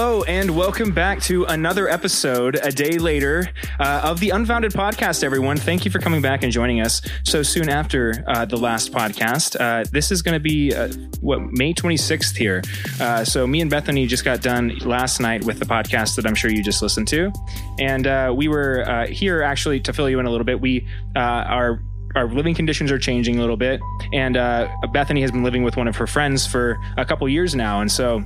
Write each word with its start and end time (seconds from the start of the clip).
Hello, 0.00 0.22
and 0.22 0.56
welcome 0.56 0.92
back 0.92 1.20
to 1.22 1.44
another 1.46 1.88
episode, 1.88 2.54
a 2.62 2.70
day 2.70 2.98
later, 2.98 3.48
uh, 3.80 4.02
of 4.04 4.20
the 4.20 4.30
Unfounded 4.30 4.70
podcast, 4.70 5.24
everyone. 5.24 5.56
Thank 5.56 5.84
you 5.84 5.90
for 5.90 5.98
coming 5.98 6.22
back 6.22 6.44
and 6.44 6.52
joining 6.52 6.80
us 6.80 7.02
so 7.24 7.42
soon 7.42 7.68
after 7.68 8.24
uh, 8.28 8.44
the 8.44 8.56
last 8.56 8.92
podcast. 8.92 9.56
Uh, 9.58 9.84
this 9.90 10.12
is 10.12 10.22
going 10.22 10.34
to 10.34 10.40
be, 10.40 10.72
uh, 10.72 10.86
what, 11.20 11.40
May 11.50 11.74
26th 11.74 12.36
here. 12.36 12.62
Uh, 13.00 13.24
so, 13.24 13.44
me 13.44 13.60
and 13.60 13.68
Bethany 13.68 14.06
just 14.06 14.24
got 14.24 14.40
done 14.40 14.78
last 14.84 15.18
night 15.18 15.42
with 15.42 15.58
the 15.58 15.66
podcast 15.66 16.14
that 16.14 16.26
I'm 16.26 16.36
sure 16.36 16.52
you 16.52 16.62
just 16.62 16.80
listened 16.80 17.08
to. 17.08 17.32
And 17.80 18.06
uh, 18.06 18.32
we 18.36 18.46
were 18.46 19.06
here 19.10 19.42
actually 19.42 19.80
to 19.80 19.92
fill 19.92 20.08
you 20.08 20.20
in 20.20 20.26
a 20.26 20.30
little 20.30 20.46
bit. 20.46 20.60
We 20.60 20.86
are 21.16 21.82
our 22.14 22.28
living 22.28 22.54
conditions 22.54 22.92
are 22.92 23.00
changing 23.00 23.38
a 23.38 23.40
little 23.40 23.56
bit. 23.56 23.80
And 24.12 24.34
Bethany 24.92 25.22
has 25.22 25.32
been 25.32 25.42
living 25.42 25.64
with 25.64 25.76
one 25.76 25.88
of 25.88 25.96
her 25.96 26.06
friends 26.06 26.46
for 26.46 26.78
a 26.96 27.04
couple 27.04 27.28
years 27.28 27.56
now. 27.56 27.80
And 27.80 27.90
so 27.90 28.24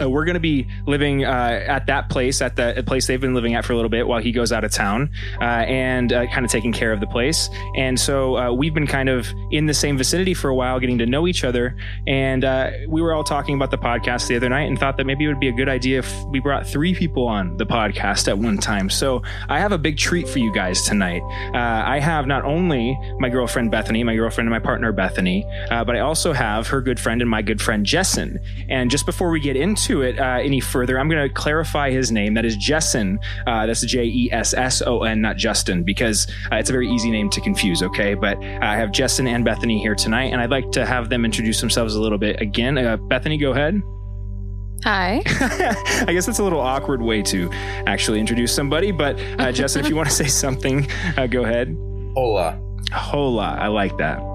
uh, 0.00 0.08
we're 0.08 0.24
going 0.24 0.34
to 0.34 0.40
be 0.40 0.66
living 0.86 1.24
uh, 1.24 1.64
at 1.66 1.86
that 1.86 2.08
place, 2.08 2.40
at 2.40 2.56
the 2.56 2.82
place 2.86 3.06
they've 3.06 3.20
been 3.20 3.34
living 3.34 3.54
at 3.54 3.64
for 3.64 3.72
a 3.72 3.76
little 3.76 3.90
bit 3.90 4.06
while 4.06 4.20
he 4.20 4.32
goes 4.32 4.52
out 4.52 4.64
of 4.64 4.70
town, 4.70 5.10
uh, 5.40 5.44
and 5.44 6.12
uh, 6.12 6.26
kind 6.28 6.44
of 6.44 6.50
taking 6.50 6.72
care 6.72 6.92
of 6.92 7.00
the 7.00 7.06
place. 7.06 7.50
And 7.76 7.98
so 7.98 8.36
uh, 8.36 8.52
we've 8.52 8.74
been 8.74 8.86
kind 8.86 9.08
of 9.08 9.26
in 9.50 9.66
the 9.66 9.74
same 9.74 9.98
vicinity 9.98 10.34
for 10.34 10.48
a 10.50 10.54
while, 10.54 10.78
getting 10.80 10.98
to 10.98 11.06
know 11.06 11.26
each 11.26 11.44
other. 11.44 11.76
And 12.06 12.44
uh, 12.44 12.70
we 12.88 13.02
were 13.02 13.12
all 13.12 13.24
talking 13.24 13.54
about 13.54 13.70
the 13.70 13.78
podcast 13.78 14.28
the 14.28 14.36
other 14.36 14.48
night, 14.48 14.68
and 14.68 14.78
thought 14.78 14.96
that 14.96 15.04
maybe 15.04 15.24
it 15.24 15.28
would 15.28 15.40
be 15.40 15.48
a 15.48 15.52
good 15.52 15.68
idea 15.68 15.98
if 15.98 16.24
we 16.26 16.40
brought 16.40 16.66
three 16.66 16.94
people 16.94 17.26
on 17.26 17.56
the 17.56 17.66
podcast 17.66 18.28
at 18.28 18.38
one 18.38 18.58
time. 18.58 18.88
So 18.90 19.22
I 19.48 19.58
have 19.58 19.72
a 19.72 19.78
big 19.78 19.98
treat 19.98 20.28
for 20.28 20.38
you 20.38 20.52
guys 20.54 20.82
tonight. 20.82 21.22
I 21.54 21.98
have 21.98 22.26
not 22.26 22.44
only 22.44 22.98
my 23.18 23.28
girlfriend 23.28 23.70
Bethany, 23.70 24.04
my 24.04 24.14
girlfriend 24.14 24.46
and 24.46 24.52
my 24.52 24.58
partner 24.58 24.92
Bethany, 24.92 25.44
but 25.68 25.96
I 25.96 26.00
also 26.00 26.32
have 26.32 26.68
her 26.68 26.80
good 26.80 27.00
friend 27.00 27.20
and 27.20 27.30
my 27.30 27.42
good 27.42 27.60
friend 27.60 27.84
Jesson. 27.84 28.38
And 28.68 28.90
just 28.90 29.06
before 29.06 29.30
we 29.30 29.40
get 29.40 29.56
into 29.56 29.89
into 29.90 30.02
it 30.02 30.18
uh, 30.18 30.38
any 30.40 30.60
further, 30.60 30.98
I'm 30.98 31.08
going 31.08 31.26
to 31.26 31.32
clarify 31.32 31.90
his 31.90 32.10
name. 32.10 32.34
That 32.34 32.44
is 32.44 32.56
Jesson. 32.56 33.18
Uh, 33.46 33.66
that's 33.66 33.84
J 33.84 34.04
E 34.04 34.28
S 34.32 34.54
S 34.54 34.82
O 34.82 35.02
N, 35.02 35.20
not 35.20 35.36
Justin, 35.36 35.82
because 35.82 36.26
uh, 36.52 36.56
it's 36.56 36.70
a 36.70 36.72
very 36.72 36.88
easy 36.88 37.10
name 37.10 37.30
to 37.30 37.40
confuse. 37.40 37.82
Okay, 37.82 38.14
but 38.14 38.42
I 38.42 38.76
have 38.76 38.92
Jesson 38.92 39.26
and 39.26 39.44
Bethany 39.44 39.80
here 39.80 39.94
tonight, 39.94 40.32
and 40.32 40.40
I'd 40.40 40.50
like 40.50 40.70
to 40.72 40.86
have 40.86 41.08
them 41.08 41.24
introduce 41.24 41.60
themselves 41.60 41.94
a 41.94 42.00
little 42.00 42.18
bit 42.18 42.40
again. 42.40 42.78
Uh, 42.78 42.96
Bethany, 42.96 43.36
go 43.38 43.52
ahead. 43.52 43.80
Hi. 44.84 45.22
I 46.06 46.12
guess 46.12 46.24
that's 46.24 46.38
a 46.38 46.42
little 46.42 46.60
awkward 46.60 47.02
way 47.02 47.20
to 47.22 47.50
actually 47.86 48.18
introduce 48.18 48.54
somebody, 48.54 48.92
but 48.92 49.20
uh, 49.38 49.52
Jesson, 49.52 49.84
if 49.84 49.90
you 49.90 49.96
want 49.96 50.08
to 50.08 50.14
say 50.14 50.26
something, 50.26 50.88
uh, 51.18 51.26
go 51.26 51.44
ahead. 51.44 51.76
Hola. 52.14 52.58
Hola. 52.92 53.56
I 53.60 53.66
like 53.66 53.96
that. 53.98 54.29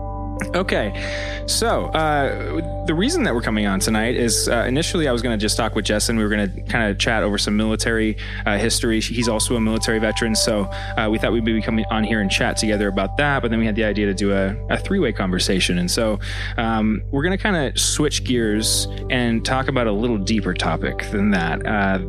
Okay, 0.55 1.43
so 1.47 1.85
uh, 1.87 2.85
the 2.85 2.93
reason 2.93 3.23
that 3.23 3.33
we're 3.33 3.41
coming 3.41 3.67
on 3.67 3.79
tonight 3.79 4.15
is 4.15 4.49
uh, 4.49 4.65
initially 4.67 5.07
I 5.07 5.11
was 5.13 5.21
going 5.21 5.37
to 5.37 5.41
just 5.41 5.55
talk 5.55 5.75
with 5.75 5.85
Jesson. 5.85 6.17
We 6.17 6.23
were 6.23 6.29
going 6.29 6.51
to 6.51 6.61
kind 6.63 6.91
of 6.91 6.99
chat 6.99 7.23
over 7.23 7.37
some 7.37 7.55
military 7.55 8.17
uh, 8.45 8.57
history. 8.57 8.99
He's 8.99 9.29
also 9.29 9.55
a 9.55 9.61
military 9.61 9.99
veteran, 9.99 10.35
so 10.35 10.63
uh, 10.97 11.07
we 11.09 11.19
thought 11.19 11.31
we'd 11.31 11.45
be 11.45 11.61
coming 11.61 11.85
on 11.89 12.03
here 12.03 12.19
and 12.19 12.29
chat 12.29 12.57
together 12.57 12.89
about 12.89 13.15
that. 13.17 13.41
But 13.41 13.51
then 13.51 13.59
we 13.59 13.65
had 13.65 13.75
the 13.75 13.85
idea 13.85 14.07
to 14.07 14.13
do 14.13 14.33
a, 14.33 14.55
a 14.69 14.77
three 14.77 14.99
way 14.99 15.13
conversation, 15.13 15.77
and 15.77 15.89
so 15.89 16.19
um, 16.57 17.01
we're 17.11 17.23
going 17.23 17.37
to 17.37 17.41
kind 17.41 17.55
of 17.55 17.79
switch 17.79 18.25
gears 18.25 18.87
and 19.09 19.45
talk 19.45 19.69
about 19.69 19.87
a 19.87 19.91
little 19.93 20.17
deeper 20.17 20.53
topic 20.53 21.09
than 21.11 21.31
that. 21.31 21.65
Uh, 21.65 21.99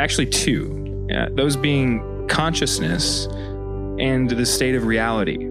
actually, 0.00 0.26
two, 0.26 1.06
those 1.32 1.56
being 1.56 2.26
consciousness 2.28 3.26
and 4.00 4.28
the 4.30 4.46
state 4.46 4.74
of 4.74 4.86
reality. 4.86 5.46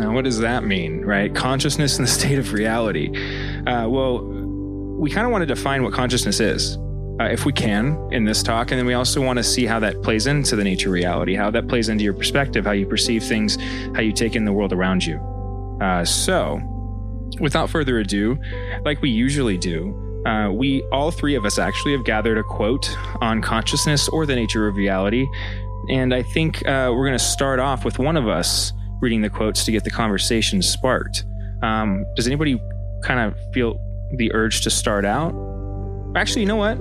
Now, 0.00 0.14
what 0.14 0.24
does 0.24 0.38
that 0.38 0.64
mean, 0.64 1.02
right? 1.02 1.34
Consciousness 1.34 1.98
in 1.98 2.04
the 2.04 2.10
state 2.20 2.38
of 2.38 2.52
reality. 2.52 3.08
Uh, 3.66 3.86
well, 3.88 4.24
we 4.24 5.10
kind 5.10 5.26
of 5.26 5.30
want 5.30 5.42
to 5.42 5.46
define 5.46 5.82
what 5.82 5.92
consciousness 5.92 6.40
is. 6.40 6.78
Uh, 7.20 7.24
if 7.24 7.44
we 7.44 7.52
can 7.52 7.98
in 8.12 8.24
this 8.24 8.42
talk. 8.42 8.70
And 8.70 8.78
then 8.78 8.86
we 8.86 8.94
also 8.94 9.20
want 9.20 9.36
to 9.36 9.42
see 9.42 9.66
how 9.66 9.78
that 9.80 10.00
plays 10.02 10.26
into 10.26 10.56
the 10.56 10.64
nature 10.64 10.88
of 10.88 10.94
reality, 10.94 11.34
how 11.34 11.50
that 11.50 11.68
plays 11.68 11.90
into 11.90 12.02
your 12.02 12.14
perspective, 12.14 12.64
how 12.64 12.72
you 12.72 12.86
perceive 12.86 13.22
things, 13.22 13.58
how 13.94 14.00
you 14.00 14.10
take 14.10 14.34
in 14.34 14.46
the 14.46 14.54
world 14.54 14.72
around 14.72 15.04
you. 15.04 15.18
Uh, 15.82 16.02
so, 16.02 16.58
without 17.38 17.68
further 17.68 17.98
ado, 17.98 18.38
like 18.86 19.02
we 19.02 19.10
usually 19.10 19.58
do, 19.58 20.24
uh, 20.26 20.50
we 20.50 20.82
all 20.92 21.10
three 21.10 21.34
of 21.34 21.44
us 21.44 21.58
actually 21.58 21.92
have 21.92 22.06
gathered 22.06 22.38
a 22.38 22.42
quote 22.42 22.96
on 23.20 23.42
consciousness 23.42 24.08
or 24.08 24.24
the 24.24 24.34
nature 24.34 24.66
of 24.66 24.76
reality. 24.76 25.26
And 25.90 26.14
I 26.14 26.22
think 26.22 26.66
uh, 26.66 26.90
we're 26.94 27.06
going 27.06 27.18
to 27.18 27.24
start 27.24 27.58
off 27.58 27.84
with 27.84 27.98
one 27.98 28.16
of 28.16 28.28
us 28.28 28.72
reading 29.00 29.20
the 29.20 29.30
quotes 29.30 29.64
to 29.64 29.72
get 29.72 29.84
the 29.84 29.90
conversation 29.90 30.62
sparked. 30.62 31.24
Um, 31.62 32.04
does 32.16 32.26
anybody 32.26 32.60
kind 33.02 33.20
of 33.20 33.34
feel 33.52 33.78
the 34.16 34.32
urge 34.34 34.62
to 34.62 34.70
start 34.70 35.04
out? 35.04 35.34
Actually, 36.16 36.42
you 36.42 36.48
know 36.48 36.56
what? 36.56 36.76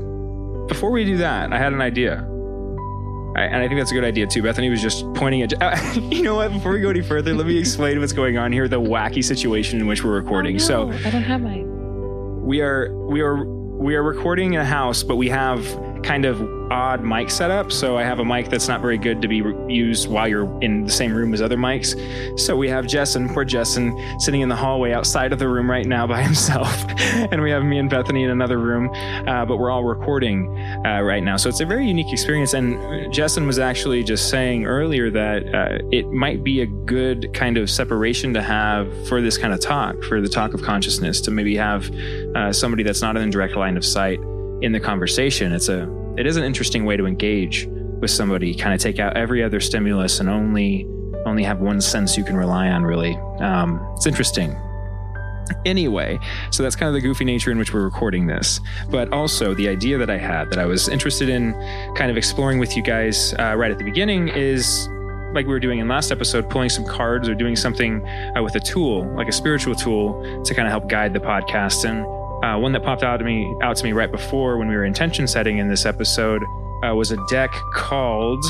Before 0.68 0.92
we 0.92 1.06
do 1.06 1.18
that, 1.18 1.52
I 1.54 1.58
had 1.58 1.74
an 1.74 1.82
idea. 1.82 2.26
I, 3.36 3.44
and 3.44 3.58
I 3.58 3.68
think 3.68 3.80
that's 3.80 3.92
a 3.92 3.94
good 3.94 4.04
idea 4.04 4.28
too. 4.28 4.42
Bethany 4.42 4.70
was 4.70 4.82
just 4.82 5.06
pointing 5.14 5.42
at. 5.44 5.62
Uh, 5.62 5.76
you 6.12 6.24
know 6.24 6.36
what? 6.36 6.52
Before 6.52 6.74
we 6.74 6.82
go 6.82 6.90
any 6.90 7.02
further, 7.02 7.34
let 7.34 7.46
me 7.48 7.58
explain 7.58 8.00
what's 8.00 8.14
going 8.14 8.38
on 8.38 8.52
here. 8.52 8.68
The 8.68 8.82
wacky 8.82 9.24
situation 9.24 9.80
in 9.80 9.88
which 9.88 10.04
we're 10.04 10.16
recording. 10.16 10.56
Oh, 10.56 10.60
no, 10.60 10.66
so 10.66 10.92
I 11.06 11.12
don't 11.12 11.24
have 11.24 11.42
my. 11.42 11.60
We 11.60 12.62
are 12.62 12.94
we 13.08 13.22
are 13.22 13.46
we 13.46 13.96
are 13.96 14.04
recording 14.04 14.54
in 14.54 14.62
a 14.62 14.66
house, 14.66 15.04
but 15.04 15.16
we 15.16 15.30
have 15.30 15.64
kind 16.04 16.26
of 16.26 16.42
odd 16.72 17.04
mic 17.04 17.30
setup. 17.30 17.72
So 17.72 17.98
I 17.98 18.04
have 18.04 18.20
a 18.20 18.26
mic 18.26 18.50
that's 18.50 18.68
not 18.68 18.82
very 18.82 18.98
good 18.98 19.22
to 19.22 19.28
be 19.28 19.38
used 19.68 20.10
while 20.10 20.28
you're 20.28 20.62
in 20.62 20.84
the 20.86 20.92
same 20.92 21.14
room 21.14 21.34
as 21.34 21.42
other 21.42 21.58
mics. 21.58 22.40
So 22.40 22.56
we 22.56 22.70
have 22.70 22.86
Jesson, 22.86 23.30
poor 23.30 23.46
Jesson, 23.46 23.98
sitting 24.20 24.42
in 24.42 24.50
the 24.50 24.56
hallway 24.56 24.92
outside 24.92 25.34
of 25.34 25.40
the 25.40 25.48
room 25.48 25.70
right 25.70 25.86
now 25.86 26.06
by 26.16 26.22
himself. 26.22 26.86
and 27.32 27.42
we 27.42 27.52
have 27.52 27.64
me 27.64 27.80
and 27.80 27.90
Bethany 27.90 28.24
in 28.24 28.30
another 28.30 28.58
room, 28.58 28.90
uh, 29.28 29.46
but 29.46 29.58
we're 29.58 29.72
all 29.72 29.84
recording 29.84 30.48
uh, 30.86 31.02
right 31.02 31.24
now. 31.24 31.38
So 31.38 31.50
it's 31.50 31.60
a 31.60 31.66
very 31.66 31.88
unique 31.88 32.12
experience. 32.12 32.54
And 32.54 33.12
Jesson 33.14 33.48
was 33.48 33.60
actually 33.60 34.04
just 34.04 34.30
saying 34.30 34.66
earlier 34.66 35.10
that 35.12 35.54
uh, 35.54 35.80
it 35.92 36.08
might 36.12 36.44
be 36.44 36.62
a 36.62 36.68
good 36.68 37.34
kind 37.34 37.58
of 37.58 37.70
separation 37.70 38.34
to 38.34 38.42
have 38.42 39.08
for 39.08 39.22
this 39.22 39.38
kind 39.38 39.54
of 39.54 39.60
talk, 39.60 40.02
for 40.04 40.22
the 40.22 40.30
talk 40.30 40.54
of 40.54 40.62
consciousness, 40.62 41.22
to 41.22 41.32
maybe 41.32 41.56
have 41.56 41.90
uh, 42.36 42.54
somebody 42.54 42.84
that's 42.84 43.02
not 43.02 43.18
in 43.18 43.30
direct 43.30 43.56
line 43.56 43.78
of 43.78 43.86
sight 43.86 44.20
in 44.62 44.72
the 44.72 44.80
conversation. 44.80 45.54
It's 45.54 45.70
a 45.70 45.90
it 46.18 46.26
is 46.26 46.38
an 46.38 46.44
interesting 46.44 46.86
way 46.86 46.98
to 46.98 47.06
engage 47.06 47.68
with 48.02 48.12
somebody. 48.12 48.54
Kind 48.56 48.74
of 48.74 48.80
take 48.80 49.00
out 49.00 49.16
every 49.16 49.44
other 49.44 49.60
stimulus 49.60 50.20
and 50.20 50.30
only 50.30 50.88
only 51.26 51.44
have 51.44 51.60
one 51.60 51.82
sense 51.82 52.18
you 52.18 52.24
can 52.24 52.36
rely 52.36 52.70
on. 52.70 52.84
Really, 52.84 53.16
um, 53.40 53.86
it's 53.96 54.06
interesting. 54.06 54.56
Anyway, 55.66 56.20
so 56.52 56.62
that's 56.62 56.76
kind 56.76 56.90
of 56.90 56.94
the 56.94 57.02
goofy 57.02 57.26
nature 57.26 57.52
in 57.52 57.58
which 57.58 57.74
we're 57.74 57.84
recording 57.84 58.28
this, 58.28 58.60
but 58.92 59.12
also 59.12 59.56
the 59.56 59.68
idea 59.68 59.98
that 59.98 60.10
I 60.10 60.18
had 60.18 60.52
that 60.52 60.60
I 60.60 60.66
was 60.66 60.88
interested 60.88 61.28
in 61.28 61.54
kind 61.96 62.12
of 62.12 62.18
exploring 62.18 62.60
with 62.60 62.78
you 62.78 62.84
guys 62.84 63.34
uh, 63.40 63.56
right 63.58 63.72
at 63.72 63.80
the 63.80 63.84
beginning 63.84 64.28
is 64.28 64.88
like 65.34 65.46
we 65.46 65.52
were 65.52 65.60
doing 65.60 65.80
in 65.80 65.88
last 65.88 66.12
episode, 66.12 66.50
pulling 66.50 66.70
some 66.70 66.86
cards 66.86 67.28
or 67.30 67.36
doing 67.36 67.56
something 67.56 68.06
uh, 68.08 68.44
with 68.44 68.56
a 68.56 68.60
tool, 68.60 69.06
like 69.16 69.28
a 69.28 69.32
spiritual 69.32 69.76
tool, 69.76 70.44
to 70.44 70.54
kind 70.54 70.68
of 70.68 70.72
help 70.72 70.88
guide 70.88 71.14
the 71.14 71.20
podcast. 71.20 71.88
And 71.88 72.06
uh, 72.50 72.58
one 72.58 72.72
that 72.72 72.84
popped 72.84 73.04
out 73.04 73.18
to 73.18 73.24
me 73.24 73.56
out 73.62 73.76
to 73.76 73.84
me 73.84 73.92
right 73.92 74.12
before 74.12 74.58
when 74.58 74.68
we 74.68 74.76
were 74.76 74.86
intention 74.86 75.28
setting 75.28 75.58
in 75.58 75.68
this 75.68 75.86
episode 75.86 76.42
uh, 76.84 76.94
was 76.96 77.12
a 77.12 77.18
deck 77.28 77.52
called 77.74 78.44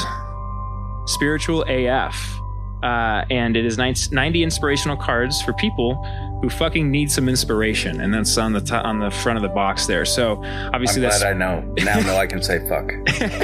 Spiritual 1.05 1.63
AF, 1.67 2.39
uh, 2.83 3.25
and 3.29 3.57
it 3.57 3.65
is 3.65 3.77
90 3.77 4.43
inspirational 4.43 4.95
cards 4.95 5.41
for 5.41 5.53
people 5.53 5.95
who 6.41 6.49
fucking 6.49 6.89
needs 6.89 7.13
some 7.15 7.27
inspiration, 7.27 7.99
and 8.01 8.13
that's 8.13 8.37
on 8.37 8.53
the 8.53 8.61
t- 8.61 8.73
on 8.73 8.99
the 8.99 9.11
front 9.11 9.37
of 9.37 9.43
the 9.43 9.49
box 9.49 9.85
there. 9.87 10.05
So 10.05 10.41
obviously, 10.73 11.03
I'm 11.03 11.09
that's 11.09 11.19
glad 11.21 11.33
I 11.35 11.37
know 11.37 11.61
now. 11.79 11.99
Know 11.99 12.15
I 12.15 12.27
can 12.27 12.41
say 12.41 12.59
fuck. 12.67 12.91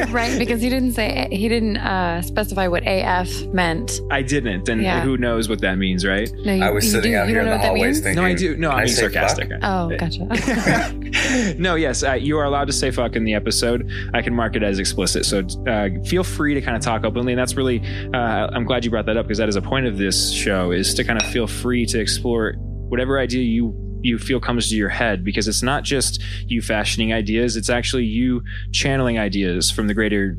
right, 0.14 0.38
because 0.40 0.62
he 0.62 0.70
didn't 0.70 0.94
say 0.94 1.28
he 1.32 1.48
didn't 1.50 1.78
uh, 1.78 2.22
specify 2.22 2.68
what 2.68 2.84
AF 2.86 3.30
meant. 3.48 4.00
I 4.12 4.22
didn't, 4.22 4.70
and 4.70 4.82
Yeah. 4.82 5.02
who 5.02 5.18
knows 5.18 5.50
what 5.50 5.60
that 5.62 5.78
means, 5.78 6.06
right? 6.06 6.32
No, 6.46 6.54
you, 6.54 6.64
I 6.64 6.72
was 6.72 6.90
sitting 6.90 7.12
do, 7.12 7.18
out 7.18 7.28
you 7.28 7.34
here 7.36 7.44
don't 7.44 7.52
in 7.52 7.52
know 7.52 7.52
the 7.52 7.58
what 7.58 7.62
that 7.62 7.68
hallways 7.68 7.96
means? 7.98 8.00
thinking. 8.02 8.24
No, 8.24 8.28
I 8.30 8.34
do. 8.34 8.56
No, 8.58 8.70
"Can 8.70 8.78
I'm 8.78 8.82
I 8.82 8.86
being 8.86 8.96
say 8.96 9.02
sarcastic. 9.02 9.50
fuck?" 9.50 9.60
Oh, 9.64 9.98
gotcha. 9.98 11.56
no, 11.58 11.76
yes, 11.76 12.04
uh, 12.04 12.14
you 12.14 12.38
are 12.38 12.46
allowed 12.46 12.68
to 12.68 12.74
say 12.74 12.92
fuck 12.92 13.16
in 13.16 13.24
the 13.26 13.34
episode. 13.34 13.90
I 14.14 14.22
can 14.22 14.34
mark 14.34 14.56
it 14.56 14.64
as 14.64 14.80
explicit. 14.80 15.26
So 15.26 15.40
uh, 15.68 15.90
feel 16.06 16.24
free 16.24 16.54
to 16.54 16.62
kind 16.62 16.76
of 16.78 16.84
talk 16.84 17.04
openly. 17.04 17.34
And 17.34 17.40
that's 17.40 17.56
really, 17.56 17.82
uh, 18.14 18.18
I'm 18.54 18.64
glad 18.66 18.86
you 18.86 18.92
brought 18.92 19.06
that 19.08 19.18
up 19.18 19.26
because 19.26 19.38
that 19.40 19.50
is 19.50 19.56
a 19.56 19.62
point 19.62 19.86
of 19.86 19.98
this 19.98 20.32
show 20.32 20.72
is 20.72 20.94
to 20.96 21.04
kind 21.04 21.22
of 21.22 21.28
feel 21.30 21.48
free 21.48 21.86
to 21.88 22.00
explore 22.00 22.56
whatever 22.90 23.20
idea 23.20 23.44
you 23.44 23.74
you 24.02 24.20
feel 24.20 24.40
comes 24.40 24.70
to 24.70 24.76
your 24.76 24.90
head 24.90 25.24
because 25.24 25.48
it's 25.48 25.64
not 25.64 25.84
just 25.84 26.22
you 26.48 26.62
fashioning 26.62 27.12
ideas 27.12 27.56
it's 27.56 27.70
actually 27.70 28.04
you 28.04 28.44
channeling 28.72 29.18
ideas 29.18 29.72
from 29.72 29.88
the 29.88 29.94
greater 29.94 30.38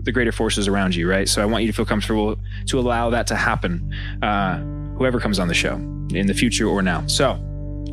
the 0.00 0.12
greater 0.12 0.32
forces 0.32 0.68
around 0.68 0.94
you 0.94 1.08
right 1.08 1.28
so 1.28 1.42
i 1.42 1.46
want 1.46 1.64
you 1.64 1.70
to 1.70 1.74
feel 1.74 1.86
comfortable 1.86 2.36
to 2.66 2.78
allow 2.78 3.08
that 3.10 3.26
to 3.26 3.34
happen 3.34 3.94
uh, 4.22 4.58
whoever 4.96 5.18
comes 5.18 5.38
on 5.38 5.48
the 5.48 5.54
show 5.54 5.74
in 6.12 6.26
the 6.26 6.34
future 6.34 6.66
or 6.66 6.82
now 6.82 7.06
so 7.06 7.42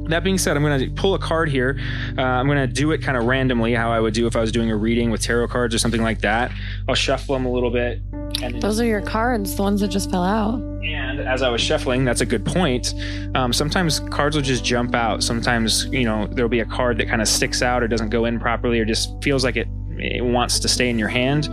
that 0.09 0.24
being 0.24 0.38
said, 0.38 0.56
I'm 0.56 0.63
going 0.63 0.80
to 0.80 1.01
pull 1.01 1.15
a 1.15 1.19
card 1.19 1.50
here. 1.50 1.80
Uh, 2.18 2.21
I'm 2.21 2.45
going 2.45 2.57
to 2.57 2.71
do 2.71 2.91
it 2.91 3.01
kind 3.01 3.18
of 3.18 3.25
randomly, 3.25 3.74
how 3.74 3.91
I 3.91 4.00
would 4.00 4.13
do 4.13 4.27
if 4.27 4.36
I 4.36 4.39
was 4.39 4.51
doing 4.51 4.69
a 4.69 4.75
reading 4.75 5.09
with 5.09 5.21
tarot 5.21 5.48
cards 5.48 5.74
or 5.74 5.80
something 5.80 6.03
like 6.03 6.21
that. 6.21 6.51
I'll 6.88 6.95
shuffle 6.95 7.33
them 7.33 7.45
a 7.45 7.51
little 7.51 7.71
bit. 7.71 8.01
And, 8.42 8.62
Those 8.62 8.80
are 8.80 8.86
your 8.86 9.02
cards, 9.02 9.56
the 9.56 9.62
ones 9.64 9.82
that 9.82 9.88
just 9.90 10.12
fell 10.12 10.24
out. 10.24 10.56
and 10.84 11.20
as 11.22 11.42
I 11.42 11.50
was 11.50 11.62
shuffling, 11.62 12.06
that's 12.06 12.22
a 12.22 12.26
good 12.26 12.46
point. 12.46 12.94
Um, 13.34 13.54
sometimes 13.54 14.00
cards 14.12 14.36
will 14.36 14.44
just 14.44 14.64
jump 14.64 14.94
out. 14.94 15.24
Sometimes, 15.24 15.86
you 15.86 16.04
know, 16.04 16.28
there'll 16.28 16.50
be 16.50 16.60
a 16.60 16.66
card 16.66 16.98
that 17.00 17.08
kind 17.08 17.22
of 17.22 17.28
sticks 17.28 17.62
out 17.62 17.82
or 17.82 17.88
doesn't 17.88 18.10
go 18.10 18.26
in 18.26 18.40
properly 18.40 18.80
or 18.80 18.86
just 18.86 19.22
feels 19.24 19.44
like 19.44 19.56
it, 19.56 19.68
it 19.98 20.24
wants 20.24 20.60
to 20.60 20.68
stay 20.68 20.90
in 20.90 21.00
your 21.00 21.08
hand. 21.08 21.46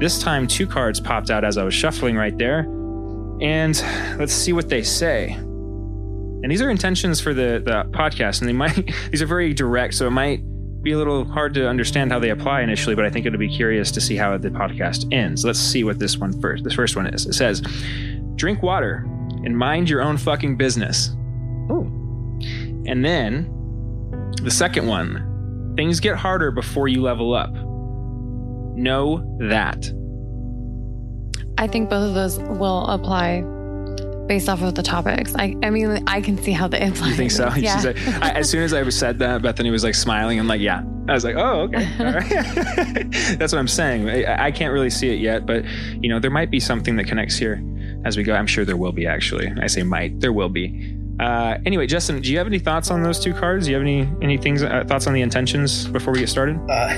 This 0.00 0.18
time, 0.18 0.46
two 0.46 0.66
cards 0.66 1.00
popped 1.00 1.30
out 1.30 1.44
as 1.44 1.58
I 1.58 1.64
was 1.64 1.74
shuffling 1.74 2.16
right 2.16 2.36
there. 2.36 2.60
And 3.40 3.76
let's 4.18 4.32
see 4.32 4.52
what 4.52 4.68
they 4.68 4.82
say. 4.82 5.32
And 5.32 6.50
these 6.50 6.62
are 6.62 6.70
intentions 6.70 7.20
for 7.20 7.34
the, 7.34 7.62
the 7.64 7.88
podcast, 7.90 8.40
and 8.40 8.48
they 8.48 8.52
might, 8.52 8.74
these 9.10 9.20
are 9.22 9.26
very 9.26 9.52
direct, 9.52 9.94
so 9.94 10.06
it 10.06 10.10
might 10.10 10.40
be 10.86 10.92
a 10.92 10.96
little 10.96 11.24
hard 11.24 11.52
to 11.52 11.68
understand 11.68 12.12
how 12.12 12.20
they 12.20 12.30
apply 12.30 12.62
initially, 12.62 12.94
but 12.94 13.04
I 13.04 13.10
think 13.10 13.26
it'll 13.26 13.40
be 13.40 13.48
curious 13.48 13.90
to 13.90 14.00
see 14.00 14.14
how 14.14 14.38
the 14.38 14.50
podcast 14.50 15.12
ends. 15.12 15.44
Let's 15.44 15.58
see 15.58 15.82
what 15.82 15.98
this 15.98 16.16
one 16.16 16.40
first, 16.40 16.62
this 16.62 16.74
first 16.74 16.94
one 16.94 17.08
is. 17.08 17.26
It 17.26 17.32
says, 17.32 17.60
drink 18.36 18.62
water 18.62 19.04
and 19.44 19.58
mind 19.58 19.90
your 19.90 20.00
own 20.00 20.16
fucking 20.16 20.56
business. 20.56 21.10
Oh. 21.68 21.82
And 22.86 23.04
then 23.04 23.50
the 24.42 24.50
second 24.50 24.86
one, 24.86 25.74
things 25.76 25.98
get 25.98 26.14
harder 26.14 26.52
before 26.52 26.86
you 26.86 27.02
level 27.02 27.34
up. 27.34 27.52
Know 28.76 29.36
that. 29.40 29.92
I 31.58 31.66
think 31.66 31.90
both 31.90 32.08
of 32.08 32.14
those 32.14 32.38
will 32.58 32.86
apply 32.86 33.40
based 34.26 34.48
off 34.48 34.62
of 34.62 34.74
the 34.74 34.82
topics. 34.82 35.34
I, 35.36 35.54
I 35.62 35.70
mean, 35.70 36.02
I 36.06 36.20
can 36.20 36.36
see 36.38 36.52
how 36.52 36.68
the 36.68 36.84
apply. 36.86 37.08
You 37.08 37.14
think 37.14 37.30
so? 37.30 37.48
Yeah. 37.56 37.80
Like- 37.80 37.98
I, 38.22 38.30
as 38.30 38.50
soon 38.50 38.62
as 38.62 38.72
I 38.74 38.88
said 38.90 39.18
that, 39.20 39.42
Bethany 39.42 39.70
was 39.70 39.84
like 39.84 39.94
smiling. 39.94 40.38
I'm 40.38 40.48
like, 40.48 40.60
yeah. 40.60 40.82
I 41.08 41.12
was 41.12 41.24
like, 41.24 41.36
oh, 41.36 41.60
okay. 41.62 41.88
All 42.00 42.12
right. 42.12 43.06
That's 43.38 43.52
what 43.52 43.58
I'm 43.58 43.68
saying. 43.68 44.08
I, 44.10 44.46
I 44.46 44.50
can't 44.50 44.72
really 44.72 44.90
see 44.90 45.08
it 45.10 45.20
yet, 45.20 45.46
but 45.46 45.64
you 46.02 46.08
know, 46.08 46.18
there 46.18 46.30
might 46.32 46.50
be 46.50 46.58
something 46.60 46.96
that 46.96 47.04
connects 47.06 47.36
here 47.36 47.62
as 48.04 48.16
we 48.16 48.22
go. 48.24 48.34
I'm 48.34 48.46
sure 48.48 48.64
there 48.64 48.76
will 48.76 48.92
be. 48.92 49.06
Actually, 49.06 49.52
I 49.60 49.68
say 49.68 49.82
might. 49.84 50.18
There 50.20 50.32
will 50.32 50.48
be. 50.48 50.96
Uh, 51.20 51.56
anyway, 51.64 51.86
Jesson, 51.86 52.20
do 52.20 52.30
you 52.30 52.38
have 52.38 52.46
any 52.46 52.58
thoughts 52.58 52.90
on 52.90 53.02
those 53.02 53.18
two 53.20 53.32
cards? 53.32 53.66
Do 53.66 53.70
you 53.70 53.76
have 53.76 53.82
any 53.86 54.08
any 54.20 54.36
things 54.36 54.62
uh, 54.62 54.84
thoughts 54.86 55.06
on 55.06 55.14
the 55.14 55.22
intentions 55.22 55.86
before 55.88 56.12
we 56.12 56.18
get 56.18 56.28
started? 56.28 56.56
Uh, 56.68 56.88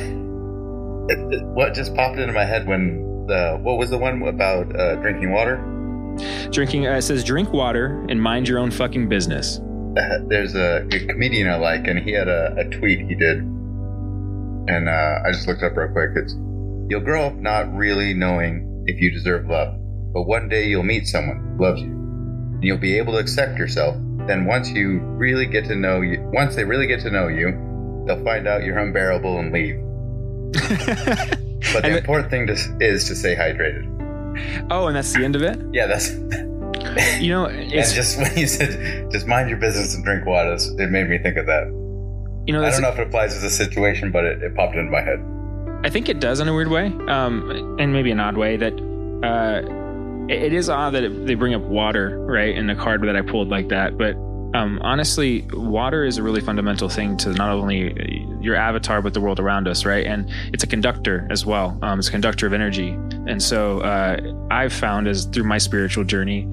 it- 1.10 1.34
it- 1.34 1.44
what 1.48 1.74
just 1.74 1.94
popped 1.94 2.18
into 2.18 2.32
my 2.32 2.44
head 2.44 2.66
when 2.66 3.26
the 3.26 3.58
what 3.62 3.78
was 3.78 3.90
the 3.90 3.98
one 3.98 4.22
about 4.22 4.74
uh, 4.74 4.96
drinking 4.96 5.30
water? 5.32 5.56
Drinking. 6.50 6.86
Uh, 6.86 6.96
it 6.96 7.02
says 7.02 7.24
drink 7.24 7.52
water 7.52 8.04
and 8.08 8.20
mind 8.20 8.48
your 8.48 8.58
own 8.58 8.70
fucking 8.70 9.08
business. 9.08 9.58
Uh, 9.96 10.18
There's 10.28 10.54
a, 10.54 10.86
a 10.92 11.06
comedian 11.06 11.48
I 11.48 11.56
like, 11.56 11.86
and 11.86 11.98
he 11.98 12.12
had 12.12 12.28
a, 12.28 12.54
a 12.58 12.64
tweet 12.70 13.00
he 13.00 13.14
did, 13.14 13.38
and 13.38 14.88
uh, 14.88 15.18
I 15.26 15.32
just 15.32 15.46
looked 15.46 15.62
up 15.62 15.76
real 15.76 15.92
quick. 15.92 16.10
It's 16.16 16.34
you'll 16.88 17.00
grow 17.00 17.26
up 17.26 17.34
not 17.34 17.74
really 17.74 18.14
knowing 18.14 18.84
if 18.86 19.00
you 19.00 19.10
deserve 19.10 19.46
love, 19.46 19.74
but 20.12 20.22
one 20.22 20.48
day 20.48 20.66
you'll 20.66 20.82
meet 20.82 21.06
someone 21.06 21.56
who 21.56 21.64
loves 21.64 21.80
you, 21.80 21.88
and 21.88 22.64
you'll 22.64 22.78
be 22.78 22.98
able 22.98 23.12
to 23.14 23.18
accept 23.18 23.58
yourself. 23.58 23.96
Then 24.26 24.44
once 24.44 24.70
you 24.70 24.98
really 24.98 25.46
get 25.46 25.64
to 25.66 25.74
know 25.74 26.00
you, 26.02 26.20
once 26.32 26.54
they 26.54 26.64
really 26.64 26.86
get 26.86 27.00
to 27.00 27.10
know 27.10 27.28
you, 27.28 28.04
they'll 28.06 28.22
find 28.24 28.46
out 28.46 28.62
you're 28.62 28.78
unbearable 28.78 29.38
and 29.38 29.52
leave. 29.52 29.84
But 31.72 31.82
the 31.82 31.98
important 31.98 32.30
thing 32.30 32.46
to, 32.46 32.52
is 32.80 33.08
to 33.08 33.16
stay 33.16 33.34
hydrated. 33.34 33.97
Oh, 34.70 34.86
and 34.86 34.96
that's 34.96 35.12
the 35.12 35.24
end 35.24 35.36
of 35.36 35.42
it. 35.42 35.58
Yeah, 35.72 35.86
that's 35.86 36.10
You 37.20 37.30
know, 37.30 37.46
and 37.46 37.72
it's 37.72 37.92
just 37.92 38.18
when 38.18 38.36
you 38.36 38.46
said 38.46 39.10
just 39.10 39.26
mind 39.26 39.48
your 39.48 39.58
business 39.58 39.94
and 39.94 40.04
drink 40.04 40.26
water, 40.26 40.54
it 40.54 40.90
made 40.90 41.08
me 41.08 41.18
think 41.18 41.36
of 41.36 41.46
that. 41.46 41.66
you 42.46 42.52
know 42.52 42.64
I 42.64 42.70
don't 42.70 42.82
know 42.82 42.88
if 42.88 42.98
it 42.98 43.06
applies 43.06 43.34
to 43.34 43.40
the 43.40 43.50
situation, 43.50 44.10
but 44.10 44.24
it, 44.24 44.42
it 44.42 44.54
popped 44.54 44.74
into 44.74 44.90
my 44.90 45.00
head. 45.00 45.24
I 45.84 45.90
think 45.90 46.08
it 46.08 46.18
does 46.20 46.40
in 46.40 46.48
a 46.48 46.54
weird 46.54 46.68
way, 46.68 46.86
um, 47.08 47.76
and 47.78 47.92
maybe 47.92 48.10
an 48.10 48.20
odd 48.20 48.36
way. 48.36 48.56
That 48.56 48.72
uh, 49.22 49.62
it, 50.28 50.44
it 50.44 50.52
is 50.52 50.68
odd 50.68 50.94
that 50.94 51.04
it, 51.04 51.26
they 51.26 51.34
bring 51.34 51.54
up 51.54 51.62
water, 51.62 52.18
right, 52.26 52.56
in 52.56 52.66
the 52.66 52.74
card 52.74 53.02
that 53.02 53.16
I 53.16 53.22
pulled 53.22 53.48
like 53.48 53.68
that. 53.68 53.96
But 53.96 54.16
um, 54.58 54.80
honestly, 54.82 55.46
water 55.52 56.04
is 56.04 56.18
a 56.18 56.22
really 56.22 56.40
fundamental 56.40 56.88
thing 56.88 57.16
to 57.18 57.32
not 57.32 57.50
only 57.50 57.92
your 58.40 58.56
avatar 58.56 59.00
with 59.00 59.14
the 59.14 59.20
world 59.20 59.40
around 59.40 59.68
us, 59.68 59.84
right? 59.84 60.06
And 60.06 60.30
it's 60.52 60.64
a 60.64 60.66
conductor 60.66 61.26
as 61.30 61.44
well. 61.44 61.78
Um, 61.82 61.98
it's 61.98 62.08
a 62.08 62.12
conductor 62.12 62.46
of 62.46 62.52
energy, 62.52 62.90
and 63.26 63.42
so 63.42 63.80
uh, 63.80 64.18
I've 64.50 64.72
found 64.72 65.08
as 65.08 65.26
through 65.26 65.44
my 65.44 65.58
spiritual 65.58 66.04
journey 66.04 66.46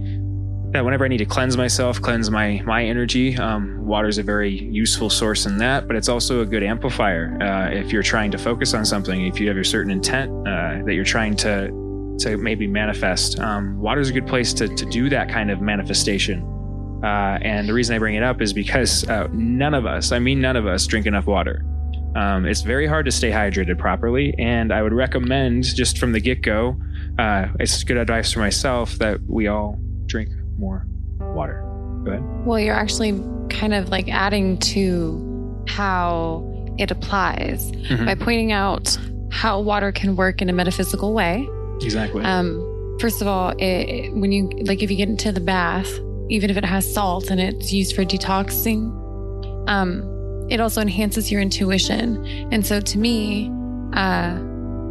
that 0.76 0.84
whenever 0.84 1.06
I 1.06 1.08
need 1.08 1.20
to 1.20 1.26
cleanse 1.26 1.56
myself, 1.56 2.02
cleanse 2.02 2.30
my 2.30 2.62
my 2.66 2.84
energy, 2.84 3.38
um, 3.38 3.86
water 3.86 4.10
is 4.10 4.18
a 4.18 4.24
very 4.24 4.52
useful 4.52 5.10
source 5.10 5.46
in 5.46 5.58
that. 5.60 5.88
But 5.88 5.96
it's 5.96 6.10
also 6.10 6.42
a 6.42 6.46
good 6.46 6.64
amplifier 6.64 7.38
uh, 7.42 7.70
if 7.72 7.94
you're 7.94 8.04
trying 8.04 8.30
to 8.32 8.38
focus 8.38 8.74
on 8.74 8.86
something. 8.86 9.26
If 9.26 9.40
you 9.40 9.48
have 9.48 9.56
your 9.56 9.64
certain 9.64 9.92
intent 9.92 10.32
uh, 10.48 10.84
that 10.86 10.94
you're 10.94 11.06
trying 11.06 11.36
to 11.38 11.70
to 12.20 12.38
maybe 12.38 12.68
manifest, 12.68 13.40
um, 13.40 13.78
water 13.80 14.02
is 14.02 14.10
a 14.10 14.14
good 14.14 14.28
place 14.28 14.54
to 14.56 14.68
to 14.68 14.86
do 14.86 15.10
that 15.10 15.30
kind 15.30 15.50
of 15.50 15.62
manifestation. 15.62 16.44
Uh, 17.04 17.38
and 17.42 17.70
the 17.70 17.74
reason 17.74 17.96
I 17.96 18.00
bring 18.00 18.16
it 18.16 18.24
up 18.24 18.42
is 18.42 18.52
because 18.52 19.08
uh, 19.10 19.28
none 19.32 19.74
of 19.74 19.86
us, 19.86 20.12
I 20.12 20.20
mean 20.20 20.42
none 20.42 20.56
of 20.56 20.66
us, 20.66 20.88
drink 20.88 21.06
enough 21.06 21.28
water. 21.28 21.64
Um, 22.16 22.46
it's 22.46 22.62
very 22.62 22.88
hard 22.88 23.06
to 23.06 23.12
stay 23.12 23.30
hydrated 23.30 23.78
properly, 23.78 24.34
and 24.40 24.72
I 24.72 24.82
would 24.82 24.94
recommend 24.94 25.64
just 25.76 25.98
from 25.98 26.14
the 26.14 26.20
get 26.22 26.42
go, 26.42 26.78
uh, 27.20 27.48
it's 27.60 27.84
good 27.84 27.98
advice 27.98 28.32
for 28.32 28.40
myself 28.40 28.94
that 29.00 29.20
we 29.28 29.48
all 29.48 29.78
drink 30.06 30.30
more 30.58 30.86
water. 31.20 31.62
Go 32.06 32.12
ahead. 32.12 32.24
Well, 32.46 32.60
you're 32.60 32.76
actually 32.76 33.22
kind 33.50 33.74
of 33.74 33.90
like 33.90 34.08
adding 34.10 34.58
to 34.60 35.64
how 35.68 36.44
it 36.78 36.92
applies 36.92 37.72
Mhm. 37.72 38.06
by 38.06 38.16
pointing 38.16 38.52
out 38.52 38.98
how 39.32 39.60
water 39.60 39.92
can 39.92 40.16
work 40.16 40.42
in 40.42 40.50
a 40.50 40.54
metaphysical 40.54 41.14
way. 41.14 41.48
Exactly. 41.82 42.24
Um, 42.24 42.98
first 43.00 43.22
of 43.22 43.28
all, 43.28 43.54
it, 43.60 44.14
when 44.14 44.32
you 44.32 44.50
like, 44.66 44.82
if 44.82 44.90
you 44.90 44.96
get 44.96 45.10
into 45.10 45.32
the 45.34 45.42
bath, 45.42 45.90
even 46.30 46.50
if 46.50 46.56
it 46.58 46.64
has 46.66 46.92
salt 46.92 47.30
and 47.30 47.42
it's 47.42 47.74
used 47.74 47.96
for 47.96 48.06
detoxing, 48.06 48.92
um, 49.68 50.04
it 50.50 50.60
also 50.60 50.82
enhances 50.82 51.32
your 51.32 51.42
intuition. 51.42 52.26
And 52.52 52.66
so, 52.66 52.80
to 52.80 52.98
me, 52.98 53.52
uh, 53.94 54.38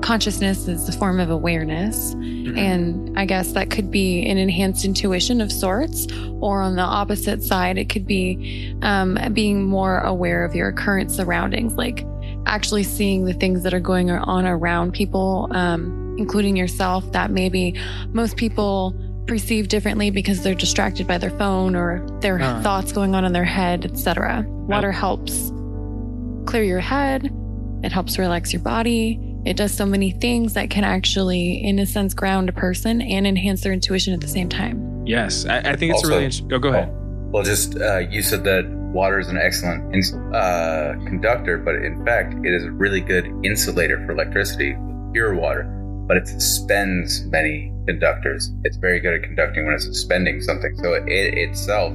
consciousness 0.00 0.68
is 0.68 0.86
a 0.88 0.92
form 0.92 1.18
of 1.18 1.30
awareness. 1.30 2.14
Mhm. 2.14 2.58
And 2.58 3.18
I 3.18 3.24
guess 3.24 3.52
that 3.52 3.70
could 3.70 3.90
be 3.90 4.22
an 4.26 4.36
enhanced 4.36 4.84
intuition 4.84 5.40
of 5.40 5.50
sorts, 5.50 6.06
or 6.40 6.60
on 6.60 6.76
the 6.76 6.82
opposite 6.82 7.42
side, 7.42 7.78
it 7.78 7.88
could 7.88 8.06
be 8.06 8.74
um, 8.82 9.18
being 9.32 9.62
more 9.62 10.00
aware 10.00 10.44
of 10.44 10.54
your 10.54 10.72
current 10.72 11.10
surroundings, 11.10 11.74
like 11.74 12.06
actually 12.46 12.82
seeing 12.82 13.24
the 13.24 13.32
things 13.32 13.62
that 13.62 13.72
are 13.72 13.80
going 13.80 14.10
on 14.10 14.44
around 14.44 14.92
people, 14.92 15.48
um, 15.52 16.14
including 16.18 16.54
yourself, 16.54 17.10
that 17.12 17.30
maybe 17.30 17.74
most 18.12 18.36
people 18.36 18.94
perceive 19.26 19.68
differently 19.68 20.10
because 20.10 20.42
they're 20.42 20.54
distracted 20.54 21.06
by 21.06 21.18
their 21.18 21.30
phone 21.30 21.74
or 21.76 22.06
their 22.20 22.38
Ah. 22.42 22.60
thoughts 22.62 22.92
going 22.92 23.14
on 23.14 23.24
in 23.24 23.32
their 23.32 23.44
head, 23.44 23.84
etc. 23.84 24.44
Water 24.48 24.92
helps 24.92 25.50
clear 26.46 26.62
your 26.62 26.80
head. 26.80 27.30
It 27.82 27.92
helps 27.92 28.18
relax 28.18 28.52
your 28.52 28.62
body. 28.62 29.18
It 29.44 29.56
does 29.56 29.72
so 29.72 29.84
many 29.84 30.10
things 30.10 30.54
that 30.54 30.70
can 30.70 30.84
actually, 30.84 31.62
in 31.62 31.78
a 31.78 31.86
sense, 31.86 32.14
ground 32.14 32.48
a 32.48 32.52
person 32.52 33.02
and 33.02 33.26
enhance 33.26 33.60
their 33.62 33.72
intuition 33.72 34.14
at 34.14 34.20
the 34.20 34.28
same 34.28 34.48
time. 34.48 34.80
yes, 35.06 35.44
I, 35.44 35.58
I 35.58 35.76
think 35.76 35.92
it's 35.92 35.98
Also- 36.02 36.06
a 36.08 36.10
really 36.12 36.24
interesting. 36.24 36.52
Oh, 36.52 36.58
go 36.58 36.68
ahead. 36.70 36.88
Well, 37.30 37.42
just 37.42 37.78
uh, 37.78 37.98
you 38.10 38.22
said 38.22 38.44
that 38.44 38.64
water 38.94 39.18
is 39.18 39.28
an 39.28 39.36
excellent 39.36 39.94
ins- 39.94 40.14
uh, 40.14 40.94
conductor, 41.06 41.58
but 41.58 41.74
in 41.74 42.02
fact, 42.06 42.32
it 42.46 42.54
is 42.54 42.64
a 42.64 42.70
really 42.70 43.00
good 43.02 43.26
insulator 43.44 44.02
for 44.06 44.12
electricity, 44.12 44.74
pure 45.12 45.34
water. 45.34 45.64
But 46.06 46.18
it 46.18 46.28
suspends 46.28 47.24
many 47.26 47.72
conductors. 47.86 48.50
It's 48.64 48.76
very 48.76 49.00
good 49.00 49.14
at 49.14 49.22
conducting 49.22 49.64
when 49.64 49.74
it's 49.74 49.84
suspending 49.84 50.40
something. 50.42 50.76
So 50.82 50.94
it 50.94 51.04
itself 51.08 51.92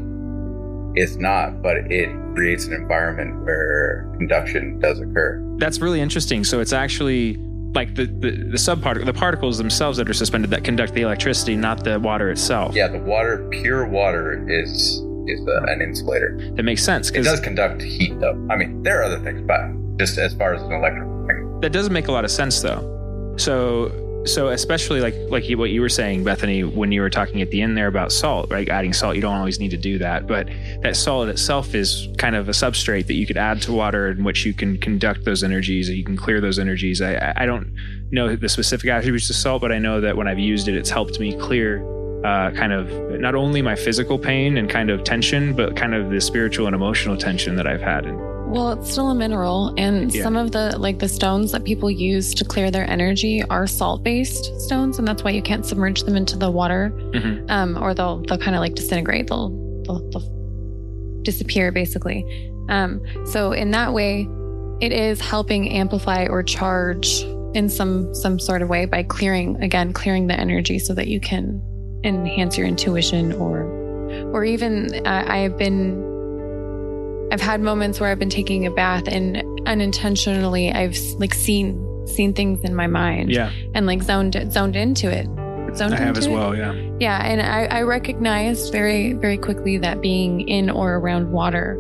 is 0.96 1.18
not, 1.18 1.62
but 1.62 1.78
it 1.92 2.10
creates 2.36 2.66
an 2.66 2.74
environment 2.74 3.46
where 3.46 4.12
conduction 4.18 4.80
does 4.80 5.00
occur. 5.00 5.44
That's 5.58 5.80
really 5.80 6.02
interesting. 6.02 6.44
So 6.44 6.60
it's 6.60 6.74
actually 6.74 7.38
like 7.76 7.94
the 7.96 8.06
the, 8.06 8.32
the 8.32 8.58
subparticle, 8.58 9.06
the 9.06 9.14
particles 9.14 9.58
themselves 9.60 9.98
that 10.00 10.10
are 10.10 10.14
suspended 10.14 10.50
that 10.52 10.64
conduct 10.64 10.94
the 10.94 11.02
electricity, 11.02 11.56
not 11.56 11.84
the 11.84 12.00
water 12.00 12.32
itself. 12.32 12.74
Yeah, 12.76 12.88
the 12.88 12.98
water, 12.98 13.48
pure 13.52 13.86
water, 13.88 14.50
is 14.50 15.04
is 15.28 15.48
uh, 15.48 15.64
an 15.68 15.82
insulator. 15.84 16.36
that 16.56 16.64
makes 16.64 16.84
sense 16.84 17.12
It 17.12 17.22
does 17.22 17.40
conduct 17.40 17.84
heat, 17.84 18.20
though. 18.20 18.48
I 18.50 18.56
mean, 18.56 18.82
there 18.82 19.00
are 19.00 19.04
other 19.04 19.20
things, 19.20 19.42
but 19.46 19.62
just 19.98 20.18
as 20.18 20.34
far 20.34 20.56
as 20.56 20.64
an 20.64 20.72
electrical 20.72 21.28
thing. 21.28 21.60
that 21.62 21.72
doesn't 21.72 21.94
make 21.94 22.08
a 22.08 22.12
lot 22.12 22.26
of 22.26 22.32
sense 22.32 22.62
though. 22.62 22.96
So 23.40 23.92
so 24.26 24.50
especially 24.50 25.00
like 25.00 25.16
like 25.30 25.50
what 25.58 25.70
you 25.70 25.80
were 25.82 25.90
saying, 25.90 26.26
Bethany, 26.26 26.64
when 26.66 26.92
you 26.92 27.00
were 27.00 27.10
talking 27.10 27.42
at 27.42 27.52
the 27.52 27.62
end 27.62 27.78
there 27.78 27.88
about 27.88 28.12
salt, 28.12 28.52
right? 28.52 28.68
Adding 28.68 28.92
salt, 28.92 29.16
you 29.16 29.22
don't 29.22 29.38
always 29.38 29.60
need 29.62 29.72
to 29.72 29.78
do 29.78 29.98
that, 30.00 30.28
but 30.28 30.50
that 30.84 30.98
salt 30.98 31.30
itself 31.30 31.74
is 31.74 32.10
kind 32.18 32.36
of 32.36 32.50
a 32.50 32.52
substrate 32.52 33.08
that 33.08 33.14
you 33.14 33.26
could 33.26 33.38
add 33.38 33.62
to 33.62 33.72
water 33.72 34.10
in 34.10 34.26
which 34.26 34.46
you 34.46 34.54
can 34.54 34.78
conduct 34.78 35.24
those 35.24 35.42
energies, 35.42 35.90
you 35.90 36.04
can 36.04 36.18
clear 36.18 36.42
those 36.42 36.60
energies. 36.60 37.02
I 37.02 37.16
I- 37.16 37.34
I 37.44 37.46
don't 37.46 37.68
know 38.12 38.36
the 38.36 38.50
specific 38.50 38.90
attributes 38.90 39.30
of 39.30 39.38
salt, 39.38 39.62
but 39.62 39.72
I 39.72 39.80
know 39.80 40.02
that 40.02 40.18
when 40.18 40.28
I've 40.28 40.40
used 40.40 40.68
it, 40.68 40.76
it's 40.76 40.90
helped 40.90 41.20
me 41.20 41.34
clear. 41.38 41.82
Uh, 42.26 42.52
kind 42.52 42.74
of 42.74 42.92
not 43.22 43.34
only 43.34 43.62
my 43.62 43.76
physical 43.76 44.20
pain 44.20 44.58
and 44.58 44.70
kind 44.70 44.90
of 44.90 45.06
tension, 45.06 45.54
but 45.54 45.78
kind 45.78 45.96
of 45.96 46.10
the 46.12 46.20
spiritual 46.20 46.68
and 46.68 46.76
emotional 46.76 47.16
tension 47.16 47.56
that 47.56 47.66
I've 47.66 47.82
had. 47.82 48.06
And 48.06 48.20
Well, 48.50 48.72
it's 48.72 48.92
still 48.92 49.10
a 49.10 49.16
mineral, 49.16 49.74
and 49.78 50.14
Yeah. 50.14 50.24
some 50.24 50.36
of 50.36 50.52
the 50.52 50.76
like 50.80 50.98
the 51.00 51.08
stones 51.08 51.52
that 51.52 51.64
people 51.64 51.90
use 51.92 52.34
to 52.34 52.44
clear 52.44 52.72
their 52.72 52.90
energy 52.90 53.44
are 53.44 53.68
salt-based 53.68 54.60
stones, 54.62 54.98
and 54.98 55.08
that's 55.08 55.24
why 55.24 55.30
you 55.32 55.42
can't 55.44 55.66
submerge 55.66 56.02
them 56.04 56.16
into 56.16 56.36
the 56.38 56.50
water, 56.50 56.92
Mhm. 57.14 57.50
um, 57.52 57.78
or 57.82 57.94
they'll 57.94 58.24
they'll 58.28 58.40
kind 58.40 58.56
of 58.56 58.62
like 58.62 58.74
disintegrate. 58.76 59.28
They'll, 59.28 59.50
they'll 59.86 60.10
they'll 60.10 61.22
disappear 61.22 61.72
basically. 61.72 62.26
Um, 62.70 63.02
so 63.26 63.52
in 63.52 63.70
that 63.72 63.94
way, 63.94 64.28
it 64.82 64.92
is 64.94 65.22
helping 65.22 65.70
amplify 65.70 66.26
or 66.26 66.42
charge 66.42 67.24
in 67.54 67.70
some 67.70 68.14
some 68.16 68.40
sort 68.40 68.62
of 68.64 68.70
way 68.70 68.86
by 68.86 69.04
clearing 69.04 69.58
again 69.62 69.94
clearing 69.94 70.26
the 70.28 70.40
energy 70.40 70.80
so 70.80 70.94
that 70.96 71.08
you 71.08 71.20
can 71.20 71.62
enhance 72.04 72.58
your 72.58 72.66
intuition 72.68 73.34
or 73.34 73.64
or 74.34 74.44
even 74.44 74.90
uh, 75.06 75.24
I 75.28 75.38
have 75.40 75.58
been 75.58 76.04
I've 77.32 77.42
had 77.42 77.62
moments 77.62 78.00
where 78.00 78.10
I've 78.10 78.20
been 78.20 78.30
taking 78.30 78.66
a 78.66 78.72
bath 78.72 79.08
and 79.08 79.44
unintentionally 79.68 80.72
I've 80.72 80.98
like 81.18 81.34
seen 81.34 81.86
seen 82.08 82.34
things 82.34 82.64
in 82.64 82.74
my 82.76 82.88
mind 82.88 83.30
Yeah, 83.32 83.52
and 83.76 83.86
like 83.86 84.02
zoned 84.02 84.36
zoned 84.52 84.76
into 84.76 85.10
it. 85.12 85.28
Zoned 85.76 85.94
I 85.94 85.98
have 85.98 86.18
as 86.18 86.26
it. 86.26 86.32
well. 86.32 86.56
Yeah. 86.58 86.74
Yeah, 87.00 87.24
and 87.24 87.40
I, 87.42 87.66
I 87.66 87.82
recognized 87.84 88.72
very 88.72 89.14
very 89.14 89.38
quickly 89.38 89.78
that 89.78 90.02
being 90.02 90.42
in 90.48 90.70
or 90.72 90.96
around 90.96 91.32
water 91.32 91.76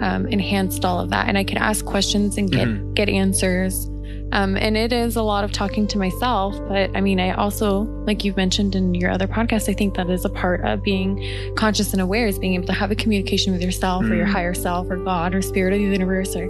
um, 0.00 0.26
enhanced 0.28 0.84
all 0.84 0.98
of 1.00 1.10
that, 1.10 1.28
and 1.28 1.36
I 1.38 1.44
could 1.44 1.58
ask 1.58 1.84
questions 1.84 2.38
and 2.38 2.50
get 2.50 2.68
Mhm. 2.68 2.94
get 2.94 3.08
answers. 3.10 3.90
Um, 4.32 4.56
and 4.56 4.76
it 4.76 4.92
is 4.92 5.14
a 5.16 5.22
lot 5.22 5.44
of 5.44 5.52
talking 5.52 5.86
to 5.86 5.98
myself, 5.98 6.58
but 6.68 6.94
I 6.96 7.00
mean, 7.00 7.20
I 7.20 7.30
also, 7.30 7.82
like 8.06 8.24
you've 8.24 8.36
mentioned 8.36 8.74
in 8.74 8.94
your 8.94 9.10
other 9.10 9.26
podcast, 9.28 9.68
I 9.68 9.72
think 9.72 9.94
that 9.96 10.10
is 10.10 10.24
a 10.24 10.28
part 10.28 10.64
of 10.64 10.82
being 10.82 11.54
conscious 11.56 11.92
and 11.92 12.02
aware 12.02 12.26
is 12.26 12.38
being 12.38 12.54
able 12.54 12.66
to 12.66 12.72
have 12.72 12.90
a 12.90 12.96
communication 12.96 13.52
with 13.52 13.62
yourself 13.62 14.04
or 14.04 14.14
your 14.14 14.26
Mhm. 14.26 14.30
higher 14.32 14.52
self 14.52 14.90
or 14.90 14.96
God 14.96 15.34
or 15.34 15.40
spirit 15.42 15.72
of 15.74 15.78
the 15.78 15.84
universe 15.86 16.34
or 16.36 16.46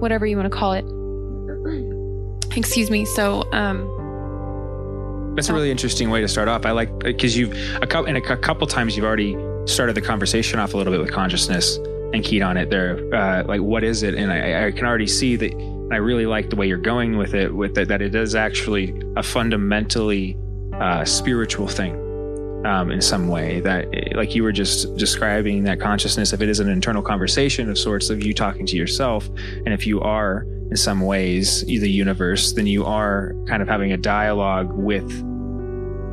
whatever 0.00 0.26
you 0.26 0.36
want 0.36 0.50
to 0.50 0.56
call 0.58 0.72
it. 0.72 0.84
Excuse 2.56 2.90
me. 2.90 3.04
So, 3.04 3.44
um, 3.52 3.86
That's 5.36 5.48
a 5.50 5.52
really 5.54 5.70
interesting 5.70 6.10
way 6.10 6.20
to 6.22 6.28
start 6.28 6.48
off. 6.48 6.64
I 6.66 6.72
like 6.72 6.98
because 6.98 7.36
you've 7.36 7.52
a 7.82 7.86
couple 7.86 8.06
and 8.08 8.16
a 8.16 8.20
cou- 8.20 8.36
couple 8.38 8.66
times 8.66 8.96
you've 8.96 9.06
already 9.06 9.36
started 9.66 9.94
the 9.94 10.00
conversation 10.00 10.58
off 10.58 10.74
a 10.74 10.76
little 10.76 10.92
bit 10.92 11.00
with 11.00 11.12
consciousness 11.12 11.76
and 12.12 12.24
keyed 12.24 12.42
on 12.42 12.56
it 12.56 12.70
there. 12.70 12.98
Uh, 13.14 13.44
like, 13.44 13.60
what 13.60 13.84
is 13.84 14.02
it? 14.02 14.14
And 14.14 14.32
I, 14.32 14.66
I 14.66 14.70
can 14.72 14.86
already 14.86 15.06
see 15.06 15.36
that. 15.36 15.77
I 15.90 15.96
really 15.96 16.26
like 16.26 16.50
the 16.50 16.56
way 16.56 16.66
you're 16.66 16.78
going 16.78 17.16
with 17.16 17.34
it. 17.34 17.54
With 17.54 17.78
it, 17.78 17.88
that 17.88 18.02
it 18.02 18.14
is 18.14 18.34
actually 18.34 18.94
a 19.16 19.22
fundamentally 19.22 20.36
uh, 20.74 21.04
spiritual 21.04 21.66
thing 21.66 21.94
um, 22.66 22.90
in 22.90 23.00
some 23.00 23.28
way. 23.28 23.60
That, 23.60 23.86
like 24.14 24.34
you 24.34 24.42
were 24.42 24.52
just 24.52 24.96
describing, 24.96 25.64
that 25.64 25.80
consciousness, 25.80 26.32
if 26.32 26.42
it 26.42 26.48
is 26.48 26.60
an 26.60 26.68
internal 26.68 27.02
conversation 27.02 27.70
of 27.70 27.78
sorts 27.78 28.10
of 28.10 28.22
you 28.22 28.34
talking 28.34 28.66
to 28.66 28.76
yourself, 28.76 29.28
and 29.64 29.68
if 29.68 29.86
you 29.86 30.00
are 30.00 30.46
in 30.70 30.76
some 30.76 31.00
ways 31.00 31.64
the 31.64 31.90
universe, 31.90 32.52
then 32.52 32.66
you 32.66 32.84
are 32.84 33.34
kind 33.46 33.62
of 33.62 33.68
having 33.68 33.92
a 33.92 33.96
dialogue 33.96 34.70
with 34.74 35.10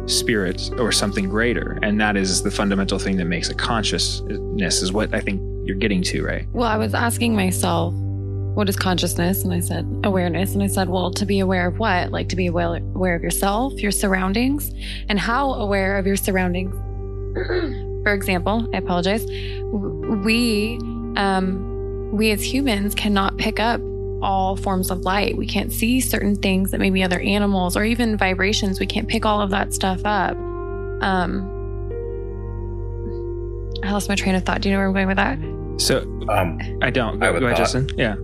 spirit 0.10 0.72
or 0.78 0.92
something 0.94 1.28
greater. 1.28 1.78
And 1.82 2.00
that 2.00 2.16
is 2.16 2.44
the 2.44 2.52
fundamental 2.52 2.98
thing 2.98 3.18
that 3.18 3.26
makes 3.26 3.50
a 3.50 3.56
consciousness, 3.56 4.82
is 4.82 4.94
what 4.94 5.14
I 5.14 5.20
think 5.20 5.42
you're 5.66 5.76
getting 5.76 6.02
to, 6.04 6.24
right? 6.24 6.48
Well, 6.54 6.70
I 6.70 6.78
was 6.78 6.94
asking 6.94 7.36
myself, 7.36 7.94
what 8.56 8.68
is 8.70 8.76
consciousness? 8.76 9.44
And 9.44 9.54
I 9.54 9.60
said, 9.60 9.86
awareness. 10.04 10.54
And 10.54 10.64
I 10.64 10.68
said, 10.68 10.90
well, 10.90 11.12
to 11.12 11.26
be 11.26 11.40
aware 11.40 11.68
of 11.68 11.78
what? 11.78 12.12
Like 12.12 12.30
to 12.30 12.36
be 12.36 12.48
aware, 12.48 12.78
aware 12.78 13.16
of 13.16 13.22
yourself, 13.22 13.74
your 13.74 13.92
surroundings, 13.92 14.72
and 15.10 15.20
how 15.20 15.54
aware 15.54 15.98
of 15.98 16.08
your 16.08 16.16
surroundings. 16.16 16.74
For 18.04 18.14
example, 18.14 18.68
I 18.74 18.78
apologize. 18.78 19.26
We, 19.26 20.78
um, 21.18 22.12
we 22.14 22.32
as 22.32 22.42
humans 22.44 22.96
cannot 22.96 23.38
pick 23.38 23.60
up 23.60 23.82
all 24.22 24.56
forms 24.56 24.90
of 24.90 25.02
light. 25.02 25.36
We 25.38 25.46
can't 25.48 25.72
see 25.72 26.00
certain 26.00 26.36
things 26.36 26.72
that 26.72 26.80
maybe 26.80 27.04
other 27.04 27.20
animals 27.20 27.76
or 27.76 27.84
even 27.84 28.16
vibrations. 28.18 28.80
We 28.80 28.86
can't 28.86 29.08
pick 29.08 29.26
all 29.26 29.42
of 29.42 29.50
that 29.52 29.74
stuff 29.74 30.02
up. 30.06 30.38
Um, 31.02 31.52
I 33.84 33.92
lost 33.92 34.08
my 34.10 34.16
train 34.16 34.36
of 34.36 34.44
thought. 34.44 34.62
Do 34.62 34.70
you 34.70 34.74
know 34.76 34.80
where 34.80 34.88
I'm 34.88 34.94
going 34.94 35.08
with 35.08 35.18
that? 35.18 35.38
So 35.82 36.00
Um, 36.30 36.58
I 36.82 36.90
don't. 36.90 37.22
I 37.22 37.28
Go, 37.28 37.34
have 37.34 37.36
a 37.36 37.40
go 37.42 37.46
ahead, 37.48 37.58
thought. 37.58 37.64
Jesson. 37.66 37.90
Yeah. 37.98 38.16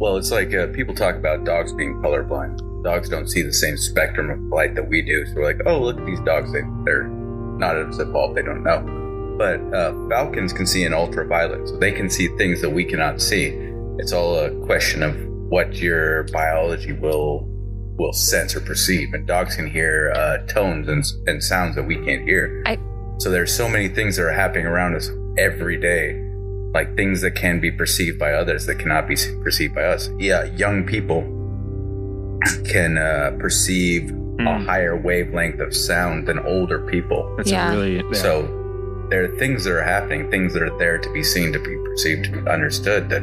Well, 0.00 0.16
it's 0.16 0.30
like 0.30 0.52
uh, 0.54 0.68
people 0.68 0.94
talk 0.94 1.14
about 1.14 1.44
dogs 1.44 1.72
being 1.74 1.94
colorblind. 2.02 2.58
Dogs 2.82 3.08
don't 3.10 3.28
see 3.28 3.42
the 3.42 3.52
same 3.52 3.76
spectrum 3.76 4.30
of 4.30 4.40
light 4.50 4.74
that 4.74 4.88
we 4.88 5.02
do. 5.02 5.26
So 5.26 5.34
we're 5.36 5.44
like, 5.44 5.60
oh, 5.66 5.78
look 5.80 5.98
at 5.98 6.06
these 6.06 6.20
dogs. 6.20 6.50
They, 6.52 6.62
they're 6.84 7.04
not 7.04 7.76
as 7.76 7.98
evolved. 7.98 8.36
They 8.36 8.42
don't 8.42 8.64
know. 8.64 9.36
But 9.36 9.60
uh, 9.74 9.92
falcons 10.08 10.52
can 10.54 10.66
see 10.66 10.84
in 10.84 10.94
ultraviolet, 10.94 11.68
so 11.68 11.76
they 11.76 11.92
can 11.92 12.08
see 12.10 12.28
things 12.38 12.60
that 12.62 12.70
we 12.70 12.84
cannot 12.84 13.20
see. 13.20 13.48
It's 13.98 14.12
all 14.12 14.38
a 14.38 14.50
question 14.64 15.02
of 15.02 15.14
what 15.50 15.74
your 15.76 16.24
biology 16.24 16.92
will 16.92 17.46
will 17.98 18.12
sense 18.14 18.56
or 18.56 18.60
perceive. 18.60 19.12
And 19.12 19.26
dogs 19.26 19.56
can 19.56 19.68
hear 19.68 20.10
uh, 20.14 20.38
tones 20.46 20.88
and, 20.88 21.04
and 21.26 21.42
sounds 21.44 21.76
that 21.76 21.82
we 21.82 21.96
can't 21.96 22.22
hear. 22.22 22.62
I- 22.66 22.78
so 23.18 23.30
there's 23.30 23.54
so 23.54 23.68
many 23.68 23.88
things 23.88 24.16
that 24.16 24.22
are 24.24 24.32
happening 24.32 24.64
around 24.64 24.94
us 24.94 25.10
every 25.36 25.76
day 25.78 26.12
like 26.74 26.96
things 26.96 27.20
that 27.22 27.34
can 27.34 27.60
be 27.60 27.70
perceived 27.70 28.18
by 28.18 28.32
others 28.32 28.66
that 28.66 28.78
cannot 28.78 29.08
be 29.08 29.16
perceived 29.42 29.74
by 29.74 29.84
us. 29.84 30.08
Yeah, 30.18 30.44
young 30.56 30.84
people 30.84 31.22
can 32.70 32.96
uh, 32.98 33.36
perceive 33.38 34.10
a 34.10 34.14
Mm, 34.40 34.64
higher 34.64 34.96
wavelength 34.96 35.60
of 35.60 35.76
sound 35.76 36.26
than 36.26 36.38
older 36.38 36.78
people. 36.78 37.34
that's 37.36 37.50
Yeah. 37.50 37.72
really. 37.72 37.96
yeah. 37.96 38.12
So 38.12 39.06
there 39.10 39.24
are 39.24 39.36
things 39.36 39.64
that 39.64 39.72
are 39.74 39.82
happening, 39.82 40.30
things 40.30 40.54
that 40.54 40.62
are 40.62 40.78
there 40.78 40.96
to 40.96 41.12
be 41.12 41.22
seen, 41.22 41.52
to 41.52 41.58
be 41.58 41.76
perceived, 41.84 42.24
to 42.24 42.30
be 42.40 42.48
understood 42.48 43.10
that 43.10 43.22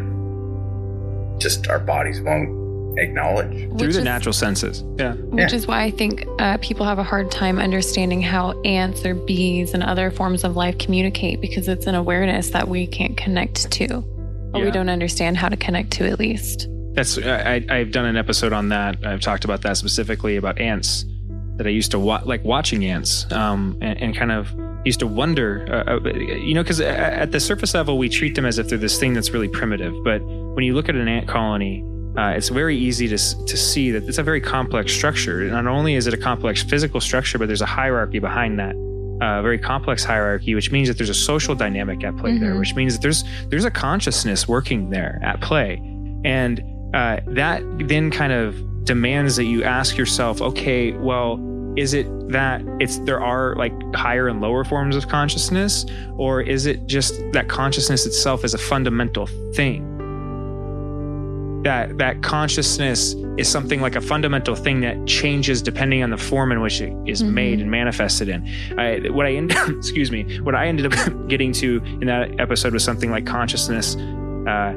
just 1.39 1.68
our 1.70 1.80
bodies 1.80 2.22
won't 2.22 2.50
acknowledge. 2.98 3.51
through 3.77 3.94
the 3.94 4.00
is- 4.00 4.04
natural 4.04 4.34
senses. 4.34 4.84
Yeah. 4.98 5.13
Which 5.13 5.54
is 5.54 5.68
why 5.68 5.84
I 5.84 5.92
think 5.92 6.25
uh, 6.39 6.58
people 6.62 6.86
have 6.86 7.00
a 7.00 7.04
hard 7.04 7.32
time 7.32 7.60
understanding 7.60 8.22
how 8.22 8.60
ants 8.63 9.06
or 9.06 9.13
bees 9.16 9.74
and 9.74 9.84
other 9.84 10.12
forms 10.12 10.44
of 10.44 10.56
life 10.56 10.77
communicate 10.77 11.39
because 11.42 11.68
it's 11.68 11.86
an 11.88 11.96
awareness 11.96 12.50
that 12.51 12.68
we 12.68 12.88
can't 12.88 13.16
connect 13.18 13.72
to, 13.72 13.88
or 14.54 14.60
Yeah. 14.60 14.66
we 14.66 14.72
don't 14.72 14.89
understand 14.89 15.38
how 15.38 15.50
to 15.50 15.58
connect 15.58 15.92
to 15.94 16.08
at 16.10 16.20
least. 16.20 16.68
That's 16.94 17.18
I, 17.18 17.63
I- 17.70 17.75
I've 17.77 17.92
done 17.92 18.06
an 18.06 18.18
episode 18.18 18.54
on 18.54 18.70
that. 18.70 19.06
I've 19.06 19.22
talked 19.22 19.46
about 19.46 19.62
that 19.62 19.77
specifically 19.77 20.36
about 20.38 20.60
ants 20.60 21.06
that 21.58 21.66
I 21.68 21.72
used 21.72 21.92
to 21.92 22.00
wa- 22.00 22.22
like 22.25 22.44
watching 22.44 22.86
ants 22.86 23.25
um, 23.32 23.77
and, 23.82 24.00
and 24.01 24.16
kind 24.16 24.32
of 24.32 24.48
used 24.86 25.00
to 25.00 25.08
wonder, 25.08 25.66
uh, 25.70 25.96
uh, 25.98 26.13
you 26.13 26.54
know, 26.54 26.62
because 26.63 26.80
at 26.80 27.32
the 27.32 27.39
surface 27.39 27.74
level 27.74 27.98
we 27.98 28.10
treat 28.10 28.36
them 28.36 28.46
as 28.46 28.58
if 28.58 28.70
they're 28.70 28.77
this 28.77 29.00
thing 29.00 29.13
that's 29.13 29.32
really 29.32 29.48
primitive, 29.50 29.94
but 30.04 30.22
when 30.24 30.63
you 30.63 30.74
look 30.74 30.88
at 30.88 30.96
an 30.96 31.08
ant 31.08 31.27
colony. 31.27 31.84
Uh, 32.17 32.33
it's 32.36 32.50
very 32.50 32.75
easy 32.75 33.07
to, 33.07 33.17
to 33.45 33.55
see 33.55 33.91
that 33.91 34.03
it's 34.05 34.17
a 34.17 34.24
very 34.24 34.41
complex 34.41 34.91
structure. 34.91 35.43
Not 35.51 35.67
only 35.67 35.93
is 35.93 36.07
it 36.07 36.13
a 36.13 36.17
complex 36.17 36.63
physical 36.63 37.00
structure, 37.00 37.38
but 37.38 37.47
there's 37.47 37.62
a 37.62 37.65
hierarchy 37.67 38.17
behind 38.19 38.57
that, 38.59 38.75
uh, 39.21 39.39
a 39.39 39.41
very 39.43 39.59
complex 39.59 40.03
hierarchy, 40.03 40.55
which 40.55 40.71
means 40.71 40.88
that 40.88 40.97
there's 40.97 41.09
a 41.09 41.13
social 41.13 41.53
dynamic 41.53 42.03
at 42.03 42.17
play 42.17 42.38
there, 42.39 42.53
Mhm. 42.55 42.59
which 42.59 42.75
means 42.75 42.93
that 42.95 43.01
there's 43.03 43.24
there's 43.50 43.65
a 43.65 43.71
consciousness 43.71 44.47
working 44.47 44.89
there 44.89 45.19
at 45.24 45.41
play, 45.41 45.79
and 46.25 46.62
uh, 46.95 47.17
that 47.27 47.62
then 47.88 48.09
kind 48.09 48.33
of 48.33 48.55
demands 48.86 49.36
that 49.36 49.43
you 49.45 49.63
ask 49.63 49.97
yourself, 49.97 50.41
okay, 50.41 50.93
well, 50.93 51.39
is 51.75 51.93
it 51.93 52.07
that 52.29 52.62
it's 52.79 52.97
there 53.00 53.21
are 53.21 53.55
like 53.57 53.74
higher 53.95 54.27
and 54.27 54.41
lower 54.41 54.63
forms 54.63 54.95
of 54.95 55.07
consciousness, 55.07 55.86
or 56.15 56.41
is 56.41 56.65
it 56.65 56.88
just 56.88 57.13
that 57.33 57.47
consciousness 57.47 58.05
itself 58.07 58.43
is 58.43 58.53
a 58.55 58.57
fundamental 58.57 59.27
thing? 59.53 59.83
That 61.67 61.97
that 61.97 62.24
consciousness 62.24 63.13
is 63.38 63.47
something 63.50 63.81
like 63.81 63.95
a 63.97 64.01
fundamental 64.01 64.55
thing 64.55 64.79
that 64.81 64.95
changes 65.05 65.62
depending 65.62 66.01
on 66.01 66.09
the 66.12 66.17
form 66.17 66.51
in 66.53 66.62
which 66.62 66.79
it 66.79 66.93
is 67.05 67.21
Mhm. 67.21 67.33
made 67.33 67.59
and 67.59 67.69
manifested 67.69 68.29
in. 68.29 68.47
I, 68.77 69.09
what 69.12 69.25
I 69.25 69.33
end, 69.33 69.51
excuse 69.67 70.09
me, 70.12 70.24
what 70.43 70.55
I 70.55 70.67
ended 70.67 70.86
up 70.93 70.93
getting 71.27 71.51
to 71.53 71.81
in 72.01 72.07
that 72.07 72.39
episode 72.39 72.71
was 72.71 72.83
something 72.86 73.12
like 73.12 73.25
consciousness. 73.25 73.97
Uh, 74.47 74.71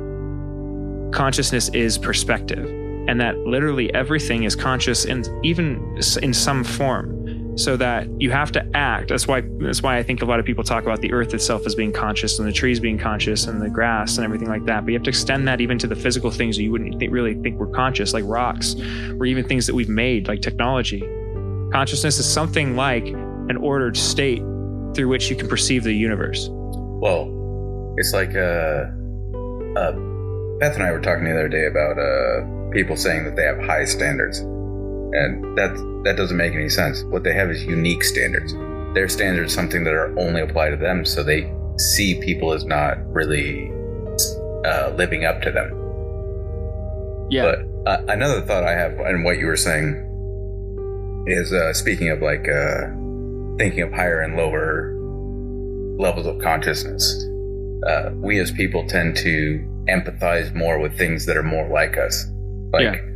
consciousness 1.12 1.68
is 1.74 1.96
perspective 1.96 2.64
and 3.08 3.20
that 3.20 3.36
literally 3.38 3.92
everything 3.94 4.42
is 4.44 4.54
conscious 4.56 5.04
and 5.04 5.28
even 5.44 5.96
in 6.22 6.34
some 6.34 6.64
form 6.64 7.19
so 7.56 7.76
that 7.76 8.08
you 8.20 8.30
have 8.30 8.52
to 8.52 8.64
act. 8.74 9.08
That's 9.08 9.26
why 9.26 9.42
that's 9.58 9.82
why 9.82 9.98
i 9.98 10.02
think 10.02 10.22
a 10.22 10.24
lot 10.24 10.40
of 10.40 10.46
people 10.46 10.64
talk 10.64 10.84
about 10.84 11.00
the 11.00 11.12
earth 11.12 11.34
itself 11.34 11.66
as 11.66 11.74
being 11.74 11.92
conscious 11.92 12.38
and 12.38 12.46
the 12.46 12.52
trees 12.52 12.80
being 12.80 12.98
conscious 12.98 13.46
and 13.46 13.60
the 13.60 13.68
grass 13.68 14.16
and 14.16 14.24
everything 14.24 14.48
like 14.48 14.64
that. 14.66 14.84
But 14.84 14.92
you 14.92 14.98
have 14.98 15.04
to 15.04 15.10
extend 15.10 15.46
that 15.48 15.60
even 15.60 15.78
to 15.78 15.86
the 15.86 15.96
physical 15.96 16.30
things 16.30 16.56
that 16.56 16.62
you 16.62 16.70
wouldn't 16.70 16.98
think, 16.98 17.12
really 17.12 17.34
think 17.34 17.58
were 17.58 17.66
conscious 17.68 18.14
like 18.14 18.24
rocks 18.26 18.76
or 19.18 19.26
even 19.26 19.44
things 19.46 19.66
that 19.66 19.74
we've 19.74 19.88
made 19.88 20.28
like 20.28 20.42
technology. 20.42 21.00
Consciousness 21.72 22.18
is 22.18 22.30
something 22.30 22.76
like 22.76 23.06
an 23.06 23.56
ordered 23.56 23.96
state 23.96 24.42
through 24.94 25.08
which 25.08 25.30
you 25.30 25.36
can 25.36 25.48
perceive 25.48 25.84
the 25.84 25.92
universe. 25.92 26.48
Well, 26.50 27.94
it's 27.96 28.12
like 28.12 28.34
uh, 28.34 28.86
uh, 29.76 29.92
Beth 30.58 30.74
and 30.74 30.82
I 30.82 30.92
were 30.92 31.00
talking 31.00 31.24
the 31.24 31.32
other 31.32 31.48
day 31.48 31.66
about 31.66 31.98
uh, 31.98 32.70
people 32.72 32.96
saying 32.96 33.24
that 33.24 33.36
they 33.36 33.44
have 33.44 33.58
high 33.58 33.84
standards, 33.84 34.40
and 35.12 35.56
that 35.56 35.74
that 36.04 36.16
doesn't 36.16 36.36
make 36.36 36.54
any 36.54 36.68
sense. 36.68 37.02
What 37.04 37.24
they 37.24 37.34
have 37.34 37.50
is 37.50 37.64
unique 37.64 38.04
standards. 38.04 38.52
Their 38.94 39.08
standards 39.08 39.54
something 39.54 39.84
that 39.84 39.94
are 39.94 40.18
only 40.18 40.40
applied 40.40 40.70
to 40.70 40.76
them, 40.76 41.04
so 41.04 41.22
they 41.22 41.52
see 41.76 42.20
people 42.20 42.52
as 42.52 42.64
not 42.64 42.98
really 43.12 43.70
uh, 44.64 44.92
living 44.96 45.24
up 45.24 45.42
to 45.42 45.50
them. 45.50 45.76
Yeah. 47.30 47.42
But 47.42 47.90
uh, 47.90 48.04
another 48.08 48.40
thought 48.42 48.64
I 48.64 48.72
have, 48.72 48.98
and 48.98 49.24
what 49.24 49.38
you 49.38 49.46
were 49.46 49.56
saying, 49.56 50.06
is 51.26 51.52
uh, 51.52 51.72
speaking 51.72 52.10
of 52.10 52.20
like 52.22 52.48
uh, 52.48 52.88
thinking 53.58 53.82
of 53.82 53.92
higher 53.92 54.20
and 54.20 54.36
lower 54.36 54.96
levels 55.98 56.26
of 56.26 56.38
consciousness. 56.40 57.26
Uh, 57.86 58.10
we 58.14 58.38
as 58.38 58.50
people 58.50 58.86
tend 58.86 59.16
to 59.16 59.64
empathize 59.88 60.54
more 60.54 60.78
with 60.78 60.96
things 60.96 61.26
that 61.26 61.36
are 61.36 61.42
more 61.42 61.68
like 61.68 61.96
us. 61.96 62.26
Like 62.72 62.82
Yeah. 62.82 63.09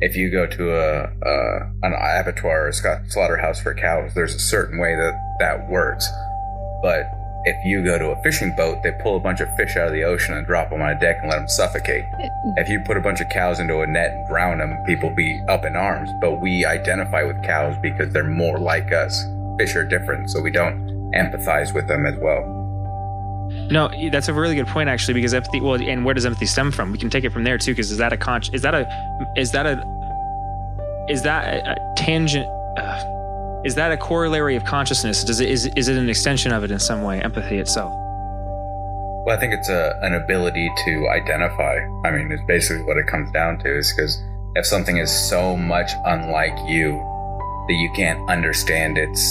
If 0.00 0.16
you 0.16 0.30
go 0.30 0.46
to 0.46 0.74
a, 0.74 1.04
a 1.04 1.72
an 1.82 1.94
abattoir 1.94 2.68
or 2.68 2.72
sca- 2.72 3.04
slaughterhouse 3.08 3.60
for 3.60 3.74
cows, 3.74 4.12
there's 4.14 4.34
a 4.34 4.38
certain 4.38 4.78
way 4.78 4.94
that 4.94 5.36
that 5.38 5.68
works. 5.70 6.08
But 6.82 7.10
if 7.44 7.64
you 7.64 7.84
go 7.84 7.98
to 7.98 8.10
a 8.10 8.22
fishing 8.22 8.54
boat, 8.56 8.82
they 8.82 8.92
pull 9.02 9.16
a 9.16 9.20
bunch 9.20 9.40
of 9.40 9.54
fish 9.56 9.76
out 9.76 9.88
of 9.88 9.92
the 9.92 10.04
ocean 10.04 10.34
and 10.34 10.46
drop 10.46 10.70
them 10.70 10.80
on 10.80 10.90
a 10.90 10.98
deck 10.98 11.18
and 11.20 11.30
let 11.30 11.38
them 11.38 11.48
suffocate. 11.48 12.04
Hmm. 12.14 12.52
If 12.56 12.68
you 12.68 12.80
put 12.86 12.96
a 12.96 13.00
bunch 13.00 13.20
of 13.20 13.28
cows 13.28 13.60
into 13.60 13.80
a 13.80 13.86
net 13.86 14.12
and 14.12 14.28
drown 14.28 14.58
them, 14.58 14.82
people 14.86 15.10
be 15.14 15.40
up 15.48 15.64
in 15.64 15.76
arms. 15.76 16.10
But 16.20 16.40
we 16.40 16.64
identify 16.64 17.22
with 17.22 17.42
cows 17.42 17.76
because 17.82 18.12
they're 18.12 18.24
more 18.24 18.58
like 18.58 18.92
us. 18.92 19.22
Fish 19.58 19.76
are 19.76 19.84
different, 19.84 20.30
so 20.30 20.40
we 20.40 20.50
don't 20.50 21.12
empathize 21.14 21.74
with 21.74 21.86
them 21.86 22.06
as 22.06 22.16
well. 22.18 22.63
No, 23.70 23.90
that's 24.10 24.28
a 24.28 24.34
really 24.34 24.54
good 24.54 24.66
point 24.66 24.88
actually, 24.88 25.14
because 25.14 25.34
empathy. 25.34 25.60
Well, 25.60 25.80
and 25.80 26.04
where 26.04 26.14
does 26.14 26.26
empathy 26.26 26.46
stem 26.46 26.70
from? 26.70 26.92
We 26.92 26.98
can 26.98 27.10
take 27.10 27.24
it 27.24 27.32
from 27.32 27.44
there 27.44 27.58
too, 27.58 27.72
because 27.72 27.90
is 27.90 27.98
that 27.98 28.12
a 28.12 28.16
con? 28.16 28.42
Is 28.52 28.62
that 28.62 28.74
a? 28.74 28.86
Is 29.36 29.52
that 29.52 29.66
a? 29.66 31.06
Is 31.08 31.22
that 31.22 31.66
a, 31.66 31.72
a 31.72 31.94
tangent? 31.96 32.46
Uh, 32.78 33.62
is 33.64 33.74
that 33.76 33.92
a 33.92 33.96
corollary 33.96 34.56
of 34.56 34.64
consciousness? 34.64 35.24
Does 35.24 35.40
it 35.40 35.48
is 35.48 35.66
is 35.76 35.88
it 35.88 35.96
an 35.96 36.08
extension 36.08 36.52
of 36.52 36.64
it 36.64 36.70
in 36.70 36.78
some 36.78 37.02
way? 37.02 37.20
Empathy 37.20 37.58
itself. 37.58 37.92
Well, 39.24 39.34
I 39.34 39.40
think 39.40 39.54
it's 39.54 39.70
a, 39.70 39.98
an 40.02 40.14
ability 40.14 40.70
to 40.84 41.08
identify. 41.08 41.78
I 42.04 42.10
mean, 42.10 42.30
it's 42.30 42.42
basically 42.46 42.84
what 42.84 42.98
it 42.98 43.06
comes 43.06 43.30
down 43.32 43.58
to 43.60 43.78
is 43.78 43.90
because 43.90 44.22
if 44.54 44.66
something 44.66 44.98
is 44.98 45.10
so 45.10 45.56
much 45.56 45.90
unlike 46.04 46.56
you 46.68 46.92
that 47.66 47.74
you 47.74 47.90
can't 47.96 48.20
understand 48.28 48.98
its 48.98 49.22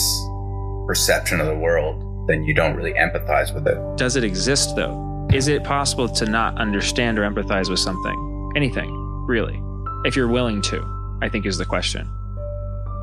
perception 0.88 1.40
of 1.40 1.46
the 1.46 1.56
world, 1.56 2.02
then 2.28 2.44
you 2.44 2.54
don't 2.54 2.76
really 2.76 2.94
empathize 2.94 3.54
with 3.54 3.68
it. 3.68 3.98
Does 3.98 4.16
it 4.16 4.24
exist 4.24 4.76
though? 4.76 5.28
Is 5.34 5.48
it 5.48 5.64
possible 5.64 6.08
to 6.10 6.26
not 6.26 6.58
understand 6.58 7.18
or 7.18 7.30
empathize 7.30 7.70
with 7.70 7.80
something? 7.80 8.52
Anything, 8.56 8.92
really? 9.28 9.62
If 10.06 10.16
you're 10.16 10.28
willing 10.28 10.62
to, 10.64 11.18
I 11.22 11.30
think 11.30 11.46
is 11.46 11.58
the 11.58 11.66
question. 11.66 12.08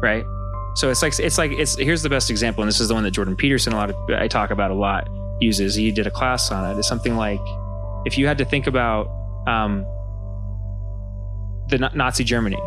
Right? 0.02 0.24
So 0.76 0.90
it's 0.90 1.02
like 1.02 1.18
it's 1.18 1.38
like 1.38 1.50
it's 1.50 1.76
here's 1.76 2.02
the 2.02 2.08
best 2.08 2.30
example, 2.30 2.62
and 2.62 2.68
this 2.68 2.80
is 2.80 2.88
the 2.88 2.94
one 2.94 3.02
that 3.02 3.10
Jordan 3.10 3.36
Peterson 3.36 3.72
a 3.72 3.76
lot 3.76 3.90
of 3.90 3.96
I 4.10 4.28
talk 4.28 4.50
about 4.50 4.70
a 4.70 4.74
lot 4.74 5.08
uses. 5.40 5.74
He 5.74 5.90
did 5.90 6.06
a 6.06 6.10
class 6.10 6.50
on 6.50 6.70
it. 6.70 6.78
It's 6.78 6.86
something 6.86 7.16
like 7.16 7.40
if 8.06 8.16
you 8.16 8.26
had 8.26 8.38
to 8.38 8.44
think 8.44 8.66
about 8.66 9.08
um, 9.46 9.84
the 11.68 11.90
Nazi 11.94 12.24
Germany. 12.24 12.58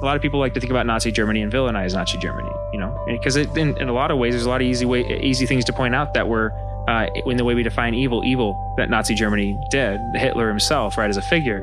A 0.00 0.04
lot 0.04 0.14
of 0.14 0.22
people 0.22 0.38
like 0.38 0.54
to 0.54 0.60
think 0.60 0.70
about 0.70 0.86
Nazi 0.86 1.10
Germany 1.10 1.42
and 1.42 1.52
villainize 1.52 1.94
Nazi 1.94 2.18
Germany, 2.18 2.50
you 2.72 2.78
know, 2.78 2.96
because 3.06 3.36
in, 3.36 3.76
in 3.78 3.88
a 3.88 3.92
lot 3.92 4.10
of 4.10 4.18
ways, 4.18 4.34
there's 4.34 4.46
a 4.46 4.48
lot 4.48 4.60
of 4.60 4.66
easy 4.66 4.84
way, 4.84 5.20
easy 5.22 5.46
things 5.46 5.64
to 5.66 5.72
point 5.72 5.94
out 5.94 6.14
that 6.14 6.28
were 6.28 6.52
uh, 6.88 7.06
in 7.26 7.36
the 7.36 7.44
way 7.44 7.54
we 7.54 7.62
define 7.62 7.94
evil, 7.94 8.24
evil 8.24 8.74
that 8.76 8.90
Nazi 8.90 9.14
Germany 9.14 9.58
did, 9.70 10.00
Hitler 10.14 10.48
himself, 10.48 10.96
right, 10.96 11.08
as 11.08 11.16
a 11.16 11.22
figure. 11.22 11.62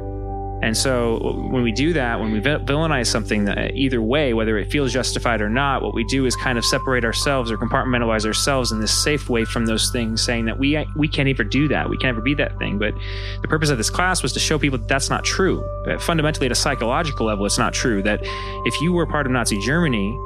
And 0.61 0.75
so 0.75 1.19
when 1.51 1.63
we 1.63 1.71
do 1.71 1.93
that, 1.93 2.19
when 2.19 2.31
we 2.31 2.39
villainize 2.41 3.07
something, 3.07 3.45
that 3.45 3.75
either 3.75 4.01
way, 4.01 4.33
whether 4.33 4.57
it 4.57 4.71
feels 4.71 4.91
justified 4.93 5.41
or 5.41 5.49
not, 5.49 5.83
what 5.83 5.93
we 5.93 6.03
do 6.05 6.25
is 6.25 6.35
kind 6.35 6.57
of 6.57 6.65
separate 6.65 7.03
ourselves 7.03 7.51
or 7.51 7.57
compartmentalize 7.57 8.25
ourselves 8.25 8.71
in 8.71 8.79
this 8.79 8.91
safe 9.03 9.29
way 9.29 9.45
from 9.45 9.65
those 9.65 9.91
things, 9.91 10.23
saying 10.23 10.45
that 10.45 10.57
we 10.57 10.83
we 10.95 11.07
can't 11.07 11.27
ever 11.27 11.43
do 11.43 11.67
that, 11.67 11.89
we 11.89 11.97
can't 11.97 12.15
ever 12.15 12.21
be 12.21 12.33
that 12.35 12.57
thing. 12.57 12.79
But 12.79 12.93
the 13.41 13.47
purpose 13.47 13.69
of 13.69 13.77
this 13.77 13.89
class 13.89 14.23
was 14.23 14.33
to 14.33 14.39
show 14.39 14.57
people 14.57 14.79
that 14.79 14.87
that's 14.87 15.09
not 15.09 15.23
true. 15.23 15.63
That 15.85 16.01
fundamentally, 16.01 16.45
at 16.45 16.51
a 16.51 16.55
psychological 16.55 17.25
level, 17.25 17.45
it's 17.45 17.59
not 17.59 17.73
true. 17.73 18.01
That 18.01 18.21
if 18.23 18.81
you 18.81 18.93
were 18.93 19.05
part 19.05 19.25
of 19.25 19.33
Nazi 19.33 19.59
Germany, 19.59 20.17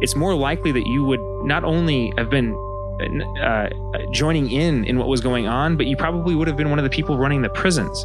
it's 0.00 0.16
more 0.16 0.34
likely 0.34 0.72
that 0.72 0.86
you 0.86 1.04
would 1.04 1.20
not 1.44 1.64
only 1.64 2.12
have 2.16 2.30
been 2.30 2.54
uh, 3.42 3.68
joining 4.12 4.50
in 4.50 4.84
in 4.84 4.98
what 4.98 5.08
was 5.08 5.20
going 5.20 5.46
on, 5.46 5.76
but 5.76 5.86
you 5.86 5.96
probably 5.96 6.34
would 6.34 6.48
have 6.48 6.56
been 6.56 6.70
one 6.70 6.78
of 6.78 6.84
the 6.84 6.90
people 6.90 7.18
running 7.18 7.42
the 7.42 7.48
prisons. 7.48 8.04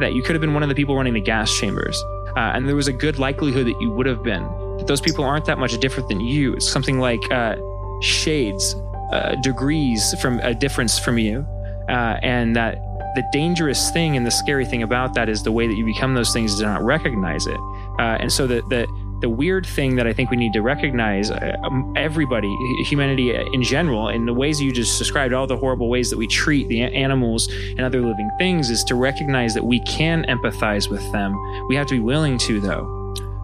That 0.00 0.12
you 0.14 0.22
could 0.22 0.34
have 0.34 0.40
been 0.40 0.54
one 0.54 0.62
of 0.62 0.68
the 0.68 0.74
people 0.74 0.96
running 0.96 1.14
the 1.14 1.20
gas 1.20 1.52
chambers, 1.58 2.02
uh, 2.36 2.52
and 2.54 2.68
there 2.68 2.76
was 2.76 2.88
a 2.88 2.92
good 2.92 3.18
likelihood 3.18 3.66
that 3.66 3.76
you 3.80 3.90
would 3.90 4.06
have 4.06 4.22
been. 4.22 4.42
That 4.78 4.86
those 4.86 5.00
people 5.00 5.24
aren't 5.24 5.44
that 5.46 5.58
much 5.58 5.76
different 5.78 6.08
than 6.08 6.20
you. 6.20 6.54
It's 6.54 6.70
something 6.70 7.00
like 7.00 7.20
uh, 7.32 7.56
shades, 8.00 8.76
uh, 9.12 9.34
degrees 9.42 10.14
from 10.20 10.38
a 10.40 10.54
difference 10.54 10.98
from 10.98 11.18
you, 11.18 11.44
uh, 11.88 12.18
and 12.22 12.54
that 12.54 12.78
the 13.14 13.24
dangerous 13.32 13.90
thing 13.90 14.16
and 14.16 14.24
the 14.24 14.30
scary 14.30 14.64
thing 14.64 14.82
about 14.82 15.14
that 15.14 15.28
is 15.28 15.42
the 15.42 15.50
way 15.50 15.66
that 15.66 15.74
you 15.74 15.84
become 15.84 16.14
those 16.14 16.32
things 16.32 16.56
do 16.56 16.64
not 16.64 16.84
recognize 16.84 17.46
it. 17.46 17.58
Uh, 17.98 18.16
and 18.20 18.32
so 18.32 18.46
that 18.46 18.68
the 18.68 18.86
the 19.20 19.28
weird 19.28 19.66
thing 19.66 19.96
that 19.96 20.06
I 20.06 20.12
think 20.12 20.30
we 20.30 20.36
need 20.36 20.52
to 20.52 20.62
recognize, 20.62 21.30
uh, 21.30 21.56
um, 21.64 21.92
everybody, 21.96 22.48
humanity 22.84 23.34
in 23.34 23.62
general, 23.62 24.08
in 24.08 24.26
the 24.26 24.32
ways 24.34 24.60
you 24.60 24.72
just 24.72 24.98
described, 24.98 25.32
all 25.34 25.46
the 25.46 25.56
horrible 25.56 25.88
ways 25.88 26.10
that 26.10 26.16
we 26.18 26.26
treat 26.26 26.68
the 26.68 26.82
animals 26.82 27.48
and 27.52 27.80
other 27.80 28.00
living 28.00 28.30
things, 28.38 28.70
is 28.70 28.84
to 28.84 28.94
recognize 28.94 29.54
that 29.54 29.64
we 29.64 29.80
can 29.80 30.24
empathize 30.28 30.88
with 30.90 31.02
them. 31.12 31.34
We 31.68 31.76
have 31.76 31.86
to 31.88 31.94
be 31.94 32.00
willing 32.00 32.38
to, 32.38 32.60
though. 32.60 32.94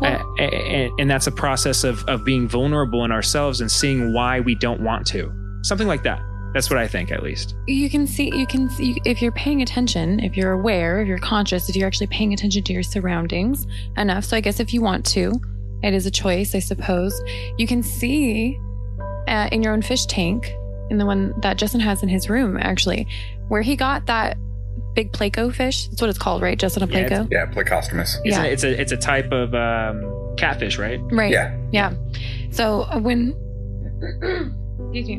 Well- 0.01 0.21
Uh, 0.39 0.43
and, 0.43 0.93
and 1.01 1.11
that's 1.11 1.27
a 1.27 1.33
process 1.33 1.85
of, 1.85 2.03
of 2.09 2.25
being 2.25 2.49
vulnerable 2.49 3.05
in 3.05 3.13
ourselves 3.13 3.61
and 3.61 3.71
seeing 3.71 4.13
why 4.13 4.41
we 4.41 4.55
don't 4.55 4.81
want 4.81 5.07
to. 5.09 5.33
Something 5.63 5.87
like 5.89 6.03
that. 6.03 6.21
That's 6.53 6.71
what 6.71 6.79
I 6.79 6.87
think, 6.87 7.11
at 7.11 7.23
least. 7.25 7.55
you 7.67 7.91
can 7.91 8.07
see 8.07 8.31
you 8.37 8.47
can 8.47 8.71
see 8.71 9.01
if 9.05 9.21
you're 9.21 9.33
paying 9.33 9.61
attention 9.63 10.21
if 10.21 10.37
you're 10.37 10.53
aware 10.53 11.01
if 11.01 11.09
you're 11.09 11.19
conscious 11.19 11.69
if 11.69 11.75
you're 11.75 11.87
actually 11.89 12.07
paying 12.07 12.33
attention 12.33 12.63
to 12.63 12.73
your 12.73 12.83
surroundings 12.85 13.67
enough 13.97 14.25
so 14.25 14.37
i 14.37 14.41
guess 14.41 14.61
if 14.61 14.73
you 14.73 14.81
want 14.81 15.05
to 15.05 15.33
it 15.87 15.95
is 15.95 16.07
a 16.07 16.11
choice 16.11 16.55
i 16.55 16.59
suppose 16.59 17.21
you 17.59 17.67
can 17.67 17.83
see 17.83 18.59
uh, 19.29 19.49
in 19.53 19.63
your 19.63 19.73
own 19.73 19.83
fish 19.83 20.07
tank 20.07 20.53
in 20.91 20.99
the 20.99 21.07
one 21.07 21.33
that 21.41 21.57
Jesson 21.57 21.81
has 21.81 22.03
in 22.03 22.09
his 22.09 22.29
room 22.29 22.57
actually 22.59 23.07
where 23.49 23.63
he 23.63 23.75
got 23.75 24.07
that 24.07 24.37
big 24.95 25.13
pleco 25.13 25.53
fish 25.53 25.89
that's 25.89 26.01
what 26.01 26.11
it's 26.11 26.19
called 26.19 26.43
right 26.43 26.59
Jesson 26.59 26.83
a 26.83 26.87
Yeah, 26.87 26.99
it's- 26.99 27.19
pleco 27.21 27.31
Yeah, 27.31 27.47
Plecostomus. 27.47 28.17
It's, 28.25 28.37
Yeah. 28.37 28.43
a, 28.45 28.47
it's 28.47 28.65
a 28.65 28.81
it's 28.81 28.93
a 28.93 28.97
type 28.97 29.33
of 29.33 29.55
um, 29.55 30.35
catfish, 30.37 30.79
right? 30.79 31.01
right 31.11 31.33
Yeah. 31.33 31.57
Yeah. 31.73 31.95
So 32.51 32.83
uh, 32.83 32.99
when 33.01 33.35
excuse 34.93 35.09
me, 35.09 35.17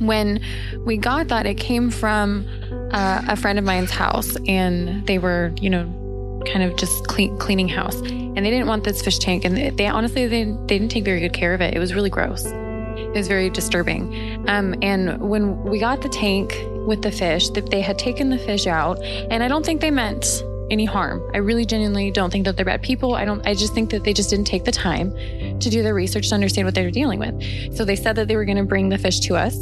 when 0.00 0.40
we 0.84 0.96
got 0.96 1.28
that, 1.28 1.46
it 1.46 1.54
came 1.54 1.90
from 1.90 2.46
uh, 2.92 3.22
a 3.28 3.36
friend 3.36 3.58
of 3.58 3.64
mine's 3.64 3.90
house, 3.90 4.36
and 4.46 5.06
they 5.06 5.18
were, 5.18 5.52
you 5.60 5.70
know, 5.70 5.84
kind 6.46 6.62
of 6.62 6.76
just 6.76 7.06
clean, 7.06 7.36
cleaning 7.38 7.68
house, 7.68 7.96
and 8.00 8.38
they 8.38 8.50
didn't 8.50 8.66
want 8.66 8.84
this 8.84 9.02
fish 9.02 9.18
tank, 9.18 9.44
and 9.44 9.78
they, 9.78 9.86
honestly 9.86 10.26
they, 10.26 10.44
they 10.44 10.78
didn't 10.78 10.90
take 10.90 11.04
very 11.04 11.20
good 11.20 11.32
care 11.32 11.54
of 11.54 11.60
it. 11.60 11.74
It 11.74 11.78
was 11.78 11.94
really 11.94 12.10
gross. 12.10 12.44
It 12.44 13.14
was 13.14 13.28
very 13.28 13.50
disturbing. 13.50 14.44
Um, 14.48 14.74
and 14.82 15.20
when 15.20 15.62
we 15.64 15.78
got 15.78 16.02
the 16.02 16.08
tank 16.08 16.54
with 16.86 17.02
the 17.02 17.10
fish, 17.10 17.50
that 17.50 17.70
they 17.70 17.80
had 17.80 17.98
taken 17.98 18.30
the 18.30 18.38
fish 18.38 18.66
out, 18.66 19.02
and 19.02 19.42
I 19.42 19.48
don't 19.48 19.64
think 19.64 19.80
they 19.80 19.90
meant 19.90 20.42
any 20.70 20.84
harm. 20.84 21.22
I 21.32 21.38
really 21.38 21.64
genuinely 21.64 22.10
don't 22.10 22.30
think 22.30 22.44
that 22.44 22.56
they're 22.56 22.64
bad 22.64 22.82
people. 22.82 23.14
I 23.14 23.24
don't. 23.24 23.46
I 23.46 23.54
just 23.54 23.74
think 23.74 23.90
that 23.90 24.04
they 24.04 24.12
just 24.12 24.30
didn't 24.30 24.46
take 24.46 24.64
the 24.64 24.72
time 24.72 25.12
to 25.60 25.70
do 25.70 25.82
their 25.82 25.94
research 25.94 26.28
to 26.30 26.34
understand 26.34 26.66
what 26.66 26.74
they 26.74 26.84
were 26.84 26.90
dealing 26.90 27.18
with. 27.18 27.76
So 27.76 27.84
they 27.84 27.96
said 27.96 28.16
that 28.16 28.28
they 28.28 28.36
were 28.36 28.44
going 28.44 28.58
to 28.58 28.64
bring 28.64 28.88
the 28.88 28.98
fish 28.98 29.20
to 29.20 29.36
us. 29.36 29.56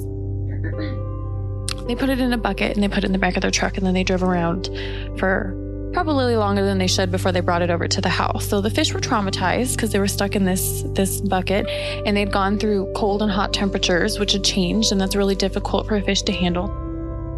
They 1.86 1.94
put 1.94 2.08
it 2.08 2.18
in 2.18 2.32
a 2.32 2.38
bucket 2.38 2.74
and 2.74 2.82
they 2.82 2.88
put 2.88 3.04
it 3.04 3.04
in 3.04 3.12
the 3.12 3.18
back 3.18 3.36
of 3.36 3.42
their 3.42 3.50
truck 3.50 3.76
and 3.76 3.86
then 3.86 3.92
they 3.92 4.04
drove 4.04 4.22
around 4.22 4.70
for 5.18 5.54
probably 5.94 6.36
longer 6.36 6.64
than 6.64 6.78
they 6.78 6.86
should 6.86 7.10
before 7.10 7.32
they 7.32 7.40
brought 7.40 7.62
it 7.62 7.70
over 7.70 7.88
to 7.88 8.00
the 8.00 8.08
house. 8.08 8.46
So 8.48 8.60
the 8.60 8.68
fish 8.68 8.92
were 8.92 9.00
traumatized 9.00 9.76
because 9.76 9.92
they 9.92 9.98
were 9.98 10.08
stuck 10.08 10.36
in 10.36 10.44
this 10.44 10.82
this 10.88 11.20
bucket 11.20 11.66
and 11.68 12.16
they'd 12.16 12.32
gone 12.32 12.58
through 12.58 12.92
cold 12.94 13.22
and 13.22 13.30
hot 13.30 13.54
temperatures 13.54 14.18
which 14.18 14.32
had 14.32 14.44
changed 14.44 14.92
and 14.92 15.00
that's 15.00 15.16
really 15.16 15.36
difficult 15.36 15.86
for 15.86 15.96
a 15.96 16.02
fish 16.02 16.22
to 16.22 16.32
handle. 16.32 16.68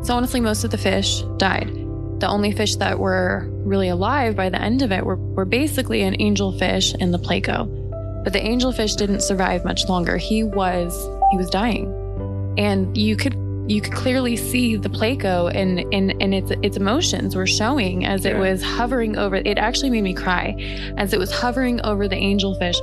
So 0.03 0.15
honestly 0.15 0.41
most 0.41 0.65
of 0.65 0.71
the 0.71 0.79
fish 0.79 1.23
died. 1.37 1.69
The 2.19 2.29
only 2.29 2.51
fish 2.51 2.77
that 2.77 2.99
were 2.99 3.47
really 3.51 3.89
alive 3.89 4.35
by 4.37 4.49
the 4.49 4.61
end 4.61 4.81
of 4.81 4.91
it 4.91 5.05
were, 5.05 5.17
were 5.17 5.45
basically 5.45 6.03
an 6.03 6.17
angelfish 6.17 6.97
and 6.99 7.13
the 7.13 7.19
pleco. 7.19 7.69
But 8.25 8.33
the 8.33 8.41
angelfish 8.41 8.97
didn't 8.97 9.21
survive 9.21 9.65
much 9.65 9.87
longer. 9.89 10.17
He 10.17 10.43
was 10.43 10.93
he 11.31 11.37
was 11.37 11.51
dying. 11.51 11.93
And 12.57 12.97
you 12.97 13.17
could 13.17 13.35
you 13.69 13.81
could 13.81 13.93
clearly 13.93 14.37
see 14.37 14.77
the 14.77 14.89
pleco 14.89 15.53
and 15.55 15.81
and, 15.93 16.15
and 16.23 16.35
its 16.35 16.53
its 16.63 16.77
emotions 16.77 17.35
were 17.35 17.47
showing 17.47 18.05
as 18.05 18.25
it 18.25 18.37
was 18.37 18.63
hovering 18.63 19.17
over 19.17 19.37
it 19.37 19.59
actually 19.59 19.91
made 19.91 20.03
me 20.03 20.15
cry 20.15 20.55
as 20.97 21.13
it 21.13 21.19
was 21.19 21.33
hovering 21.33 21.81
over 21.83 22.07
the 22.09 22.17
angelfish, 22.17 22.77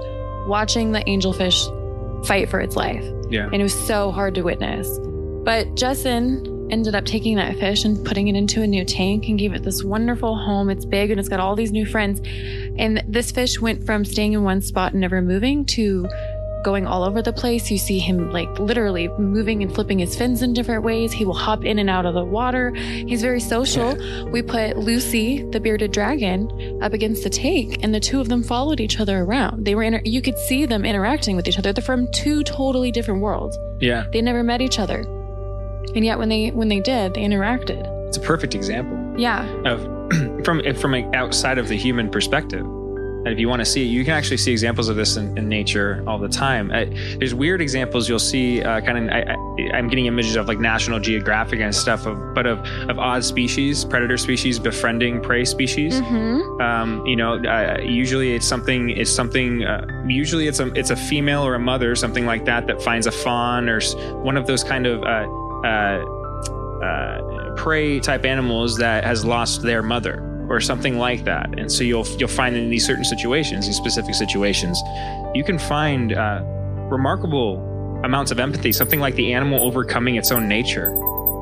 watching 0.48 0.92
the 0.92 1.00
angelfish 1.02 2.26
fight 2.26 2.50
for 2.50 2.60
its 2.60 2.76
life. 2.76 3.04
Yeah. 3.30 3.46
And 3.46 3.56
it 3.56 3.64
was 3.64 3.88
so 3.88 4.12
hard 4.12 4.36
to 4.36 4.42
witness. 4.42 5.00
But 5.44 5.76
Jesson 5.76 6.50
ended 6.72 6.96
up 6.96 7.06
taking 7.06 7.36
that 7.36 7.58
fish 7.58 7.84
and 7.86 8.04
putting 8.06 8.28
it 8.28 8.36
into 8.36 8.62
a 8.62 8.68
new 8.68 8.86
tank 8.86 9.28
and 9.28 9.38
gave 9.38 9.54
it 9.54 9.64
this 9.64 9.84
wonderful 9.84 10.36
home. 10.36 10.70
It's 10.70 10.86
big 10.86 11.12
and 11.12 11.20
it's 11.20 11.30
got 11.30 11.40
all 11.40 11.56
these 11.56 11.72
new 11.72 11.86
friends. 11.86 12.22
And 12.78 13.04
this 13.08 13.32
fish 13.32 13.60
went 13.60 13.86
from 13.86 14.06
staying 14.06 14.34
in 14.34 14.44
one 14.44 14.62
spot 14.62 14.94
and 14.94 15.02
never 15.02 15.22
moving 15.22 15.66
to 15.66 16.08
going 16.64 16.88
all 16.88 17.04
over 17.04 17.22
the 17.22 17.34
place. 17.34 17.70
You 17.70 17.78
see 17.78 18.00
him 18.00 18.32
like 18.32 18.50
literally 18.60 19.08
moving 19.20 19.62
and 19.62 19.74
flipping 19.74 20.00
his 20.00 20.16
fins 20.18 20.42
in 20.42 20.54
different 20.54 20.84
ways. 20.84 21.12
He 21.12 21.26
will 21.26 21.34
hop 21.34 21.64
in 21.66 21.80
and 21.80 21.90
out 21.90 22.06
of 22.06 22.14
the 22.14 22.24
water. 22.26 22.72
He's 22.74 23.22
very 23.22 23.40
social. 23.40 23.96
We 24.32 24.42
put 24.42 24.78
Lucy, 24.78 25.44
the 25.52 25.60
bearded 25.60 25.92
dragon, 25.92 26.80
up 26.82 26.94
against 26.94 27.24
the 27.24 27.30
take, 27.30 27.84
and 27.84 27.94
the 27.94 28.00
two 28.00 28.20
of 28.22 28.30
them 28.30 28.44
followed 28.44 28.80
each 28.80 29.00
other 29.00 29.20
around. 29.22 29.66
They 29.66 29.76
were 29.76 29.84
inter- 29.84 30.02
you 30.04 30.22
could 30.22 30.38
see 30.38 30.66
them 30.66 30.86
interacting 30.86 31.36
with 31.36 31.48
each 31.48 31.60
other. 31.60 31.74
They're 31.74 31.84
from 31.84 32.08
two 32.14 32.44
totally 32.44 32.92
different 32.92 33.22
worlds. 33.22 33.58
Yeah, 33.80 34.06
They 34.14 34.22
never 34.22 34.44
met 34.44 34.62
each 34.62 34.80
other. 34.80 35.02
And 35.96 36.06
yet 36.06 36.18
when 36.18 36.30
they 36.30 36.50
when 36.52 36.70
they 36.70 36.80
did, 36.80 37.14
they 37.14 37.22
interacted. 37.22 37.86
it's 38.08 38.18
a 38.18 38.22
perfect 38.22 38.56
example 38.56 38.98
Yeah. 39.20 39.46
of 39.66 39.82
from 40.46 40.62
from 40.76 40.96
outside 41.14 41.58
of 41.58 41.68
the 41.68 41.76
human 41.76 42.10
perspective. 42.10 42.66
And 43.26 43.30
if 43.30 43.40
you 43.40 43.48
want 43.48 43.62
to 43.62 43.66
see, 43.66 43.84
you 43.84 44.04
can 44.04 44.14
actually 44.14 44.38
see 44.38 44.52
examples 44.52 44.90
of 44.90 44.98
this 44.98 45.16
in, 45.16 45.38
in 45.38 45.48
nature 45.48 46.04
all 46.06 46.20
the 46.20 46.28
time. 46.28 46.72
Uh, 46.72 46.86
there's 47.20 47.34
weird 47.34 47.62
examples 47.62 48.10
you'll 48.10 48.20
see. 48.20 48.62
Uh, 48.62 48.82
kind 48.82 48.98
of, 48.98 49.14
I, 49.14 49.22
I, 49.34 49.78
I'm 49.78 49.88
getting 49.88 50.08
images 50.08 50.36
of 50.36 50.48
like 50.48 50.60
National 50.60 51.00
Geographic 51.00 51.60
and 51.60 51.74
stuff 51.74 52.06
of, 52.06 52.34
but 52.34 52.46
of 52.46 52.60
of 52.90 53.00
odd 53.00 53.24
species, 53.24 53.86
predator 53.86 54.18
species 54.18 54.60
befriending 54.60 55.22
prey 55.22 55.46
species. 55.46 56.02
Mm-hmm. 56.02 56.62
Um, 56.62 57.06
you 57.06 57.16
know, 57.16 57.36
uh, 57.36 57.80
usually 57.82 58.36
it's 58.36 58.48
something. 58.48 58.90
It's 58.90 59.12
something. 59.12 59.64
Uh, 59.64 59.86
usually 60.06 60.48
it's 60.48 60.60
a 60.60 60.68
it's 60.74 60.90
a 60.90 60.96
female 60.96 61.44
or 61.44 61.56
a 61.56 61.60
mother, 61.60 61.96
something 61.96 62.26
like 62.26 62.46
that, 62.46 62.68
that 62.68 62.82
finds 62.82 63.08
a 63.08 63.12
fawn 63.12 63.70
or 63.70 63.80
one 64.22 64.36
of 64.36 64.48
those 64.48 64.64
kind 64.64 64.86
of 64.86 65.02
uh, 65.04 65.28
uh, 65.66 66.06
uh, 66.84 67.56
prey 67.56 68.00
type 68.00 68.26
animals 68.26 68.78
that 68.78 69.04
has 69.06 69.24
lost 69.24 69.62
their 69.62 69.82
mother 69.82 70.33
or 70.50 70.60
something 70.60 70.98
like 70.98 71.24
that. 71.24 71.58
And 71.58 71.72
so 71.72 71.84
you'll 71.84 72.08
you'll 72.18 72.30
find 72.30 72.56
in 72.56 72.70
these 72.70 72.86
certain 72.86 73.06
situations, 73.06 73.66
these 73.66 73.78
specific 73.78 74.16
situations, 74.16 74.82
you 75.34 75.44
can 75.44 75.58
find 75.58 76.14
uh, 76.14 76.42
remarkable 76.90 77.58
amounts 78.04 78.32
of 78.32 78.40
empathy. 78.40 78.72
Something 78.72 79.00
like 79.00 79.16
the 79.16 79.34
animal 79.34 79.64
overcoming 79.64 80.16
its 80.16 80.32
own 80.32 80.48
nature 80.48 80.90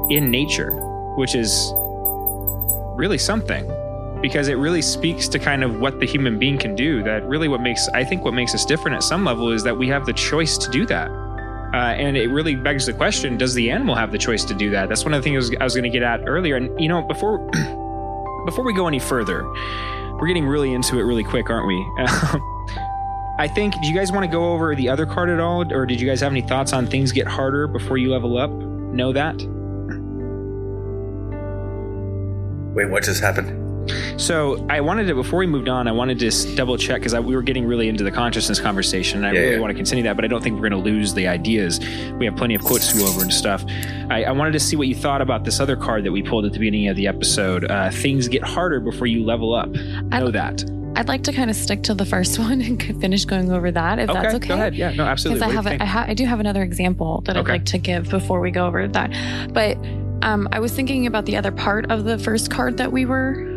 in 0.10 0.30
nature, 0.30 0.72
which 1.16 1.36
is 1.36 1.72
really 2.96 3.18
something 3.18 3.70
because 4.22 4.48
it 4.48 4.56
really 4.56 4.82
speaks 4.82 5.28
to 5.28 5.40
kind 5.40 5.64
of 5.64 5.80
what 5.80 6.00
the 6.00 6.06
human 6.06 6.38
being 6.38 6.58
can 6.58 6.76
do 6.76 7.02
that 7.02 7.28
really 7.28 7.48
what 7.48 7.62
makes 7.62 7.88
i 7.90 8.04
think 8.04 8.24
what 8.24 8.34
makes 8.34 8.54
us 8.54 8.66
different 8.66 8.96
at 8.96 9.02
some 9.02 9.26
level 9.26 9.52
is 9.52 9.64
that 9.64 9.76
we 9.76 9.88
have 9.88 10.06
the 10.06 10.14
choice 10.14 10.58
to 10.58 10.70
do 10.70 10.86
that 10.86 11.10
uh, 11.74 11.96
and 11.98 12.18
it 12.18 12.28
really 12.28 12.54
begs 12.54 12.86
the 12.86 12.94
question 12.94 13.38
does 13.38 13.56
the 13.56 13.72
animal 13.72 13.96
have 13.96 14.12
the 14.12 14.18
choice 14.18 14.44
to 14.44 14.54
do 14.54 14.70
that 14.70 14.88
that's 14.90 15.04
one 15.04 15.14
of 15.14 15.20
the 15.20 15.24
things 15.24 15.50
i 15.50 15.64
was, 15.64 15.64
was 15.64 15.74
going 15.74 15.84
to 15.84 15.90
get 15.90 16.04
at 16.04 16.22
earlier 16.28 16.56
and 16.56 16.80
you 16.80 16.88
know 16.88 17.02
before 17.02 17.40
before 18.46 18.64
we 18.66 18.74
go 18.74 18.88
any 18.88 19.00
further 19.00 19.44
we're 20.20 20.28
getting 20.28 20.46
really 20.46 20.74
into 20.74 21.00
it 21.00 21.04
really 21.04 21.24
quick 21.24 21.50
aren't 21.50 21.68
we? 21.68 21.86
Um, 22.34 22.58
I 23.40 23.48
think 23.48 23.74
do 23.82 23.88
you 23.88 23.96
guys 23.96 24.12
want 24.12 24.24
to 24.24 24.32
go 24.32 24.54
over 24.54 24.76
the 24.76 24.88
other 24.90 25.08
card 25.08 25.30
at 25.30 25.40
all 25.40 25.74
or 25.74 25.88
did 25.88 26.00
you 26.00 26.08
guys 26.08 26.20
have 26.22 26.32
any 26.32 26.42
thoughts 26.42 26.74
on 26.74 26.86
things 26.86 27.12
get 27.12 27.28
harder 27.28 27.66
before 27.66 27.98
you 27.98 28.12
level 28.12 28.38
up? 28.38 28.52
Know 28.52 29.14
that? 29.14 29.36
Wait, 32.76 32.90
what 32.90 33.04
just 33.04 33.22
happened? 33.22 33.61
So 34.18 34.66
I 34.70 34.82
wanted 34.82 35.08
to 35.08 35.16
before 35.16 35.40
we 35.40 35.48
moved 35.48 35.68
on, 35.68 35.88
I 35.88 35.92
wanted 35.92 36.20
to 36.20 36.28
s- 36.28 36.46
double 36.46 36.78
check 36.78 37.02
because 37.02 37.16
we 37.16 37.36
were 37.36 37.42
getting 37.42 37.66
really 37.66 37.88
into 37.90 38.04
the 38.04 38.12
consciousness 38.12 38.60
conversation, 38.60 39.20
and 39.20 39.28
I 39.28 39.32
Yeah, 39.34 39.40
really 39.40 39.54
yeah. 39.56 39.60
want 39.60 39.72
to 39.72 39.76
continue 39.76 40.04
that, 40.04 40.16
but 40.16 40.24
I 40.26 40.28
don't 40.28 40.42
think 40.44 40.56
we're 40.60 40.70
going 40.70 40.84
to 40.84 40.90
lose 40.90 41.14
the 41.14 41.28
ideas. 41.28 41.80
We 42.20 42.26
have 42.26 42.36
plenty 42.36 42.54
of 42.56 42.64
quotes 42.64 42.92
to 42.92 42.98
go 43.00 43.08
over 43.08 43.22
and 43.22 43.34
stuff. 43.34 43.64
I, 44.10 44.24
I 44.26 44.32
wanted 44.32 44.52
to 44.54 44.60
see 44.60 44.76
what 44.76 44.88
you 44.88 44.96
thought 44.96 45.22
about 45.22 45.44
this 45.46 45.60
other 45.60 45.76
card 45.76 46.04
that 46.04 46.12
we 46.12 46.22
pulled 46.22 46.46
at 46.46 46.54
the 46.54 46.60
beginning 46.60 46.88
of 46.90 46.96
the 46.96 47.08
episode. 47.08 47.70
Uh, 47.70 47.90
things 47.90 48.28
get 48.28 48.44
harder 48.44 48.80
before 48.80 49.08
you 49.08 49.24
level 49.24 49.54
up. 49.56 49.70
Know 49.70 50.30
that. 50.32 50.64
I'd 50.96 51.08
like 51.08 51.24
to 51.24 51.32
kind 51.34 51.50
of 51.50 51.56
stick 51.56 51.84
to 51.84 51.94
the 51.94 52.06
first 52.06 52.38
one 52.40 52.62
and 52.62 52.82
finish 53.02 53.26
going 53.26 53.52
over 53.52 53.72
that 53.72 53.98
if 53.98 54.08
that's 54.08 54.36
okay. 54.36 54.48
Go 54.50 54.54
ahead. 54.56 54.76
Yeah. 54.76 54.92
No. 54.92 55.06
Absolutely. 55.06 55.40
Because 55.40 55.52
I 55.52 55.56
have, 55.56 55.66
you 55.74 55.80
a, 55.80 55.84
I, 55.84 55.86
ha- 55.86 56.06
I 56.08 56.14
do 56.14 56.26
have 56.26 56.40
another 56.40 56.62
example 56.64 57.22
that 57.26 57.38
I'd 57.38 57.48
like 57.48 57.66
to 57.66 57.78
give 57.78 58.10
before 58.10 58.40
we 58.42 58.52
go 58.52 58.68
over 58.68 58.88
that. 58.88 59.54
But 59.54 59.78
um, 60.22 60.48
I 60.52 60.60
was 60.60 60.72
thinking 60.74 61.08
about 61.08 61.26
the 61.26 61.38
other 61.38 61.52
part 61.52 61.90
of 61.90 62.04
the 62.04 62.20
first 62.20 62.52
card 62.52 62.78
that 62.78 62.92
we 62.92 63.06
were. 63.06 63.48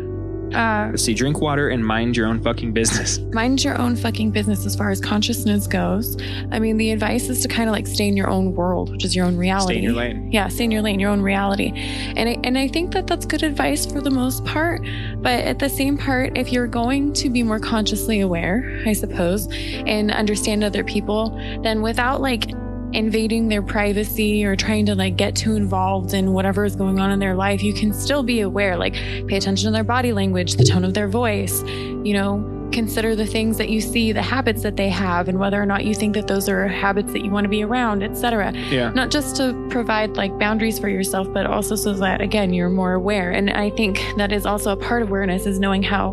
Uh, 0.53 0.95
see. 0.95 1.13
Drink 1.13 1.41
water 1.41 1.69
and 1.69 1.85
mind 1.85 2.15
your 2.15 2.27
own 2.27 2.41
fucking 2.41 2.73
business. 2.73 3.19
mind 3.33 3.63
your 3.63 3.77
own 3.77 3.95
fucking 3.95 4.31
business 4.31 4.65
as 4.65 4.75
far 4.75 4.89
as 4.89 4.99
consciousness 4.99 5.67
goes. 5.67 6.17
I 6.51 6.59
mean, 6.59 6.77
the 6.77 6.91
advice 6.91 7.29
is 7.29 7.41
to 7.41 7.47
kind 7.47 7.69
of 7.69 7.73
like 7.73 7.87
stay 7.87 8.07
in 8.07 8.17
your 8.17 8.29
own 8.29 8.53
world, 8.53 8.91
which 8.91 9.05
is 9.05 9.15
your 9.15 9.25
own 9.25 9.37
reality. 9.37 9.73
Stay 9.73 9.77
in 9.77 9.83
your 9.83 9.93
lane. 9.93 10.31
Yeah, 10.31 10.47
stay 10.47 10.65
in 10.65 10.71
your 10.71 10.81
lane, 10.81 10.99
your 10.99 11.09
own 11.09 11.21
reality. 11.21 11.71
And 12.15 12.29
I, 12.29 12.37
and 12.43 12.57
I 12.57 12.67
think 12.67 12.93
that 12.93 13.07
that's 13.07 13.25
good 13.25 13.43
advice 13.43 13.85
for 13.85 14.01
the 14.01 14.11
most 14.11 14.43
part. 14.45 14.81
But 15.17 15.43
at 15.45 15.59
the 15.59 15.69
same 15.69 15.97
part, 15.97 16.37
if 16.37 16.51
you're 16.51 16.67
going 16.67 17.13
to 17.13 17.29
be 17.29 17.43
more 17.43 17.59
consciously 17.59 18.21
aware, 18.21 18.81
I 18.85 18.93
suppose, 18.93 19.47
and 19.51 20.11
understand 20.11 20.63
other 20.63 20.83
people, 20.83 21.29
then 21.63 21.81
without 21.81 22.21
like 22.21 22.51
invading 22.95 23.47
their 23.49 23.61
privacy 23.61 24.45
or 24.45 24.55
trying 24.55 24.85
to 24.87 24.95
like 24.95 25.15
get 25.17 25.35
too 25.35 25.55
involved 25.55 26.13
in 26.13 26.33
whatever 26.33 26.65
is 26.65 26.75
going 26.75 26.99
on 26.99 27.11
in 27.11 27.19
their 27.19 27.35
life, 27.35 27.61
you 27.61 27.73
can 27.73 27.93
still 27.93 28.23
be 28.23 28.39
aware. 28.41 28.77
Like 28.77 28.93
pay 28.93 29.37
attention 29.37 29.67
to 29.67 29.71
their 29.71 29.83
body 29.83 30.11
language, 30.13 30.55
the 30.55 30.63
tone 30.63 30.83
of 30.85 30.93
their 30.93 31.07
voice, 31.07 31.61
you 31.63 32.13
know, 32.13 32.51
consider 32.71 33.15
the 33.15 33.25
things 33.25 33.57
that 33.57 33.69
you 33.69 33.79
see, 33.79 34.11
the 34.11 34.21
habits 34.21 34.63
that 34.63 34.75
they 34.75 34.89
have, 34.89 35.27
and 35.29 35.39
whether 35.39 35.61
or 35.61 35.65
not 35.65 35.85
you 35.85 35.93
think 35.93 36.15
that 36.15 36.27
those 36.27 36.49
are 36.49 36.67
habits 36.67 37.11
that 37.13 37.23
you 37.23 37.29
want 37.31 37.45
to 37.45 37.49
be 37.49 37.63
around, 37.63 38.01
etc 38.03 38.51
Yeah. 38.71 38.89
not 38.91 39.11
just 39.11 39.35
to 39.37 39.53
provide 39.69 40.17
like 40.17 40.37
boundaries 40.39 40.79
for 40.79 40.89
yourself 40.89 41.31
but 41.31 41.45
also 41.45 41.75
so 41.75 41.93
that 41.93 42.21
again 42.21 42.53
you're 42.53 42.69
more 42.69 42.93
aware 42.93 43.31
and 43.31 43.49
i 43.51 43.69
think 43.71 44.03
that 44.17 44.31
is 44.31 44.45
also 44.45 44.71
a 44.71 44.77
part 44.77 45.01
of 45.03 45.09
awareness 45.09 45.45
is 45.45 45.59
knowing 45.59 45.83
how 45.83 46.11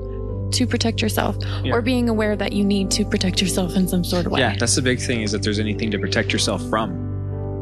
to 0.53 0.67
protect 0.67 1.01
yourself 1.03 1.37
Yeah. 1.65 1.73
or 1.75 1.83
being 1.83 2.09
aware 2.09 2.37
that 2.37 2.53
you 2.53 2.65
need 2.65 2.91
to 2.93 3.05
protect 3.05 3.41
yourself 3.41 3.75
in 3.77 3.89
some 3.89 4.05
sort 4.05 4.27
of 4.27 4.33
way 4.33 4.41
Yeah. 4.41 4.57
That's 4.59 4.75
the 4.75 4.83
big 4.83 5.01
thing 5.01 5.23
is 5.23 5.33
that 5.33 5.43
there's 5.43 5.59
anything 5.59 5.91
to 5.91 5.99
protect 5.99 6.33
yourself 6.33 6.67
from. 6.69 6.93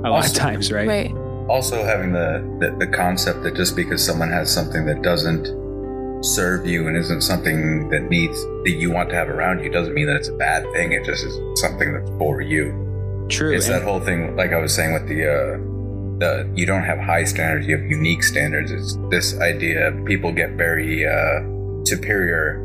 A 0.04 0.10
lot 0.10 0.26
of 0.26 0.32
times, 0.34 0.72
right? 0.72 0.88
right 0.88 1.10
Also, 1.48 1.84
having 1.84 2.12
the, 2.12 2.42
the, 2.60 2.86
the 2.86 2.86
concept 2.86 3.42
that 3.42 3.54
just 3.54 3.76
because 3.76 4.04
someone 4.04 4.30
has 4.30 4.52
something 4.52 4.86
that 4.86 5.02
doesn't 5.02 5.44
serve 6.24 6.66
you 6.66 6.86
and 6.86 6.96
isn't 6.96 7.22
something 7.22 7.88
that 7.90 8.02
needs 8.10 8.42
that 8.64 8.76
you 8.78 8.90
want 8.90 9.08
to 9.10 9.14
have 9.14 9.28
around 9.28 9.62
you 9.64 9.70
doesn't 9.70 9.94
mean 9.94 10.06
that 10.06 10.16
it's 10.16 10.28
a 10.28 10.36
bad 10.36 10.62
thing. 10.72 10.92
It 10.92 11.04
just 11.04 11.24
is 11.24 11.38
something 11.60 11.92
that's 11.94 12.10
for 12.18 12.40
you. 12.40 13.26
True. 13.30 13.52
It's 13.54 13.66
and- 13.68 13.76
that 13.76 13.82
whole 13.82 14.00
thing, 14.00 14.36
like 14.36 14.52
I 14.52 14.58
was 14.58 14.74
saying 14.74 14.92
with 14.92 15.08
the, 15.08 15.26
uh, 15.26 15.58
the 16.18 16.52
you 16.54 16.66
don't 16.66 16.82
have 16.82 16.98
high 16.98 17.24
standards, 17.24 17.66
you 17.66 17.76
have 17.76 17.86
unique 17.86 18.22
standards. 18.22 18.70
It's 18.70 18.98
this 19.10 19.38
idea 19.40 19.88
of 19.88 20.04
people 20.04 20.32
get 20.32 20.50
very 20.52 21.06
uh, 21.06 21.40
superior 21.86 22.60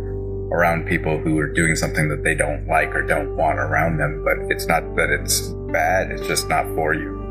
around 0.51 0.87
people 0.87 1.17
who 1.17 1.37
are 1.39 1.47
doing 1.47 1.75
something 1.75 2.09
that 2.09 2.23
they 2.23 2.35
don't 2.35 2.67
like 2.67 2.95
or 2.95 3.01
don't 3.01 3.35
want 3.35 3.59
around 3.59 3.97
them. 3.97 4.23
But 4.23 4.51
it's 4.51 4.67
not 4.67 4.81
that 4.95 5.09
it's 5.09 5.41
bad; 5.71 6.11
it's 6.11 6.27
just 6.27 6.47
not 6.49 6.65
for 6.75 6.93
you. 6.93 7.25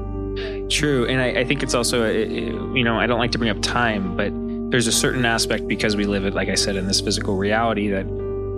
True, 0.68 1.06
and 1.06 1.20
I, 1.20 1.40
I 1.40 1.44
think 1.44 1.62
it's 1.62 1.74
also, 1.74 2.04
uh, 2.04 2.08
you 2.08 2.82
know, 2.82 2.98
I 2.98 3.06
don't 3.06 3.18
like 3.18 3.30
to 3.32 3.38
bring 3.38 3.50
up 3.50 3.62
time, 3.62 4.16
but 4.16 4.32
there's 4.70 4.88
a 4.88 4.92
certain 4.92 5.24
aspect 5.24 5.68
because 5.68 5.94
we 5.94 6.06
live 6.06 6.24
it, 6.24 6.34
like 6.34 6.48
I 6.48 6.56
said, 6.56 6.74
in 6.74 6.88
this 6.88 7.00
physical 7.00 7.36
reality 7.36 7.88
that 7.90 8.06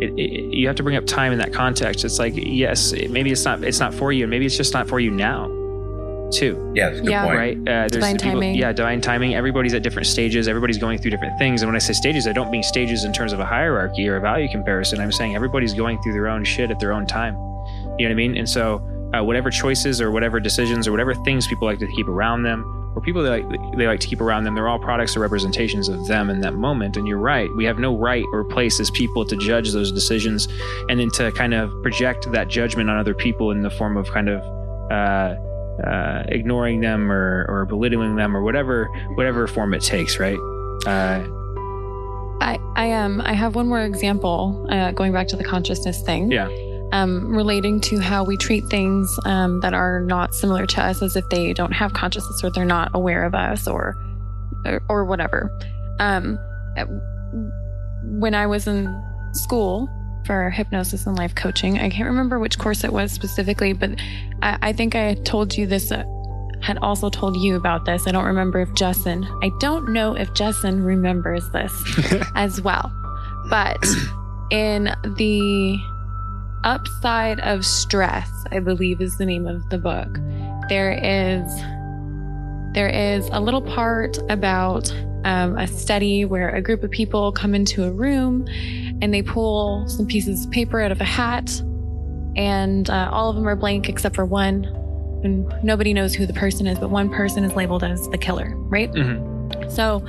it, 0.01 0.19
it, 0.19 0.55
you 0.55 0.66
have 0.69 0.77
to 0.77 0.83
bring 0.83 0.97
up 0.97 1.05
time 1.05 1.33
in 1.33 1.38
that 1.38 1.53
context. 1.53 2.05
It's 2.05 2.19
like, 2.19 2.33
yes, 2.37 2.92
maybe 3.11 3.31
it's 3.31 3.45
not, 3.45 3.62
it's 3.62 3.81
not 3.81 3.92
for 3.92 4.12
you, 4.12 4.25
and 4.25 4.31
maybe 4.31 4.47
it's 4.47 4.57
just 4.57 4.73
not 4.73 4.88
for 4.88 5.01
you 5.01 5.11
now, 5.11 5.51
too. 6.33 6.73
Yeah, 6.75 6.89
that's 6.89 6.99
a 7.01 7.03
good 7.03 7.11
Yeah. 7.11 7.25
point. 7.25 7.37
Right? 7.39 7.57
Uh, 7.59 7.62
there's 7.65 7.93
Divine 7.93 8.17
people- 8.17 8.31
timing. 8.33 8.55
Yeah, 8.57 8.73
divine 8.73 9.01
timing. 9.01 9.35
Everybody's 9.35 9.75
at 9.75 9.83
different 9.83 10.07
stages. 10.07 10.49
Everybody's 10.49 10.79
going 10.79 10.99
through 10.99 11.11
different 11.12 11.39
things. 11.39 11.62
And 11.62 11.69
when 11.69 11.77
I 11.77 11.79
say 11.81 11.93
stages, 11.93 12.27
I 12.27 12.33
don't 12.33 12.51
mean 12.51 12.62
stages 12.62 13.05
in 13.05 13.12
terms 13.12 13.33
of 13.33 13.41
a 13.41 13.45
hierarchy 13.45 14.09
or 14.09 14.17
a 14.17 14.21
value 14.21 14.49
comparison. 14.49 15.01
I'm 15.01 15.12
saying 15.12 15.35
everybody's 15.35 15.75
going 15.75 16.01
through 16.03 16.12
their 16.15 16.29
own 16.29 16.45
shit 16.45 16.71
at 16.71 16.79
their 16.81 16.93
own 16.93 17.07
time. 17.07 17.35
You 17.35 17.41
know 17.41 17.95
what 17.99 18.11
I 18.11 18.15
mean? 18.15 18.37
And 18.37 18.49
so, 18.49 18.83
uh, 19.15 19.23
whatever 19.23 19.51
choices 19.51 20.01
or 20.01 20.11
whatever 20.11 20.41
decisions 20.41 20.87
or 20.89 20.91
whatever 20.91 21.15
things 21.15 21.47
people 21.47 21.67
like 21.69 21.79
to 21.79 21.87
keep 21.87 22.09
around 22.09 22.43
them, 22.43 22.65
or 22.97 23.01
people 23.03 23.23
they 23.23 23.29
like 23.29 23.45
they 23.77 23.87
like 23.87 24.01
to 24.01 24.07
keep 24.09 24.21
around 24.21 24.45
them, 24.45 24.55
they're 24.55 24.69
all 24.69 24.79
products 24.79 25.17
or 25.17 25.21
representations 25.21 25.89
of 25.89 26.07
them 26.07 26.29
in 26.31 26.41
that 26.41 26.55
moment. 26.55 26.97
And 26.97 27.07
you're 27.07 27.19
right. 27.19 27.49
We 27.57 27.65
have 27.67 27.79
no 27.79 27.97
right 27.97 28.25
or 28.33 28.43
place 28.45 28.81
as 28.81 28.91
people 28.91 29.25
to 29.27 29.37
judge 29.37 29.71
those 29.73 29.93
decisions, 29.93 30.49
and 30.89 30.99
then 30.99 31.11
to 31.11 31.31
kind 31.33 31.55
of 31.55 31.71
project 31.83 32.31
that 32.33 32.49
judgment 32.49 32.89
on 32.91 32.97
other 32.99 33.15
people 33.15 33.51
in 33.53 33.62
the 33.62 33.71
form 33.71 33.97
of 33.97 34.11
kind 34.11 34.29
of. 34.29 34.41
Uh, 34.91 35.35
uh, 35.85 36.23
ignoring 36.29 36.81
them 36.81 37.11
or, 37.11 37.47
or 37.49 37.65
belittling 37.67 38.17
them 38.17 38.37
or 38.37 38.43
whatever 38.43 38.87
whatever 39.15 39.47
form 39.47 39.75
it 39.75 39.83
takes, 39.83 40.19
right? 40.19 40.39
Uh, 40.87 41.25
i 42.41 42.59
i 42.77 42.93
um 42.93 43.21
i 43.23 43.33
have 43.33 43.55
one 43.55 43.67
more 43.67 43.81
example 43.81 44.67
uh, 44.71 44.93
going 44.93 45.11
back 45.11 45.27
to 45.27 45.37
the 45.37 45.43
consciousness 45.45 46.03
thing 46.03 46.31
Yeah. 46.31 46.49
um 46.93 47.35
relating 47.35 47.81
to 47.83 47.99
how 47.99 48.25
we 48.25 48.37
treat 48.37 48.62
things 48.67 49.19
um 49.25 49.61
that 49.61 49.73
are 49.73 50.01
not 50.01 50.35
similar 50.35 50.67
to 50.67 50.83
us 50.85 51.01
as 51.01 51.17
if 51.17 51.25
they 51.31 51.55
don't 51.55 51.73
have 51.73 51.95
consciousness 51.95 52.45
or 52.45 52.51
they're 52.51 52.67
not 52.67 52.91
aware 52.93 53.25
of 53.25 53.35
us 53.35 53.67
or 53.67 53.95
or, 54.67 54.83
or 54.91 55.05
whatever 55.07 55.51
um 55.99 56.39
when 58.21 58.35
i 58.35 58.47
was 58.47 58.67
in 58.67 58.95
school 59.33 59.89
for 60.27 60.51
hypnosis 60.51 61.07
and 61.07 61.17
life 61.17 61.35
coaching 61.35 61.79
i 61.79 61.89
can't 61.89 62.09
remember 62.09 62.39
which 62.39 62.59
course 62.59 62.85
it 62.85 62.93
was 62.93 63.12
specifically 63.12 63.73
but 63.73 63.91
i, 64.43 64.59
I 64.62 64.73
think 64.73 64.95
i 64.95 65.15
told 65.15 65.57
you 65.57 65.67
this 65.67 65.93
uh, 65.93 66.05
had 66.62 66.79
also 66.79 67.11
told 67.11 67.37
you 67.37 67.57
about 67.57 67.85
this 67.85 68.07
i 68.07 68.11
don't 68.11 68.25
remember 68.25 68.61
if 68.61 68.73
Jesson 68.75 69.25
i 69.43 69.51
don't 69.61 69.93
know 69.93 70.15
if 70.15 70.33
Jesson 70.35 70.83
remembers 70.83 71.49
this 71.51 71.73
as 72.35 72.61
well 72.61 72.93
but 73.49 73.85
in 74.51 74.95
the 75.17 75.79
upside 76.67 77.39
of 77.41 77.65
stress, 77.65 78.29
I 78.51 78.59
believe 78.59 79.01
is 79.01 79.17
the 79.17 79.25
name 79.25 79.47
of 79.47 79.69
the 79.71 79.79
book. 79.79 80.19
There 80.69 80.93
is 80.93 81.47
there 82.75 82.89
is 82.89 83.29
a 83.33 83.41
little 83.41 83.62
part 83.62 84.19
about 84.29 84.93
um, 85.25 85.57
a 85.57 85.67
study 85.67 86.27
where 86.27 86.51
a 86.51 86.61
group 86.61 86.83
of 86.83 86.91
people 86.91 87.33
come 87.33 87.55
into 87.55 87.85
a 87.85 87.91
room 87.91 88.47
and 89.03 89.13
they 89.13 89.23
pull 89.23 89.89
some 89.89 90.07
pieces 90.07 90.45
of 90.47 90.51
paper 90.51 90.81
out 90.81 90.93
of 90.93 91.01
a 91.01 91.05
hat, 91.05 91.61
and 92.37 92.89
uh, 92.91 93.09
all 93.13 93.31
of 93.31 93.37
them 93.37 93.49
are 93.49 93.57
blank 93.57 93.89
except 93.89 94.15
for 94.15 94.25
one. 94.25 94.65
And 95.25 95.53
nobody 95.65 95.95
knows 95.95 96.15
who 96.15 96.27
the 96.27 96.35
person 96.35 96.67
is, 96.67 96.79
but 96.79 96.91
one 96.91 97.09
person 97.09 97.43
is 97.45 97.55
labeled 97.55 97.83
as 97.83 98.09
the 98.11 98.19
killer, 98.19 98.53
right? 98.57 98.93
Mhm. 98.93 99.71
So 99.71 100.05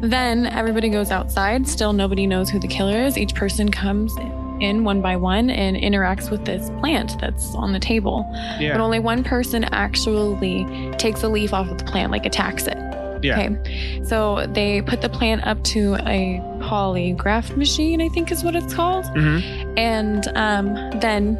then 0.00 0.46
everybody 0.46 0.88
goes 0.88 1.10
outside. 1.10 1.66
Still, 1.68 1.92
nobody 1.92 2.26
knows 2.26 2.50
who 2.50 2.58
the 2.58 2.68
killer 2.68 2.98
is. 2.98 3.16
Each 3.16 3.34
person 3.34 3.70
comes 3.70 4.14
in 4.60 4.82
one 4.82 5.00
by 5.00 5.14
one 5.16 5.50
and 5.50 5.76
interacts 5.76 6.30
with 6.30 6.44
this 6.44 6.70
plant 6.80 7.16
that's 7.20 7.54
on 7.54 7.72
the 7.72 7.78
table. 7.78 8.26
But 8.72 8.80
only 8.80 8.98
one 8.98 9.22
person 9.22 9.64
actually 9.64 10.66
takes 10.98 11.22
a 11.22 11.28
leaf 11.28 11.54
off 11.54 11.70
of 11.70 11.78
the 11.78 11.84
plant, 11.84 12.10
like 12.10 12.26
attacks 12.26 12.66
it. 12.66 12.76
Yeah. 13.22 13.38
Okay. 13.38 14.02
So 14.04 14.46
they 14.52 14.82
put 14.82 15.00
the 15.00 15.08
plant 15.08 15.46
up 15.46 15.62
to 15.64 15.94
a 16.06 16.40
polygraph 16.68 17.56
machine, 17.56 18.00
I 18.00 18.08
think 18.08 18.30
is 18.30 18.44
what 18.44 18.54
it's 18.54 18.74
called, 18.74 19.04
Mhm. 19.06 19.74
and 19.78 20.28
um, 20.36 20.74
then 21.00 21.38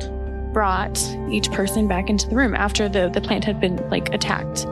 brought 0.53 0.99
each 1.31 1.51
person 1.53 1.87
back 1.87 2.09
into 2.09 2.29
the 2.29 2.35
room 2.35 2.55
after 2.55 2.89
the, 2.89 3.11
the 3.13 3.21
plant 3.21 3.45
had 3.45 3.61
been 3.61 3.77
like 3.91 4.13
attacked. 4.15 4.65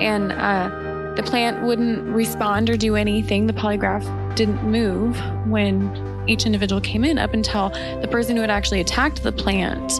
And 0.00 0.32
uh, 0.32 1.12
the 1.16 1.22
plant 1.22 1.62
wouldn't 1.64 2.02
respond 2.14 2.70
or 2.70 2.76
do 2.76 2.94
anything. 2.96 3.46
The 3.46 3.52
polygraph 3.52 4.04
didn't 4.36 4.62
move 4.62 5.18
when 5.46 5.90
each 6.28 6.44
individual 6.46 6.80
came 6.80 7.04
in 7.04 7.18
up 7.18 7.32
until 7.34 7.70
the 8.00 8.08
person 8.10 8.36
who 8.36 8.42
had 8.42 8.50
actually 8.50 8.80
attacked 8.80 9.22
the 9.22 9.32
plant 9.32 9.92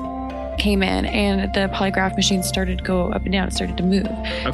came 0.59 0.83
in 0.83 1.05
and 1.07 1.53
the 1.55 1.69
polygraph 1.75 2.17
machine 2.17 2.43
started 2.43 2.79
to 2.79 2.85
go 2.85 3.11
up 3.13 3.23
and 3.25 3.33
down, 3.33 3.49
it 3.49 3.53
started 3.55 3.77
to 3.77 3.83
move. 3.83 4.07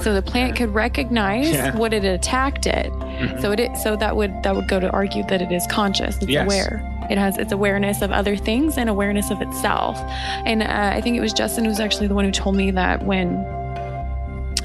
So 0.02 0.12
the 0.14 0.22
plant 0.22 0.56
could 0.56 0.72
recognize 0.74 1.50
Yeah. 1.50 1.76
what 1.76 1.92
had 1.92 2.04
attacked 2.04 2.66
it. 2.66 2.92
Mhm. 2.92 3.40
So 3.40 3.52
it 3.52 3.76
so 3.76 3.96
that 3.96 4.16
would 4.16 4.42
that 4.42 4.54
would 4.54 4.68
go 4.68 4.80
to 4.80 4.90
argue 4.90 5.22
that 5.28 5.40
it 5.42 5.52
is 5.52 5.66
conscious. 5.68 6.16
It's 6.18 6.28
Yes. 6.28 6.44
aware. 6.46 6.82
It 7.10 7.18
has 7.18 7.36
its 7.36 7.52
awareness 7.52 8.00
of 8.00 8.10
other 8.12 8.36
things 8.36 8.78
and 8.78 8.88
awareness 8.88 9.30
of 9.30 9.42
itself. 9.42 10.00
And 10.46 10.62
uh, 10.62 10.66
I 10.94 11.00
think 11.00 11.16
it 11.16 11.20
was 11.20 11.32
Jesson 11.32 11.64
who 11.64 11.70
was 11.70 11.80
actually 11.80 12.06
the 12.06 12.14
one 12.14 12.24
who 12.24 12.30
told 12.30 12.54
me 12.56 12.70
that 12.70 13.04
when 13.04 13.44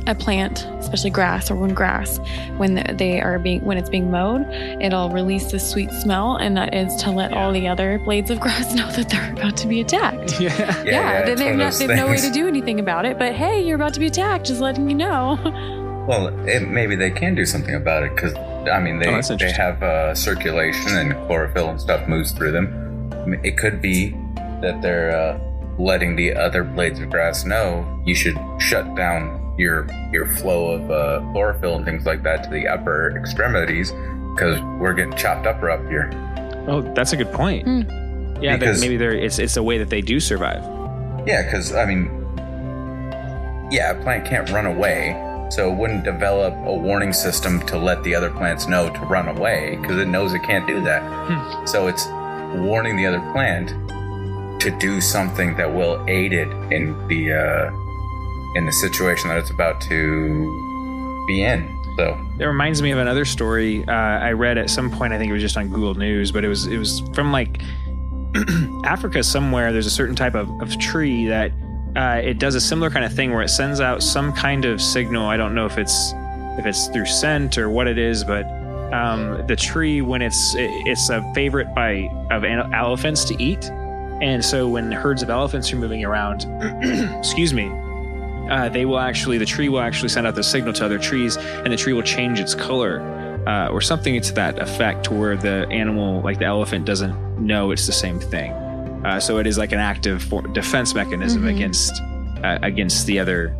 a 0.07 0.15
plant, 0.15 0.65
especially 0.79 1.09
grass 1.09 1.51
or 1.51 1.55
when 1.55 1.73
grass, 1.73 2.19
when 2.57 2.75
they 2.97 3.21
are 3.21 3.39
being 3.39 3.63
when 3.63 3.77
it's 3.77 3.89
being 3.89 4.09
mowed, 4.09 4.47
it'll 4.81 5.09
release 5.09 5.51
this 5.51 5.69
sweet 5.69 5.91
smell, 5.91 6.35
and 6.37 6.55
that 6.57 6.73
is 6.73 6.95
to 7.03 7.11
let 7.11 7.33
all 7.33 7.51
the 7.51 7.67
other 7.67 7.99
blades 7.99 8.29
of 8.29 8.39
grass 8.39 8.73
know 8.75 8.89
that 8.91 9.09
they're 9.09 9.33
about 9.33 9.57
to 9.57 9.67
be 9.67 9.81
attacked. 9.81 10.39
Yeah. 10.47 10.55
Yeah, 10.57 10.83
Yeah, 10.83 10.91
yeah, 10.91 11.25
they, 11.25 11.35
they've, 11.35 11.55
not, 11.55 11.73
they've 11.73 11.89
no 11.89 12.07
way 12.07 12.17
to 12.17 12.29
do 12.29 12.47
anything 12.47 12.79
about 12.79 13.05
it. 13.05 13.17
But 13.17 13.33
hey, 13.33 13.65
you're 13.65 13.75
about 13.75 13.93
to 13.95 13.99
be 13.99 14.05
attacked. 14.05 14.45
Just 14.45 14.61
letting 14.61 14.89
you 14.89 14.95
know. 14.95 15.37
Well, 16.07 16.27
it, 16.47 16.61
maybe 16.69 16.95
they 16.95 17.11
can 17.11 17.35
do 17.35 17.45
something 17.45 17.75
about 17.75 18.03
it 18.03 18.15
because 18.15 18.33
I 18.71 18.79
mean 18.79 18.99
they 18.99 19.09
Oh, 19.09 19.21
they 19.35 19.51
have 19.51 19.83
uh, 19.83 20.15
circulation 20.15 20.95
and 20.95 21.11
chlorophyll 21.27 21.69
and 21.69 21.81
stuff 21.81 22.07
moves 22.07 22.31
through 22.31 22.53
them. 22.53 23.11
I 23.11 23.25
mean, 23.25 23.41
it 23.43 23.57
could 23.57 23.81
be 23.81 24.11
that 24.61 24.81
they're 24.81 25.11
uh, 25.11 25.37
letting 25.77 26.15
the 26.15 26.33
other 26.33 26.63
blades 26.63 27.01
of 27.01 27.09
grass 27.09 27.43
know 27.43 28.01
you 28.05 28.15
should 28.15 28.37
shut 28.57 28.95
down 28.95 29.46
your 29.57 29.87
your 30.11 30.27
flow 30.27 30.71
of 30.71 30.91
uh, 30.91 31.19
chlorophyll 31.31 31.75
and 31.75 31.85
things 31.85 32.05
like 32.05 32.23
that 32.23 32.43
to 32.43 32.49
the 32.49 32.67
upper 32.67 33.17
extremities 33.17 33.91
because 34.33 34.61
we're 34.79 34.93
getting 34.93 35.15
chopped 35.15 35.47
up 35.47 35.61
up 35.63 35.85
here. 35.87 36.09
Oh, 36.67 36.81
that's 36.95 37.13
a 37.13 37.17
good 37.17 37.31
point. 37.31 37.63
Hmm. 37.65 37.81
Yeah, 38.41 38.55
Because- 38.57 38.81
maybe 38.81 38.97
they're 38.97 39.13
it's 39.15 39.39
it's 39.39 39.57
a 39.57 39.63
way 39.63 39.77
that 39.79 39.89
they 39.89 40.01
do 40.01 40.19
survive. 40.19 40.63
Yeah, 41.25 41.41
because 41.43 41.73
I 41.73 41.85
mean, 41.85 42.05
yeah, 43.71 43.91
a 43.91 44.03
plant 44.03 44.25
can't 44.25 44.49
run 44.51 44.65
away, 44.65 45.15
so 45.49 45.71
it 45.71 45.75
wouldn't 45.75 46.03
develop 46.03 46.53
a 46.65 46.73
warning 46.73 47.11
system 47.13 47.59
to 47.67 47.77
let 47.77 48.01
the 48.03 48.15
other 48.15 48.29
plants 48.29 48.67
know 48.67 48.89
to 48.89 48.99
run 49.01 49.27
away 49.27 49.77
because 49.81 49.97
it 49.97 50.07
knows 50.07 50.33
it 50.33 50.43
can't 50.43 50.65
do 50.67 50.81
that. 50.81 51.67
So 51.67 51.87
it's 51.87 52.05
warning 52.55 52.95
the 52.95 53.05
other 53.05 53.19
plant 53.33 53.69
to 54.61 54.71
do 54.79 55.01
something 55.01 55.55
that 55.57 55.73
will 55.73 56.03
aid 56.07 56.31
it 56.33 56.47
in 56.71 56.95
the 57.07 57.33
uh, 57.33 57.71
in 58.57 58.65
the 58.65 58.71
situation 58.71 59.29
that 59.29 59.37
it's 59.37 59.51
about 59.51 59.79
to 59.81 61.25
be 61.27 61.43
in. 61.43 61.73
So 61.97 62.17
It 62.39 62.45
reminds 62.45 62.81
me 62.81 62.91
of 62.91 62.99
another 62.99 63.25
story 63.25 63.83
uh, 63.87 63.91
I 63.91 64.31
read 64.31 64.57
at 64.57 64.69
some 64.69 64.91
point. 64.91 65.13
I 65.13 65.17
think 65.17 65.29
it 65.29 65.33
was 65.33 65.41
just 65.41 65.57
on 65.57 65.69
Google 65.69 65.95
News, 65.95 66.31
but 66.31 66.43
it 66.43 66.47
was 66.47 66.67
it 66.67 66.77
was 66.77 67.01
from 67.13 67.31
like 67.31 67.61
Africa 68.83 69.23
somewhere. 69.23 69.71
There's 69.71 69.87
a 69.87 69.91
certain 69.91 70.15
type 70.15 70.35
of, 70.35 70.49
of 70.61 70.77
tree 70.79 71.25
that 71.27 71.51
uh, 71.95 72.21
it 72.23 72.39
does 72.39 72.55
a 72.55 72.61
similar 72.61 72.89
kind 72.89 73.05
of 73.05 73.13
thing 73.13 73.31
where 73.31 73.41
it 73.41 73.49
sends 73.49 73.79
out 73.79 74.03
some 74.03 74.33
kind 74.33 74.65
of 74.65 74.81
signal. 74.81 75.25
I 75.25 75.37
don't 75.37 75.55
know 75.55 75.65
if 75.65 75.77
it's 75.77 76.13
if 76.59 76.65
it's 76.65 76.87
through 76.87 77.05
scent 77.05 77.57
or 77.57 77.69
what 77.69 77.87
it 77.87 77.97
is, 77.97 78.23
but 78.23 78.45
um, 78.93 79.45
the 79.47 79.55
tree 79.55 80.01
when 80.01 80.21
it's 80.21 80.55
it, 80.55 80.69
it's 80.85 81.09
a 81.09 81.21
favorite 81.33 81.73
by 81.73 82.09
of 82.31 82.43
an- 82.43 82.73
elephants 82.73 83.25
to 83.25 83.41
eat, 83.41 83.65
and 84.21 84.45
so 84.45 84.67
when 84.67 84.91
herds 84.91 85.23
of 85.23 85.29
elephants 85.31 85.73
are 85.73 85.77
moving 85.77 86.05
around, 86.05 86.45
excuse 87.17 87.53
me, 87.53 87.71
uh, 88.49 88.69
they 88.69 88.85
will 88.85 88.99
actually 88.99 89.37
the 89.37 89.45
tree 89.45 89.69
will 89.69 89.79
actually 89.81 90.09
send 90.09 90.25
out 90.27 90.35
the 90.35 90.43
signal 90.43 90.73
to 90.73 90.85
other 90.85 90.99
trees 90.99 91.37
and 91.37 91.71
the 91.71 91.77
tree 91.77 91.93
will 91.93 92.01
change 92.03 92.39
its 92.39 92.53
color 92.55 93.01
uh, 93.47 93.67
or 93.69 93.79
something 93.81 94.19
to 94.21 94.33
that 94.33 94.59
effect 94.59 95.05
to 95.05 95.13
where 95.13 95.35
the 95.37 95.67
animal 95.69 96.21
like 96.21 96.37
the 96.39 96.45
elephant 96.45 96.85
doesn't 96.85 97.15
know 97.39 97.71
it's 97.71 97.85
the 97.85 97.93
same 97.93 98.19
thing. 98.19 98.51
Uh, 99.05 99.19
so 99.19 99.37
it 99.37 99.47
is 99.47 99.57
like 99.57 99.71
an 99.71 99.79
active 99.79 100.21
for- 100.23 100.41
defense 100.53 100.93
mechanism 100.95 101.43
Mhm. 101.43 101.55
against 101.55 101.93
uh, 102.43 102.59
against 102.63 103.05
the 103.07 103.19
other 103.19 103.55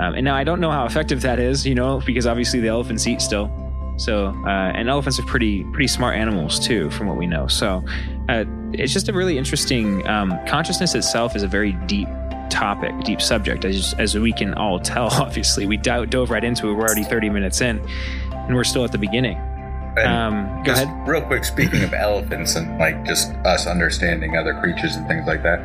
um, 0.00 0.14
and 0.14 0.24
now 0.24 0.34
i 0.34 0.42
don't 0.44 0.58
know 0.60 0.70
how 0.70 0.86
effective 0.86 1.20
that 1.22 1.38
is 1.38 1.66
you 1.66 1.74
know 1.74 2.00
because 2.06 2.26
obviously 2.26 2.60
the 2.60 2.68
elephants 2.68 3.06
eat 3.06 3.20
still. 3.20 3.50
So 3.98 4.28
uh, 4.46 4.72
and 4.74 4.88
elephants 4.88 5.18
are 5.20 5.24
pretty 5.26 5.64
pretty 5.64 5.86
smart 5.86 6.16
animals 6.16 6.58
too 6.58 6.88
from 6.90 7.06
what 7.08 7.18
we 7.18 7.26
know. 7.26 7.46
So 7.46 7.84
uh, 8.30 8.44
it's 8.72 8.92
just 8.92 9.08
a 9.10 9.12
really 9.12 9.36
interesting 9.36 10.06
um, 10.08 10.38
consciousness 10.46 10.94
itself 10.94 11.36
is 11.36 11.42
a 11.42 11.46
very 11.48 11.72
deep 11.86 12.08
topic, 12.52 12.92
deep 13.04 13.20
subject, 13.20 13.64
as 13.64 13.94
as 13.98 14.14
we 14.16 14.32
can 14.32 14.54
all 14.54 14.78
tell. 14.78 15.06
Obviously, 15.10 15.66
we 15.66 15.76
do- 15.76 16.06
dove 16.06 16.30
right 16.30 16.44
into 16.44 16.68
it. 16.68 16.74
We're 16.74 16.82
already 16.82 17.04
30 17.04 17.30
minutes 17.30 17.60
in, 17.60 17.80
and 18.32 18.54
we're 18.54 18.64
still 18.64 18.84
at 18.84 18.92
the 18.92 18.98
beginning. 18.98 19.38
Um, 20.04 20.62
go 20.64 20.72
just 20.72 20.84
ahead. 20.84 21.08
real 21.08 21.20
quick, 21.20 21.44
speaking 21.44 21.82
of 21.82 21.92
elephants 21.92 22.56
and 22.56 22.78
like 22.78 23.04
just 23.04 23.30
us 23.44 23.66
understanding 23.66 24.36
other 24.36 24.54
creatures 24.54 24.96
and 24.96 25.06
things 25.06 25.26
like 25.26 25.42
that, 25.42 25.60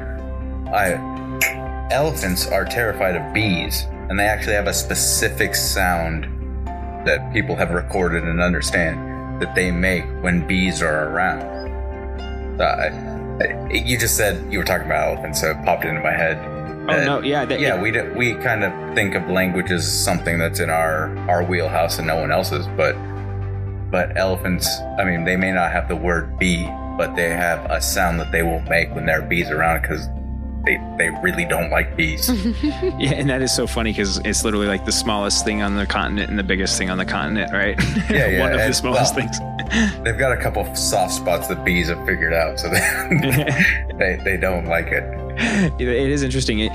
I 0.73 0.95
elephants 1.91 2.47
are 2.47 2.65
terrified 2.65 3.15
of 3.15 3.33
bees, 3.33 3.83
and 4.09 4.19
they 4.19 4.25
actually 4.25 4.55
have 4.55 4.67
a 4.67 4.73
specific 4.73 5.55
sound 5.55 6.25
that 7.05 7.31
people 7.31 7.55
have 7.55 7.71
recorded 7.71 8.23
and 8.23 8.41
understand 8.41 9.41
that 9.41 9.55
they 9.55 9.71
make 9.71 10.03
when 10.21 10.45
bees 10.45 10.81
are 10.81 11.09
around. 11.09 11.41
Uh, 12.59 13.69
you 13.71 13.97
just 13.97 14.17
said 14.17 14.51
you 14.51 14.57
were 14.57 14.65
talking 14.65 14.87
about 14.87 15.13
elephants, 15.13 15.41
so 15.41 15.51
it 15.51 15.63
popped 15.63 15.85
into 15.85 16.01
my 16.01 16.11
head. 16.11 16.37
Oh 16.89 17.03
no, 17.03 17.21
yeah, 17.21 17.43
that, 17.45 17.59
yeah, 17.59 17.81
we 17.81 17.91
do, 17.91 18.13
we 18.15 18.33
kind 18.35 18.63
of 18.63 18.95
think 18.95 19.13
of 19.15 19.27
language 19.29 19.71
as 19.71 19.85
something 19.91 20.39
that's 20.39 20.59
in 20.59 20.69
our 20.69 21.15
our 21.29 21.43
wheelhouse 21.43 21.97
and 21.97 22.07
no 22.07 22.15
one 22.17 22.31
else's, 22.31 22.65
but 22.77 22.95
but 23.91 24.15
elephants, 24.17 24.69
I 24.99 25.03
mean, 25.05 25.23
they 25.25 25.35
may 25.37 25.51
not 25.51 25.71
have 25.71 25.87
the 25.87 25.95
word 25.95 26.37
bee, 26.39 26.65
but 26.97 27.15
they 27.15 27.29
have 27.29 27.69
a 27.71 27.81
sound 27.81 28.19
that 28.19 28.31
they 28.31 28.43
will 28.43 28.61
make 28.61 28.93
when 28.93 29.05
there 29.05 29.19
are 29.21 29.25
bees 29.27 29.49
around 29.49 29.81
because 29.81 30.07
they 30.65 30.77
they 30.97 31.09
really 31.21 31.45
don't 31.45 31.69
like 31.69 31.95
bees. 31.97 32.29
yeah, 32.63 33.13
and 33.15 33.29
that 33.29 33.41
is 33.41 33.53
so 33.53 33.67
funny 33.67 33.91
because 33.91 34.17
it's 34.19 34.43
literally 34.45 34.67
like 34.67 34.85
the 34.85 34.91
smallest 34.91 35.43
thing 35.45 35.61
on 35.61 35.75
the 35.75 35.85
continent 35.85 36.29
and 36.29 36.39
the 36.39 36.43
biggest 36.43 36.77
thing 36.77 36.89
on 36.89 36.97
the 36.97 37.05
continent, 37.05 37.51
right? 37.53 37.77
Yeah, 38.09 38.27
yeah, 38.27 38.39
One 38.39 38.53
of 38.53 38.59
the 38.59 38.73
smallest 38.73 39.15
well- 39.15 39.27
things. 39.27 39.37
They've 40.03 40.17
got 40.17 40.31
a 40.31 40.37
couple 40.37 40.65
of 40.65 40.77
soft 40.77 41.13
spots 41.13 41.47
that 41.47 41.63
bees 41.63 41.89
have 41.89 42.05
figured 42.05 42.33
out, 42.33 42.59
so 42.59 42.69
they 42.69 42.79
they, 43.97 44.21
they 44.23 44.37
don't 44.37 44.65
like 44.65 44.87
it. 44.87 45.03
it 45.79 45.87
is 45.87 46.23
interesting. 46.23 46.59
It, 46.59 46.71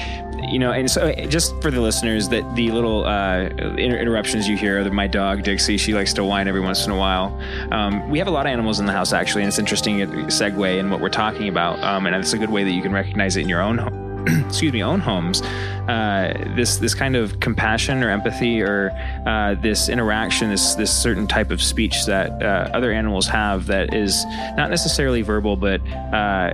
you 0.50 0.58
know, 0.58 0.72
and 0.72 0.90
so 0.90 1.12
just 1.28 1.54
for 1.62 1.70
the 1.70 1.80
listeners, 1.80 2.28
that 2.28 2.56
the 2.56 2.70
little 2.70 3.04
uh, 3.04 3.44
inter- 3.44 3.96
interruptions 3.96 4.48
you 4.48 4.56
hear, 4.56 4.90
my 4.90 5.06
dog 5.06 5.42
Dixie, 5.44 5.76
she 5.76 5.94
likes 5.94 6.12
to 6.14 6.24
whine 6.24 6.48
every 6.48 6.60
once 6.60 6.84
in 6.84 6.90
a 6.90 6.96
while. 6.96 7.38
Um, 7.70 8.08
we 8.10 8.18
have 8.18 8.28
a 8.28 8.32
lot 8.32 8.46
of 8.46 8.50
animals 8.50 8.80
in 8.80 8.86
the 8.86 8.92
house 8.92 9.12
actually, 9.12 9.42
and 9.42 9.48
it's 9.48 9.58
interesting 9.58 10.02
uh, 10.02 10.06
segue 10.26 10.78
in 10.78 10.90
what 10.90 11.00
we're 11.00 11.08
talking 11.08 11.48
about, 11.48 11.82
um, 11.82 12.06
and 12.06 12.14
it's 12.16 12.32
a 12.32 12.38
good 12.38 12.50
way 12.50 12.64
that 12.64 12.72
you 12.72 12.82
can 12.82 12.92
recognize 12.92 13.36
it 13.36 13.42
in 13.42 13.48
your 13.48 13.62
own 13.62 13.78
excuse 14.46 14.72
me, 14.72 14.82
own 14.82 15.00
homes, 15.00 15.42
uh, 15.88 16.32
this 16.54 16.76
this 16.76 16.94
kind 16.94 17.16
of 17.16 17.40
compassion 17.40 18.04
or 18.04 18.10
empathy 18.10 18.62
or 18.62 18.90
uh, 19.26 19.54
this 19.54 19.88
interaction, 19.88 20.48
this 20.48 20.74
this 20.76 20.96
certain 20.96 21.26
type 21.26 21.50
of 21.50 21.60
speech 21.60 22.06
that 22.06 22.40
uh, 22.42 22.70
other 22.72 22.92
animals 22.92 23.26
have 23.26 23.66
that 23.66 23.92
is 23.92 24.24
not 24.56 24.70
necessarily 24.70 25.22
verbal, 25.22 25.56
but 25.56 25.80
uh, 26.12 26.52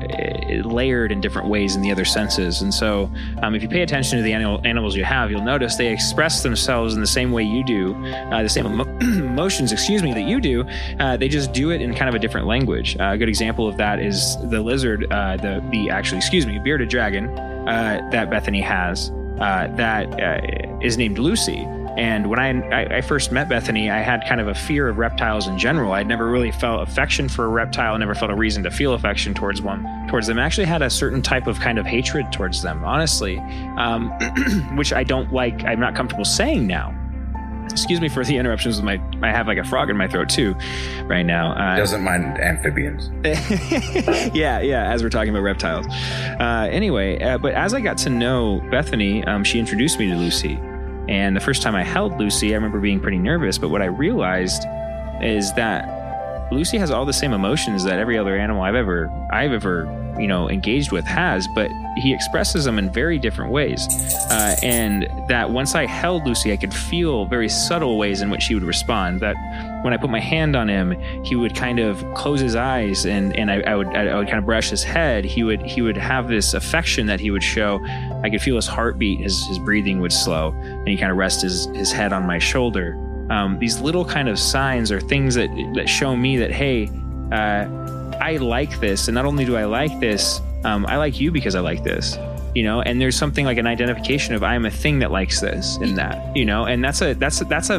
layered 0.64 1.12
in 1.12 1.20
different 1.20 1.48
ways 1.48 1.76
in 1.76 1.82
the 1.82 1.92
other 1.92 2.06
senses. 2.06 2.62
And 2.62 2.72
so, 2.72 3.10
um, 3.42 3.54
if 3.54 3.62
you 3.62 3.68
pay 3.68 3.82
attention 3.82 4.16
to 4.16 4.22
the 4.22 4.32
animal, 4.32 4.62
animals 4.64 4.96
you 4.96 5.04
have, 5.04 5.30
you'll 5.30 5.42
notice 5.42 5.76
they 5.76 5.92
express 5.92 6.42
themselves 6.42 6.94
in 6.94 7.00
the 7.00 7.06
same 7.06 7.30
way 7.30 7.42
you 7.42 7.62
do, 7.64 7.94
uh, 8.04 8.42
the 8.42 8.48
same 8.48 8.66
emo- 8.66 8.84
emotions, 9.00 9.72
excuse 9.72 10.02
me, 10.02 10.14
that 10.14 10.24
you 10.24 10.40
do. 10.40 10.64
Uh, 11.00 11.18
they 11.18 11.28
just 11.28 11.52
do 11.52 11.70
it 11.70 11.82
in 11.82 11.94
kind 11.94 12.08
of 12.08 12.14
a 12.14 12.18
different 12.18 12.46
language. 12.46 12.96
a 12.98 13.18
good 13.18 13.28
example 13.28 13.68
of 13.68 13.76
that 13.76 14.00
is 14.00 14.36
the 14.48 14.60
lizard, 14.60 15.02
the 15.10 15.62
the 15.70 15.90
actually, 15.90 16.18
excuse 16.18 16.46
me, 16.46 16.58
bearded 16.58 16.88
dragon 16.88 17.28
that 18.10 18.30
Bethany 18.30 18.60
has. 18.60 19.10
Uh, 19.40 19.68
that 19.76 20.20
uh, 20.20 20.78
is 20.82 20.98
named 20.98 21.16
Lucy. 21.16 21.64
And 21.96 22.28
when 22.28 22.38
I, 22.38 22.60
I, 22.70 22.96
I, 22.96 23.00
first 23.00 23.30
met 23.30 23.48
Bethany, 23.48 23.90
I 23.90 23.98
had 23.98 24.24
kind 24.28 24.40
of 24.40 24.48
a 24.48 24.54
fear 24.54 24.88
of 24.88 24.98
reptiles 24.98 25.46
in 25.46 25.58
general. 25.58 25.92
I'd 25.92 26.06
never 26.06 26.28
really 26.28 26.50
felt 26.50 26.88
affection 26.88 27.28
for 27.28 27.44
a 27.44 27.48
reptile, 27.48 27.96
never 27.98 28.14
felt 28.14 28.30
a 28.30 28.36
reason 28.36 28.62
to 28.64 28.70
feel 28.70 28.94
affection 28.94 29.34
towards 29.34 29.62
one, 29.62 29.84
towards 30.08 30.26
them. 30.26 30.38
I 30.38 30.44
actually 30.44 30.66
had 30.66 30.82
a 30.82 30.90
certain 30.90 31.22
type 31.22 31.46
of 31.46 31.58
kind 31.60 31.78
of 31.78 31.86
hatred 31.86 32.32
towards 32.32 32.62
them, 32.62 32.84
honestly, 32.84 33.38
um, 33.76 34.10
which 34.76 34.92
I 34.92 35.04
don't 35.04 35.32
like. 35.32 35.64
I'm 35.64 35.80
not 35.80 35.94
comfortable 35.94 36.24
saying 36.24 36.66
now. 36.66 36.94
Excuse 37.70 38.00
me 38.00 38.08
for 38.08 38.24
the 38.24 38.36
interruptions 38.36 38.76
with 38.76 38.84
my. 38.84 39.00
I 39.22 39.30
have 39.30 39.46
like 39.46 39.58
a 39.58 39.64
frog 39.64 39.90
in 39.90 39.96
my 39.96 40.08
throat 40.08 40.28
too, 40.28 40.54
right 41.04 41.22
now. 41.22 41.52
Uh, 41.52 41.76
Doesn't 41.76 42.02
mind 42.02 42.38
amphibians. 42.38 43.10
yeah, 44.34 44.60
yeah. 44.60 44.90
As 44.92 45.02
we're 45.02 45.08
talking 45.10 45.30
about 45.30 45.42
reptiles. 45.42 45.86
Uh, 45.88 46.68
anyway, 46.70 47.20
uh, 47.20 47.38
but 47.38 47.54
as 47.54 47.74
I 47.74 47.80
got 47.80 47.98
to 47.98 48.10
know 48.10 48.60
Bethany, 48.70 49.24
um, 49.24 49.44
she 49.44 49.58
introduced 49.58 49.98
me 49.98 50.08
to 50.08 50.16
Lucy, 50.16 50.58
and 51.08 51.36
the 51.36 51.40
first 51.40 51.62
time 51.62 51.74
I 51.74 51.82
held 51.84 52.18
Lucy, 52.18 52.52
I 52.52 52.54
remember 52.54 52.80
being 52.80 53.00
pretty 53.00 53.18
nervous. 53.18 53.58
But 53.58 53.68
what 53.68 53.82
I 53.82 53.86
realized 53.86 54.64
is 55.22 55.52
that 55.54 55.97
Lucy 56.50 56.78
has 56.78 56.90
all 56.90 57.04
the 57.04 57.12
same 57.12 57.32
emotions 57.32 57.84
that 57.84 57.98
every 57.98 58.16
other 58.16 58.36
animal 58.36 58.62
I've 58.62 58.74
ever 58.74 59.10
I've 59.30 59.52
ever 59.52 59.84
you 60.18 60.26
know 60.26 60.48
engaged 60.48 60.92
with 60.92 61.04
has, 61.04 61.46
but 61.54 61.70
he 61.96 62.12
expresses 62.12 62.64
them 62.64 62.78
in 62.78 62.90
very 62.90 63.18
different 63.18 63.52
ways. 63.52 63.86
Uh, 64.30 64.56
and 64.62 65.08
that 65.28 65.50
once 65.50 65.74
I 65.74 65.86
held 65.86 66.26
Lucy, 66.26 66.52
I 66.52 66.56
could 66.56 66.72
feel 66.72 67.26
very 67.26 67.48
subtle 67.48 67.98
ways 67.98 68.22
in 68.22 68.30
which 68.30 68.46
he 68.46 68.54
would 68.54 68.64
respond. 68.64 69.20
That 69.20 69.36
when 69.82 69.92
I 69.92 69.96
put 69.96 70.10
my 70.10 70.20
hand 70.20 70.56
on 70.56 70.68
him, 70.68 70.98
he 71.24 71.36
would 71.36 71.54
kind 71.54 71.78
of 71.78 72.04
close 72.14 72.40
his 72.40 72.56
eyes, 72.56 73.04
and 73.04 73.36
and 73.36 73.50
I, 73.50 73.60
I 73.60 73.76
would 73.76 73.88
I 73.88 74.16
would 74.16 74.26
kind 74.26 74.38
of 74.38 74.46
brush 74.46 74.70
his 74.70 74.82
head. 74.82 75.24
He 75.24 75.42
would 75.42 75.62
he 75.62 75.82
would 75.82 75.96
have 75.96 76.28
this 76.28 76.54
affection 76.54 77.06
that 77.06 77.20
he 77.20 77.30
would 77.30 77.44
show. 77.44 77.80
I 78.22 78.30
could 78.30 78.40
feel 78.40 78.56
his 78.56 78.66
heartbeat, 78.66 79.20
his 79.20 79.38
his 79.46 79.58
breathing 79.58 80.00
would 80.00 80.12
slow, 80.12 80.52
and 80.62 80.88
he 80.88 80.96
kind 80.96 81.12
of 81.12 81.18
rest 81.18 81.42
his 81.42 81.66
his 81.74 81.92
head 81.92 82.12
on 82.12 82.26
my 82.26 82.38
shoulder. 82.38 82.96
Um, 83.30 83.58
these 83.58 83.80
little 83.80 84.04
kind 84.04 84.28
of 84.28 84.38
signs 84.38 84.90
or 84.90 85.00
things 85.00 85.34
that 85.34 85.48
that 85.74 85.88
show 85.88 86.16
me 86.16 86.36
that 86.38 86.50
hey. 86.50 86.90
Uh, 87.32 87.66
I 88.20 88.36
like 88.38 88.80
this, 88.80 89.08
and 89.08 89.14
not 89.14 89.26
only 89.26 89.44
do 89.44 89.56
I 89.56 89.64
like 89.64 90.00
this, 90.00 90.40
um, 90.64 90.86
I 90.86 90.96
like 90.96 91.20
you 91.20 91.30
because 91.30 91.54
I 91.54 91.60
like 91.60 91.84
this. 91.84 92.18
You 92.54 92.64
know, 92.64 92.82
and 92.82 93.00
there's 93.00 93.16
something 93.16 93.44
like 93.44 93.58
an 93.58 93.66
identification 93.66 94.34
of 94.34 94.42
I 94.42 94.54
am 94.54 94.66
a 94.66 94.70
thing 94.70 94.98
that 95.00 95.10
likes 95.10 95.40
this 95.40 95.76
and 95.76 95.96
that. 95.96 96.36
You 96.36 96.44
know, 96.44 96.64
and 96.64 96.82
that's 96.82 97.02
a 97.02 97.14
that's 97.14 97.40
a, 97.40 97.44
that's 97.44 97.70
a 97.70 97.78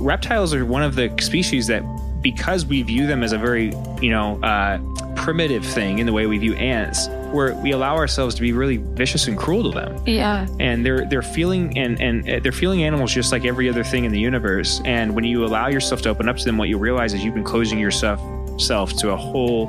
reptiles 0.00 0.54
are 0.54 0.64
one 0.64 0.82
of 0.82 0.94
the 0.94 1.14
species 1.20 1.66
that 1.68 1.82
because 2.20 2.66
we 2.66 2.82
view 2.82 3.06
them 3.06 3.22
as 3.22 3.32
a 3.32 3.38
very 3.38 3.72
you 4.00 4.10
know 4.10 4.40
uh, 4.42 4.78
primitive 5.14 5.64
thing 5.64 5.98
in 5.98 6.06
the 6.06 6.12
way 6.12 6.26
we 6.26 6.38
view 6.38 6.54
ants 6.54 7.08
where 7.32 7.54
we 7.56 7.72
allow 7.72 7.96
ourselves 7.96 8.34
to 8.34 8.40
be 8.40 8.52
really 8.52 8.78
vicious 8.78 9.26
and 9.28 9.36
cruel 9.36 9.62
to 9.62 9.70
them 9.70 10.02
yeah 10.06 10.46
and 10.58 10.84
they're 10.84 11.04
they're 11.06 11.22
feeling 11.22 11.76
and 11.76 12.00
and 12.00 12.28
uh, 12.28 12.40
they're 12.42 12.52
feeling 12.52 12.82
animals 12.82 13.12
just 13.12 13.32
like 13.32 13.44
every 13.44 13.68
other 13.68 13.84
thing 13.84 14.04
in 14.04 14.12
the 14.12 14.20
universe 14.20 14.80
and 14.84 15.14
when 15.14 15.24
you 15.24 15.44
allow 15.44 15.68
yourself 15.68 16.02
to 16.02 16.08
open 16.08 16.28
up 16.28 16.36
to 16.36 16.44
them 16.44 16.56
what 16.56 16.68
you 16.68 16.78
realize 16.78 17.12
is 17.14 17.22
you've 17.22 17.34
been 17.34 17.44
closing 17.44 17.78
yourself 17.78 18.20
self 18.60 18.92
to 18.94 19.10
a 19.10 19.16
whole 19.16 19.68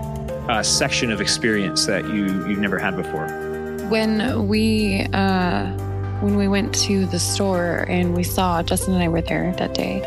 uh, 0.49 0.63
section 0.63 1.11
of 1.11 1.21
experience 1.21 1.85
that 1.85 2.05
you 2.05 2.25
you've 2.47 2.59
never 2.59 2.79
had 2.79 2.95
before. 2.95 3.27
When 3.89 4.47
we 4.47 5.01
uh, 5.13 5.67
when 6.21 6.35
we 6.35 6.47
went 6.47 6.73
to 6.75 7.05
the 7.05 7.19
store 7.19 7.85
and 7.87 8.15
we 8.15 8.23
saw 8.23 8.61
Justin 8.63 8.95
and 8.95 9.03
I 9.03 9.07
were 9.07 9.21
there 9.21 9.53
that 9.57 9.73
day. 9.73 10.01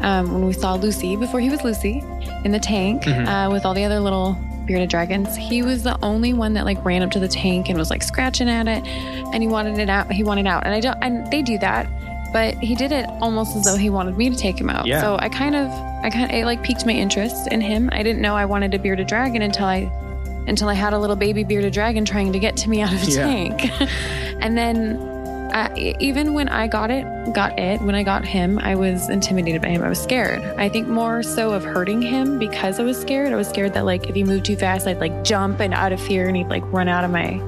Um, 0.00 0.32
when 0.32 0.46
we 0.46 0.52
saw 0.52 0.74
Lucy 0.74 1.16
before 1.16 1.40
he 1.40 1.48
was 1.48 1.64
Lucy 1.64 2.04
in 2.44 2.52
the 2.52 2.60
tank 2.60 3.04
mm-hmm. 3.04 3.26
uh, 3.26 3.50
with 3.50 3.64
all 3.64 3.72
the 3.72 3.84
other 3.84 3.98
little 3.98 4.36
bearded 4.66 4.90
dragons. 4.90 5.34
He 5.36 5.62
was 5.62 5.82
the 5.82 5.98
only 6.04 6.32
one 6.32 6.52
that 6.54 6.64
like 6.64 6.84
ran 6.84 7.02
up 7.02 7.10
to 7.12 7.18
the 7.18 7.28
tank 7.28 7.68
and 7.68 7.78
was 7.78 7.88
like 7.88 8.02
scratching 8.02 8.48
at 8.48 8.68
it, 8.68 8.86
and 8.86 9.42
he 9.42 9.48
wanted 9.48 9.78
it 9.78 9.88
out. 9.88 10.12
He 10.12 10.22
wanted 10.22 10.46
out, 10.46 10.64
and 10.66 10.74
I 10.74 10.80
don't. 10.80 10.98
And 11.02 11.30
they 11.32 11.42
do 11.42 11.58
that 11.58 11.88
but 12.36 12.54
he 12.58 12.74
did 12.74 12.92
it 12.92 13.06
almost 13.22 13.56
as 13.56 13.64
though 13.64 13.76
he 13.76 13.88
wanted 13.88 14.14
me 14.16 14.28
to 14.28 14.36
take 14.36 14.60
him 14.60 14.68
out. 14.68 14.84
Yeah. 14.84 15.00
So 15.00 15.16
I 15.18 15.30
kind 15.30 15.54
of, 15.54 15.70
I 16.04 16.10
kind 16.10 16.24
of, 16.24 16.30
it 16.36 16.44
like 16.44 16.62
piqued 16.62 16.84
my 16.84 16.92
interest 16.92 17.48
in 17.50 17.62
him. 17.62 17.88
I 17.92 18.02
didn't 18.02 18.20
know 18.20 18.34
I 18.34 18.44
wanted 18.44 18.74
a 18.74 18.78
bearded 18.78 19.06
dragon 19.06 19.40
until 19.40 19.64
I, 19.64 19.90
until 20.46 20.68
I 20.68 20.74
had 20.74 20.92
a 20.92 20.98
little 20.98 21.16
baby 21.16 21.44
bearded 21.44 21.72
dragon 21.72 22.04
trying 22.04 22.34
to 22.34 22.38
get 22.38 22.54
to 22.58 22.68
me 22.68 22.82
out 22.82 22.92
of 22.92 23.02
a 23.02 23.10
yeah. 23.10 23.26
tank. 23.26 23.70
and 24.42 24.58
then, 24.58 24.98
uh, 25.56 25.70
even 25.74 26.34
when 26.34 26.50
I 26.50 26.68
got 26.68 26.90
it, 26.90 27.06
got 27.32 27.58
it, 27.58 27.80
when 27.80 27.94
I 27.94 28.02
got 28.02 28.26
him, 28.26 28.58
I 28.58 28.74
was 28.74 29.08
intimidated 29.08 29.62
by 29.62 29.68
him. 29.68 29.82
I 29.82 29.88
was 29.88 29.98
scared. 29.98 30.42
I 30.58 30.68
think 30.68 30.86
more 30.86 31.22
so 31.22 31.52
of 31.52 31.64
hurting 31.64 32.02
him 32.02 32.38
because 32.38 32.78
I 32.78 32.82
was 32.82 33.00
scared. 33.00 33.32
I 33.32 33.36
was 33.36 33.48
scared 33.48 33.72
that 33.72 33.86
like 33.86 34.10
if 34.10 34.14
he 34.14 34.22
moved 34.22 34.44
too 34.44 34.56
fast, 34.56 34.86
I'd 34.86 34.98
like 34.98 35.24
jump 35.24 35.60
and 35.60 35.72
out 35.72 35.92
of 35.92 36.00
fear 36.00 36.28
and 36.28 36.36
he'd 36.36 36.48
like 36.48 36.62
run 36.70 36.88
out 36.88 37.04
of 37.04 37.10
my 37.10 37.40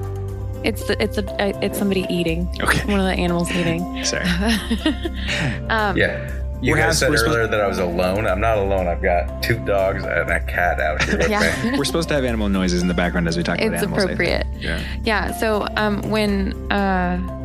it's 0.63 0.89
it's 0.89 1.19
a 1.19 1.63
it's 1.63 1.77
somebody 1.77 2.07
eating. 2.09 2.49
Okay. 2.59 2.83
One 2.91 2.99
of 2.99 3.05
the 3.05 3.13
animals 3.13 3.51
eating. 3.51 4.03
Sorry. 4.03 4.23
um, 5.69 5.95
yeah. 5.95 6.35
You 6.61 6.75
guys 6.75 6.97
said 6.97 7.11
earlier 7.11 7.45
that 7.47 7.61
I 7.61 7.67
was 7.67 7.77
alone. 7.77 8.25
I'm 8.25 8.41
not 8.41 8.57
alone. 8.57 8.87
I've 8.87 9.03
got 9.03 9.43
two 9.43 9.63
dogs 9.65 10.03
and 10.03 10.29
a 10.29 10.39
cat 10.41 10.81
out 10.81 11.01
here 11.03 11.21
yeah. 11.29 11.77
We're 11.77 11.85
supposed 11.85 12.09
to 12.09 12.15
have 12.15 12.25
animal 12.25 12.49
noises 12.49 12.81
in 12.81 12.89
the 12.89 12.93
background 12.93 13.27
as 13.29 13.37
we 13.37 13.43
talk 13.43 13.59
it's 13.59 13.67
about 13.67 13.77
animals. 13.77 14.03
It's 14.03 14.13
appropriate. 14.13 14.47
Yeah. 14.57 14.83
Yeah. 15.03 15.31
So 15.37 15.67
um, 15.77 16.01
when 16.09 16.69
uh, 16.69 17.38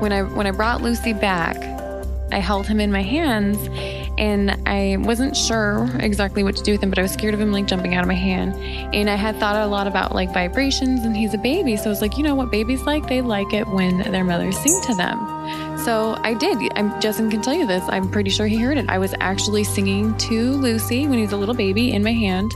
when 0.00 0.12
I 0.12 0.22
when 0.22 0.46
I 0.46 0.50
brought 0.50 0.82
Lucy 0.82 1.12
back, 1.12 1.56
I 2.32 2.38
held 2.38 2.66
him 2.66 2.80
in 2.80 2.90
my 2.90 3.02
hands 3.02 3.58
and 4.16 4.50
I 4.66 4.96
wasn't 5.00 5.36
sure 5.36 5.90
exactly 5.98 6.44
what 6.44 6.56
to 6.56 6.62
do 6.62 6.72
with 6.72 6.82
him, 6.82 6.90
but 6.90 6.98
I 6.98 7.02
was 7.02 7.12
scared 7.12 7.34
of 7.34 7.40
him 7.40 7.50
like 7.50 7.66
jumping 7.66 7.94
out 7.94 8.02
of 8.02 8.08
my 8.08 8.14
hand. 8.14 8.54
And 8.94 9.10
I 9.10 9.16
had 9.16 9.36
thought 9.36 9.56
a 9.56 9.66
lot 9.66 9.86
about 9.86 10.14
like 10.14 10.32
vibrations, 10.32 11.04
and 11.04 11.16
he's 11.16 11.34
a 11.34 11.38
baby. 11.38 11.76
So 11.76 11.86
I 11.86 11.88
was 11.88 12.00
like, 12.00 12.16
you 12.16 12.22
know 12.22 12.34
what 12.34 12.50
babies 12.50 12.82
like? 12.82 13.08
They 13.08 13.20
like 13.20 13.52
it 13.52 13.66
when 13.66 13.98
their 14.12 14.24
mothers 14.24 14.56
sing 14.56 14.80
to 14.82 14.94
them. 14.94 15.18
So 15.78 16.16
I 16.22 16.34
did. 16.34 16.58
I'm, 16.76 17.00
Justin 17.00 17.30
can 17.30 17.42
tell 17.42 17.54
you 17.54 17.66
this. 17.66 17.82
I'm 17.88 18.08
pretty 18.08 18.30
sure 18.30 18.46
he 18.46 18.56
heard 18.56 18.78
it. 18.78 18.88
I 18.88 18.98
was 18.98 19.14
actually 19.20 19.64
singing 19.64 20.16
to 20.18 20.52
Lucy 20.52 21.06
when 21.06 21.18
he 21.18 21.22
was 21.22 21.32
a 21.32 21.36
little 21.36 21.54
baby 21.54 21.92
in 21.92 22.02
my 22.02 22.12
hand 22.12 22.52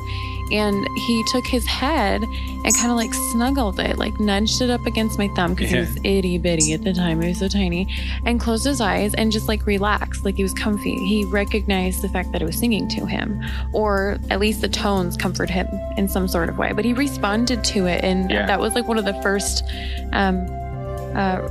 and 0.53 0.87
he 0.97 1.25
took 1.25 1.47
his 1.47 1.67
head 1.67 2.23
and 2.23 2.75
kind 2.77 2.91
of 2.91 2.97
like 2.97 3.13
snuggled 3.33 3.79
it, 3.81 3.99
like 3.99 4.19
nudged 4.21 4.61
it 4.61 4.71
up 4.71 4.87
against 4.87 5.19
my 5.19 5.29
thumb 5.29 5.55
because 5.55 5.73
yeah. 5.73 5.85
he 5.85 5.93
was 5.93 5.97
itty 6.05 6.39
bitty 6.39 6.73
at 6.73 6.83
the 6.83 6.93
time. 6.93 7.21
He 7.23 7.29
was 7.29 7.39
so 7.39 7.49
tiny, 7.49 7.89
and 8.25 8.41
closed 8.41 8.65
his 8.65 8.81
eyes 8.81 9.15
and 9.15 9.31
just 9.33 9.49
like 9.49 9.67
relaxed, 9.67 10.25
like 10.25 10.37
he 10.37 10.43
was 10.43 10.55
comfy. 10.55 10.97
He 11.07 11.25
recognized 11.25 12.03
the 12.03 12.09
fact 12.09 12.33
that 12.33 12.43
I 12.43 12.45
was 12.45 12.57
singing 12.57 12.89
to 12.89 13.07
him, 13.07 13.43
or 13.73 14.19
at 14.31 14.41
least 14.41 14.61
the 14.61 14.69
tones 14.69 15.17
comfort 15.17 15.51
him 15.51 15.67
in 15.97 16.09
some 16.09 16.29
sort 16.29 16.49
of 16.49 16.59
way. 16.59 16.73
But 16.73 16.85
he 16.85 16.93
responded 16.93 17.65
to 17.65 17.87
it, 17.87 18.05
and 18.05 18.31
yeah. 18.31 18.47
that 18.47 18.61
was 18.61 18.75
like 18.75 18.89
one 18.89 18.99
of 18.99 19.05
the 19.05 19.21
first. 19.23 19.65
Um, 20.13 20.47
uh, 21.15 21.49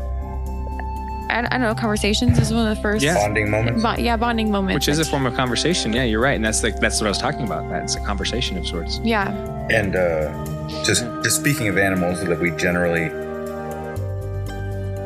I, 1.29 1.41
don't 1.41 1.61
know, 1.61 1.75
conversations 1.75 2.37
is 2.39 2.53
one 2.53 2.67
of 2.67 2.75
the 2.75 2.81
first 2.81 3.03
yeah. 3.03 3.15
bonding 3.15 3.49
moments. 3.49 3.83
Bo- 3.83 3.95
yeah, 3.95 4.17
bonding 4.17 4.51
moments. 4.51 4.73
Which 4.73 4.87
is 4.87 4.99
a 4.99 5.05
form 5.05 5.25
of 5.25 5.33
conversation. 5.33 5.93
Yeah, 5.93 6.03
you're 6.03 6.21
right, 6.21 6.35
and 6.35 6.43
that's 6.43 6.63
like 6.63 6.79
that's 6.79 6.99
what 6.99 7.07
I 7.07 7.09
was 7.09 7.17
talking 7.17 7.43
about. 7.43 7.69
That's 7.69 7.95
a 7.95 7.99
conversation 8.01 8.57
of 8.57 8.67
sorts. 8.67 8.99
Yeah. 9.03 9.31
And 9.69 9.95
uh, 9.95 10.31
just 10.83 11.03
just 11.23 11.39
speaking 11.39 11.67
of 11.67 11.77
animals 11.77 12.23
that 12.23 12.39
we 12.39 12.51
generally 12.51 13.09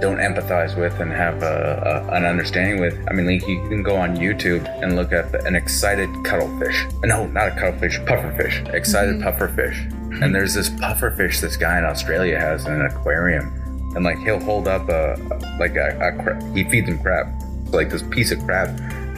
don't 0.01 0.17
empathize 0.17 0.75
with 0.75 0.99
and 0.99 1.12
have 1.12 1.43
a, 1.43 2.07
a, 2.10 2.15
an 2.15 2.25
understanding 2.25 2.81
with. 2.81 2.97
I 3.10 3.13
mean, 3.13 3.27
like 3.27 3.47
you 3.47 3.67
can 3.69 3.84
go 3.84 3.95
on 3.95 4.17
YouTube 4.17 4.65
and 4.81 4.95
look 4.95 5.13
at 5.13 5.34
an 5.45 5.55
excited 5.55 6.10
cuttlefish. 6.25 6.86
No, 7.03 7.27
not 7.27 7.49
a 7.49 7.51
cuttlefish, 7.51 7.99
pufferfish. 7.99 8.73
Excited 8.73 9.15
mm-hmm. 9.15 9.27
pufferfish. 9.27 10.24
And 10.24 10.36
there's 10.36 10.53
this 10.53 10.69
pufferfish 10.69 11.39
this 11.39 11.55
guy 11.55 11.78
in 11.78 11.86
Australia 11.86 12.39
has 12.39 12.65
in 12.65 12.74
an 12.74 12.86
aquarium 12.86 13.61
and 13.95 14.03
like 14.03 14.17
he'll 14.19 14.39
hold 14.39 14.67
up 14.67 14.87
a 14.89 15.15
like 15.59 15.75
a, 15.75 15.97
a 15.99 16.23
crab. 16.23 16.55
He 16.55 16.63
feeds 16.63 16.87
him 16.87 16.99
crab, 16.99 17.27
like 17.73 17.89
this 17.89 18.03
piece 18.03 18.31
of 18.31 18.39
crab, 18.45 18.69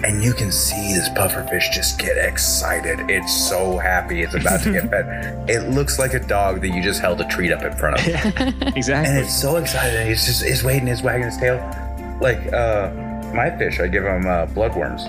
and 0.03 0.23
you 0.23 0.33
can 0.33 0.51
see 0.51 0.93
this 0.93 1.09
pufferfish 1.09 1.71
just 1.71 1.99
get 1.99 2.17
excited. 2.17 3.09
It's 3.09 3.49
so 3.49 3.77
happy 3.77 4.21
it's 4.21 4.35
about 4.35 4.61
to 4.63 4.73
get 4.73 4.89
fed. 4.89 5.49
It 5.49 5.69
looks 5.69 5.99
like 5.99 6.13
a 6.13 6.19
dog 6.19 6.61
that 6.61 6.69
you 6.69 6.81
just 6.83 7.01
held 7.01 7.21
a 7.21 7.27
treat 7.27 7.51
up 7.51 7.63
in 7.63 7.75
front 7.77 7.99
of. 7.99 8.07
Yeah, 8.07 8.31
exactly. 8.75 9.15
And 9.15 9.25
it's 9.25 9.39
so 9.39 9.57
excited. 9.57 10.07
He's 10.07 10.25
just 10.25 10.43
he's 10.43 10.63
waiting, 10.63 10.87
he's 10.87 11.01
wagging 11.01 11.25
his 11.25 11.37
tail. 11.37 11.57
Like 12.21 12.51
uh, 12.51 12.91
my 13.33 13.55
fish, 13.57 13.79
I 13.79 13.87
give 13.87 14.03
him 14.03 14.25
uh, 14.25 14.47
bloodworms. 14.47 15.01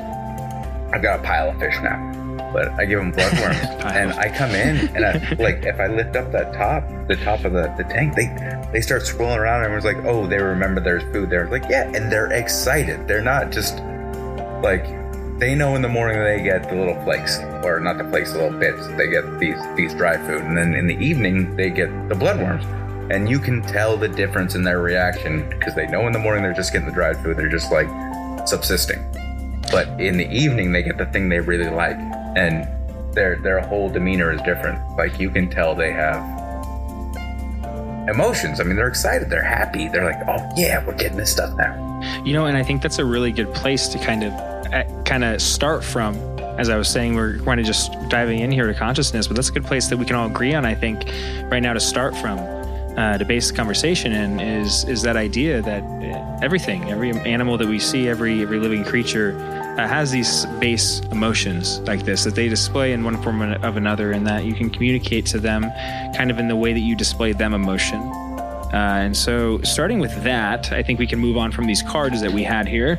I've 0.95 1.03
got 1.03 1.21
a 1.21 1.23
pile 1.23 1.51
of 1.51 1.59
fish 1.59 1.75
now. 1.83 2.24
But 2.55 2.69
I 2.79 2.87
give 2.87 3.01
them 3.01 3.13
bloodworms. 3.13 3.85
and 3.85 4.13
I 4.13 4.35
come 4.35 4.53
in 4.53 4.89
and 4.97 5.05
I, 5.05 5.35
like 5.43 5.65
if 5.65 5.79
I 5.81 5.89
lift 5.89 6.17
up 6.17 6.31
that 6.33 6.55
top, 6.55 6.89
the 7.09 7.17
top 7.17 7.45
of 7.45 7.53
the, 7.53 7.75
the 7.77 7.85
tank, 7.85 8.15
they 8.15 8.29
they 8.73 8.81
start 8.81 9.05
swirling 9.05 9.39
around 9.39 9.65
and 9.65 9.65
everyone's 9.65 9.85
like, 9.85 10.07
oh, 10.07 10.27
they 10.27 10.39
remember 10.39 10.81
there's 10.81 11.03
food 11.13 11.29
there. 11.29 11.51
Like, 11.51 11.65
yeah, 11.69 11.91
and 11.95 12.11
they're 12.11 12.33
excited. 12.33 13.07
They're 13.07 13.21
not 13.21 13.51
just 13.51 13.81
like 14.63 14.87
they 15.39 15.55
know 15.57 15.75
in 15.75 15.83
the 15.83 15.89
morning 15.89 16.23
they 16.23 16.43
get 16.43 16.69
the 16.69 16.77
little 16.77 17.03
flakes, 17.03 17.39
or 17.65 17.81
not 17.81 17.99
the 17.99 18.05
flakes, 18.05 18.33
the 18.33 18.39
little 18.39 18.59
bits. 18.59 18.87
They 18.97 19.11
get 19.11 19.39
these 19.41 19.61
these 19.77 19.93
dry 19.95 20.17
food, 20.17 20.43
and 20.43 20.57
then 20.57 20.75
in 20.75 20.87
the 20.87 20.97
evening 20.97 21.57
they 21.57 21.71
get 21.71 21.89
the 22.09 22.15
bloodworms. 22.15 22.65
And 23.11 23.29
you 23.29 23.39
can 23.39 23.61
tell 23.63 23.99
the 23.99 24.09
difference 24.09 24.55
in 24.55 24.63
their 24.63 24.81
reaction 24.81 25.47
because 25.51 25.75
they 25.75 25.87
know 25.89 26.07
in 26.07 26.13
the 26.13 26.19
morning 26.19 26.43
they're 26.43 26.55
just 26.55 26.73
getting 26.73 26.87
the 26.87 26.95
dried 26.95 27.19
food. 27.19 27.37
They're 27.37 27.51
just 27.51 27.71
like 27.71 27.89
subsisting. 28.47 29.05
But 29.71 30.01
in 30.01 30.17
the 30.17 30.31
evening 30.31 30.73
they 30.73 30.83
get 30.83 30.99
the 30.99 31.07
thing 31.07 31.29
they 31.29 31.41
really 31.41 31.69
like, 31.69 31.99
and 32.37 32.67
their 33.15 33.37
their 33.37 33.61
whole 33.61 33.89
demeanor 33.89 34.33
is 34.33 34.41
different. 34.43 34.79
Like 34.97 35.19
you 35.19 35.31
can 35.31 35.49
tell 35.51 35.75
they 35.75 35.93
have 35.93 36.23
emotions. 38.09 38.61
I 38.61 38.65
mean, 38.65 38.77
they're 38.77 38.89
excited, 38.89 39.31
they're 39.31 39.43
happy, 39.43 39.89
they're 39.89 40.05
like, 40.05 40.21
oh 40.29 40.47
yeah, 40.57 40.85
we're 40.85 40.97
getting 40.97 41.17
this 41.17 41.33
stuff 41.33 41.57
now. 41.57 42.23
You 42.25 42.35
know, 42.35 42.47
and 42.47 42.57
I 42.57 42.63
think 42.63 42.83
that's 42.83 42.99
a 42.99 43.05
really 43.05 43.33
good 43.33 43.53
place 43.55 43.89
to 43.89 43.99
kind 43.99 44.25
of 44.25 45.05
kind 45.05 45.25
of 45.25 45.41
start 45.41 45.85
from. 45.85 46.17
As 46.59 46.69
I 46.69 46.77
was 46.77 46.89
saying, 46.89 47.17
we're 47.17 47.41
kind 47.41 47.59
of 47.59 47.67
just 47.67 47.93
diving 48.09 48.39
in 48.39 48.53
here 48.53 48.69
to 48.69 48.75
consciousness, 48.75 49.27
but 49.27 49.35
that's 49.35 49.49
a 49.49 49.53
good 49.53 49.65
place 49.65 49.89
that 49.89 49.97
we 49.97 50.05
can 50.05 50.15
all 50.15 50.29
agree 50.29 50.55
on. 50.55 50.65
I 50.65 50.75
think 50.75 51.05
right 51.51 51.61
now 51.61 51.73
to 51.73 51.81
start 51.81 52.17
from. 52.17 52.39
Uh, 52.95 53.19
to 53.19 53.25
base 53.25 53.51
the 53.51 53.57
conversation 53.57 54.13
in 54.13 54.39
is 54.39 54.85
is 54.85 55.03
that 55.03 55.17
idea 55.17 55.61
that 55.61 55.83
everything, 56.45 56.89
every 56.89 57.11
animal 57.29 57.59
that 57.59 57.67
we 57.67 57.77
see, 57.77 58.09
every 58.09 58.43
every 58.43 58.61
living 58.61 58.85
creature 58.85 59.37
uh, 59.79 59.87
has 59.87 60.11
these 60.11 60.47
base 60.61 61.01
emotions 61.11 61.81
like 61.81 62.05
this 62.05 62.25
that 62.25 62.35
they 62.35 62.49
display 62.49 62.93
in 62.93 63.05
one 63.05 63.21
form 63.23 63.43
of 63.43 63.77
another, 63.77 64.13
and 64.13 64.27
that 64.27 64.45
you 64.45 64.55
can 64.55 64.71
communicate 64.71 65.27
to 65.27 65.39
them 65.39 65.63
kind 66.17 66.31
of 66.31 66.39
in 66.39 66.49
the 66.49 66.57
way 66.57 66.73
that 66.73 66.81
you 66.81 66.97
display 66.97 67.33
them 67.33 67.55
emotion. 67.55 68.01
Uh, 68.01 69.03
and 69.03 69.17
so, 69.17 69.61
starting 69.63 70.01
with 70.01 70.25
that, 70.25 70.73
I 70.73 70.83
think 70.83 70.99
we 70.99 71.07
can 71.07 71.19
move 71.19 71.37
on 71.37 71.53
from 71.53 71.67
these 71.67 71.83
cards 71.83 72.21
that 72.21 72.33
we 72.33 72.43
had 72.43 72.67
here 72.67 72.99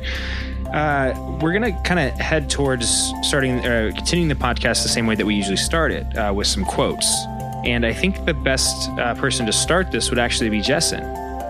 uh, 0.72 1.38
we're 1.40 1.52
gonna 1.52 1.80
kind 1.82 2.00
of 2.00 2.18
head 2.18 2.50
towards 2.50 3.12
starting, 3.22 3.64
uh, 3.64 3.90
continuing 3.94 4.28
the 4.28 4.34
podcast 4.34 4.82
the 4.82 4.88
same 4.88 5.06
way 5.06 5.14
that 5.14 5.26
we 5.26 5.34
usually 5.34 5.56
start 5.56 5.92
it 5.92 6.04
uh, 6.16 6.32
with 6.34 6.46
some 6.46 6.64
quotes. 6.64 7.24
And 7.64 7.84
I 7.84 7.92
think 7.92 8.24
the 8.26 8.34
best 8.34 8.90
uh, 8.90 9.14
person 9.14 9.46
to 9.46 9.52
start 9.52 9.90
this 9.90 10.10
would 10.10 10.18
actually 10.18 10.50
be 10.50 10.60
Jesson. 10.60 11.02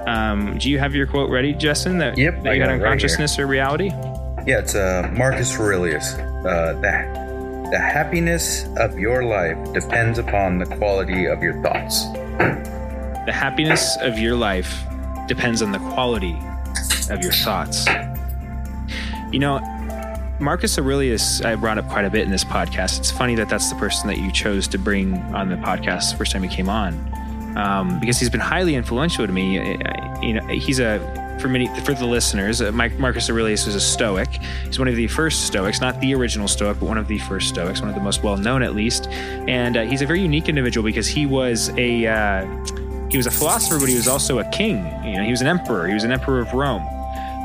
Um, 0.06 0.58
do 0.58 0.70
you 0.70 0.78
have 0.78 0.94
your 0.94 1.06
quote 1.06 1.30
ready, 1.30 1.52
Jesson? 1.52 1.98
That, 1.98 2.16
yep, 2.16 2.42
that 2.42 2.54
you 2.54 2.60
got 2.60 2.70
on 2.70 2.80
right 2.80 2.88
consciousness 2.88 3.36
here. 3.36 3.44
or 3.44 3.48
reality? 3.48 3.90
Yeah, 4.46 4.60
it's 4.60 4.76
uh, 4.76 5.10
Marcus 5.12 5.58
Aurelius. 5.58 6.14
Uh, 6.14 6.78
the, 6.80 7.68
the 7.72 7.78
happiness 7.80 8.64
of 8.76 8.96
your 8.96 9.24
life 9.24 9.58
depends 9.72 10.20
upon 10.20 10.58
the 10.58 10.66
quality 10.66 11.24
of 11.26 11.42
your 11.42 11.60
thoughts. 11.64 12.04
The 13.26 13.32
happiness 13.32 13.96
of 14.02 14.20
your 14.20 14.36
life 14.36 14.84
depends 15.26 15.62
on 15.62 15.72
the 15.72 15.80
quality 15.80 16.38
of 17.10 17.20
your 17.22 17.32
thoughts. 17.32 17.86
You 19.32 19.40
know, 19.40 19.58
Marcus 20.38 20.78
Aurelius, 20.78 21.42
I 21.42 21.56
brought 21.56 21.78
up 21.78 21.88
quite 21.88 22.04
a 22.04 22.10
bit 22.10 22.22
in 22.22 22.30
this 22.30 22.44
podcast. 22.44 23.00
It's 23.00 23.10
funny 23.10 23.34
that 23.34 23.48
that's 23.48 23.68
the 23.68 23.76
person 23.80 24.06
that 24.06 24.18
you 24.18 24.30
chose 24.30 24.68
to 24.68 24.78
bring 24.78 25.14
on 25.34 25.48
the 25.48 25.56
podcast 25.56 26.12
the 26.12 26.18
first 26.18 26.30
time 26.30 26.44
he 26.44 26.48
came 26.48 26.68
on, 26.68 26.94
um, 27.56 27.98
because 27.98 28.20
he's 28.20 28.30
been 28.30 28.38
highly 28.38 28.76
influential 28.76 29.26
to 29.26 29.32
me. 29.32 29.54
You 30.22 30.34
know, 30.34 30.46
he's 30.46 30.78
a 30.78 31.00
for 31.40 31.48
many 31.48 31.68
for 31.80 31.94
the 31.94 32.06
listeners, 32.06 32.60
uh, 32.60 32.72
Marcus 32.72 33.28
Aurelius 33.30 33.66
was 33.66 33.74
a 33.74 33.80
Stoic. 33.80 34.28
He's 34.64 34.78
one 34.78 34.88
of 34.88 34.96
the 34.96 35.06
first 35.08 35.46
Stoics, 35.46 35.80
not 35.80 36.00
the 36.00 36.14
original 36.14 36.48
Stoic, 36.48 36.78
but 36.80 36.86
one 36.86 36.98
of 36.98 37.08
the 37.08 37.18
first 37.18 37.48
Stoics, 37.48 37.80
one 37.80 37.88
of 37.88 37.94
the 37.94 38.00
most 38.00 38.22
well 38.22 38.36
known 38.36 38.62
at 38.62 38.74
least. 38.74 39.08
And 39.08 39.76
uh, 39.76 39.84
he's 39.84 40.02
a 40.02 40.06
very 40.06 40.20
unique 40.20 40.48
individual 40.48 40.84
because 40.84 41.06
he 41.06 41.26
was 41.26 41.70
a 41.76 42.06
uh, 42.06 42.46
he 43.10 43.16
was 43.16 43.26
a 43.26 43.30
philosopher, 43.30 43.78
but 43.78 43.88
he 43.88 43.94
was 43.94 44.08
also 44.08 44.38
a 44.38 44.44
king. 44.50 44.78
You 45.04 45.18
know, 45.18 45.24
he 45.24 45.30
was 45.30 45.40
an 45.40 45.46
emperor. 45.46 45.86
He 45.86 45.94
was 45.94 46.04
an 46.04 46.12
emperor 46.12 46.40
of 46.40 46.52
Rome 46.52 46.86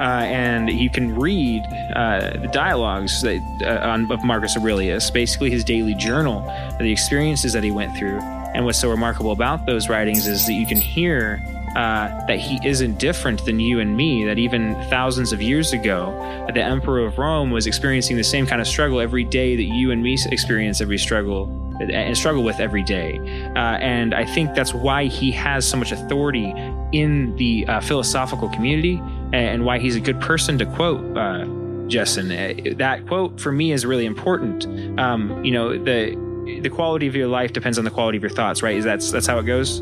uh, 0.01 0.23
and 0.25 0.67
you 0.71 0.89
can 0.89 1.15
read 1.15 1.63
uh, 1.95 2.31
the 2.41 2.49
dialogues 2.51 3.21
that, 3.21 3.39
uh, 3.61 3.87
on, 3.87 4.11
of 4.11 4.23
Marcus 4.23 4.57
Aurelius, 4.57 5.11
basically 5.11 5.51
his 5.51 5.63
daily 5.63 5.93
journal, 5.93 6.41
the 6.79 6.91
experiences 6.91 7.53
that 7.53 7.63
he 7.63 7.69
went 7.69 7.95
through. 7.95 8.19
And 8.55 8.65
what's 8.65 8.79
so 8.79 8.89
remarkable 8.89 9.31
about 9.31 9.67
those 9.67 9.89
writings 9.89 10.25
is 10.25 10.47
that 10.47 10.53
you 10.53 10.65
can 10.65 10.77
hear 10.77 11.39
uh, 11.75 12.09
that 12.27 12.39
he 12.39 12.59
isn't 12.67 12.99
different 12.99 13.45
than 13.45 13.59
you 13.59 13.79
and 13.79 13.95
me, 13.95 14.25
that 14.25 14.37
even 14.37 14.75
thousands 14.89 15.31
of 15.31 15.41
years 15.41 15.73
ago, 15.73 16.11
the 16.53 16.61
emperor 16.61 17.05
of 17.05 17.17
Rome 17.17 17.51
was 17.51 17.67
experiencing 17.67 18.17
the 18.17 18.23
same 18.23 18.45
kind 18.45 18.61
of 18.61 18.67
struggle 18.67 18.99
every 18.99 19.23
day 19.23 19.55
that 19.55 19.63
you 19.63 19.91
and 19.91 20.03
me 20.03 20.17
experience 20.31 20.81
every 20.81 20.97
struggle 20.97 21.57
and 21.79 22.15
struggle 22.17 22.43
with 22.43 22.59
every 22.59 22.83
day. 22.83 23.17
Uh, 23.55 23.77
and 23.77 24.13
I 24.13 24.25
think 24.25 24.53
that's 24.53 24.73
why 24.73 25.05
he 25.05 25.31
has 25.31 25.67
so 25.67 25.77
much 25.77 25.91
authority 25.91 26.53
in 26.91 27.35
the 27.37 27.65
uh, 27.67 27.79
philosophical 27.79 28.49
community 28.49 29.01
and 29.33 29.65
why 29.65 29.79
he's 29.79 29.95
a 29.95 29.99
good 29.99 30.19
person 30.19 30.57
to 30.59 30.65
quote 30.65 31.17
uh, 31.17 31.45
Jesson. 31.87 32.31
Uh, 32.31 32.75
that 32.77 33.07
quote 33.07 33.39
for 33.39 33.51
me 33.51 33.71
is 33.71 33.85
really 33.85 34.05
important. 34.05 34.67
Um, 34.99 35.43
you 35.43 35.51
know, 35.51 35.77
the 35.77 36.19
the 36.61 36.69
quality 36.69 37.07
of 37.07 37.15
your 37.15 37.27
life 37.27 37.53
depends 37.53 37.77
on 37.77 37.85
the 37.85 37.91
quality 37.91 38.17
of 38.17 38.23
your 38.23 38.31
thoughts, 38.31 38.61
right? 38.61 38.75
Is 38.75 38.83
that's 38.83 39.11
that's 39.11 39.27
how 39.27 39.39
it 39.39 39.43
goes? 39.43 39.81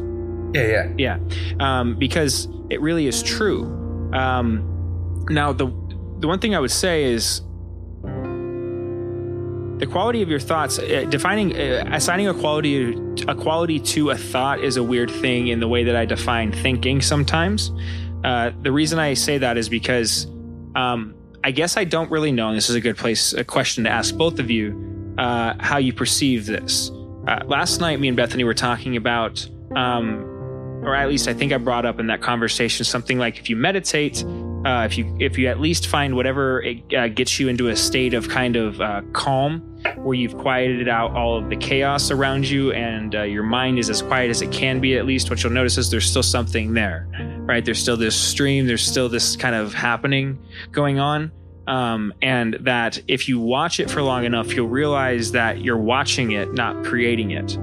Yeah, 0.54 0.68
yeah, 0.68 0.93
yeah. 0.97 1.20
Um, 1.60 1.97
because 1.97 2.47
it 2.70 2.82
really 2.82 3.08
is 3.08 3.22
true. 3.24 3.64
Um, 4.14 5.26
now, 5.30 5.54
the 5.54 5.68
the 6.20 6.28
one 6.28 6.39
thing 6.39 6.56
I 6.56 6.60
would 6.60 6.72
say 6.72 7.06
is 7.06 7.41
the 9.80 9.88
quality 9.89 10.22
of 10.22 10.30
your 10.30 10.39
thoughts 10.39 10.80
uh, 10.80 11.06
defining 11.10 11.56
uh, 11.56 11.89
assigning 11.93 12.28
a 12.28 12.34
quality 12.34 12.97
a 13.28 13.36
quality 13.36 13.80
to 13.80 14.10
a 14.10 14.18
thought 14.18 14.60
is 14.60 14.76
a 14.76 14.84
weird 14.84 15.10
thing 15.10 15.47
in 15.47 15.62
the 15.62 15.70
way 15.70 15.86
that 15.86 15.95
i 15.95 16.04
define 16.04 16.52
thinking 16.52 17.00
sometimes 17.02 17.72
uh, 18.24 18.52
the 18.62 18.72
reason 18.72 19.00
I 19.00 19.14
say 19.14 19.38
that 19.38 19.58
is 19.58 19.70
because 19.70 20.26
um, 20.76 21.16
I 21.43 21.52
guess 21.52 21.78
I 21.78 21.84
don't 21.84 22.12
really 22.12 22.32
know, 22.32 22.50
and 22.50 22.58
this 22.58 22.70
is 22.70 22.76
a 22.76 22.82
good 22.82 22.97
place, 22.97 23.34
a 23.34 23.43
question 23.43 23.86
to 23.86 23.89
ask 23.89 24.16
both 24.16 24.39
of 24.39 24.52
you, 24.52 25.16
uh, 25.18 25.54
how 25.60 25.78
you 25.78 25.93
perceive 25.93 26.45
this. 26.45 26.91
Uh, 27.28 27.41
last 27.45 27.80
night, 27.80 28.00
me 28.00 28.08
and 28.08 28.18
Bethany 28.18 28.43
were 28.43 28.54
talking 28.54 28.97
about, 28.97 29.47
um, 29.76 30.28
or 30.84 30.95
at 30.95 31.09
least 31.09 31.27
I 31.27 31.34
think 31.34 31.51
I 31.51 31.57
brought 31.57 31.86
up 31.86 31.99
in 31.99 32.07
that 32.07 32.21
conversation 32.21 32.86
something 32.86 33.17
like 33.17 33.38
if 33.38 33.49
you 33.49 33.55
meditate, 33.55 34.23
uh, 34.65 34.86
if 34.89 34.97
you 34.97 35.15
if 35.19 35.38
you 35.38 35.47
at 35.47 35.59
least 35.59 35.88
find 35.88 36.15
whatever 36.15 36.61
it, 36.61 36.93
uh, 36.93 37.07
gets 37.07 37.39
you 37.39 37.47
into 37.47 37.69
a 37.69 37.75
state 37.75 38.13
of 38.13 38.30
kind 38.30 38.55
of 38.55 38.82
uh, 38.82 39.01
calm, 39.13 39.59
where 39.97 40.15
you've 40.15 40.38
quieted 40.38 40.88
out 40.88 41.11
all 41.11 41.38
of 41.38 41.49
the 41.49 41.55
chaos 41.55 42.11
around 42.11 42.47
you, 42.47 42.71
and 42.73 43.15
uh, 43.15 43.21
your 43.23 43.43
mind 43.43 43.80
is 43.80 43.89
as 43.89 44.01
quiet 44.01 44.30
as 44.30 44.41
it 44.41 44.51
can 44.51 44.80
be. 44.80 44.97
At 44.97 45.05
least, 45.05 45.30
what 45.30 45.43
you'll 45.43 45.53
notice 45.53 45.77
is 45.77 45.89
there's 45.91 46.09
still 46.09 46.23
something 46.23 46.73
there, 46.73 47.07
right? 47.41 47.63
There's 47.63 47.80
still 47.80 47.97
this 47.97 48.15
stream. 48.15 48.67
There's 48.67 48.86
still 48.86 49.09
this 49.09 49.36
kind 49.36 49.55
of 49.55 49.73
happening 49.73 50.38
going 50.71 50.99
on. 50.99 51.32
Um, 51.67 52.15
and 52.23 52.57
that 52.61 52.99
if 53.07 53.30
you 53.30 53.39
watch 53.39 53.80
it 53.80 53.91
for 53.91 54.01
long 54.01 54.25
enough, 54.25 54.53
you'll 54.53 54.67
realize 54.67 55.34
that 55.34 55.61
you're 55.61 55.77
watching 55.77 56.32
it, 56.32 56.51
not 56.53 56.84
creating 56.84 57.30
it. 57.30 57.57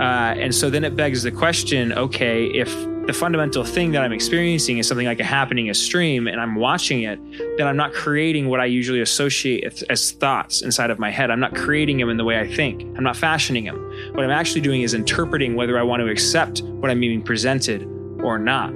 Uh, 0.00 0.34
and 0.36 0.54
so 0.54 0.70
then 0.70 0.84
it 0.84 0.96
begs 0.96 1.22
the 1.22 1.30
question 1.30 1.92
okay, 1.92 2.46
if 2.46 2.74
the 3.06 3.12
fundamental 3.12 3.64
thing 3.64 3.92
that 3.92 4.02
I'm 4.02 4.12
experiencing 4.12 4.78
is 4.78 4.88
something 4.88 5.06
like 5.06 5.20
a 5.20 5.24
happening, 5.24 5.68
a 5.68 5.74
stream, 5.74 6.26
and 6.26 6.40
I'm 6.40 6.54
watching 6.54 7.02
it, 7.02 7.20
then 7.58 7.66
I'm 7.66 7.76
not 7.76 7.92
creating 7.92 8.48
what 8.48 8.60
I 8.60 8.64
usually 8.64 9.00
associate 9.00 9.64
as, 9.64 9.82
as, 9.84 10.10
thoughts 10.12 10.62
inside 10.62 10.90
of 10.90 10.98
my 10.98 11.10
head. 11.10 11.30
I'm 11.30 11.40
not 11.40 11.54
creating 11.54 11.98
them 11.98 12.08
in 12.08 12.16
the 12.16 12.24
way 12.24 12.38
I 12.38 12.48
think. 12.48 12.82
I'm 12.96 13.04
not 13.04 13.16
fashioning 13.16 13.64
them. 13.64 13.76
What 14.14 14.24
I'm 14.24 14.30
actually 14.30 14.62
doing 14.62 14.82
is 14.82 14.94
interpreting 14.94 15.54
whether 15.54 15.78
I 15.78 15.82
want 15.82 16.00
to 16.00 16.08
accept 16.08 16.62
what 16.62 16.90
I'm 16.90 17.00
being 17.00 17.22
presented 17.22 17.82
or 18.22 18.38
not. 18.38 18.72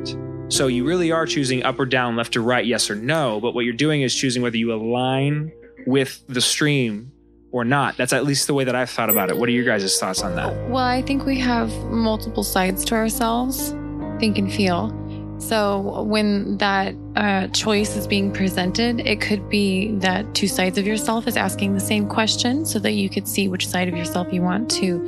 So 0.48 0.66
you 0.66 0.84
really 0.84 1.10
are 1.10 1.26
choosing 1.26 1.62
up 1.62 1.78
or 1.78 1.86
down, 1.86 2.16
left 2.16 2.36
or 2.36 2.42
right, 2.42 2.66
yes 2.66 2.90
or 2.90 2.94
no. 2.94 3.40
But 3.40 3.54
what 3.54 3.64
you're 3.64 3.74
doing 3.74 4.02
is 4.02 4.14
choosing 4.14 4.42
whether 4.42 4.56
you 4.56 4.72
align 4.72 5.52
with 5.86 6.22
the 6.26 6.40
stream 6.40 7.12
or 7.50 7.64
not. 7.64 7.96
That's 7.96 8.12
at 8.12 8.24
least 8.24 8.46
the 8.46 8.54
way 8.54 8.64
that 8.64 8.74
I've 8.74 8.90
thought 8.90 9.10
about 9.10 9.30
it. 9.30 9.36
What 9.36 9.48
are 9.48 9.52
your 9.52 9.64
guys' 9.64 9.98
thoughts 9.98 10.22
on 10.22 10.36
that? 10.36 10.54
Well, 10.68 10.84
I 10.84 11.02
think 11.02 11.24
we 11.24 11.38
have 11.40 11.72
multiple 11.86 12.44
sides 12.44 12.84
to 12.86 12.94
ourselves 12.94 13.74
think 14.18 14.38
and 14.38 14.52
feel. 14.52 14.94
So 15.38 16.02
when 16.02 16.58
that 16.58 16.96
uh, 17.14 17.46
choice 17.48 17.96
is 17.96 18.06
being 18.08 18.32
presented, 18.32 19.00
it 19.00 19.20
could 19.20 19.48
be 19.48 19.94
that 19.96 20.34
two 20.34 20.48
sides 20.48 20.78
of 20.78 20.86
yourself 20.86 21.28
is 21.28 21.36
asking 21.36 21.74
the 21.74 21.80
same 21.80 22.08
question 22.08 22.66
so 22.66 22.78
that 22.80 22.92
you 22.92 23.08
could 23.08 23.28
see 23.28 23.46
which 23.46 23.66
side 23.66 23.88
of 23.88 23.96
yourself 23.96 24.32
you 24.32 24.42
want 24.42 24.68
to 24.72 24.98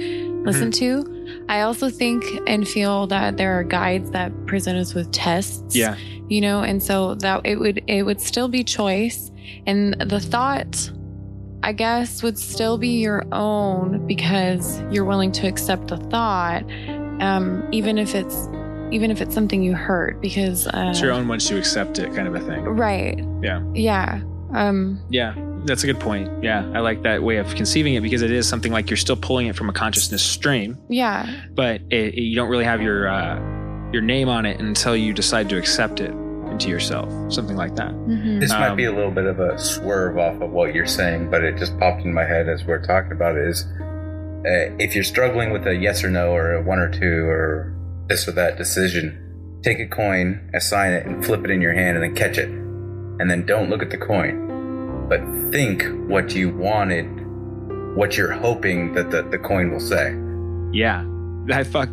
listen 0.45 0.71
mm-hmm. 0.71 1.03
to. 1.03 1.45
I 1.49 1.63
also 1.63 1.91
think 1.91 2.25
and 2.47 2.67
feel 2.67 3.09
that 3.09 3.37
there 3.37 3.59
are 3.59 3.65
guides 3.65 4.13
that 4.13 4.47
present 4.47 4.79
us 4.79 4.95
with 4.95 5.11
tests. 5.11 5.75
Yeah. 5.75 5.97
You 6.29 6.41
know, 6.41 6.61
and 6.61 6.81
so 6.81 7.17
that 7.17 7.41
it 7.45 7.57
would 7.57 7.83
it 7.89 8.05
would 8.05 8.21
still 8.21 8.47
be 8.47 8.63
choice. 8.63 9.33
And 9.67 10.01
the 10.01 10.21
thought 10.21 10.93
I 11.63 11.73
guess 11.73 12.23
would 12.23 12.39
still 12.39 12.79
be 12.79 13.01
your 13.01 13.25
own 13.33 14.07
because 14.07 14.81
you're 14.91 15.05
willing 15.05 15.31
to 15.33 15.47
accept 15.47 15.89
the 15.89 15.97
thought, 15.99 16.63
um, 17.21 17.67
even 17.73 17.99
if 17.99 18.15
it's 18.15 18.49
even 18.93 19.11
if 19.13 19.21
it's 19.21 19.35
something 19.35 19.63
you 19.63 19.75
heard, 19.75 20.21
because 20.21 20.67
uh, 20.67 20.89
it's 20.91 21.01
your 21.01 21.13
own 21.13 21.29
once 21.29 21.49
you 21.51 21.57
accept 21.57 21.99
it, 22.01 22.13
kind 22.15 22.27
of 22.27 22.35
a 22.35 22.41
thing. 22.41 22.65
Right. 22.65 23.25
Yeah. 23.43 23.63
Yeah. 23.73 24.21
Um, 24.53 25.01
yeah. 25.11 25.35
That's 25.65 25.85
a 25.85 25.87
good 25.87 26.01
point. 26.01 26.43
Yeah, 26.43 26.69
I 26.75 26.81
like 26.81 27.03
that 27.03 27.23
way 27.23 27.37
of 27.37 27.55
conceiving 27.55 27.95
it 27.95 28.01
because 28.01 28.23
it 28.23 28.31
is 28.31 28.49
something 28.49 28.73
like 28.73 28.89
you're 28.89 28.97
still 28.97 29.15
pulling 29.17 29.47
it 29.47 29.55
from 29.55 29.69
a 29.69 29.73
consciousness 29.75 30.23
stream, 30.23 30.79
Yeah. 30.89 31.31
but 31.53 31.83
it, 31.91 32.15
it- 32.15 32.23
you 32.23 32.35
don't 32.35 32.49
really 32.49 32.65
have 32.65 32.81
your 32.81 33.07
uh, 33.09 33.37
your 33.93 34.01
name 34.03 34.29
on 34.31 34.47
it 34.47 34.59
until 34.59 34.97
you 34.97 35.13
decide 35.13 35.49
to 35.51 35.59
accept 35.59 36.01
it 36.01 36.13
into 36.51 36.69
yourself, 36.69 37.09
something 37.33 37.57
like 37.57 37.75
that. 37.77 37.93
hmm 37.93 38.39
This 38.41 38.51
might 38.51 38.71
Um, 38.71 38.77
be 38.77 38.85
a 38.85 38.93
little 38.93 39.11
bit 39.11 39.25
of 39.27 39.41
a 39.41 39.59
swerve 39.59 40.19
off 40.19 40.41
of 40.41 40.51
what 40.51 40.75
you're 40.75 40.87
saying, 40.87 41.31
but 41.31 41.45
it 41.45 41.57
just 41.57 41.79
popped 41.79 42.03
in 42.05 42.13
my 42.13 42.25
head 42.25 42.49
as 42.49 42.65
we're 42.65 42.83
talking 42.85 43.13
about 43.13 43.37
it. 43.37 43.49
Is 43.49 43.67
uh, 44.47 44.75
if 44.79 44.95
you're 44.95 45.05
struggling 45.05 45.51
with 45.53 45.67
a 45.67 45.75
yes 45.75 46.03
or 46.05 46.11
no 46.11 46.33
or 46.33 46.55
a 46.55 46.63
one 46.63 46.79
or 46.79 46.89
two 46.91 47.25
or 47.29 47.75
this 48.09 48.27
or 48.27 48.33
that 48.33 48.57
decision, 48.59 49.61
take 49.63 49.79
a 49.79 49.87
coin, 49.87 50.51
assign 50.55 50.93
it, 50.93 51.07
and 51.07 51.25
flip 51.25 51.45
it 51.45 51.51
in 51.51 51.61
your 51.61 51.73
hand, 51.75 51.97
and 51.97 52.03
then 52.05 52.15
catch 52.15 52.39
it, 52.39 52.49
and 52.49 53.31
then 53.31 53.45
don't 53.47 53.69
look 53.71 53.83
at 53.83 53.91
the 53.91 53.99
coin, 53.99 55.07
but 55.09 55.21
think 55.53 55.85
what 56.09 56.35
you 56.35 56.49
wanted, 56.49 57.07
what 57.95 58.17
you're 58.17 58.33
hoping 58.33 58.95
that 58.95 59.11
the, 59.11 59.23
the 59.23 59.39
coin 59.39 59.71
will 59.71 59.81
say. 59.81 60.15
Yeah, 60.73 61.05
I 61.53 61.63
fuck, 61.63 61.89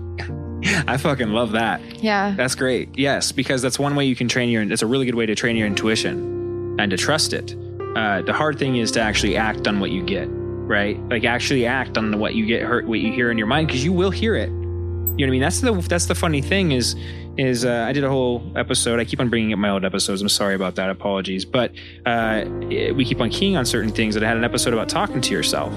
I 0.87 0.97
fucking 0.97 1.29
love 1.29 1.51
that. 1.53 1.81
Yeah. 2.03 2.33
That's 2.35 2.55
great. 2.55 2.97
Yes, 2.97 3.31
because 3.31 3.61
that's 3.61 3.79
one 3.79 3.95
way 3.95 4.05
you 4.05 4.15
can 4.15 4.27
train 4.27 4.49
your. 4.49 4.63
It's 4.63 4.81
a 4.81 4.87
really 4.87 5.05
good 5.05 5.15
way 5.15 5.25
to 5.25 5.35
train 5.35 5.55
your 5.55 5.67
intuition 5.67 6.75
and 6.79 6.91
to 6.91 6.97
trust 6.97 7.33
it. 7.33 7.55
Uh, 7.95 8.21
the 8.21 8.33
hard 8.33 8.59
thing 8.59 8.77
is 8.77 8.91
to 8.91 9.01
actually 9.01 9.37
act 9.37 9.67
on 9.67 9.79
what 9.79 9.91
you 9.91 10.03
get, 10.03 10.27
right? 10.29 10.99
Like 11.09 11.23
actually 11.23 11.65
act 11.65 11.97
on 11.97 12.19
what 12.19 12.35
you 12.35 12.45
get, 12.45 12.61
hurt, 12.63 12.85
what 12.87 12.99
you 12.99 13.11
hear 13.11 13.31
in 13.31 13.37
your 13.37 13.47
mind, 13.47 13.67
because 13.67 13.83
you 13.83 13.93
will 13.93 14.11
hear 14.11 14.35
it. 14.35 14.49
You 14.49 14.55
know 14.55 15.13
what 15.15 15.27
I 15.27 15.29
mean? 15.31 15.41
That's 15.41 15.61
the 15.61 15.73
that's 15.73 16.05
the 16.05 16.15
funny 16.15 16.41
thing 16.41 16.71
is 16.73 16.95
is 17.37 17.65
uh, 17.65 17.85
I 17.87 17.93
did 17.93 18.03
a 18.03 18.09
whole 18.09 18.51
episode. 18.55 18.99
I 18.99 19.05
keep 19.05 19.19
on 19.19 19.29
bringing 19.29 19.53
up 19.53 19.59
my 19.59 19.69
old 19.69 19.83
episodes. 19.83 20.21
I'm 20.21 20.29
sorry 20.29 20.53
about 20.53 20.75
that. 20.75 20.89
Apologies, 20.89 21.43
but 21.45 21.71
uh, 22.05 22.45
we 22.47 23.03
keep 23.03 23.19
on 23.19 23.29
keying 23.29 23.57
on 23.57 23.65
certain 23.65 23.91
things. 23.91 24.13
That 24.13 24.23
I 24.23 24.27
had 24.27 24.37
an 24.37 24.43
episode 24.43 24.73
about 24.73 24.89
talking 24.89 25.21
to 25.21 25.31
yourself. 25.31 25.73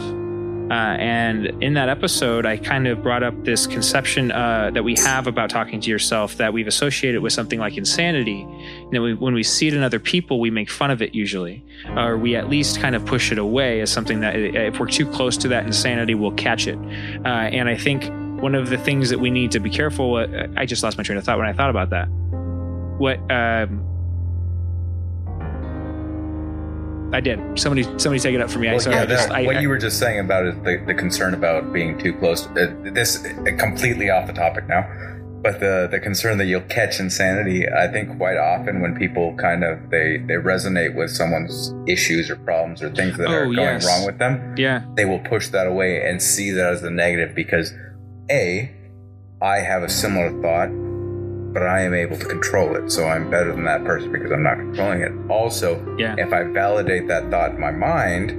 Uh, 0.70 0.96
and 1.00 1.46
in 1.62 1.74
that 1.74 1.88
episode, 1.88 2.46
I 2.46 2.56
kind 2.56 2.86
of 2.86 3.02
brought 3.02 3.24
up 3.24 3.44
this 3.44 3.66
conception 3.66 4.30
uh, 4.30 4.70
that 4.72 4.84
we 4.84 4.94
have 4.96 5.26
about 5.26 5.50
talking 5.50 5.80
to 5.80 5.90
yourself 5.90 6.36
that 6.36 6.52
we've 6.52 6.68
associated 6.68 7.22
with 7.22 7.32
something 7.32 7.58
like 7.58 7.76
insanity. 7.76 8.42
And 8.42 8.92
that 8.92 9.02
we, 9.02 9.14
when 9.14 9.34
we 9.34 9.42
see 9.42 9.66
it 9.66 9.74
in 9.74 9.82
other 9.82 9.98
people, 9.98 10.38
we 10.38 10.50
make 10.50 10.70
fun 10.70 10.92
of 10.92 11.02
it 11.02 11.12
usually, 11.12 11.64
or 11.96 12.16
we 12.16 12.36
at 12.36 12.48
least 12.48 12.80
kind 12.80 12.94
of 12.94 13.04
push 13.04 13.32
it 13.32 13.38
away 13.38 13.80
as 13.80 13.90
something 13.90 14.20
that 14.20 14.36
if 14.36 14.78
we're 14.78 14.86
too 14.86 15.06
close 15.06 15.36
to 15.38 15.48
that 15.48 15.66
insanity, 15.66 16.14
we'll 16.14 16.30
catch 16.32 16.68
it. 16.68 16.78
Uh, 17.24 17.28
and 17.28 17.68
I 17.68 17.76
think 17.76 18.04
one 18.40 18.54
of 18.54 18.70
the 18.70 18.78
things 18.78 19.10
that 19.10 19.18
we 19.18 19.30
need 19.30 19.50
to 19.50 19.60
be 19.60 19.70
careful. 19.70 20.16
Uh, 20.16 20.46
I 20.56 20.66
just 20.66 20.82
lost 20.82 20.96
my 20.96 21.04
train 21.04 21.18
of 21.18 21.24
thought 21.24 21.38
when 21.38 21.46
I 21.48 21.52
thought 21.52 21.70
about 21.70 21.90
that. 21.90 22.06
What? 22.98 23.18
Um, 23.30 23.89
I 27.12 27.20
did. 27.20 27.38
Somebody, 27.58 27.82
somebody 27.98 28.20
take 28.20 28.34
it 28.34 28.40
up 28.40 28.50
for 28.50 28.58
me. 28.60 28.68
I, 28.68 28.72
Well, 28.72 28.80
sorry, 28.80 28.96
yeah, 28.96 29.02
I 29.02 29.06
just, 29.06 29.28
that- 29.28 29.36
I, 29.36 29.42
what 29.46 29.56
I- 29.56 29.60
you 29.60 29.68
were 29.68 29.78
just 29.78 29.98
saying 29.98 30.20
about 30.20 30.46
is 30.46 30.54
the, 30.62 30.82
the 30.86 30.94
concern 30.94 31.34
about 31.34 31.72
being 31.72 31.98
too 31.98 32.12
close. 32.14 32.46
Uh, 32.48 32.74
this 32.92 33.24
uh, 33.24 33.56
completely 33.58 34.10
off 34.10 34.26
the 34.26 34.32
topic 34.32 34.68
now, 34.68 34.86
but 35.42 35.58
the 35.58 35.88
the 35.90 35.98
concern 35.98 36.36
that 36.38 36.46
you'll 36.46 36.60
catch 36.68 37.00
insanity. 37.00 37.66
I 37.68 37.88
think 37.88 38.16
quite 38.18 38.36
often 38.36 38.80
when 38.80 38.94
people 38.94 39.34
kind 39.36 39.64
of 39.64 39.90
they 39.90 40.18
they 40.18 40.34
resonate 40.34 40.94
with 40.94 41.10
someone's 41.10 41.74
issues 41.88 42.30
or 42.30 42.36
problems 42.36 42.82
or 42.82 42.90
things 42.90 43.16
that 43.16 43.26
Oh, 43.28 43.32
are 43.32 43.44
going 43.46 43.56
yes. 43.56 43.86
wrong 43.86 44.04
with 44.06 44.18
them, 44.18 44.54
yeah. 44.58 44.82
they 44.96 45.04
will 45.06 45.18
push 45.20 45.48
that 45.48 45.66
away 45.66 46.06
and 46.08 46.20
see 46.22 46.50
that 46.52 46.66
as 46.74 46.82
the 46.82 46.90
negative 46.90 47.34
because 47.34 47.72
a 48.30 48.70
I 49.42 49.56
have 49.60 49.82
a 49.82 49.88
similar 49.88 50.30
thought. 50.42 50.68
But 51.52 51.62
I 51.66 51.80
am 51.80 51.94
able 51.94 52.16
to 52.16 52.24
control 52.26 52.76
it, 52.76 52.90
so 52.92 53.06
I'm 53.06 53.28
better 53.30 53.52
than 53.52 53.64
that 53.64 53.84
person 53.84 54.12
because 54.12 54.30
I'm 54.30 54.42
not 54.44 54.56
controlling 54.56 55.00
it. 55.02 55.12
Also, 55.28 55.82
Yeah. 55.98 56.14
if 56.16 56.32
I 56.32 56.44
validate 56.44 57.08
that 57.08 57.28
thought 57.30 57.50
in 57.50 57.60
my 57.60 57.72
mind, 57.72 58.30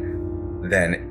then 0.72 1.11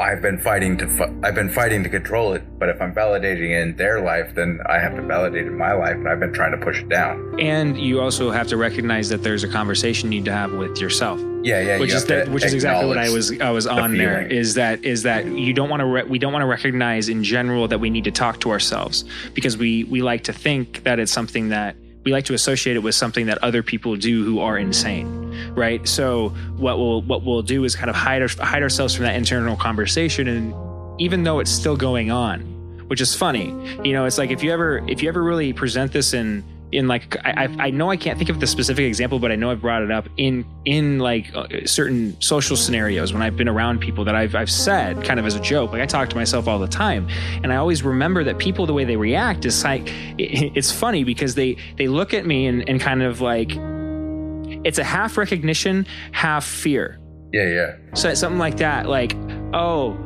I've 0.00 0.22
been 0.22 0.38
fighting 0.38 0.76
to 0.78 0.86
fu- 0.86 1.20
I've 1.24 1.34
been 1.34 1.48
fighting 1.50 1.82
to 1.82 1.88
control 1.88 2.32
it. 2.32 2.42
But 2.58 2.68
if 2.68 2.80
I'm 2.80 2.94
validating 2.94 3.50
it 3.50 3.62
in 3.62 3.76
their 3.76 4.00
life, 4.00 4.32
then 4.34 4.60
I 4.66 4.78
have 4.78 4.94
to 4.94 5.02
validate 5.02 5.44
it 5.46 5.48
in 5.48 5.58
my 5.58 5.72
life, 5.72 5.94
and 5.96 6.08
I've 6.08 6.20
been 6.20 6.32
trying 6.32 6.52
to 6.52 6.64
push 6.64 6.80
it 6.82 6.88
down. 6.88 7.34
And 7.40 7.76
you 7.76 8.00
also 8.00 8.30
have 8.30 8.46
to 8.48 8.56
recognize 8.56 9.08
that 9.08 9.24
there's 9.24 9.42
a 9.42 9.48
conversation 9.48 10.12
you 10.12 10.20
need 10.20 10.24
to 10.26 10.32
have 10.32 10.52
with 10.52 10.80
yourself, 10.80 11.20
Yeah, 11.42 11.60
yeah. 11.60 11.78
which 11.80 11.92
is 11.92 12.04
that, 12.06 12.28
which 12.28 12.44
is 12.44 12.54
exactly 12.54 12.86
what 12.86 12.96
I 12.98 13.10
was 13.10 13.40
I 13.40 13.50
was 13.50 13.66
on 13.66 13.96
there. 13.96 14.18
feeling. 14.22 14.30
Is 14.38 14.54
that 14.54 14.84
is 14.84 15.02
that 15.02 15.26
you 15.26 15.52
don't 15.52 15.68
want 15.68 15.80
to 15.80 15.86
re- 15.86 16.04
we 16.04 16.20
don't 16.20 16.32
want 16.32 16.42
to 16.42 16.46
recognize 16.46 17.08
in 17.08 17.24
general 17.24 17.66
that 17.66 17.80
we 17.80 17.90
need 17.90 18.04
to 18.04 18.12
talk 18.12 18.38
to 18.40 18.50
ourselves 18.50 19.04
because 19.34 19.56
we 19.56 19.82
we 19.84 20.00
like 20.02 20.22
to 20.24 20.32
think 20.32 20.84
that 20.84 21.00
it's 21.00 21.10
something 21.12 21.48
that 21.48 21.74
we 22.04 22.12
like 22.12 22.24
to 22.26 22.34
associate 22.34 22.76
it 22.76 22.80
with 22.84 22.94
something 22.94 23.26
that 23.26 23.38
other 23.42 23.62
people 23.64 23.96
do 23.96 24.24
who 24.24 24.38
are 24.38 24.56
insane, 24.56 25.27
right? 25.50 25.86
So 25.88 26.30
what 26.56 26.78
we'll 26.78 27.02
what 27.02 27.22
we'll 27.22 27.42
do 27.42 27.64
is 27.64 27.76
kind 27.76 27.90
of 27.90 27.96
hide 27.96 28.22
our, 28.22 28.28
hide 28.38 28.62
ourselves 28.62 28.94
from 28.94 29.04
that 29.04 29.16
internal 29.16 29.56
conversation, 29.56 30.28
and 30.28 31.00
even 31.00 31.24
though 31.24 31.38
it's 31.38 31.50
still 31.50 31.76
going 31.76 32.10
on, 32.10 32.40
which 32.88 33.00
is 33.00 33.14
funny, 33.14 33.48
you 33.84 33.92
know, 33.92 34.04
it's 34.04 34.18
like 34.18 34.30
if 34.30 34.42
you 34.42 34.52
ever 34.52 34.84
if 34.88 35.02
you 35.02 35.08
ever 35.08 35.22
really 35.22 35.52
present 35.52 35.92
this 35.92 36.14
in 36.14 36.44
in 36.72 36.86
like 36.86 37.16
I, 37.24 37.48
I 37.58 37.70
know 37.70 37.90
I 37.90 37.96
can't 37.96 38.18
think 38.18 38.30
of 38.30 38.40
the 38.40 38.46
specific 38.46 38.84
example, 38.84 39.18
but 39.18 39.32
I 39.32 39.36
know 39.36 39.50
I've 39.50 39.60
brought 39.60 39.82
it 39.82 39.90
up 39.90 40.08
in 40.16 40.44
in 40.64 40.98
like 40.98 41.34
uh, 41.34 41.46
certain 41.64 42.20
social 42.20 42.56
scenarios 42.56 43.12
when 43.12 43.22
I've 43.22 43.36
been 43.36 43.48
around 43.48 43.80
people 43.80 44.04
that 44.04 44.14
I've 44.14 44.34
I've 44.34 44.50
said 44.50 45.02
kind 45.04 45.18
of 45.18 45.26
as 45.26 45.34
a 45.34 45.40
joke. 45.40 45.72
Like 45.72 45.80
I 45.80 45.86
talk 45.86 46.10
to 46.10 46.16
myself 46.16 46.46
all 46.46 46.58
the 46.58 46.68
time, 46.68 47.08
and 47.42 47.52
I 47.52 47.56
always 47.56 47.82
remember 47.82 48.22
that 48.24 48.38
people 48.38 48.66
the 48.66 48.74
way 48.74 48.84
they 48.84 48.96
react 48.96 49.44
is 49.44 49.64
like 49.64 49.82
it's 50.18 50.70
funny 50.70 51.04
because 51.04 51.34
they 51.34 51.56
they 51.76 51.88
look 51.88 52.12
at 52.12 52.26
me 52.26 52.46
and, 52.46 52.68
and 52.68 52.80
kind 52.80 53.02
of 53.02 53.20
like 53.20 53.52
it's 54.64 54.78
a 54.78 54.84
half 54.84 55.16
recognition, 55.16 55.86
half 56.12 56.44
fear. 56.44 56.98
Yeah, 57.32 57.46
yeah. 57.46 57.76
So 57.94 58.08
it's 58.08 58.20
something 58.20 58.38
like 58.38 58.56
that, 58.58 58.88
like, 58.88 59.14
oh, 59.52 59.96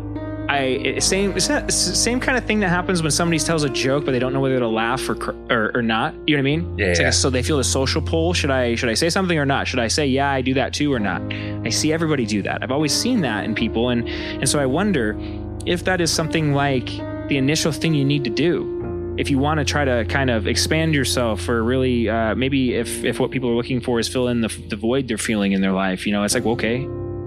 I 0.48 0.98
same 0.98 1.32
it's 1.36 1.48
not- 1.48 1.64
it's 1.64 1.76
same 1.76 2.18
kind 2.18 2.36
of 2.36 2.44
thing 2.44 2.60
that 2.60 2.68
happens 2.68 3.00
when 3.00 3.12
somebody 3.12 3.38
tells 3.38 3.62
a 3.62 3.68
joke, 3.68 4.04
but 4.04 4.10
they 4.10 4.18
don't 4.18 4.32
know 4.32 4.40
whether 4.40 4.58
to 4.58 4.68
laugh 4.68 5.08
or 5.08 5.16
or, 5.50 5.70
or 5.76 5.82
not. 5.82 6.14
You 6.26 6.36
know 6.36 6.42
what 6.42 6.48
I 6.48 6.56
mean? 6.56 6.78
Yeah, 6.78 6.86
It's 6.86 7.00
like 7.00 7.12
so 7.12 7.30
they 7.30 7.42
feel 7.44 7.58
the 7.58 7.64
social 7.64 8.02
pull. 8.02 8.34
Should 8.34 8.50
I 8.50 8.74
should 8.74 8.88
I 8.88 8.94
say 8.94 9.08
something 9.08 9.38
or 9.38 9.46
not? 9.46 9.68
Should 9.68 9.78
I 9.78 9.86
say 9.88 10.06
yeah, 10.06 10.30
I 10.30 10.42
do 10.42 10.52
that 10.54 10.74
too 10.74 10.92
or 10.92 10.98
not? 10.98 11.22
I 11.64 11.70
see 11.70 11.92
everybody 11.92 12.26
do 12.26 12.42
that. 12.42 12.62
I've 12.62 12.72
always 12.72 12.92
seen 12.92 13.20
that 13.20 13.44
in 13.44 13.54
people, 13.54 13.90
and 13.90 14.08
and 14.08 14.48
so 14.48 14.58
I 14.58 14.66
wonder 14.66 15.16
if 15.64 15.84
that 15.84 16.00
is 16.00 16.12
something 16.12 16.54
like 16.54 16.86
the 17.28 17.36
initial 17.36 17.70
thing 17.70 17.94
you 17.94 18.04
need 18.04 18.24
to 18.24 18.30
do 18.30 18.81
if 19.18 19.28
you 19.30 19.38
want 19.38 19.58
to 19.58 19.64
try 19.64 19.84
to 19.84 20.04
kind 20.06 20.30
of 20.30 20.46
expand 20.46 20.94
yourself 20.94 21.48
or 21.48 21.62
really 21.62 22.08
uh, 22.08 22.34
maybe 22.34 22.74
if 22.74 23.04
if 23.04 23.20
what 23.20 23.30
people 23.30 23.48
are 23.50 23.54
looking 23.54 23.80
for 23.80 23.98
is 24.00 24.08
fill 24.08 24.28
in 24.28 24.40
the, 24.40 24.48
the 24.68 24.76
void 24.76 25.06
they're 25.08 25.18
feeling 25.18 25.52
in 25.52 25.60
their 25.60 25.72
life 25.72 26.06
you 26.06 26.12
know 26.12 26.22
it's 26.22 26.34
like 26.34 26.44
well, 26.44 26.54
okay 26.54 26.86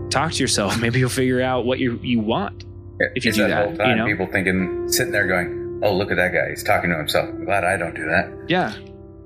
talk 0.10 0.32
to 0.32 0.40
yourself 0.40 0.80
maybe 0.82 1.00
you'll 1.00 1.10
figure 1.10 1.42
out 1.42 1.66
what 1.66 1.78
you 1.80 2.00
you 2.02 2.20
want 2.20 2.64
If 3.16 3.24
you 3.26 3.30
It's 3.30 3.38
do 3.38 3.44
that, 3.44 3.50
that, 3.50 3.68
whole 3.68 3.78
time, 3.78 3.90
you 3.90 3.96
know? 3.98 4.06
people 4.06 4.28
thinking, 4.32 4.88
sitting 4.88 5.12
there 5.12 5.28
going, 5.28 5.82
"Oh, 5.84 5.94
look 5.94 6.12
at 6.12 6.18
that 6.18 6.32
guy. 6.32 6.50
He's 6.50 6.64
talking 6.64 6.90
to 6.92 6.96
himself." 6.98 7.28
I'm 7.30 7.44
glad 7.44 7.64
I 7.66 7.76
don't 7.78 7.94
do 7.96 8.06
that. 8.06 8.26
yeah 8.48 8.72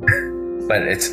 But 0.68 0.82
it's, 0.84 1.10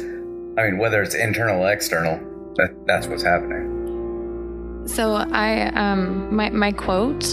I 0.58 0.64
mean, 0.64 0.78
whether 0.78 1.02
it's 1.02 1.14
internal 1.14 1.62
or 1.62 1.70
external, 1.72 2.18
that 2.56 2.70
that's 2.86 3.06
what's 3.08 3.22
happening. 3.22 4.84
So 4.86 5.14
I 5.14 5.66
um 5.74 6.34
my 6.34 6.48
my 6.50 6.72
quote 6.72 7.24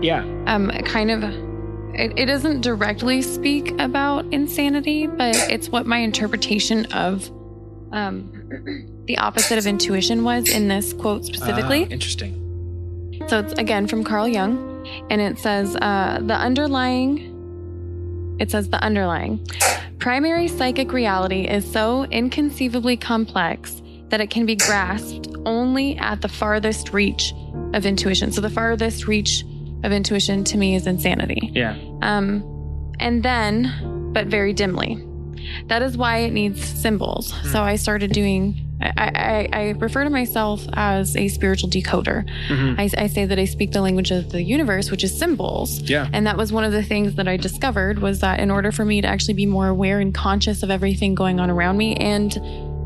yeah 0.00 0.24
um 0.46 0.70
kind 0.84 1.10
of 1.10 1.22
it, 1.94 2.18
it 2.18 2.26
doesn't 2.26 2.60
directly 2.60 3.22
speak 3.22 3.72
about 3.80 4.24
insanity, 4.32 5.06
but 5.06 5.36
it's 5.50 5.68
what 5.68 5.86
my 5.86 5.98
interpretation 5.98 6.86
of 6.86 7.30
um 7.92 8.30
the 9.06 9.18
opposite 9.18 9.58
of 9.58 9.66
intuition 9.66 10.24
was 10.24 10.48
in 10.48 10.68
this 10.68 10.92
quote 10.92 11.24
specifically. 11.24 11.84
Ah, 11.84 11.92
interesting 11.92 13.26
So 13.28 13.40
it's 13.40 13.52
again 13.54 13.86
from 13.86 14.04
Carl 14.04 14.28
Jung, 14.28 14.86
and 15.10 15.20
it 15.20 15.38
says 15.38 15.76
uh, 15.76 16.20
the 16.22 16.34
underlying. 16.34 17.30
It 18.38 18.50
says 18.50 18.70
the 18.70 18.82
underlying 18.82 19.46
primary 20.02 20.48
psychic 20.48 20.92
reality 20.92 21.46
is 21.46 21.64
so 21.70 22.02
inconceivably 22.06 22.96
complex 22.96 23.80
that 24.08 24.20
it 24.20 24.30
can 24.30 24.44
be 24.44 24.56
grasped 24.56 25.28
only 25.46 25.96
at 25.98 26.20
the 26.20 26.28
farthest 26.28 26.92
reach 26.92 27.32
of 27.72 27.86
intuition. 27.86 28.32
So 28.32 28.40
the 28.40 28.50
farthest 28.50 29.06
reach 29.06 29.44
of 29.82 29.92
intuition 29.92 30.44
to 30.44 30.56
me 30.58 30.74
is 30.74 30.86
insanity. 30.86 31.50
yeah 31.54 31.76
Um, 32.02 32.42
and 33.00 33.22
then, 33.22 34.10
but 34.12 34.26
very 34.28 34.52
dimly. 34.52 35.02
That 35.66 35.82
is 35.82 35.96
why 35.96 36.18
it 36.18 36.32
needs 36.32 36.62
symbols. 36.64 37.32
Hmm. 37.32 37.48
So 37.48 37.62
I 37.62 37.76
started 37.76 38.12
doing. 38.12 38.68
I, 38.80 39.48
I, 39.52 39.58
I 39.60 39.68
refer 39.78 40.02
to 40.04 40.10
myself 40.10 40.64
as 40.72 41.16
a 41.16 41.28
spiritual 41.28 41.68
decoder. 41.70 42.28
Mhm. 42.48 42.78
I, 42.80 43.04
I 43.04 43.06
say 43.06 43.26
that 43.26 43.38
I 43.38 43.44
speak 43.44 43.70
the 43.70 43.80
language 43.80 44.10
of 44.10 44.30
the 44.30 44.42
universe, 44.42 44.90
which 44.90 45.04
is 45.04 45.16
symbols. 45.16 45.80
yeah 45.82 46.08
And 46.12 46.26
that 46.26 46.36
was 46.36 46.52
one 46.52 46.64
of 46.64 46.72
the 46.72 46.82
things 46.82 47.14
that 47.14 47.28
I 47.28 47.36
discovered 47.36 48.00
was 48.00 48.18
that 48.20 48.40
in 48.40 48.50
order 48.50 48.72
for 48.72 48.84
me 48.84 49.00
to 49.00 49.06
actually 49.06 49.34
be 49.34 49.46
more 49.46 49.68
aware 49.68 50.00
and 50.00 50.12
conscious 50.12 50.64
of 50.64 50.70
everything 50.70 51.14
going 51.14 51.38
on 51.38 51.48
around 51.48 51.76
me 51.76 51.94
and 51.96 52.32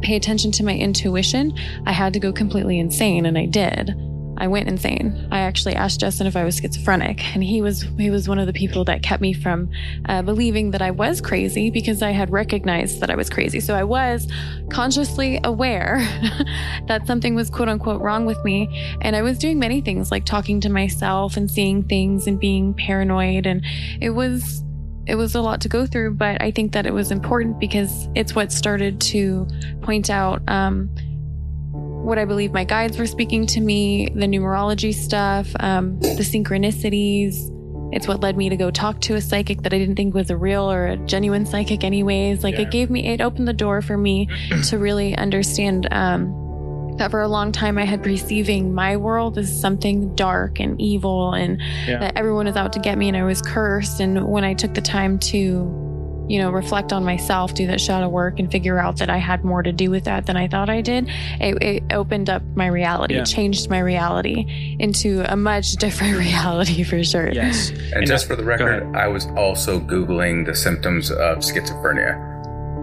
pay 0.03 0.17
attention 0.17 0.53
to 0.53 0.63
my 0.65 0.75
intuition, 0.77 1.55
I 1.87 1.93
had 1.93 2.13
to 2.13 2.21
go 2.21 2.31
completely 2.31 2.79
insane, 2.79 3.25
and 3.25 3.39
I 3.39 3.47
did. 3.47 3.95
I 4.39 4.49
went 4.49 4.69
insane. 4.69 5.29
I 5.31 5.41
actually 5.41 5.75
asked 5.75 6.01
Justin 6.01 6.27
if 6.27 6.37
I 6.37 6.45
was 6.45 6.57
schizophrenic, 6.57 7.35
and 7.35 7.43
he 7.43 7.63
was 7.63 7.83
he 7.97 8.11
was 8.11 8.29
one 8.29 8.39
of 8.39 8.47
the 8.47 8.53
people 8.53 8.85
that 8.85 9.03
kept 9.03 9.23
me 9.23 9.33
from 9.33 9.71
uh, 10.07 10.23
believing 10.23 10.71
that 10.73 10.83
I 10.83 10.91
was 10.91 11.21
crazy 11.21 11.71
because 11.71 12.03
I 12.03 12.11
had 12.11 12.31
recognized 12.31 13.01
that 13.01 13.11
I 13.11 13.17
was 13.17 13.31
crazy. 13.31 13.61
So 13.61 13.75
I 13.75 13.85
was 13.85 14.31
consciously 14.71 15.41
aware 15.45 15.99
that 16.89 17.07
something 17.07 17.35
was 17.35 17.51
quote 17.51 17.69
unquote 17.69 18.01
wrong 18.01 18.27
with 18.27 18.43
me, 18.45 18.69
and 19.01 19.17
I 19.17 19.23
was 19.23 19.39
doing 19.39 19.59
many 19.59 19.81
things 19.81 20.11
like 20.11 20.25
talking 20.25 20.61
to 20.61 20.69
myself 20.69 21.37
and 21.37 21.51
seeing 21.51 21.83
things 21.83 22.27
and 22.27 22.39
being 22.39 22.75
paranoid, 22.75 23.47
and 23.47 23.65
it 24.01 24.11
was 24.11 24.63
it 25.07 25.15
was 25.15 25.35
a 25.35 25.41
lot 25.41 25.61
to 25.63 25.69
go 25.69 25.87
through. 25.87 26.15
But 26.15 26.43
I 26.43 26.51
think 26.51 26.73
that 26.73 26.87
it 26.87 26.93
was 26.93 27.11
important 27.11 27.59
because 27.59 28.09
it's 28.15 28.35
what 28.35 28.53
started 28.53 29.01
to 29.03 29.47
point 29.83 30.11
out. 30.11 30.43
Um, 30.49 30.91
what 32.07 32.19
I 32.19 32.25
believe 32.25 32.53
my 32.53 32.65
guides 32.65 32.99
were 32.99 33.07
speaking 33.07 33.47
to 33.49 33.61
me, 33.61 34.07
the 34.15 34.27
numerology 34.27 34.95
stuff, 34.95 35.49
um, 35.61 35.99
the 36.01 36.23
synchronicities. 36.25 37.35
It's 37.93 38.09
what 38.09 38.21
led 38.21 38.37
me 38.37 38.49
to 38.49 38.57
go 38.57 38.71
talk 38.71 39.01
to 39.03 39.15
a 39.15 39.21
psychic 39.21 39.63
that 39.63 39.73
I 39.73 39.79
didn't 39.79 39.97
think 39.97 40.15
was 40.15 40.31
a 40.31 40.37
real 40.37 40.71
or 40.71 40.87
a 40.87 40.97
genuine 40.97 41.47
psychic, 41.47 41.85
anyways. 41.85 42.43
Like 42.43 42.55
Yeah. 42.57 42.63
it 42.63 42.71
gave 42.71 42.91
me, 42.91 43.07
it 43.09 43.21
opened 43.21 43.47
the 43.49 43.53
door 43.53 43.81
for 43.83 43.97
me 43.97 44.29
to 44.69 44.79
really 44.79 45.17
understand 45.17 45.87
um, 45.93 46.95
that 46.99 47.11
for 47.11 47.21
a 47.21 47.29
long 47.29 47.53
time 47.53 47.79
I 47.79 47.85
had 47.85 48.03
perceiving 48.03 48.75
my 48.75 48.97
world 48.97 49.39
as 49.39 49.61
something 49.61 50.15
dark 50.15 50.59
and 50.61 50.81
evil 50.81 51.33
and 51.35 51.61
Yeah. 51.87 51.99
that 52.01 52.17
everyone 52.17 52.47
was 52.47 52.57
out 52.57 52.73
to 52.75 52.81
get 52.81 52.99
me 52.99 53.09
and 53.09 53.17
I 53.17 53.23
was 53.25 53.41
cursed. 53.43 54.01
And 54.01 54.27
when 54.29 54.45
I 54.45 54.55
took 54.55 54.75
the 54.75 54.81
time 54.81 55.19
to 55.31 55.65
you 56.29 56.39
know, 56.39 56.51
reflect 56.51 56.93
on 56.93 57.05
myself, 57.05 57.55
do 57.55 57.67
that 57.67 57.81
shadow 57.81 58.09
work, 58.09 58.39
and 58.39 58.51
figure 58.51 58.79
out 58.79 58.99
that 58.99 59.11
I 59.11 59.19
had 59.19 59.45
more 59.45 59.63
to 59.63 59.73
do 59.73 59.91
with 59.91 60.05
that 60.05 60.27
than 60.27 60.37
I 60.37 60.49
thought 60.49 60.69
I 60.69 60.81
did. 60.81 61.09
It, 61.41 61.63
it 61.63 61.93
opened 61.93 62.31
up 62.31 62.43
my 62.55 62.67
reality. 62.67 63.15
Yeah. 63.15 63.23
It 63.23 63.27
changed 63.27 63.71
my 63.71 63.79
reality 63.79 64.77
into 64.79 65.25
a 65.31 65.37
much 65.37 65.73
different 65.77 66.17
reality 66.19 66.83
for 66.83 67.03
sure. 67.05 67.31
Yes. 67.31 67.71
And, 67.71 67.95
And 67.95 68.07
just 68.07 68.27
for 68.27 68.37
the 68.37 68.45
record, 68.45 68.95
I 68.97 69.09
was 69.09 69.27
also 69.37 69.81
Googling 69.81 70.47
the 70.47 70.55
symptoms 70.55 71.11
of 71.11 71.39
schizophrenia. 71.39 72.35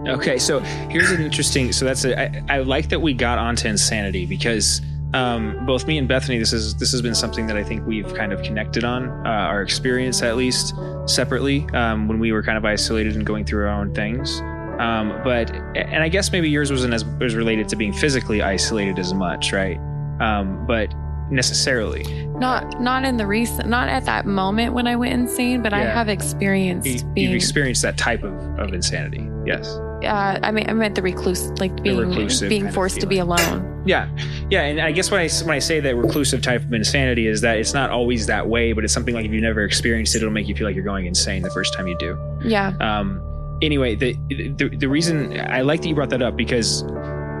Okay, 0.06 0.38
so 0.38 0.60
here's 0.90 1.10
an 1.10 1.22
interesting. 1.22 1.72
So 1.72 1.86
that's 1.86 2.04
a. 2.04 2.20
I, 2.20 2.56
I 2.56 2.58
like 2.58 2.90
that 2.90 3.00
we 3.00 3.14
got 3.14 3.38
onto 3.38 3.68
insanity 3.68 4.26
because 4.26 4.82
um, 5.14 5.64
both 5.64 5.86
me 5.86 5.96
and 5.96 6.08
Bethany, 6.08 6.38
this 6.38 6.52
is 6.52 6.74
this 6.74 6.90
has 6.90 7.00
been 7.00 7.14
something 7.14 7.46
that 7.46 7.56
I 7.56 7.62
think 7.62 7.86
we've 7.86 8.12
kind 8.14 8.32
of 8.32 8.42
connected 8.42 8.82
on 8.82 9.08
uh, 9.24 9.30
our 9.30 9.62
experience 9.62 10.22
at 10.22 10.36
least 10.36 10.74
separately 11.06 11.66
um, 11.72 12.08
when 12.08 12.18
we 12.18 12.32
were 12.32 12.42
kind 12.42 12.58
of 12.58 12.64
isolated 12.64 13.14
and 13.14 13.24
going 13.24 13.44
through 13.44 13.68
our 13.68 13.80
own 13.80 13.94
things. 13.94 14.40
Um, 14.80 15.20
but 15.22 15.52
and 15.76 16.02
I 16.02 16.08
guess 16.08 16.32
maybe 16.32 16.50
yours 16.50 16.72
wasn't 16.72 16.94
as 16.94 17.04
was 17.04 17.36
related 17.36 17.68
to 17.68 17.76
being 17.76 17.92
physically 17.92 18.42
isolated 18.42 18.98
as 18.98 19.14
much, 19.14 19.52
right? 19.52 19.78
Um, 20.20 20.66
but 20.66 20.92
necessarily, 21.34 22.04
Not 22.38 22.80
not 22.80 23.04
in 23.04 23.16
the 23.16 23.26
recent, 23.26 23.68
not 23.68 23.88
at 23.88 24.04
that 24.06 24.26
moment 24.26 24.74
when 24.74 24.86
I 24.86 24.96
went 24.96 25.12
insane, 25.12 25.62
but 25.62 25.72
I 25.72 25.84
have 25.84 26.08
experienced 26.08 26.86
you, 26.86 27.04
being. 27.14 27.30
you've 27.30 27.36
experienced 27.36 27.82
that 27.82 27.96
type 27.98 28.22
of, 28.22 28.32
of 28.58 28.72
insanity. 28.72 29.28
Yes. 29.46 29.66
uh, 29.68 30.38
I 30.42 30.50
mean, 30.50 30.68
I 30.68 30.72
meant 30.72 30.94
the 30.94 31.02
recluse, 31.02 31.50
like 31.60 31.82
being 31.82 32.28
being 32.48 32.70
forced 32.72 33.00
to 33.00 33.06
be 33.06 33.18
alone. 33.18 33.82
Yeah, 33.86 34.08
yeah, 34.50 34.62
and 34.62 34.80
I 34.80 34.92
guess 34.92 35.10
when 35.10 35.20
I 35.20 35.28
when 35.44 35.54
I 35.54 35.58
say 35.58 35.80
that 35.80 35.94
reclusive 35.94 36.40
type 36.40 36.62
of 36.62 36.72
insanity 36.72 37.26
is 37.26 37.42
that 37.42 37.58
it's 37.58 37.74
not 37.74 37.90
always 37.90 38.26
that 38.26 38.48
way, 38.48 38.72
but 38.72 38.84
it's 38.84 38.94
something 38.94 39.14
like 39.14 39.26
if 39.26 39.32
you've 39.32 39.42
never 39.42 39.62
experienced 39.64 40.14
it, 40.14 40.18
it'll 40.22 40.30
make 40.32 40.48
you 40.48 40.54
feel 40.56 40.66
like 40.66 40.74
you're 40.74 40.84
going 40.84 41.04
insane 41.06 41.42
the 41.42 41.50
first 41.50 41.74
time 41.74 41.86
you 41.86 41.96
do. 41.98 42.18
Yeah. 42.42 42.72
Um, 42.80 43.20
anyway, 43.60 43.94
the, 43.94 44.16
the 44.30 44.74
the 44.78 44.88
reason 44.88 45.38
I 45.38 45.60
like 45.60 45.82
that 45.82 45.88
you 45.88 45.94
brought 45.94 46.10
that 46.10 46.22
up 46.22 46.36
because 46.36 46.82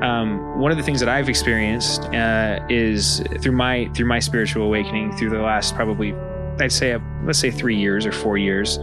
um, 0.04 0.58
one 0.60 0.70
of 0.70 0.76
the 0.76 0.82
things 0.82 1.00
that 1.00 1.08
I've 1.08 1.30
experienced 1.30 2.02
uh, 2.14 2.60
is 2.68 3.22
through 3.40 3.52
my 3.52 3.90
through 3.94 4.06
my 4.06 4.18
spiritual 4.18 4.64
awakening 4.64 5.16
through 5.16 5.30
the 5.30 5.40
last 5.40 5.74
probably 5.74 6.14
I'd 6.60 6.72
say 6.72 6.96
let's 7.24 7.38
say 7.38 7.50
three 7.50 7.76
years 7.76 8.04
or 8.06 8.12
four 8.12 8.36
years. 8.36 8.78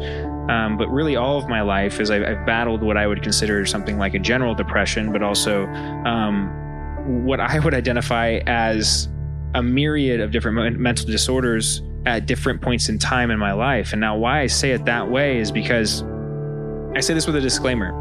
Um, 0.50 0.76
but 0.78 0.90
really, 0.90 1.16
all 1.16 1.38
of 1.38 1.48
my 1.48 1.62
life 1.62 2.02
is 2.02 2.10
I've, 2.10 2.24
I've 2.24 2.46
battled 2.46 2.82
what 2.82 2.98
I 2.98 3.06
would 3.06 3.22
consider 3.22 3.66
something 3.66 4.00
like 4.00 4.16
a 4.16 4.20
general 4.20 4.56
depression, 4.56 5.12
but 5.12 5.22
also 5.22 5.68
um, 5.68 6.50
what 7.24 7.40
I 7.40 7.60
would 7.60 7.76
identify 7.76 8.42
as 8.48 9.08
a 9.54 9.62
myriad 9.62 10.20
of 10.20 10.32
different 10.32 10.80
mental 10.80 11.06
disorders 11.06 11.84
at 12.08 12.26
different 12.26 12.62
points 12.62 12.90
in 12.90 12.98
time 12.98 13.30
in 13.30 13.38
my 13.38 13.54
life. 13.54 13.92
And 13.92 14.02
now, 14.02 14.18
why 14.18 14.42
I 14.42 14.48
say 14.48 14.72
it 14.72 14.86
that 14.86 15.10
way 15.10 15.38
is 15.38 15.52
because 15.52 16.04
I 16.94 17.00
say 17.00 17.14
this 17.14 17.26
with 17.26 17.38
a 17.38 17.42
disclaimer. 17.42 17.94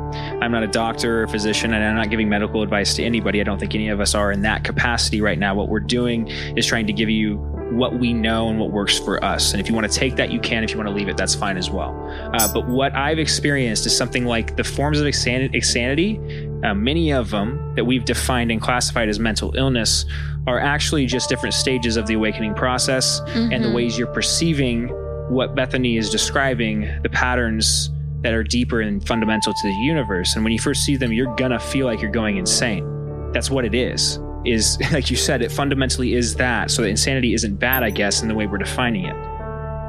I'm 0.42 0.50
not 0.50 0.64
a 0.64 0.66
doctor 0.66 1.22
or 1.22 1.28
physician, 1.28 1.72
and 1.72 1.84
I'm 1.84 1.94
not 1.94 2.10
giving 2.10 2.28
medical 2.28 2.62
advice 2.62 2.94
to 2.94 3.04
anybody. 3.04 3.40
I 3.40 3.44
don't 3.44 3.58
think 3.58 3.74
any 3.74 3.88
of 3.88 4.00
us 4.00 4.14
are 4.16 4.32
in 4.32 4.42
that 4.42 4.64
capacity 4.64 5.20
right 5.20 5.38
now. 5.38 5.54
What 5.54 5.68
we're 5.68 5.78
doing 5.80 6.26
is 6.56 6.66
trying 6.66 6.86
to 6.88 6.92
give 6.92 7.08
you 7.08 7.36
what 7.70 8.00
we 8.00 8.12
know 8.12 8.48
and 8.48 8.58
what 8.58 8.72
works 8.72 8.98
for 8.98 9.22
us. 9.24 9.52
And 9.52 9.60
if 9.60 9.68
you 9.68 9.76
want 9.76 9.90
to 9.90 9.96
take 9.96 10.16
that, 10.16 10.32
you 10.32 10.40
can. 10.40 10.64
If 10.64 10.72
you 10.72 10.76
want 10.76 10.88
to 10.88 10.94
leave 10.94 11.08
it, 11.08 11.16
that's 11.16 11.36
fine 11.36 11.56
as 11.56 11.70
well. 11.70 11.94
Uh, 12.34 12.52
but 12.52 12.66
what 12.66 12.92
I've 12.96 13.20
experienced 13.20 13.86
is 13.86 13.96
something 13.96 14.24
like 14.24 14.56
the 14.56 14.64
forms 14.64 14.98
of 15.00 15.06
insanity, 15.06 16.18
uh, 16.64 16.74
many 16.74 17.12
of 17.12 17.30
them 17.30 17.74
that 17.76 17.84
we've 17.84 18.04
defined 18.04 18.50
and 18.50 18.60
classified 18.60 19.08
as 19.08 19.20
mental 19.20 19.54
illness, 19.56 20.04
are 20.48 20.58
actually 20.58 21.06
just 21.06 21.28
different 21.28 21.54
stages 21.54 21.96
of 21.96 22.08
the 22.08 22.14
awakening 22.14 22.54
process 22.54 23.20
and 23.34 23.62
the 23.62 23.68
Mhm. 23.68 23.74
ways 23.74 23.96
you're 23.96 24.08
perceiving 24.08 24.88
what 25.28 25.54
Bethany 25.54 25.96
is 25.96 26.10
describing, 26.10 26.88
the 27.04 27.08
patterns 27.08 27.90
that 28.22 28.34
are 28.34 28.42
deeper 28.42 28.80
and 28.80 29.06
fundamental 29.06 29.52
to 29.52 29.68
the 29.68 29.74
universe. 29.74 30.34
And 30.34 30.44
when 30.44 30.52
you 30.52 30.58
first 30.58 30.84
see 30.84 30.96
them, 30.96 31.12
you're 31.12 31.34
gonna 31.36 31.58
feel 31.58 31.86
like 31.86 32.00
you're 32.00 32.10
going 32.10 32.36
insane. 32.36 33.32
That's 33.32 33.50
what 33.50 33.64
it 33.64 33.74
is. 33.74 34.18
Is 34.44 34.78
like 34.92 35.10
you 35.10 35.16
said, 35.16 35.42
it 35.42 35.50
fundamentally 35.52 36.14
is 36.14 36.34
that. 36.36 36.70
So 36.70 36.82
the 36.82 36.88
insanity 36.88 37.34
isn't 37.34 37.56
bad, 37.56 37.82
I 37.82 37.90
guess, 37.90 38.22
in 38.22 38.28
the 38.28 38.34
way 38.34 38.46
we're 38.46 38.58
defining 38.58 39.06
it. 39.06 39.16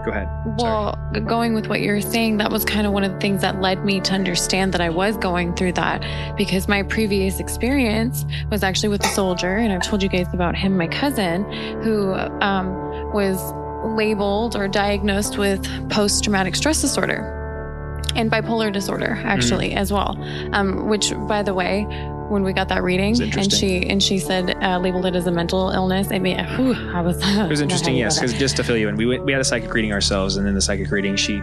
Go 0.05 0.09
ahead. 0.09 0.27
Well, 0.57 0.97
going 1.27 1.53
with 1.53 1.67
what 1.67 1.81
you're 1.81 2.01
saying, 2.01 2.37
that 2.37 2.49
was 2.49 2.65
kind 2.65 2.87
of 2.87 2.93
one 2.93 3.03
of 3.03 3.13
the 3.13 3.19
things 3.19 3.41
that 3.41 3.61
led 3.61 3.85
me 3.85 4.01
to 4.01 4.13
understand 4.13 4.73
that 4.73 4.81
I 4.81 4.89
was 4.89 5.15
going 5.17 5.53
through 5.55 5.73
that 5.73 6.35
because 6.35 6.67
my 6.67 6.81
previous 6.81 7.39
experience 7.39 8.25
was 8.49 8.63
actually 8.63 8.89
with 8.89 9.03
a 9.05 9.09
soldier, 9.09 9.57
and 9.57 9.71
I've 9.71 9.87
told 9.87 10.01
you 10.01 10.09
guys 10.09 10.25
about 10.33 10.55
him, 10.55 10.75
my 10.75 10.87
cousin, 10.87 11.43
who 11.83 12.13
um, 12.13 12.73
was 13.13 13.53
labeled 13.95 14.55
or 14.55 14.67
diagnosed 14.67 15.37
with 15.37 15.63
post 15.89 16.23
traumatic 16.23 16.55
stress 16.55 16.81
disorder 16.81 17.40
and 18.15 18.31
bipolar 18.31 18.71
disorder, 18.71 19.19
actually, 19.23 19.73
as 19.73 19.91
well. 19.91 20.17
Um, 20.53 20.87
which, 20.87 21.13
by 21.27 21.43
the 21.43 21.53
way, 21.53 21.85
when 22.29 22.43
we 22.43 22.53
got 22.53 22.69
that 22.69 22.81
reading, 22.81 23.21
and 23.21 23.51
she 23.51 23.85
and 23.87 24.01
she 24.01 24.17
said 24.17 24.55
uh, 24.63 24.79
labeled 24.79 25.05
it 25.05 25.15
as 25.15 25.27
a 25.27 25.31
mental 25.31 25.69
illness. 25.69 26.07
I 26.11 26.19
mean, 26.19 26.37
whew, 26.55 26.73
I 26.93 27.01
was. 27.01 27.21
It 27.41 27.49
was 27.49 27.61
interesting, 27.61 27.95
yes, 27.95 28.19
because 28.19 28.33
just 28.33 28.55
to 28.57 28.63
fill 28.63 28.77
you 28.77 28.87
in, 28.87 28.95
we 28.95 29.05
went, 29.05 29.25
we 29.25 29.31
had 29.31 29.41
a 29.41 29.45
psychic 29.45 29.73
reading 29.73 29.91
ourselves, 29.91 30.37
and 30.37 30.47
then 30.47 30.55
the 30.55 30.61
psychic 30.61 30.89
reading, 30.91 31.15
she 31.15 31.41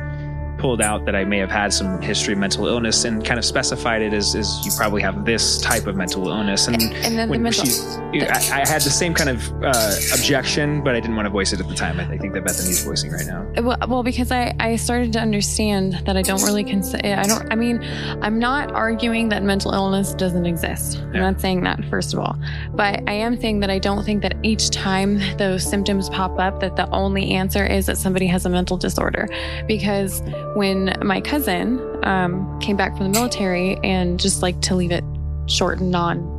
pulled 0.58 0.80
out 0.82 1.04
that 1.06 1.14
I 1.14 1.24
may 1.24 1.38
have 1.38 1.50
had 1.50 1.72
some 1.72 2.00
history 2.02 2.34
of 2.34 2.38
mental 2.40 2.66
illness 2.66 3.04
and 3.04 3.24
kind 3.24 3.38
of 3.38 3.44
specified 3.44 4.02
it 4.02 4.12
as, 4.12 4.34
as 4.34 4.64
you 4.64 4.72
probably 4.76 5.00
have 5.02 5.24
this 5.24 5.58
type 5.58 5.86
of 5.86 5.96
mental 5.96 6.28
illness. 6.28 6.66
And 6.66 6.82
and 6.82 7.16
then 7.18 7.28
the 7.28 7.32
when 7.32 7.42
mental. 7.42 7.64
she's, 7.64 7.86
I, 7.96 8.62
I 8.62 8.68
had 8.68 8.82
the 8.82 8.90
same 8.90 9.14
kind 9.14 9.30
of 9.30 9.52
uh, 9.62 9.94
objection, 10.14 10.82
but 10.82 10.94
I 10.94 11.00
didn't 11.00 11.16
want 11.16 11.26
to 11.26 11.30
voice 11.30 11.52
it 11.52 11.60
at 11.60 11.68
the 11.68 11.74
time. 11.74 12.00
I, 12.00 12.04
I 12.04 12.18
think 12.18 12.34
that 12.34 12.44
Bethany's 12.44 12.84
voicing 12.84 13.10
right 13.12 13.26
now. 13.26 13.46
Well, 13.62 13.78
well, 13.88 14.02
because 14.02 14.30
I, 14.32 14.54
I 14.60 14.76
started 14.76 15.12
to 15.14 15.20
understand 15.20 15.94
that 16.06 16.16
I 16.16 16.22
don't 16.22 16.42
really 16.42 16.64
consider, 16.64 17.06
I 17.14 17.22
don't, 17.24 17.50
I 17.52 17.54
mean, 17.54 17.82
I'm 18.22 18.38
not 18.38 18.72
arguing 18.72 19.28
that 19.30 19.42
mental 19.42 19.72
illness 19.72 20.14
doesn't 20.14 20.46
exist. 20.46 20.98
I'm 20.98 21.14
Yeah. 21.14 21.30
not 21.30 21.40
saying 21.40 21.62
that, 21.62 21.84
first 21.86 22.12
of 22.14 22.20
all. 22.20 22.36
But 22.72 23.02
I 23.08 23.12
am 23.12 23.40
saying 23.40 23.60
that 23.60 23.70
I 23.70 23.78
don't 23.78 24.04
think 24.04 24.22
that 24.22 24.34
each 24.42 24.70
time 24.70 25.18
those 25.38 25.62
symptoms 25.68 26.08
pop 26.10 26.38
up, 26.38 26.60
that 26.60 26.76
the 26.76 26.88
only 26.90 27.30
answer 27.32 27.64
is 27.64 27.86
that 27.86 27.96
somebody 27.98 28.26
has 28.26 28.44
a 28.46 28.48
mental 28.48 28.76
disorder. 28.76 29.28
Because 29.66 30.22
when 30.54 30.96
my 31.02 31.20
cousin 31.20 31.80
um, 32.04 32.58
came 32.60 32.76
back 32.76 32.96
from 32.96 33.10
the 33.12 33.18
military, 33.18 33.76
and 33.84 34.18
just 34.18 34.42
like 34.42 34.60
to 34.62 34.74
leave 34.74 34.90
it 34.90 35.04
short 35.46 35.80
and 35.80 35.90
non 35.90 36.38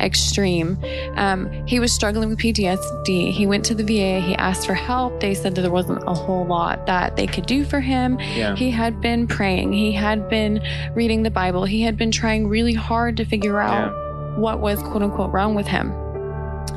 extreme. 0.00 0.78
Um, 1.16 1.50
he 1.66 1.78
was 1.78 1.92
struggling 1.92 2.30
with 2.30 2.38
PTSD. 2.38 3.32
He 3.32 3.46
went 3.46 3.64
to 3.66 3.74
the 3.74 3.84
VA. 3.84 4.20
He 4.20 4.34
asked 4.34 4.66
for 4.66 4.74
help. 4.74 5.20
They 5.20 5.34
said 5.34 5.54
that 5.54 5.60
there 5.62 5.70
wasn't 5.70 6.02
a 6.06 6.14
whole 6.14 6.46
lot 6.46 6.86
that 6.86 7.16
they 7.16 7.26
could 7.26 7.46
do 7.46 7.64
for 7.64 7.80
him. 7.80 8.18
Yeah. 8.20 8.56
He 8.56 8.70
had 8.70 9.00
been 9.00 9.26
praying. 9.26 9.72
He 9.72 9.92
had 9.92 10.28
been 10.28 10.62
reading 10.94 11.22
the 11.22 11.30
Bible. 11.30 11.64
He 11.64 11.82
had 11.82 11.96
been 11.96 12.10
trying 12.10 12.48
really 12.48 12.74
hard 12.74 13.16
to 13.18 13.24
figure 13.24 13.60
out 13.60 14.38
what 14.38 14.60
was 14.60 14.80
quote 14.82 15.02
unquote 15.02 15.32
wrong 15.32 15.54
with 15.54 15.66
him. 15.66 15.92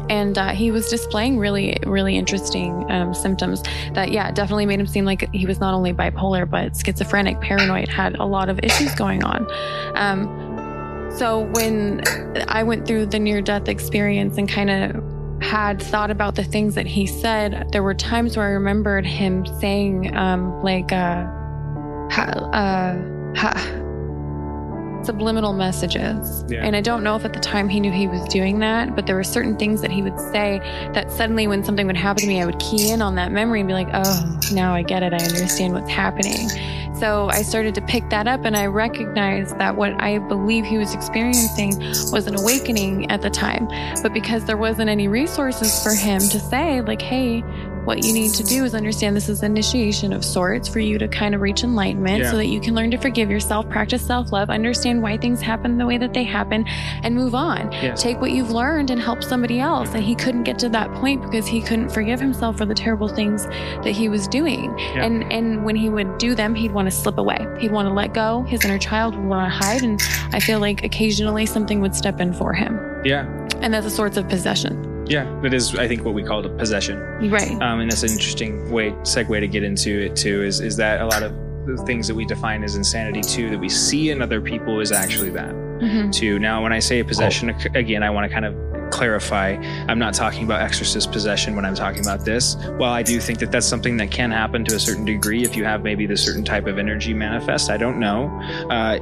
And 0.10 0.38
uh, 0.38 0.50
he 0.50 0.72
was 0.72 0.90
displaying 0.90 1.38
really, 1.38 1.78
really 1.86 2.18
interesting 2.18 2.90
um, 2.92 3.14
symptoms 3.14 3.64
that, 3.94 4.12
yeah, 4.12 4.32
definitely 4.32 4.66
made 4.66 4.80
him 4.80 4.88
seem 4.88 5.06
like 5.06 5.34
he 5.34 5.46
was 5.46 5.60
not 5.60 5.74
only 5.74 5.94
bipolar, 5.94 6.50
but 6.50 6.76
schizophrenic, 6.76 7.40
paranoid, 7.42 7.88
had 7.88 8.16
a 8.16 8.26
lot 8.26 8.50
of 8.50 8.60
issues 8.64 8.94
going 8.96 9.24
on. 9.24 9.48
Um, 9.96 11.12
so 11.18 11.42
when 11.52 12.02
I 12.48 12.64
went 12.64 12.88
through 12.88 13.08
the 13.08 13.20
near 13.20 13.42
death 13.42 13.68
experience 13.70 14.38
and 14.38 14.50
kind 14.50 14.70
of 14.70 15.04
had 15.44 15.82
thought 15.82 16.10
about 16.10 16.36
the 16.36 16.44
things 16.44 16.76
that 16.76 16.88
he 16.88 17.06
said, 17.06 17.70
there 17.72 17.84
were 17.84 17.94
times 17.94 18.36
where 18.36 18.48
I 18.48 18.52
remembered 18.52 19.06
him 19.06 19.46
saying, 19.60 20.16
um, 20.16 20.64
like, 20.64 20.92
uh, 20.92 21.26
ha, 22.10 22.24
uh, 22.54 23.36
ha, 23.36 23.83
subliminal 25.06 25.54
messages. 25.54 26.46
Yeah. 26.48 26.66
And 26.66 26.76
I 26.76 26.82
don't 26.82 27.04
know 27.04 27.16
if 27.16 27.26
at 27.26 27.34
the 27.34 27.40
time 27.40 27.70
he 27.70 27.80
knew 27.80 27.92
he 27.92 28.08
was 28.08 28.24
doing 28.30 28.60
that, 28.60 28.96
but 28.96 29.06
there 29.06 29.16
were 29.16 29.24
certain 29.24 29.58
things 29.58 29.82
that 29.82 29.92
he 29.92 30.02
would 30.02 30.20
say 30.20 30.60
that 30.94 31.12
suddenly 31.12 31.48
when 31.48 31.64
something 31.64 31.88
would 31.88 31.98
happen 31.98 32.22
to 32.22 32.28
me, 32.28 32.42
I 32.42 32.46
would 32.46 32.60
key 32.60 32.90
in 32.92 33.02
on 33.02 33.16
that 33.16 33.32
memory 33.32 33.60
and 33.60 33.68
be 33.68 33.74
like, 33.74 33.90
oh, 33.94 34.40
now 34.52 34.74
I 34.74 34.82
get 34.82 35.04
it. 35.04 35.14
I 35.14 35.18
understand 35.18 35.74
what's 35.74 35.90
happening. 35.90 36.50
So 37.04 37.28
I 37.30 37.42
started 37.42 37.76
to 37.76 37.82
pick 37.82 38.10
that 38.12 38.28
up 38.28 38.46
and 38.46 38.56
I 38.56 38.68
recognized 38.68 39.58
that 39.58 39.76
what 39.76 40.00
I 40.02 40.20
believe 40.20 40.64
he 40.64 40.78
was 40.78 40.94
experiencing 40.94 41.78
was 42.12 42.28
an 42.28 42.40
awakening 42.40 43.10
at 43.12 43.22
the 43.22 43.30
time. 43.30 43.68
But 44.02 44.14
because 44.14 44.46
there 44.46 44.58
wasn't 44.58 44.90
any 44.90 45.08
resources 45.08 45.84
for 45.84 45.94
him 45.94 46.20
to 46.20 46.40
say, 46.40 46.82
like, 46.82 47.02
hey, 47.02 47.44
what 47.86 48.04
you 48.06 48.14
need 48.14 48.34
to 48.34 48.44
do 48.44 48.64
is 48.64 48.74
understand 48.74 49.16
this 49.16 49.28
is 49.30 49.44
initiation 49.44 50.14
of 50.14 50.24
sorts 50.24 50.68
for 50.70 50.80
you 50.80 50.98
to 50.98 51.08
kind 51.08 51.36
of 51.36 51.42
reach 51.42 51.64
enlightenment 51.64 52.20
Yeah. 52.24 52.32
so 52.32 52.38
that 52.38 52.48
you 52.48 52.62
can 52.62 52.76
learn 52.76 52.92
to 52.92 52.98
forgive 52.98 53.30
yourself, 53.30 53.70
practice 53.70 54.02
self 54.02 54.32
love, 54.32 54.50
understand 54.50 55.02
why 55.02 55.18
things 55.18 55.42
happen 55.42 55.78
the 55.78 55.86
way 55.86 55.98
that 55.98 56.14
they 56.14 56.24
happen, 56.24 56.66
and 57.04 57.14
move 57.16 57.36
on. 57.36 57.72
Yes. 57.74 58.02
Take 58.02 58.22
what 58.22 58.32
you've 58.32 58.52
learned 58.52 58.90
and 58.90 59.02
help 59.02 59.24
somebody 59.24 59.60
else. 59.60 59.90
Mm-hmm. 59.90 59.98
And 59.98 60.06
he 60.06 60.16
couldn't 60.16 60.44
get 60.44 60.58
to 60.60 60.70
that 60.70 60.92
point 60.94 61.22
because 61.24 61.46
he 61.46 61.62
couldn't 61.62 61.90
forgive 61.90 62.20
himself 62.20 62.58
for 62.58 62.66
the 62.66 62.74
terrible 62.74 63.08
things 63.10 63.46
that 63.48 63.92
he 63.92 64.08
was 64.10 64.28
doing. 64.28 64.78
Yeah. 64.78 65.06
And 65.06 65.32
and 65.34 65.66
when 65.66 65.76
he 65.76 65.90
would 65.90 66.18
do 66.18 66.36
them, 66.36 66.56
he'd 66.56 66.72
want 66.72 66.88
to 66.88 66.92
slip 66.92 67.18
away. 67.18 67.46
He'd 67.60 67.72
want 67.72 67.88
to 67.88 67.94
let 67.94 68.14
go. 68.14 68.44
His 68.44 68.64
inner 68.64 68.80
child 68.80 69.16
would 69.16 69.26
want 69.26 69.52
to 69.52 69.58
hide. 69.66 69.82
And 69.84 70.02
I 70.32 70.40
feel 70.40 70.60
like 70.60 70.84
occasionally 70.84 71.46
something 71.46 71.82
would 71.82 71.96
step 71.96 72.20
in 72.22 72.34
for 72.34 72.54
him. 72.54 72.80
Yeah. 73.04 73.26
And 73.62 73.74
that's 73.74 73.86
a 73.86 73.90
sorts 73.90 74.18
of 74.18 74.28
possession. 74.30 74.93
Yeah. 75.06 75.40
That 75.42 75.54
is, 75.54 75.76
I 75.76 75.88
think, 75.88 76.04
what 76.04 76.14
we 76.14 76.24
call 76.24 76.46
a 76.46 76.50
possession. 76.50 77.00
Right. 77.30 77.52
Um, 77.62 77.80
and 77.80 77.92
that's 77.92 78.04
an 78.04 78.12
interesting 78.12 78.72
way 78.72 78.92
segue 79.04 79.40
to 79.40 79.48
get 79.48 79.64
into 79.64 80.06
it 80.06 80.16
too. 80.16 80.44
Is 80.44 80.60
is 80.60 80.78
that 80.78 81.02
a 81.02 81.06
lot 81.06 81.24
of 81.24 81.34
the 81.66 81.78
things 81.86 82.08
that 82.08 82.16
we 82.16 82.26
define 82.26 82.64
as 82.64 82.76
insanity 82.76 83.22
too 83.22 83.50
that 83.50 83.60
we 83.60 83.70
see 83.70 84.10
in 84.10 84.22
other 84.22 84.42
people 84.42 84.82
is 84.82 84.92
actually 84.92 85.30
that 85.30 85.52
hmm 85.52 86.12
too. 86.12 86.40
Now, 86.40 86.62
when 86.62 86.72
I 86.72 86.80
say 86.80 87.02
possession 87.04 87.50
again, 87.76 88.04
I 88.04 88.10
want 88.10 88.30
to 88.30 88.34
kind 88.34 88.46
of 88.46 88.56
clarify. 88.92 89.56
I'm 89.88 89.98
not 89.98 90.14
talking 90.14 90.44
about 90.44 90.62
exorcist 90.62 91.12
possession 91.12 91.56
when 91.56 91.66
I'm 91.66 91.74
talking 91.74 92.02
about 92.02 92.24
this. 92.24 92.56
While 92.78 92.94
I 92.94 93.02
do 93.02 93.20
think 93.20 93.40
that 93.40 93.52
that's 93.52 93.66
something 93.66 93.98
that 93.98 94.12
can 94.12 94.32
happen 94.32 94.64
to 94.66 94.76
a 94.76 94.80
certain 94.80 95.04
degree 95.04 95.44
if 95.44 95.56
you 95.56 95.66
have 95.66 95.84
maybe 95.84 96.06
the 96.06 96.16
certain 96.16 96.46
type 96.46 96.68
of 96.68 96.78
energy 96.78 97.14
manifest. 97.14 97.72
I 97.72 97.78
don't 97.78 98.00
know. 98.00 98.30
Uh, 98.70 99.00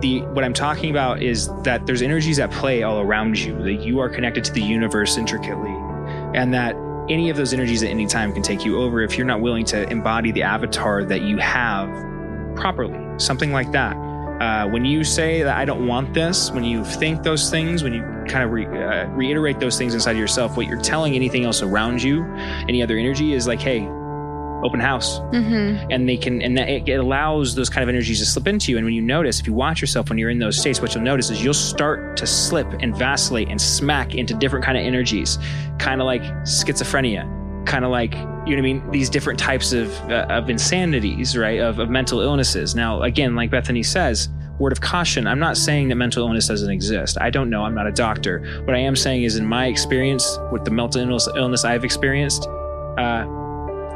the 0.00 0.20
what 0.22 0.44
I'm 0.44 0.52
talking 0.52 0.90
about 0.90 1.22
is 1.22 1.48
that 1.62 1.86
there's 1.86 2.02
energies 2.02 2.38
at 2.38 2.50
play 2.50 2.82
all 2.82 3.00
around 3.00 3.38
you. 3.38 3.62
That 3.62 3.82
you 3.82 4.00
are 4.00 4.08
connected 4.08 4.44
to 4.44 4.52
the 4.52 4.62
universe 4.62 5.16
intricately, 5.16 5.74
and 6.34 6.52
that 6.54 6.76
any 7.08 7.30
of 7.30 7.36
those 7.36 7.52
energies 7.52 7.82
at 7.82 7.90
any 7.90 8.06
time 8.06 8.32
can 8.32 8.42
take 8.42 8.64
you 8.64 8.80
over 8.80 9.00
if 9.00 9.16
you're 9.16 9.26
not 9.26 9.40
willing 9.40 9.64
to 9.66 9.88
embody 9.90 10.32
the 10.32 10.42
avatar 10.42 11.04
that 11.04 11.22
you 11.22 11.38
have 11.38 11.88
properly. 12.56 12.98
Something 13.18 13.52
like 13.52 13.72
that. 13.72 13.96
Uh, 14.40 14.68
when 14.68 14.84
you 14.84 15.02
say 15.02 15.42
that 15.42 15.56
I 15.56 15.64
don't 15.64 15.86
want 15.86 16.12
this, 16.12 16.50
when 16.50 16.62
you 16.62 16.84
think 16.84 17.22
those 17.22 17.48
things, 17.48 17.82
when 17.82 17.94
you 17.94 18.02
kind 18.28 18.44
of 18.44 18.50
re- 18.50 18.66
uh, 18.66 19.06
reiterate 19.08 19.60
those 19.60 19.78
things 19.78 19.94
inside 19.94 20.10
of 20.10 20.18
yourself, 20.18 20.58
what 20.58 20.66
you're 20.66 20.80
telling 20.80 21.14
anything 21.14 21.44
else 21.44 21.62
around 21.62 22.02
you, 22.02 22.22
any 22.68 22.82
other 22.82 22.98
energy, 22.98 23.32
is 23.32 23.46
like, 23.46 23.60
hey, 23.60 23.88
open 24.66 24.80
house. 24.80 25.18
Hmm 25.32 25.66
and 25.90 26.08
they 26.08 26.16
can 26.16 26.42
and 26.42 26.56
that 26.56 26.68
it, 26.68 26.88
it 26.88 26.94
allows 26.94 27.54
those 27.54 27.70
kind 27.70 27.82
of 27.82 27.88
energies 27.88 28.18
to 28.18 28.26
slip 28.26 28.46
into 28.46 28.70
you. 28.70 28.78
And 28.78 28.84
when 28.84 28.94
you 28.94 29.02
notice 29.02 29.40
if 29.40 29.46
you 29.46 29.52
watch 29.52 29.80
yourself 29.80 30.08
when 30.08 30.18
you're 30.18 30.30
in 30.30 30.38
those 30.38 30.58
states 30.58 30.80
what 30.80 30.94
you'll 30.94 31.04
notice 31.04 31.30
is 31.30 31.42
you'll 31.42 31.54
start 31.54 32.16
to 32.18 32.26
slip 32.26 32.66
and 32.80 32.96
vacillate 32.96 33.48
and 33.48 33.60
smack 33.60 34.14
into 34.14 34.34
different 34.34 34.64
kind 34.64 34.76
of 34.76 34.84
energies. 34.84 35.38
Kind 35.78 36.00
of 36.00 36.06
like 36.06 36.22
schizophrenia. 36.44 37.32
Kind 37.66 37.84
of 37.84 37.90
like 37.90 38.14
you 38.14 38.20
know 38.20 38.28
what 38.28 38.58
i 38.58 38.60
mean? 38.60 38.90
These 38.90 39.10
different 39.10 39.38
types 39.38 39.72
of 39.72 39.92
uh, 40.10 40.26
of 40.28 40.50
insanities 40.50 41.36
right? 41.36 41.60
Of, 41.60 41.78
of 41.78 41.90
mental 41.90 42.20
illnesses. 42.20 42.74
Now 42.74 43.02
again 43.02 43.34
like 43.34 43.50
bethany 43.50 43.82
says 43.82 44.28
word 44.58 44.72
of 44.72 44.80
caution 44.80 45.26
i'm 45.26 45.38
not 45.38 45.54
saying 45.54 45.88
that 45.88 45.96
mental 45.96 46.26
illness 46.26 46.48
doesn't 46.48 46.70
exist. 46.70 47.18
I 47.20 47.30
don't 47.30 47.50
know. 47.50 47.62
I'm 47.64 47.74
not 47.74 47.86
a 47.86 47.92
doctor. 47.92 48.62
What 48.64 48.74
i 48.74 48.78
am 48.78 48.96
saying 48.96 49.24
is 49.24 49.36
in 49.36 49.46
my 49.46 49.66
experience 49.66 50.38
with 50.50 50.64
the 50.64 50.70
mental 50.70 51.00
illness, 51.00 51.28
illness 51.36 51.64
i've 51.64 51.84
experienced 51.84 52.46
uh, 52.98 53.26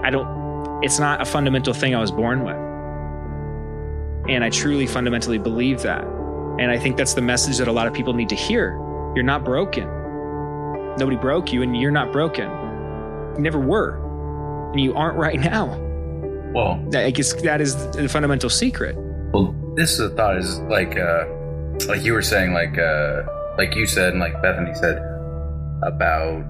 i 0.02 0.10
don't 0.10 0.39
it's 0.82 0.98
not 0.98 1.20
a 1.20 1.24
fundamental 1.24 1.74
thing 1.74 1.94
I 1.94 2.00
was 2.00 2.10
born 2.10 2.44
with. 2.44 2.56
And 4.30 4.44
I 4.44 4.50
truly 4.50 4.86
fundamentally 4.86 5.38
believe 5.38 5.82
that. 5.82 6.04
And 6.58 6.70
I 6.70 6.78
think 6.78 6.96
that's 6.96 7.14
the 7.14 7.22
message 7.22 7.58
that 7.58 7.68
a 7.68 7.72
lot 7.72 7.86
of 7.86 7.94
people 7.94 8.12
need 8.12 8.28
to 8.28 8.34
hear. 8.34 8.72
You're 9.14 9.24
not 9.24 9.44
broken. 9.44 9.84
Nobody 10.98 11.16
broke 11.16 11.52
you, 11.52 11.62
and 11.62 11.76
you're 11.76 11.90
not 11.90 12.12
broken. 12.12 12.48
You 13.36 13.42
never 13.42 13.58
were. 13.58 13.98
And 14.72 14.80
you 14.80 14.94
aren't 14.94 15.16
right 15.16 15.38
now. 15.40 15.66
Well, 16.52 16.84
I 16.94 17.10
guess 17.10 17.32
that 17.42 17.60
is 17.60 17.74
the 17.92 18.08
fundamental 18.08 18.50
secret. 18.50 18.96
well, 19.32 19.54
this 19.76 19.92
is 19.92 20.00
a 20.00 20.10
thought 20.10 20.36
is 20.36 20.58
like, 20.62 20.96
uh, 20.98 21.24
like 21.86 22.02
you 22.02 22.12
were 22.12 22.22
saying, 22.22 22.52
like, 22.52 22.76
uh, 22.76 23.22
like 23.56 23.74
you 23.74 23.86
said, 23.86 24.12
and 24.12 24.20
like 24.20 24.40
Bethany 24.42 24.74
said 24.74 24.98
about 25.82 26.44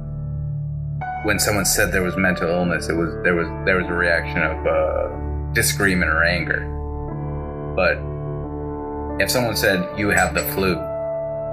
when 1.25 1.39
someone 1.39 1.65
said 1.65 1.93
there 1.93 2.03
was 2.03 2.17
mental 2.17 2.49
illness, 2.49 2.89
it 2.89 2.95
was 2.95 3.13
there 3.23 3.35
was 3.35 3.47
there 3.65 3.77
was 3.77 3.87
a 3.87 3.93
reaction 3.93 4.43
of 4.43 4.67
uh, 4.67 5.53
disagreement 5.53 6.11
or 6.11 6.23
anger. 6.25 6.61
But 7.77 7.99
if 9.23 9.31
someone 9.31 9.57
said 9.57 9.87
you 9.99 10.09
have 10.11 10.35
the 10.35 10.43
flu, 10.55 10.77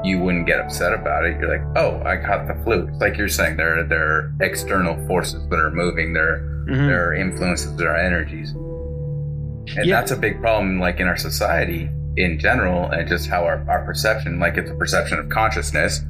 you 0.04 0.20
wouldn't 0.20 0.48
get 0.48 0.60
upset 0.60 0.94
about 0.94 1.26
it. 1.26 1.40
You're 1.40 1.58
like, 1.58 1.78
oh, 1.78 2.02
I 2.06 2.16
got 2.16 2.48
the 2.48 2.54
flu. 2.64 2.88
It's 2.88 3.00
like 3.02 3.18
you're 3.18 3.28
saying 3.28 3.58
there 3.58 3.84
there 3.84 4.08
are 4.08 4.34
external 4.42 4.96
forces 5.08 5.48
that 5.50 5.60
are 5.60 5.72
moving. 5.72 6.14
There 6.14 6.40
Mhm. 6.68 6.88
there 6.88 7.10
are 7.10 7.14
influences, 7.14 7.76
there 7.78 7.90
are 7.92 7.98
energies. 7.98 8.52
And 8.52 9.86
Yeah. 9.86 10.00
that's 10.00 10.12
a 10.12 10.18
big 10.18 10.40
problem, 10.42 10.80
like 10.80 11.00
in 11.00 11.08
our 11.08 11.18
society 11.18 11.90
in 12.18 12.40
general, 12.40 12.90
and 12.90 13.08
just 13.08 13.30
how 13.30 13.44
our, 13.46 13.64
our 13.70 13.84
perception, 13.86 14.40
like 14.40 14.58
it's 14.58 14.72
a 14.72 14.76
perception 14.76 15.20
of 15.20 15.30
consciousness. 15.30 16.04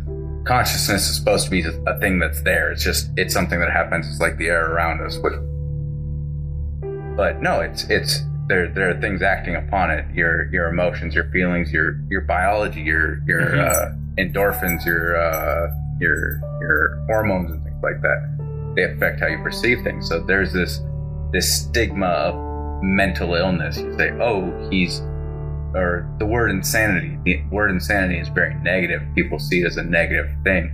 Consciousness 0.48 1.10
is 1.10 1.16
supposed 1.18 1.46
to 1.46 1.52
be 1.52 1.62
a 1.62 2.00
thing 2.00 2.20
that's 2.20 2.42
there. 2.44 2.72
It's 2.72 2.84
just, 2.84 3.10
it's 3.18 3.34
something 3.34 3.60
that 3.60 3.70
happens. 3.72 4.08
It's 4.08 4.20
like 4.22 4.38
the 4.38 4.48
air 4.48 4.72
around 4.72 5.02
us. 5.02 5.18
But, 5.18 5.34
but 7.18 7.42
no, 7.42 7.60
it's, 7.62 7.84
it's, 7.90 8.22
there, 8.48 8.70
there 8.70 8.90
are 8.90 9.02
things 9.02 9.22
acting 9.22 9.56
upon 9.56 9.92
it. 9.92 10.06
Your, 10.16 10.50
your 10.54 10.68
emotions, 10.70 11.14
your 11.14 11.30
feelings, 11.32 11.72
your, 11.74 12.00
your 12.10 12.22
biology, 12.22 12.82
your, 12.82 13.22
your, 13.28 13.42
Mhm. 13.42 13.68
uh, 13.68 13.92
endorphins, 14.18 14.86
your, 14.86 15.18
uh, 15.22 15.70
your, 16.00 16.40
your 16.62 17.04
hormones 17.08 17.52
and 17.52 17.64
things 17.64 17.84
like 17.84 18.02
that. 18.02 18.74
They 18.76 18.84
affect 18.84 19.20
how 19.20 19.28
you 19.28 19.40
perceive 19.44 19.84
things. 19.84 20.08
So 20.08 20.22
there's 20.22 20.54
this, 20.54 20.80
this 21.34 21.64
stigma 21.64 22.06
of 22.08 22.82
mental 22.84 23.36
illness. 23.36 23.78
You 23.78 23.98
say, 23.98 24.12
oh, 24.22 24.70
he's, 24.72 25.02
or 25.74 26.10
the 26.20 26.26
word 26.26 26.50
insanity. 26.50 27.18
The 27.24 27.44
word 27.52 27.72
insanity 27.72 28.20
is 28.20 28.28
very 28.30 28.56
negative. 28.56 29.02
People 29.16 29.40
see 29.40 29.62
it 29.62 29.68
as 29.68 29.78
a 29.78 29.84
negative 29.84 30.30
thing. 30.44 30.72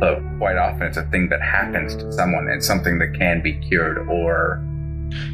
But 0.00 0.20
quite 0.38 0.56
often 0.56 0.82
it's 0.86 0.96
a 0.96 1.04
thing 1.06 1.28
that 1.28 1.42
happens 1.42 1.94
to 1.96 2.10
someone 2.12 2.48
and 2.48 2.62
something 2.64 2.98
that 2.98 3.14
can 3.14 3.42
be 3.42 3.54
cured 3.54 4.08
or 4.08 4.64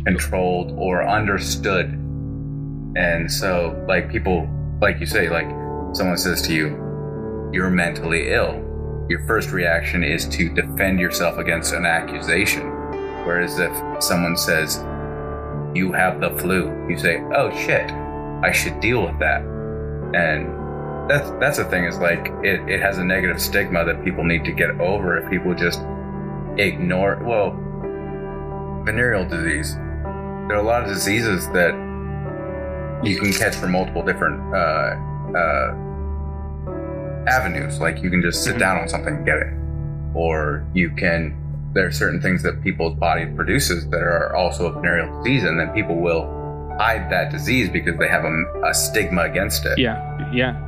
controlled 0.05 0.73
or 0.73 1.07
understood. 1.07 1.87
And 2.97 3.31
so, 3.31 3.83
like, 3.87 4.11
people, 4.11 4.49
like 4.81 4.99
you 5.01 5.07
say, 5.07 5.29
like, 5.29 5.49
someone 5.95 6.19
says 6.19 6.43
to 6.43 6.55
you, 6.55 7.51
you're 7.53 7.71
mentally 7.71 8.33
ill. 8.33 8.65
Your 9.09 9.25
first 9.27 9.53
reaction 9.53 10.03
is 10.03 10.27
to 10.29 10.53
defend 10.53 10.99
yourself 11.01 11.39
against 11.39 11.73
an 11.73 11.87
accusation. 11.87 12.63
Whereas 13.25 13.59
if 13.59 14.03
someone 14.03 14.37
says, 14.37 14.77
you 15.75 15.93
have 15.93 16.21
the 16.21 16.31
flu, 16.39 16.87
you 16.89 16.99
say, 16.99 17.23
oh 17.35 17.51
shit, 17.57 17.91
I 18.43 18.53
should 18.53 18.81
deal 18.81 19.03
with 19.05 19.19
that. 19.19 19.43
And 20.15 21.11
that's 21.11 21.31
that's 21.41 21.57
the 21.59 21.65
thing 21.65 21.85
is 21.85 21.99
like 21.99 22.29
it, 22.43 22.69
it 22.69 22.81
has 22.81 22.99
a 22.99 23.05
negative 23.05 23.41
stigma 23.41 23.85
that 23.85 24.05
people 24.05 24.25
need 24.25 24.45
to 24.45 24.53
get 24.53 24.71
over 24.81 25.17
if 25.19 25.31
people 25.31 25.55
just 25.55 25.81
ignore 26.59 27.17
well 27.25 27.51
venereal 28.85 29.25
disease. 29.29 29.75
There 29.75 30.57
are 30.57 30.61
a 30.61 30.63
lot 30.63 30.83
of 30.83 30.89
diseases 30.89 31.47
that 31.51 31.73
you 33.05 33.19
can 33.21 33.33
catch 33.33 33.55
from 33.57 33.73
multiple 33.73 34.03
different 34.03 34.41
uh, 34.55 34.97
uh, 35.39 35.75
avenues. 37.29 37.81
Like 37.81 38.03
you 38.03 38.11
can 38.11 38.23
just 38.23 38.45
sit 38.45 38.57
Mhm. 38.57 38.59
down 38.61 38.79
on 38.79 38.89
something 38.89 39.17
and 39.17 39.27
get 39.27 39.39
it, 39.39 39.53
or 40.15 40.65
you 40.75 40.91
can. 40.91 41.35
There 41.75 41.87
are 41.87 41.91
certain 41.93 42.21
things 42.21 42.43
that 42.43 42.63
people's 42.63 42.95
body 42.95 43.27
produces 43.27 43.87
that 43.91 44.01
are 44.03 44.35
also 44.35 44.67
a 44.67 44.73
venereal 44.73 45.23
disease, 45.23 45.45
and 45.45 45.61
then 45.61 45.69
people 45.69 45.97
will 45.97 46.25
hide 46.79 47.11
that 47.11 47.31
disease 47.31 47.69
because 47.69 47.97
they 47.99 48.09
have 48.09 48.25
a, 48.25 48.45
a 48.65 48.75
stigma 48.75 49.23
against 49.23 49.65
it. 49.67 49.79
Yeah, 49.79 50.31
yeah. 50.33 50.65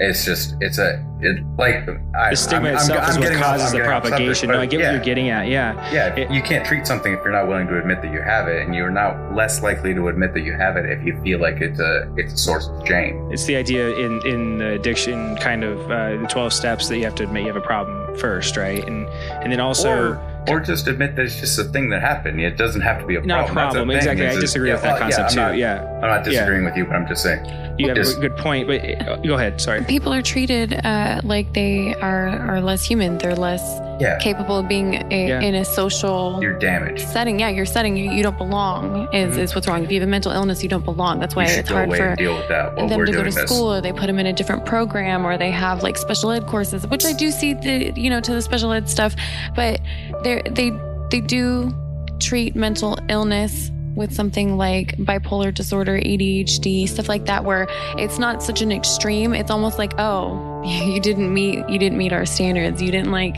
It's 0.00 0.24
just 0.24 0.56
it's 0.60 0.78
a 0.78 1.04
it 1.20 1.44
like 1.56 1.86
I, 2.18 2.30
The 2.30 2.36
stigma 2.36 2.70
I'm- 2.70 2.76
I'm- 2.76 2.76
itself 2.76 3.04
I'm 3.04 3.10
is 3.22 3.30
what 3.30 3.38
causes 3.40 3.72
the 3.72 3.80
propagation. 3.80 4.48
no, 4.50 4.58
I 4.58 4.66
get 4.66 4.80
yeah. 4.80 4.86
what 4.86 4.92
you're 4.94 5.04
getting 5.04 5.28
at. 5.28 5.46
Yeah, 5.46 5.74
Yeah, 5.92 6.14
It- 6.16 6.30
you 6.30 6.42
can't 6.42 6.64
treat 6.66 6.86
something 6.88 7.12
if 7.12 7.20
you're 7.22 7.30
not 7.32 7.46
willing 7.46 7.68
to 7.68 7.78
admit 7.78 8.02
that 8.02 8.10
you 8.12 8.20
have 8.20 8.48
it, 8.48 8.62
and 8.66 8.74
you're 8.74 8.90
not 8.90 9.32
less 9.36 9.62
likely 9.62 9.94
to 9.94 10.08
admit 10.08 10.34
that 10.34 10.40
you 10.40 10.54
have 10.54 10.76
it 10.76 10.86
if 10.90 11.04
you 11.06 11.20
feel 11.22 11.38
like 11.40 11.60
it's 11.60 11.78
a 11.78 12.08
it's 12.16 12.32
a 12.32 12.38
source 12.38 12.66
of 12.68 12.84
shame. 12.88 13.28
it's 13.30 13.44
the 13.44 13.54
idea 13.54 13.90
in 13.94 14.20
in 14.26 14.58
the 14.58 14.70
addiction 14.72 15.36
kind 15.36 15.62
of 15.62 15.78
uh, 15.90 16.16
the 16.22 16.26
12 16.28 16.52
steps 16.52 16.88
that 16.88 16.96
you 16.98 17.04
have 17.04 17.14
to 17.14 17.22
admit 17.22 17.42
you 17.42 17.48
have 17.52 17.56
a 17.56 17.60
problem 17.60 18.16
first, 18.18 18.56
right? 18.56 18.84
And 18.88 19.06
and 19.42 19.52
then 19.52 19.60
also 19.60 19.90
or 20.16 20.31
just 20.64 20.86
admit 20.86 21.16
that 21.16 21.26
it's 21.26 21.40
just 21.40 21.58
a 21.58 21.64
thing 21.64 21.90
that 21.90 22.00
happened. 22.00 22.40
It 22.40 22.56
doesn't 22.56 22.80
have 22.80 23.00
to 23.00 23.06
be 23.06 23.14
a 23.14 23.20
problem. 23.20 23.28
Not 23.38 23.48
a 23.48 23.52
problem. 23.52 23.88
That's 23.88 24.06
exactly. 24.06 24.26
I 24.26 24.40
disagree 24.40 24.68
yeah, 24.68 24.74
with 24.74 24.82
that 24.82 24.92
well, 24.92 25.00
concept 25.00 25.30
yeah, 25.30 25.34
too. 25.34 25.50
not, 25.50 25.56
yeah. 25.56 26.00
I'm 26.02 26.10
not 26.10 26.24
disagreeing 26.24 26.64
with 26.64 26.76
you, 26.76 26.84
but 26.84 26.96
I'm 26.96 27.06
just 27.06 27.22
saying. 27.22 27.44
You 27.82 27.88
have 27.94 27.98
a 28.16 28.20
good 28.20 28.36
point, 28.36 28.66
but 28.66 28.80
uh, 29.08 29.16
go 29.16 29.34
ahead. 29.34 29.60
Sorry. 29.60 29.82
People 29.84 30.12
are 30.12 30.22
treated 30.22 30.72
uh, 30.84 31.20
like 31.24 31.52
they 31.54 31.94
are, 31.96 32.28
are 32.28 32.60
less 32.60 32.84
human. 32.84 33.18
They're 33.18 33.34
less 33.34 33.62
Yeah, 34.00 34.18
capable 34.18 34.58
of 34.58 34.68
being 34.68 34.94
a, 35.12 35.28
Yeah. 35.28 35.40
in 35.40 35.54
a 35.54 35.64
social 35.64 36.38
you're 36.42 36.58
damaged. 36.58 37.06
setting. 37.08 37.38
Yeah, 37.40 37.50
you're 37.50 37.66
setting 37.66 37.96
you, 37.96 38.10
you 38.10 38.22
don't 38.22 38.38
belong 38.38 39.08
is, 39.12 39.36
Mhm. 39.36 39.40
is 39.40 39.54
what's 39.54 39.68
wrong. 39.68 39.84
If 39.84 39.90
you 39.92 40.00
have 40.00 40.08
a 40.08 40.10
mental 40.10 40.32
illness, 40.32 40.62
you 40.62 40.68
don't 40.68 40.84
belong. 40.84 41.20
That's 41.20 41.36
why 41.36 41.44
it's 41.44 41.68
hard 41.68 41.90
for 41.94 42.16
deal 42.16 42.34
with 42.36 42.48
that 42.48 42.76
while 42.76 42.88
them 42.88 42.98
we're 42.98 43.06
to 43.06 43.12
go 43.12 43.22
to 43.22 43.30
this. 43.30 43.42
school 43.50 43.72
or 43.72 43.80
they 43.80 43.92
put 43.92 44.06
them 44.06 44.18
in 44.18 44.26
a 44.26 44.32
different 44.32 44.64
program 44.66 45.24
or 45.26 45.36
they 45.38 45.50
have 45.50 45.82
like 45.82 45.96
special 45.96 46.30
ed 46.30 46.46
courses 46.46 46.86
which 46.86 47.04
i 47.04 47.12
do 47.12 47.30
see 47.30 47.54
the 47.54 47.92
you 47.96 48.08
know 48.10 48.20
to 48.20 48.32
the 48.32 48.42
special 48.42 48.72
ed 48.72 48.88
stuff 48.88 49.14
but 49.54 49.80
they 50.24 50.42
they 50.50 50.70
they 51.10 51.20
do 51.20 51.72
treat 52.20 52.54
mental 52.54 52.98
illness 53.08 53.70
with 53.94 54.12
something 54.12 54.56
like 54.56 54.96
bipolar 54.98 55.52
disorder 55.52 55.98
adhd 55.98 56.88
stuff 56.88 57.08
like 57.08 57.26
that 57.26 57.44
where 57.44 57.66
it's 57.98 58.18
not 58.18 58.42
such 58.42 58.62
an 58.62 58.72
extreme 58.72 59.34
it's 59.34 59.50
almost 59.50 59.78
like 59.78 59.92
oh 59.98 60.62
you 60.66 61.00
didn't 61.00 61.32
meet 61.32 61.58
you 61.68 61.78
didn't 61.78 61.98
meet 61.98 62.12
our 62.12 62.24
standards 62.26 62.80
you 62.80 62.90
didn't 62.90 63.10
like 63.12 63.36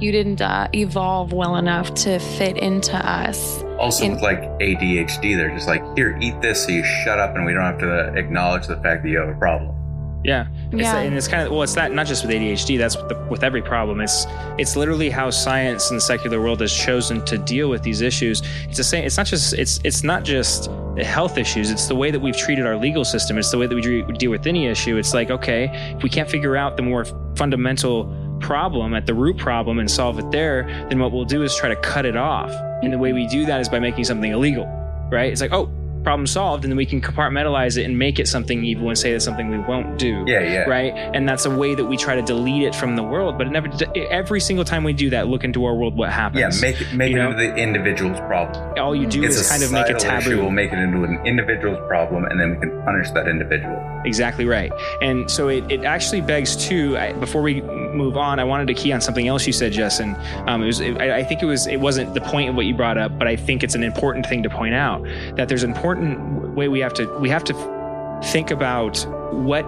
you 0.00 0.12
didn't 0.12 0.40
uh, 0.40 0.66
evolve 0.74 1.34
well 1.34 1.56
enough 1.56 1.92
to 1.92 2.18
fit 2.18 2.56
into 2.56 2.96
us 2.96 3.62
Also, 3.78 4.04
in- 4.04 4.12
with 4.12 4.22
like 4.22 4.40
ADHD, 4.58 5.36
they're 5.36 5.50
just 5.54 5.68
like, 5.68 5.82
here, 5.94 6.16
eat 6.22 6.40
this 6.40 6.64
so 6.64 6.70
you 6.72 6.82
shut 6.82 7.18
up 7.18 7.36
and 7.36 7.44
we 7.44 7.52
don't 7.52 7.64
have 7.64 7.78
to 7.80 8.14
acknowledge 8.14 8.66
the 8.66 8.76
fact 8.78 9.02
that 9.02 9.10
you 9.10 9.18
have 9.18 9.28
a 9.28 9.34
problem. 9.38 9.76
Yeah. 10.24 10.46
It's 10.72 10.82
Yeah. 10.82 10.98
and 10.98 11.16
it's 11.16 11.26
kind 11.26 11.44
of 11.44 11.52
well, 11.52 11.62
it's 11.62 11.74
that 11.74 11.92
not 11.92 12.06
just 12.06 12.24
with 12.24 12.32
ADHD. 12.32 12.78
That's 12.78 12.96
with, 12.96 13.08
the, 13.08 13.16
with 13.28 13.42
every 13.42 13.62
problem. 13.62 14.00
It's 14.00 14.26
it's 14.56 14.76
literally 14.76 15.10
how 15.10 15.30
science 15.30 15.90
and 15.90 15.96
the 15.96 16.00
secular 16.00 16.40
world 16.40 16.60
has 16.60 16.72
chosen 16.72 17.24
to 17.24 17.38
deal 17.38 17.68
with 17.68 17.82
these 17.82 18.00
issues. 18.02 18.42
It's 18.68 18.76
the 18.76 18.84
same. 18.84 19.04
It's 19.04 19.16
not 19.16 19.26
just 19.26 19.54
it's 19.54 19.80
it's 19.82 20.04
not 20.04 20.22
just 20.22 20.70
health 20.98 21.38
issues. 21.38 21.70
It's 21.70 21.88
the 21.88 21.96
way 21.96 22.10
that 22.12 22.20
we've 22.20 22.36
treated 22.36 22.66
our 22.66 22.76
legal 22.76 23.04
system. 23.04 23.36
It's 23.36 23.50
the 23.50 23.58
way 23.58 23.66
that 23.66 23.74
we 23.74 23.80
dre- 23.80 24.02
deal 24.16 24.30
with 24.30 24.46
any 24.46 24.66
issue. 24.66 24.96
It's 24.96 25.12
like 25.12 25.30
okay, 25.30 25.94
if 25.96 26.02
we 26.04 26.08
can't 26.08 26.30
figure 26.30 26.56
out 26.56 26.76
the 26.76 26.82
more 26.82 27.04
fundamental 27.34 28.16
problem 28.40 28.94
at 28.94 29.06
the 29.06 29.12
root 29.14 29.36
problem 29.38 29.78
and 29.78 29.90
solve 29.90 30.18
it 30.18 30.30
there, 30.30 30.64
then 30.88 30.98
what 30.98 31.12
we'll 31.12 31.24
do 31.24 31.42
is 31.42 31.54
try 31.56 31.68
to 31.68 31.76
cut 31.76 32.06
it 32.06 32.16
off. 32.16 32.52
And 32.82 32.92
the 32.92 32.98
way 32.98 33.12
we 33.12 33.26
do 33.26 33.44
that 33.46 33.60
is 33.60 33.68
by 33.68 33.80
making 33.80 34.04
something 34.04 34.30
illegal, 34.30 34.66
right? 35.10 35.32
It's 35.32 35.40
like 35.40 35.52
oh. 35.52 35.68
Problem 36.02 36.26
solved, 36.26 36.64
and 36.64 36.72
then 36.72 36.76
we 36.78 36.86
can 36.86 37.00
compartmentalize 37.00 37.76
it 37.76 37.84
and 37.84 37.98
make 37.98 38.18
it 38.18 38.26
something 38.26 38.64
evil 38.64 38.88
and 38.88 38.96
say 38.96 39.12
that's 39.12 39.24
something 39.24 39.50
we 39.50 39.58
won't 39.58 39.98
do 39.98 40.24
Yeah, 40.26 40.40
yeah. 40.40 40.60
right? 40.62 40.92
And 41.14 41.28
that's 41.28 41.44
a 41.44 41.50
way 41.50 41.74
that 41.74 41.84
we 41.84 41.96
try 41.96 42.14
to 42.14 42.22
delete 42.22 42.62
it 42.62 42.74
from 42.74 42.96
the 42.96 43.02
world. 43.02 43.36
But 43.36 43.48
it 43.48 43.50
never, 43.50 43.68
every 44.10 44.40
single 44.40 44.64
time 44.64 44.82
we 44.82 44.92
do 44.94 45.10
that, 45.10 45.28
look 45.28 45.44
into 45.44 45.64
our 45.66 45.74
world, 45.74 45.96
what 45.96 46.06
Yeah, 46.08 46.12
happens? 46.12 46.62
make 46.62 46.80
it 46.80 46.92
make 46.94 47.10
You 47.10 47.16
it 47.16 47.22
know? 47.22 47.30
into 47.32 47.42
the 47.42 47.54
individual's 47.56 48.18
problem. 48.20 48.78
All 48.78 48.96
you 48.96 49.06
do 49.06 49.22
it's 49.22 49.36
is 49.36 49.48
kind 49.50 49.62
of 49.62 49.72
make 49.72 49.90
it 49.90 50.00
societal 50.00 50.18
issue. 50.20 50.30
taboo. 50.30 50.42
We'll 50.42 50.50
make 50.52 50.72
it 50.72 50.78
into 50.78 51.04
an 51.04 51.20
individual's 51.26 51.78
problem, 51.86 52.24
and 52.24 52.40
then 52.40 52.50
we 52.50 52.56
can 52.56 52.82
punish 52.82 53.10
that 53.10 53.28
individual. 53.28 53.76
Exactly 54.04 54.46
right. 54.46 54.72
And 55.02 55.30
so 55.30 55.48
it, 55.48 55.70
it 55.70 55.84
actually 55.84 56.20
begs 56.20 56.56
to 56.68 56.96
I, 56.96 57.12
before 57.12 57.42
we 57.42 57.60
move 57.60 58.16
on, 58.16 58.38
I 58.38 58.44
wanted 58.44 58.66
to 58.68 58.74
key 58.74 58.92
on 58.92 59.00
something 59.00 59.28
else 59.28 59.46
you 59.46 59.52
said, 59.52 59.72
Justin. 59.72 60.16
Um, 60.46 60.62
it 60.62 60.66
was 60.66 60.80
it, 60.80 61.00
I, 61.00 61.18
I 61.18 61.24
think 61.24 61.42
it 61.42 61.46
was 61.46 61.66
it 61.66 61.80
wasn't 61.80 62.14
the 62.14 62.20
point 62.20 62.48
of 62.48 62.56
what 62.56 62.66
you 62.66 62.74
brought 62.74 62.98
up, 62.98 63.18
but 63.18 63.28
I 63.28 63.36
think 63.36 63.62
it's 63.62 63.74
an 63.74 63.82
important 63.82 64.26
thing 64.26 64.42
to 64.42 64.50
point 64.50 64.74
out 64.74 65.02
that 65.36 65.48
there's 65.48 65.62
an 65.62 65.70
important 65.70 66.54
way 66.54 66.68
we 66.68 66.80
have 66.80 66.94
to 66.94 67.06
we 67.18 67.28
have 67.28 67.44
to 67.44 68.20
think 68.24 68.50
about 68.50 69.04
what 69.32 69.64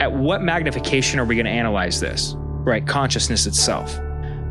at 0.00 0.12
what 0.12 0.42
magnification 0.42 1.18
are 1.18 1.24
we 1.24 1.34
going 1.34 1.46
to 1.46 1.50
analyze 1.50 2.00
this 2.00 2.34
right 2.36 2.86
consciousness 2.86 3.46
itself 3.46 3.98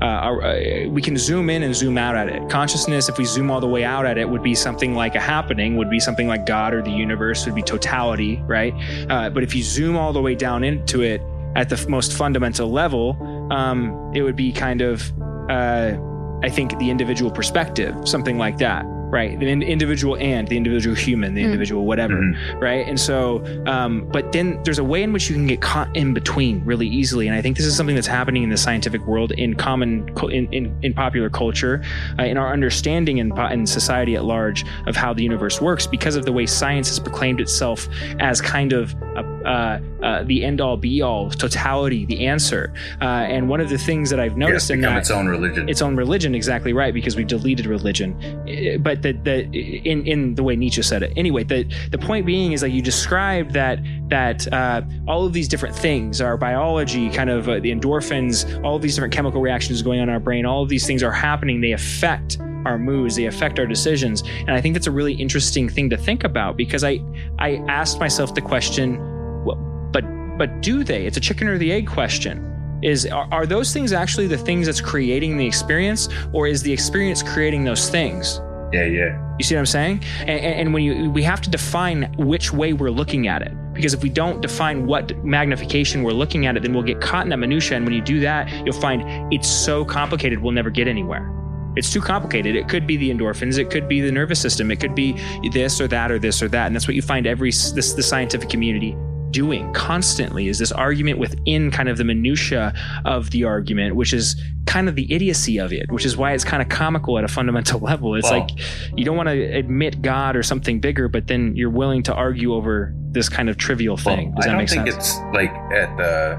uh, 0.01 0.05
uh, 0.05 0.89
we 0.89 1.01
can 1.01 1.17
zoom 1.17 1.49
in 1.49 1.63
and 1.63 1.75
zoom 1.75 1.97
out 1.97 2.15
at 2.15 2.29
it. 2.29 2.49
Consciousness, 2.49 3.09
if 3.09 3.17
we 3.17 3.25
zoom 3.25 3.49
all 3.49 3.59
the 3.59 3.67
way 3.67 3.83
out 3.83 4.05
at 4.05 4.17
it, 4.17 4.29
would 4.29 4.43
be 4.43 4.55
something 4.55 4.93
like 4.95 5.15
a 5.15 5.19
happening, 5.19 5.75
would 5.77 5.89
be 5.89 5.99
something 5.99 6.27
like 6.27 6.45
God 6.45 6.73
or 6.73 6.81
the 6.81 6.91
universe, 6.91 7.45
would 7.45 7.55
be 7.55 7.63
totality, 7.63 8.41
right? 8.45 8.73
Uh, 9.09 9.29
but 9.29 9.43
if 9.43 9.55
you 9.55 9.63
zoom 9.63 9.97
all 9.97 10.13
the 10.13 10.21
way 10.21 10.35
down 10.35 10.63
into 10.63 11.01
it 11.01 11.21
at 11.55 11.69
the 11.69 11.89
most 11.89 12.13
fundamental 12.13 12.69
level, 12.69 13.17
um, 13.51 14.11
it 14.13 14.21
would 14.21 14.35
be 14.35 14.51
kind 14.51 14.81
of, 14.81 15.11
uh, 15.49 15.97
I 16.43 16.49
think, 16.49 16.77
the 16.77 16.89
individual 16.91 17.31
perspective, 17.31 18.07
something 18.07 18.37
like 18.37 18.57
that, 18.59 18.85
right? 19.09 19.39
The 19.39 19.47
individual 19.47 20.17
and 20.17 20.47
the 20.47 20.57
individual 20.57 20.95
human, 20.95 21.33
the 21.33 21.41
Mm. 21.41 21.45
individual 21.45 21.85
whatever, 21.85 22.15
Mhm. 22.15 22.61
right? 22.61 22.85
And 22.87 22.99
so, 22.99 23.43
um, 23.65 24.05
but 24.11 24.31
then 24.33 24.59
there's 24.63 24.79
a 24.79 24.83
way 24.83 25.01
in 25.03 25.13
which 25.13 25.29
you 25.29 25.35
can 25.35 25.47
get 25.47 25.61
caught 25.61 25.89
in 25.95 26.13
between 26.13 26.61
really 26.65 26.87
easily, 26.87 27.27
and 27.27 27.35
I 27.35 27.41
think 27.41 27.55
this 27.57 27.65
is 27.65 27.75
something 27.75 27.95
that's 27.95 28.07
happening 28.07 28.43
in 28.43 28.49
the 28.49 28.57
scientific 28.57 29.05
world, 29.07 29.31
in 29.33 29.53
common, 29.55 30.09
in 30.31 30.47
in, 30.51 30.75
in 30.83 30.93
popular 30.93 31.29
culture, 31.29 31.81
uh, 32.19 32.23
in 32.23 32.37
our 32.37 32.51
understanding 32.51 33.17
in, 33.19 33.31
in 33.51 33.65
society 33.65 34.15
at 34.15 34.25
large 34.25 34.65
of 34.87 34.95
how 34.95 35.13
the 35.13 35.23
universe 35.23 35.61
works, 35.61 35.87
because 35.87 36.15
of 36.15 36.25
the 36.25 36.31
way 36.33 36.45
science 36.45 36.89
has 36.89 36.99
proclaimed 36.99 37.39
itself 37.41 37.87
as 38.19 38.41
kind 38.41 38.73
of 38.73 38.93
a, 39.15 39.19
uh, 39.47 39.79
uh, 40.03 40.23
the 40.23 40.43
end 40.43 40.59
all 40.61 40.77
be 40.77 41.01
all, 41.01 41.29
totality, 41.29 42.05
the 42.05 42.25
answer. 42.27 42.71
Uh, 43.01 43.05
and 43.05 43.47
one 43.49 43.59
of 43.61 43.69
the 43.69 43.77
things 43.77 44.09
that 44.09 44.19
I've 44.19 44.33
Yeah, 44.37 44.47
noticed 44.47 44.69
in 44.69 44.79
become 44.81 44.93
that 44.95 44.99
its 44.99 45.11
own 45.11 45.27
religion. 45.27 45.69
its 45.69 45.81
own 45.81 45.95
religion 45.95 46.35
exactly 46.35 46.73
right 46.73 46.93
because 46.93 47.15
we've 47.15 47.27
deleted 47.27 47.65
religion 47.65 48.15
Eh, 48.47 48.77
but 49.01 49.23
the, 49.23 49.47
the 49.49 49.77
in 49.89 50.05
in 50.05 50.35
the 50.35 50.43
way 50.43 50.55
nietzsche 50.55 50.81
said 50.81 51.03
it. 51.03 51.13
Anyway 51.15 51.43
the 51.43 51.63
the 51.91 51.97
point 51.97 52.25
being 52.25 52.51
is 52.51 52.61
that 52.61 52.71
you 52.71 52.81
described 52.81 53.53
that 53.53 53.79
that 54.09 54.51
uh, 54.53 54.81
all 55.07 55.25
of 55.25 55.33
these 55.33 55.47
different 55.47 55.75
things 55.75 56.21
our 56.21 56.37
biology 56.37 57.09
kind 57.09 57.29
of 57.29 57.49
uh, 57.49 57.59
the 57.59 57.71
endorphins 57.71 58.63
all 58.63 58.75
of 58.75 58.81
these 58.81 58.95
different 58.95 59.13
chemical 59.13 59.41
reactions 59.41 59.81
going 59.81 59.99
on 59.99 60.09
in 60.09 60.13
our 60.13 60.19
brain 60.19 60.45
all 60.45 60.63
of 60.63 60.69
these 60.69 60.85
things 60.85 61.03
are 61.03 61.11
happening. 61.11 61.61
They 61.61 61.73
affect 61.73 62.39
our 62.65 62.77
moods. 62.77 63.15
They 63.15 63.25
affect 63.25 63.59
our 63.59 63.65
decisions. 63.65 64.23
And 64.39 64.51
i 64.51 64.61
think 64.61 64.73
that's 64.73 64.87
a 64.87 64.91
really 64.91 65.13
interesting 65.13 65.69
thing 65.69 65.89
to 65.89 65.97
think 65.97 66.23
about 66.23 66.57
because 66.57 66.83
i 66.83 66.99
i 67.39 67.55
asked 67.67 67.99
myself 67.99 68.33
the 68.35 68.41
question 68.41 68.97
well, 69.45 69.57
but 69.91 70.03
but 70.37 70.61
do 70.61 70.83
they? 70.83 71.05
It's 71.05 71.17
a 71.17 71.21
chicken 71.21 71.47
or 71.47 71.57
the 71.57 71.71
egg 71.71 71.87
question. 71.87 72.43
Is 72.83 73.07
are, 73.07 73.27
are 73.31 73.47
those 73.47 73.73
things 73.73 73.91
actually 73.91 74.27
the 74.27 74.37
things 74.37 74.67
that's 74.67 74.81
creating 74.81 75.37
the 75.37 75.47
experience 75.47 76.09
or 76.31 76.45
is 76.45 76.61
the 76.61 76.71
experience 76.71 77.23
creating 77.23 77.63
those 77.63 77.89
things 77.89 78.39
yeah, 78.73 78.83
yeah. 78.83 79.35
you 79.37 79.43
see 79.43 79.55
what 79.55 79.59
i'm 79.59 79.65
saying 79.65 80.03
and, 80.21 80.29
and 80.29 80.73
when 80.73 80.83
you 80.83 81.09
we 81.09 81.23
have 81.23 81.41
to 81.41 81.49
define 81.49 82.13
which 82.17 82.51
way 82.51 82.73
we're 82.73 82.91
looking 82.91 83.27
at 83.27 83.41
it 83.41 83.53
because 83.73 83.93
if 83.93 84.01
we 84.01 84.09
don't 84.09 84.41
define 84.41 84.85
what 84.85 85.15
magnification 85.23 86.03
we're 86.03 86.11
looking 86.11 86.45
at 86.45 86.57
it 86.57 86.63
then 86.63 86.73
we'll 86.73 86.83
get 86.83 86.99
caught 87.01 87.23
in 87.23 87.29
that 87.29 87.37
minutia 87.37 87.77
and 87.77 87.85
when 87.85 87.93
you 87.93 88.01
do 88.01 88.19
that 88.19 88.49
you'll 88.65 88.73
find 88.73 89.33
it's 89.33 89.47
so 89.47 89.85
complicated 89.85 90.39
we'll 90.39 90.51
never 90.51 90.69
get 90.69 90.87
anywhere 90.87 91.33
it's 91.77 91.93
too 91.93 92.01
complicated. 92.01 92.55
It 92.55 92.67
could 92.67 92.87
be 92.87 92.97
the 92.97 93.11
endorphins. 93.11 93.59
It 93.59 93.69
could 93.69 93.87
be 93.87 94.01
the 94.01 94.11
nervous 94.11 94.41
system. 94.41 94.71
It 94.71 94.79
could 94.79 94.95
be 94.95 95.13
this 95.51 95.79
or 95.79 95.87
that 95.89 96.11
or 96.11 96.17
this 96.17 96.41
or 96.41 96.47
that. 96.47 96.65
And 96.65 96.75
that's 96.75 96.87
what 96.87 96.95
you 96.95 97.03
find 97.03 97.27
every 97.27 97.51
this 97.51 97.93
the 97.93 98.01
scientific 98.01 98.49
community 98.49 98.95
doing 99.31 99.71
constantly 99.73 100.47
is 100.47 100.59
this 100.59 100.71
argument 100.71 101.19
within 101.19 101.69
kind 101.71 101.89
of 101.89 101.97
the 101.97 102.03
minutia 102.03 102.73
of 103.05 103.31
the 103.31 103.43
argument, 103.43 103.95
which 103.95 104.13
is 104.13 104.41
kind 104.65 104.87
of 104.89 104.95
the 104.95 105.11
idiocy 105.13 105.57
of 105.57 105.71
it, 105.73 105.91
which 105.91 106.05
is 106.05 106.15
why 106.17 106.33
it's 106.33 106.43
kind 106.43 106.61
of 106.61 106.69
comical 106.69 107.17
at 107.17 107.23
a 107.23 107.27
fundamental 107.27 107.79
level. 107.91 108.15
It's 108.15 108.29
Well- 108.29 108.41
like 108.41 108.49
you 108.95 109.03
don't 109.05 109.17
want 109.17 109.29
to 109.29 109.41
admit 109.55 110.01
God 110.01 110.35
or 110.35 110.43
something 110.43 110.79
bigger, 110.79 111.07
but 111.07 111.27
then 111.27 111.55
you're 111.55 111.69
willing 111.69 112.03
to 112.03 112.13
argue 112.13 112.53
over 112.53 112.93
this 113.11 113.29
kind 113.29 113.49
of 113.49 113.57
trivial 113.57 113.97
thing. 113.97 114.27
Well, 114.31 114.35
Does 114.37 114.45
I 114.45 114.47
that 114.47 114.51
don't 114.53 114.57
make 114.61 114.69
think 114.69 114.91
sense? 114.91 115.09
it's 115.17 115.19
like 115.33 115.51
at 115.73 115.95
the. 115.97 116.37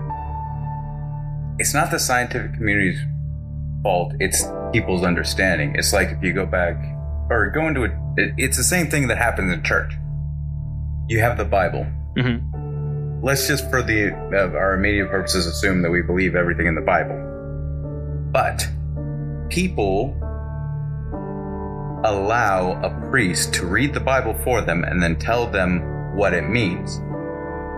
It's 1.59 1.74
not 1.74 1.91
the 1.91 1.99
scientific 1.99 2.55
community's 2.55 3.01
fault. 3.82 4.12
It's 4.20 4.45
people's 4.72 5.03
understanding. 5.03 5.74
It's 5.76 5.93
like 5.93 6.09
if 6.11 6.22
you 6.22 6.32
go 6.32 6.47
back 6.47 6.76
or 7.30 7.51
go 7.53 7.66
into 7.66 7.82
it, 7.84 7.93
it 8.16 8.32
it's 8.39 8.57
the 8.57 8.62
same 8.64 8.86
thing 8.89 9.09
that 9.09 9.18
happens 9.18 9.53
in 9.53 9.62
church. 9.64 9.93
You 11.09 11.18
have 11.20 11.36
the 11.36 11.45
Bible. 11.45 11.86
Mhm. 12.16 12.43
Let's 13.22 13.46
just, 13.48 13.68
for 13.70 13.82
the 13.82 14.08
of 14.32 14.54
our 14.54 14.74
immediate 14.74 15.10
purposes, 15.10 15.46
assume 15.46 15.82
that 15.82 15.90
we 15.90 16.02
believe 16.02 16.34
everything 16.36 16.66
in 16.66 16.74
the 16.74 16.80
Bible. 16.80 17.16
But 18.32 18.66
people 19.50 20.14
allow 22.04 22.80
a 22.82 22.90
priest 23.10 23.52
to 23.54 23.66
read 23.66 23.92
the 23.92 24.00
Bible 24.00 24.34
for 24.44 24.60
them 24.60 24.84
and 24.84 25.02
then 25.02 25.16
tell 25.16 25.46
them 25.46 25.80
what 26.16 26.32
it 26.32 26.42
means. 26.48 27.00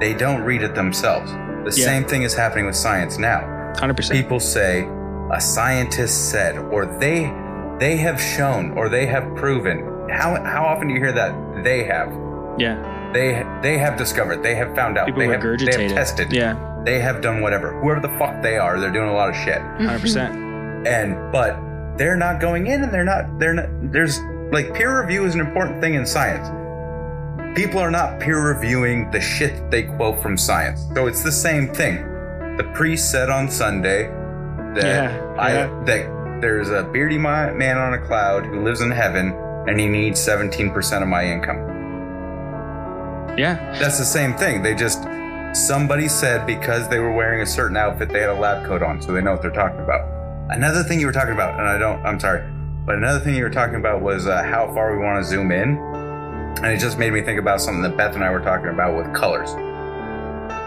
They 0.01 0.13
don't 0.15 0.43
read 0.43 0.63
it 0.63 0.75
themselves. 0.75 1.31
The 1.65 1.73
Yeah. 1.81 1.87
same 1.87 2.05
thing 2.05 2.23
is 2.23 2.35
happening 2.35 2.67
with 2.67 2.77
science 2.77 3.19
now. 3.19 3.41
100%. 3.77 4.13
People 4.13 4.41
say 4.41 4.87
a 5.33 5.41
scientist 5.41 6.31
said 6.31 6.59
or 6.59 6.87
they 6.87 7.33
they 7.79 7.97
have 7.97 8.21
shown 8.21 8.73
or 8.77 8.91
they 8.91 9.07
have 9.07 9.25
proven. 9.37 9.79
How 10.11 10.35
how 10.45 10.65
often 10.65 10.89
do 10.89 10.95
you 10.95 11.01
hear 11.01 11.13
that 11.13 11.33
they 11.65 11.85
have? 11.85 12.13
yeah. 12.59 12.77
They 13.13 13.45
they 13.63 13.79
have 13.79 13.97
discovered. 13.99 14.43
They 14.43 14.55
have 14.55 14.75
found 14.75 14.99
out. 14.99 15.07
People 15.07 15.21
they 15.23 15.29
have, 15.29 15.41
regurgitate 15.41 15.73
they 15.77 15.83
have 15.85 15.93
it. 15.93 15.95
tested. 15.95 16.33
Yeah. 16.33 16.83
They 16.85 17.01
have 17.01 17.21
done 17.21 17.41
whatever. 17.41 17.79
Whoever 17.81 18.01
the 18.01 18.17
fuck 18.19 18.43
they 18.43 18.57
are, 18.57 18.79
they're 18.81 18.91
doing 18.93 19.09
a 19.09 19.15
lot 19.15 19.29
of 19.31 19.37
shit. 19.37 19.59
100%. 19.79 20.87
And 20.87 21.33
but 21.33 21.59
they're 21.99 22.17
not 22.17 22.41
going 22.41 22.67
in 22.69 22.83
and 22.83 22.93
they're 22.93 23.05
not 23.05 23.39
they're 23.39 23.53
not 23.55 23.67
there's 23.93 24.19
like 24.53 24.73
peer 24.75 25.01
review 25.03 25.25
is 25.27 25.35
an 25.35 25.41
important 25.41 25.81
thing 25.83 25.95
in 25.95 26.07
science. 26.07 26.49
People 27.57 27.81
are 27.81 27.91
not 27.91 28.21
peer 28.21 28.41
reviewing 28.55 29.11
the 29.11 29.21
shit 29.21 29.55
that 29.57 29.71
they 29.71 29.83
quote 29.83 30.23
from 30.23 30.39
science. 30.39 30.87
So 30.95 31.07
it's 31.07 31.23
the 31.23 31.33
same 31.33 31.73
thing. 31.75 31.97
The 32.57 32.71
priest 32.75 33.11
said 33.11 33.29
on 33.29 33.51
Sunday 33.51 34.05
that 34.75 34.85
Yeah, 34.85 35.35
I 35.39 35.53
yeah. 35.53 35.83
that 35.87 36.41
there's 36.41 36.71
a 36.71 36.85
beardy 36.85 37.19
man 37.19 37.77
on 37.77 37.93
a 37.95 37.99
cloud 37.99 38.47
who 38.47 38.63
lives 38.63 38.81
in 38.81 38.91
heaven, 38.91 39.33
and 39.69 39.79
he 39.79 39.87
needs 39.87 40.19
17% 40.21 41.03
of 41.03 41.09
my 41.09 41.25
income. 41.25 41.59
Yeah. 43.41 43.79
That's 43.79 43.97
the 43.97 44.05
same 44.05 44.35
thing. 44.37 44.63
They 44.63 44.75
just 44.75 45.03
somebody 45.55 46.09
said 46.09 46.47
because 46.47 46.91
they 46.91 46.99
were 46.99 47.11
wearing 47.11 47.41
a 47.41 47.47
certain 47.47 47.77
outfit, 47.77 48.11
they 48.11 48.21
had 48.21 48.29
a 48.29 48.35
lab 48.35 48.67
coat 48.67 48.83
on, 48.83 49.01
so 49.01 49.13
they 49.13 49.23
know 49.23 49.33
what 49.33 49.41
they're 49.41 49.51
talking 49.51 49.81
about. 49.81 50.07
Another 50.51 50.83
thing 50.83 51.01
you 51.01 51.07
were 51.07 51.13
talking 51.13 51.33
about, 51.33 51.59
and 51.59 51.67
I 51.67 51.79
don't, 51.79 52.05
I'm 52.05 52.21
sorry, 52.21 52.43
but 52.85 52.97
another 52.97 53.19
thing 53.19 53.35
you 53.35 53.43
were 53.43 53.49
talking 53.49 53.77
about 53.77 54.03
was 54.03 54.27
uh, 54.27 54.43
how 54.43 54.71
far 54.75 54.95
we 54.95 55.03
want 55.03 55.25
to 55.25 55.29
zoom 55.29 55.53
in, 55.53 55.79
and 56.59 56.67
it 56.67 56.81
just 56.81 56.99
made 56.99 57.15
me 57.15 57.23
think 57.23 57.41
about 57.41 57.63
something 57.63 57.81
that 57.83 57.97
Beth 57.97 58.15
and 58.15 58.23
I 58.23 58.31
were 58.31 58.41
talking 58.41 58.69
about 58.69 58.95
with 58.95 59.11
colors. 59.15 59.55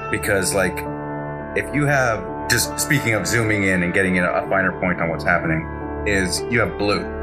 Because 0.09 0.55
like, 0.55 0.77
if 1.55 1.73
you 1.75 1.85
have 1.85 2.49
just 2.49 2.79
speaking 2.79 3.13
of 3.13 3.27
zooming 3.27 3.63
in 3.63 3.83
and 3.83 3.93
getting 3.93 4.17
a 4.17 4.25
a 4.25 4.49
finer 4.49 4.71
point 4.79 4.99
on 4.99 5.09
what's 5.09 5.23
happening, 5.23 5.61
is 6.07 6.41
you 6.49 6.59
have 6.59 6.75
blue. 6.79 7.22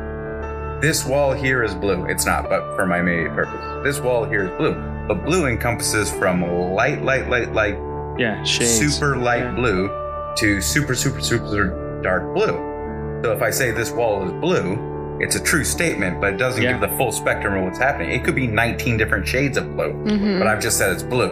This 0.81 1.05
wall 1.05 1.33
here 1.35 1.63
is 1.63 1.75
blue. 1.75 2.07
It's 2.07 2.25
not, 2.25 2.49
but 2.49 2.75
for 2.75 2.87
my 2.87 3.01
immediate 3.01 3.35
purpose, 3.35 3.85
this 3.85 4.01
wall 4.01 4.25
here 4.25 4.45
is 4.45 4.51
blue. 4.57 4.75
But 5.09 5.25
blue 5.27 5.47
encompasses 5.47 6.11
from 6.11 6.41
light, 6.75 7.03
light, 7.05 7.29
light, 7.29 7.53
light, 7.53 7.77
Yeah. 8.19 8.43
Shades. 8.45 8.71
super 8.79 9.17
light 9.17 9.43
Yeah. 9.45 9.51
blue 9.53 9.91
to 10.39 10.61
super, 10.63 10.95
super, 10.95 11.21
super 11.21 12.01
dark 12.03 12.35
blue. 12.35 13.21
So 13.23 13.33
if 13.33 13.43
I 13.43 13.51
say 13.51 13.73
this 13.73 13.91
wall 13.91 14.25
is 14.27 14.33
blue, 14.33 15.19
it's 15.21 15.37
a 15.37 15.43
true 15.43 15.65
statement, 15.65 16.19
but 16.19 16.33
it 16.35 16.37
doesn't 16.39 16.63
Yeah. 16.63 16.73
give 16.73 16.81
the 16.81 16.97
full 16.97 17.13
spectrum 17.13 17.55
of 17.59 17.65
what's 17.65 17.79
happening. 17.79 18.13
It 18.13 18.25
could 18.25 18.35
be 18.35 18.47
19 18.47 18.97
different 18.97 19.29
shades 19.29 19.59
of 19.59 19.77
blue, 19.77 19.93
Mhm. 20.07 20.39
but 20.39 20.47
I've 20.49 20.61
just 20.61 20.79
said 20.79 20.93
it's 20.93 21.03
blue. 21.03 21.31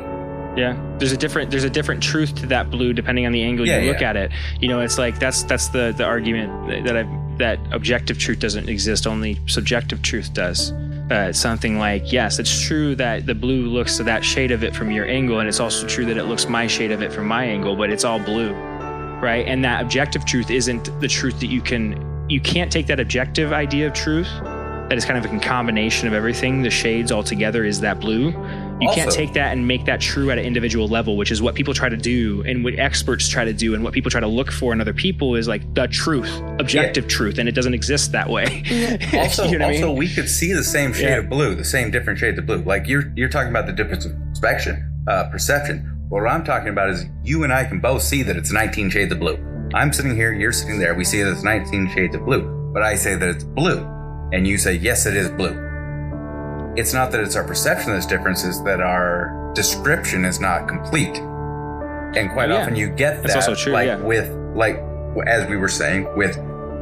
Yeah, 0.57 0.75
there's 0.99 1.13
a 1.13 1.17
different 1.17 1.51
there's 1.51 1.65
a 1.65 1.71
different 1.71 2.03
truth 2.03 2.35
to 2.37 2.47
that 2.49 2.69
blue 2.71 2.93
depending 2.93 3.25
on 3.25 3.33
the 3.33 3.43
angle 3.45 3.67
Yeah, 3.67 3.79
you 3.79 3.89
look 3.93 4.01
yeah. 4.03 4.11
at 4.11 4.17
it. 4.17 4.31
You 4.61 4.69
know, 4.69 4.81
it's 4.81 4.99
like 4.99 5.19
that's 5.19 5.43
that's 5.45 5.69
the 5.69 5.95
the 5.97 6.05
argument 6.05 6.85
that 6.85 6.97
I've 6.97 7.07
that 7.39 7.59
objective 7.73 8.19
truth 8.19 8.41
doesn't 8.41 8.69
exist, 8.69 9.07
only 9.07 9.39
subjective 9.47 10.03
truth 10.03 10.33
does. 10.35 10.73
Uh, 11.11 11.33
something 11.33 11.79
like 11.79 12.13
yes, 12.13 12.39
it's 12.39 12.67
true 12.67 12.95
that 12.95 13.25
the 13.25 13.35
blue 13.35 13.67
looks 13.67 13.97
to 13.97 14.03
that 14.03 14.25
shade 14.25 14.51
of 14.51 14.63
it 14.63 14.77
from 14.77 14.91
your 14.91 15.07
angle, 15.07 15.41
and 15.41 15.49
it's 15.49 15.61
also 15.61 15.87
true 15.87 16.05
that 16.05 16.19
it 16.19 16.25
looks 16.25 16.49
my 16.49 16.67
shade 16.67 16.93
of 16.93 17.03
it 17.03 17.13
from 17.13 17.27
my 17.27 17.45
angle, 17.45 17.75
but 17.77 17.91
it's 17.91 18.05
all 18.05 18.19
blue, 18.19 18.53
right? 19.23 19.47
And 19.47 19.65
that 19.65 19.83
objective 19.83 20.27
truth 20.27 20.51
isn't 20.51 21.01
the 21.01 21.09
truth 21.09 21.41
that 21.41 21.47
you 21.47 21.63
can 21.63 22.05
you 22.29 22.41
can't 22.41 22.71
take 22.71 22.87
that 22.89 23.01
objective 23.01 23.55
idea 23.55 23.87
of 23.87 23.95
truth 23.95 24.29
that 24.89 24.97
is 24.97 25.05
kind 25.05 25.23
of 25.23 25.31
a 25.31 25.39
combination 25.41 26.09
of 26.09 26.15
everything. 26.15 26.63
The 26.63 26.71
shades 26.71 27.13
all 27.13 27.23
together 27.23 27.65
is 27.65 27.81
that 27.81 28.01
blue. 28.01 28.33
You 28.81 28.89
can't 28.95 29.11
take 29.11 29.33
that 29.33 29.53
and 29.53 29.67
make 29.67 29.85
that 29.87 30.01
true 30.01 30.31
at 30.31 30.39
an 30.39 30.45
individual 30.45 30.87
level, 30.89 31.17
which 31.17 31.31
is 31.33 31.43
what 31.43 31.55
people 31.57 31.75
try 31.75 31.89
to 31.89 31.97
do 31.97 32.43
and 32.47 32.63
what 32.63 32.79
experts 32.79 33.29
try 33.29 33.45
to 33.45 33.53
do 33.53 33.75
and 33.75 33.83
what 33.83 33.93
people 33.93 34.11
try 34.11 34.21
to 34.21 34.27
look 34.29 34.53
for 34.53 34.73
in 34.73 34.81
other 34.81 34.93
people 34.95 35.35
is 35.35 35.49
like 35.49 35.75
the 35.75 35.89
truth, 35.89 36.31
objective 36.61 37.09
truth, 37.09 37.39
and 37.39 37.49
it 37.49 37.53
doesn't 37.53 37.75
exist 37.75 38.13
that 38.13 38.29
way. 38.31 38.63
Also, 39.15 39.45
You 39.47 39.59
know 39.59 39.67
what 39.67 39.77
I 39.77 39.81
mean? 39.83 39.97
we 39.97 40.09
could 40.09 40.29
see 40.29 40.53
the 40.53 40.63
same 40.63 40.93
shade 40.93 41.09
Yeah. 41.09 41.17
of 41.19 41.29
blue, 41.29 41.55
the 41.55 41.65
same 41.65 41.91
different 41.91 42.19
shades 42.19 42.39
of 42.39 42.47
blue. 42.47 42.63
Like 42.63 42.87
you're 42.87 43.13
you're 43.17 43.29
talking 43.29 43.51
about 43.51 43.67
the 43.67 43.73
difference 43.73 44.05
of 44.05 44.13
perception, 44.29 45.05
uh, 45.09 45.25
perception. 45.31 45.85
What 46.09 46.27
I'm 46.29 46.45
talking 46.45 46.69
about 46.69 46.91
is 46.91 47.05
you 47.25 47.43
and 47.45 47.53
I 47.53 47.65
can 47.65 47.81
both 47.81 48.03
see 48.03 48.23
that 48.23 48.37
it's 48.37 48.53
19 48.53 48.91
shades 48.91 49.13
of 49.13 49.19
blue. 49.21 49.37
I'm 49.75 49.93
sitting 49.93 50.15
here, 50.15 50.33
you're 50.33 50.53
sitting 50.53 50.79
there. 50.79 50.95
We 50.95 51.05
see 51.05 51.23
that 51.23 51.31
it's 51.33 51.43
19 51.43 51.91
shades 51.95 52.15
of 52.15 52.25
blue, 52.25 52.71
but 52.73 52.83
I 52.83 52.95
say 52.95 53.15
that 53.17 53.29
it's 53.29 53.45
blue, 53.45 53.81
and 54.33 54.47
you 54.47 54.57
say 54.57 54.75
yes, 54.75 55.05
it 55.05 55.17
is 55.17 55.29
blue. 55.31 55.55
It's 56.77 56.93
not 56.93 57.11
that 57.13 57.21
it's 57.21 57.37
our 57.37 57.45
perception 57.45 57.93
that's 57.93 58.07
different; 58.07 58.39
it's 58.45 58.61
that 58.63 58.81
our 58.81 59.53
description 59.55 60.25
is 60.25 60.41
not 60.41 60.69
complete. 60.69 61.17
And 62.17 62.31
quite 62.33 62.49
Yeah. 62.51 62.57
often, 62.63 62.77
you 62.77 62.89
get 62.89 63.23
that, 63.25 63.57
true, 63.59 63.73
like 63.73 63.87
yeah. 63.87 63.97
with 63.97 64.31
like 64.55 64.83
as 65.27 65.49
we 65.49 65.57
were 65.57 65.69
saying 65.69 66.09
with 66.17 66.37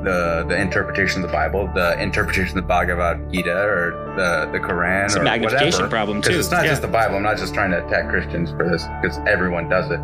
the 0.05 0.45
the 0.49 0.57
interpretation 0.57 1.23
of 1.23 1.29
the 1.29 1.33
Bible, 1.33 1.69
the 1.75 2.01
interpretation 2.01 2.57
of 2.59 2.65
the 2.65 2.69
Bhagavad 2.69 3.33
Gita 3.33 3.51
or 3.57 4.15
the 4.17 4.49
the 4.53 4.59
Quran 4.59 5.07
It's 5.07 5.17
a 5.17 5.21
or 5.21 5.25
magnification 5.25 5.67
whatever. 5.73 5.89
problem 5.89 6.23
too. 6.23 6.39
It's 6.39 6.51
not 6.51 6.65
Yeah. 6.65 6.71
just 6.71 6.83
the 6.83 6.89
Bible. 6.89 7.17
I'm 7.17 7.23
not 7.23 7.39
just 7.39 7.55
trying 7.55 7.71
to 7.73 7.85
attack 7.85 8.09
Christians 8.09 8.51
for 8.51 8.69
this 8.69 8.87
because 9.01 9.19
everyone 9.27 9.69
does 9.69 9.91
it. 9.91 10.01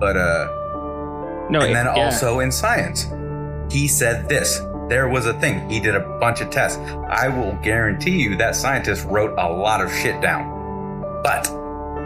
But 0.00 0.16
uh, 0.16 0.48
no, 1.50 1.60
and 1.60 1.70
it- 1.70 1.74
then 1.74 1.86
yeah. 1.86 1.92
also 2.04 2.40
in 2.40 2.50
science, 2.50 3.06
he 3.70 3.86
said 3.86 4.28
this. 4.28 4.60
There 4.90 5.08
was 5.08 5.26
a 5.26 5.34
thing. 5.34 5.70
He 5.70 5.78
did 5.78 5.94
a 5.94 6.00
bunch 6.18 6.40
of 6.40 6.50
tests. 6.50 6.76
I 7.08 7.28
will 7.28 7.56
guarantee 7.62 8.20
you 8.20 8.36
that 8.38 8.56
scientist 8.56 9.06
wrote 9.06 9.30
a 9.38 9.48
lot 9.48 9.80
of 9.80 9.88
shit 9.92 10.20
down. 10.20 11.22
But 11.22 11.44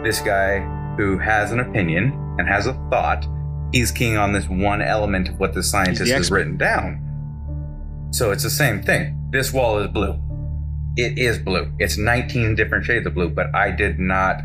this 0.03 0.21
guy 0.21 0.59
who 0.95 1.17
has 1.17 1.51
an 1.51 1.61
opinion 1.61 2.13
and 2.37 2.47
has 2.47 2.67
a 2.67 2.73
thought, 2.91 3.25
he's 3.71 3.89
keying 3.89 4.17
on 4.17 4.33
this 4.33 4.47
one 4.47 4.83
element 4.83 5.29
of 5.29 5.39
what 5.39 5.55
the 5.55 5.63
scientist 5.63 6.11
has 6.11 6.29
written 6.29 6.57
down. 6.57 7.01
So 8.11 8.29
it's 8.29 8.43
the 8.43 8.51
same 8.51 8.83
thing. 8.83 9.19
This 9.31 9.51
wall 9.51 9.79
is 9.79 9.87
blue. 9.87 10.19
It 10.95 11.17
is 11.17 11.39
blue. 11.39 11.73
It's 11.79 11.97
19 11.97 12.53
different 12.53 12.85
shades 12.85 13.07
of 13.07 13.15
blue, 13.15 13.29
but 13.29 13.47
I 13.55 13.71
did 13.71 13.97
not 13.97 14.43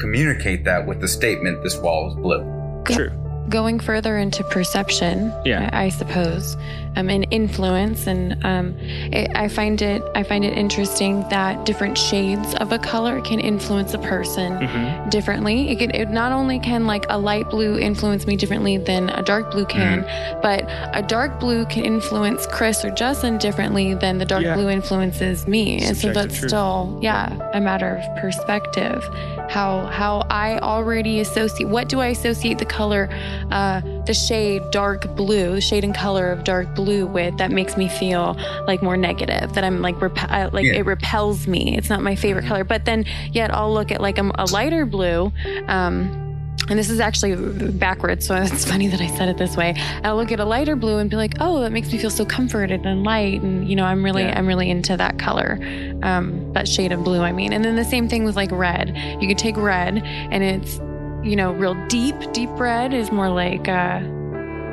communicate 0.00 0.64
that 0.64 0.88
with 0.88 1.00
the 1.00 1.06
statement 1.06 1.62
this 1.62 1.76
wall 1.78 2.10
is 2.10 2.16
blue. 2.16 2.82
true. 2.84 3.19
Going 3.50 3.80
further 3.80 4.16
into 4.16 4.44
perception, 4.44 5.32
Yeah. 5.44 5.68
I, 5.72 5.84
I 5.86 5.88
suppose, 5.88 6.56
um, 6.96 7.10
and 7.10 7.26
influence, 7.32 8.06
and 8.06 8.42
um, 8.44 8.76
it, 9.12 9.30
I 9.34 9.48
find 9.48 9.82
it 9.82 10.02
I 10.14 10.22
find 10.22 10.44
it 10.44 10.56
interesting 10.56 11.22
that 11.30 11.66
different 11.66 11.98
shades 11.98 12.54
of 12.56 12.70
a 12.72 12.78
color 12.78 13.20
can 13.20 13.40
influence 13.40 13.92
a 13.94 13.98
person 13.98 14.66
hmm 14.66 15.08
differently. 15.10 15.70
It 15.70 15.78
can 15.80 15.90
it 15.92 16.10
not 16.10 16.30
only 16.30 16.58
can 16.60 16.86
like 16.86 17.04
a 17.08 17.18
light 17.18 17.50
blue 17.50 17.76
influence 17.78 18.24
me 18.26 18.36
differently 18.36 18.76
than 18.78 19.08
a 19.10 19.22
dark 19.22 19.50
blue 19.50 19.64
can, 19.66 20.02
but 20.42 20.64
a 20.94 21.02
dark 21.02 21.40
blue 21.40 21.64
can 21.66 21.84
influence 21.84 22.46
Chris 22.46 22.84
or 22.84 22.90
Jesson 22.90 23.38
differently 23.38 23.94
than 23.94 24.18
the 24.18 24.24
dark 24.24 24.44
Yeah. 24.44 24.54
blue 24.54 24.68
influences 24.68 25.46
me. 25.48 25.80
and 25.82 25.96
so 25.96 26.12
that's 26.12 26.38
truth. 26.38 26.50
still 26.50 26.98
yeah 27.02 27.36
a 27.52 27.60
matter 27.60 27.96
of 27.96 28.22
perspective. 28.22 29.02
How 29.48 29.86
how 29.86 30.24
I 30.30 30.58
already 30.60 31.18
associate 31.20 31.68
what 31.68 31.88
do 31.88 31.98
I 32.00 32.08
associate 32.08 32.58
the 32.58 32.64
color, 32.80 33.08
uh, 33.50 33.80
the 34.06 34.14
shade 34.14 34.62
dark 34.70 35.14
blue, 35.16 35.54
the 35.54 35.60
shade 35.60 35.84
and 35.84 35.94
color 35.94 36.30
of 36.30 36.44
dark 36.44 36.74
blue 36.74 37.06
with 37.06 37.36
that 37.38 37.50
makes 37.50 37.76
me 37.76 37.88
feel 37.88 38.36
like 38.66 38.82
more 38.82 38.96
negative. 38.96 39.52
That 39.54 39.64
I'm 39.64 39.82
like 39.82 40.00
rep- 40.00 40.30
uh, 40.30 40.50
like 40.52 40.64
Yeah. 40.66 40.74
it 40.80 40.86
repels 40.86 41.46
me. 41.46 41.76
It's 41.76 41.88
not 41.90 42.02
my 42.02 42.14
favorite 42.16 42.46
color. 42.46 42.64
But 42.64 42.84
then 42.84 43.04
yet 43.32 43.52
I'll 43.54 43.72
look 43.72 43.90
at 43.90 44.00
like 44.00 44.18
a, 44.18 44.30
a 44.36 44.46
lighter 44.46 44.86
blue. 44.86 45.32
Um, 45.68 46.26
and 46.68 46.78
this 46.78 46.90
is 46.90 47.00
actually 47.00 47.34
backwards, 47.72 48.26
so 48.26 48.34
it's 48.36 48.64
funny 48.70 48.86
that 48.86 49.00
I 49.00 49.08
said 49.16 49.28
it 49.28 49.38
this 49.38 49.56
way. 49.56 49.74
I'll 50.04 50.14
look 50.14 50.30
at 50.30 50.38
a 50.38 50.44
lighter 50.44 50.76
blue 50.76 50.98
and 50.98 51.10
be 51.10 51.16
like, 51.16 51.34
"Oh, 51.40 51.60
that 51.60 51.72
makes 51.72 51.90
me 51.90 51.98
feel 51.98 52.10
so 52.10 52.24
comforted 52.24 52.84
and 52.86 53.02
light," 53.02 53.40
and 53.42 53.68
you 53.68 53.74
know, 53.74 53.84
I'm 53.84 54.04
really, 54.04 54.22
Yeah. 54.22 54.38
I'm 54.38 54.46
really 54.46 54.70
into 54.70 54.96
that 54.96 55.18
color, 55.18 55.58
um, 56.04 56.52
that 56.52 56.68
shade 56.68 56.92
of 56.92 57.02
blue. 57.02 57.22
I 57.22 57.32
mean, 57.32 57.52
and 57.52 57.64
then 57.64 57.74
the 57.74 57.84
same 57.84 58.08
thing 58.08 58.24
with 58.24 58.36
like 58.36 58.52
red. 58.52 58.96
You 59.20 59.26
could 59.26 59.38
take 59.38 59.56
red, 59.56 60.00
and 60.04 60.44
it's, 60.44 60.78
you 61.22 61.36
know, 61.36 61.52
real 61.52 61.74
deep, 61.88 62.14
deep 62.32 62.50
red 62.52 62.92
is 62.94 63.10
more 63.12 63.28
like, 63.28 63.68
uh, 63.68 64.00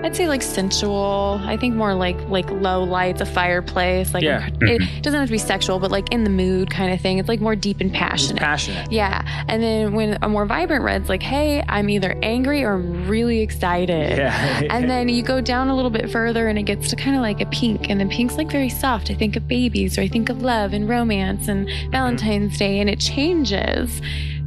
I'd 0.04 0.16
say 0.16 0.28
like 0.28 0.44
sensual. 0.44 1.42
I 1.44 1.58
think 1.58 1.74
more 1.74 1.96
like 1.96 2.16
like 2.30 2.50
low 2.52 2.84
lights, 2.84 3.20
a 3.20 3.26
fireplace. 3.26 4.14
Like 4.14 4.22
Yeah. 4.24 4.48
it 4.62 5.02
doesn't 5.02 5.20
have 5.20 5.28
to 5.28 5.32
be 5.32 5.40
sexual, 5.40 5.80
but 5.80 5.90
like 5.90 6.14
in 6.14 6.24
the 6.24 6.30
mood 6.30 6.70
kind 6.70 6.94
of 6.94 7.02
thing. 7.02 7.18
It's 7.18 7.28
like 7.28 7.42
more 7.42 7.56
deep 7.56 7.82
and 7.82 7.90
It's 7.90 7.98
passionate. 7.98 8.40
passionate. 8.40 8.92
Yeah. 8.92 9.24
And 9.48 9.62
then 9.62 9.94
when 9.94 10.20
a 10.22 10.30
more 10.30 10.46
vibrant 10.46 10.84
red's 10.84 11.10
like, 11.10 11.24
hey, 11.24 11.64
I'm 11.68 11.90
either 11.90 12.16
angry 12.22 12.64
or 12.64 12.74
I'm 12.74 13.08
really 13.08 13.42
excited. 13.42 14.18
Yeah. 14.20 14.62
And 14.70 14.88
then 14.88 15.10
you 15.10 15.24
go 15.24 15.42
down 15.42 15.68
a 15.68 15.76
little 15.76 15.92
bit 15.92 16.12
further 16.12 16.48
and 16.48 16.60
it 16.60 16.64
gets 16.64 16.90
to 16.92 16.96
kind 16.96 17.16
of 17.16 17.24
like 17.24 17.42
a 17.42 17.48
pink. 17.48 17.90
And 17.90 18.00
then 18.00 18.08
pink's 18.08 18.38
like 18.38 18.52
very 18.52 18.70
soft. 18.70 19.10
I 19.10 19.16
think 19.16 19.36
of 19.36 19.48
babies 19.48 19.98
or 19.98 20.02
I 20.02 20.08
think 20.08 20.30
of 20.30 20.44
love 20.44 20.74
and 20.74 20.88
romance 20.88 21.48
and 21.48 21.68
Valentine's 21.92 22.56
Day 22.60 22.80
and 22.80 22.88
it 22.90 23.00
changes. 23.00 24.00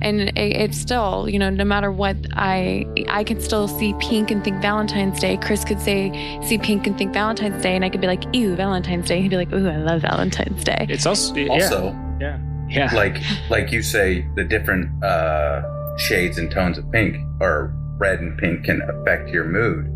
And 0.02 0.20
it, 0.20 0.36
it's 0.36 0.78
still, 0.78 1.28
you 1.28 1.38
know, 1.38 1.50
no 1.50 1.64
matter 1.64 1.90
what 1.92 2.16
I 2.32 2.86
I 3.08 3.24
can 3.24 3.40
still 3.40 3.68
see 3.68 3.94
pink 4.00 4.30
and 4.30 4.42
think 4.42 4.60
Valentine's 4.62 5.20
Day. 5.20 5.36
Chris 5.36 5.64
could 5.64 5.80
say 5.80 6.40
see 6.44 6.58
pink 6.58 6.86
and 6.86 6.96
think 6.96 7.12
Valentine's 7.12 7.62
Day 7.62 7.76
and 7.76 7.84
I 7.84 7.90
could 7.90 8.00
be 8.00 8.06
like, 8.06 8.24
ew, 8.34 8.54
Valentine's 8.56 9.08
Day. 9.08 9.20
He'd 9.20 9.30
be 9.30 9.36
like, 9.36 9.52
ooh, 9.52 9.68
I 9.68 9.76
love 9.76 10.02
Valentine's 10.02 10.64
Day. 10.64 10.86
it's 10.88 11.06
also 11.06 11.34
yeah. 11.34 11.52
Also, 11.52 11.96
yeah. 12.20 12.94
like 12.94 13.16
like 13.50 13.72
you 13.72 13.82
say, 13.82 14.26
the 14.36 14.44
different 14.44 15.02
uh, 15.02 15.62
shades 15.96 16.38
and 16.38 16.50
tones 16.50 16.78
of 16.78 16.90
pink 16.90 17.16
or 17.40 17.74
red 17.98 18.20
and 18.20 18.38
pink 18.38 18.64
can 18.64 18.80
affect 18.82 19.28
your 19.30 19.44
mood. 19.44 19.86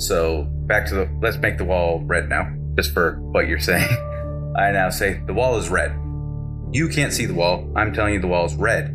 So 0.00 0.44
back 0.66 0.86
to 0.86 0.94
the 0.94 1.18
let's 1.20 1.36
make 1.38 1.58
the 1.58 1.64
wall 1.64 2.02
red 2.04 2.28
now, 2.28 2.52
just 2.76 2.92
for 2.92 3.20
what 3.20 3.48
you're 3.48 3.60
saying. 3.60 3.88
I 4.56 4.72
now 4.72 4.90
say 4.90 5.20
the 5.26 5.34
wall 5.34 5.56
is 5.58 5.68
red. 5.68 5.92
You 6.72 6.88
can't 6.88 7.12
see 7.12 7.26
the 7.26 7.34
wall. 7.34 7.70
I'm 7.76 7.92
telling 7.94 8.14
you 8.14 8.20
the 8.20 8.26
wall 8.28 8.44
is 8.46 8.54
red. 8.54 8.94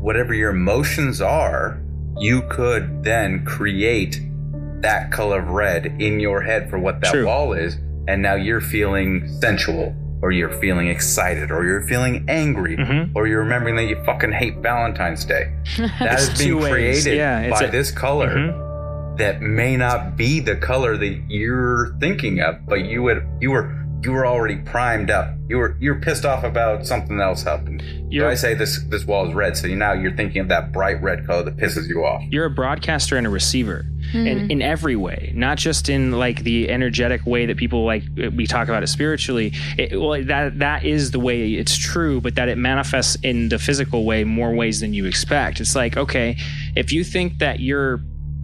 Whatever 0.00 0.34
your 0.34 0.50
emotions 0.50 1.20
are, 1.20 1.80
you 2.18 2.42
could 2.50 3.02
then 3.02 3.44
create 3.44 4.20
that 4.82 5.10
color 5.10 5.40
of 5.40 5.48
red 5.48 5.86
in 6.00 6.20
your 6.20 6.42
head 6.42 6.68
for 6.70 6.78
what 6.78 7.00
that 7.00 7.12
True. 7.12 7.26
wall 7.26 7.52
is, 7.54 7.76
and 8.06 8.20
now 8.20 8.34
you're 8.34 8.60
feeling 8.60 9.26
sensual, 9.40 9.94
or 10.22 10.30
you're 10.30 10.52
feeling 10.60 10.88
excited, 10.88 11.50
or 11.50 11.64
you're 11.64 11.80
feeling 11.82 12.24
angry, 12.28 12.76
Mhm. 12.76 13.10
or 13.14 13.26
you're 13.26 13.40
remembering 13.42 13.76
that 13.76 13.84
you 13.84 13.96
fucking 14.04 14.32
hate 14.32 14.58
Valentine's 14.58 15.24
Day. 15.24 15.52
That 15.98 16.20
is 16.20 16.38
being 16.38 16.60
created 16.60 17.16
Yeah, 17.16 17.48
by 17.48 17.60
a- 17.64 17.70
this 17.70 17.90
color. 17.90 18.28
Mhm. 18.36 18.60
that 19.16 19.40
may 19.40 19.76
not 19.76 20.16
be 20.16 20.40
the 20.40 20.56
color 20.56 20.96
that 20.96 21.16
you're 21.28 21.94
thinking 22.00 22.40
of, 22.40 22.56
but 22.68 22.80
you 22.84 23.00
would 23.04 23.22
you 23.40 23.52
were 23.52 23.72
you 24.04 24.12
were 24.12 24.26
already 24.26 24.56
primed 24.56 25.10
up. 25.10 25.34
You 25.48 25.56
were 25.58 25.76
you're 25.80 26.00
pissed 26.00 26.24
off 26.24 26.44
about 26.44 26.86
something 26.86 27.20
else 27.20 27.42
happened. 27.42 27.82
So 27.82 28.06
You're- 28.10 28.30
I 28.30 28.34
say 28.34 28.54
this 28.54 28.82
this 28.84 29.04
wall 29.04 29.26
is 29.28 29.34
red, 29.34 29.56
so 29.56 29.66
you, 29.66 29.76
now 29.76 29.92
you're 29.92 30.14
thinking 30.14 30.40
of 30.42 30.48
that 30.48 30.72
bright 30.72 31.02
red 31.02 31.26
color 31.26 31.42
that 31.44 31.56
pisses 31.56 31.88
you 31.88 32.04
off. 32.04 32.22
You're 32.30 32.44
a 32.46 32.50
broadcaster 32.50 33.16
and 33.16 33.26
a 33.26 33.30
receiver. 33.30 33.86
Hmm. 34.12 34.26
in, 34.26 34.50
in 34.50 34.62
every 34.62 34.96
way, 34.96 35.32
not 35.34 35.56
just 35.56 35.88
in 35.88 36.12
like 36.12 36.44
the 36.44 36.68
energetic 36.68 37.24
way 37.24 37.46
that 37.46 37.56
people 37.56 37.86
like 37.86 38.02
we 38.36 38.46
talk 38.46 38.68
about 38.68 38.82
it 38.82 38.88
spiritually. 38.88 39.52
It, 39.78 39.98
well, 39.98 40.22
that 40.24 40.58
that 40.58 40.84
is 40.84 41.10
the 41.12 41.18
way 41.18 41.54
it's 41.54 41.74
true, 41.76 42.20
but 42.20 42.34
that 42.34 42.50
it 42.50 42.58
manifests 42.58 43.16
in 43.22 43.48
the 43.48 43.58
physical 43.58 44.04
way 44.04 44.22
more 44.24 44.54
ways 44.54 44.80
than 44.80 44.92
you 44.92 45.06
expect. 45.06 45.58
It's 45.58 45.74
like 45.74 45.96
okay, 45.96 46.36
if 46.76 46.92
you 46.92 47.02
think 47.02 47.38
that 47.38 47.60
you're 47.60 48.02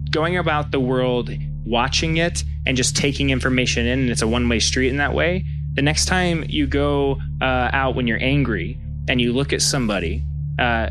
going 0.09 0.35
about 0.35 0.71
the 0.71 0.79
world 0.79 1.29
watching 1.65 2.17
it 2.17 2.43
and 2.65 2.77
just 2.77 2.95
taking 2.95 3.29
information 3.29 3.85
in, 3.85 3.99
and 3.99 4.09
it's 4.09 4.21
a 4.21 4.27
one 4.27 4.47
way 4.47 4.59
street 4.59 4.89
in 4.89 4.97
that 4.97 5.13
way. 5.13 5.45
The 5.73 5.81
next 5.81 6.05
time 6.05 6.43
you 6.47 6.67
go 6.67 7.17
uh, 7.41 7.69
out 7.71 7.95
when 7.95 8.07
you're 8.07 8.21
angry 8.21 8.79
and 9.07 9.21
you 9.21 9.33
look 9.33 9.53
at 9.53 9.61
somebody, 9.61 10.23
uh, 10.59 10.89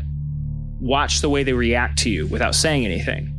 watch 0.79 1.21
the 1.21 1.29
way 1.29 1.43
they 1.43 1.53
react 1.53 1.99
to 1.99 2.09
you 2.09 2.27
without 2.27 2.55
saying 2.55 2.85
anything 2.85 3.31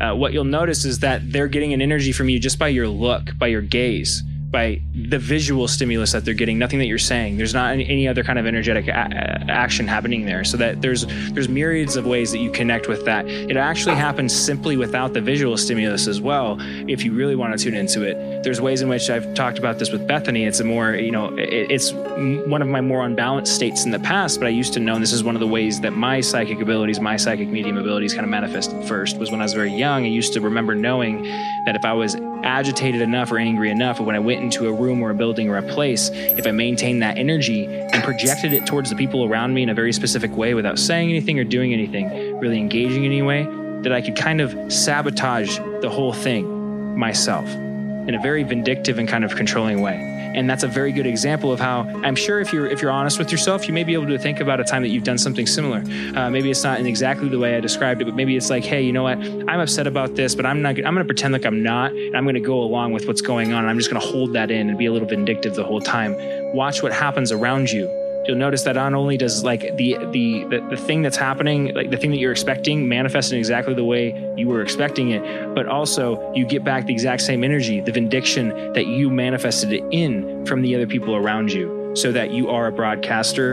uh, 0.00 0.14
what 0.14 0.32
you'll 0.32 0.44
notice 0.44 0.84
is 0.84 1.00
that 1.00 1.32
they're 1.32 1.48
getting 1.48 1.72
an 1.72 1.82
energy 1.82 2.12
from 2.12 2.28
you 2.28 2.38
just 2.38 2.58
by 2.58 2.68
your 2.68 2.88
look, 2.88 3.36
by 3.38 3.48
your 3.48 3.62
gaze, 3.62 4.22
by 4.50 4.80
the 4.94 5.18
visual 5.18 5.68
stimulus 5.68 6.12
that 6.12 6.24
they're 6.24 6.34
getting. 6.34 6.58
Nothing 6.58 6.78
that 6.78 6.86
you're 6.86 6.98
saying. 6.98 7.36
There's 7.36 7.52
not 7.52 7.72
any, 7.72 8.08
other 8.08 8.24
kind 8.24 8.38
of 8.38 8.46
energetic 8.46 8.88
a- 8.88 8.92
action 8.92 9.86
happening 9.86 10.24
there. 10.24 10.44
So 10.44 10.56
that 10.56 10.80
there's 10.80 11.06
there's 11.32 11.48
myriads 11.48 11.96
of 11.96 12.06
ways 12.06 12.32
that 12.32 12.38
you 12.38 12.50
connect 12.50 12.88
with 12.88 13.04
that. 13.04 13.26
It 13.26 13.56
actually 13.56 13.96
happens 13.96 14.34
simply 14.34 14.76
without 14.76 15.12
the 15.12 15.20
visual 15.20 15.56
stimulus 15.56 16.06
as 16.06 16.20
well. 16.20 16.56
If 16.88 17.04
you 17.04 17.12
really 17.12 17.36
want 17.36 17.58
to 17.58 17.62
tune 17.62 17.74
into 17.74 18.02
it, 18.02 18.42
there's 18.42 18.60
ways 18.60 18.80
in 18.80 18.88
which 18.88 19.10
I've 19.10 19.34
talked 19.34 19.58
about 19.58 19.78
this 19.78 19.90
with 19.90 20.06
Bethany. 20.08 20.44
It's 20.44 20.60
a 20.60 20.64
more 20.64 20.94
you 20.94 21.10
know 21.10 21.36
it, 21.36 21.70
it's 21.70 21.92
one 21.92 22.62
of 22.62 22.68
my 22.68 22.80
more 22.80 23.04
unbalanced 23.04 23.54
states 23.54 23.84
in 23.84 23.90
the 23.90 24.00
past, 24.00 24.40
but 24.40 24.46
I 24.46 24.50
used 24.50 24.72
to 24.74 24.80
know 24.80 24.98
this 24.98 25.12
is 25.12 25.22
one 25.22 25.36
of 25.36 25.40
the 25.40 25.46
ways 25.46 25.80
that 25.80 25.92
my 25.92 26.20
psychic 26.20 26.60
abilities, 26.60 27.00
my 27.00 27.16
psychic 27.16 27.48
medium 27.48 27.76
abilities, 27.76 28.14
kind 28.14 28.24
of 28.24 28.30
manifested 28.30 28.86
first. 28.88 29.18
Was 29.18 29.30
when 29.30 29.40
I 29.40 29.44
was 29.44 29.52
very 29.52 29.72
young. 29.72 30.04
I 30.04 30.08
used 30.08 30.32
to 30.32 30.40
remember 30.40 30.74
knowing 30.74 31.24
that 31.66 31.76
if 31.76 31.84
I 31.84 31.92
was 31.92 32.16
agitated 32.44 33.00
enough 33.00 33.30
or 33.30 33.38
angry 33.38 33.70
enough, 33.70 34.00
when 34.00 34.16
I 34.16 34.18
went 34.18 34.42
into 34.42 34.68
a 34.68 34.72
room 34.72 35.02
or 35.02 35.10
a 35.10 35.14
building 35.14 35.48
or 35.48 35.56
a 35.56 35.62
place, 35.62 36.10
if 36.12 36.46
I 36.46 36.50
maintained 36.50 37.02
that 37.02 37.18
energy 37.18 37.66
and 37.66 38.02
projected 38.02 38.52
it 38.52 38.66
towards 38.66 38.90
the 38.90 38.96
people 38.96 39.24
around 39.24 39.54
me 39.54 39.62
in 39.62 39.68
a 39.68 39.74
very 39.74 39.92
specific 39.92 40.36
way 40.36 40.54
without 40.54 40.78
saying 40.78 41.10
anything 41.10 41.38
or 41.38 41.44
doing 41.44 41.72
anything, 41.72 42.38
really 42.38 42.58
engaging 42.58 43.04
in 43.04 43.12
any 43.12 43.22
way, 43.22 43.44
that 43.82 43.92
I 43.92 44.00
could 44.00 44.16
kind 44.16 44.40
of 44.40 44.72
sabotage 44.72 45.58
the 45.80 45.90
whole 45.90 46.12
thing 46.12 46.96
myself 46.96 47.48
in 47.48 48.14
a 48.14 48.20
very 48.20 48.42
vindictive 48.42 48.98
and 48.98 49.08
kind 49.08 49.24
of 49.24 49.36
controlling 49.36 49.82
way. 49.82 50.17
And 50.38 50.48
that's 50.48 50.62
a 50.62 50.68
very 50.68 50.92
good 50.92 51.04
example 51.04 51.52
of 51.52 51.58
how 51.58 51.80
I'm 52.04 52.14
sure 52.14 52.38
if 52.40 52.52
you're 52.52 52.68
if 52.68 52.80
you're 52.80 52.92
honest 52.92 53.18
with 53.18 53.32
yourself, 53.32 53.66
you 53.66 53.74
may 53.74 53.82
be 53.82 53.92
able 53.94 54.06
to 54.06 54.18
think 54.18 54.38
about 54.38 54.60
a 54.60 54.64
time 54.64 54.82
that 54.82 54.90
you've 54.90 55.02
done 55.02 55.18
something 55.18 55.48
similar. 55.48 55.82
Uh, 56.16 56.30
maybe 56.30 56.48
it's 56.48 56.62
not 56.62 56.78
in 56.78 56.86
exactly 56.86 57.28
the 57.28 57.40
way 57.40 57.56
I 57.56 57.60
described 57.60 58.00
it, 58.00 58.04
but 58.04 58.14
maybe 58.14 58.36
it's 58.36 58.48
like, 58.48 58.64
hey, 58.64 58.80
you 58.80 58.92
know 58.92 59.02
what? 59.02 59.18
I'm 59.18 59.58
upset 59.58 59.88
about 59.88 60.14
this, 60.14 60.36
but 60.36 60.46
I'm 60.46 60.62
not. 60.62 60.76
I'm 60.76 60.94
going 60.94 60.98
to 60.98 61.04
pretend 61.04 61.32
like 61.32 61.44
I'm 61.44 61.64
not, 61.64 61.90
and 61.90 62.16
I'm 62.16 62.22
going 62.22 62.36
to 62.36 62.40
go 62.40 62.62
along 62.62 62.92
with 62.92 63.08
what's 63.08 63.20
going 63.20 63.52
on. 63.52 63.60
And 63.60 63.68
I'm 63.68 63.78
just 63.78 63.90
going 63.90 64.00
to 64.00 64.06
hold 64.06 64.32
that 64.34 64.52
in 64.52 64.68
and 64.68 64.78
be 64.78 64.86
a 64.86 64.92
little 64.92 65.08
vindictive 65.08 65.56
the 65.56 65.64
whole 65.64 65.80
time. 65.80 66.14
Watch 66.54 66.84
what 66.84 66.92
happens 66.92 67.32
around 67.32 67.70
you 67.70 67.88
you'll 68.28 68.36
notice 68.36 68.62
that 68.64 68.74
not 68.74 68.92
only 68.92 69.16
does 69.16 69.42
like 69.42 69.62
the, 69.76 69.96
the 70.12 70.44
the 70.50 70.66
the 70.68 70.76
thing 70.76 71.00
that's 71.00 71.16
happening 71.16 71.74
like 71.74 71.90
the 71.90 71.96
thing 71.96 72.10
that 72.10 72.18
you're 72.18 72.30
expecting 72.30 72.86
manifest 72.86 73.32
in 73.32 73.38
exactly 73.38 73.72
the 73.72 73.84
way 73.84 74.14
you 74.36 74.46
were 74.46 74.60
expecting 74.60 75.10
it 75.10 75.54
but 75.54 75.66
also 75.66 76.32
you 76.34 76.44
get 76.44 76.62
back 76.62 76.84
the 76.86 76.92
exact 76.92 77.22
same 77.22 77.42
energy 77.42 77.80
the 77.80 77.90
vindiction 77.90 78.50
that 78.74 78.86
you 78.86 79.08
manifested 79.08 79.72
it 79.72 79.82
in 79.90 80.44
from 80.44 80.60
the 80.60 80.74
other 80.74 80.86
people 80.86 81.16
around 81.16 81.50
you 81.50 81.92
so 81.96 82.12
that 82.12 82.30
you 82.30 82.50
are 82.50 82.66
a 82.66 82.72
broadcaster 82.72 83.52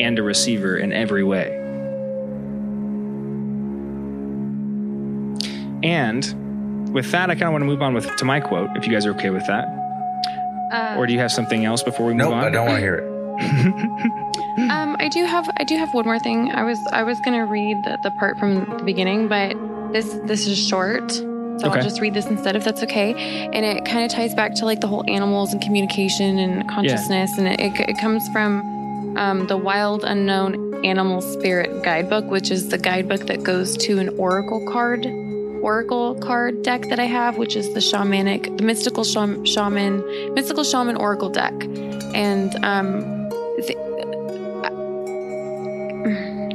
and 0.00 0.18
a 0.18 0.22
receiver 0.22 0.76
in 0.76 0.92
every 0.92 1.22
way. 1.22 1.60
And 5.84 6.92
with 6.92 7.10
that 7.10 7.28
i 7.28 7.34
kind 7.34 7.44
of 7.44 7.52
want 7.52 7.62
to 7.62 7.66
move 7.66 7.82
on 7.82 7.92
with 7.92 8.16
to 8.16 8.24
my 8.24 8.40
quote 8.40 8.70
if 8.76 8.86
you 8.86 8.92
guys 8.92 9.04
are 9.04 9.10
okay 9.10 9.30
with 9.30 9.46
that. 9.46 9.68
Uh, 10.72 10.96
or 10.96 11.06
do 11.06 11.12
you 11.12 11.18
have 11.18 11.30
something 11.30 11.66
else 11.66 11.82
before 11.82 12.06
we 12.06 12.14
move 12.14 12.30
Nope, 12.30 12.34
on? 12.34 12.44
I 12.44 12.50
don't 12.50 12.66
want 12.66 12.76
to 12.76 12.80
hear 12.80 12.94
it. 12.94 13.13
Um, 14.70 14.96
I 15.00 15.08
do 15.08 15.24
have 15.24 15.50
I 15.56 15.64
do 15.64 15.76
have 15.76 15.94
one 15.94 16.04
more 16.04 16.18
thing. 16.20 16.50
I 16.52 16.62
was 16.62 16.78
I 16.92 17.02
was 17.02 17.18
gonna 17.20 17.44
read 17.44 17.82
the, 17.84 17.98
the 18.02 18.10
part 18.12 18.38
from 18.38 18.64
the 18.78 18.84
beginning, 18.84 19.26
but 19.26 19.56
this 19.92 20.14
this 20.24 20.46
is 20.46 20.56
short. 20.58 21.10
So 21.10 21.24
Okay. 21.56 21.68
I'll 21.68 21.82
just 21.82 22.00
read 22.00 22.14
this 22.14 22.26
instead 22.26 22.54
if 22.56 22.64
that's 22.64 22.82
okay. 22.84 23.14
And 23.52 23.64
it 23.64 23.84
kind 23.84 24.04
of 24.04 24.10
ties 24.10 24.34
back 24.34 24.54
to 24.56 24.64
like 24.64 24.80
the 24.80 24.86
whole 24.86 25.04
animals 25.08 25.52
and 25.52 25.60
communication 25.62 26.38
and 26.38 26.68
consciousness. 26.68 27.36
And 27.36 27.48
it, 27.48 27.60
it, 27.60 27.90
it 27.90 27.98
comes 27.98 28.28
from 28.28 29.16
um, 29.16 29.46
the 29.46 29.56
Wild 29.56 30.04
Unknown 30.04 30.84
Animal 30.84 31.20
Spirit 31.20 31.82
Guidebook, 31.82 32.24
which 32.26 32.50
is 32.50 32.68
the 32.68 32.78
guidebook 32.78 33.26
that 33.26 33.42
goes 33.42 33.76
to 33.78 33.98
an 33.98 34.08
oracle 34.18 34.68
card, 34.72 35.06
oracle 35.62 36.14
card 36.16 36.62
deck 36.62 36.82
that 36.90 36.98
I 36.98 37.04
have, 37.06 37.38
which 37.38 37.54
is 37.56 37.72
the 37.74 37.80
shamanic, 37.80 38.56
the 38.56 38.64
mystical 38.64 39.04
shaman, 39.04 40.34
mystical 40.34 40.64
shaman 40.64 40.96
oracle 40.96 41.28
deck. 41.28 41.54
And 42.14 42.54
um, 42.64 43.23
th- 43.62 43.78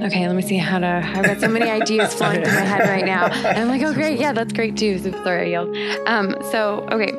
Okay, 0.01 0.25
let 0.25 0.35
me 0.35 0.41
see 0.41 0.57
how 0.57 0.79
to. 0.79 1.03
I've 1.13 1.25
got 1.25 1.39
so 1.41 1.49
many 1.49 1.69
ideas 1.81 2.13
flowing 2.13 2.41
through 2.43 2.53
my 2.53 2.61
head 2.61 2.87
right 2.87 3.05
now, 3.05 3.25
and 3.31 3.57
I'm 3.57 3.67
like, 3.67 3.81
oh 3.81 3.93
great, 3.93 4.17
yeah, 4.19 4.31
that's 4.31 4.53
great 4.53 4.77
too. 4.77 4.97
So, 4.97 5.11
sorry, 5.11 5.41
I 5.41 5.45
yelled. 5.49 5.75
Um, 6.07 6.37
so 6.51 6.87
okay, 6.91 7.11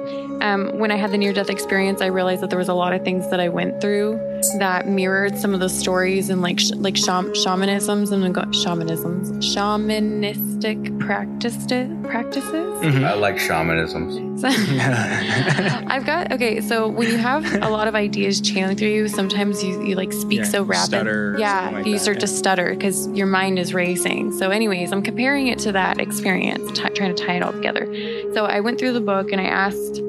um, 0.43 0.79
when 0.79 0.91
I 0.91 0.97
had 0.97 1.11
the 1.13 1.19
near-death 1.19 1.51
experience, 1.51 2.01
I 2.01 2.07
realized 2.07 2.43
that 2.43 2.51
there 2.51 2.59
was 2.59 2.69
a 2.69 2.75
lot 2.75 2.93
of 2.93 3.03
things 3.05 3.29
that 3.31 3.41
I 3.41 3.49
went 3.49 3.81
through 3.81 4.19
that 4.59 4.89
mirrored 4.89 5.37
some 5.39 5.53
of 5.55 5.61
the 5.61 5.69
stories 5.69 6.31
and 6.31 6.41
like 6.41 6.59
sh- 6.59 6.71
like 6.77 6.97
sham- 6.97 7.33
shamanisms 7.35 8.11
and 8.13 8.35
go- 8.35 8.43
shamanisms, 8.53 9.29
shamanistic 9.55 10.99
practices 11.01 11.91
practices. 12.05 12.53
Mhm. 12.83 13.05
I 13.05 13.15
like 13.15 13.37
shamanisms. 13.37 14.41
So- 14.41 14.49
I've 15.87 16.07
got 16.07 16.33
okay. 16.33 16.61
So 16.61 16.89
when 16.89 17.09
you 17.09 17.19
have 17.19 17.45
a 17.63 17.69
lot 17.69 17.87
of 17.89 17.95
ideas 17.95 18.41
channeling 18.41 18.77
through 18.77 18.89
you, 18.89 19.09
sometimes 19.09 19.63
you, 19.63 19.83
you 19.85 19.95
like 19.95 20.13
speak 20.13 20.39
Yeah, 20.41 20.45
so 20.45 20.63
rapid. 20.63 20.85
stutter 20.87 21.37
yeah, 21.39 21.71
like 21.73 21.87
you 21.87 21.95
that, 21.95 21.99
start 22.01 22.21
to 22.21 22.27
stutter 22.27 22.71
because 22.75 23.07
your 23.09 23.27
mind 23.27 23.59
is 23.59 23.75
racing. 23.75 24.33
So, 24.39 24.51
anyways, 24.51 24.93
I'm 24.93 25.03
comparing 25.03 25.49
it 25.49 25.59
to 25.61 25.73
that 25.73 26.01
experience, 26.01 26.71
t- 26.79 26.89
trying 26.91 27.15
to 27.15 27.25
tie 27.27 27.35
it 27.35 27.43
all 27.43 27.53
together. 27.53 27.87
So 28.35 28.47
I 28.47 28.61
went 28.61 28.79
through 28.79 28.93
the 28.95 29.01
book 29.01 29.31
and 29.33 29.41
I 29.41 29.45
asked 29.45 30.01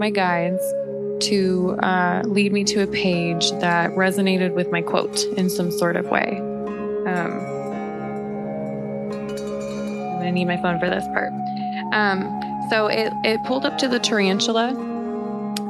my 0.00 0.10
guides 0.10 0.62
to 1.20 1.76
uh, 1.82 2.22
lead 2.24 2.52
me 2.52 2.64
to 2.64 2.82
a 2.82 2.86
page 2.86 3.50
that 3.60 3.90
resonated 3.90 4.54
with 4.54 4.72
my 4.72 4.80
quote 4.80 5.22
in 5.36 5.50
some 5.50 5.70
sort 5.70 5.94
of 5.96 6.06
way. 6.06 6.38
Um, 7.06 7.32
I'm 9.12 10.18
gonna 10.18 10.32
need 10.32 10.46
my 10.46 10.56
phone 10.56 10.80
for 10.80 10.88
this 10.88 11.04
part. 11.08 11.32
Um, 11.92 12.66
so 12.70 12.86
it, 12.86 13.12
it 13.24 13.44
pulled 13.44 13.66
up 13.66 13.76
to 13.78 13.88
the 13.88 13.98
tarantula, 13.98 14.68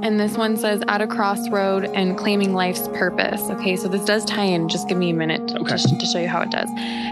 and 0.02 0.20
this 0.20 0.36
one 0.36 0.56
says 0.56 0.82
at 0.86 1.02
a 1.02 1.06
crossroad 1.06 1.84
and 1.94 2.16
claiming 2.16 2.54
life's 2.54 2.86
purpose. 2.88 3.42
Okay, 3.50 3.76
so 3.76 3.88
this 3.88 4.04
does 4.04 4.24
tie 4.24 4.44
in. 4.44 4.68
Just 4.68 4.88
give 4.88 4.96
me 4.96 5.10
a 5.10 5.14
minute 5.14 5.48
to, 5.48 5.58
to 5.58 6.06
show 6.06 6.20
you 6.20 6.28
how 6.28 6.42
it 6.42 6.50
does. 6.50 6.68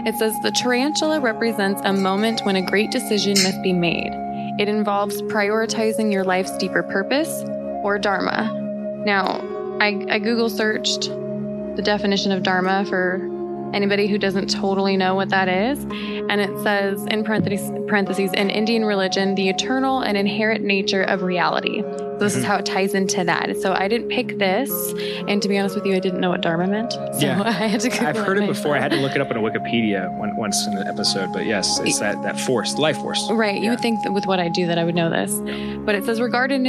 It 0.07 0.15
says 0.15 0.33
the 0.41 0.51
tarantula 0.51 1.19
represents 1.19 1.81
a 1.83 1.91
moment 1.91 2.41
when 2.45 2.55
a 2.55 2.65
great 2.65 2.91
decision 2.91 3.33
must 3.43 3.61
be 3.61 3.73
made. 3.73 4.28
It 4.59 4.67
involves 4.67 5.21
prioritizing 5.21 6.11
your 6.11 6.25
life's 6.25 6.57
deeper 6.57 6.83
purpose 6.83 7.45
or 7.81 7.97
dharma. 7.97 8.53
Now, 9.05 9.39
I, 9.79 10.05
I 10.09 10.19
Google 10.19 10.49
searched 10.49 11.03
the 11.03 11.81
definition 11.81 12.33
of 12.33 12.43
dharma 12.43 12.83
for 12.89 13.21
anybody 13.73 14.07
who 14.07 14.17
doesn't 14.17 14.49
totally 14.49 14.97
know 14.97 15.15
what 15.15 15.29
that 15.29 15.47
is. 15.47 15.81
And 15.83 16.41
it 16.41 16.49
says, 16.61 17.05
in 17.05 17.23
parentheses, 17.23 17.71
parentheses 17.87 18.33
in 18.33 18.49
Indian 18.49 18.83
religion, 18.83 19.33
the 19.35 19.47
eternal 19.47 20.01
and 20.01 20.17
inherent 20.17 20.65
nature 20.65 21.03
of 21.03 21.21
reality. 21.21 21.81
So 22.19 22.25
this 22.25 22.35
is 22.35 22.43
Mhm. 22.43 22.47
how 22.47 22.55
it 22.57 22.65
ties 22.65 22.93
into 22.93 23.23
that. 23.23 23.55
So 23.61 23.73
I 23.73 23.87
didn't 23.87 24.09
pick 24.09 24.37
this. 24.39 24.69
And 25.27 25.41
to 25.41 25.47
be 25.47 25.57
honest 25.57 25.75
with 25.75 25.85
you, 25.85 25.95
I 25.95 25.99
didn't 25.99 26.19
know 26.19 26.29
what 26.29 26.41
dharma 26.41 26.67
meant. 26.67 26.91
So 27.13 27.25
Yeah. 27.25 27.41
I 27.45 27.51
had 27.51 27.79
to 27.81 27.89
Google 27.89 28.07
I've 28.07 28.17
heard 28.17 28.37
it 28.37 28.47
before. 28.47 28.75
I 28.75 28.79
had 28.79 28.91
to 28.91 28.97
look 28.97 29.15
it 29.15 29.21
up 29.21 29.31
on 29.31 29.37
a 29.37 29.41
Wikipedia 29.41 30.11
one, 30.17 30.35
once 30.35 30.67
in 30.67 30.75
the 30.75 30.85
episode, 30.87 31.31
but 31.33 31.45
yes, 31.45 31.79
it's 31.79 31.99
that, 31.99 32.21
that 32.23 32.39
force, 32.39 32.77
life 32.77 32.97
force. 32.97 33.29
Right. 33.31 33.59
You 33.61 33.71
would 33.71 33.79
think 33.79 34.03
that 34.03 34.11
with 34.13 34.25
what 34.27 34.39
I 34.39 34.47
do 34.49 34.67
that 34.67 34.77
I 34.77 34.83
would 34.83 34.95
know 34.95 35.09
this. 35.09 35.41
But 35.85 35.95
it 35.95 36.05
says 36.05 36.19
regarded 36.21 36.65
in, 36.65 36.67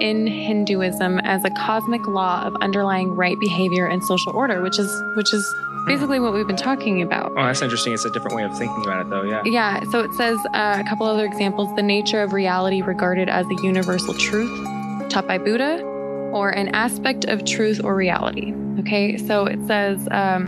in 0.00 0.26
Hinduism 0.26 1.20
as 1.20 1.44
a 1.44 1.50
cosmic 1.50 2.06
law 2.06 2.42
of 2.44 2.54
underlying 2.60 3.10
right 3.14 3.38
behavior 3.40 3.86
and 3.86 4.02
social 4.04 4.32
order, 4.32 4.60
which 4.62 4.78
is 4.78 4.90
which 5.16 5.32
is 5.32 5.44
basically 5.86 6.20
what 6.20 6.32
we've 6.34 6.46
been 6.46 6.56
talking 6.56 7.00
about. 7.02 7.32
Oh, 7.36 7.44
that's 7.46 7.62
interesting. 7.62 7.92
It's 7.94 8.04
a 8.04 8.10
different 8.10 8.36
way 8.36 8.44
of 8.44 8.56
thinking 8.56 8.82
about 8.84 9.00
it, 9.06 9.10
though. 9.10 9.22
Yeah. 9.22 9.42
Yeah, 9.44 9.80
so 9.90 10.00
it 10.00 10.12
says 10.14 10.38
uh, 10.54 10.76
a 10.84 10.88
couple 10.88 11.06
other 11.06 11.24
examples 11.24 11.74
the 11.74 11.82
nature 11.82 12.22
of 12.22 12.32
reality 12.32 12.82
regarded 12.82 13.28
as 13.28 13.46
a 13.46 13.54
universal 13.62 14.12
truth 14.14 14.50
taught 15.10 15.26
by 15.26 15.38
Buddha, 15.38 15.82
or 16.32 16.50
an 16.50 16.68
aspect 16.68 17.24
of 17.26 17.44
truth 17.44 17.82
or 17.82 17.94
reality. 17.94 18.54
Okay, 18.78 19.18
so 19.18 19.46
it 19.46 19.58
says 19.66 20.08
um, 20.10 20.46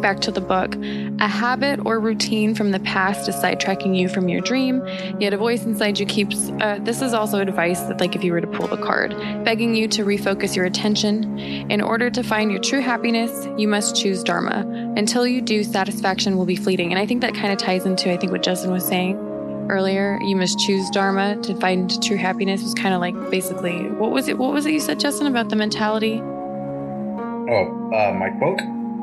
back 0.00 0.20
to 0.20 0.30
the 0.30 0.40
book, 0.40 0.76
a 1.20 1.28
habit 1.28 1.80
or 1.84 1.98
routine 1.98 2.54
from 2.54 2.70
the 2.70 2.80
past 2.80 3.28
is 3.28 3.34
sidetracking 3.36 3.96
you 3.96 4.08
from 4.08 4.28
your 4.28 4.40
dream. 4.40 4.86
Yet 5.18 5.32
a 5.32 5.36
voice 5.36 5.64
inside 5.64 5.98
you 5.98 6.06
keeps. 6.06 6.50
Uh, 6.60 6.78
this 6.82 7.02
is 7.02 7.12
also 7.12 7.40
advice 7.40 7.80
that, 7.82 8.00
like, 8.00 8.14
if 8.14 8.24
you 8.24 8.32
were 8.32 8.40
to 8.40 8.46
pull 8.46 8.66
the 8.66 8.76
card, 8.76 9.10
begging 9.44 9.74
you 9.74 9.88
to 9.88 10.04
refocus 10.04 10.54
your 10.56 10.64
attention. 10.64 11.38
In 11.38 11.80
order 11.80 12.10
to 12.10 12.22
find 12.22 12.50
your 12.50 12.60
true 12.60 12.80
happiness, 12.80 13.46
you 13.56 13.68
must 13.68 13.96
choose 13.96 14.22
Dharma. 14.22 14.66
Until 14.96 15.26
you 15.26 15.40
do, 15.40 15.64
satisfaction 15.64 16.36
will 16.36 16.46
be 16.46 16.56
fleeting. 16.56 16.92
And 16.92 16.98
I 16.98 17.06
think 17.06 17.20
that 17.20 17.34
kind 17.34 17.52
of 17.52 17.58
ties 17.58 17.86
into, 17.86 18.12
I 18.12 18.16
think, 18.16 18.32
what 18.32 18.42
Jesson 18.42 18.72
was 18.72 18.86
saying 18.86 19.31
earlier. 19.68 20.18
You 20.22 20.36
must 20.36 20.58
choose 20.58 20.88
Dharma 20.90 21.36
to 21.42 21.54
find 21.56 22.02
true 22.02 22.16
happiness. 22.16 22.62
Was 22.62 22.74
kind 22.74 22.94
of 22.94 23.00
like 23.00 23.14
basically 23.30 23.88
what 23.90 24.10
was 24.10 24.28
it? 24.28 24.38
What 24.38 24.52
was 24.52 24.66
it 24.66 24.72
you 24.72 24.80
said, 24.80 25.00
Jesson, 25.00 25.26
about 25.26 25.48
the 25.48 25.56
mentality? 25.56 26.20
Oh, 26.20 27.90
uh, 27.94 28.12
my 28.14 28.30
quote. 28.38 28.60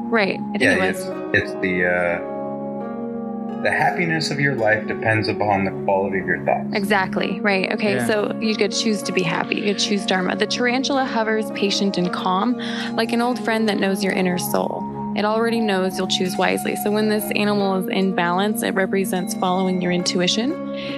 Right. 0.09 0.39
I 0.39 0.57
think 0.57 0.61
yeah, 0.61 0.83
it 0.83 0.95
was. 0.95 1.05
it's 1.33 1.51
it's 1.51 1.61
the 1.61 1.85
uh, 1.85 3.61
the 3.61 3.71
happiness 3.71 4.31
of 4.31 4.39
your 4.39 4.55
life 4.55 4.87
depends 4.87 5.27
upon 5.27 5.65
the 5.65 5.71
quality 5.83 6.19
of 6.19 6.25
your 6.25 6.43
thoughts. 6.45 6.69
Exactly. 6.73 7.39
Right. 7.41 7.71
Okay. 7.73 7.95
Yeah. 7.95 8.07
So 8.07 8.37
you 8.39 8.55
could 8.55 8.71
choose 8.71 9.03
to 9.03 9.11
be 9.11 9.21
happy. 9.21 9.55
You 9.55 9.73
could 9.73 9.79
choose 9.79 10.05
Dharma. 10.05 10.35
The 10.35 10.47
tarantula 10.47 11.05
hovers 11.05 11.51
patient 11.51 11.97
and 11.97 12.11
calm, 12.11 12.53
like 12.95 13.11
an 13.11 13.21
old 13.21 13.43
friend 13.43 13.67
that 13.69 13.77
knows 13.77 14.03
your 14.03 14.13
inner 14.13 14.37
soul. 14.37 14.98
It 15.15 15.25
already 15.25 15.59
knows 15.59 15.97
you'll 15.97 16.07
choose 16.07 16.37
wisely. 16.37 16.75
So 16.77 16.91
when 16.91 17.09
this 17.09 17.29
animal 17.35 17.75
is 17.77 17.87
in 17.87 18.13
balance, 18.15 18.61
it 18.63 18.73
represents 18.75 19.33
following 19.33 19.81
your 19.81 19.91
intuition. 19.91 20.51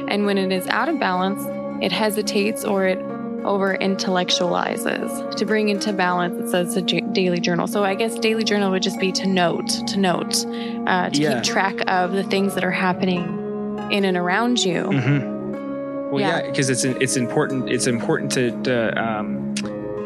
And 0.09 0.25
when 0.25 0.37
it 0.37 0.51
is 0.51 0.67
out 0.67 0.89
of 0.89 0.99
balance, 0.99 1.43
it 1.81 1.91
hesitates 1.91 2.63
or 2.65 2.85
it 2.85 2.99
over 3.43 3.75
intellectualizes. 3.77 5.35
To 5.37 5.45
bring 5.45 5.69
into 5.69 5.91
balance, 5.93 6.37
it 6.37 6.49
says 6.51 6.75
a 6.77 6.81
j- 6.81 7.01
daily 7.13 7.39
journal. 7.39 7.65
So 7.67 7.83
I 7.83 7.95
guess 7.95 8.19
daily 8.19 8.43
journal 8.43 8.69
would 8.71 8.83
just 8.83 8.99
be 8.99 9.11
to 9.13 9.27
note, 9.27 9.67
to 9.87 9.97
note, 9.97 10.45
uh, 10.87 11.09
to 11.09 11.19
Yeah. 11.21 11.35
keep 11.35 11.43
track 11.43 11.75
of 11.87 12.11
the 12.11 12.23
things 12.23 12.53
that 12.55 12.63
are 12.63 12.69
happening 12.71 13.23
in 13.91 14.05
and 14.05 14.15
around 14.17 14.63
you. 14.63 14.83
Mm-hmm. 14.83 16.11
Well, 16.11 16.19
Yeah. 16.21 16.41
yeah, 16.41 16.49
because 16.49 16.69
it's 16.69 16.83
it's 16.83 17.15
important. 17.15 17.69
It's 17.71 17.87
important 17.87 18.31
to, 18.33 18.51
to 18.63 19.01
um, 19.03 19.55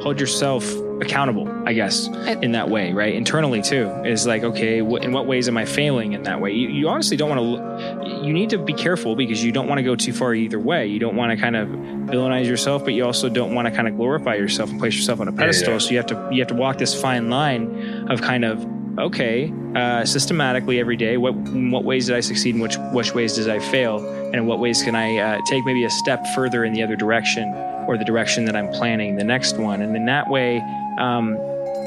hold 0.02 0.20
yourself 0.20 0.64
accountable. 1.02 1.48
I 1.66 1.74
guess 1.74 2.08
in 2.08 2.52
that 2.54 2.70
way, 2.70 2.94
right? 2.94 3.14
Internally 3.14 3.62
too 3.62 3.90
is 4.06 4.26
like, 4.26 4.44
okay, 4.44 4.80
wh- 4.80 5.04
in 5.04 5.12
what 5.12 5.26
ways 5.26 5.48
am 5.48 5.58
I 5.58 5.66
failing 5.66 6.14
in 6.14 6.24
that 6.24 6.40
way? 6.42 6.52
You, 6.52 6.70
you 6.70 6.88
honestly 6.88 7.18
don't 7.18 7.30
want 7.30 7.42
to. 7.42 8.26
You 8.26 8.34
need 8.34 8.50
to 8.52 8.58
be 8.58 8.74
careful 8.74 9.16
because 9.16 9.44
you 9.44 9.52
don't 9.52 9.68
want 9.68 9.80
to 9.80 9.84
go 9.84 9.96
too 9.96 10.14
far 10.14 10.34
either 10.34 10.60
way. 10.60 10.88
You 10.88 11.00
don't 11.00 11.16
want 11.16 11.32
to 11.32 11.38
kind 11.38 11.56
of 11.56 11.68
villainize 11.70 12.46
yourself, 12.46 12.84
but 12.84 12.94
you 12.94 13.06
also 13.06 13.30
don't 13.30 13.54
want 13.54 13.68
to 13.68 13.74
kind 13.74 13.88
of 13.88 13.96
glorify 13.96 14.36
yourself 14.36 14.70
and 14.70 14.80
place 14.80 14.96
yourself 14.96 15.20
on 15.20 15.28
a 15.28 15.32
pedestal. 15.32 15.74
yeah. 15.74 15.80
So 15.80 15.90
you 15.92 15.98
have 15.98 16.08
to 16.08 16.30
you 16.32 16.40
have 16.40 16.50
to 16.50 16.56
walk 16.56 16.78
this 16.78 17.00
fine 17.00 17.30
line 17.30 18.08
of 18.10 18.22
kind 18.22 18.46
of 18.46 18.66
okay, 18.98 19.52
uh, 19.76 20.06
systematically 20.06 20.80
every 20.80 20.96
day. 20.96 21.18
What 21.18 21.34
in 21.34 21.72
what 21.72 21.84
ways 21.84 22.08
did 22.08 22.16
I 22.16 22.22
succeed? 22.22 22.56
In 22.56 22.62
which 22.62 22.78
which 22.94 23.14
ways 23.14 23.34
did 23.36 23.50
I 23.50 23.60
fail? 23.60 23.98
And 24.28 24.36
in 24.36 24.46
what 24.46 24.60
ways 24.60 24.82
can 24.84 24.96
I 24.96 25.18
uh, 25.18 25.42
take 25.50 25.66
maybe 25.66 25.84
a 25.84 25.90
step 25.90 26.26
further 26.36 26.64
in 26.64 26.74
the 26.74 26.84
other 26.84 26.96
direction 26.96 27.54
or 27.88 27.98
the 27.98 28.06
direction 28.06 28.46
that 28.46 28.56
I'm 28.56 28.70
planning 28.70 29.16
the 29.16 29.24
next 29.24 29.58
one? 29.58 29.82
And 29.82 29.96
in 29.96 30.06
that 30.06 30.30
way, 30.30 30.58
um, 30.98 31.38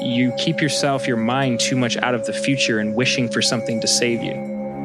you 0.01 0.31
keep 0.37 0.61
yourself, 0.61 1.07
your 1.07 1.17
mind, 1.17 1.59
too 1.59 1.75
much 1.75 1.97
out 1.97 2.15
of 2.15 2.25
the 2.25 2.33
future 2.33 2.79
and 2.79 2.95
wishing 2.95 3.27
for 3.29 3.41
something 3.41 3.81
to 3.81 3.87
save 3.87 4.23
you, 4.23 4.33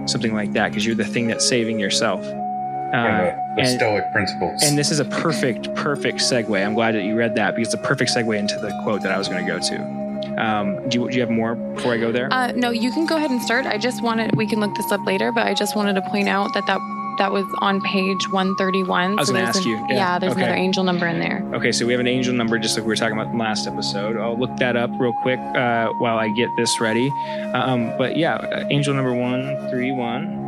something 0.07 0.35
like 0.35 0.53
that, 0.55 0.70
because 0.70 0.85
you're 0.85 0.95
the 0.97 1.05
thing 1.05 1.28
that's 1.28 1.47
saving 1.49 1.78
yourself. 1.78 2.20
Uh, 2.24 2.27
One 2.27 2.36
the, 2.36 3.53
the 3.57 3.62
and- 3.62 3.69
Stoic 3.78 4.12
principles. 4.12 4.62
and 4.62 4.77
this 4.78 4.91
is 4.91 5.01
a 5.01 5.05
perfect, 5.05 5.73
perfect 5.74 6.19
segue. 6.19 6.65
I'm 6.65 6.74
glad 6.74 6.95
that 6.95 7.03
you 7.05 7.15
read 7.16 7.35
that 7.36 7.55
because 7.57 7.73
it's 7.74 7.82
a 7.82 7.86
perfect 7.86 8.12
segue 8.15 8.36
into 8.39 8.57
the 8.59 8.70
quote 8.85 9.03
that 9.03 9.12
I 9.12 9.19
was 9.19 9.28
going 9.28 9.45
to 9.45 9.51
go 9.53 9.59
to. 9.59 10.05
Um, 10.43 10.89
do, 10.89 11.03
you, 11.03 11.09
do 11.11 11.15
you 11.16 11.20
have 11.20 11.31
more 11.31 11.55
before 11.55 11.93
I 11.93 11.97
go 11.99 12.11
there? 12.11 12.32
Uh, 12.32 12.51
no, 12.53 12.70
you 12.70 12.91
can 12.93 13.07
go 13.07 13.16
ahead 13.16 13.31
and 13.31 13.41
start. 13.43 13.66
I 13.66 13.78
just 13.78 14.03
wanted, 14.03 14.35
we 14.36 14.47
can 14.49 14.59
look 14.59 14.74
this 14.74 14.91
up 14.91 15.05
later, 15.07 15.31
but 15.32 15.47
I 15.47 15.55
just 15.55 15.77
wanted 15.77 15.95
to 15.95 16.03
point 16.03 16.28
out 16.28 16.53
that 16.55 16.66
that, 16.66 16.78
that 17.19 17.32
was 17.32 17.45
on 17.59 17.81
page 17.81 18.28
131. 18.31 19.12
I 19.12 19.15
was 19.15 19.28
So 19.28 19.35
gonna 19.35 19.45
ask 19.47 19.62
an- 19.62 19.69
you, 19.69 19.77
yeah. 19.89 19.95
Yeah, 19.97 20.19
there's 20.19 20.32
Okay. 20.32 20.43
another 20.43 20.57
angel 20.57 20.85
number 20.85 21.07
in 21.07 21.19
there. 21.19 21.45
Okay, 21.55 21.73
so 21.73 21.86
we 21.86 21.93
have 21.93 22.01
an 22.01 22.07
angel 22.09 22.35
number, 22.35 22.59
just 22.59 22.77
like 22.77 22.85
we 22.85 22.89
were 22.89 22.97
talking 22.97 23.15
about 23.16 23.27
in 23.31 23.39
the 23.39 23.43
last 23.45 23.66
episode. 23.66 24.16
I'll 24.16 24.39
look 24.39 24.57
that 24.59 24.77
up 24.77 24.91
real 24.99 25.12
quick 25.23 25.39
uh, 25.39 25.89
while 25.99 26.19
I 26.19 26.28
get 26.31 26.49
this 26.57 26.81
ready. 26.81 27.11
Um, 27.55 27.93
but 27.99 28.16
yeah, 28.16 28.35
uh, 28.36 28.65
angel 28.70 28.95
number 28.95 29.12
one 29.15 29.69
three 29.70 29.93
one. 29.93 30.43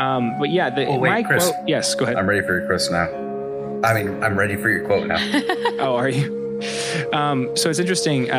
Um, 0.00 0.38
but 0.38 0.50
yeah, 0.50 0.70
the 0.70 0.86
Oh, 0.86 0.98
wait, 0.98 1.10
my 1.10 1.22
Chris. 1.22 1.50
quote. 1.50 1.68
Yes, 1.68 1.94
go 1.94 2.04
ahead. 2.04 2.16
I'm 2.16 2.28
ready 2.28 2.46
for 2.46 2.58
your 2.58 2.66
Chris 2.66 2.90
now. 2.90 3.08
I 3.84 3.94
mean, 3.94 4.22
I'm 4.22 4.38
ready 4.38 4.56
for 4.56 4.68
your 4.70 4.84
quote 4.84 5.06
now. 5.06 5.18
oh, 5.80 5.96
are 5.96 6.08
you? 6.08 6.36
Um, 7.12 7.56
so 7.56 7.70
it's 7.70 7.78
interesting. 7.78 8.30
Uh, 8.30 8.34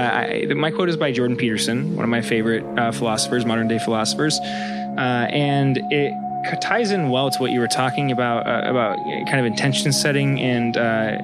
I, 0.49 0.53
my 0.53 0.71
quote 0.71 0.89
is 0.89 0.97
by 0.97 1.11
Jordan 1.11 1.37
Peterson, 1.37 1.95
one 1.95 2.03
of 2.03 2.09
my 2.09 2.21
favorite 2.21 2.63
uh, 2.77 2.91
philosophers, 2.91 3.45
modern 3.45 3.67
day 3.69 3.79
philosophers, 3.79 4.37
uh, 4.39 5.27
and 5.29 5.77
it 5.91 6.11
c- 6.11 6.17
ties 6.61 6.91
in 6.91 7.09
well 7.09 7.29
to 7.29 7.39
what 7.39 7.51
you 7.51 7.59
were 7.59 7.67
talking 7.67 8.11
about 8.11 8.47
uh, 8.47 8.69
about 8.69 8.97
kind 9.27 9.39
of 9.39 9.45
intention 9.45 9.91
setting 9.91 10.39
and 10.39 10.77
uh, 10.77 11.17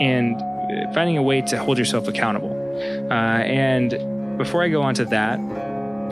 and 0.00 0.42
finding 0.94 1.16
a 1.16 1.22
way 1.22 1.40
to 1.42 1.58
hold 1.58 1.78
yourself 1.78 2.08
accountable. 2.08 2.52
Uh, 3.10 3.14
and 3.14 4.38
before 4.38 4.62
I 4.62 4.68
go 4.68 4.82
on 4.82 4.94
to 4.94 5.04
that, 5.06 5.38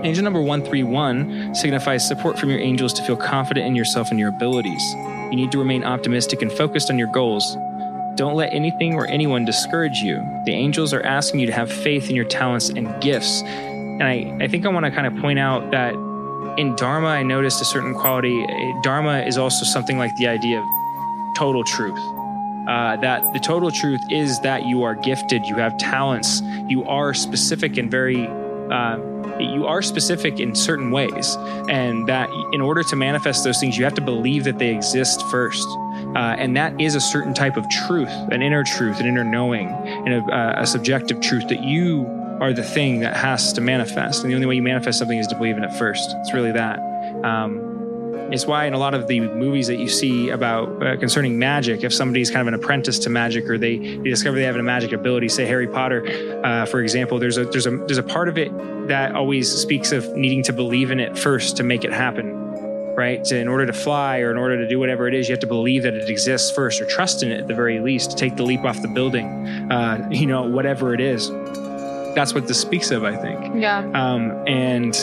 angel 0.05 0.25
number 0.25 0.41
131 0.41 1.55
signifies 1.55 2.07
support 2.07 2.39
from 2.39 2.51
your 2.51 2.61
angels 2.61 2.93
to 2.95 3.03
feel 3.03 3.17
confident 3.17 3.67
in 3.67 3.75
yourself 3.75 4.11
and 4.11 4.19
your 4.19 4.29
abilities. 4.29 4.83
You 5.31 5.37
need 5.37 5.53
to 5.53 5.59
remain 5.59 5.85
optimistic 5.85 6.43
and 6.43 6.53
focused 6.53 6.91
on 6.91 6.99
your 6.99 7.09
goals. 7.09 7.57
Don't 8.17 8.35
let 8.35 8.53
anything 8.53 8.95
or 8.95 9.07
anyone 9.07 9.45
discourage 9.45 10.03
you. 10.03 10.17
The 10.45 10.53
angels 10.53 10.93
are 10.93 11.03
asking 11.03 11.41
you 11.41 11.47
to 11.47 11.53
have 11.53 11.73
faith 11.73 12.11
in 12.11 12.17
your 12.17 12.27
talents 12.27 12.69
and 12.69 13.01
gifts. 13.03 13.43
And 13.43 14.03
I, 14.03 14.45
I 14.45 14.49
think 14.49 14.67
I 14.67 14.69
want 14.69 14.85
to 14.85 14.91
kind 14.91 15.07
of 15.07 15.17
point 15.17 15.39
out 15.39 15.71
that 15.71 15.95
in 16.57 16.77
Dharma, 16.77 17.09
I 17.09 17.23
noticed 17.23 17.61
a 17.61 17.65
certain 17.65 17.95
quality. 17.95 18.45
Eh, 18.49 18.73
Dharma 18.83 19.21
is 19.21 19.39
also 19.39 19.65
something 19.65 19.99
like 19.99 20.15
the 20.17 20.27
idea 20.29 20.61
of 20.61 20.67
total 21.37 21.65
truth. 21.65 21.99
Uh, 22.69 22.97
that 22.97 23.33
the 23.33 23.41
total 23.41 23.71
truth 23.71 24.01
is 24.11 24.39
that 24.41 24.65
you 24.67 24.85
are 24.85 24.95
gifted, 24.95 25.45
you 25.47 25.57
have 25.57 25.77
talents, 25.79 26.43
you 26.69 26.85
are 26.85 27.13
specific 27.13 27.77
and 27.77 27.91
very, 27.91 28.25
uh, 28.25 28.97
you 29.41 29.67
are 29.67 29.83
specific 29.83 30.39
in 30.39 30.55
certain 30.55 30.93
ways. 30.93 31.37
And 31.69 32.09
that 32.09 32.31
in 32.53 32.61
order 32.61 32.85
to 32.85 32.95
manifest 32.95 33.43
those 33.43 33.59
things, 33.59 33.77
you 33.77 33.85
have 33.85 33.95
to 33.95 34.01
believe 34.01 34.45
that 34.45 34.59
they 34.59 34.73
exist 34.73 35.23
first. 35.29 35.67
Uh, 36.15 36.37
and 36.39 36.57
that 36.57 36.81
is 36.81 36.95
a 36.95 37.01
certain 37.01 37.35
type 37.35 37.57
of 37.57 37.69
truth, 37.69 38.11
an 38.31 38.43
inner 38.43 38.63
truth, 38.63 39.01
an 39.01 39.07
inner 39.07 39.25
knowing, 39.25 39.69
and 39.69 40.15
a, 40.15 40.23
uh, 40.33 40.63
a 40.63 40.67
subjective 40.67 41.21
truth 41.21 41.49
that 41.49 41.65
you 41.65 42.22
are 42.43 42.53
the 42.53 42.63
thing 42.63 42.99
that 43.01 43.17
has 43.17 43.53
to 43.53 43.61
manifest. 43.61 44.25
And 44.25 44.33
the 44.33 44.35
only 44.35 44.49
way 44.49 44.57
you 44.57 44.63
manifest 44.63 44.99
something 44.99 45.17
is 45.17 45.29
to 45.29 45.37
believe 45.37 45.57
in 45.57 45.63
it 45.63 45.73
first. 45.75 46.11
It's 46.17 46.35
really 46.35 46.51
that. 46.51 46.81
Um, 47.25 47.69
it's 48.33 48.47
why 48.47 48.65
in 48.65 48.75
a 48.75 48.79
lot 48.79 48.95
of 48.95 49.07
the 49.07 49.21
movies 49.21 49.69
that 49.69 49.77
you 49.77 49.89
see 49.89 50.31
about 50.31 50.83
uh, 50.83 50.97
concerning 50.97 51.39
magic, 51.39 51.85
if 51.85 51.95
somebody's 51.95 52.31
kind 52.31 52.41
of 52.41 52.49
an 52.49 52.55
apprentice 52.55 52.99
to 53.01 53.11
magic 53.11 53.49
or 53.49 53.59
they, 53.59 53.79
they 53.79 54.11
discover 54.11 54.39
they 54.39 54.43
have 54.43 54.57
a 54.57 54.63
magic 54.63 54.91
ability, 54.91 55.29
say 55.29 55.47
Harry 55.47 55.69
Potter, 55.69 56.05
uh, 56.43 56.67
for 56.67 56.81
example, 56.81 57.21
there's 57.21 57.37
a 57.37 57.45
there's 57.45 57.67
a 57.67 57.77
there's 57.87 57.99
a 57.99 58.03
part 58.03 58.29
of 58.29 58.39
it 58.39 58.51
that 58.89 59.15
always 59.15 59.49
speaks 59.53 59.93
of 59.93 60.17
needing 60.17 60.43
to 60.43 60.53
believe 60.53 60.91
in 60.91 60.99
it 60.99 61.17
first 61.17 61.57
to 61.59 61.63
make 61.63 61.85
it 61.85 61.93
happen 61.93 62.41
right? 62.95 63.27
So 63.27 63.37
in 63.37 63.49
order 63.49 63.65
to 63.65 63.73
fly 63.73 64.19
or 64.19 64.31
in 64.31 64.37
order 64.37 64.59
to 64.59 64.69
do 64.69 64.79
whatever 64.79 65.09
it 65.09 65.15
is, 65.15 65.27
you 65.27 65.33
have 65.33 65.41
to 65.41 65.47
believe 65.47 65.83
that 65.85 65.95
it 65.95 66.11
exists 66.11 66.51
first 66.51 66.79
or 66.79 66.85
trust 66.85 67.23
in 67.23 67.33
it 67.33 67.41
at 67.41 67.49
the 67.49 67.55
very 67.55 67.81
least 67.81 68.11
to 68.11 68.17
take 68.17 68.37
the 68.37 68.43
leap 68.43 68.65
off 68.65 68.83
the 68.83 68.89
building, 68.89 69.27
uh, 69.73 70.07
you 70.11 70.27
know, 70.27 70.43
whatever 70.43 70.93
it 70.93 71.01
is. 71.01 71.31
That's 72.15 72.35
what 72.35 72.47
this 72.47 72.61
speaks 72.61 72.91
of, 72.91 73.05
I 73.05 73.17
think. 73.17 73.63
Yeah. 73.63 73.79
Um, 73.95 74.31
and 74.47 74.95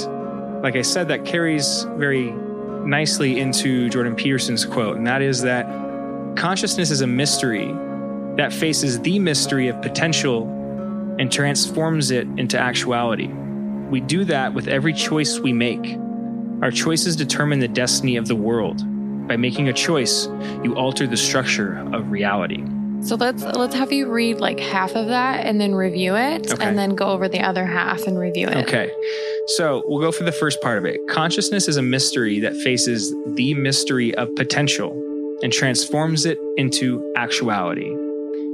like 0.61 0.75
I 0.75 0.81
said, 0.81 1.07
that 1.07 1.25
carries 1.25 1.83
very 1.95 2.31
nicely 2.85 3.39
into 3.39 3.89
Jordan 3.89 4.15
Peterson's 4.15 4.65
quote, 4.65 4.97
and 4.97 5.07
that 5.07 5.21
is 5.21 5.41
that 5.41 5.65
consciousness 6.35 6.91
is 6.91 7.01
a 7.01 7.07
mystery 7.07 7.67
that 8.37 8.53
faces 8.53 8.99
the 9.01 9.19
mystery 9.19 9.67
of 9.67 9.81
potential 9.81 10.43
and 11.19 11.31
transforms 11.31 12.11
it 12.11 12.27
into 12.37 12.57
actuality. 12.57 13.27
We 13.27 13.99
do 13.99 14.23
that 14.25 14.53
with 14.53 14.67
every 14.67 14.93
choice 14.93 15.39
we 15.39 15.51
make. 15.51 15.97
Our 16.61 16.71
choices 16.71 17.15
determine 17.15 17.59
the 17.59 17.67
destiny 17.67 18.15
of 18.15 18.27
the 18.27 18.35
world. 18.35 18.83
By 19.27 19.35
making 19.35 19.67
a 19.67 19.73
choice, 19.73 20.27
you 20.63 20.75
alter 20.75 21.05
the 21.05 21.17
structure 21.17 21.77
of 21.93 22.11
reality. 22.11 22.63
So 23.01 23.15
let's 23.15 23.43
let's 23.43 23.75
have 23.75 23.91
you 23.91 24.07
read 24.11 24.39
like 24.39 24.59
half 24.59 24.95
of 24.95 25.07
that 25.07 25.45
and 25.45 25.59
then 25.59 25.73
review 25.73 26.15
it, 26.15 26.51
Okay. 26.51 26.65
and 26.65 26.77
then 26.77 26.95
go 26.95 27.07
over 27.07 27.27
the 27.29 27.39
other 27.39 27.65
half 27.65 28.03
and 28.03 28.17
review 28.19 28.47
it. 28.47 28.57
Okay. 28.67 28.91
So 29.57 29.83
we'll 29.85 30.01
go 30.01 30.11
for 30.11 30.23
the 30.23 30.31
first 30.31 30.61
part 30.61 30.77
of 30.77 30.85
it. 30.85 30.99
Consciousness 31.09 31.67
is 31.67 31.77
a 31.77 31.81
mystery 31.81 32.39
that 32.41 32.55
faces 32.57 33.13
the 33.35 33.53
mystery 33.55 34.13
of 34.15 34.33
potential 34.35 34.91
and 35.41 35.51
transforms 35.53 36.25
it 36.25 36.37
into 36.57 37.01
actuality. 37.15 37.89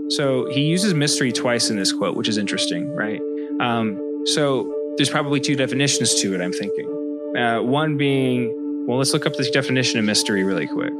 So 0.09 0.47
he 0.51 0.61
uses 0.61 0.93
mystery 0.93 1.31
twice 1.31 1.69
in 1.69 1.77
this 1.77 1.91
quote, 1.91 2.15
which 2.15 2.27
is 2.27 2.37
interesting, 2.37 2.87
right? 2.95 3.19
Um, 3.59 3.99
so 4.27 4.71
there's 4.97 5.09
probably 5.09 5.39
two 5.39 5.55
definitions 5.55 6.13
to 6.21 6.35
it, 6.35 6.41
I'm 6.41 6.53
thinking. 6.53 7.33
Uh, 7.35 7.61
one 7.61 7.97
being, 7.97 8.85
well, 8.87 8.99
let's 8.99 9.13
look 9.13 9.25
up 9.25 9.33
this 9.35 9.49
definition 9.49 9.97
of 9.99 10.05
mystery 10.05 10.43
really 10.43 10.67
quick. 10.67 10.93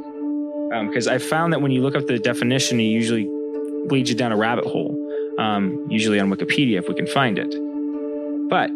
Because 0.89 1.07
I 1.07 1.19
found 1.19 1.53
that 1.53 1.61
when 1.61 1.71
you 1.71 1.81
look 1.81 1.95
up 1.95 2.05
the 2.07 2.19
definition, 2.19 2.79
you 2.79 2.87
usually 2.89 3.29
leads 3.89 4.09
you 4.09 4.15
down 4.15 4.31
a 4.31 4.37
rabbit 4.37 4.65
hole, 4.65 4.95
um, 5.39 5.85
usually 5.89 6.19
on 6.19 6.29
Wikipedia 6.29 6.77
if 6.79 6.87
we 6.87 6.93
can 6.95 7.07
find 7.07 7.37
it. 7.39 7.53
But 8.49 8.69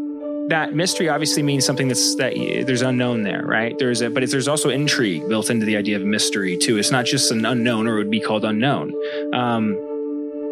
that 0.50 0.74
mystery 0.74 1.10
obviously 1.10 1.44
means 1.44 1.64
something 1.66 1.88
that's 1.88 2.16
that 2.16 2.34
there's 2.66 2.82
unknown 2.82 3.22
there, 3.24 3.44
right? 3.46 3.78
There's 3.78 4.02
a, 4.02 4.10
but 4.10 4.24
it's, 4.24 4.32
there's 4.32 4.48
also 4.48 4.70
intrigue 4.70 5.28
built 5.30 5.50
into 5.50 5.66
the 5.66 5.78
idea 5.78 5.96
of 5.96 6.04
mystery 6.04 6.58
too. 6.58 6.78
It's 6.78 6.90
not 6.92 7.06
just 7.06 7.32
an 7.32 7.46
unknown, 7.46 7.88
or 7.88 7.96
it 7.96 7.98
would 8.00 8.12
be 8.12 8.20
called 8.20 8.44
unknown. 8.44 8.92
Um, 9.34 9.78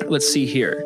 let's 0.08 0.28
see 0.28 0.46
here. 0.46 0.84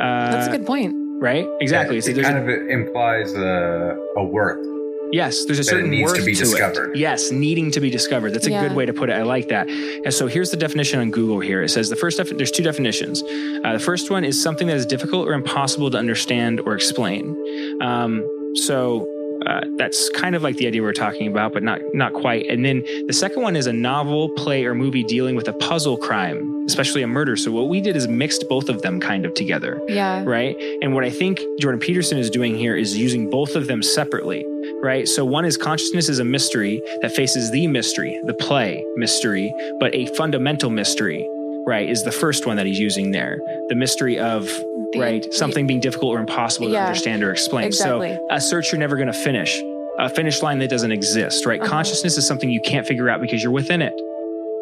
Uh, 0.00 0.30
That's 0.30 0.48
a 0.48 0.50
good 0.50 0.66
point. 0.66 0.94
right? 1.20 1.46
Exactly. 1.60 1.96
Yeah, 1.96 2.00
So 2.02 2.10
it 2.10 2.14
there's 2.14 2.26
a- 2.28 2.32
kind 2.32 2.50
of 2.50 2.68
implies 2.68 3.34
a, 3.34 3.96
a 4.16 4.24
worth. 4.24 4.64
Yes, 5.12 5.44
there's 5.44 5.58
a 5.58 5.64
certain 5.64 5.90
needs 5.90 6.12
to 6.12 6.18
worth 6.18 6.26
be 6.26 6.34
to 6.34 6.40
discovered. 6.40 6.90
it. 6.94 6.98
Yes, 6.98 7.30
needing 7.30 7.70
to 7.72 7.80
be 7.80 7.90
discovered. 7.90 8.32
That's 8.34 8.46
a 8.46 8.50
Yeah. 8.50 8.66
good 8.66 8.76
way 8.76 8.86
to 8.86 8.92
put 8.92 9.08
it. 9.08 9.12
I 9.14 9.22
like 9.22 9.48
that. 9.48 9.68
And 9.68 10.12
so 10.12 10.26
here's 10.26 10.50
the 10.50 10.56
definition 10.56 11.00
on 11.00 11.10
Google. 11.10 11.40
Here 11.40 11.62
it 11.62 11.68
says 11.70 11.88
the 11.90 11.96
first. 11.96 12.16
Def- 12.18 12.36
there's 12.36 12.50
two 12.50 12.62
definitions. 12.62 13.22
Uh, 13.64 13.72
the 13.74 13.78
first 13.78 14.10
one 14.10 14.24
is 14.24 14.40
something 14.40 14.66
that 14.66 14.76
is 14.76 14.86
difficult 14.86 15.28
or 15.28 15.32
impossible 15.32 15.90
to 15.90 15.98
understand 15.98 16.60
or 16.60 16.74
explain. 16.74 17.36
Um, 17.80 18.24
so. 18.54 19.08
Uh, 19.44 19.60
that's 19.76 20.08
kind 20.08 20.34
of 20.34 20.42
like 20.42 20.56
the 20.56 20.66
idea 20.66 20.82
we're 20.82 20.92
talking 20.94 21.28
about, 21.28 21.52
but 21.52 21.62
not 21.62 21.78
not 21.94 22.12
quite. 22.14 22.46
And 22.48 22.64
then 22.64 22.82
the 23.06 23.12
second 23.12 23.42
one 23.42 23.54
is 23.54 23.68
a 23.68 23.72
novel, 23.72 24.28
play, 24.30 24.64
or 24.64 24.74
movie 24.74 25.04
dealing 25.04 25.36
with 25.36 25.46
a 25.46 25.52
puzzle 25.52 25.96
crime, 25.96 26.64
especially 26.66 27.02
a 27.02 27.06
murder. 27.06 27.36
So 27.36 27.52
what 27.52 27.68
we 27.68 27.80
did 27.80 27.94
is 27.96 28.08
mixed 28.08 28.48
both 28.48 28.68
of 28.68 28.82
them 28.82 28.98
kind 28.98 29.24
of 29.24 29.34
together 29.34 29.80
Yeah. 29.88 30.24
right? 30.24 30.56
And 30.82 30.94
what 30.94 31.04
I 31.04 31.10
think 31.10 31.40
Jordan 31.60 31.78
Peterson 31.78 32.18
is 32.18 32.28
doing 32.28 32.56
here 32.56 32.74
is 32.74 32.96
using 32.98 33.30
both 33.30 33.54
of 33.54 33.68
them 33.68 33.82
separately, 33.84 34.44
right? 34.82 35.06
So 35.08 35.24
one 35.24 35.44
is 35.44 35.56
consciousness 35.56 36.08
is 36.08 36.18
a 36.18 36.24
mystery 36.24 36.82
that 37.02 37.12
faces 37.12 37.50
the 37.50 37.66
mystery, 37.66 38.18
the 38.24 38.34
play 38.34 38.84
mystery, 38.96 39.54
but 39.80 39.94
a 39.94 40.06
fundamental 40.06 40.70
mystery, 40.70 41.26
right, 41.66 41.88
is 41.88 42.02
the 42.04 42.12
first 42.12 42.46
one 42.46 42.56
that 42.56 42.66
he's 42.66 42.78
using 42.78 43.10
there. 43.10 43.38
The 43.68 43.74
mystery 43.74 44.18
of 44.18 44.46
The- 44.92 45.00
right 45.00 45.34
something 45.34 45.66
being 45.66 45.80
difficult 45.80 46.14
or 46.16 46.20
impossible 46.20 46.68
to 46.70 46.78
understand 46.80 47.22
or 47.24 47.30
explain. 47.32 47.66
exactly. 47.66 48.14
So 48.14 48.26
a 48.30 48.40
search 48.40 48.72
you're 48.72 48.78
never 48.78 48.96
going 48.96 49.08
to 49.08 49.12
finish. 49.12 49.60
A 49.98 50.08
finish 50.10 50.42
line 50.42 50.58
that 50.58 50.68
doesn't 50.68 50.92
exist, 50.92 51.46
right? 51.46 51.60
Uh-huh. 51.60 51.70
Consciousness 51.70 52.18
is 52.18 52.26
something 52.26 52.50
you 52.50 52.60
can't 52.60 52.86
figure 52.86 53.08
out 53.08 53.20
because 53.20 53.42
you're 53.42 53.52
within 53.52 53.80
it. 53.82 53.94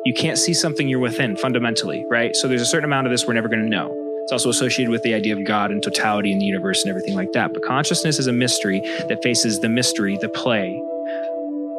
You 0.04 0.14
can't 0.14 0.38
see 0.38 0.54
something 0.54 0.86
you're 0.88 1.00
within 1.00 1.36
fundamentally, 1.36 2.04
right? 2.08 2.36
So 2.36 2.46
there's 2.46 2.62
a 2.62 2.66
certain 2.66 2.84
amount 2.84 3.06
of 3.06 3.10
this 3.10 3.26
we're 3.26 3.32
never 3.34 3.48
going 3.48 3.62
to 3.62 3.68
know. 3.68 3.88
It's 4.24 4.32
also 4.32 4.48
associated 4.48 4.90
with 4.90 5.02
the 5.02 5.12
idea 5.12 5.36
of 5.36 5.44
God 5.44 5.70
and 5.70 5.82
totality 5.82 6.32
in 6.32 6.38
the 6.38 6.46
universe 6.46 6.82
and 6.82 6.88
everything 6.88 7.14
like 7.14 7.32
that. 7.32 7.52
But 7.52 7.62
consciousness 7.62 8.18
is 8.18 8.26
a 8.26 8.32
mystery 8.32 8.80
that 9.08 9.22
faces 9.22 9.60
the 9.60 9.68
mystery, 9.68 10.16
the 10.22 10.30
play, 10.30 10.80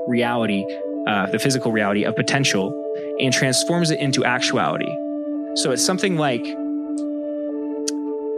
reality, 0.06 0.64
uh, 1.08 1.26
the 1.32 1.40
physical 1.40 1.72
reality 1.72 2.04
of 2.04 2.16
potential, 2.16 2.72
and 3.20 3.34
transforms 3.34 3.90
it 3.90 4.00
into 4.00 4.24
actuality. 4.24 4.86
So 5.56 5.72
it's 5.72 5.84
something 5.84 6.18
like 6.18 6.46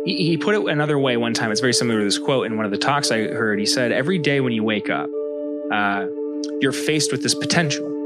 he, 0.05 0.37
put 0.37 0.55
it 0.55 0.65
another 0.69 0.97
way 0.97 1.17
one 1.17 1.33
time. 1.33 1.51
It's 1.51 1.59
very 1.59 1.73
similar 1.73 1.99
to 1.99 2.05
this 2.05 2.17
quote 2.17 2.45
in 2.45 2.55
one 2.55 2.63
of 2.63 2.71
the 2.71 2.77
talks 2.77 3.11
I 3.11 3.27
heard. 3.27 3.59
He 3.59 3.65
said, 3.65 3.91
Every 3.91 4.17
day 4.17 4.39
when 4.39 4.53
you 4.53 4.63
wake 4.63 4.89
up, 4.89 5.09
uh, 5.69 6.05
you're 6.61 6.71
faced 6.71 7.11
with 7.11 7.23
this 7.23 7.35
potential. 7.35 7.96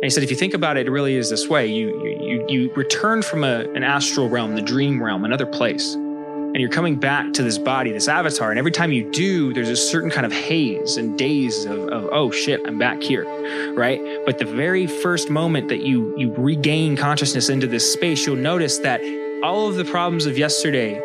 And 0.00 0.06
he 0.06 0.10
said, 0.10 0.22
if 0.22 0.30
you 0.30 0.36
think 0.36 0.54
about 0.54 0.78
it, 0.78 0.86
it 0.86 0.90
really 0.90 1.16
is 1.16 1.28
this 1.28 1.46
way. 1.46 1.66
You 1.66 1.88
you 2.22 2.46
you, 2.48 2.72
return 2.72 3.20
from 3.20 3.44
a, 3.44 3.70
an 3.74 3.84
astral 3.84 4.30
realm, 4.30 4.54
the 4.54 4.62
dream 4.62 5.02
realm, 5.02 5.26
another 5.26 5.44
place, 5.44 5.94
and 5.94 6.56
you're 6.56 6.70
coming 6.70 6.96
back 6.96 7.34
to 7.34 7.42
this 7.42 7.58
body, 7.58 7.92
this 7.92 8.08
avatar. 8.08 8.48
And 8.48 8.58
every 8.58 8.70
time 8.70 8.92
you 8.92 9.10
do, 9.10 9.52
there's 9.52 9.68
a 9.68 9.76
certain 9.76 10.10
kind 10.10 10.24
of 10.24 10.32
haze 10.32 10.96
and 10.96 11.18
daze 11.18 11.66
of, 11.66 11.80
of 11.90 12.08
oh 12.12 12.30
shit, 12.30 12.62
I'm 12.66 12.78
back 12.78 13.02
here, 13.02 13.26
right? 13.74 14.00
But 14.24 14.38
the 14.38 14.46
very 14.46 14.86
first 14.86 15.28
moment 15.28 15.68
that 15.68 15.82
you 15.82 16.16
you 16.16 16.32
regain 16.34 16.96
consciousness 16.96 17.50
into 17.50 17.66
this 17.66 17.92
space, 17.92 18.26
you'll 18.26 18.36
notice 18.36 18.78
that 18.78 19.02
all 19.44 19.68
of 19.68 19.76
the 19.76 19.84
problems 19.84 20.24
of 20.24 20.38
yesterday 20.38 20.98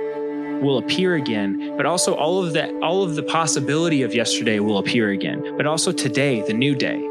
will 0.61 0.77
appear 0.77 1.15
again, 1.15 1.75
but 1.75 1.85
also 1.85 2.15
all 2.15 2.41
of 2.41 2.53
that, 2.53 2.73
all 2.81 3.03
of 3.03 3.15
the 3.15 3.23
possibility 3.23 4.03
of 4.03 4.15
yesterday 4.15 4.59
will 4.59 4.77
appear 4.77 5.09
again, 5.09 5.57
but 5.57 5.65
also 5.65 5.91
today, 5.91 6.41
the 6.43 6.53
new 6.53 6.73
day. 6.73 7.05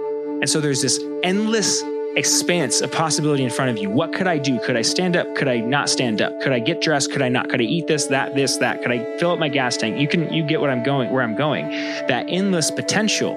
And 0.44 0.50
so 0.50 0.60
there's 0.60 0.82
this 0.82 1.02
endless 1.22 1.82
expanse 2.16 2.82
of 2.82 2.92
possibility 2.92 3.44
in 3.44 3.48
front 3.48 3.70
of 3.70 3.78
you. 3.78 3.88
What 3.88 4.12
could 4.12 4.26
I 4.26 4.36
do? 4.36 4.60
Could 4.60 4.76
I 4.76 4.82
stand 4.82 5.16
up? 5.16 5.34
Could 5.36 5.48
I 5.48 5.60
not 5.60 5.88
stand 5.88 6.20
up? 6.20 6.38
Could 6.42 6.52
I 6.52 6.58
get 6.58 6.82
dressed? 6.82 7.10
Could 7.12 7.22
I 7.22 7.30
not? 7.30 7.48
Could 7.48 7.62
I 7.62 7.64
eat 7.64 7.86
this, 7.86 8.08
that, 8.08 8.34
this, 8.34 8.58
that? 8.58 8.82
Could 8.82 8.90
I 8.90 9.16
fill 9.16 9.30
up 9.30 9.38
my 9.38 9.48
gas 9.48 9.78
tank? 9.78 9.98
You 9.98 10.06
can, 10.06 10.30
you 10.30 10.42
get 10.42 10.60
what 10.60 10.68
I'm 10.68 10.82
going, 10.82 11.10
where 11.10 11.22
I'm 11.22 11.34
going. 11.34 11.70
That 12.08 12.26
endless 12.28 12.70
potential 12.70 13.34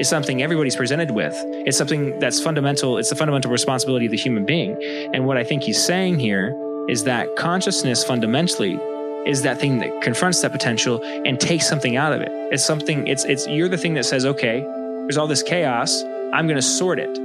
is 0.00 0.08
something 0.08 0.42
everybody's 0.42 0.76
presented 0.76 1.10
with. 1.10 1.34
It's 1.66 1.76
something 1.76 2.18
that's 2.20 2.40
fundamental. 2.40 2.96
It's 2.96 3.10
the 3.10 3.16
fundamental 3.16 3.50
responsibility 3.50 4.06
of 4.06 4.12
the 4.12 4.16
human 4.16 4.46
being. 4.46 4.82
And 5.12 5.26
what 5.26 5.36
I 5.36 5.44
think 5.44 5.62
he's 5.62 5.84
saying 5.84 6.20
here 6.20 6.56
is 6.88 7.04
that 7.04 7.36
consciousness 7.36 8.02
fundamentally 8.02 8.80
is 9.26 9.42
that 9.42 9.60
thing 9.60 9.80
that 9.80 10.00
confronts 10.00 10.40
that 10.40 10.52
potential 10.52 11.02
and 11.26 11.38
takes 11.38 11.68
something 11.68 11.96
out 11.96 12.14
of 12.14 12.22
it. 12.22 12.32
It's 12.50 12.64
something, 12.64 13.06
it's, 13.08 13.26
it's, 13.26 13.46
you're 13.46 13.68
the 13.68 13.76
thing 13.76 13.92
that 13.92 14.06
says, 14.06 14.24
okay, 14.24 14.64
there's 15.10 15.18
all 15.18 15.26
this 15.26 15.42
chaos. 15.42 16.04
I'm 16.32 16.46
going 16.46 16.56
to 16.56 16.62
sort 16.62 16.98
it. 16.98 17.18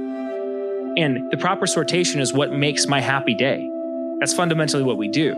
And 0.98 1.30
the 1.30 1.36
proper 1.36 1.66
sortation 1.66 2.20
is 2.20 2.32
what 2.32 2.52
makes 2.52 2.86
my 2.86 3.00
happy 3.00 3.34
day. 3.34 3.68
That's 4.18 4.32
fundamentally 4.32 4.82
what 4.82 4.96
we 4.96 5.08
do. 5.08 5.34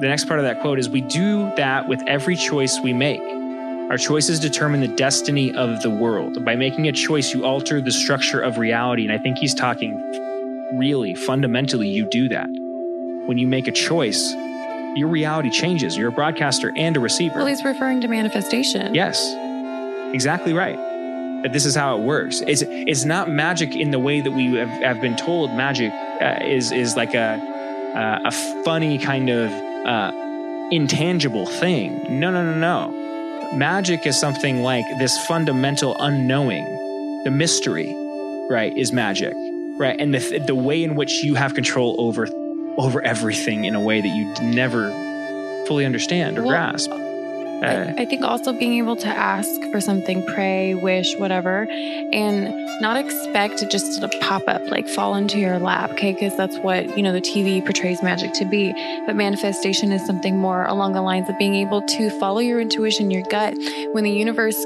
The 0.00 0.06
next 0.06 0.26
part 0.26 0.38
of 0.38 0.44
that 0.44 0.60
quote 0.60 0.78
is 0.78 0.88
we 0.88 1.00
do 1.00 1.52
that 1.56 1.88
with 1.88 2.02
every 2.06 2.36
choice 2.36 2.78
we 2.80 2.92
make. 2.92 3.20
Our 3.90 3.96
choices 3.96 4.38
determine 4.38 4.80
the 4.80 4.88
destiny 4.88 5.54
of 5.54 5.80
the 5.82 5.90
world. 5.90 6.44
By 6.44 6.54
making 6.54 6.86
a 6.86 6.92
choice, 6.92 7.32
you 7.32 7.44
alter 7.44 7.80
the 7.80 7.90
structure 7.90 8.40
of 8.40 8.58
reality. 8.58 9.02
And 9.02 9.12
I 9.12 9.18
think 9.18 9.38
he's 9.38 9.54
talking 9.54 9.96
really 10.78 11.14
fundamentally, 11.14 11.88
you 11.88 12.04
do 12.04 12.28
that. 12.28 12.48
When 13.26 13.38
you 13.38 13.48
make 13.48 13.66
a 13.66 13.72
choice, 13.72 14.34
your 14.94 15.08
reality 15.08 15.50
changes. 15.50 15.96
You're 15.96 16.10
a 16.10 16.12
broadcaster 16.12 16.72
and 16.76 16.96
a 16.96 17.00
receiver. 17.00 17.36
Well, 17.36 17.46
he's 17.46 17.64
referring 17.64 18.02
to 18.02 18.08
manifestation. 18.08 18.94
Yes, 18.94 19.34
exactly 20.14 20.52
right. 20.52 20.78
That 21.42 21.52
this 21.52 21.64
is 21.64 21.74
how 21.74 21.96
it 21.96 22.02
works. 22.02 22.42
It's 22.46 22.62
it's 22.66 23.04
not 23.04 23.30
magic 23.30 23.76
in 23.76 23.90
the 23.90 23.98
way 23.98 24.20
that 24.20 24.32
we 24.32 24.54
have, 24.56 24.68
have 24.82 25.00
been 25.00 25.16
told. 25.16 25.52
Magic 25.52 25.92
uh, 26.20 26.38
is 26.42 26.72
is 26.72 26.96
like 26.96 27.14
a 27.14 27.40
uh, 27.94 28.20
a 28.24 28.32
funny 28.64 28.98
kind 28.98 29.30
of 29.30 29.50
uh, 29.86 30.12
intangible 30.70 31.46
thing. 31.46 32.02
No, 32.08 32.30
no, 32.30 32.44
no, 32.44 32.58
no. 32.58 33.52
Magic 33.56 34.06
is 34.06 34.18
something 34.18 34.62
like 34.62 34.84
this 34.98 35.16
fundamental 35.26 35.96
unknowing, 36.00 36.64
the 37.24 37.30
mystery, 37.30 37.94
right? 38.50 38.76
Is 38.76 38.92
magic, 38.92 39.32
right? 39.78 39.96
And 39.98 40.12
the 40.12 40.38
the 40.46 40.54
way 40.54 40.82
in 40.82 40.96
which 40.96 41.22
you 41.22 41.34
have 41.34 41.54
control 41.54 41.96
over 41.98 42.28
over 42.76 43.02
everything 43.02 43.64
in 43.64 43.74
a 43.74 43.80
way 43.80 44.00
that 44.00 44.08
you 44.08 44.32
never 44.42 44.90
fully 45.66 45.84
understand 45.84 46.38
or 46.38 46.42
Well, 46.42 46.50
grasp. 46.50 46.90
Uh, 47.62 47.92
I, 47.98 48.02
I 48.02 48.04
think 48.04 48.22
also 48.22 48.52
being 48.52 48.74
able 48.74 48.96
to 48.96 49.08
ask 49.08 49.50
for 49.70 49.80
something, 49.80 50.24
pray, 50.26 50.74
wish, 50.74 51.16
whatever, 51.16 51.66
and 52.12 52.54
not 52.80 52.96
expect 52.96 53.62
it 53.62 53.70
just 53.70 54.00
to 54.00 54.08
pop 54.20 54.42
up, 54.46 54.62
like 54.70 54.88
fall 54.88 55.14
into 55.14 55.38
your 55.38 55.58
lap, 55.58 55.90
okay? 55.92 56.12
Because 56.12 56.36
that's 56.36 56.56
what, 56.58 56.96
you 56.96 57.02
know, 57.02 57.12
the 57.12 57.20
TV 57.20 57.64
portrays 57.64 58.02
magic 58.02 58.32
to 58.34 58.44
be. 58.44 58.72
But 59.06 59.16
manifestation 59.16 59.90
is 59.92 60.04
something 60.06 60.38
more 60.38 60.64
along 60.66 60.92
the 60.92 61.02
lines 61.02 61.28
of 61.28 61.36
being 61.38 61.54
able 61.54 61.82
to 61.82 62.10
follow 62.20 62.38
your 62.38 62.60
intuition, 62.60 63.10
your 63.10 63.22
gut, 63.30 63.56
when 63.92 64.04
the 64.04 64.12
universe 64.12 64.64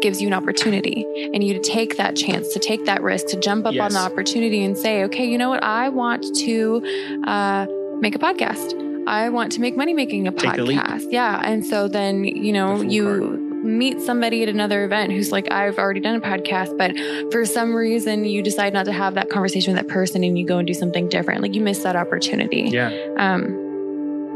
gives 0.00 0.20
you 0.20 0.26
an 0.26 0.34
opportunity 0.34 1.06
and 1.32 1.44
you 1.44 1.54
to 1.54 1.60
take 1.60 1.96
that 1.96 2.16
chance, 2.16 2.52
to 2.52 2.58
take 2.58 2.84
that 2.86 3.02
risk, 3.02 3.28
to 3.28 3.38
jump 3.38 3.64
up 3.64 3.78
on 3.78 3.92
the 3.92 3.98
opportunity 3.98 4.64
and 4.64 4.76
say, 4.76 5.04
okay, 5.04 5.24
you 5.24 5.38
know 5.38 5.48
what? 5.48 5.62
I 5.62 5.88
want 5.88 6.24
to 6.38 7.22
uh, 7.24 7.66
make 8.00 8.16
a 8.16 8.18
podcast. 8.18 8.91
I 9.06 9.28
want 9.30 9.52
to 9.52 9.60
make 9.60 9.76
money 9.76 9.94
making 9.94 10.28
a 10.28 10.32
Take 10.32 10.50
podcast. 10.52 11.06
Yeah. 11.10 11.40
And 11.44 11.64
so 11.64 11.88
then, 11.88 12.24
you 12.24 12.52
know, 12.52 12.78
The 12.78 12.86
you 12.86 13.04
card. 13.04 13.40
meet 13.64 14.00
somebody 14.00 14.42
at 14.42 14.48
another 14.48 14.84
event 14.84 15.12
who's 15.12 15.32
like, 15.32 15.50
I've 15.50 15.78
already 15.78 16.00
done 16.00 16.16
a 16.16 16.20
podcast, 16.20 16.76
but 16.78 16.92
for 17.32 17.44
some 17.44 17.74
reason 17.74 18.24
you 18.24 18.42
decide 18.42 18.72
not 18.72 18.84
to 18.86 18.92
have 18.92 19.14
that 19.14 19.28
conversation 19.30 19.74
with 19.74 19.82
that 19.84 19.92
person 19.92 20.22
and 20.24 20.38
you 20.38 20.46
go 20.46 20.58
and 20.58 20.66
do 20.66 20.74
something 20.74 21.08
different. 21.08 21.42
Like 21.42 21.54
you 21.54 21.60
miss 21.62 21.80
that 21.82 21.96
opportunity. 21.96 22.62
yeah. 22.70 22.90
Um, 23.18 23.58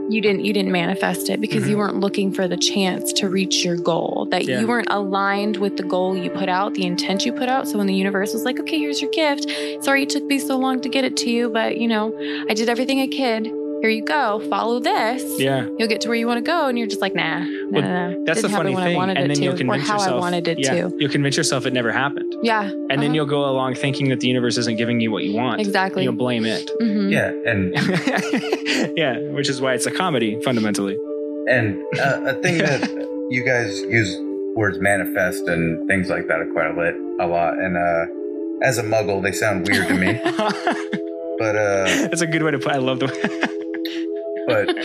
you 0.08 0.20
didn't 0.20 0.44
you 0.44 0.52
didn't 0.52 0.70
manifest 0.70 1.28
it 1.30 1.40
because 1.40 1.66
you 1.68 1.74
Mhm. 1.74 1.78
weren't 1.80 1.98
looking 1.98 2.30
for 2.30 2.46
the 2.46 2.56
chance 2.56 3.12
to 3.14 3.28
reach 3.28 3.64
your 3.64 3.74
goal 3.76 4.28
that 4.30 4.44
Yeah. 4.44 4.60
you 4.60 4.68
weren't 4.68 4.86
aligned 4.88 5.56
with 5.56 5.76
the 5.76 5.82
goal 5.82 6.16
you 6.16 6.30
put 6.30 6.48
out 6.48 6.74
the 6.74 6.86
intent 6.86 7.26
you 7.26 7.32
put 7.32 7.48
out 7.48 7.66
so 7.66 7.76
when 7.76 7.88
the 7.88 7.94
universe 7.94 8.32
was 8.32 8.44
like 8.44 8.60
okay 8.60 8.78
here's 8.78 9.02
your 9.02 9.10
gift 9.10 9.50
sorry 9.82 10.04
it 10.04 10.08
took 10.10 10.22
me 10.22 10.38
so 10.38 10.56
long 10.58 10.78
to 10.82 10.88
get 10.88 11.02
it 11.02 11.16
to 11.16 11.28
you 11.30 11.48
but 11.48 11.78
you 11.78 11.88
know 11.88 12.14
i 12.48 12.54
did 12.54 12.68
everything 12.68 13.00
i 13.00 13.08
could 13.08 13.50
here 13.82 13.90
you 13.90 14.02
go 14.04 14.40
follow 14.50 14.78
this 14.80 15.22
Yeah. 15.40 15.66
you'll 15.78 15.88
get 15.88 16.00
to 16.02 16.08
where 16.08 16.16
you 16.16 16.26
want 16.26 16.38
to 16.38 16.48
go 16.50 16.66
and 16.66 16.78
you're 16.78 16.86
just 16.86 17.00
like 17.00 17.14
nah, 17.14 17.40
nah, 17.40 17.46
Well, 17.70 17.82
nah, 17.82 18.08
nah. 18.10 18.24
That's 18.24 18.40
Didn't 18.40 18.50
the 18.52 18.56
funny 18.56 18.74
when 18.74 18.84
thing. 18.84 18.94
I 18.96 18.98
wanted 18.98 19.18
and 19.18 19.30
then 19.30 19.36
to, 19.36 19.42
you'll 19.44 19.54
or 19.54 19.58
convince 19.58 19.86
how 19.86 19.94
yourself. 19.94 20.16
I 20.16 20.18
wanted 20.18 20.48
it 20.48 20.58
yeah, 20.58 20.70
to. 20.88 20.96
You'll 20.98 21.10
convince 21.10 21.36
yourself 21.36 21.66
it 21.66 21.72
never 21.72 21.92
happened. 21.92 22.34
Yeah. 22.42 22.62
And 22.62 22.90
then 22.90 22.98
uh-huh. 23.04 23.12
you'll 23.14 23.26
go 23.26 23.44
along 23.44 23.74
thinking 23.74 24.08
that 24.08 24.20
the 24.20 24.28
universe 24.28 24.56
isn't 24.58 24.76
giving 24.76 25.00
you 25.00 25.10
what 25.12 25.24
you 25.24 25.34
want. 25.34 25.60
Exactly. 25.60 26.02
You'll 26.04 26.14
blame 26.14 26.44
it. 26.46 26.68
Mhm. 26.80 27.10
Yeah, 27.12 27.30
and 27.50 28.96
yeah, 28.96 29.18
which 29.34 29.48
is 29.48 29.60
why 29.60 29.74
it's 29.74 29.86
a 29.86 29.90
comedy 29.90 30.40
fundamentally. 30.42 30.96
and 31.48 31.76
uh, 32.00 32.20
a 32.32 32.34
thing 32.42 32.58
that 32.58 32.80
you 33.30 33.44
guys 33.44 33.80
use 33.82 34.16
words 34.56 34.78
manifest 34.80 35.46
and 35.48 35.86
things 35.86 36.08
like 36.08 36.26
that 36.28 36.38
quite 36.52 36.70
a, 36.70 36.80
lit, 36.80 36.94
a 37.20 37.26
lot. 37.26 37.54
And 37.58 37.76
uh, 37.76 38.66
as 38.66 38.78
a 38.78 38.82
muggle, 38.82 39.22
they 39.22 39.32
sound 39.32 39.68
weird 39.68 39.86
to 39.88 39.94
me. 39.94 40.18
But 41.38 41.54
uh, 41.54 41.84
That's 42.08 42.22
a 42.22 42.26
good 42.26 42.42
way 42.42 42.50
to 42.52 42.58
put. 42.58 42.72
I 42.72 42.78
love 42.78 42.98
the. 42.98 43.54
But 44.46 44.68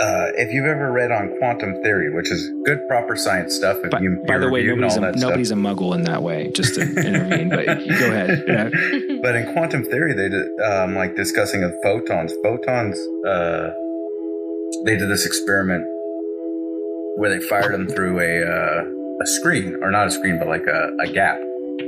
uh, 0.00 0.26
if 0.36 0.52
you've 0.52 0.66
ever 0.66 0.90
read 0.92 1.10
on 1.10 1.34
quantum 1.38 1.74
theory, 1.82 2.12
which 2.14 2.30
is 2.30 2.50
good, 2.64 2.78
proper 2.88 3.16
science 3.16 3.54
stuff, 3.54 3.78
if 3.84 3.90
By, 3.90 4.00
you 4.00 4.22
by 4.26 4.38
the 4.38 4.48
way, 4.50 4.62
nobody's 4.64 4.96
a, 4.96 5.00
stuff. 5.00 5.14
nobody's 5.16 5.50
a 5.50 5.54
muggle 5.56 5.94
in 5.94 6.02
that 6.04 6.22
way. 6.22 6.50
Just 6.52 6.74
to 6.76 6.82
intervene, 6.82 7.48
but 7.50 7.66
go 7.66 7.72
ahead. 7.72 8.44
Yeah. 8.46 8.68
But 9.22 9.36
in 9.36 9.52
quantum 9.52 9.84
theory, 9.84 10.14
they 10.14 10.28
did 10.28 10.46
um, 10.60 10.94
like 10.94 11.16
discussing 11.16 11.62
of 11.64 11.72
photons. 11.82 12.32
Photons, 12.42 12.96
uh, 13.26 13.70
they 14.84 14.96
did 14.96 15.08
this 15.10 15.26
experiment 15.26 15.84
where 17.16 17.28
they 17.30 17.40
fired 17.46 17.72
them 17.74 17.86
through 17.88 18.20
a 18.20 18.42
uh, 18.46 18.84
a 19.22 19.26
screen, 19.26 19.76
or 19.82 19.90
not 19.90 20.06
a 20.06 20.10
screen, 20.10 20.38
but 20.38 20.48
like 20.48 20.66
a, 20.66 20.90
a 21.00 21.12
gap, 21.12 21.36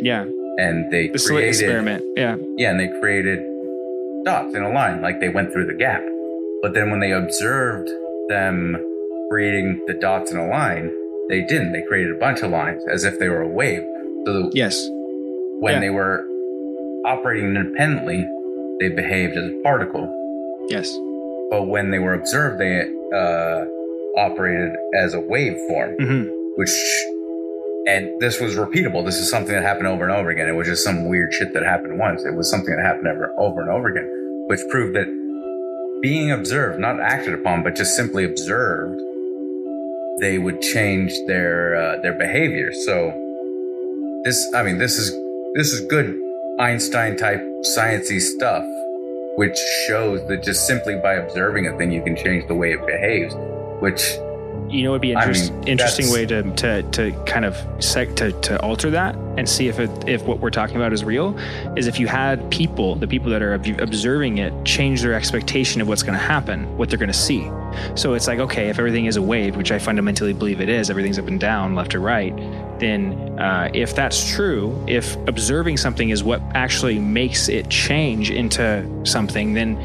Yeah. 0.02 0.24
and 0.58 0.90
they 0.92 1.08
The 1.08 1.18
slit 1.18 1.36
created 1.36 1.48
experiment. 1.62 2.04
Yeah. 2.16 2.36
yeah, 2.58 2.70
and 2.72 2.78
they 2.78 2.88
created 3.00 3.38
dots 4.26 4.54
in 4.54 4.62
a 4.62 4.68
line, 4.68 5.00
like 5.00 5.18
they 5.20 5.30
went 5.30 5.50
through 5.52 5.66
the 5.66 5.72
gap. 5.74 6.02
But 6.62 6.74
then 6.74 6.90
when 6.90 7.00
they 7.00 7.10
observed 7.12 7.88
them 8.28 8.76
creating 9.30 9.80
the 9.86 9.94
dots 9.94 10.30
in 10.30 10.38
a 10.38 10.46
line, 10.48 10.90
they 11.28 11.40
didn't. 11.42 11.72
They 11.72 11.82
created 11.82 12.14
a 12.14 12.18
bunch 12.18 12.40
of 12.42 12.50
lines 12.50 12.82
as 12.90 13.04
if 13.04 13.18
they 13.18 13.28
were 13.28 13.42
a 13.42 13.48
wave. 13.48 13.82
So 14.26 14.32
the, 14.32 14.50
Yes. 14.54 14.88
when 15.60 15.74
Yeah. 15.74 15.80
they 15.80 15.90
were 15.90 16.24
operating 17.04 17.56
independently, 17.56 18.28
they 18.80 18.88
behaved 18.90 19.36
as 19.36 19.44
a 19.50 19.60
particle. 19.62 20.06
Yes. 20.68 20.96
But 21.50 21.64
when 21.64 21.90
they 21.90 21.98
were 21.98 22.14
observed, 22.14 22.58
they 22.60 22.80
uh, 23.14 23.64
operated 24.16 24.70
as 24.94 25.14
a 25.14 25.18
waveform, 25.20 25.96
hmm 26.00 26.24
which, 26.56 26.70
and 27.88 28.20
this 28.20 28.38
was 28.40 28.56
repeatable. 28.56 29.04
This 29.04 29.18
is 29.18 29.28
something 29.30 29.54
that 29.54 29.62
happened 29.62 29.86
over 29.88 30.04
and 30.04 30.12
over 30.12 30.28
again. 30.30 30.48
It 30.48 30.52
was 30.52 30.66
just 30.66 30.84
some 30.84 31.08
weird 31.08 31.32
shit 31.32 31.52
that 31.54 31.62
happened 31.64 31.98
once. 31.98 32.24
It 32.24 32.34
was 32.34 32.48
something 32.50 32.76
that 32.76 32.82
happened 32.84 33.06
ever, 33.06 33.32
over 33.38 33.60
and 33.62 33.70
over 33.70 33.88
again, 33.88 34.44
which 34.48 34.60
proved 34.70 34.94
that 34.96 35.06
being 36.02 36.32
observed, 36.32 36.80
not 36.80 37.00
acted 37.00 37.32
upon, 37.32 37.62
but 37.62 37.76
just 37.76 37.96
simply 37.96 38.24
observed, 38.24 39.00
they 40.20 40.36
would 40.38 40.60
change 40.60 41.12
their 41.26 41.76
uh, 41.76 42.00
their 42.02 42.12
behavior. 42.12 42.72
So 42.72 43.12
this, 44.24 44.52
I 44.54 44.62
mean, 44.62 44.78
this 44.78 44.98
is 44.98 45.10
this 45.54 45.72
is 45.72 45.80
good 45.86 46.20
Einstein 46.58 47.16
type 47.16 47.40
sciencey 47.64 48.20
stuff, 48.20 48.64
which 49.36 49.56
shows 49.86 50.26
that 50.28 50.42
just 50.42 50.66
simply 50.66 50.96
by 50.96 51.14
observing 51.14 51.66
a 51.68 51.78
thing, 51.78 51.92
you 51.92 52.02
can 52.02 52.16
change 52.16 52.46
the 52.48 52.54
way 52.54 52.72
it 52.72 52.86
behaves. 52.86 53.34
Which 53.80 54.02
You 54.72 54.84
know, 54.84 54.92
it'd 54.92 55.02
be 55.02 55.14
I 55.14 55.30
mean, 55.30 55.68
interesting 55.68 56.10
way 56.10 56.24
to, 56.24 56.42
to, 56.56 56.82
to 56.82 57.12
kind 57.26 57.44
of 57.44 57.54
sec, 57.84 58.16
to, 58.16 58.32
to 58.32 58.58
alter 58.62 58.90
that 58.90 59.14
and 59.36 59.46
see 59.46 59.68
if 59.68 59.78
it, 59.78 59.90
if 60.08 60.22
what 60.22 60.40
we're 60.40 60.50
talking 60.50 60.76
about 60.76 60.94
is 60.94 61.04
real 61.04 61.38
is 61.76 61.86
if 61.86 62.00
you 62.00 62.06
had 62.06 62.50
people, 62.50 62.96
the 62.96 63.06
people 63.06 63.30
that 63.30 63.42
are 63.42 63.52
observing 63.52 64.38
it, 64.38 64.52
change 64.64 65.02
their 65.02 65.12
expectation 65.12 65.82
of 65.82 65.88
what's 65.88 66.02
going 66.02 66.18
to 66.18 66.24
happen, 66.24 66.76
what 66.78 66.88
they're 66.88 66.98
going 66.98 67.12
to 67.12 67.14
see. 67.14 67.50
So 67.96 68.14
it's 68.14 68.26
like, 68.26 68.38
okay, 68.38 68.70
if 68.70 68.78
everything 68.78 69.04
is 69.04 69.16
a 69.16 69.22
wave, 69.22 69.56
which 69.56 69.70
I 69.70 69.78
fundamentally 69.78 70.32
believe 70.32 70.60
it 70.60 70.70
is, 70.70 70.88
everything's 70.88 71.18
up 71.18 71.26
and 71.26 71.38
down, 71.38 71.74
left 71.74 71.92
to 71.92 71.98
right, 71.98 72.34
then 72.78 73.38
uh, 73.38 73.70
if 73.74 73.94
that's 73.94 74.34
true, 74.34 74.82
if 74.88 75.16
observing 75.28 75.76
something 75.76 76.08
is 76.08 76.24
what 76.24 76.40
actually 76.54 76.98
makes 76.98 77.48
it 77.48 77.68
change 77.68 78.30
into 78.30 78.88
something, 79.04 79.52
then 79.52 79.76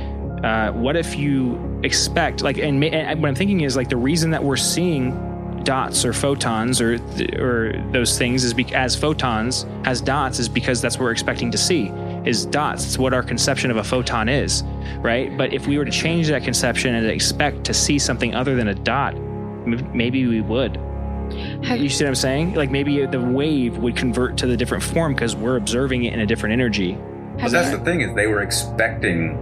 uh, 0.44 0.72
what 0.72 0.96
if 0.96 1.16
you 1.16 1.80
expect 1.84 2.42
like 2.42 2.58
and, 2.58 2.80
ma- 2.80 2.88
and 2.88 3.22
what 3.22 3.28
i'm 3.30 3.36
thinking 3.36 3.62
is 3.62 3.76
like 3.76 3.90
the 3.90 3.98
reason 3.98 4.32
that 4.32 4.44
we're 4.44 4.56
seeing 4.56 5.12
dots 5.64 6.06
or 6.06 6.14
photons 6.14 6.80
or 6.80 6.96
or 7.40 7.74
those 7.92 8.18
things 8.18 8.44
is 8.44 8.54
be- 8.54 8.74
as 8.74 8.96
photons 8.96 9.66
as 9.84 10.00
dots 10.00 10.40
is 10.40 10.48
because 10.48 10.82
that's 10.82 10.98
what 10.98 11.04
we're 11.04 11.12
expecting 11.12 11.52
to 11.52 11.58
see 11.58 11.90
is 12.26 12.46
dots. 12.46 12.86
It's 12.86 12.98
what 12.98 13.14
our 13.14 13.24
conception 13.24 13.72
of 13.72 13.78
a 13.78 13.84
photon 13.84 14.30
is 14.30 14.64
right? 15.00 15.36
But 15.38 15.54
if 15.54 15.68
we 15.68 15.78
were 15.78 15.86
to 15.86 15.92
change 15.92 16.28
that 16.30 16.44
conception 16.44 16.96
and 16.96 17.06
expect 17.08 17.66
to 17.66 17.74
see 17.74 18.00
something 18.00 18.34
other 18.34 18.56
than 18.56 18.70
a 18.70 18.76
dot 18.76 19.16
maybe 19.94 20.26
we 20.26 20.42
would. 20.42 20.78
Have 21.64 21.80
you 21.80 21.90
see 21.90 22.06
what 22.06 22.10
i'm 22.10 22.16
saying? 22.16 22.54
Like 22.54 22.72
maybe 22.72 23.06
the 23.06 23.20
wave 23.20 23.78
would 23.80 23.98
convert 23.98 24.38
to 24.38 24.48
the 24.48 24.56
different 24.56 24.84
form 24.84 25.14
because 25.14 25.36
we're 25.36 25.58
observing 25.58 26.06
it 26.06 26.14
in 26.14 26.22
a 26.22 26.26
different 26.26 26.54
energy. 26.54 26.98
But 27.40 27.52
that's 27.52 27.72
the 27.72 27.84
thing 27.84 28.02
is 28.02 28.16
they 28.16 28.28
were 28.28 28.42
expecting 28.42 29.36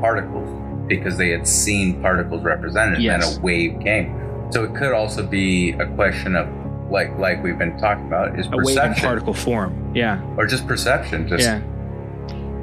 particles 0.00 0.48
because 0.88 1.16
they 1.18 1.30
had 1.30 1.46
seen 1.46 2.00
particles 2.00 2.42
represented 2.42 3.00
Yes. 3.02 3.26
and 3.26 3.38
a 3.38 3.40
wave 3.42 3.78
came. 3.80 4.14
So 4.50 4.62
it 4.64 4.74
could 4.74 4.92
also 4.92 5.26
be 5.26 5.72
a 5.72 5.86
question 5.94 6.36
of 6.36 6.48
like 6.90 7.16
like 7.18 7.42
we've 7.42 7.58
been 7.58 7.76
talking 7.78 8.06
about 8.06 8.38
is 8.38 8.46
a 8.46 8.50
wave 8.50 8.58
in 8.58 8.64
perception 8.66 9.04
particle 9.08 9.34
form 9.34 9.90
yeah 9.94 10.22
or 10.36 10.46
just 10.46 10.66
perception. 10.68 11.26
Just 11.26 11.42
yeah 11.42 11.60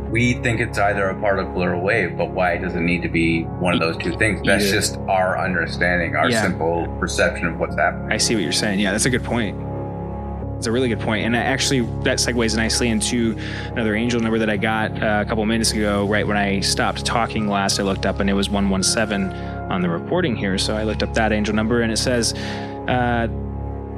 we 0.09 0.33
think 0.35 0.59
it's 0.59 0.77
either 0.77 1.09
a 1.09 1.19
particle 1.19 1.63
or 1.63 1.73
a 1.73 1.79
wave, 1.79 2.15
but 2.15 2.29
why 2.29 2.55
does 2.55 2.75
it 2.75 2.81
need 2.81 3.01
to 3.01 3.09
be 3.09 3.41
one 3.43 3.73
of 3.73 3.79
those 3.79 3.97
two 3.97 4.15
things? 4.17 4.39
That's 4.45 4.63
Either. 4.65 4.71
just 4.75 4.97
our 5.09 5.39
understanding, 5.39 6.15
our 6.15 6.29
Yeah. 6.29 6.43
simple 6.43 6.87
perception 6.99 7.47
of 7.47 7.59
what's 7.59 7.75
happening. 7.75 8.11
I 8.11 8.17
see 8.17 8.35
what 8.35 8.43
you're 8.43 8.51
saying. 8.51 8.79
Yeah, 8.79 8.91
that's 8.91 9.05
a 9.07 9.09
good 9.09 9.23
point. 9.23 9.57
It's 10.63 10.67
a 10.69 10.71
really 10.71 10.87
good 10.87 11.01
point. 11.01 11.25
And 11.25 11.35
actually, 11.35 11.81
that 12.03 12.19
segues 12.19 12.55
nicely 12.55 12.87
into 12.87 13.37
another 13.73 13.95
angel 13.95 14.21
number 14.21 14.39
that 14.39 14.49
I 14.49 14.55
got 14.55 14.93
uh, 14.93 15.21
a 15.21 15.27
couple 15.27 15.45
minutes 15.45 15.73
ago. 15.73 16.07
Right 16.07 16.25
when 16.25 16.37
I 16.37 16.61
stopped 16.61 17.05
talking 17.05 17.49
last, 17.49 17.81
I 17.81 17.83
looked 17.83 18.05
up 18.05 18.21
and 18.21 18.29
it 18.29 18.33
was 18.33 18.49
117 18.49 19.37
on 19.69 19.81
the 19.81 19.89
recording 19.89 20.37
here. 20.37 20.57
So 20.57 20.73
I 20.73 20.83
looked 20.83 21.03
up 21.03 21.13
that 21.15 21.33
angel 21.33 21.53
number 21.53 21.81
and 21.81 21.91
it 21.91 21.97
says, 21.97 22.33
uh, 22.87 23.27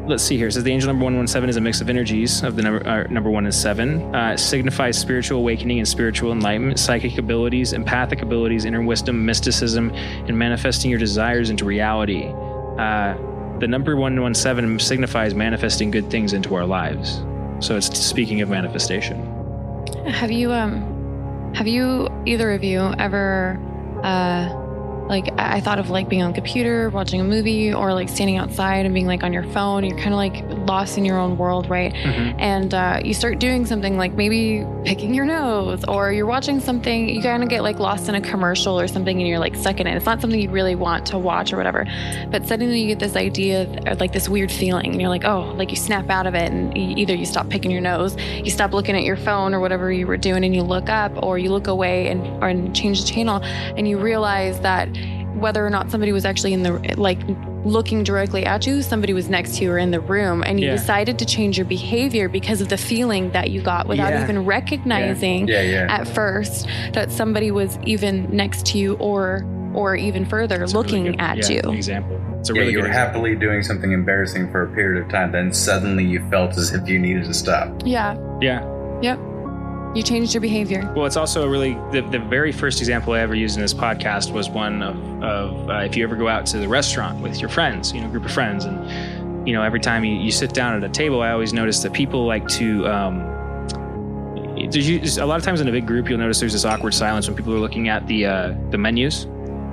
let's 0.07 0.23
see 0.23 0.37
here. 0.37 0.47
It 0.47 0.53
says 0.53 0.63
the 0.63 0.71
angel 0.71 0.87
number 0.87 1.03
117 1.03 1.51
is 1.51 1.57
a 1.57 1.61
mix 1.61 1.81
of 1.81 1.89
energies 1.91 2.41
of 2.41 2.55
the 2.55 2.63
number, 2.63 2.87
uh, 2.87 3.03
number 3.11 3.29
one 3.29 3.45
and 3.45 3.53
seven. 3.53 4.15
Uh, 4.15 4.31
it 4.31 4.39
signifies 4.39 4.97
spiritual 4.97 5.41
awakening 5.41 5.77
and 5.77 5.87
spiritual 5.87 6.31
enlightenment, 6.31 6.79
psychic 6.79 7.19
abilities, 7.19 7.73
empathic 7.73 8.23
abilities, 8.23 8.65
inner 8.65 8.81
wisdom, 8.81 9.23
mysticism, 9.23 9.91
and 9.93 10.35
manifesting 10.35 10.89
your 10.89 10.99
desires 10.99 11.51
into 11.51 11.63
reality. 11.63 12.25
Uh, 12.79 13.15
the 13.59 13.67
number 13.67 13.95
117 13.95 14.79
signifies 14.79 15.33
manifesting 15.33 15.91
good 15.91 16.09
things 16.09 16.33
into 16.33 16.55
our 16.55 16.65
lives. 16.65 17.23
So 17.59 17.77
it's 17.77 17.97
speaking 17.97 18.41
of 18.41 18.49
manifestation. 18.49 19.17
Have 20.07 20.31
you 20.31 20.51
um 20.51 21.53
have 21.55 21.67
you 21.67 22.09
either 22.25 22.51
of 22.51 22.63
you 22.63 22.93
ever 22.99 23.59
uh 24.03 24.64
like 25.07 25.29
I 25.37 25.61
thought 25.61 25.79
of 25.79 25.89
like 25.89 26.09
being 26.09 26.21
on 26.21 26.31
the 26.31 26.35
computer, 26.35 26.89
watching 26.89 27.21
a 27.21 27.23
movie, 27.23 27.73
or 27.73 27.93
like 27.93 28.09
standing 28.09 28.37
outside 28.37 28.85
and 28.85 28.93
being 28.93 29.05
like 29.05 29.23
on 29.23 29.33
your 29.33 29.43
phone. 29.43 29.83
You're 29.83 29.97
kind 29.97 30.13
of 30.13 30.17
like 30.17 30.43
lost 30.67 30.97
in 30.97 31.05
your 31.05 31.17
own 31.17 31.37
world, 31.37 31.69
right? 31.69 31.93
And 32.39 32.73
uh, 32.73 33.01
you 33.03 33.13
start 33.13 33.39
doing 33.39 33.65
something 33.65 33.97
like 33.97 34.13
maybe 34.13 34.65
picking 34.83 35.13
your 35.13 35.25
nose, 35.25 35.83
or 35.85 36.11
you're 36.11 36.25
watching 36.25 36.59
something. 36.59 37.09
You 37.09 37.21
kind 37.21 37.43
of 37.43 37.49
get 37.49 37.61
like 37.61 37.79
lost 37.79 38.09
in 38.09 38.15
a 38.15 38.21
commercial 38.21 38.79
or 38.79 38.87
something, 38.87 39.19
and 39.19 39.27
you're 39.27 39.39
like 39.39 39.55
stuck 39.55 39.79
in 39.79 39.87
it. 39.87 39.95
It's 39.95 40.05
not 40.05 40.21
something 40.21 40.39
you 40.39 40.49
really 40.49 40.75
want 40.75 41.05
to 41.07 41.17
watch 41.17 41.53
or 41.53 41.57
whatever. 41.57 41.85
But 42.31 42.47
suddenly 42.47 42.81
you 42.81 42.87
get 42.87 42.99
this 42.99 43.15
idea, 43.15 43.67
or 43.85 43.95
like 43.95 44.13
this 44.13 44.27
weird 44.27 44.51
feeling, 44.51 44.91
and 44.91 44.99
you're 44.99 45.09
like, 45.09 45.25
oh, 45.25 45.53
like 45.55 45.69
you 45.69 45.77
snap 45.77 46.09
out 46.09 46.27
of 46.27 46.35
it, 46.35 46.51
and 46.51 46.75
either 46.77 47.13
you 47.13 47.25
stop 47.25 47.49
picking 47.49 47.71
your 47.71 47.81
nose, 47.81 48.17
you 48.17 48.49
stop 48.49 48.73
looking 48.73 48.95
at 48.95 49.03
your 49.03 49.17
phone 49.17 49.53
or 49.53 49.59
whatever 49.59 49.91
you 49.91 50.07
were 50.07 50.17
doing, 50.17 50.43
and 50.43 50.55
you 50.55 50.63
look 50.63 50.89
up, 50.89 51.11
or 51.23 51.37
you 51.37 51.51
look 51.51 51.67
away 51.67 52.07
and 52.07 52.21
or 52.43 52.47
and 52.47 52.75
change 52.75 53.01
the 53.01 53.07
channel, 53.07 53.41
and 53.43 53.87
you 53.87 53.97
realize 53.97 54.59
that 54.61 54.89
whether 55.35 55.65
or 55.65 55.69
not 55.69 55.91
somebody 55.91 56.11
was 56.11 56.25
actually 56.25 56.53
in 56.53 56.63
the 56.63 56.73
like 56.97 57.19
looking 57.65 58.03
directly 58.03 58.45
at 58.45 58.65
you, 58.67 58.81
somebody 58.81 59.13
was 59.13 59.29
next 59.29 59.55
to 59.57 59.63
you 59.63 59.71
or 59.71 59.77
in 59.77 59.91
the 59.91 59.99
room, 59.99 60.43
and 60.43 60.59
you 60.59 60.67
Yeah. 60.67 60.75
decided 60.75 61.17
to 61.19 61.25
change 61.25 61.57
your 61.57 61.65
behavior 61.65 62.29
because 62.29 62.61
of 62.61 62.69
the 62.69 62.77
feeling 62.77 63.31
that 63.31 63.49
you 63.51 63.61
got 63.61 63.87
without 63.87 64.11
Yeah. 64.13 64.23
even 64.23 64.45
recognizing 64.45 65.47
Yeah, 65.47 65.61
yeah. 65.61 65.87
at 65.89 66.07
first 66.07 66.67
that 66.93 67.11
somebody 67.11 67.51
was 67.51 67.77
even 67.85 68.27
next 68.31 68.65
to 68.67 68.77
you 68.77 68.93
or 68.95 69.45
or 69.73 69.93
even 69.93 70.23
further 70.23 70.63
It's 70.63 70.71
a 70.71 70.75
really 70.77 70.87
looking 70.87 71.03
good- 71.11 71.19
at 71.21 71.49
yeah, 71.49 71.59
you. 71.65 71.71
Example. 71.73 72.17
It's 72.39 72.49
a 72.49 72.53
yeah, 72.53 72.59
really 72.61 72.71
you 72.71 72.79
were 72.79 72.87
example. 72.87 73.07
happily 73.13 73.35
doing 73.35 73.61
something 73.61 73.91
embarrassing 73.91 74.49
for 74.49 74.63
a 74.63 74.67
period 74.67 75.03
of 75.03 75.09
time, 75.11 75.33
then 75.33 75.51
suddenly 75.51 76.05
you 76.05 76.21
felt 76.29 76.55
as 76.57 76.71
if 76.73 76.87
you 76.87 76.97
needed 76.97 77.25
to 77.25 77.33
stop. 77.33 77.81
Yeah. 77.83 78.15
Yeah. 78.39 78.61
Yep. 79.01 79.19
You 79.95 80.03
changed 80.03 80.33
your 80.33 80.41
behavior. 80.41 80.91
Well, 80.93 81.05
it's 81.05 81.15
also 81.15 81.47
really 81.47 81.75
the, 81.93 82.01
the 82.11 82.19
very 82.19 82.51
first 82.51 82.79
example 82.79 83.13
I 83.13 83.21
ever 83.21 83.33
used 83.33 83.55
in 83.55 83.61
this 83.61 83.73
podcast 83.73 84.33
was 84.33 84.49
one 84.49 84.83
of, 84.83 85.23
of 85.23 85.69
uh, 85.69 85.73
if 85.85 85.95
you 85.95 86.03
ever 86.03 86.17
go 86.17 86.27
out 86.27 86.45
to 86.47 86.57
the 86.57 86.67
restaurant 86.67 87.21
with 87.21 87.39
your 87.39 87.49
friends, 87.49 87.93
you 87.93 88.01
know, 88.01 88.09
group 88.09 88.25
of 88.25 88.31
friends, 88.31 88.65
and 88.65 89.47
you 89.47 89.53
know, 89.53 89.63
every 89.63 89.79
time 89.79 90.03
you, 90.03 90.13
you 90.13 90.31
sit 90.31 90.53
down 90.53 90.75
at 90.75 90.83
a 90.83 90.91
table, 90.91 91.21
I 91.21 91.31
always 91.31 91.53
notice 91.53 91.81
that 91.83 91.93
people 91.93 92.25
like 92.25 92.45
to. 92.49 92.85
Um, 92.87 93.31
there's 94.69 95.17
a 95.17 95.25
lot 95.25 95.37
of 95.37 95.45
times 95.45 95.61
in 95.61 95.67
a 95.69 95.71
big 95.71 95.87
group, 95.87 96.09
you'll 96.09 96.17
notice 96.17 96.41
there's 96.41 96.53
this 96.53 96.65
awkward 96.65 96.93
silence 96.93 97.27
when 97.27 97.37
people 97.37 97.53
are 97.53 97.59
looking 97.59 97.87
at 97.87 98.05
the 98.07 98.25
uh, 98.25 98.55
the 98.71 98.77
menus, 98.77 99.25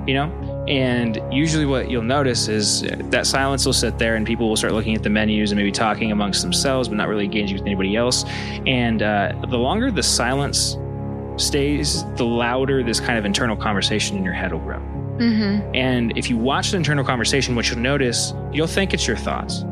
you 0.07 0.13
know. 0.13 0.52
And 0.67 1.21
usually, 1.31 1.65
what 1.65 1.89
you'll 1.89 2.03
notice 2.03 2.47
is 2.47 2.81
that 2.81 3.27
silence 3.27 3.65
will 3.65 3.73
sit 3.73 3.97
there, 3.97 4.15
and 4.15 4.25
people 4.25 4.47
will 4.47 4.55
start 4.55 4.73
looking 4.73 4.95
at 4.95 5.03
the 5.03 5.09
menus 5.09 5.51
and 5.51 5.57
maybe 5.57 5.71
talking 5.71 6.11
amongst 6.11 6.41
themselves, 6.41 6.87
but 6.87 6.95
not 6.95 7.09
really 7.09 7.25
engaging 7.25 7.57
with 7.57 7.65
anybody 7.65 7.95
else. 7.95 8.23
And 8.65 9.01
uh, 9.01 9.33
the 9.49 9.57
longer 9.57 9.91
the 9.91 10.03
silence 10.03 10.77
stays, 11.37 12.03
the 12.15 12.25
louder 12.25 12.83
this 12.83 12.99
kind 12.99 13.17
of 13.17 13.25
internal 13.25 13.57
conversation 13.57 14.17
in 14.17 14.23
your 14.23 14.33
head 14.33 14.53
will 14.53 14.59
grow. 14.59 14.79
Mm-hmm. 15.17 15.75
And 15.75 16.17
if 16.17 16.29
you 16.29 16.37
watch 16.37 16.71
the 16.71 16.77
internal 16.77 17.03
conversation, 17.03 17.55
what 17.55 17.69
you'll 17.69 17.79
notice, 17.79 18.33
you'll 18.51 18.67
think 18.67 18.93
it's 18.93 19.07
your 19.07 19.17
thoughts 19.17 19.63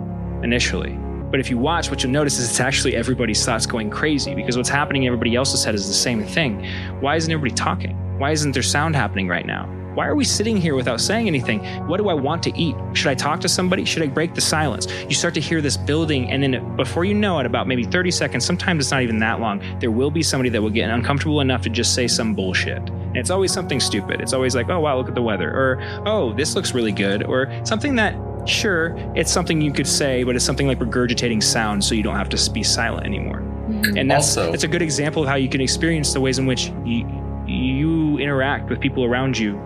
initially. 0.43 0.97
But 1.31 1.39
if 1.39 1.49
you 1.49 1.57
watch, 1.57 1.89
what 1.89 2.03
you'll 2.03 2.11
notice 2.11 2.37
is 2.37 2.49
it's 2.49 2.59
actually 2.59 2.95
everybody's 2.95 3.43
thoughts 3.45 3.65
going 3.65 3.89
crazy 3.89 4.35
because 4.35 4.57
what's 4.57 4.69
happening 4.69 5.03
in 5.03 5.07
everybody 5.07 5.35
else's 5.35 5.63
head 5.63 5.73
is 5.73 5.87
the 5.87 5.93
same 5.93 6.23
thing. 6.23 6.65
Why 6.99 7.15
isn't 7.15 7.31
everybody 7.31 7.55
talking? 7.55 7.95
Why 8.19 8.31
isn't 8.31 8.51
there 8.51 8.61
sound 8.61 8.95
happening 8.95 9.27
right 9.29 9.45
now? 9.45 9.69
Why 9.93 10.07
are 10.07 10.15
we 10.15 10.23
sitting 10.23 10.55
here 10.57 10.75
without 10.75 11.01
saying 11.01 11.27
anything? 11.27 11.59
What 11.87 11.97
do 11.97 12.07
I 12.09 12.13
want 12.13 12.41
to 12.43 12.57
eat? 12.57 12.75
Should 12.93 13.07
I 13.09 13.15
talk 13.15 13.41
to 13.41 13.49
somebody? 13.49 13.83
Should 13.83 14.03
I 14.03 14.07
break 14.07 14.33
the 14.35 14.41
silence? 14.41 14.87
You 15.09 15.15
start 15.15 15.33
to 15.33 15.41
hear 15.41 15.59
this 15.61 15.75
building, 15.75 16.31
and 16.31 16.41
then 16.41 16.75
before 16.77 17.03
you 17.03 17.13
know 17.13 17.39
it, 17.39 17.45
about 17.45 17.67
maybe 17.67 17.83
30 17.83 18.09
seconds, 18.11 18.45
sometimes 18.45 18.85
it's 18.85 18.91
not 18.91 19.01
even 19.01 19.19
that 19.19 19.39
long, 19.41 19.61
there 19.79 19.91
will 19.91 20.11
be 20.11 20.23
somebody 20.23 20.49
that 20.49 20.61
will 20.61 20.69
get 20.69 20.89
uncomfortable 20.89 21.41
enough 21.41 21.61
to 21.63 21.69
just 21.69 21.93
say 21.93 22.07
some 22.07 22.33
bullshit. 22.33 22.77
And 22.89 23.17
it's 23.17 23.29
always 23.29 23.51
something 23.51 23.79
stupid. 23.81 24.21
It's 24.21 24.31
always 24.33 24.55
like, 24.55 24.69
oh, 24.69 24.79
wow, 24.79 24.97
look 24.97 25.09
at 25.09 25.15
the 25.15 25.21
weather. 25.21 25.49
Or, 25.49 25.81
oh, 26.05 26.31
this 26.33 26.55
looks 26.55 26.73
really 26.73 26.93
good. 26.93 27.23
Or 27.23 27.51
something 27.65 27.95
that, 27.95 28.15
sure, 28.47 28.95
it's 29.15 29.31
something 29.31 29.59
you 29.59 29.73
could 29.73 29.87
say, 29.87 30.23
but 30.23 30.37
it's 30.37 30.45
something 30.45 30.67
like 30.67 30.79
regurgitating 30.79 31.43
sound 31.43 31.83
so 31.83 31.95
you 31.95 32.03
don't 32.03 32.15
have 32.15 32.29
to 32.29 32.51
be 32.51 32.63
silent 32.63 33.05
anymore. 33.05 33.41
Mhm. 33.69 33.99
And 33.99 34.09
that's, 34.09 34.37
Also- 34.37 34.51
that's 34.51 34.63
a 34.63 34.67
good 34.69 34.81
example 34.81 35.23
of 35.23 35.27
how 35.29 35.35
you 35.35 35.49
can 35.49 35.59
experience 35.59 36.13
the 36.13 36.21
ways 36.21 36.39
in 36.39 36.45
which 36.45 36.71
you, 36.85 37.05
you 37.45 38.17
interact 38.19 38.69
with 38.69 38.79
people 38.79 39.03
around 39.03 39.37
you. 39.37 39.59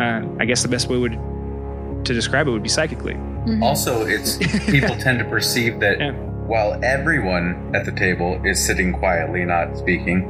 Uh, 0.00 0.22
I 0.38 0.44
guess 0.46 0.62
the 0.62 0.68
best 0.68 0.88
way 0.88 0.96
would 0.96 1.12
to 2.04 2.14
describe 2.14 2.48
it 2.48 2.50
would 2.50 2.62
be 2.62 2.68
psychically. 2.68 3.14
Mhm. 3.14 3.62
Also, 3.62 4.06
it's 4.06 4.36
people 4.70 4.96
tend 4.96 5.18
to 5.18 5.24
perceive 5.26 5.80
that 5.80 5.98
Yeah. 6.00 6.12
while 6.46 6.78
everyone 6.82 7.70
at 7.74 7.84
the 7.84 7.92
table 7.92 8.40
is 8.44 8.58
sitting 8.64 8.92
quietly, 8.92 9.44
not 9.44 9.76
speaking, 9.76 10.22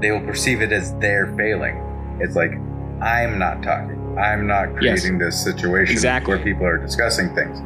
they 0.00 0.10
will 0.10 0.20
perceive 0.20 0.60
it 0.62 0.72
as 0.72 0.92
their 0.98 1.28
failing. 1.36 1.76
It's 2.20 2.34
like, 2.36 2.52
I'm 3.00 3.38
not 3.38 3.62
talking. 3.62 3.98
I'm 4.18 4.46
not 4.46 4.74
creating 4.76 5.18
this 5.18 5.42
situation 5.42 5.92
Exactly. 5.92 6.34
where 6.34 6.42
people 6.44 6.66
are 6.66 6.78
discussing 6.78 7.34
things. 7.34 7.60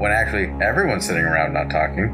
When 0.00 0.10
actually 0.12 0.50
everyone's 0.62 1.04
sitting 1.06 1.24
around 1.24 1.52
not 1.52 1.68
talking. 1.70 2.08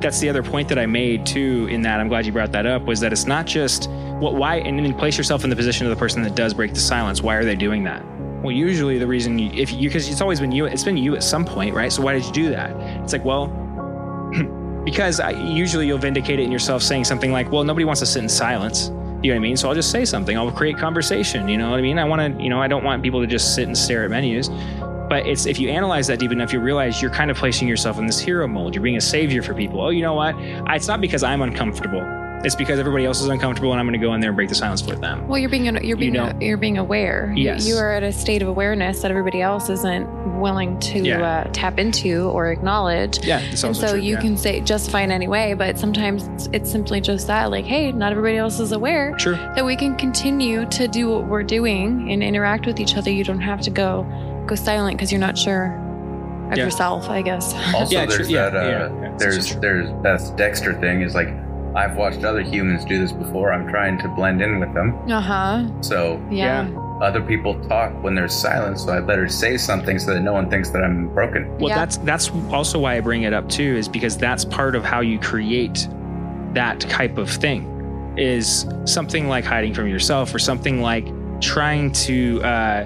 That's 0.00 0.20
the 0.20 0.28
other 0.28 0.42
point 0.42 0.68
that 0.68 0.78
I 0.78 0.86
made 0.86 1.26
too. 1.26 1.66
In 1.70 1.82
that, 1.82 2.00
I'm 2.00 2.08
glad 2.08 2.26
you 2.26 2.32
brought 2.32 2.52
that 2.52 2.66
up. 2.66 2.82
Was 2.82 3.00
that 3.00 3.12
it's 3.12 3.26
not 3.26 3.46
just 3.46 3.88
what 4.20 4.34
why, 4.34 4.56
and 4.56 4.78
then 4.78 4.94
place 4.94 5.16
yourself 5.16 5.44
in 5.44 5.50
the 5.50 5.56
position 5.56 5.86
of 5.86 5.90
the 5.90 5.96
person 5.96 6.22
that 6.22 6.34
does 6.34 6.54
break 6.54 6.74
the 6.74 6.80
silence. 6.80 7.22
Why 7.22 7.34
are 7.36 7.44
they 7.44 7.56
doing 7.56 7.84
that? 7.84 8.04
Well, 8.42 8.52
usually 8.52 8.98
the 8.98 9.06
reason 9.06 9.38
you, 9.38 9.50
if 9.52 9.72
you, 9.72 9.88
because 9.88 10.08
it's 10.08 10.22
always 10.22 10.40
been 10.40 10.52
you, 10.52 10.64
it's 10.64 10.84
been 10.84 10.96
you 10.96 11.14
at 11.14 11.22
some 11.22 11.44
point, 11.44 11.74
right? 11.74 11.92
So 11.92 12.02
why 12.02 12.14
did 12.14 12.24
you 12.24 12.32
do 12.32 12.50
that? 12.50 12.70
It's 13.02 13.12
like, 13.12 13.24
well, 13.24 13.48
because 14.84 15.20
I, 15.20 15.30
usually 15.30 15.86
you'll 15.86 15.98
vindicate 15.98 16.40
it 16.40 16.44
in 16.44 16.52
yourself 16.52 16.82
saying 16.82 17.04
something 17.04 17.32
like, 17.32 17.52
well, 17.52 17.64
nobody 17.64 17.84
wants 17.84 18.00
to 18.00 18.06
sit 18.06 18.22
in 18.22 18.28
silence. 18.28 18.88
You 19.22 19.30
know 19.30 19.34
what 19.34 19.36
I 19.36 19.38
mean? 19.40 19.56
So 19.58 19.68
I'll 19.68 19.74
just 19.74 19.90
say 19.90 20.06
something. 20.06 20.38
I'll 20.38 20.50
create 20.50 20.78
conversation. 20.78 21.46
You 21.48 21.58
know 21.58 21.70
what 21.70 21.78
I 21.78 21.82
mean? 21.82 21.98
I 21.98 22.04
want 22.04 22.38
to, 22.38 22.42
you 22.42 22.48
know, 22.48 22.62
I 22.62 22.68
don't 22.68 22.82
want 22.82 23.02
people 23.02 23.20
to 23.20 23.26
just 23.26 23.54
sit 23.54 23.66
and 23.66 23.76
stare 23.76 24.04
at 24.04 24.10
menus. 24.10 24.48
But 25.10 25.26
it's 25.26 25.44
if 25.44 25.58
you 25.58 25.68
analyze 25.68 26.06
that 26.06 26.18
deep 26.20 26.30
enough, 26.32 26.52
you 26.52 26.60
realize 26.60 27.02
you're 27.02 27.10
kind 27.10 27.30
of 27.30 27.36
placing 27.36 27.66
yourself 27.68 27.98
in 27.98 28.06
this 28.06 28.18
hero 28.20 28.46
mold. 28.46 28.74
You're 28.74 28.82
being 28.82 28.96
a 28.96 29.00
savior 29.00 29.42
for 29.42 29.52
people. 29.54 29.80
Oh, 29.82 29.90
you 29.90 30.02
know 30.02 30.14
what? 30.14 30.34
It's 30.38 30.86
not 30.88 31.00
because 31.02 31.22
I'm 31.24 31.42
uncomfortable. 31.42 32.02
It's 32.42 32.54
because 32.54 32.78
everybody 32.78 33.04
else 33.04 33.20
is 33.20 33.26
uncomfortable, 33.28 33.72
and 33.72 33.78
I'm 33.80 33.86
going 33.86 34.00
to 34.00 34.06
go 34.06 34.14
in 34.14 34.20
there 34.22 34.30
and 34.30 34.36
break 34.36 34.48
the 34.48 34.54
silence 34.54 34.80
for 34.80 34.94
them. 34.96 35.28
Well, 35.28 35.38
you're 35.38 35.50
being 35.50 35.66
you're 35.84 35.98
being 35.98 36.14
know- 36.14 36.32
you're 36.40 36.56
being 36.56 36.78
aware. 36.78 37.30
You- 37.36 37.44
Yes. 37.44 37.68
You, 37.68 37.76
are 37.76 37.90
at 37.92 38.02
a 38.02 38.12
state 38.12 38.40
of 38.40 38.48
awareness 38.48 39.02
that 39.02 39.10
everybody 39.10 39.42
else 39.42 39.68
isn't 39.68 40.40
willing 40.40 40.78
to 40.78 41.00
Yeah. 41.00 41.20
uh, 41.20 41.50
tap 41.52 41.78
into 41.78 42.30
or 42.30 42.50
acknowledge. 42.50 43.18
Yeah, 43.26 43.40
it's 43.40 43.62
And 43.62 43.76
so 43.76 43.90
true, 43.90 44.00
you 44.00 44.14
yeah. 44.14 44.20
can 44.22 44.38
say 44.38 44.60
justify 44.62 45.02
in 45.02 45.10
any 45.10 45.28
way, 45.28 45.52
but 45.52 45.76
sometimes 45.78 46.28
it's, 46.28 46.48
it's 46.54 46.70
simply 46.70 47.02
just 47.02 47.26
that, 47.26 47.50
like, 47.50 47.66
hey, 47.66 47.92
not 47.92 48.12
everybody 48.12 48.38
else 48.38 48.58
is 48.58 48.72
aware 48.72 49.14
True. 49.18 49.34
that 49.34 49.66
we 49.66 49.76
can 49.76 49.96
continue 49.96 50.64
to 50.70 50.88
do 50.88 51.10
what 51.10 51.26
we're 51.26 51.42
doing 51.42 52.10
and 52.10 52.22
interact 52.22 52.64
with 52.64 52.80
each 52.80 52.96
other. 52.96 53.10
You 53.10 53.24
don't 53.24 53.40
have 53.42 53.60
to 53.62 53.70
go 53.70 54.06
go 54.50 54.54
silent 54.56 54.96
because 54.98 55.10
you're 55.10 55.20
not 55.20 55.38
sure 55.38 55.66
of 56.50 56.58
Yeah. 56.58 56.64
yourself. 56.64 57.08
I 57.08 57.22
guess. 57.22 57.54
Also, 57.74 57.94
Yeah, 57.96 58.06
there's 58.06 58.16
true. 58.16 58.26
Yeah, 58.36 58.50
that. 58.50 58.64
Uh, 58.64 58.68
yeah, 58.68 59.02
yeah. 59.02 59.14
There's 59.18 59.36
This 59.36 59.44
is 59.46 59.52
true. 59.52 59.60
there's 59.60 59.88
that 60.02 60.36
Dexter 60.36 60.74
thing. 60.80 61.02
Is 61.02 61.14
like, 61.14 61.28
I've 61.74 61.96
watched 61.96 62.24
other 62.24 62.42
humans 62.42 62.84
do 62.84 62.98
this 62.98 63.12
before. 63.12 63.52
I'm 63.52 63.68
trying 63.68 63.96
to 63.98 64.08
blend 64.08 64.42
in 64.42 64.58
with 64.58 64.74
them. 64.74 64.94
Uh 65.10 65.20
huh. 65.20 65.66
So 65.82 66.20
Yeah. 66.30 66.68
other 67.00 67.22
people 67.22 67.54
talk 67.68 67.90
when 68.02 68.14
there's 68.14 68.34
silence. 68.34 68.84
So 68.84 68.92
I 68.92 69.00
better 69.00 69.28
say 69.28 69.56
something 69.56 69.98
so 69.98 70.12
that 70.14 70.20
no 70.20 70.32
one 70.34 70.50
thinks 70.50 70.68
that 70.70 70.82
I'm 70.84 71.08
broken. 71.14 71.48
Well, 71.58 71.68
Yeah. 71.70 71.76
that's 71.76 71.96
that's 71.98 72.30
also 72.50 72.78
why 72.80 72.96
I 72.96 73.00
bring 73.00 73.22
it 73.22 73.32
up 73.32 73.48
too, 73.48 73.74
is 73.76 73.88
because 73.88 74.18
that's 74.18 74.44
part 74.44 74.74
of 74.74 74.84
how 74.84 75.00
you 75.00 75.18
create 75.18 75.88
that 76.54 76.80
type 76.80 77.16
of 77.16 77.30
thing. 77.30 77.66
Is 78.16 78.66
something 78.84 79.28
like 79.28 79.44
hiding 79.44 79.72
from 79.72 79.86
yourself, 79.86 80.34
or 80.34 80.40
something 80.40 80.82
like 80.82 81.06
trying 81.40 81.92
to 81.92 82.42
uh, 82.42 82.84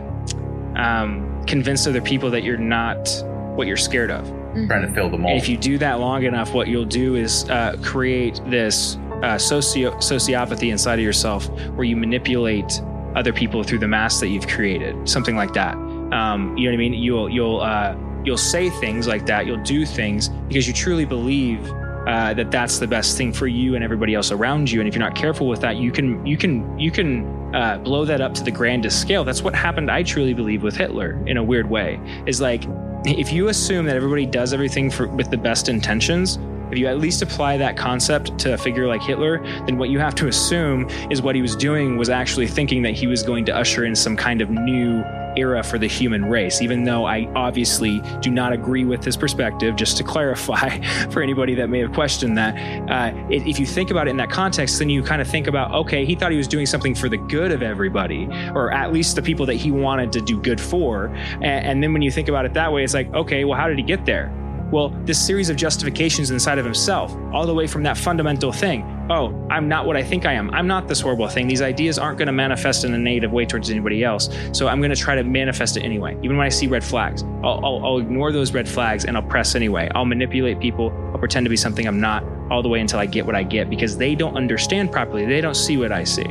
um, 0.76 1.33
convince 1.46 1.86
other 1.86 2.00
people 2.00 2.30
that 2.30 2.42
you're 2.44 2.56
not 2.56 3.08
what 3.56 3.66
you're 3.66 3.76
scared 3.76 4.10
of. 4.10 4.24
Mhm. 4.54 4.66
Trying 4.68 4.82
to 4.88 4.92
fill 4.94 5.08
the 5.08 5.14
And 5.14 5.22
mold. 5.24 5.36
if 5.36 5.48
you 5.48 5.56
do 5.56 5.78
that 5.78 6.00
long 6.00 6.24
enough, 6.24 6.54
what 6.54 6.68
you'll 6.68 6.84
do 6.84 7.14
is 7.16 7.48
uh, 7.50 7.76
create 7.82 8.40
this 8.48 8.98
uh, 9.22 9.38
socio- 9.38 9.92
sociopathy 9.98 10.70
inside 10.70 10.98
of 10.98 11.04
yourself 11.04 11.48
where 11.76 11.84
you 11.84 11.96
manipulate 11.96 12.80
other 13.14 13.32
people 13.32 13.62
through 13.62 13.78
the 13.78 13.88
mask 13.88 14.20
that 14.20 14.28
you've 14.28 14.46
created, 14.48 14.94
something 15.08 15.36
like 15.36 15.52
that. 15.54 15.74
Um, 15.74 16.54
you 16.58 16.64
know 16.64 16.70
what 16.70 16.74
I 16.74 16.76
mean? 16.76 16.94
You'll 16.94 17.28
you'll 17.30 17.60
uh, 17.60 17.94
you'll 18.24 18.36
say 18.36 18.70
things 18.70 19.06
like 19.06 19.24
that. 19.26 19.46
You'll 19.46 19.62
do 19.62 19.86
things 19.86 20.28
because 20.48 20.66
you 20.68 20.74
truly 20.74 21.04
believe 21.04 21.60
uh, 22.06 22.34
that 22.34 22.50
that's 22.50 22.78
the 22.78 22.86
best 22.86 23.16
thing 23.16 23.32
for 23.32 23.46
you 23.46 23.74
and 23.74 23.84
everybody 23.84 24.14
else 24.14 24.30
around 24.30 24.70
you. 24.70 24.80
And 24.80 24.88
if 24.88 24.94
you're 24.94 25.04
not 25.04 25.14
careful 25.14 25.48
with 25.48 25.60
that, 25.60 25.76
you 25.76 25.90
can 25.90 26.24
you 26.26 26.36
can 26.36 26.78
you 26.78 26.90
can 26.90 27.54
uh, 27.54 27.78
blow 27.78 28.04
that 28.04 28.20
up 28.20 28.34
to 28.34 28.42
the 28.42 28.50
grandest 28.50 29.00
scale. 29.00 29.24
That's 29.24 29.42
what 29.42 29.54
happened. 29.54 29.90
I 29.90 30.02
truly 30.02 30.34
believe 30.34 30.62
with 30.62 30.76
Hitler 30.76 31.22
in 31.26 31.36
a 31.36 31.42
weird 31.42 31.68
way. 31.70 32.00
Is 32.26 32.40
like 32.40 32.64
if 33.04 33.32
you 33.32 33.48
assume 33.48 33.86
that 33.86 33.96
everybody 33.96 34.26
does 34.26 34.52
everything 34.52 34.90
for, 34.90 35.06
with 35.08 35.30
the 35.30 35.36
best 35.36 35.68
intentions, 35.68 36.38
if 36.70 36.78
you 36.78 36.86
at 36.86 36.98
least 36.98 37.22
apply 37.22 37.56
that 37.58 37.76
concept 37.76 38.38
to 38.38 38.54
a 38.54 38.58
figure 38.58 38.86
like 38.86 39.02
Hitler, 39.02 39.42
then 39.66 39.78
what 39.78 39.90
you 39.90 39.98
have 39.98 40.14
to 40.16 40.28
assume 40.28 40.88
is 41.10 41.22
what 41.22 41.34
he 41.34 41.42
was 41.42 41.54
doing 41.54 41.96
was 41.96 42.08
actually 42.08 42.46
thinking 42.46 42.82
that 42.82 42.94
he 42.94 43.06
was 43.06 43.22
going 43.22 43.44
to 43.44 43.54
usher 43.54 43.84
in 43.84 43.94
some 43.94 44.16
kind 44.16 44.40
of 44.40 44.50
new 44.50 45.04
era 45.36 45.62
for 45.62 45.78
the 45.78 45.86
human 45.86 46.24
race, 46.24 46.60
even 46.60 46.84
though 46.84 47.04
I 47.04 47.30
obviously 47.34 48.00
do 48.20 48.30
not 48.30 48.52
agree 48.52 48.84
with 48.84 49.04
his 49.04 49.16
perspective, 49.16 49.76
just 49.76 49.96
to 49.98 50.04
clarify 50.04 50.80
for 51.10 51.22
anybody 51.22 51.54
that 51.56 51.68
may 51.68 51.80
have 51.80 51.92
questioned 51.92 52.36
that. 52.38 52.54
Uh, 52.90 53.16
if 53.30 53.58
you 53.58 53.66
think 53.66 53.90
about 53.90 54.08
it 54.08 54.10
in 54.10 54.16
that 54.18 54.30
context, 54.30 54.78
then 54.78 54.90
you 54.90 55.02
kind 55.02 55.20
of 55.20 55.28
think 55.28 55.46
about, 55.46 55.72
okay, 55.72 56.04
he 56.04 56.14
thought 56.14 56.30
he 56.30 56.36
was 56.36 56.48
doing 56.48 56.66
something 56.66 56.94
for 56.94 57.08
the 57.08 57.16
good 57.16 57.52
of 57.52 57.62
everybody, 57.62 58.28
or 58.54 58.72
at 58.72 58.92
least 58.92 59.16
the 59.16 59.22
people 59.22 59.46
that 59.46 59.54
he 59.54 59.70
wanted 59.70 60.12
to 60.12 60.20
do 60.20 60.40
good 60.40 60.60
for. 60.60 61.06
And, 61.06 61.44
and 61.44 61.82
then 61.82 61.92
when 61.92 62.02
you 62.02 62.10
think 62.10 62.28
about 62.28 62.44
it 62.44 62.54
that 62.54 62.72
way, 62.72 62.84
it's 62.84 62.94
like, 62.94 63.12
okay, 63.14 63.44
well, 63.44 63.58
how 63.58 63.68
did 63.68 63.78
he 63.78 63.84
get 63.84 64.04
there? 64.04 64.32
Well, 64.70 64.88
this 65.04 65.24
series 65.24 65.50
of 65.50 65.56
justifications 65.56 66.30
inside 66.30 66.58
of 66.58 66.64
himself, 66.64 67.14
all 67.32 67.46
the 67.46 67.54
way 67.54 67.66
from 67.66 67.82
that 67.84 67.96
fundamental 67.96 68.52
thing. 68.52 68.82
Oh, 69.10 69.46
I'm 69.50 69.68
not 69.68 69.86
what 69.86 69.96
I 69.96 70.02
think 70.02 70.24
I 70.24 70.32
am. 70.32 70.50
I'm 70.50 70.66
not 70.66 70.88
this 70.88 71.00
horrible 71.00 71.28
thing. 71.28 71.46
These 71.46 71.62
ideas 71.62 71.98
aren't 71.98 72.18
going 72.18 72.26
to 72.26 72.32
manifest 72.32 72.84
in 72.84 72.94
a 72.94 72.98
negative 72.98 73.32
way 73.32 73.44
towards 73.44 73.70
anybody 73.70 74.02
else. 74.02 74.30
So 74.52 74.66
I'm 74.66 74.80
going 74.80 74.90
to 74.90 74.96
try 74.96 75.14
to 75.14 75.22
manifest 75.22 75.76
it 75.76 75.82
anyway. 75.82 76.16
Even 76.22 76.36
when 76.36 76.46
I 76.46 76.48
see 76.48 76.66
red 76.66 76.82
flags, 76.82 77.22
I'll, 77.42 77.60
I'll, 77.64 77.84
I'll 77.84 77.98
ignore 77.98 78.32
those 78.32 78.52
red 78.52 78.68
flags 78.68 79.04
and 79.04 79.16
I'll 79.16 79.22
press 79.22 79.54
anyway. 79.54 79.90
I'll 79.94 80.06
manipulate 80.06 80.58
people. 80.58 80.90
I'll 81.12 81.18
pretend 81.18 81.44
to 81.44 81.50
be 81.50 81.56
something 81.56 81.86
I'm 81.86 82.00
not 82.00 82.24
all 82.50 82.62
the 82.62 82.68
way 82.68 82.80
until 82.80 82.98
I 82.98 83.06
get 83.06 83.26
what 83.26 83.34
I 83.34 83.42
get 83.42 83.68
because 83.68 83.96
they 83.96 84.14
don't 84.14 84.36
understand 84.36 84.90
properly. 84.90 85.26
They 85.26 85.40
don't 85.40 85.56
see 85.56 85.76
what 85.76 85.92
I 85.92 86.04
see. 86.04 86.26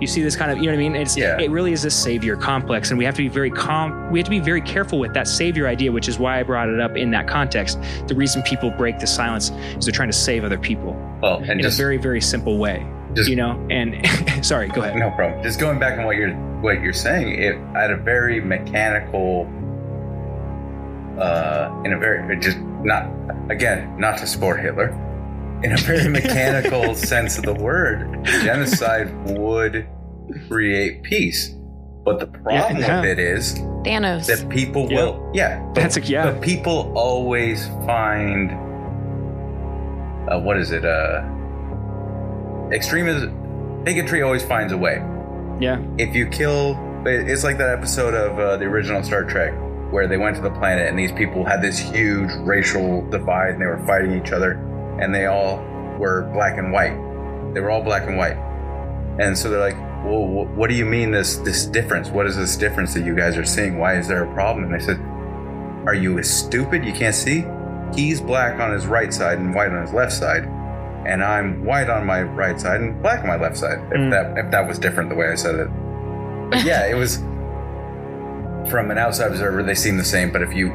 You 0.00 0.06
see 0.06 0.22
this 0.22 0.34
kind 0.36 0.50
of, 0.50 0.58
you 0.58 0.64
know 0.64 0.70
what 0.72 0.76
I 0.76 0.88
mean? 0.88 0.96
It's 0.96 1.16
Yeah. 1.16 1.38
it 1.38 1.50
really 1.50 1.72
is 1.72 1.84
a 1.84 1.90
savior 1.90 2.36
complex, 2.36 2.90
and 2.90 2.98
we 2.98 3.04
have 3.04 3.14
to 3.16 3.22
be 3.22 3.28
very 3.28 3.50
calm. 3.50 4.10
We 4.10 4.18
have 4.18 4.24
to 4.24 4.30
be 4.30 4.40
very 4.40 4.60
careful 4.62 4.98
with 4.98 5.12
that 5.14 5.28
savior 5.28 5.66
idea, 5.68 5.92
which 5.92 6.08
is 6.08 6.18
why 6.18 6.40
I 6.40 6.42
brought 6.42 6.68
it 6.70 6.80
up 6.80 6.96
in 6.96 7.10
that 7.10 7.26
context. 7.28 7.78
The 8.06 8.14
reason 8.14 8.42
people 8.42 8.70
break 8.70 8.98
the 8.98 9.06
silence 9.06 9.50
is 9.78 9.84
they're 9.84 9.92
trying 9.92 10.08
to 10.08 10.16
save 10.16 10.42
other 10.44 10.58
people 10.58 10.94
well, 11.20 11.36
and 11.38 11.50
in 11.50 11.60
just 11.60 11.78
a 11.78 11.82
very, 11.82 11.98
very 11.98 12.20
simple 12.20 12.56
way. 12.58 12.86
just 13.14 13.28
you 13.28 13.36
know, 13.36 13.52
and 13.70 13.94
sorry, 14.46 14.68
go 14.68 14.80
ahead. 14.80 14.96
no 14.96 15.10
problem. 15.10 15.42
Just 15.42 15.60
going 15.60 15.78
back 15.78 15.98
on 15.98 16.06
what 16.06 16.16
you're 16.16 16.32
what 16.62 16.80
you're 16.80 16.92
saying, 16.92 17.34
it 17.42 17.56
at 17.76 17.90
a 17.90 17.96
very 17.96 18.40
mechanical, 18.40 19.46
uh, 21.18 21.70
in 21.84 21.92
a 21.92 21.98
very 21.98 22.36
just 22.38 22.58
not 22.82 23.06
again 23.50 23.94
not 23.98 24.16
to 24.18 24.26
support 24.26 24.60
Hitler, 24.60 24.92
in 25.62 25.72
a 25.72 25.76
very 25.78 26.08
mechanical 26.20 26.94
sense 26.94 27.38
of 27.38 27.44
the 27.44 27.54
word, 27.54 28.24
genocide 28.42 29.10
would 29.38 29.86
create 30.48 31.02
peace. 31.02 31.54
But 32.04 32.18
the 32.20 32.26
problem 32.26 32.78
Yeah. 32.78 33.00
with 33.00 33.10
it 33.10 33.18
is 33.18 33.54
Thanos. 33.84 34.26
that 34.26 34.48
people 34.48 34.90
Yeah. 34.90 34.96
will, 35.04 35.30
yeah, 35.34 35.60
but, 35.74 35.74
That's 35.82 35.96
a 35.96 36.00
yeah. 36.00 36.24
but 36.30 36.40
people 36.40 36.92
always 36.96 37.66
find, 37.86 38.50
uh, 40.30 40.40
what 40.40 40.56
is 40.56 40.72
it? 40.72 40.84
Uh, 40.84 41.22
extremism, 42.72 43.82
bigotry 43.84 44.22
always 44.22 44.42
finds 44.44 44.72
a 44.72 44.76
way 44.78 45.02
Yeah, 45.58 45.78
if 45.98 46.14
you 46.14 46.26
kill 46.26 46.78
it's 47.06 47.44
like 47.44 47.56
that 47.58 47.70
episode 47.70 48.12
of 48.14 48.38
uh, 48.38 48.56
the 48.58 48.66
original 48.66 49.02
star 49.02 49.24
trek 49.24 49.52
where 49.90 50.06
they 50.06 50.16
went 50.18 50.36
to 50.36 50.42
the 50.42 50.50
planet 50.50 50.86
and 50.88 50.98
these 50.98 51.10
people 51.12 51.44
had 51.44 51.60
this 51.62 51.78
huge 51.78 52.30
racial 52.40 53.02
divide 53.10 53.54
and 53.54 53.60
they 53.62 53.66
were 53.66 53.82
fighting 53.86 54.12
each 54.12 54.32
other 54.32 54.54
and 55.00 55.14
they 55.14 55.26
all 55.26 55.58
were 55.98 56.22
black 56.32 56.58
and 56.58 56.72
white. 56.72 56.94
They 57.54 57.60
were 57.60 57.70
all 57.70 57.82
black 57.82 58.06
and 58.06 58.16
white. 58.16 58.36
And 59.18 59.36
so 59.36 59.50
they're 59.50 59.60
like 59.60 59.76
well 60.04 60.26
wh- 60.26 60.56
what 60.56 60.70
do 60.70 60.74
you 60.76 60.84
mean 60.86 61.10
this 61.10 61.36
this 61.38 61.66
difference? 61.66 62.08
What 62.10 62.26
is 62.26 62.36
this 62.36 62.56
difference 62.56 62.94
that 62.94 63.04
you 63.04 63.14
guys 63.14 63.36
are 63.36 63.44
seeing? 63.44 63.78
Why 63.78 63.98
is 63.98 64.08
there 64.08 64.24
a 64.24 64.34
problem? 64.34 64.64
And 64.64 64.74
they 64.74 64.84
said 64.84 64.98
are 65.86 65.94
you 65.94 66.22
stupid? 66.22 66.84
You 66.84 66.92
can't 66.92 67.14
see? 67.14 67.44
He's 67.94 68.20
black 68.20 68.60
on 68.60 68.72
his 68.72 68.86
right 68.86 69.12
side 69.12 69.38
and 69.38 69.54
white 69.54 69.70
on 69.72 69.82
his 69.82 69.92
left 69.92 70.12
side 70.12 70.44
and 71.06 71.24
i'm 71.24 71.64
white 71.64 71.88
on 71.88 72.04
my 72.04 72.20
right 72.22 72.60
side 72.60 72.78
and 72.82 73.00
black 73.02 73.20
on 73.20 73.26
my 73.26 73.36
left 73.36 73.56
side. 73.56 73.78
If 73.90 73.98
Mm. 74.00 74.10
that 74.10 74.38
if 74.44 74.50
that 74.52 74.68
was 74.68 74.78
different 74.78 75.08
the 75.08 75.16
way 75.16 75.28
i 75.28 75.34
said 75.34 75.54
it. 75.56 75.68
But 76.50 76.64
yeah, 76.64 76.86
it 76.86 76.94
was 76.94 77.16
from 78.70 78.90
an 78.90 78.98
outside 78.98 79.28
observer, 79.32 79.62
they 79.62 79.74
seem 79.74 79.96
the 79.96 80.04
same. 80.04 80.30
But 80.30 80.42
if 80.42 80.52
you 80.54 80.70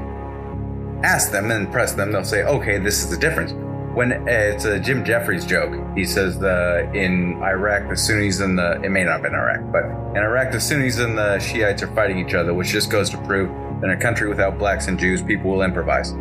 ask 1.04 1.32
them 1.32 1.52
and 1.52 1.72
press 1.72 1.94
them, 1.94 2.12
they'll 2.12 2.24
say, 2.26 2.44
okay, 2.44 2.80
this 2.80 3.04
is 3.04 3.10
the 3.12 3.18
difference. 3.18 3.52
When 3.96 4.12
uh, 4.12 4.26
it's 4.28 4.66
a 4.66 4.78
Jim 4.78 5.06
Jeffries 5.06 5.46
joke, 5.46 5.74
he 5.96 6.04
says 6.04 6.38
the 6.38 6.92
in 6.94 7.42
Iraq 7.42 7.88
the 7.88 7.96
Sunnis 7.96 8.42
and 8.42 8.60
the 8.60 8.82
it 8.84 8.90
may 8.90 9.06
not 9.06 9.14
have 9.14 9.22
been 9.22 9.34
Iraq, 9.34 9.72
but 9.72 9.86
in 10.18 10.22
Iraq 10.22 10.52
the 10.52 10.60
Sunnis 10.60 11.00
and 11.00 11.18
the 11.18 11.40
Shiites 11.40 11.82
are 11.82 11.88
fighting 11.96 12.20
each 12.20 12.34
other, 12.34 12.54
which 12.54 12.68
just 12.68 12.92
goes 12.92 13.10
to 13.12 13.18
prove 13.20 13.50
in 13.82 13.92
a 13.92 13.98
country 13.98 14.28
without 14.28 14.60
blacks 14.60 14.88
and 14.88 15.00
Jews, 15.00 15.22
people 15.22 15.50
will 15.50 15.62
improvise. 15.62 16.12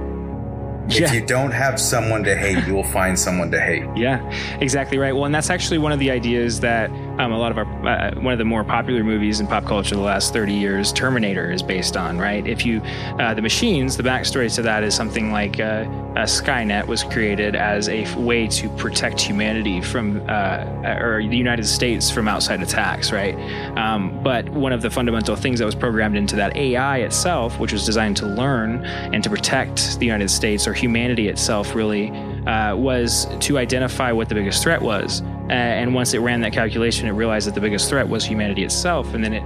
Yeah. 0.89 1.07
If 1.07 1.15
you 1.15 1.25
don't 1.25 1.51
have 1.51 1.81
someone 1.81 2.25
to 2.25 2.37
hate, 2.37 2.67
you 2.67 2.75
will 2.75 2.85
find 2.85 3.19
someone 3.19 3.51
to 3.53 3.61
hate. 3.61 3.85
Yeah, 3.97 4.21
exactly 4.61 4.99
right. 4.99 5.15
Well, 5.15 5.25
and 5.25 5.35
that's 5.35 5.51
actually 5.51 5.79
one 5.79 5.93
of 5.93 5.99
the 5.99 6.11
ideas 6.11 6.61
that 6.61 6.91
um, 7.19 7.33
a 7.33 7.39
lot 7.39 7.53
of 7.53 7.59
our 7.59 7.87
uh, 7.87 8.15
one 8.21 8.33
of 8.33 8.39
the 8.39 8.45
more 8.45 8.65
popular 8.65 9.03
movies 9.03 9.41
in 9.41 9.47
pop 9.47 9.65
culture 9.65 9.95
the 9.95 10.01
last 10.01 10.33
30 10.33 10.53
years, 10.53 10.93
Terminator, 10.93 11.51
is 11.51 11.63
based 11.63 11.97
on. 11.97 12.19
Right? 12.19 12.47
If 12.47 12.67
you 12.67 12.81
uh, 13.19 13.33
the 13.35 13.43
machines, 13.43 13.97
the 13.97 14.03
backstory 14.03 14.53
to 14.55 14.63
that 14.63 14.83
is 14.83 14.95
something 14.95 15.33
like 15.33 15.59
uh, 15.59 15.85
Skynet 16.17 16.87
was 16.87 17.03
created 17.03 17.57
as 17.57 17.89
a 17.89 18.13
way 18.17 18.47
to 18.49 18.69
protect 18.77 19.21
humanity 19.21 19.81
from 19.81 20.23
uh, 20.29 20.65
or 20.85 21.23
the 21.27 21.37
United 21.37 21.67
States 21.67 22.11
from 22.11 22.29
outside 22.29 22.63
attacks. 22.63 23.11
Right? 23.11 23.35
Um, 23.79 24.23
but 24.23 24.49
one 24.51 24.73
of 24.73 24.83
the 24.83 24.91
fundamental 24.91 25.35
things 25.35 25.61
that 25.61 25.67
was 25.67 25.75
programmed 25.75 26.17
into 26.17 26.37
that 26.37 26.57
AI 26.57 26.99
itself, 26.99 27.59
which 27.59 27.73
was 27.73 27.87
designed 27.87 28.17
to 28.19 28.27
learn 28.27 28.85
and 28.85 29.25
to 29.25 29.31
protect 29.31 29.99
the 29.99 30.05
United 30.05 30.29
States 30.29 30.67
or 30.67 30.74
humanity 30.75 31.29
itself, 31.29 31.75
really 31.75 32.11
uh, 32.47 32.77
was 32.77 33.27
to 33.41 33.59
identify 33.59 34.13
what 34.13 34.29
the 34.29 34.35
biggest 34.35 34.63
threat 34.63 34.83
was. 34.83 35.23
Uh, 35.23 35.53
and 35.53 35.95
once 35.95 36.15
it 36.15 36.19
ran 36.19 36.41
that 36.41 36.53
calculation, 36.53 37.07
it 37.07 37.13
realized 37.13 37.47
that 37.47 37.55
the 37.55 37.61
biggest 37.61 37.89
threat 37.89 38.09
was 38.09 38.25
humanity 38.25 38.65
itself. 38.65 39.15
And 39.15 39.23
then 39.23 39.35
it 39.35 39.43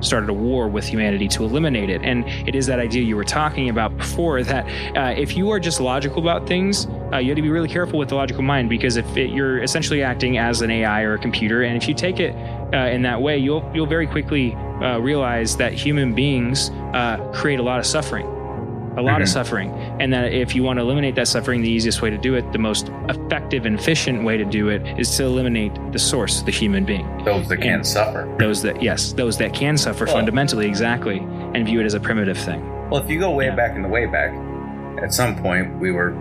started 0.00 0.30
a 0.30 0.32
war 0.32 0.68
with 0.68 0.86
humanity 0.86 1.28
to 1.28 1.44
eliminate 1.44 1.90
it. 1.90 2.02
And 2.02 2.24
it 2.48 2.54
is 2.54 2.66
that 2.66 2.78
idea 2.78 3.02
you 3.02 3.16
were 3.16 3.24
talking 3.24 3.68
about 3.68 3.96
before 3.96 4.42
that 4.44 4.66
uh, 4.96 5.20
if 5.20 5.36
you 5.36 5.50
are 5.50 5.60
just 5.60 5.80
logical 5.80 6.22
about 6.22 6.46
things, 6.46 6.86
uh, 7.12 7.18
you 7.18 7.28
have 7.30 7.36
to 7.36 7.42
be 7.42 7.50
really 7.50 7.68
careful 7.68 7.98
with 7.98 8.08
the 8.08 8.14
logical 8.14 8.42
mind 8.42 8.68
because 8.68 8.96
if 8.96 9.16
it, 9.16 9.30
you're 9.30 9.62
essentially 9.62 10.02
acting 10.02 10.38
as 10.38 10.62
an 10.62 10.70
AI 10.70 11.02
or 11.02 11.14
a 11.14 11.18
computer, 11.18 11.62
and 11.62 11.76
if 11.76 11.88
you 11.88 11.94
take 11.94 12.20
it 12.20 12.34
uh, 12.72 12.88
in 12.88 13.02
that 13.02 13.20
way, 13.20 13.38
you'll 13.38 13.68
you'll 13.74 13.86
very 13.86 14.06
quickly 14.06 14.54
uh, 14.54 14.98
realize 14.98 15.56
that 15.56 15.72
human 15.72 16.14
beings 16.14 16.70
uh, 16.92 17.16
create 17.34 17.58
a 17.58 17.62
lot 17.62 17.78
of 17.78 17.86
suffering 17.86 18.37
a 18.96 19.02
lot 19.02 19.20
of 19.20 19.28
Mhm. 19.28 19.32
suffering 19.32 19.70
and 20.00 20.12
that 20.12 20.32
if 20.32 20.54
you 20.56 20.62
want 20.62 20.78
to 20.78 20.82
eliminate 20.82 21.14
that 21.14 21.28
suffering 21.28 21.62
the 21.62 21.70
easiest 21.70 22.02
way 22.02 22.10
to 22.10 22.18
do 22.18 22.34
it 22.34 22.50
the 22.52 22.58
most 22.58 22.90
effective 23.08 23.66
and 23.66 23.78
efficient 23.78 24.24
way 24.24 24.36
to 24.36 24.44
do 24.44 24.68
it 24.68 24.82
is 24.98 25.16
to 25.16 25.24
eliminate 25.24 25.72
the 25.92 25.98
source 25.98 26.42
the 26.42 26.50
human 26.50 26.84
being 26.84 27.06
Those 27.24 27.46
that 27.48 27.58
can't 27.60 27.86
suffer. 27.86 28.26
those 28.38 28.62
that 28.62 28.82
yes 28.82 29.12
those 29.12 29.36
that 29.38 29.52
can 29.52 29.76
suffer 29.76 30.04
Well- 30.06 30.14
fundamentally 30.14 30.66
exactly 30.66 31.22
and 31.54 31.64
view 31.66 31.80
it 31.80 31.86
as 31.86 31.94
a 31.94 32.00
primitive 32.00 32.36
thing 32.38 32.62
Well, 32.90 33.02
if 33.02 33.10
you 33.10 33.18
go 33.20 33.30
way 33.30 33.46
Yeah. 33.46 33.54
back 33.54 33.76
in 33.76 33.82
the 33.82 33.88
way 33.88 34.06
back, 34.06 34.32
at 35.02 35.12
some 35.12 35.36
point 35.36 35.78
we 35.78 35.92
were 35.92 36.14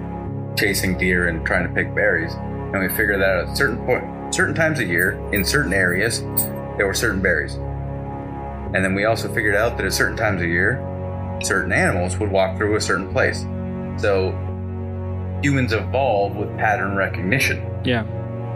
chasing 0.57 0.97
deer 0.97 1.27
and 1.29 1.45
trying 1.45 1.63
to 1.65 1.73
pick 1.73 1.95
berries, 1.95 2.33
and 2.73 2.81
we 2.81 2.89
figured 2.89 3.21
that 3.21 3.47
at 3.47 3.55
certain 3.57 3.77
point, 3.85 4.03
certain 4.31 4.53
times 4.53 4.79
a 4.79 4.83
year, 4.85 5.17
in 5.31 5.45
certain 5.45 5.71
areas, 5.71 6.25
there 6.77 6.85
were 6.85 6.93
certain 6.93 7.21
berries. 7.21 7.57
And 8.73 8.83
then 8.83 8.93
we 8.95 9.05
also 9.05 9.29
figured 9.29 9.55
out 9.55 9.77
that 9.77 9.85
at 9.85 9.93
certain 9.93 10.17
times 10.17 10.41
of 10.41 10.47
year, 10.49 10.77
certain 11.41 11.71
animals 11.71 12.17
would 12.17 12.31
walk 12.31 12.57
through 12.57 12.75
a 12.75 12.81
certain 12.81 13.11
place. 13.11 13.41
So 14.01 14.31
humans 15.43 15.73
evolved 15.73 16.35
with 16.35 16.49
pattern 16.57 16.95
recognition. 16.95 17.63
yeah 17.83 18.05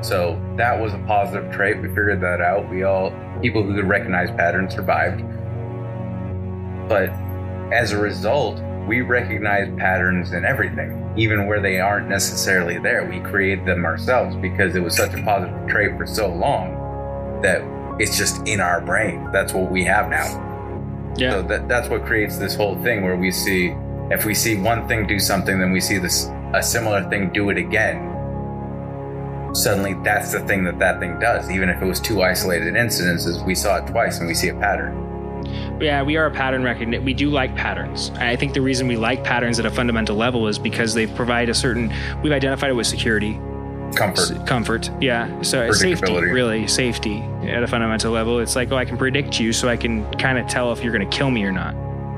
So 0.02 0.42
that 0.58 0.80
was 0.80 0.94
a 0.94 0.98
positive 1.00 1.52
trait. 1.52 1.82
We 1.82 1.88
figured 1.90 2.22
that 2.22 2.42
out. 2.42 2.70
We 2.70 2.84
all 2.84 3.12
people 3.42 3.64
who 3.64 3.76
could 3.76 3.88
recognize 3.88 4.30
patterns 4.32 4.74
survived. 4.74 5.24
But 6.90 7.10
as 7.74 7.92
a 7.92 7.98
result, 7.98 8.62
we 8.88 9.02
recognize 9.02 9.72
patterns 9.78 10.34
in 10.34 10.44
everything, 10.44 11.14
even 11.16 11.46
where 11.46 11.62
they 11.62 11.80
aren't 11.80 12.10
necessarily 12.10 12.80
there. 12.80 13.06
We 13.06 13.20
create 13.20 13.66
them 13.66 13.86
ourselves 13.86 14.36
because 14.36 14.76
it 14.76 14.80
was 14.82 14.96
such 14.96 15.14
a 15.14 15.24
positive 15.24 15.68
trait 15.68 15.96
for 15.98 16.06
so 16.08 16.28
long 16.28 17.42
that 17.44 17.62
it's 18.00 18.18
just 18.18 18.46
in 18.48 18.60
our 18.60 18.82
brain. 18.82 19.30
That's 19.32 19.54
what 19.54 19.72
we 19.72 19.84
have 19.86 20.10
now. 20.10 20.51
Yeah 21.18 21.32
So 21.32 21.42
that, 21.44 21.68
that's 21.68 21.90
what 21.90 22.06
creates 22.06 22.38
this 22.38 22.56
whole 22.56 22.76
thing 22.84 23.04
where 23.04 23.16
we 23.18 23.32
see, 23.32 23.76
if 24.10 24.26
we 24.26 24.34
see 24.34 24.58
one 24.58 24.88
thing 24.88 25.08
do 25.08 25.20
something, 25.20 25.60
then 25.60 25.72
we 25.72 25.82
see 25.82 25.98
this 25.98 26.30
a 26.54 26.62
similar 26.62 27.08
thing 27.10 27.32
do 27.32 27.50
it 27.50 27.58
again. 27.58 28.08
Suddenly, 29.54 29.96
that's 30.04 30.32
the 30.32 30.40
thing 30.42 30.64
that 30.64 30.80
that 30.80 31.00
thing 31.02 31.20
does. 31.20 31.50
Even 31.52 31.68
if 31.70 31.82
it 31.82 31.86
was 31.86 32.00
two 32.00 32.22
isolated 32.22 32.74
incidences, 32.76 33.46
we 33.46 33.54
saw 33.54 33.78
it 33.78 33.88
twice 33.88 34.20
and 34.20 34.28
we 34.28 34.34
see 34.34 34.48
a 34.50 34.54
pattern. 34.54 34.98
yeah 35.82 36.04
we 36.04 36.16
are 36.18 36.28
a 36.28 36.32
pattern 36.32 36.64
recognition 36.64 37.04
we 37.04 37.14
do 37.16 37.30
like 37.32 37.56
patterns 37.56 38.12
i 38.20 38.36
think 38.36 38.54
the 38.54 38.62
reason 38.62 38.88
we 38.88 38.96
like 38.96 39.24
patterns 39.24 39.60
at 39.60 39.66
a 39.66 39.72
fundamental 39.72 40.16
level 40.16 40.48
is 40.48 40.60
because 40.60 40.94
they 40.94 41.08
provide 41.08 41.50
a 41.50 41.54
certain 41.54 41.92
we've 42.22 42.32
identified 42.32 42.70
it 42.70 42.74
with 42.74 42.86
security 42.86 43.34
Comfort. 43.96 44.46
Comfort 44.46 44.90
yeah 45.02 45.26
so 45.42 45.72
safety 45.72 46.14
really 46.14 46.68
safety 46.68 47.24
at 47.44 47.64
a 47.64 47.68
fundamental 47.68 48.12
level 48.12 48.40
it's 48.40 48.56
like 48.56 48.72
oh 48.72 48.78
i 48.78 48.86
can 48.86 48.98
predict 48.98 49.40
you 49.40 49.52
so 49.52 49.68
i 49.68 49.76
can 49.78 50.10
kind 50.14 50.38
of 50.38 50.48
tell 50.48 50.72
if 50.72 50.84
you're 50.84 50.94
going 50.96 51.08
to 51.10 51.18
kill 51.18 51.32
me 51.32 51.44
or 51.44 51.52
not 51.52 51.74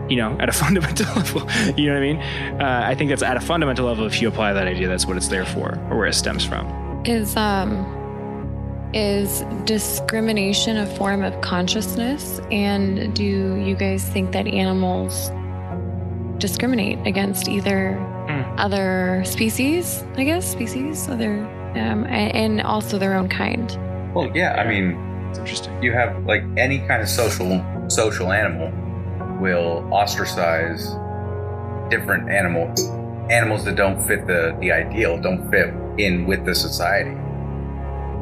you 0.10 0.18
know 0.18 0.36
at 0.40 0.50
a 0.50 0.52
fundamental 0.64 1.06
level 1.16 1.42
you 1.78 1.88
know 1.88 1.94
what 1.94 2.04
i 2.04 2.14
mean 2.14 2.18
uh, 2.62 2.82
i 2.86 2.94
think 2.94 3.10
that's 3.10 3.24
at 3.24 3.38
a 3.38 3.42
fundamental 3.42 3.86
level 3.86 4.06
if 4.06 4.22
you 4.22 4.28
apply 4.28 4.52
that 4.54 4.68
idea 4.68 4.88
that's 4.88 5.06
what 5.06 5.16
it's 5.18 5.30
there 5.30 5.46
for 5.46 5.80
or 5.90 5.98
where 5.98 6.08
it 6.08 6.14
stems 6.14 6.44
from 6.46 6.66
Is 7.06 7.36
um 7.38 7.72
is 8.94 9.44
discrimination 9.66 10.78
a 10.78 10.86
form 10.86 11.24
of 11.24 11.42
consciousness? 11.42 12.40
And 12.52 13.16
do 13.16 13.24
you 13.24 13.74
guys 13.76 14.04
think 14.08 14.34
that 14.34 14.46
animals 14.46 15.32
discriminate 16.38 17.00
against 17.08 17.48
either 17.50 17.96
Hmm. 18.28 18.44
other 18.60 19.24
species? 19.26 20.04
I 20.16 20.24
guess 20.24 20.50
species, 20.50 21.10
other, 21.10 21.40
um, 21.76 22.06
and 22.06 22.62
also 22.62 22.98
their 23.00 23.16
own 23.16 23.28
kind. 23.30 23.68
Well, 24.14 24.30
yeah, 24.36 24.62
I 24.62 24.68
mean, 24.68 24.96
interesting 25.38 25.82
you 25.84 25.92
have 25.92 26.26
like 26.26 26.44
any 26.58 26.80
kind 26.80 27.02
of 27.02 27.10
social 27.10 27.64
social 27.90 28.32
animal 28.32 28.72
will 29.40 29.88
ostracize 29.92 30.96
different 31.90 32.30
animal 32.30 32.74
animals 33.30 33.64
that 33.66 33.76
don't 33.76 34.02
fit 34.06 34.28
the 34.28 34.56
the 34.60 34.72
ideal, 34.72 35.20
don't 35.20 35.50
fit 35.50 35.74
in 35.98 36.26
with 36.26 36.46
the 36.46 36.56
society. 36.56 37.16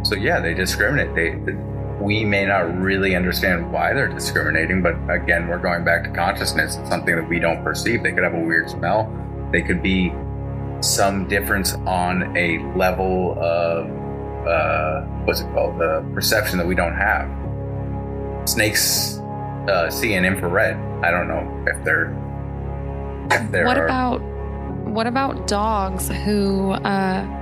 So 0.03 0.15
yeah, 0.15 0.39
they 0.39 0.53
discriminate. 0.53 1.15
They 1.15 1.53
we 2.01 2.25
may 2.25 2.45
not 2.45 2.75
really 2.81 3.15
understand 3.15 3.71
why 3.71 3.93
they're 3.93 4.07
discriminating, 4.07 4.81
but 4.81 4.95
again, 5.09 5.47
we're 5.47 5.59
going 5.59 5.83
back 5.85 6.03
to 6.03 6.09
consciousness. 6.09 6.75
It's 6.75 6.89
something 6.89 7.15
that 7.15 7.29
we 7.29 7.39
don't 7.39 7.63
perceive. 7.63 8.01
They 8.01 8.11
could 8.11 8.23
have 8.23 8.33
a 8.33 8.39
weird 8.39 8.69
smell. 8.69 9.11
They 9.51 9.61
could 9.61 9.83
be 9.83 10.11
some 10.81 11.27
difference 11.27 11.73
on 11.85 12.35
a 12.35 12.57
level 12.75 13.37
of 13.39 13.87
uh, 14.47 15.01
what's 15.25 15.41
it 15.41 15.51
called? 15.53 15.77
The 15.79 16.05
perception 16.13 16.57
that 16.57 16.67
we 16.67 16.75
don't 16.75 16.95
have. 16.95 17.29
Snakes 18.47 19.19
uh, 19.69 19.89
see 19.89 20.13
in 20.13 20.25
infrared. 20.25 20.77
I 21.03 21.11
don't 21.11 21.27
know 21.27 21.65
if 21.67 21.83
they're 21.83 22.11
if 23.31 23.51
there 23.51 23.65
what 23.65 23.77
are. 23.77 23.85
about 23.85 24.21
what 24.85 25.07
about 25.07 25.47
dogs 25.47 26.09
who 26.09 26.71
uh, 26.71 27.40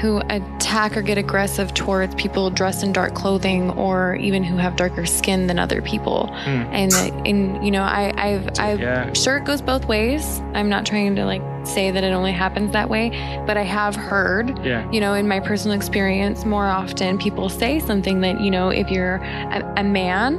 who 0.00 0.22
attack 0.30 0.96
or 0.96 1.02
get 1.02 1.18
aggressive 1.18 1.74
towards 1.74 2.14
people 2.14 2.50
dressed 2.50 2.82
in 2.82 2.92
dark 2.92 3.14
clothing 3.14 3.70
or 3.70 4.16
even 4.16 4.44
who 4.44 4.56
have 4.56 4.76
darker 4.76 5.06
skin 5.06 5.46
than 5.46 5.58
other 5.58 5.82
people? 5.82 6.28
Hmm. 6.28 6.62
And 6.72 6.92
and 7.26 7.64
you 7.64 7.70
know, 7.70 7.82
I 7.82 8.12
I've 8.16 8.48
I've 8.58 8.80
yeah 8.80 9.12
sure 9.12 9.36
it 9.36 9.44
goes 9.44 9.60
both 9.60 9.86
ways. 9.86 10.40
I'm 10.54 10.68
not 10.68 10.86
trying 10.86 11.16
to 11.16 11.24
like 11.24 11.42
say 11.66 11.90
that 11.90 12.04
it 12.04 12.12
only 12.12 12.32
happens 12.32 12.72
that 12.72 12.88
way, 12.88 13.10
but 13.46 13.56
I 13.56 13.62
have 13.62 13.96
heard 13.96 14.64
yeah 14.64 14.86
you 14.90 15.00
know, 15.00 15.14
in 15.14 15.28
my 15.28 15.40
personal 15.40 15.76
experience, 15.76 16.44
more 16.44 16.66
often 16.66 17.18
people 17.18 17.48
say 17.48 17.80
something 17.80 18.20
that, 18.20 18.40
you 18.40 18.50
know, 18.50 18.68
if 18.70 18.90
you're 18.90 19.16
a, 19.16 19.74
a 19.78 19.84
man, 19.84 20.36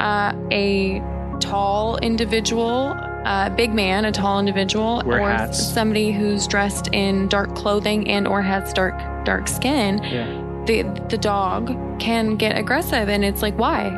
uh, 0.00 0.34
a 0.50 1.00
tall 1.40 1.96
individual, 1.98 2.94
a 3.26 3.50
big 3.50 3.74
man, 3.74 4.04
a 4.04 4.12
tall 4.12 4.38
individual, 4.40 5.02
Wear 5.04 5.20
or 5.20 5.28
hats. 5.30 5.62
somebody 5.62 6.12
who's 6.12 6.46
dressed 6.46 6.88
in 6.92 7.28
dark 7.28 7.54
clothing 7.54 8.08
and 8.08 8.26
or 8.28 8.40
has 8.42 8.72
dark 8.72 8.94
dark 9.24 9.48
skin, 9.48 10.02
yeah 10.04 10.42
the 10.66 10.82
the 11.10 11.18
dog 11.18 11.66
can 12.00 12.36
get 12.36 12.58
aggressive, 12.58 13.08
and 13.08 13.24
it's 13.24 13.40
like, 13.42 13.56
why? 13.56 13.90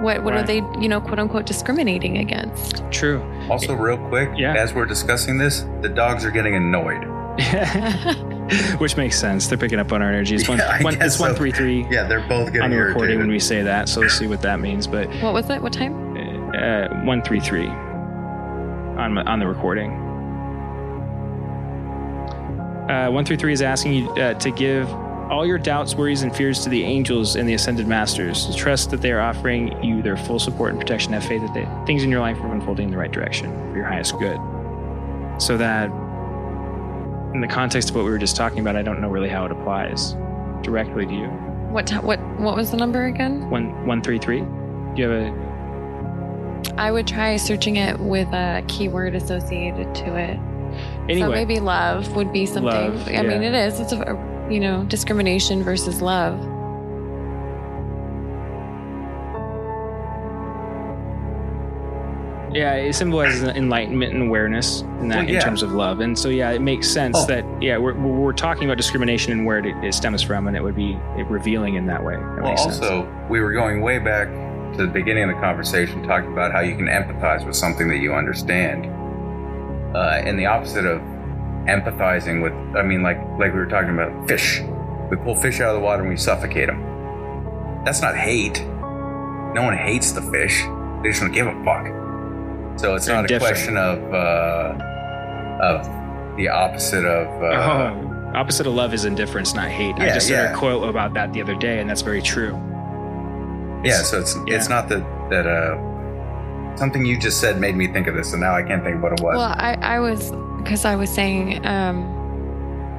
What 0.00 0.22
what 0.22 0.32
Why? 0.34 0.40
are 0.40 0.46
they, 0.46 0.56
you 0.80 0.88
know, 0.88 1.00
quote 1.00 1.18
unquote, 1.18 1.44
discriminating 1.44 2.16
against? 2.18 2.82
true 2.90 3.20
Also, 3.50 3.74
real 3.74 3.98
quick, 4.08 4.30
Yeah. 4.36 4.54
as 4.54 4.72
we're 4.72 4.86
discussing 4.86 5.36
this, 5.38 5.66
the 5.82 5.88
dogs 5.88 6.24
are 6.24 6.30
getting 6.30 6.54
annoyed. 6.54 7.04
which 8.78 8.96
makes 8.96 9.18
sense 9.18 9.46
they're 9.46 9.58
picking 9.58 9.78
up 9.78 9.92
on 9.92 10.00
our 10.02 10.08
energy 10.08 10.34
it's 10.34 10.48
one, 10.48 10.58
Yeah, 10.58 10.82
one 10.82 10.94
it's 11.00 11.16
so. 11.16 11.24
133 11.24 11.86
Yeah, 11.94 12.04
they're 12.04 12.26
both 12.26 12.46
getting 12.46 12.62
on 12.62 12.70
the 12.70 12.76
recording 12.76 13.00
irritated. 13.00 13.18
when 13.20 13.28
we 13.28 13.38
say 13.38 13.62
that 13.62 13.88
so 13.88 14.00
let's 14.00 14.14
see 14.18 14.26
what 14.26 14.40
that 14.42 14.58
means 14.60 14.86
but 14.86 15.06
what 15.22 15.32
was 15.34 15.48
it? 15.50 15.60
What 15.62 15.72
time? 15.72 15.92
uh, 16.54 16.88
133 17.04 17.66
on, 17.66 17.68
my- 17.68 17.87
on 18.98 19.38
the 19.38 19.46
recording. 19.46 19.92
Uh, 22.88 23.04
133 23.10 23.52
is 23.52 23.62
asking 23.62 23.92
you 23.92 24.10
uh, 24.12 24.34
to 24.34 24.50
give 24.50 24.88
all 25.30 25.44
your 25.44 25.58
doubts, 25.58 25.94
worries, 25.94 26.22
and 26.22 26.34
fears 26.34 26.64
to 26.64 26.70
the 26.70 26.82
angels 26.82 27.36
and 27.36 27.46
the 27.46 27.52
ascended 27.52 27.86
masters. 27.86 28.54
Trust 28.56 28.90
that 28.90 29.02
they 29.02 29.12
are 29.12 29.20
offering 29.20 29.82
you 29.84 30.00
their 30.00 30.16
full 30.16 30.38
support 30.38 30.70
and 30.70 30.80
protection. 30.80 31.12
Have 31.12 31.24
faith 31.24 31.42
that 31.42 31.52
they, 31.52 31.68
things 31.86 32.02
in 32.02 32.10
your 32.10 32.20
life 32.20 32.38
are 32.38 32.52
unfolding 32.52 32.86
in 32.86 32.90
the 32.90 32.96
right 32.96 33.12
direction 33.12 33.50
for 33.70 33.76
your 33.76 33.84
highest 33.84 34.18
good. 34.18 34.38
So 35.38 35.58
that, 35.58 35.90
in 37.34 37.42
the 37.42 37.46
context 37.46 37.90
of 37.90 37.96
what 37.96 38.04
we 38.04 38.10
were 38.10 38.18
just 38.18 38.36
talking 38.36 38.60
about, 38.60 38.74
I 38.74 38.82
don't 38.82 39.00
know 39.00 39.10
really 39.10 39.28
how 39.28 39.44
it 39.44 39.52
applies 39.52 40.14
directly 40.62 41.06
to 41.06 41.12
you. 41.12 41.26
What 41.70 41.90
what 42.02 42.18
what 42.38 42.56
was 42.56 42.70
the 42.70 42.78
number 42.78 43.04
again? 43.04 43.50
One 43.50 43.86
one 43.86 44.02
three 44.02 44.18
three. 44.18 44.40
Do 44.40 44.92
you 44.96 45.08
have 45.08 45.22
a 45.22 45.47
I 46.76 46.90
would 46.90 47.06
try 47.06 47.36
searching 47.36 47.76
it 47.76 47.98
with 47.98 48.28
a 48.28 48.62
keyword 48.68 49.14
associated 49.14 49.94
to 49.96 50.16
it. 50.16 50.38
anyway? 51.08 51.20
So 51.20 51.30
maybe 51.30 51.60
love 51.60 52.14
would 52.14 52.32
be 52.32 52.46
something. 52.46 52.64
Love, 52.64 53.08
I 53.08 53.22
mean, 53.22 53.42
it 53.42 53.54
is. 53.54 53.80
It's 53.80 53.92
a 53.92 54.46
you 54.50 54.60
know 54.60 54.84
discrimination 54.84 55.62
versus 55.62 56.00
love. 56.00 56.38
Yeah, 62.50 62.74
it 62.76 62.94
symbolizes 62.94 63.42
enlightenment 63.42 64.14
and 64.14 64.22
awareness 64.22 64.80
in 64.80 65.08
that 65.08 65.26
Well, 65.26 65.34
in 65.34 65.40
terms 65.40 65.62
of 65.62 65.72
love, 65.72 66.00
and 66.00 66.18
so 66.18 66.30
yeah, 66.30 66.50
it 66.50 66.62
makes 66.62 66.88
sense 66.90 67.14
Oh. 67.18 67.26
that 67.26 67.44
yeah 67.62 67.76
we're, 67.76 67.92
we're 67.92 68.32
talking 68.32 68.64
about 68.64 68.78
discrimination 68.78 69.32
and 69.32 69.44
where 69.44 69.58
it, 69.58 69.66
it 69.84 69.92
stems 69.92 70.22
from, 70.22 70.48
and 70.48 70.56
it 70.56 70.62
would 70.62 70.74
be 70.74 70.98
revealing 71.28 71.74
in 71.74 71.86
that 71.88 72.02
way. 72.02 72.14
That 72.16 72.40
Well, 72.40 72.48
makes 72.52 72.62
sense. 72.62 72.78
also, 72.80 73.06
we 73.28 73.40
were 73.40 73.52
going 73.52 73.82
way 73.82 73.98
back 73.98 74.28
to 74.28 74.47
the 74.78 74.86
beginning 74.86 75.24
of 75.24 75.30
the 75.30 75.40
conversation, 75.40 76.02
talking 76.02 76.32
about 76.32 76.52
how 76.52 76.60
you 76.60 76.74
can 76.76 76.86
empathize 76.86 77.44
with 77.46 77.56
something 77.56 77.88
that 77.88 77.98
you 77.98 78.14
understand. 78.14 78.86
Uh, 79.94 80.22
and 80.24 80.38
the 80.38 80.46
opposite 80.46 80.86
of 80.86 81.00
empathizing 81.66 82.42
with, 82.42 82.52
I 82.76 82.82
mean, 82.82 83.02
like 83.02 83.18
like 83.38 83.52
we 83.52 83.58
were 83.58 83.66
talking 83.66 83.90
about 83.90 84.28
fish. 84.28 84.60
We 85.10 85.16
pull 85.16 85.34
fish 85.34 85.60
out 85.60 85.74
of 85.74 85.80
the 85.80 85.84
water 85.84 86.02
and 86.02 86.10
we 86.10 86.16
suffocate 86.16 86.68
them. 86.68 87.82
That's 87.84 88.02
not 88.02 88.16
hate. 88.16 88.60
No 88.62 89.62
one 89.62 89.76
hates 89.76 90.12
the 90.12 90.22
fish. 90.22 90.62
They 91.02 91.10
just 91.10 91.20
don't 91.20 91.32
give 91.32 91.46
a 91.46 91.64
fuck. 91.64 91.86
So 92.78 92.94
it's 92.94 93.06
They're 93.06 93.16
not 93.22 93.30
a 93.30 93.38
question 93.38 93.76
of 93.76 93.98
uh, 94.12 94.84
of 95.62 96.36
the 96.36 96.48
opposite 96.48 97.04
of. 97.04 97.42
Uh, 97.42 97.46
oh, 97.46 98.32
opposite 98.34 98.66
of 98.66 98.74
love 98.74 98.94
is 98.94 99.04
indifference, 99.04 99.54
not 99.54 99.68
hate. 99.68 99.96
I 99.98 100.06
Yeah, 100.06 100.14
just 100.14 100.28
heard 100.28 100.52
a 100.52 100.56
quote 100.56 100.88
about 100.88 101.14
that 101.14 101.32
the 101.32 101.42
other 101.42 101.54
day, 101.54 101.80
and 101.80 101.88
that's 101.88 102.02
very 102.02 102.22
true. 102.22 102.52
Yeah, 103.84 104.02
so 104.02 104.20
it's 104.20 104.36
yeah. 104.46 104.56
it's 104.56 104.68
not 104.68 104.88
that 104.88 105.04
that 105.30 105.46
uh 105.46 106.76
something 106.76 107.04
you 107.04 107.18
just 107.18 107.40
said 107.40 107.60
made 107.60 107.76
me 107.76 107.88
think 107.88 108.06
of 108.06 108.14
this, 108.14 108.32
and 108.32 108.40
now 108.40 108.54
I 108.54 108.62
can't 108.62 108.82
think 108.82 108.96
of 108.96 109.02
what 109.02 109.12
it 109.12 109.20
was. 109.20 109.36
Well, 109.36 109.54
I 109.56 109.76
I 109.80 109.98
was 110.00 110.32
because 110.62 110.84
I 110.84 110.96
was 110.96 111.10
saying 111.10 111.64
um, 111.66 112.04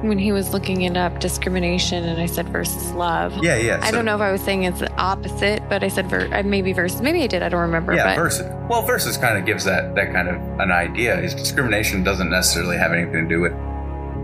when 0.02 0.18
he 0.18 0.32
was 0.32 0.52
looking 0.52 0.82
it 0.82 0.96
up, 0.96 1.20
discrimination, 1.20 2.04
and 2.04 2.20
I 2.20 2.26
said 2.26 2.48
versus 2.48 2.92
love. 2.92 3.42
yeah, 3.42 3.56
yeah. 3.56 3.80
I 3.82 3.90
don't 3.90 4.04
know 4.04 4.14
if 4.14 4.20
I 4.20 4.32
was 4.32 4.40
saying 4.40 4.64
it's 4.64 4.80
the 4.80 4.92
opposite, 4.96 5.62
but 5.68 5.82
I 5.82 5.88
said 5.88 6.08
ver- 6.08 6.32
uh, 6.32 6.42
maybe 6.42 6.72
versus. 6.72 7.00
Maybe 7.02 7.22
I 7.22 7.26
did. 7.26 7.42
I 7.42 7.48
don't 7.48 7.60
remember. 7.60 7.94
Yeah, 7.94 8.14
but 8.14 8.22
versus. 8.22 8.46
Well, 8.68 8.82
versus 8.82 9.16
kind 9.16 9.38
of 9.38 9.44
gives 9.44 9.64
that 9.64 9.94
that 9.94 10.12
kind 10.12 10.28
of 10.28 10.36
an 10.60 10.70
idea. 10.70 11.18
Is 11.20 11.34
discrimination 11.34 12.04
doesn't 12.04 12.30
necessarily 12.30 12.76
have 12.76 12.92
anything 12.92 13.28
to 13.28 13.28
do 13.28 13.40
with 13.40 13.52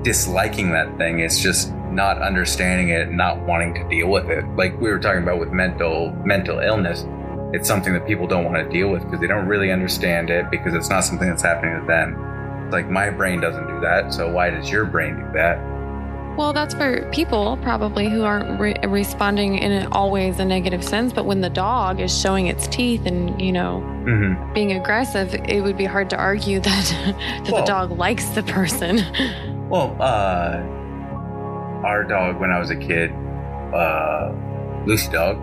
disliking 0.05 0.71
that 0.73 0.97
thing. 0.99 1.21
It's 1.21 1.41
just 1.41 1.71
not 1.97 2.23
understanding 2.23 2.91
it, 2.91 3.09
and 3.09 3.17
not 3.17 3.41
wanting 3.41 3.75
to 3.75 3.89
deal 3.89 4.09
with 4.09 4.29
it. 4.31 4.45
Like 4.57 4.81
we 4.81 4.89
were 4.91 4.99
talking 5.01 5.23
about 5.23 5.41
with 5.41 5.51
mental 5.51 6.13
mental 6.25 6.61
illness. 6.61 7.05
It's 7.53 7.67
something 7.67 7.93
that 7.95 8.07
people 8.07 8.27
don't 8.27 8.45
want 8.45 8.57
to 8.57 8.69
deal 8.69 8.89
with 8.91 9.03
because 9.05 9.21
they 9.21 9.27
don't 9.27 9.47
really 9.47 9.71
understand 9.73 10.31
it 10.31 10.51
because 10.51 10.75
it's 10.75 10.91
not 10.91 11.01
something 11.05 11.29
that's 11.29 11.43
happening 11.43 11.81
to 11.81 11.87
them. 11.87 12.17
It's 12.67 12.73
like 12.73 12.89
my 12.91 13.11
brain 13.11 13.41
doesn't 13.41 13.67
do 13.67 13.81
that, 13.81 14.13
so 14.13 14.31
why 14.31 14.51
does 14.51 14.71
your 14.71 14.85
brain 14.85 15.17
do 15.17 15.33
that? 15.35 15.59
Well, 16.37 16.53
that's 16.53 16.75
for 16.75 17.09
people 17.13 17.57
probably 17.63 18.11
who 18.11 18.23
aren't 18.25 18.61
re- 18.61 18.77
responding 18.87 19.57
in 19.57 19.87
always 19.93 20.39
a 20.39 20.45
negative 20.45 20.85
sense. 20.85 21.11
But 21.15 21.25
when 21.25 21.41
the 21.41 21.49
dog 21.49 21.99
is 21.99 22.15
showing 22.21 22.49
its 22.49 22.67
teeth 22.69 23.07
and 23.07 23.41
you 23.41 23.53
know 23.53 23.83
Mm-hmm. 24.07 24.53
being 24.53 24.71
aggressive, 24.73 25.35
it 25.35 25.63
would 25.65 25.77
be 25.77 25.85
hard 25.85 26.09
to 26.11 26.17
argue 26.17 26.61
that 26.61 26.85
that 27.45 27.51
Well- 27.53 27.63
the 27.63 27.67
dog 27.67 27.91
likes 27.93 28.27
the 28.31 28.43
person. 28.43 29.01
Well, 29.69 29.97
uh, 29.99 30.63
our 31.85 32.05
dog 32.05 32.41
when 32.41 32.51
I 32.51 32.59
was 32.59 32.71
a 32.71 32.77
kid, 32.77 33.11
uh, 33.75 34.33
Lucy 34.87 35.11
dog, 35.11 35.37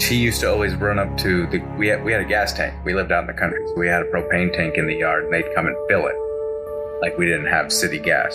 she 0.00 0.16
used 0.16 0.40
to 0.40 0.50
always 0.50 0.74
run 0.74 0.98
up 0.98 1.16
to 1.18 1.46
the. 1.46 1.58
We 1.78 1.88
had 1.88 2.04
we 2.04 2.12
had 2.12 2.20
a 2.20 2.24
gas 2.24 2.52
tank. 2.52 2.74
We 2.84 2.94
lived 2.94 3.12
out 3.12 3.22
in 3.22 3.26
the 3.26 3.32
country, 3.32 3.66
so 3.68 3.74
we 3.76 3.86
had 3.86 4.02
a 4.02 4.10
propane 4.10 4.52
tank 4.52 4.76
in 4.76 4.86
the 4.86 4.94
yard, 4.94 5.24
and 5.24 5.32
they'd 5.32 5.54
come 5.54 5.66
and 5.66 5.76
fill 5.88 6.06
it. 6.06 6.16
Like 7.00 7.16
we 7.18 7.26
didn't 7.26 7.46
have 7.46 7.72
city 7.72 7.98
gas, 7.98 8.34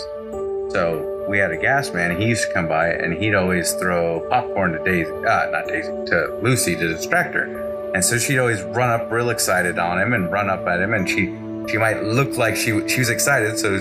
so 0.69 1.25
we 1.29 1.37
had 1.37 1.51
a 1.51 1.57
gas 1.57 1.93
man. 1.93 2.19
He 2.19 2.27
used 2.27 2.47
to 2.47 2.53
come 2.53 2.67
by, 2.67 2.89
and 2.89 3.13
he'd 3.13 3.35
always 3.35 3.73
throw 3.73 4.25
popcorn 4.29 4.71
to 4.73 4.83
Daisy, 4.83 5.11
uh, 5.11 5.49
not 5.51 5.67
Daisy, 5.67 5.91
to 6.07 6.39
Lucy 6.41 6.75
to 6.75 6.87
distract 6.87 7.35
her. 7.35 7.91
And 7.93 8.05
so 8.05 8.17
she'd 8.17 8.39
always 8.39 8.61
run 8.61 8.89
up 8.89 9.11
real 9.11 9.29
excited 9.29 9.79
on 9.79 9.99
him 9.99 10.13
and 10.13 10.31
run 10.31 10.49
up 10.49 10.65
at 10.67 10.79
him, 10.79 10.93
and 10.93 11.09
she 11.09 11.35
she 11.69 11.77
might 11.77 12.03
look 12.03 12.37
like 12.37 12.55
she 12.55 12.87
she 12.87 12.99
was 12.99 13.09
excited, 13.09 13.57
so 13.59 13.79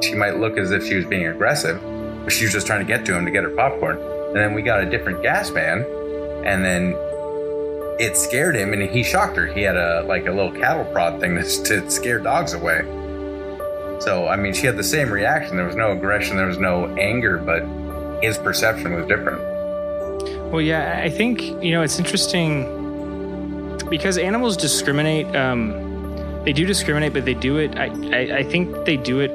she 0.00 0.14
might 0.14 0.38
look 0.38 0.58
as 0.58 0.70
if 0.72 0.84
she 0.86 0.94
was 0.94 1.06
being 1.06 1.26
aggressive, 1.26 1.82
she 2.28 2.44
was 2.44 2.52
just 2.52 2.66
trying 2.66 2.80
to 2.80 2.86
get 2.86 3.04
to 3.06 3.16
him 3.16 3.24
to 3.24 3.30
get 3.30 3.44
her 3.44 3.50
popcorn. 3.50 3.98
And 3.98 4.36
then 4.36 4.54
we 4.54 4.62
got 4.62 4.82
a 4.82 4.90
different 4.90 5.22
gas 5.22 5.50
man, 5.50 5.84
and 6.44 6.64
then 6.64 6.94
it 7.98 8.16
scared 8.16 8.56
him, 8.56 8.72
and 8.72 8.82
he 8.82 9.02
shocked 9.02 9.36
her. 9.36 9.46
He 9.46 9.62
had 9.62 9.76
a 9.76 10.02
like 10.02 10.26
a 10.26 10.32
little 10.32 10.52
cattle 10.52 10.84
prod 10.86 11.20
thing 11.20 11.36
to, 11.36 11.42
to 11.42 11.90
scare 11.90 12.18
dogs 12.18 12.52
away. 12.52 12.80
So 14.00 14.26
I 14.28 14.36
mean, 14.36 14.52
she 14.52 14.66
had 14.66 14.76
the 14.76 14.84
same 14.84 15.10
reaction. 15.10 15.56
There 15.56 15.66
was 15.66 15.76
no 15.76 15.92
aggression, 15.92 16.36
there 16.36 16.46
was 16.46 16.58
no 16.58 16.94
anger, 16.96 17.38
but 17.38 17.62
his 18.22 18.38
perception 18.38 18.94
was 18.94 19.06
different. 19.06 19.40
Well, 20.50 20.60
yeah, 20.60 21.00
I 21.02 21.10
think 21.10 21.40
you 21.62 21.72
know 21.72 21.82
it's 21.82 21.98
interesting 21.98 22.64
because 23.88 24.18
animals 24.18 24.56
discriminate. 24.56 25.34
Um, 25.36 25.72
they 26.44 26.52
do 26.52 26.66
discriminate, 26.66 27.12
but 27.12 27.24
they 27.24 27.34
do 27.34 27.56
it. 27.56 27.76
I, 27.78 27.86
I, 28.12 28.38
I 28.38 28.42
think 28.42 28.84
they 28.84 28.96
do 28.96 29.20
it. 29.20 29.30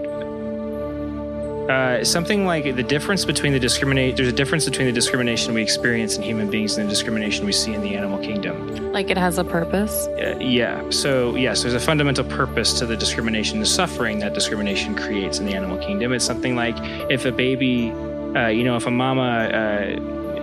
Uh, 1.70 2.04
something 2.04 2.48
like 2.48 2.76
the 2.76 2.82
difference 2.82 3.26
between 3.26 3.54
the 3.54 3.60
discriminate. 3.60 4.16
There's 4.16 4.28
a 4.28 4.34
difference 4.34 4.66
between 4.66 4.88
the 4.88 4.91
discrimination 4.91 5.54
we 5.54 5.62
experience 5.62 6.18
in 6.18 6.24
human 6.24 6.50
beings 6.50 6.76
and 6.78 6.88
the 6.88 6.90
discrimination 6.90 7.46
we 7.46 7.52
see 7.52 7.76
in 7.76 7.82
the 7.82 7.96
animal 7.96 8.18
kingdom. 8.18 8.91
like 8.91 9.12
it 9.12 9.18
has 9.18 9.38
a 9.38 9.44
purpose. 9.44 10.08
Uh, 10.08 10.36
yeah. 10.40 10.90
So 10.90 11.36
yes, 11.36 11.62
there's 11.62 11.76
a 11.76 11.80
fundamental 11.80 12.26
purpose 12.26 12.74
to 12.80 12.88
the 12.88 12.98
discrimination, 12.98 13.60
the 13.60 13.68
suffering 13.68 14.18
that 14.20 14.34
discrimination 14.34 14.96
creates 14.96 15.38
in 15.38 15.46
the 15.46 15.54
animal 15.54 15.78
kingdom. 15.78 16.12
It's 16.12 16.26
something 16.26 16.56
like 16.56 16.76
if 17.12 17.26
a 17.26 17.32
baby, 17.32 17.91
uh, 18.36 18.48
you 18.48 18.64
know, 18.64 18.76
if 18.76 18.88
a 18.88 18.91
mama, 18.91 19.50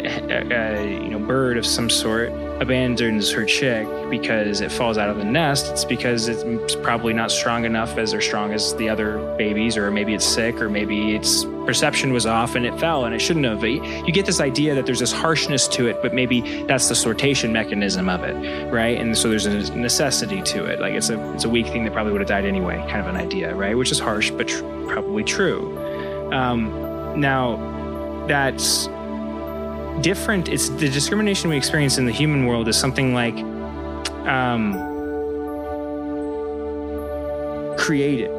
uh, 0.06 0.54
uh, 0.54 0.82
you 0.82 1.10
know, 1.10 1.18
bird 1.18 1.58
of 1.58 1.66
some 1.66 1.90
sort 1.90 2.32
abandons 2.60 3.30
her 3.30 3.44
chick 3.44 3.86
because 4.08 4.60
it 4.60 4.72
falls 4.72 4.96
out 4.96 5.10
of 5.10 5.16
the 5.16 5.24
nest, 5.24 5.70
it's 5.70 5.84
because 5.84 6.28
it's 6.28 6.74
probably 6.76 7.12
not 7.12 7.30
strong 7.30 7.64
enough 7.64 7.98
as 7.98 8.14
or 8.14 8.20
strong 8.20 8.52
as 8.52 8.74
the 8.76 8.88
other 8.88 9.18
babies, 9.36 9.76
or 9.76 9.90
maybe 9.90 10.14
it's 10.14 10.24
sick, 10.24 10.60
or 10.60 10.70
maybe 10.70 11.14
its 11.14 11.44
perception 11.66 12.12
was 12.12 12.24
off 12.24 12.54
and 12.54 12.64
it 12.64 12.78
fell 12.78 13.04
and 13.04 13.14
it 13.14 13.18
shouldn't 13.18 13.44
have. 13.44 13.62
You 13.64 14.12
get 14.12 14.24
this 14.24 14.40
idea 14.40 14.74
that 14.74 14.86
there's 14.86 15.00
this 15.00 15.12
harshness 15.12 15.66
to 15.68 15.86
it, 15.86 16.00
but 16.00 16.14
maybe 16.14 16.64
that's 16.64 16.88
the 16.88 16.94
sortation 16.94 17.50
mechanism 17.50 18.08
of 18.08 18.22
it, 18.22 18.72
right? 18.72 18.98
And 18.98 19.16
so 19.18 19.28
there's 19.28 19.46
a 19.46 19.76
necessity 19.76 20.40
to 20.42 20.64
it. 20.66 20.80
Like 20.80 20.94
it's 20.94 21.10
a 21.10 21.34
it's 21.34 21.44
a 21.44 21.48
weak 21.48 21.66
thing 21.66 21.84
that 21.84 21.92
probably 21.92 22.12
would 22.12 22.20
have 22.20 22.28
died 22.28 22.44
anyway, 22.44 22.76
kind 22.88 23.00
of 23.00 23.08
an 23.08 23.16
idea, 23.16 23.54
right? 23.54 23.76
Which 23.76 23.90
is 23.90 23.98
harsh, 23.98 24.30
but 24.30 24.48
tr- 24.48 24.64
probably 24.86 25.24
true. 25.24 25.76
Um, 26.32 27.20
now, 27.20 27.56
that's 28.26 28.88
different. 30.00 30.48
It's 30.48 30.68
the 30.68 30.88
discrimination 30.88 31.50
we 31.50 31.56
experience 31.56 31.98
in 31.98 32.06
the 32.06 32.12
human 32.12 32.46
world 32.46 32.68
is 32.68 32.76
something 32.76 33.14
like 33.14 33.36
um, 34.26 34.74
created, 37.76 38.30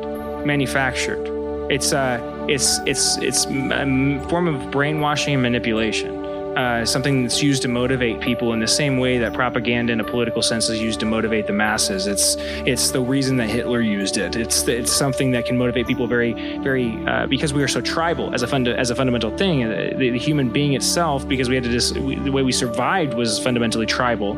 manufactured. 0.46 1.28
It's 1.70 1.94
uh, 1.94 2.46
it's 2.48 2.80
it's 2.86 3.18
it's 3.18 3.46
a 3.46 4.26
form 4.30 4.48
of 4.48 4.72
brainwashing 4.72 5.34
and 5.34 5.44
manipulation. 5.44 6.17
Uh, 6.58 6.84
something 6.84 7.22
that's 7.22 7.44
used 7.44 7.62
to 7.62 7.68
motivate 7.68 8.20
people 8.20 8.52
in 8.54 8.60
the 8.60 8.68
same 8.68 8.98
way 8.98 9.20
that 9.20 9.32
propaganda 9.32 9.94
in 9.94 10.00
a 10.00 10.04
political 10.04 10.42
sense 10.42 10.70
is 10.70 10.82
used 10.82 11.00
to 11.00 11.06
motivate 11.06 11.46
the 11.46 11.54
masses. 11.54 12.08
It's 12.08 12.36
it's 12.66 12.90
the 12.90 13.00
reason 13.00 13.38
that 13.38 13.48
Hitler 13.48 13.80
used 13.80 14.18
it. 14.18 14.36
It's 14.36 14.68
it's 14.68 14.92
something 14.92 15.30
that 15.32 15.46
can 15.46 15.56
motivate 15.56 15.86
people 15.86 16.08
very 16.08 16.34
very 16.70 16.90
uh, 17.06 17.28
because 17.28 17.54
we 17.54 17.62
are 17.62 17.68
so 17.68 17.80
tribal 17.80 18.34
as 18.34 18.42
a 18.42 18.48
funda- 18.48 18.78
as 18.84 18.90
a 18.90 18.96
fundamental 18.96 19.32
thing. 19.38 19.64
Uh, 19.64 19.94
The, 19.98 20.10
the 20.18 20.24
human 20.30 20.50
being 20.50 20.74
itself, 20.74 21.28
because 21.28 21.48
we 21.48 21.56
had 21.56 21.64
to 21.64 21.74
dis- 21.78 21.94
we, 21.94 22.16
the 22.16 22.32
way 22.32 22.44
we 22.44 22.52
survived 22.52 23.14
was 23.14 23.40
fundamentally 23.40 23.86
tribal, 23.86 24.32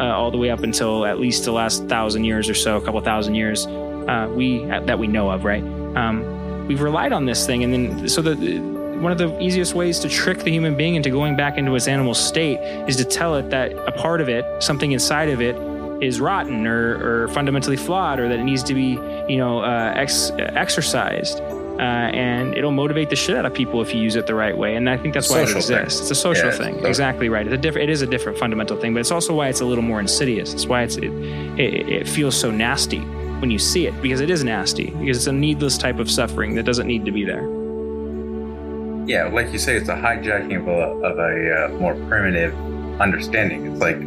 uh, 0.00 0.18
all 0.18 0.30
the 0.30 0.38
way 0.38 0.50
up 0.50 0.62
until 0.62 1.04
at 1.04 1.18
least 1.20 1.44
the 1.44 1.52
last 1.52 1.76
thousand 1.94 2.24
years 2.24 2.48
or 2.48 2.54
so, 2.54 2.70
a 2.76 2.80
couple 2.80 3.00
thousand 3.02 3.34
years. 3.34 3.66
Uh, 3.66 4.26
we 4.38 4.64
that 4.88 4.98
we 4.98 5.06
know 5.06 5.30
of, 5.34 5.44
right? 5.44 5.64
Um, 6.02 6.16
we've 6.68 6.80
relied 6.90 7.12
on 7.12 7.26
this 7.26 7.44
thing, 7.46 7.64
and 7.64 7.70
then 7.74 8.08
so 8.08 8.22
the 8.22 8.34
one 9.00 9.12
of 9.12 9.18
the 9.18 9.38
easiest 9.40 9.74
ways 9.74 9.98
to 10.00 10.08
trick 10.08 10.38
the 10.40 10.50
human 10.50 10.76
being 10.76 10.94
into 10.94 11.10
going 11.10 11.36
back 11.36 11.58
into 11.58 11.74
its 11.74 11.88
animal 11.88 12.14
state 12.14 12.58
is 12.88 12.96
to 12.96 13.04
tell 13.04 13.34
it 13.36 13.50
that 13.50 13.72
a 13.86 13.92
part 13.92 14.20
of 14.20 14.28
it, 14.28 14.44
something 14.62 14.92
inside 14.92 15.28
of 15.28 15.40
it, 15.40 15.56
is 16.02 16.20
rotten 16.20 16.66
or, 16.66 17.24
or 17.24 17.28
fundamentally 17.28 17.76
flawed, 17.76 18.20
or 18.20 18.28
that 18.28 18.38
it 18.38 18.44
needs 18.44 18.62
to 18.64 18.74
be, 18.74 18.98
you 19.28 19.36
know, 19.38 19.60
uh, 19.60 19.92
ex- 19.96 20.30
exercised. 20.38 21.40
uh, 21.78 21.82
and 21.82 22.54
it'll 22.56 22.72
motivate 22.72 23.10
the 23.10 23.16
shit 23.16 23.36
out 23.36 23.44
of 23.44 23.52
people 23.52 23.82
if 23.82 23.94
you 23.94 24.00
use 24.00 24.16
it 24.16 24.26
the 24.26 24.34
right 24.34 24.56
way. 24.56 24.76
And 24.76 24.88
I 24.88 24.96
think 24.96 25.12
that's 25.12 25.28
why 25.28 25.44
Social 25.44 25.56
it 25.56 25.58
exists. 25.58 25.98
thing. 25.98 26.02
It's 26.04 26.10
a 26.10 26.14
social 26.14 26.48
Yeah, 26.48 26.56
thing. 26.56 26.74
social. 26.76 26.86
Exactly 26.86 27.28
right. 27.28 27.46
It's 27.46 27.52
a 27.54 27.58
different. 27.58 27.90
It 27.90 27.92
is 27.92 28.00
a 28.00 28.06
different 28.06 28.38
fundamental 28.38 28.78
thing, 28.78 28.94
but 28.94 29.00
it's 29.00 29.10
also 29.10 29.34
why 29.34 29.48
it's 29.48 29.60
a 29.60 29.66
little 29.66 29.84
more 29.84 30.00
insidious. 30.00 30.54
It's 30.54 30.66
why 30.66 30.82
it's 30.84 30.96
it, 30.96 31.12
it, 31.58 31.88
it 31.90 32.08
feels 32.08 32.34
so 32.34 32.50
nasty 32.50 33.00
when 33.40 33.50
you 33.50 33.58
see 33.58 33.86
it 33.86 34.00
because 34.00 34.22
it 34.22 34.30
is 34.30 34.42
nasty 34.42 34.86
because 34.90 35.18
it's 35.18 35.26
a 35.26 35.32
needless 35.32 35.76
type 35.76 35.98
of 35.98 36.10
suffering 36.10 36.54
that 36.54 36.62
doesn't 36.62 36.86
need 36.86 37.04
to 37.04 37.12
be 37.12 37.24
there. 37.26 37.46
Yeah, 39.06 39.28
like 39.28 39.52
you 39.52 39.58
say, 39.58 39.76
it's 39.76 39.88
a 39.88 39.94
hijacking 39.94 40.60
of 40.60 40.68
a, 40.68 41.06
of 41.06 41.18
a 41.18 41.66
uh, 41.66 41.68
more 41.78 41.94
primitive 42.08 42.54
understanding. 43.00 43.72
It's 43.72 43.80
like, 43.80 43.98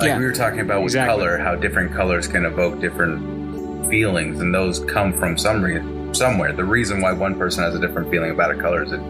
like 0.00 0.08
Yeah, 0.08 0.18
we 0.18 0.24
were 0.24 0.32
talking 0.32 0.60
about 0.60 0.82
with 0.82 0.90
exactly. 0.90 1.16
color, 1.16 1.38
how 1.38 1.54
different 1.54 1.92
colors 1.92 2.26
can 2.26 2.44
evoke 2.44 2.80
different 2.80 3.88
feelings, 3.88 4.40
and 4.40 4.52
those 4.52 4.80
come 4.80 5.12
from 5.12 5.38
some 5.38 5.62
re- 5.62 6.12
somewhere. 6.12 6.52
The 6.52 6.64
reason 6.64 7.00
why 7.00 7.12
one 7.12 7.36
person 7.36 7.62
has 7.62 7.74
a 7.74 7.78
different 7.78 8.10
feeling 8.10 8.32
about 8.32 8.50
a 8.50 8.56
color 8.56 8.82
is 8.82 8.90
that 8.90 9.00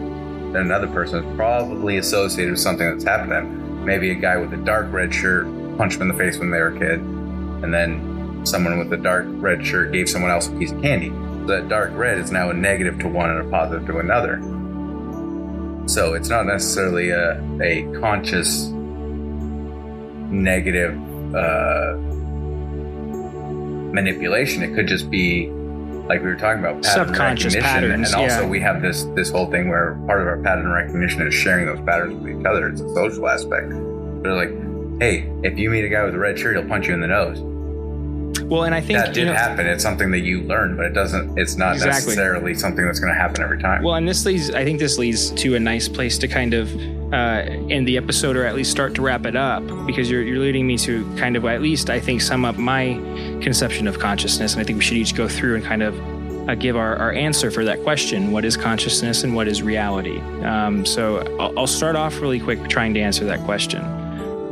than 0.53 0.61
another 0.61 0.87
person 0.87 1.23
is 1.23 1.35
probably 1.35 1.97
associated 1.97 2.51
with 2.51 2.59
something 2.59 2.87
that's 2.89 3.03
happened 3.03 3.29
to 3.29 3.35
them. 3.35 3.85
Maybe 3.85 4.11
a 4.11 4.15
guy 4.15 4.37
with 4.37 4.53
a 4.53 4.57
dark 4.57 4.91
red 4.91 5.13
shirt 5.13 5.45
punched 5.77 5.97
him 5.97 6.03
in 6.03 6.07
the 6.09 6.13
face 6.13 6.37
when 6.37 6.51
they 6.51 6.59
were 6.59 6.75
a 6.75 6.79
kid, 6.79 6.99
and 6.99 7.73
then 7.73 8.45
someone 8.45 8.77
with 8.77 8.91
a 8.93 8.97
dark 8.97 9.25
red 9.27 9.65
shirt 9.65 9.91
gave 9.91 10.07
someone 10.09 10.31
else 10.31 10.47
a 10.47 10.51
piece 10.51 10.71
of 10.71 10.81
candy. 10.81 11.11
That 11.47 11.69
dark 11.69 11.91
red 11.93 12.17
is 12.17 12.31
now 12.31 12.49
a 12.49 12.53
negative 12.53 12.99
to 12.99 13.07
one 13.07 13.29
and 13.29 13.39
a 13.39 13.49
positive 13.49 13.87
to 13.87 13.99
another. 13.99 14.37
So 15.87 16.13
it's 16.13 16.27
not 16.27 16.45
necessarily 16.45 17.11
a, 17.11 17.41
a 17.61 17.83
conscious 18.01 18.65
negative 20.29 20.93
uh, 21.33 21.95
manipulation. 23.93 24.63
It 24.63 24.75
could 24.75 24.87
just 24.87 25.09
be 25.09 25.47
like 26.07 26.21
we 26.21 26.27
were 26.27 26.35
talking 26.35 26.59
about 26.59 26.83
pattern 26.83 27.07
Subconscious 27.07 27.55
patterns, 27.55 28.13
and 28.13 28.21
also 28.21 28.41
yeah. 28.41 28.47
we 28.47 28.59
have 28.59 28.81
this 28.81 29.03
this 29.15 29.29
whole 29.29 29.49
thing 29.49 29.69
where 29.69 29.95
part 30.05 30.21
of 30.21 30.27
our 30.27 30.41
pattern 30.41 30.69
recognition 30.69 31.25
is 31.25 31.33
sharing 31.33 31.65
those 31.65 31.79
patterns 31.85 32.21
with 32.21 32.39
each 32.39 32.45
other. 32.45 32.67
It's 32.67 32.81
a 32.81 32.93
social 32.93 33.27
aspect. 33.27 33.69
They're 33.69 34.33
like, 34.33 34.51
hey, 34.99 35.31
if 35.43 35.57
you 35.57 35.69
meet 35.69 35.85
a 35.85 35.89
guy 35.89 36.03
with 36.03 36.15
a 36.15 36.19
red 36.19 36.37
shirt, 36.37 36.57
he'll 36.57 36.67
punch 36.67 36.87
you 36.87 36.93
in 36.93 37.01
the 37.01 37.07
nose. 37.07 37.39
Well, 38.47 38.63
and 38.63 38.73
I 38.73 38.79
think 38.81 38.97
that 38.99 39.09
you 39.09 39.13
did 39.13 39.25
know- 39.27 39.33
happen. 39.33 39.65
It's 39.67 39.83
something 39.83 40.11
that 40.11 40.19
you 40.19 40.41
learn, 40.43 40.77
but 40.77 40.85
it 40.85 40.93
doesn't. 40.93 41.37
It's 41.37 41.57
not 41.57 41.73
Exactly. 41.75 42.15
necessarily 42.15 42.53
something 42.53 42.85
that's 42.85 42.99
going 42.99 43.13
to 43.13 43.19
happen 43.19 43.41
every 43.43 43.59
time. 43.59 43.83
Well, 43.83 43.95
and 43.95 44.07
this 44.07 44.25
leads, 44.25 44.51
I 44.51 44.63
think 44.63 44.79
this 44.79 44.97
leads 44.97 45.31
to 45.31 45.55
a 45.55 45.59
nice 45.59 45.87
place 45.89 46.17
to 46.19 46.27
kind 46.27 46.53
of 46.53 46.73
uh, 47.13 47.15
end 47.69 47.87
the 47.87 47.97
episode 47.97 48.35
or 48.37 48.45
at 48.45 48.55
least 48.55 48.71
start 48.71 48.93
to 48.95 49.01
wrap 49.01 49.25
it 49.25 49.35
up 49.35 49.63
because 49.85 50.09
you're, 50.09 50.21
you're 50.23 50.39
leading 50.39 50.65
me 50.67 50.77
to 50.79 51.03
kind 51.17 51.35
of, 51.35 51.45
at 51.45 51.61
least 51.61 51.89
I 51.89 51.99
think, 51.99 52.21
sum 52.21 52.45
up 52.45 52.57
my 52.57 52.93
conception 53.41 53.87
of 53.87 53.99
consciousness. 53.99 54.53
And 54.53 54.61
I 54.61 54.63
think 54.65 54.77
we 54.77 54.83
should 54.83 54.97
each 54.97 55.15
go 55.15 55.27
through 55.27 55.55
and 55.55 55.63
kind 55.63 55.83
of 55.83 55.99
uh, 56.49 56.55
give 56.55 56.77
our, 56.77 56.95
our 56.95 57.11
answer 57.11 57.51
for 57.51 57.65
that 57.65 57.83
question 57.83 58.31
what 58.31 58.45
is 58.45 58.55
consciousness 58.55 59.23
and 59.25 59.35
what 59.35 59.49
is 59.49 59.61
reality? 59.61 60.19
Um, 60.43 60.85
so 60.85 61.19
I'll, 61.39 61.59
I'll 61.59 61.67
start 61.67 61.95
off 61.97 62.21
really 62.21 62.39
quick 62.39 62.69
trying 62.69 62.93
to 62.93 63.01
answer 63.01 63.25
that 63.25 63.41
question. 63.41 63.81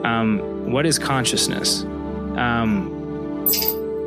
Um, 0.05 0.72
what 0.72 0.85
is 0.85 0.99
consciousness? 0.99 1.84
Um, 2.35 2.91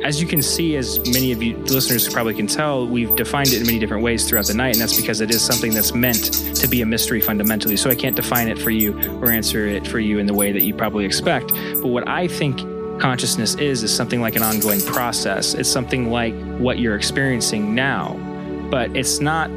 as 0.03 0.21
you 0.21 0.27
can 0.27 0.41
see, 0.41 0.75
as 0.75 0.99
many 1.11 1.31
of 1.31 1.43
you 1.43 1.57
listeners 1.57 2.07
probably 2.07 2.33
can 2.33 2.47
tell, 2.47 2.87
we've 2.87 3.13
defined 3.15 3.49
it 3.49 3.59
in 3.59 3.65
many 3.65 3.79
different 3.79 4.03
ways 4.03 4.27
throughout 4.27 4.47
the 4.47 4.53
night, 4.53 4.73
and 4.75 4.81
that's 4.81 4.99
because 4.99 5.19
it 5.19 5.29
is 5.29 5.41
something 5.41 5.73
that's 5.73 5.93
meant 5.93 6.33
to 6.55 6.67
be 6.67 6.81
a 6.81 6.85
mystery 6.85 7.19
fundamentally. 7.19 7.75
So 7.75 7.89
I 7.89 7.95
can't 7.95 8.15
define 8.15 8.47
it 8.47 8.57
for 8.57 8.69
you 8.69 8.97
or 9.21 9.29
answer 9.29 9.67
it 9.67 9.87
for 9.87 9.99
you 9.99 10.19
in 10.19 10.25
the 10.25 10.33
way 10.33 10.51
that 10.51 10.61
you 10.61 10.73
probably 10.73 11.05
expect. 11.05 11.49
But 11.49 11.87
what 11.87 12.07
I 12.07 12.27
think 12.27 12.59
consciousness 12.99 13.55
is, 13.55 13.83
is 13.83 13.93
something 13.93 14.21
like 14.21 14.35
an 14.35 14.43
ongoing 14.43 14.81
process. 14.81 15.53
It's 15.53 15.69
something 15.69 16.09
like 16.09 16.33
what 16.57 16.79
you're 16.79 16.95
experiencing 16.95 17.75
now, 17.75 18.13
but 18.69 18.95
it's 18.95 19.19
not, 19.19 19.49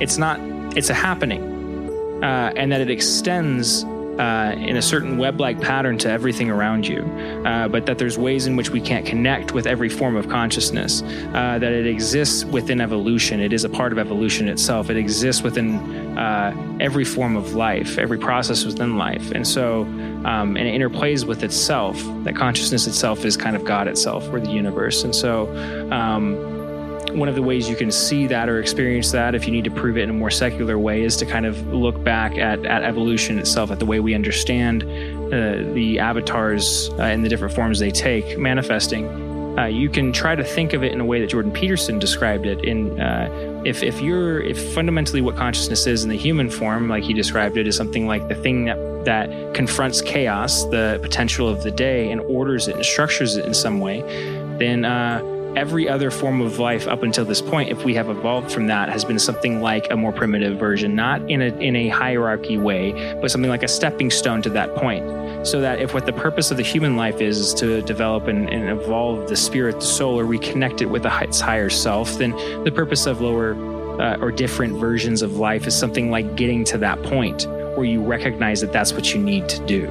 it's 0.00 0.18
not, 0.18 0.40
it's 0.76 0.90
a 0.90 0.94
happening, 0.94 1.42
uh, 2.22 2.52
and 2.54 2.70
that 2.72 2.80
it 2.80 2.90
extends 2.90 3.84
uh, 4.18 4.54
in 4.56 4.76
a 4.76 4.82
certain 4.82 5.18
web 5.18 5.40
like 5.40 5.60
pattern 5.60 5.96
to 5.98 6.10
everything 6.10 6.50
around 6.50 6.86
you, 6.86 7.02
uh, 7.44 7.68
but 7.68 7.86
that 7.86 7.98
there's 7.98 8.18
ways 8.18 8.46
in 8.46 8.56
which 8.56 8.70
we 8.70 8.80
can't 8.80 9.06
connect 9.06 9.52
with 9.52 9.66
every 9.66 9.88
form 9.88 10.16
of 10.16 10.28
consciousness, 10.28 11.02
uh, 11.02 11.58
that 11.58 11.72
it 11.72 11.86
exists 11.86 12.44
within 12.44 12.80
evolution. 12.80 13.40
It 13.40 13.52
is 13.52 13.64
a 13.64 13.68
part 13.68 13.92
of 13.92 13.98
evolution 13.98 14.48
itself. 14.48 14.90
It 14.90 14.96
exists 14.96 15.42
within 15.42 16.18
uh, 16.18 16.76
every 16.80 17.04
form 17.04 17.36
of 17.36 17.54
life, 17.54 17.98
every 17.98 18.18
process 18.18 18.64
within 18.64 18.98
life. 18.98 19.30
And 19.30 19.46
so, 19.46 19.82
um, 20.24 20.56
and 20.56 20.66
it 20.68 20.80
interplays 20.80 21.24
with 21.24 21.42
itself. 21.44 21.96
That 22.24 22.34
consciousness 22.34 22.86
itself 22.86 23.24
is 23.24 23.36
kind 23.36 23.54
of 23.54 23.64
God 23.64 23.86
itself 23.88 24.28
or 24.32 24.40
the 24.40 24.50
universe. 24.50 25.04
And 25.04 25.14
so, 25.14 25.46
um, 25.92 26.57
one 27.10 27.28
of 27.28 27.34
the 27.34 27.42
ways 27.42 27.68
you 27.68 27.76
can 27.76 27.90
see 27.90 28.26
that 28.26 28.48
or 28.48 28.60
experience 28.60 29.10
that, 29.12 29.34
if 29.34 29.46
you 29.46 29.52
need 29.52 29.64
to 29.64 29.70
prove 29.70 29.96
it 29.96 30.02
in 30.02 30.10
a 30.10 30.14
more 30.14 30.30
secular 30.30 30.78
way, 30.78 31.02
is 31.02 31.16
to 31.18 31.26
kind 31.26 31.46
of 31.46 31.66
look 31.72 32.02
back 32.02 32.36
at, 32.38 32.64
at 32.66 32.82
evolution 32.82 33.38
itself, 33.38 33.70
at 33.70 33.78
the 33.78 33.86
way 33.86 34.00
we 34.00 34.14
understand 34.14 34.82
uh, 34.82 35.72
the 35.74 35.98
avatars 35.98 36.90
uh, 36.98 37.04
in 37.04 37.22
the 37.22 37.28
different 37.28 37.54
forms 37.54 37.78
they 37.78 37.90
take, 37.90 38.38
manifesting. 38.38 39.06
Uh, 39.58 39.66
you 39.66 39.88
can 39.90 40.12
try 40.12 40.36
to 40.36 40.44
think 40.44 40.72
of 40.72 40.84
it 40.84 40.92
in 40.92 41.00
a 41.00 41.04
way 41.04 41.20
that 41.20 41.30
Jordan 41.30 41.50
Peterson 41.50 41.98
described 41.98 42.46
it. 42.46 42.64
In 42.64 43.00
uh, 43.00 43.62
if 43.64 43.82
if 43.82 44.00
you're 44.00 44.40
if 44.40 44.72
fundamentally 44.72 45.20
what 45.20 45.34
consciousness 45.36 45.86
is 45.86 46.04
in 46.04 46.10
the 46.10 46.16
human 46.16 46.48
form, 46.48 46.88
like 46.88 47.02
he 47.02 47.12
described 47.12 47.56
it, 47.56 47.66
is 47.66 47.76
something 47.76 48.06
like 48.06 48.28
the 48.28 48.36
thing 48.36 48.66
that 48.66 49.04
that 49.04 49.54
confronts 49.54 50.00
chaos, 50.00 50.64
the 50.66 51.00
potential 51.02 51.48
of 51.48 51.64
the 51.64 51.72
day, 51.72 52.12
and 52.12 52.20
orders 52.22 52.68
it 52.68 52.76
and 52.76 52.84
structures 52.84 53.36
it 53.36 53.44
in 53.46 53.54
some 53.54 53.80
way, 53.80 54.02
then. 54.58 54.84
Uh, 54.84 55.34
every 55.58 55.88
other 55.88 56.10
form 56.10 56.40
of 56.40 56.60
life 56.60 56.86
up 56.86 57.02
until 57.02 57.24
this 57.24 57.42
point, 57.42 57.68
if 57.68 57.84
we 57.84 57.92
have 57.94 58.08
evolved 58.08 58.52
from 58.52 58.68
that, 58.68 58.88
has 58.88 59.04
been 59.04 59.18
something 59.18 59.60
like 59.60 59.90
a 59.90 59.96
more 59.96 60.12
primitive 60.12 60.56
version, 60.56 60.94
not 60.94 61.20
in 61.28 61.42
a 61.42 61.46
in 61.58 61.74
a 61.74 61.88
hierarchy 61.88 62.56
way, 62.56 62.92
but 63.20 63.30
something 63.30 63.50
like 63.50 63.64
a 63.64 63.68
stepping 63.68 64.10
stone 64.10 64.40
to 64.42 64.50
that 64.50 64.74
point. 64.76 65.04
So 65.46 65.60
that 65.60 65.80
if 65.80 65.94
what 65.94 66.06
the 66.06 66.12
purpose 66.12 66.52
of 66.52 66.56
the 66.56 66.62
human 66.62 66.96
life 66.96 67.20
is, 67.20 67.38
is 67.38 67.54
to 67.54 67.82
develop 67.82 68.28
and, 68.28 68.48
and 68.48 68.68
evolve 68.68 69.28
the 69.28 69.36
spirit, 69.36 69.80
the 69.80 69.86
soul, 69.86 70.18
or 70.20 70.24
reconnect 70.24 70.80
it 70.80 70.86
with 70.86 71.04
its 71.04 71.40
higher 71.40 71.70
self, 71.70 72.18
then 72.18 72.30
the 72.62 72.72
purpose 72.72 73.06
of 73.06 73.20
lower 73.20 73.54
uh, 74.00 74.16
or 74.20 74.30
different 74.30 74.78
versions 74.78 75.22
of 75.22 75.38
life 75.38 75.66
is 75.66 75.76
something 75.76 76.10
like 76.10 76.36
getting 76.36 76.62
to 76.64 76.78
that 76.78 77.02
point 77.02 77.46
where 77.76 77.84
you 77.84 78.00
recognize 78.00 78.60
that 78.60 78.72
that's 78.72 78.92
what 78.92 79.12
you 79.12 79.20
need 79.20 79.48
to 79.48 79.64
do. 79.66 79.86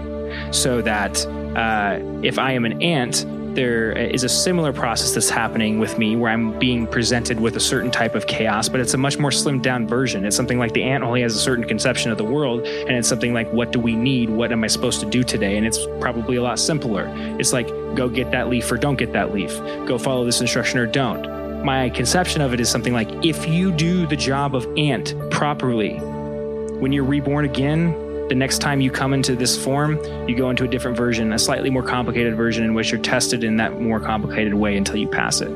So 0.52 0.82
that 0.82 1.26
uh, 1.56 2.00
if 2.24 2.40
I 2.40 2.54
am 2.54 2.66
an 2.66 2.82
ant, 2.82 3.26
there 3.58 3.98
uh, 3.98 4.02
is 4.02 4.24
a 4.24 4.30
similar 4.30 4.72
process 4.72 5.14
that's 5.14 5.30
happening 5.30 5.80
with 5.80 5.98
me 5.98 6.16
where 6.16 6.32
I'm 6.32 6.58
being 6.60 6.88
presented 6.88 7.40
with 7.42 7.58
a 7.58 7.60
certain 7.60 7.92
type 7.92 8.16
of 8.16 8.28
chaos, 8.28 8.70
but 8.70 8.80
it's 8.80 8.94
a 8.94 8.98
much 8.98 9.18
more 9.18 9.32
slimmed 9.32 9.64
down 9.64 9.88
version. 9.88 10.24
It's 10.24 10.36
something 10.36 10.60
like 10.60 10.74
the 10.74 10.84
ant 10.84 11.04
only 11.04 11.24
has 11.24 11.36
a 11.36 11.40
certain 11.40 11.66
conception 11.66 12.12
of 12.12 12.18
the 12.18 12.24
world, 12.24 12.62
and 12.62 12.92
it's 12.92 13.10
something 13.10 13.34
like, 13.34 13.52
what 13.52 13.72
do 13.72 13.80
we 13.80 13.96
need? 13.96 14.30
What 14.30 14.52
am 14.52 14.64
I 14.64 14.68
supposed 14.68 15.00
to 15.02 15.06
do 15.08 15.24
today? 15.24 15.58
And 15.58 15.66
it's 15.66 15.80
probably 16.00 16.38
a 16.38 16.44
lot 16.44 16.60
simpler. 16.60 17.12
It's 17.40 17.52
like, 17.52 17.68
go 17.96 18.08
get 18.08 18.32
that 18.32 18.48
leaf 18.48 18.72
or 18.72 18.78
don't 18.78 18.96
get 18.96 19.12
that 19.14 19.34
leaf, 19.34 19.58
go 19.88 19.98
follow 19.98 20.24
this 20.24 20.40
instruction 20.40 20.80
or 20.80 20.86
don't. 20.86 21.66
My 21.66 21.90
conception 21.90 22.42
of 22.42 22.54
it 22.54 22.60
is 22.60 22.70
something 22.70 22.94
like, 22.94 23.10
if 23.26 23.48
you 23.48 23.72
do 23.72 24.06
the 24.06 24.16
job 24.16 24.56
of 24.56 24.66
ant 24.78 25.16
properly, 25.32 25.96
when 25.98 26.92
you're 26.92 27.04
reborn 27.04 27.44
again, 27.44 28.07
the 28.30 28.36
next 28.36 28.60
time 28.60 28.82
you 28.82 28.92
come 28.92 29.14
into 29.14 29.36
this 29.36 29.62
form, 29.62 29.98
you 30.28 30.36
go 30.36 30.50
into 30.50 30.66
a 30.66 30.68
different 30.68 30.98
version, 30.98 31.32
a 31.32 31.40
slightly 31.40 31.70
more 31.70 31.84
complicated 31.84 32.36
version 32.36 32.66
in 32.66 32.74
which 32.74 32.92
you're 32.92 33.02
tested 33.02 33.44
in 33.44 33.58
that 33.58 33.80
more 33.80 34.00
complicated 34.00 34.54
way 34.54 34.76
until 34.76 34.98
you 34.98 35.08
pass 35.08 35.40
it. 35.40 35.50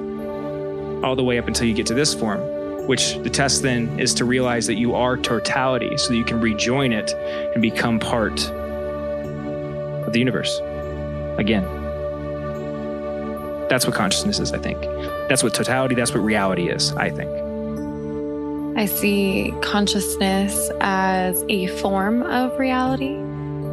All 1.04 1.16
the 1.16 1.24
way 1.24 1.38
up 1.38 1.48
until 1.48 1.68
you 1.68 1.74
get 1.74 1.86
to 1.88 1.94
this 1.94 2.14
form, 2.14 2.40
which 2.88 3.18
the 3.20 3.30
test 3.30 3.62
then 3.62 4.00
is 4.00 4.14
to 4.16 4.26
realize 4.26 4.68
that 4.68 4.76
you 4.76 4.96
are 4.96 5.18
totality 5.18 5.98
so 5.98 6.10
that 6.10 6.18
you 6.18 6.24
can 6.24 6.40
rejoin 6.40 6.94
it 6.94 7.12
and 7.54 7.62
become 7.62 8.00
part 8.00 8.48
of 8.50 10.14
the 10.14 10.20
universe 10.20 10.60
again. 11.38 11.64
That's 13.68 13.86
what 13.86 13.96
consciousness 13.96 14.40
is, 14.40 14.54
I 14.54 14.60
think. 14.60 14.82
That's 15.28 15.44
what 15.44 15.54
totality, 15.54 15.96
that's 15.96 16.14
what 16.14 16.22
reality 16.22 16.70
is, 16.70 16.94
I 16.94 17.10
think. 17.10 17.51
I 18.76 18.86
see 18.86 19.54
consciousness 19.62 20.72
as 20.80 21.44
a 21.50 21.68
form 21.68 22.24
of 22.24 22.58
reality, 22.58 23.18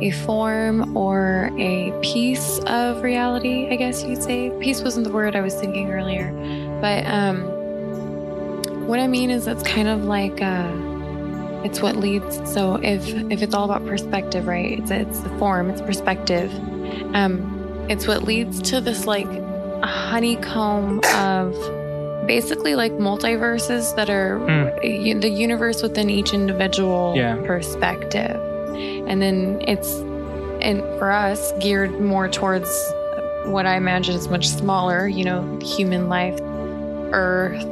a 0.06 0.10
form 0.10 0.96
or 0.96 1.50
a 1.56 1.92
piece 2.02 2.58
of 2.66 3.02
reality, 3.02 3.68
I 3.70 3.76
guess 3.76 4.02
you'd 4.02 4.22
say. 4.22 4.50
Piece 4.60 4.82
wasn't 4.82 5.06
the 5.06 5.12
word 5.12 5.36
I 5.36 5.40
was 5.40 5.54
thinking 5.54 5.90
earlier. 5.92 6.32
But 6.80 7.06
um, 7.06 7.42
what 8.86 8.98
I 8.98 9.06
mean 9.06 9.30
is 9.30 9.46
it's 9.46 9.62
kind 9.62 9.88
of 9.88 10.04
like 10.04 10.42
uh, 10.42 10.70
it's 11.64 11.80
what 11.80 11.96
leads. 11.96 12.36
So 12.52 12.76
if 12.76 13.08
if 13.30 13.42
it's 13.42 13.54
all 13.54 13.64
about 13.64 13.86
perspective, 13.86 14.46
right? 14.46 14.78
It's 14.78 14.90
it's 14.90 15.20
the 15.20 15.30
form, 15.38 15.70
it's 15.70 15.80
perspective. 15.80 16.52
Um, 17.14 17.86
it's 17.88 18.06
what 18.06 18.24
leads 18.24 18.60
to 18.70 18.80
this 18.80 19.06
like 19.06 19.28
honeycomb 19.82 21.00
of 21.14 21.54
basically 22.28 22.74
like 22.76 22.92
multiverses 22.92 23.96
that 23.96 24.08
are 24.10 24.38
u- 24.84 25.18
the 25.18 25.28
universe 25.30 25.82
within 25.82 26.08
each 26.10 26.32
individual 26.32 27.14
Yeah. 27.16 27.36
perspective 27.44 28.36
and 29.08 29.20
then 29.20 29.60
it's 29.66 29.90
and 30.60 30.82
for 30.98 31.10
us 31.10 31.52
geared 31.60 31.98
more 32.00 32.28
towards 32.28 32.68
what 33.46 33.64
i 33.66 33.76
imagine 33.76 34.14
is 34.14 34.28
much 34.28 34.46
smaller 34.46 35.08
you 35.08 35.24
know 35.24 35.40
human 35.62 36.08
life 36.08 36.38
earth 37.12 37.64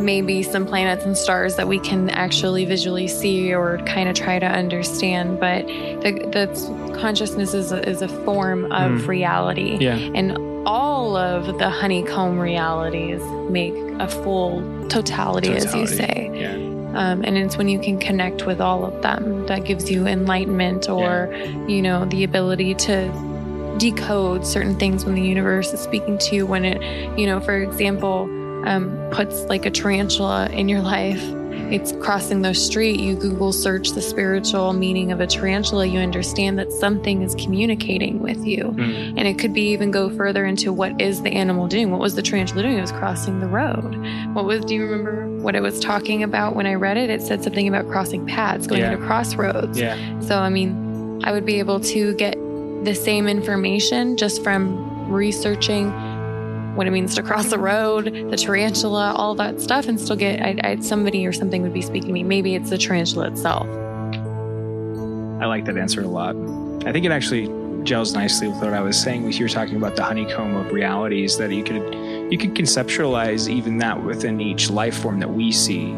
maybe 0.00 0.42
some 0.44 0.64
planets 0.64 1.04
and 1.04 1.16
stars 1.18 1.56
that 1.56 1.66
we 1.68 1.78
can 1.80 2.08
actually 2.10 2.64
visually 2.64 3.08
see 3.08 3.52
or 3.52 3.78
kind 3.78 4.08
of 4.08 4.14
try 4.14 4.38
to 4.38 4.46
understand. 4.46 5.40
But 5.40 5.66
the, 5.66 6.12
the 6.30 6.96
consciousness 7.00 7.52
is 7.52 7.72
a, 7.72 7.82
is 7.88 8.00
a 8.00 8.06
form 8.24 8.66
of 8.70 8.92
Mm. 8.92 9.08
reality. 9.08 9.76
Yeah. 9.80 9.96
And 10.14 10.38
all 10.68 11.16
of 11.16 11.58
the 11.58 11.70
honeycomb 11.70 12.38
realities 12.38 13.22
make 13.50 13.72
a 13.98 14.06
full 14.06 14.60
totality, 14.88 15.48
as 15.48 15.74
you 15.74 15.86
say. 15.86 16.30
Yeah. 16.34 16.52
Um, 16.94 17.24
and 17.24 17.38
it's 17.38 17.56
when 17.56 17.68
you 17.68 17.78
can 17.78 17.98
connect 17.98 18.44
with 18.44 18.60
all 18.60 18.84
of 18.84 19.00
them 19.00 19.46
that 19.46 19.64
gives 19.64 19.90
you 19.90 20.06
enlightenment 20.06 20.90
or, 20.90 21.34
you 21.66 21.80
know, 21.80 22.04
the 22.04 22.22
ability 22.22 22.74
to 22.74 23.76
decode 23.78 24.46
certain 24.46 24.78
things 24.78 25.06
when 25.06 25.14
the 25.14 25.22
universe 25.22 25.72
is 25.72 25.80
speaking 25.80 26.18
to 26.18 26.36
you. 26.36 26.44
When 26.44 26.66
it, 26.66 27.18
you 27.18 27.26
know, 27.26 27.40
for 27.40 27.56
example, 27.56 28.26
um, 28.68 29.08
puts 29.10 29.42
like 29.44 29.66
a 29.66 29.70
tarantula 29.70 30.48
in 30.50 30.68
your 30.68 30.80
life, 30.80 31.22
it's 31.70 31.92
crossing 32.00 32.42
the 32.42 32.54
street. 32.54 32.98
You 32.98 33.14
Google 33.14 33.52
search 33.52 33.90
the 33.90 34.00
spiritual 34.00 34.72
meaning 34.72 35.12
of 35.12 35.20
a 35.20 35.26
tarantula, 35.26 35.84
you 35.84 35.98
understand 35.98 36.58
that 36.58 36.72
something 36.72 37.20
is 37.22 37.34
communicating 37.34 38.20
with 38.20 38.42
you. 38.46 38.64
Mm. 38.64 39.18
And 39.18 39.28
it 39.28 39.38
could 39.38 39.52
be 39.52 39.72
even 39.72 39.90
go 39.90 40.08
further 40.08 40.46
into 40.46 40.72
what 40.72 40.98
is 41.00 41.22
the 41.22 41.30
animal 41.30 41.66
doing? 41.66 41.90
What 41.90 42.00
was 42.00 42.14
the 42.14 42.22
tarantula 42.22 42.62
doing? 42.62 42.78
It 42.78 42.80
was 42.80 42.92
crossing 42.92 43.40
the 43.40 43.48
road. 43.48 43.96
What 44.34 44.46
was, 44.46 44.64
do 44.64 44.74
you 44.74 44.86
remember 44.86 45.28
what 45.42 45.54
it 45.54 45.60
was 45.60 45.78
talking 45.78 46.22
about 46.22 46.56
when 46.56 46.66
I 46.66 46.74
read 46.74 46.96
it? 46.96 47.10
It 47.10 47.20
said 47.20 47.42
something 47.42 47.68
about 47.68 47.88
crossing 47.88 48.26
paths, 48.26 48.66
going 48.66 48.80
Yeah. 48.80 48.92
into 48.92 49.04
crossroads. 49.04 49.78
Yeah. 49.78 50.20
So, 50.20 50.38
I 50.38 50.48
mean, 50.48 51.20
I 51.24 51.32
would 51.32 51.44
be 51.44 51.58
able 51.58 51.80
to 51.80 52.14
get 52.14 52.34
the 52.84 52.94
same 52.94 53.28
information 53.28 54.16
just 54.16 54.42
from 54.42 55.10
researching 55.10 55.90
what 56.74 56.86
it 56.86 56.90
means 56.90 57.14
to 57.16 57.22
cross 57.22 57.50
the 57.50 57.58
road, 57.58 58.06
the 58.30 58.36
tarantula, 58.36 59.12
all 59.14 59.34
that 59.34 59.60
stuff, 59.60 59.88
and 59.88 60.00
still 60.00 60.16
get 60.16 60.40
I, 60.40 60.58
I, 60.62 60.80
somebody 60.80 61.26
or 61.26 61.32
something 61.32 61.62
would 61.62 61.72
be 61.72 61.82
speaking 61.82 62.08
to 62.08 62.12
me. 62.12 62.22
Maybe 62.22 62.54
it's 62.54 62.70
the 62.70 62.78
tarantula 62.78 63.28
itself. 63.28 63.66
I 65.40 65.46
like 65.46 65.64
that 65.66 65.76
answer 65.76 66.00
a 66.00 66.06
lot. 66.06 66.36
I 66.86 66.92
think 66.92 67.04
it 67.04 67.12
actually 67.12 67.46
gels 67.84 68.12
nicely 68.12 68.48
with 68.48 68.60
what 68.60 68.74
I 68.74 68.80
was 68.80 69.00
saying. 69.00 69.30
You 69.30 69.44
were 69.44 69.48
talking 69.48 69.76
about 69.76 69.96
the 69.96 70.02
honeycomb 70.02 70.56
of 70.56 70.72
realities 70.72 71.38
that 71.38 71.50
you 71.50 71.64
could 71.64 71.94
you 72.30 72.38
could 72.38 72.54
conceptualize 72.54 73.48
even 73.48 73.78
that 73.78 74.02
within 74.04 74.40
each 74.40 74.70
life 74.70 74.98
form 74.98 75.20
that 75.20 75.30
we 75.30 75.52
see. 75.52 75.92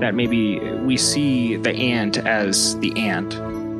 That 0.00 0.14
maybe 0.14 0.58
we 0.58 0.96
see 0.96 1.56
the 1.56 1.72
ant 1.72 2.18
as 2.18 2.78
the 2.78 2.96
ant, 2.98 3.30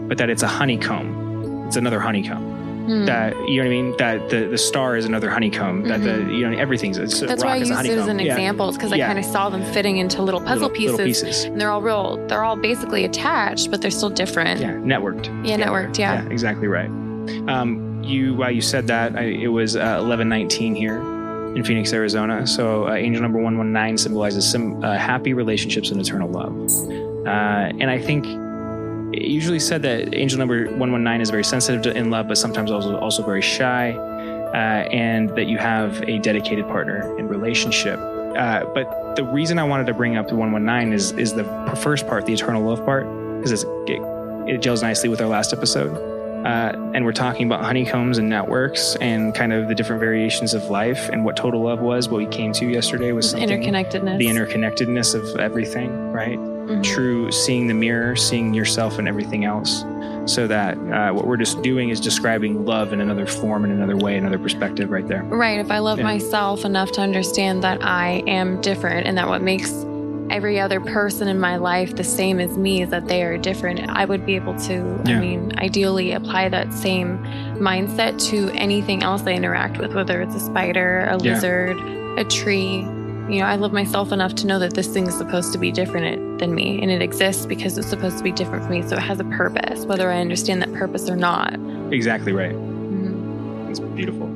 but 0.09 0.19
that 0.19 0.31
it's 0.31 0.43
a 0.43 0.49
honeycomb. 0.49 1.67
It's 1.67 1.77
another 1.77 2.01
honeycomb. 2.01 2.58
Hmm. 2.89 3.05
That 3.05 3.35
you 3.49 3.57
know 3.59 3.65
what 3.65 3.67
I 3.67 3.83
mean. 3.83 3.97
That 3.99 4.31
the, 4.31 4.47
the 4.47 4.57
star 4.57 4.97
is 4.97 5.05
another 5.05 5.29
honeycomb. 5.29 5.83
That 5.89 6.01
the 6.03 6.21
you 6.33 6.49
know 6.49 6.57
everything's. 6.57 6.97
It's, 6.97 7.21
That's 7.21 7.43
rock 7.43 7.51
why 7.51 7.57
I 7.57 7.61
is 7.61 7.71
a 7.71 7.75
used 7.75 7.87
it 7.87 7.99
as 7.99 8.07
an 8.09 8.19
Yeah. 8.19 8.33
example, 8.33 8.73
because 8.73 8.93
Yeah. 8.95 9.05
I 9.05 9.09
kind 9.09 9.19
of 9.19 9.27
saw 9.27 9.51
them 9.51 9.63
fitting 9.75 9.99
into 9.99 10.23
little 10.23 10.41
puzzle 10.41 10.69
Little- 10.69 10.71
pieces, 10.71 10.93
Little 10.93 11.07
pieces. 11.07 11.45
and 11.45 11.61
they're 11.61 11.71
all 11.71 11.83
real. 11.83 12.17
They're 12.29 12.45
all 12.45 12.57
basically 12.57 13.05
attached, 13.05 13.71
but 13.71 13.83
they're 13.83 13.91
still 13.91 14.09
different. 14.09 14.61
Yeah, 14.61 14.73
networked. 14.73 15.27
Yeah, 15.47 15.59
networked, 15.59 15.99
yeah. 15.99 16.25
exactly 16.31 16.67
right. 16.67 16.89
Um, 17.47 18.03
you 18.03 18.35
while 18.35 18.51
you 18.51 18.63
said 18.63 18.87
that, 18.87 19.17
I, 19.17 19.25
it 19.25 19.49
was 19.49 19.77
uh, 19.77 19.99
eleven 20.01 20.29
nineteen 20.31 20.75
here 20.75 20.97
in 21.55 21.63
Phoenix, 21.65 21.93
Arizona. 21.93 22.47
So 22.47 22.89
uh, 22.89 22.95
angel 22.95 23.21
number 23.21 23.39
one 23.39 23.59
one 23.59 23.71
nine 23.73 23.99
symbolizes 23.99 24.51
some 24.51 24.83
uh, 24.83 24.97
happy 24.97 25.35
relationships 25.35 25.91
and 25.91 26.01
eternal 26.01 26.31
love. 26.31 26.55
Uh, 27.27 27.71
and 27.81 27.91
I 27.91 27.99
think 27.99 28.25
usually 29.23 29.59
said 29.61 29.83
that 29.83 30.15
angel 30.15 30.39
number 30.39 30.67
one 30.71 30.93
one 30.93 31.03
nine 31.03 31.21
is 31.21 31.31
very 31.31 31.45
sensitive 31.45 31.83
to 31.83 31.97
in 31.97 32.11
love, 32.11 32.29
but 32.29 32.39
sometimes 32.39 32.71
also 32.71 32.97
also 32.99 33.23
very 33.25 33.43
shy, 33.43 33.93
uh, 33.93 34.89
and 34.91 35.31
that 35.31 35.47
you 35.47 35.59
have 35.59 36.03
a 36.09 36.19
dedicated 36.19 36.67
partner 36.67 37.17
in 37.19 37.29
relationship. 37.29 37.99
Uh, 37.99 38.65
but 38.75 39.17
the 39.17 39.25
reason 39.25 39.59
I 39.59 39.65
wanted 39.65 39.87
to 39.87 39.95
bring 39.95 40.17
up 40.17 40.29
the 40.29 40.37
119 40.37 40.93
is 40.93 41.13
is 41.13 41.33
the 41.35 41.45
first 41.83 42.07
part, 42.07 42.27
the 42.27 42.33
eternal 42.33 42.63
love 42.63 42.85
part, 42.85 43.05
because 43.39 43.53
it, 43.63 43.67
it 44.47 44.63
gels 44.63 44.83
nicely 44.83 45.09
with 45.09 45.21
our 45.21 45.29
last 45.29 45.53
episode. 45.53 45.97
Uh, 46.47 46.73
and 46.95 47.05
we're 47.05 47.13
talking 47.13 47.47
about 47.47 47.65
honeycombs 47.65 48.17
and 48.17 48.29
networks 48.29 48.95
and 49.01 49.35
kind 49.35 49.53
of 49.53 49.67
the 49.67 49.75
different 49.75 49.99
variations 49.99 50.55
of 50.55 50.63
life 50.71 51.09
and 51.09 51.25
what 51.25 51.37
total 51.37 51.63
love 51.63 51.81
was. 51.81 52.09
What 52.09 52.19
we 52.19 52.27
came 52.27 52.53
to 52.53 52.67
yesterday 52.67 53.11
was 53.11 53.31
something, 53.31 53.49
Interconnectedness. 53.49 54.19
the 54.19 54.27
interconnectedness 54.27 55.15
of 55.17 55.41
everything, 55.41 56.13
right? 56.13 56.39
Mhm. 56.69 56.83
True 56.83 57.33
seeing 57.33 57.67
the 57.67 57.75
mirror, 57.75 58.15
seeing 58.17 58.55
yourself 58.55 58.99
and 58.99 59.09
everything 59.09 59.45
else. 59.45 59.85
So 60.27 60.47
that 60.47 60.77
uh, 60.77 61.13
what 61.13 61.27
we're 61.27 61.39
just 61.39 61.63
doing 61.63 61.89
is 61.89 62.01
describing 62.01 62.67
love 62.67 62.93
in 62.93 63.01
another 63.01 63.25
form, 63.27 63.65
in 63.65 63.71
another 63.71 63.97
way, 63.97 64.17
another 64.19 64.39
perspective 64.39 64.91
right 64.91 65.07
there. 65.09 65.23
Right. 65.25 65.59
If 65.59 65.71
I 65.71 65.79
love 65.79 65.99
Yeah. 65.99 66.05
myself 66.05 66.65
enough 66.67 66.93
to 66.93 67.01
understand 67.01 67.63
that 67.65 67.83
I 67.83 68.23
am 68.27 68.61
different 68.61 69.07
and 69.07 69.17
that 69.17 69.29
what 69.29 69.41
makes 69.41 69.73
every 70.31 70.61
other 70.61 70.81
person 70.81 71.27
in 71.29 71.41
my 71.41 71.57
life 71.57 71.97
the 71.97 72.05
same 72.05 72.39
as 72.39 72.59
me 72.59 72.83
is 72.83 72.91
that 72.91 73.09
they 73.09 73.23
are 73.23 73.39
different, 73.39 73.81
I 73.89 74.05
would 74.05 74.27
be 74.27 74.37
able 74.37 74.55
to, 74.57 75.01
Yeah. 75.07 75.17
I 75.17 75.21
mean, 75.21 75.53
ideally 75.57 76.13
apply 76.13 76.51
that 76.51 76.75
same 76.75 77.19
mindset 77.59 78.19
to 78.29 78.51
anything 78.55 79.03
else 79.03 79.23
I 79.27 79.31
interact 79.33 79.79
with, 79.79 79.95
whether 79.95 80.21
it's 80.21 80.35
a 80.35 80.41
spider, 80.41 81.09
a 81.11 81.17
Yeah. 81.23 81.33
lizard, 81.33 81.79
a 82.19 82.25
tree. 82.25 82.87
You 83.31 83.41
know, 83.41 83.47
I 83.47 83.57
love 83.57 83.73
myself 83.73 84.13
enough 84.13 84.35
to 84.37 84.47
know 84.47 84.59
that 84.59 84.75
this 84.75 84.89
thing 84.89 85.07
is 85.07 85.15
supposed 85.17 85.55
to 85.55 85.59
be 85.59 85.73
different 85.73 86.21
than 86.39 86.55
me 86.55 86.81
and 86.83 86.91
it 86.91 87.03
exists 87.03 87.47
because 87.47 87.77
it's 87.79 87.89
supposed 87.89 88.19
to 88.19 88.25
be 88.25 88.33
different 88.33 88.65
for 88.65 88.71
me. 88.71 88.83
So 88.83 88.97
it 88.97 89.01
has 89.03 89.21
a 89.21 89.25
purpose, 89.25 89.85
whether 89.85 90.11
I 90.11 90.21
understand 90.21 90.63
that 90.63 90.73
purpose 90.75 91.09
or 91.09 91.17
not. 91.17 91.55
Exactly 91.93 92.33
right. 92.33 92.53
Mhm. 92.55 93.67
That's 93.67 93.81
beautiful. 93.81 94.27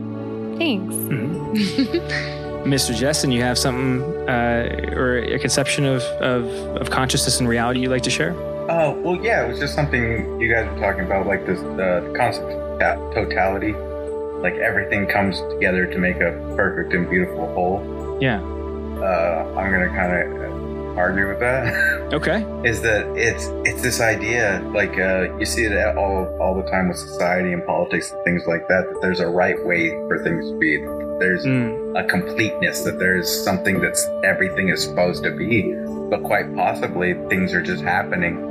Thanks. 0.58 0.94
Mr. 2.64 2.94
Jesson, 2.94 3.32
you 3.32 3.42
have 3.42 3.58
something 3.58 4.02
uh, 4.28 4.92
or 4.94 5.18
a 5.18 5.38
conception 5.38 5.84
of, 5.84 6.02
of, 6.20 6.44
of 6.80 6.90
consciousness 6.90 7.40
and 7.40 7.48
reality 7.48 7.80
you'd 7.80 7.90
like 7.90 8.04
to 8.04 8.10
share? 8.10 8.34
Oh, 8.70 8.92
well, 9.02 9.16
yeah, 9.22 9.44
it 9.44 9.48
was 9.48 9.58
just 9.58 9.74
something 9.74 10.40
you 10.40 10.52
guys 10.52 10.68
were 10.72 10.78
talking 10.78 11.04
about, 11.04 11.26
like 11.26 11.44
this 11.44 11.58
uh, 11.58 12.00
the 12.06 12.14
concept 12.16 12.48
of 12.52 13.14
totality. 13.14 13.72
Like 13.72 14.54
everything 14.54 15.06
comes 15.06 15.40
together 15.52 15.86
to 15.86 15.98
make 15.98 16.16
a 16.16 16.30
perfect 16.56 16.94
and 16.94 17.08
beautiful 17.10 17.52
whole. 17.52 18.18
Yeah. 18.20 18.40
Uh, 18.40 19.52
I'm 19.56 19.70
gonna 19.72 19.88
kind 19.88 20.12
of 20.16 20.51
argue 20.96 21.28
with 21.28 21.40
that. 21.40 21.64
Okay. 22.12 22.44
is 22.68 22.82
that 22.82 23.06
it's 23.16 23.46
it's 23.68 23.82
this 23.82 24.00
idea 24.00 24.60
like 24.74 24.98
uh, 24.98 25.36
you 25.38 25.46
see 25.46 25.64
it 25.64 25.96
all 25.96 26.26
all 26.40 26.54
the 26.54 26.68
time 26.70 26.88
with 26.88 26.98
society 26.98 27.52
and 27.52 27.64
politics 27.66 28.12
and 28.12 28.22
things 28.24 28.46
like 28.46 28.68
that 28.68 28.88
that 28.92 28.98
there's 29.00 29.20
a 29.20 29.26
right 29.28 29.62
way 29.64 29.90
for 30.08 30.22
things 30.22 30.48
to 30.50 30.58
be 30.58 30.78
there's 31.18 31.44
Mm, 31.46 31.98
a 31.98 32.04
completeness 32.08 32.82
that 32.82 32.98
there's 32.98 33.28
something 33.44 33.80
that's 33.80 34.06
everything 34.24 34.68
is 34.70 34.82
supposed 34.82 35.22
to 35.24 35.30
be 35.30 35.72
but 36.10 36.22
quite 36.24 36.54
possibly 36.56 37.14
things 37.28 37.54
are 37.54 37.62
just 37.62 37.82
happening 37.82 38.48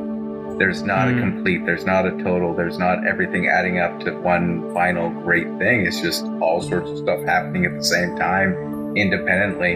there's 0.57 0.81
not 0.83 1.07
Mm. 1.07 1.17
a 1.17 1.19
complete 1.21 1.65
there's 1.65 1.85
not 1.85 2.05
a 2.05 2.11
total 2.23 2.53
there's 2.53 2.77
not 2.77 3.05
everything 3.07 3.47
adding 3.47 3.79
up 3.79 3.99
to 4.01 4.11
one 4.21 4.73
final 4.73 5.09
great 5.09 5.47
thing 5.59 5.85
it's 5.85 6.01
just 6.01 6.23
all 6.41 6.61
sorts 6.61 6.89
of 6.91 6.97
stuff 6.97 7.21
happening 7.25 7.65
at 7.65 7.75
the 7.75 7.83
same 7.83 8.15
time 8.17 8.53
independently 8.95 9.73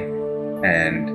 and 0.64 1.10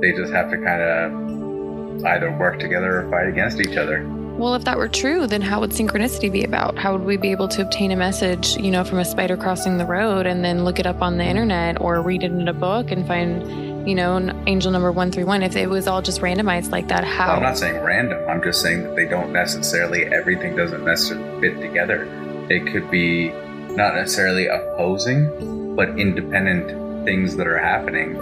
they 0.00 0.12
just 0.12 0.32
have 0.32 0.50
to 0.50 0.56
kind 0.56 0.82
of 0.82 2.04
either 2.06 2.30
work 2.38 2.58
together 2.58 3.00
or 3.00 3.10
fight 3.10 3.28
against 3.28 3.60
each 3.60 3.76
other 3.76 4.06
Well, 4.40 4.54
if 4.54 4.64
that 4.64 4.78
were 4.78 4.88
true, 4.88 5.26
then 5.26 5.42
how 5.42 5.60
would 5.60 5.70
synchronicity 5.70 6.32
be 6.32 6.44
about? 6.44 6.78
How 6.78 6.92
would 6.96 7.04
we 7.04 7.18
be 7.18 7.30
able 7.30 7.46
to 7.48 7.60
obtain 7.60 7.90
a 7.90 7.96
message, 7.96 8.56
you 8.56 8.70
know, 8.70 8.84
from 8.84 8.98
a 8.98 9.04
spider 9.04 9.36
crossing 9.36 9.76
the 9.76 9.84
road 9.84 10.24
and 10.24 10.42
then 10.42 10.64
look 10.64 10.78
it 10.78 10.86
up 10.86 11.02
on 11.02 11.18
the 11.18 11.24
internet 11.24 11.78
or 11.78 12.00
read 12.00 12.22
it 12.22 12.30
in 12.30 12.48
a 12.48 12.54
book 12.54 12.90
and 12.90 13.06
find, 13.06 13.86
you 13.86 13.94
know, 13.94 14.16
angel 14.46 14.72
number 14.72 14.90
131? 14.90 15.42
If 15.42 15.56
it 15.56 15.68
was 15.68 15.86
all 15.86 16.00
just 16.00 16.22
randomized 16.22 16.70
like 16.70 16.88
that, 16.88 17.04
how? 17.04 17.26
Well, 17.26 17.36
I'm 17.36 17.42
not 17.42 17.58
saying 17.58 17.82
random. 17.82 18.26
I'm 18.30 18.42
just 18.42 18.62
saying 18.62 18.84
that 18.84 18.96
they 18.96 19.04
don't 19.04 19.30
necessarily, 19.30 20.06
everything 20.06 20.56
doesn't 20.56 20.86
necessarily 20.86 21.40
fit 21.42 21.60
together. 21.60 22.08
It 22.48 22.72
could 22.72 22.90
be 22.90 23.28
not 23.76 23.94
necessarily 23.94 24.46
opposing, 24.46 25.76
but 25.76 25.98
independent 25.98 27.04
things 27.04 27.36
that 27.36 27.46
are 27.46 27.58
happening, 27.58 28.14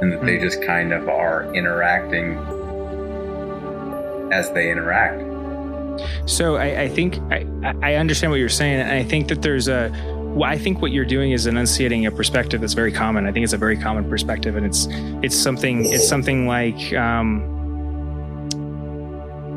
and 0.00 0.12
that 0.12 0.24
they 0.24 0.38
just 0.38 0.62
kind 0.62 0.92
of 0.92 1.08
are 1.08 1.52
interacting 1.54 2.36
as 4.32 4.50
they 4.52 4.70
interact. 4.70 5.22
So 6.26 6.56
I, 6.56 6.82
I 6.82 6.88
think 6.88 7.18
I, 7.30 7.46
I 7.82 7.94
understand 7.94 8.30
what 8.30 8.38
you're 8.38 8.48
saying, 8.48 8.80
and 8.80 8.90
I 8.90 9.02
think 9.02 9.28
that 9.28 9.42
there's 9.42 9.68
a. 9.68 9.90
Well, 10.36 10.50
I 10.50 10.58
think 10.58 10.82
what 10.82 10.92
you're 10.92 11.06
doing 11.06 11.32
is 11.32 11.46
enunciating 11.46 12.04
a 12.04 12.10
perspective 12.10 12.60
that's 12.60 12.74
very 12.74 12.92
common. 12.92 13.26
I 13.26 13.32
think 13.32 13.44
it's 13.44 13.54
a 13.54 13.58
very 13.58 13.78
common 13.78 14.08
perspective, 14.10 14.56
and 14.56 14.66
it's 14.66 14.86
it's 15.22 15.36
something 15.36 15.86
it's 15.86 16.06
something 16.06 16.46
like 16.46 16.92
um, 16.92 17.55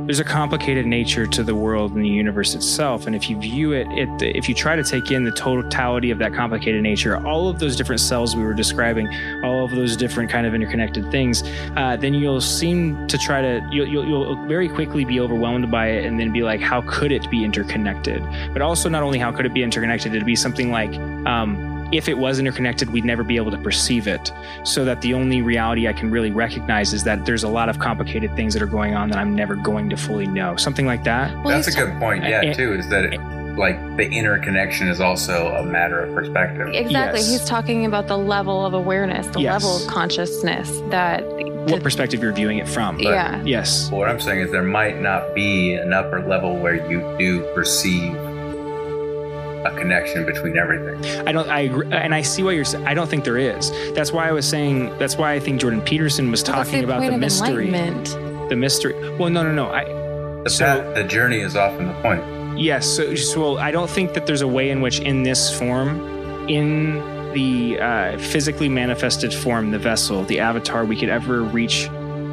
there's 0.10 0.20
a 0.20 0.24
complicated 0.24 0.88
nature 0.88 1.28
to 1.28 1.44
the 1.44 1.54
world 1.54 1.94
and 1.94 2.04
the 2.04 2.10
universe 2.10 2.56
itself, 2.56 3.06
and 3.06 3.16
if 3.16 3.30
you 3.30 3.38
view 3.38 3.74
it, 3.74 3.86
it 3.92 4.10
if 4.36 4.50
you 4.50 4.56
try 4.56 4.76
to 4.76 4.84
take 4.84 5.12
in 5.12 5.24
the 5.24 5.32
totality 5.32 6.10
of 6.10 6.18
that 6.18 6.34
complicated 6.34 6.82
nature, 6.82 7.24
all 7.28 7.48
of 7.48 7.60
those 7.60 7.76
different 7.76 8.02
cells 8.02 8.36
we 8.36 8.42
were 8.42 8.56
describing, 8.56 9.08
all 9.44 9.66
of 9.66 9.70
those 9.70 9.96
different 9.96 10.28
kind 10.28 10.48
of 10.48 10.56
interconnected 10.56 11.12
things, 11.12 11.44
uh, 11.78 11.96
then 11.96 12.16
you'll 12.16 12.42
seem 12.42 13.08
to 13.08 13.20
try 13.20 13.40
to 13.40 13.64
you'll, 13.72 13.88
you'll, 13.88 14.08
you'll 14.08 14.48
very 14.48 14.68
quickly 14.68 15.06
be 15.06 15.20
overwhelmed 15.20 15.70
by 15.70 15.90
it 15.90 16.04
and 16.04 16.20
then 16.20 16.34
be 16.34 16.42
like 16.42 16.60
how 16.60 16.82
could 16.88 17.12
it 17.12 17.30
be 17.30 17.44
interconnected? 17.44 18.24
But 18.52 18.64
also 18.64 18.90
not 18.90 19.04
only 19.04 19.20
how 19.20 19.32
could 19.32 19.46
it 19.46 19.54
be 19.54 19.62
interconnected 19.62 20.16
it'd 20.16 20.26
be 20.26 20.36
something 20.36 20.72
like 20.72 20.96
um, 21.28 21.79
if 21.92 22.08
it 22.08 22.18
was 22.18 22.40
interconnected, 22.40 22.92
we'd 22.92 23.06
never 23.06 23.24
be 23.24 23.36
able 23.38 23.52
to 23.52 23.58
perceive 23.58 24.08
it. 24.08 24.32
So 24.64 24.86
that 24.86 25.02
the 25.02 25.14
only 25.14 25.42
reality 25.42 25.88
I 25.88 25.94
can 25.94 26.12
really 26.12 26.32
recognize 26.32 26.94
is 26.94 27.04
that 27.04 27.26
there's 27.26 27.44
a 27.44 27.50
lot 27.50 27.70
of 27.70 27.80
complicated 27.80 28.36
things 28.36 28.54
that 28.54 28.62
are 28.62 28.68
going 28.68 28.96
on 28.96 29.10
that 29.10 29.18
I'm 29.18 29.36
never 29.36 29.56
going 29.56 29.90
to 29.90 29.98
fully 29.98 30.28
know. 30.28 30.56
Something 30.58 30.86
like 30.86 31.04
that. 31.06 31.34
Well, 31.44 31.56
That's 31.56 31.68
a 31.68 31.72
good 31.72 31.98
point. 32.00 32.24
Yeah, 32.24 32.42
And- 32.42 32.56
too, 32.56 32.74
is 32.74 32.88
that 32.90 33.06
it, 33.14 33.20
like 33.58 33.78
the 33.98 34.08
interconnection 34.10 34.88
is 34.88 35.02
also 35.02 35.48
a 35.56 35.64
matter 35.64 36.00
of 36.00 36.14
perspective. 36.14 36.68
Exactly. 36.74 37.20
Yes. 37.22 37.30
He's 37.30 37.46
talking 37.46 37.86
about 37.86 38.08
the 38.08 38.18
level 38.18 38.66
of 38.66 38.74
awareness, 38.74 39.28
the 39.28 39.42
Yes. 39.42 39.64
level 39.64 39.78
of 39.78 39.88
consciousness 39.88 40.70
that. 40.92 41.24
What 41.70 41.84
perspective 41.84 42.24
you're 42.24 42.32
viewing 42.32 42.58
it 42.60 42.68
from. 42.70 42.96
But 42.98 43.04
yeah. 43.08 43.42
Yes. 43.44 43.92
What 43.92 44.08
I'm 44.10 44.20
saying 44.20 44.40
is 44.40 44.52
there 44.52 44.64
might 44.64 45.02
not 45.02 45.36
be 45.36 45.74
an 45.74 45.92
upper 45.94 46.22
level 46.26 46.56
where 46.58 46.76
you 46.90 47.02
do 47.20 47.42
perceive 47.54 48.16
a 49.66 49.72
connection 49.78 50.26
between 50.26 50.58
everything. 50.58 51.28
I 51.28 51.32
don't. 51.32 51.50
I 51.50 51.62
agree, 51.62 51.88
and 51.92 52.14
I 52.16 52.22
see 52.22 52.44
what 52.44 52.52
you're 52.56 52.66
saying. 52.66 52.86
I 52.88 52.94
don't 52.94 53.10
think 53.10 53.24
there 53.26 53.38
is. 53.38 53.72
That's 53.94 54.12
why 54.12 54.28
I 54.28 54.32
was 54.32 54.48
saying. 54.48 54.98
That's 55.00 55.18
why 55.18 55.34
I 55.34 55.40
think 55.40 55.60
Jordan 55.62 55.82
Peterson 55.82 56.32
was 56.32 56.44
Well, 56.44 56.54
talking 56.64 56.84
about 56.84 57.02
the 57.02 57.18
mystery. 57.18 57.70
The 57.70 58.56
mystery. 58.56 58.94
Well, 59.18 59.30
no, 59.30 59.44
no, 59.44 59.52
no. 59.54 59.68
I 59.70 59.84
But 60.44 60.52
So- 60.52 60.64
that, 60.66 60.96
the 60.96 61.04
journey 61.04 61.40
is 61.42 61.56
often 61.56 61.88
the 61.88 61.94
point. 62.02 62.24
yes. 62.58 62.88
So, 62.88 63.14
so 63.16 63.40
well, 63.42 63.58
I 63.60 63.72
don't 63.72 63.90
think 63.90 64.14
that 64.14 64.26
there's 64.26 64.42
a 64.42 64.48
way 64.48 64.70
in 64.70 64.82
which, 64.82 65.00
in 65.00 65.24
this 65.24 65.56
form, 65.60 66.48
in 66.50 67.04
the 67.34 67.80
uh, 67.80 68.18
physically 68.18 68.70
manifested 68.70 69.32
form, 69.34 69.70
the 69.72 69.78
vessel, 69.78 70.24
the 70.24 70.40
avatar, 70.40 70.84
we 70.86 70.96
could 70.96 71.10
ever 71.10 71.44
reach 71.44 71.88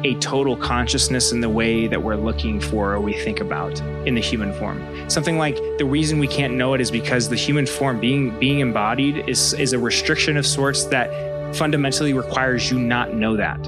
a 0.07 0.15
total 0.19 0.55
consciousness 0.55 1.31
in 1.31 1.41
the 1.41 1.49
way 1.49 1.87
that 1.87 2.01
we're 2.01 2.15
looking 2.15 2.59
for 2.59 2.93
or 2.93 2.99
we 3.01 3.13
think 3.13 3.39
about 3.39 3.79
in 4.07 4.15
the 4.15 4.21
human 4.21 4.53
form. 4.53 5.09
Something 5.09 5.37
like 5.37 5.57
the 5.77 5.85
reason 5.85 6.19
we 6.19 6.27
can't 6.27 6.53
know 6.53 6.73
it 6.73 6.81
is 6.81 6.91
because 6.91 7.29
the 7.29 7.35
human 7.35 7.65
form 7.65 7.99
being 7.99 8.37
being 8.39 8.59
embodied 8.59 9.27
is 9.29 9.53
is 9.53 9.73
a 9.73 9.79
restriction 9.79 10.37
of 10.37 10.45
sorts 10.45 10.85
that 10.85 11.55
fundamentally 11.55 12.13
requires 12.13 12.71
you 12.71 12.79
not 12.79 13.13
know 13.13 13.35
that. 13.35 13.59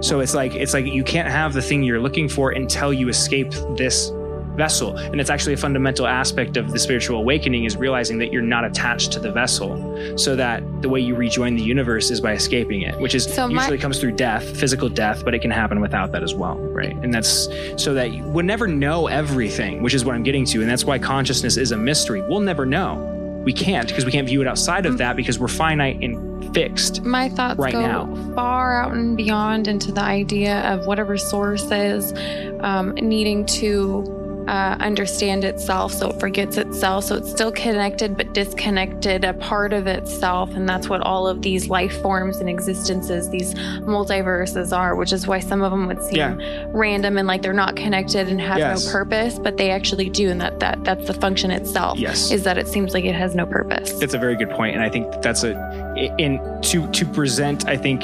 So 0.00 0.20
it's 0.20 0.34
like 0.34 0.54
it's 0.54 0.74
like 0.74 0.86
you 0.86 1.04
can't 1.04 1.28
have 1.28 1.52
the 1.52 1.62
thing 1.62 1.82
you're 1.82 2.00
looking 2.00 2.28
for 2.28 2.50
until 2.50 2.92
you 2.92 3.08
escape 3.08 3.52
this 3.76 4.10
vessel. 4.56 4.96
And 4.96 5.20
it's 5.20 5.30
actually 5.30 5.54
a 5.54 5.56
fundamental 5.56 6.06
aspect 6.06 6.56
of 6.56 6.70
the 6.72 6.78
spiritual 6.78 7.18
awakening 7.18 7.64
is 7.64 7.76
realizing 7.76 8.18
that 8.18 8.32
you're 8.32 8.42
not 8.42 8.64
attached 8.64 9.12
to 9.12 9.20
the 9.20 9.30
vessel. 9.32 9.78
So 10.18 10.36
that 10.36 10.62
the 10.82 10.88
way 10.88 11.00
you 11.00 11.14
rejoin 11.14 11.56
the 11.56 11.62
universe 11.62 12.10
is 12.10 12.20
by 12.20 12.32
escaping 12.32 12.82
it, 12.82 12.98
which 13.00 13.14
is 13.14 13.24
So 13.24 13.48
my- 13.48 13.54
usually 13.62 13.78
comes 13.78 13.98
through 13.98 14.12
death, 14.12 14.44
physical 14.56 14.88
death, 14.88 15.24
but 15.24 15.34
it 15.34 15.40
can 15.40 15.50
happen 15.50 15.80
without 15.80 16.12
that 16.12 16.22
as 16.22 16.34
well, 16.34 16.56
right? 16.56 16.96
And 17.02 17.12
that's 17.12 17.48
so 17.76 17.94
that 17.94 18.12
you 18.12 18.24
would 18.24 18.44
never 18.44 18.66
know 18.68 19.06
everything, 19.06 19.82
which 19.82 19.94
is 19.94 20.04
what 20.04 20.14
I'm 20.14 20.22
getting 20.22 20.44
to. 20.46 20.60
And 20.60 20.68
that's 20.70 20.84
why 20.84 20.98
consciousness 20.98 21.56
is 21.56 21.72
a 21.72 21.76
mystery. 21.76 22.20
We'll 22.22 22.40
never 22.40 22.66
know. 22.66 23.08
We 23.44 23.52
can't 23.52 23.88
because 23.88 24.04
we 24.04 24.12
can't 24.12 24.28
view 24.28 24.40
it 24.40 24.46
outside 24.46 24.86
of 24.86 24.98
that 24.98 25.16
because 25.16 25.38
we're 25.38 25.48
finite 25.48 26.00
and 26.00 26.54
fixed. 26.54 27.02
My 27.02 27.28
thoughts 27.28 27.58
Right 27.58 27.72
go 27.72 27.80
now. 27.80 28.34
far 28.34 28.80
out 28.80 28.92
and 28.92 29.16
beyond 29.16 29.66
into 29.66 29.90
the 29.90 30.00
idea 30.02 30.60
of 30.72 30.86
whatever 30.86 31.16
source 31.16 31.68
is 31.72 32.12
um, 32.60 32.94
needing 32.94 33.44
to 33.46 34.04
uh, 34.48 34.76
understand 34.80 35.44
itself 35.44 35.92
so 35.92 36.10
it 36.10 36.18
forgets 36.20 36.56
itself. 36.56 37.04
So 37.04 37.16
it's 37.16 37.30
still 37.30 37.52
connected 37.52 38.16
but 38.16 38.32
disconnected, 38.32 39.24
a 39.24 39.34
part 39.34 39.72
of 39.72 39.86
itself. 39.86 40.50
And 40.54 40.68
that's 40.68 40.88
what 40.88 41.00
all 41.02 41.26
of 41.28 41.42
these 41.42 41.68
life 41.68 42.00
forms 42.02 42.38
and 42.38 42.48
existences, 42.48 43.28
these 43.30 43.54
multiverses 43.54 44.76
are, 44.76 44.94
which 44.96 45.12
is 45.12 45.26
why 45.26 45.38
some 45.40 45.62
of 45.62 45.70
them 45.70 45.86
would 45.86 46.02
seem 46.02 46.16
Yeah. 46.16 46.36
random 46.72 47.18
and 47.18 47.28
like 47.28 47.42
they're 47.42 47.52
not 47.52 47.76
connected 47.76 48.28
and 48.28 48.40
have 48.40 48.58
Yes. 48.58 48.86
no 48.86 48.92
purpose, 48.92 49.38
but 49.38 49.56
they 49.56 49.70
actually 49.70 50.10
do. 50.10 50.30
And 50.30 50.40
that, 50.40 50.60
that 50.60 50.82
that's 50.84 51.06
the 51.06 51.14
function 51.14 51.50
itself. 51.50 51.98
Yes. 51.98 52.30
Is 52.30 52.42
that 52.44 52.58
it 52.58 52.68
seems 52.68 52.94
like 52.94 53.04
it 53.04 53.14
has 53.14 53.34
no 53.34 53.46
purpose. 53.46 53.92
That's 53.98 54.14
a 54.14 54.18
very 54.18 54.36
good 54.36 54.50
point, 54.50 54.74
and 54.74 54.82
I 54.84 54.88
think 54.88 55.06
that's 55.22 55.44
a 55.44 55.52
in 56.18 56.40
to 56.62 56.86
to 56.90 57.04
present. 57.06 57.68
I 57.68 57.76
think 57.76 58.02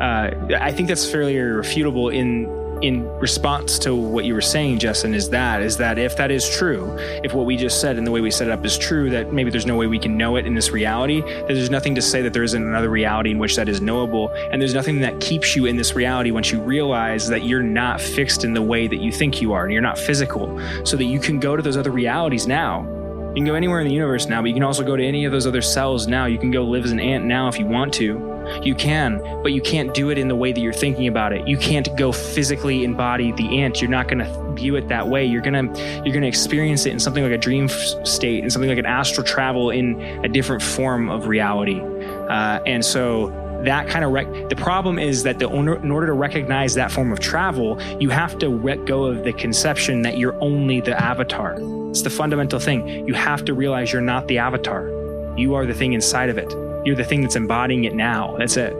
uh, 0.00 0.30
I 0.60 0.72
think 0.72 0.88
that's 0.88 1.08
fairly 1.10 1.36
irrefutable 1.36 2.08
in 2.08 2.46
in 2.82 3.08
response 3.18 3.78
to 3.80 3.94
what 3.94 4.24
you 4.24 4.34
were 4.34 4.40
saying, 4.40 4.78
Jesson. 4.78 5.14
Is 5.14 5.30
that 5.30 5.62
is 5.62 5.76
that 5.78 5.98
if 5.98 6.16
that 6.16 6.30
is 6.30 6.48
true, 6.48 6.94
if 7.24 7.34
what 7.34 7.46
we 7.46 7.56
just 7.56 7.80
said 7.80 7.98
and 7.98 8.06
the 8.06 8.10
way 8.10 8.20
we 8.20 8.30
set 8.30 8.48
it 8.48 8.50
up 8.50 8.64
is 8.64 8.78
true, 8.78 9.10
that 9.10 9.32
maybe 9.32 9.50
there's 9.50 9.66
no 9.66 9.76
way 9.76 9.86
we 9.86 9.98
can 9.98 10.16
know 10.16 10.36
it 10.36 10.46
in 10.46 10.54
this 10.54 10.70
reality. 10.70 11.20
That 11.20 11.48
there's 11.48 11.70
nothing 11.70 11.94
to 11.94 12.02
say 12.02 12.22
that 12.22 12.32
there 12.32 12.42
isn't 12.42 12.62
another 12.62 12.90
reality 12.90 13.30
in 13.30 13.38
which 13.38 13.56
that 13.56 13.68
is 13.68 13.80
knowable, 13.80 14.28
and 14.50 14.60
there's 14.60 14.74
nothing 14.74 15.00
that 15.00 15.20
keeps 15.20 15.56
you 15.56 15.66
in 15.66 15.76
this 15.76 15.94
reality 15.94 16.30
once 16.30 16.50
you 16.50 16.60
realize 16.60 17.28
that 17.28 17.44
you're 17.44 17.62
not 17.62 18.00
fixed 18.00 18.44
in 18.44 18.54
the 18.54 18.62
way 18.62 18.86
that 18.86 19.00
you 19.00 19.12
think 19.12 19.40
you 19.42 19.52
are, 19.52 19.64
and 19.64 19.72
you're 19.72 19.82
not 19.82 19.98
physical, 19.98 20.58
so 20.84 20.96
that 20.96 21.04
you 21.04 21.20
can 21.20 21.38
go 21.40 21.56
to 21.56 21.62
those 21.62 21.76
other 21.76 21.90
realities 21.90 22.46
now. 22.46 22.82
You 23.28 23.34
can 23.34 23.44
go 23.44 23.54
anywhere 23.54 23.80
in 23.80 23.86
the 23.86 23.94
universe 23.94 24.26
now, 24.26 24.40
but 24.40 24.48
you 24.48 24.54
can 24.54 24.62
also 24.62 24.82
go 24.82 24.96
to 24.96 25.04
any 25.04 25.24
of 25.24 25.32
those 25.32 25.46
other 25.46 25.62
cells 25.62 26.08
now. 26.08 26.24
You 26.26 26.38
can 26.38 26.50
go 26.50 26.64
live 26.64 26.84
as 26.84 26.92
an 26.92 26.98
ant 26.98 27.24
now 27.24 27.46
if 27.48 27.58
you 27.58 27.66
want 27.66 27.92
to. 27.94 28.37
You 28.62 28.74
can, 28.74 29.20
but 29.42 29.52
you 29.52 29.60
can't 29.60 29.94
do 29.94 30.10
it 30.10 30.18
in 30.18 30.28
the 30.28 30.36
way 30.36 30.52
that 30.52 30.60
you're 30.60 30.72
thinking 30.72 31.06
about 31.06 31.32
it. 31.32 31.46
You 31.46 31.56
can't 31.56 31.88
go 31.96 32.12
physically 32.12 32.84
embody 32.84 33.32
the 33.32 33.60
ant. 33.60 33.80
You're 33.80 33.90
not 33.90 34.08
going 34.08 34.18
to 34.18 34.52
view 34.54 34.76
it 34.76 34.88
that 34.88 35.08
way. 35.08 35.24
You're 35.24 35.42
going 35.42 35.72
to 35.72 35.80
you're 36.04 36.12
going 36.12 36.22
to 36.22 36.28
experience 36.28 36.86
it 36.86 36.92
in 36.92 37.00
something 37.00 37.22
like 37.22 37.32
a 37.32 37.38
dream 37.38 37.68
state 37.68 38.42
and 38.42 38.52
something 38.52 38.68
like 38.68 38.78
an 38.78 38.86
astral 38.86 39.26
travel 39.26 39.70
in 39.70 40.00
a 40.24 40.28
different 40.28 40.62
form 40.62 41.08
of 41.08 41.26
reality. 41.26 41.80
Uh, 41.80 42.60
and 42.66 42.84
so 42.84 43.28
that 43.64 43.88
kind 43.88 44.04
of 44.04 44.12
rec- 44.12 44.48
the 44.48 44.56
problem 44.56 44.98
is 44.98 45.24
that 45.24 45.38
the 45.38 45.48
in 45.48 45.90
order 45.90 46.06
to 46.06 46.12
recognize 46.12 46.74
that 46.74 46.92
form 46.92 47.12
of 47.12 47.20
travel, 47.20 47.80
you 48.00 48.10
have 48.10 48.38
to 48.38 48.48
let 48.48 48.84
go 48.84 49.04
of 49.04 49.24
the 49.24 49.32
conception 49.32 50.02
that 50.02 50.18
you're 50.18 50.40
only 50.42 50.80
the 50.80 51.00
avatar. 51.00 51.56
It's 51.90 52.02
the 52.02 52.10
fundamental 52.10 52.60
thing. 52.60 53.06
You 53.08 53.14
have 53.14 53.44
to 53.46 53.54
realize 53.54 53.92
you're 53.92 54.02
not 54.02 54.28
the 54.28 54.38
avatar. 54.38 54.88
You 55.36 55.54
are 55.54 55.66
the 55.66 55.74
thing 55.74 55.92
inside 55.92 56.28
of 56.28 56.38
it. 56.38 56.52
You're 56.84 56.96
the 56.96 57.04
thing 57.04 57.22
that's 57.22 57.36
embodying 57.36 57.84
it 57.84 57.94
now. 57.94 58.36
That's 58.38 58.56
it. 58.56 58.74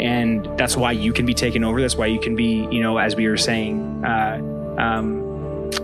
And 0.00 0.46
that's 0.58 0.76
why 0.76 0.92
you 0.92 1.12
can 1.12 1.26
be 1.26 1.34
taken 1.34 1.64
over. 1.64 1.80
That's 1.80 1.96
why 1.96 2.06
you 2.06 2.20
can 2.20 2.36
be, 2.36 2.68
you 2.70 2.80
know, 2.80 2.98
as 2.98 3.16
we 3.16 3.26
were 3.28 3.36
saying, 3.36 4.04
uh, 4.04 4.40
um, 4.78 5.24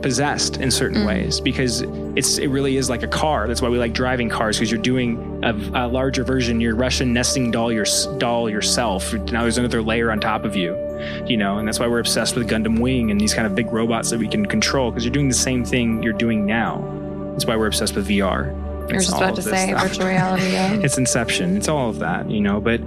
possessed 0.01 0.59
in 0.59 0.71
certain 0.71 1.03
Mm. 1.03 1.07
ways 1.07 1.41
because 1.41 1.83
it's 2.17 2.39
it 2.39 2.47
really 2.49 2.79
is 2.79 2.89
like 2.89 3.03
a 3.03 3.07
car. 3.09 3.47
That's 3.47 3.61
why 3.61 3.69
we 3.69 3.77
like 3.79 3.93
driving 3.93 4.31
cars 4.31 4.57
because 4.57 4.71
you're 4.71 4.81
doing 4.81 5.41
a, 5.43 5.53
a 5.75 5.89
larger 5.89 6.25
version. 6.25 6.59
You're 6.61 6.75
Russian 6.75 7.13
nesting 7.13 7.51
doll 7.51 7.71
your 7.71 7.85
doll 8.19 8.49
yourself. 8.49 9.13
Now 9.13 9.43
there's 9.43 9.59
another 9.59 9.83
layer 9.83 10.11
on 10.11 10.21
top 10.21 10.45
of 10.45 10.57
you, 10.57 10.75
you 11.27 11.37
know, 11.37 11.59
and 11.59 11.69
that's 11.69 11.79
why 11.81 11.87
we're 11.87 11.99
obsessed 12.01 12.35
with 12.35 12.49
Gundam 12.49 12.79
Wing 12.79 13.11
and 13.11 13.21
these 13.21 13.35
kind 13.35 13.47
of 13.47 13.55
big 13.55 13.71
robots 13.73 14.09
that 14.11 14.19
we 14.19 14.27
can 14.29 14.47
control 14.47 14.91
because 14.91 15.05
you're 15.05 15.13
doing 15.13 15.29
the 15.29 15.35
same 15.35 15.65
thing 15.67 16.03
you're 16.03 16.13
doing 16.15 16.47
now. 16.47 16.83
That's 17.33 17.45
why 17.45 17.57
we're 17.57 17.67
obsessed 17.67 17.95
with 17.95 18.09
VR. 18.09 18.55
You're 18.89 19.01
just 19.01 19.17
about 19.17 19.37
to 19.37 19.43
say 19.43 19.69
stuff. 19.69 19.83
virtual 19.83 20.07
reality. 20.07 20.51
Yeah. 20.53 20.75
It's 20.85 20.99
Inception. 20.99 21.57
It's 21.57 21.69
all 21.69 21.89
of 21.89 21.99
that, 22.01 22.31
you 22.31 22.41
know. 22.41 22.61
But 22.61 22.81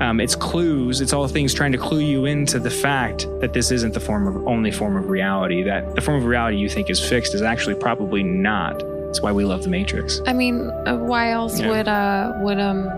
um, 0.00 0.20
it's 0.20 0.34
clues. 0.34 1.00
It's 1.00 1.12
all 1.12 1.26
things 1.28 1.54
trying 1.54 1.72
to 1.72 1.78
clue 1.78 2.00
you 2.00 2.24
into 2.24 2.58
the 2.58 2.70
fact 2.70 3.26
that 3.40 3.52
this 3.52 3.70
isn't 3.70 3.94
the 3.94 4.00
form 4.00 4.26
of 4.26 4.46
only 4.46 4.70
form 4.70 4.96
of 4.96 5.08
reality. 5.08 5.62
That 5.62 5.94
the 5.94 6.00
form 6.00 6.16
of 6.16 6.24
reality 6.24 6.56
you 6.56 6.68
think 6.68 6.90
is 6.90 7.00
fixed 7.00 7.34
is 7.34 7.42
actually 7.42 7.74
probably 7.76 8.22
not. 8.22 8.78
That's 9.06 9.20
why 9.22 9.30
we 9.32 9.44
love 9.44 9.62
the 9.62 9.68
Matrix. 9.68 10.20
I 10.26 10.32
mean, 10.32 10.70
uh, 10.86 10.96
why 10.96 11.30
else 11.30 11.60
Yeah. 11.60 11.70
would 11.70 11.88
uh 11.88 12.32
would 12.40 12.58
um 12.58 12.88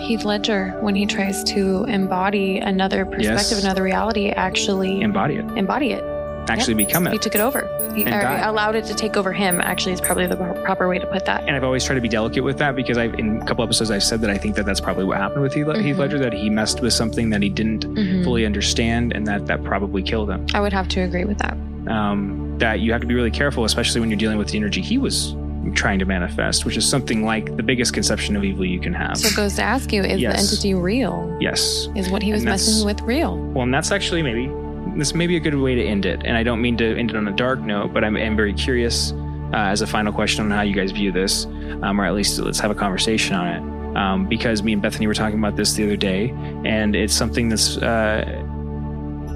Heath 0.00 0.24
Ledger 0.24 0.70
when 0.80 0.94
he 0.94 1.06
tries 1.06 1.44
to 1.44 1.84
embody 1.84 2.58
another 2.58 3.04
perspective, 3.04 3.58
Yes. 3.58 3.64
another 3.64 3.82
reality, 3.82 4.30
actually 4.30 5.00
Embody 5.00 5.36
it. 5.36 5.44
embody 5.56 5.92
it, 5.92 6.02
Actually 6.48 6.74
Yep. 6.74 6.86
become 6.88 7.06
it. 7.06 7.12
He 7.12 7.18
took 7.18 7.34
it 7.34 7.40
over. 7.40 7.68
He 7.94 8.04
allowed 8.04 8.74
it 8.74 8.84
to 8.86 8.94
take 8.94 9.16
over 9.16 9.32
him. 9.32 9.60
Actually, 9.60 9.92
is 9.92 10.00
probably 10.00 10.26
the 10.26 10.36
proper 10.64 10.88
way 10.88 10.98
to 10.98 11.06
put 11.06 11.24
that. 11.26 11.44
And 11.46 11.54
I've 11.56 11.64
always 11.64 11.84
tried 11.84 11.94
to 11.96 12.00
be 12.00 12.08
delicate 12.08 12.42
with 12.42 12.58
that 12.58 12.74
because 12.74 12.98
I've 12.98 13.14
in 13.14 13.40
a 13.40 13.44
couple 13.46 13.62
episodes 13.64 13.90
I've 13.90 14.02
said 14.02 14.20
that 14.22 14.30
I 14.30 14.38
think 14.38 14.56
that 14.56 14.66
that's 14.66 14.80
probably 14.80 15.04
what 15.04 15.18
happened 15.18 15.42
with 15.42 15.54
Heath, 15.54 15.66
Mhm. 15.66 15.98
Ledger. 15.98 16.18
That 16.18 16.32
he 16.32 16.50
messed 16.50 16.80
with 16.80 16.92
something 16.92 17.30
that 17.30 17.42
he 17.42 17.48
didn't 17.48 17.84
Mhm. 17.86 18.24
fully 18.24 18.44
understand, 18.44 19.12
and 19.14 19.26
that 19.26 19.46
that 19.46 19.62
probably 19.64 20.02
killed 20.02 20.30
him. 20.30 20.44
I 20.54 20.60
would 20.60 20.72
have 20.72 20.88
to 20.88 21.00
agree 21.00 21.24
with 21.24 21.38
that. 21.38 21.56
um, 21.88 22.54
that 22.58 22.78
you 22.78 22.92
have 22.92 23.00
to 23.00 23.08
be 23.08 23.14
really 23.14 23.30
careful, 23.30 23.64
especially 23.64 24.00
when 24.00 24.08
you're 24.08 24.16
dealing 24.18 24.38
with 24.38 24.46
the 24.48 24.56
energy 24.56 24.80
he 24.80 24.98
was 24.98 25.34
trying 25.74 25.98
to 25.98 26.04
manifest, 26.04 26.64
which 26.64 26.76
is 26.76 26.88
something 26.88 27.24
like 27.24 27.56
the 27.56 27.62
biggest 27.62 27.92
conception 27.92 28.36
of 28.36 28.44
evil 28.44 28.64
you 28.64 28.78
can 28.78 28.92
have. 28.94 29.16
So 29.16 29.26
it 29.28 29.34
goes 29.34 29.56
to 29.56 29.62
ask 29.64 29.92
you: 29.92 30.02
Is 30.02 30.20
Yes. 30.20 30.34
the 30.34 30.38
entity 30.40 30.74
real? 30.74 31.36
yes. 31.40 31.88
Is 31.96 32.08
what 32.08 32.22
he 32.22 32.32
was 32.32 32.44
messing 32.44 32.86
with 32.86 33.00
real? 33.02 33.36
Well, 33.52 33.64
and 33.64 33.74
that's 33.74 33.90
actually 33.90 34.22
maybe 34.22 34.48
this 34.96 35.14
may 35.14 35.26
be 35.26 35.36
a 35.36 35.40
good 35.40 35.54
way 35.54 35.74
to 35.74 35.82
end 35.84 36.04
it. 36.06 36.22
And 36.24 36.36
I 36.36 36.42
don't 36.42 36.60
mean 36.60 36.76
to 36.78 36.96
end 36.98 37.10
it 37.10 37.16
on 37.16 37.26
a 37.28 37.32
dark 37.32 37.60
note, 37.60 37.92
but 37.92 38.04
I'm, 38.04 38.16
I'm 38.16 38.36
very 38.36 38.52
curious 38.54 39.12
uh, 39.52 39.56
as 39.56 39.80
a 39.82 39.86
final 39.86 40.12
question 40.12 40.44
on 40.44 40.50
how 40.50 40.62
you 40.62 40.74
guys 40.74 40.90
view 40.92 41.12
this, 41.12 41.46
um, 41.82 42.00
or 42.00 42.04
at 42.04 42.14
least 42.14 42.38
let's 42.38 42.60
have 42.60 42.70
a 42.70 42.74
conversation 42.74 43.34
on 43.34 43.46
it. 43.48 43.96
Um, 43.96 44.26
because 44.26 44.62
me 44.62 44.72
and 44.72 44.80
Bethany 44.80 45.06
were 45.06 45.12
talking 45.14 45.38
about 45.38 45.56
this 45.56 45.74
the 45.74 45.84
other 45.84 45.96
day, 45.96 46.30
and 46.64 46.96
it's 46.96 47.12
something 47.12 47.50
that's 47.50 47.76
uh, 47.76 48.24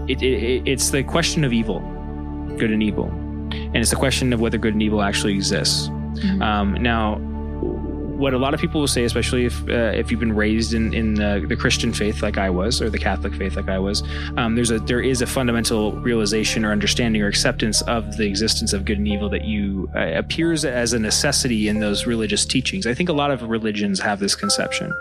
it, 0.08 0.22
it, 0.22 0.42
it- 0.42 0.62
it's 0.68 0.90
the 0.90 1.02
question 1.02 1.44
of 1.44 1.52
evil, 1.52 1.80
good 2.56 2.70
and 2.70 2.82
evil, 2.82 3.06
and 3.52 3.76
it's 3.76 3.90
the 3.90 3.96
question 3.96 4.32
of 4.32 4.40
whether 4.40 4.56
good 4.56 4.72
and 4.72 4.82
evil 4.82 5.02
actually 5.02 5.34
exists. 5.34 5.88
Mhm. 5.88 6.40
Um, 6.42 6.72
now, 6.82 7.16
what 8.16 8.34
a 8.34 8.38
lot 8.38 8.54
of 8.54 8.60
people 8.60 8.80
will 8.80 8.88
say, 8.88 9.04
especially 9.04 9.44
if 9.44 9.68
uh, 9.68 9.92
if 9.94 10.10
you've 10.10 10.20
been 10.20 10.34
raised 10.34 10.74
in 10.74 10.94
in 10.94 11.14
the, 11.14 11.44
the, 11.48 11.56
Christian 11.56 11.92
faith 11.92 12.22
like 12.22 12.38
I 12.38 12.50
was, 12.50 12.80
or 12.80 12.90
the 12.90 12.98
Catholic 12.98 13.34
faith 13.34 13.56
like 13.56 13.68
I 13.68 13.78
was, 13.78 14.02
um, 14.36 14.54
there's 14.54 14.70
a 14.70 14.78
there 14.78 15.00
is 15.00 15.22
a 15.22 15.26
fundamental 15.26 15.92
realization 15.92 16.64
or 16.64 16.72
understanding 16.72 17.22
or 17.22 17.28
acceptance 17.28 17.82
of 17.82 18.16
the 18.16 18.26
existence 18.26 18.72
of 18.72 18.84
good 18.84 18.98
and 18.98 19.08
evil 19.08 19.28
that 19.30 19.44
you 19.44 19.90
uh, 19.94 20.12
appears 20.14 20.64
as 20.64 20.92
a 20.92 20.98
necessity 20.98 21.68
in 21.68 21.80
those 21.80 22.06
religious 22.06 22.44
teachings. 22.44 22.86
I 22.86 22.94
think 22.94 23.08
a 23.08 23.14
lot 23.14 23.30
of 23.30 23.42
religions 23.42 24.00
have 24.00 24.20
this 24.20 24.34
conception, 24.34 24.92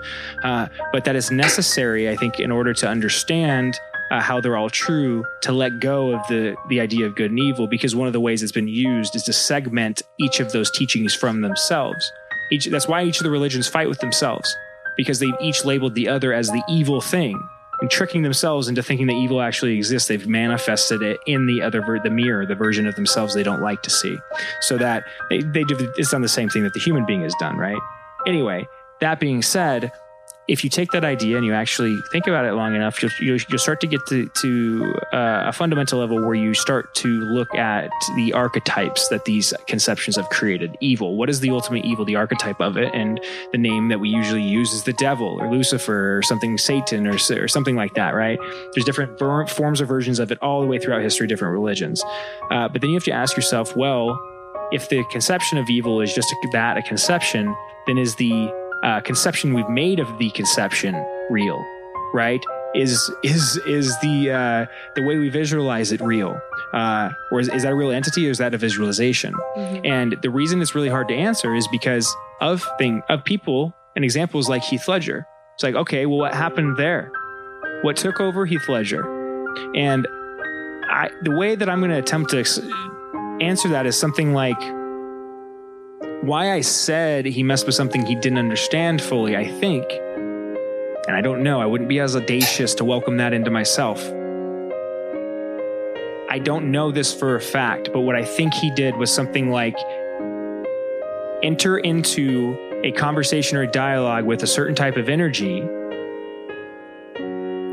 uh, 0.44 0.68
but 0.92 1.06
that 1.06 1.16
is 1.16 1.32
necessary. 1.32 2.10
I 2.10 2.16
think 2.16 2.40
in 2.40 2.52
order 2.52 2.74
to 2.74 2.88
understand 2.88 3.80
uh, 4.12 4.22
how 4.22 4.40
they're 4.40 4.58
all 4.58 4.70
true 4.70 5.26
to 5.42 5.52
let 5.52 5.80
go 5.80 6.12
of 6.12 6.28
the 6.28 6.56
the 6.70 6.80
idea 6.80 7.06
of 7.06 7.16
good 7.16 7.32
and 7.32 7.40
evil 7.40 7.68
because 7.68 7.96
one 7.96 8.08
of 8.08 8.14
the 8.14 8.20
ways 8.20 8.44
it's 8.44 8.52
been 8.52 8.68
used 8.68 9.16
is 9.16 9.24
to 9.24 9.34
segment 9.34 10.02
each 10.20 10.40
of 10.40 10.52
those 10.52 10.70
teachings 10.72 11.14
from 11.14 11.42
themselves 11.42 12.12
each 12.52 12.66
that's 12.66 12.88
why 12.88 13.04
each 13.04 13.18
of 13.18 13.24
the 13.24 13.32
religions 13.32 13.68
fight 13.68 13.90
with 13.90 14.00
themselves 14.00 14.56
because 14.98 15.20
they've 15.20 15.34
each 15.42 15.66
labeled 15.66 15.96
the 15.96 16.08
other 16.08 16.34
as 16.34 16.48
the 16.48 16.64
evil 16.70 17.02
thing 17.02 17.42
and 17.82 17.92
tricking 17.92 18.22
themselves 18.22 18.70
into 18.70 18.82
thinking 18.82 19.08
that 19.08 19.14
evil 19.14 19.42
actually 19.42 19.76
exists. 19.76 20.08
They've 20.08 20.26
manifested 20.26 21.02
it 21.02 21.20
in 21.28 21.46
the 21.46 21.62
other 21.62 21.82
ver- 21.82 22.00
the 22.00 22.10
mirror 22.10 22.46
the 22.46 22.56
version 22.56 22.88
of 22.88 22.96
themselves 22.96 23.34
they 23.34 23.44
don't 23.44 23.62
like 23.62 23.82
to 23.84 23.90
see. 23.90 24.18
So 24.62 24.78
that 24.78 25.04
they, 25.30 25.40
they 25.40 25.64
it's 25.98 26.12
done 26.12 26.22
the 26.22 26.30
same 26.30 26.50
thing 26.50 26.64
that 26.64 26.74
the 26.74 26.80
human 26.80 27.06
being 27.06 27.24
has 27.24 27.34
done 27.40 27.58
right? 27.58 27.80
Anyway 28.26 28.68
that 29.02 29.20
being 29.20 29.42
said 29.42 29.92
if 30.48 30.64
you 30.64 30.70
take 30.70 30.92
that 30.92 31.04
idea 31.04 31.38
and 31.38 31.46
you 31.46 31.54
actually 31.54 31.98
think 32.12 32.28
about 32.28 32.46
it 32.46 32.54
long 32.54 32.76
enough, 32.76 33.02
you'll, 33.02 33.12
you'll, 33.20 33.40
you'll 33.50 33.60
start 33.60 33.82
to 33.82 33.88
get 33.88 34.06
to, 34.08 34.28
to 34.28 34.94
uh, 35.12 35.44
a 35.48 35.52
fundamental 35.52 36.00
level 36.00 36.24
where 36.24 36.36
you 36.36 36.54
start 36.54 36.94
to 36.96 37.08
look 37.08 37.54
at 37.56 37.90
the 38.16 38.32
archetypes 38.34 39.08
that 39.08 39.26
these 39.26 39.54
conceptions 39.68 40.16
have 40.16 40.30
created. 40.30 40.78
Evil. 40.82 41.16
What 41.16 41.30
is 41.30 41.40
the 41.40 41.50
ultimate 41.50 41.84
evil, 41.84 42.06
the 42.06 42.16
archetype 42.16 42.62
of 42.62 42.78
it? 42.78 42.94
And 42.94 43.20
the 43.52 43.58
name 43.58 43.88
that 43.90 44.00
we 44.00 44.10
usually 44.10 44.44
use 44.44 44.72
is 44.72 44.84
the 44.84 44.94
devil 44.94 45.42
or 45.42 45.52
Lucifer 45.52 46.18
or 46.18 46.22
something 46.22 46.60
Satan 46.60 47.08
or, 47.08 47.18
or 47.32 47.48
something 47.48 47.76
like 47.76 47.96
that, 47.96 48.14
right? 48.14 48.38
There's 48.74 48.86
different 48.86 49.18
forms 49.20 49.82
or 49.82 49.86
versions 49.86 50.20
of 50.20 50.32
it 50.32 50.38
all 50.44 50.62
the 50.62 50.68
way 50.68 50.78
throughout 50.78 51.02
history, 51.02 51.26
different 51.26 51.54
religions. 51.54 52.04
Uh, 52.52 52.70
but 52.70 52.82
then 52.82 52.92
you 52.92 52.96
have 52.96 53.04
to 53.06 53.12
ask 53.12 53.36
yourself, 53.36 53.76
well, 53.76 54.22
if 54.72 54.90
the 54.90 55.04
conception 55.06 55.58
of 55.58 55.70
evil 55.70 56.02
is 56.02 56.14
just 56.14 56.34
that, 56.52 56.78
a 56.78 56.84
conception, 56.84 57.56
then 57.88 57.98
is 57.98 58.16
the 58.16 58.52
uh, 58.86 59.02
conception 59.02 59.54
we've 59.54 59.68
made 59.68 60.00
of 60.00 60.08
the 60.20 60.30
conception 60.32 60.96
real, 61.30 61.60
right? 62.14 62.44
Is 62.76 63.12
is 63.24 63.58
is 63.66 64.00
the 64.02 64.32
uh, 64.32 64.66
the 64.96 65.04
way 65.04 65.18
we 65.18 65.30
visualize 65.30 65.92
it 65.92 66.02
real, 66.02 66.40
uh, 66.74 67.10
or 67.32 67.40
is, 67.40 67.50
is 67.50 67.64
that 67.64 67.72
a 67.72 67.76
real 67.76 67.92
entity, 67.92 68.28
or 68.28 68.32
is 68.32 68.38
that 68.38 68.54
a 68.54 68.58
visualization? 68.58 69.34
Mm-hmm. 69.34 69.86
And 69.86 70.18
the 70.22 70.30
reason 70.30 70.62
it's 70.62 70.76
really 70.76 70.90
hard 70.90 71.08
to 71.08 71.16
answer 71.16 71.56
is 71.56 71.68
because 71.70 72.14
of 72.42 72.64
thing 72.78 73.02
of 73.10 73.24
people 73.24 73.74
and 73.96 74.06
examples 74.06 74.50
like 74.50 74.62
Heath 74.62 74.88
Ledger. 74.88 75.26
It's 75.56 75.64
like, 75.64 75.76
okay, 75.76 76.06
well, 76.06 76.20
what 76.20 76.34
happened 76.34 76.78
there? 76.78 77.12
What 77.82 77.96
took 77.96 78.20
over 78.20 78.46
Heath 78.46 78.68
Ledger? 78.68 79.04
And 79.74 80.06
I, 80.90 81.10
the 81.24 81.32
way 81.32 81.56
that 81.56 81.70
I'm 81.70 81.80
going 81.80 81.92
to 81.92 81.98
attempt 81.98 82.32
to 82.32 82.40
answer 83.42 83.70
that 83.70 83.86
is 83.86 83.98
something 83.98 84.34
like 84.34 84.60
why 86.22 86.54
I 86.54 86.62
said 86.62 87.26
he 87.26 87.44
messed 87.44 87.66
with 87.66 87.76
something 87.76 88.06
he 88.06 88.16
didn't 88.16 88.40
understand 88.40 89.02
fully, 89.02 89.36
I 89.36 89.48
think, 89.48 89.86
and 89.92 91.16
I 91.16 91.22
don't 91.22 91.44
know, 91.44 91.62
I 91.62 91.66
wouldn't 91.66 91.90
be 91.90 92.00
as 92.00 92.16
audacious 92.16 92.74
to 92.76 92.86
welcome 92.86 93.18
that 93.18 93.34
into 93.34 93.52
myself. 93.52 94.04
I 96.30 96.40
don't 96.40 96.72
know 96.72 96.92
this 96.92 97.14
for 97.14 97.36
a 97.36 97.42
fact, 97.42 97.92
but 97.94 98.02
what 98.02 98.16
I 98.16 98.26
think 98.26 98.54
he 98.54 98.72
did 98.72 98.98
was 98.98 99.12
something 99.12 99.52
like 99.52 99.78
enter 101.44 101.78
into 101.78 102.58
a 102.84 102.92
conversation 102.92 103.58
or 103.58 103.62
a 103.62 103.72
dialogue 103.72 104.26
with 104.26 104.44
a 104.44 104.48
certain 104.48 104.76
type 104.76 104.98
of 104.98 105.10
energy, 105.10 105.62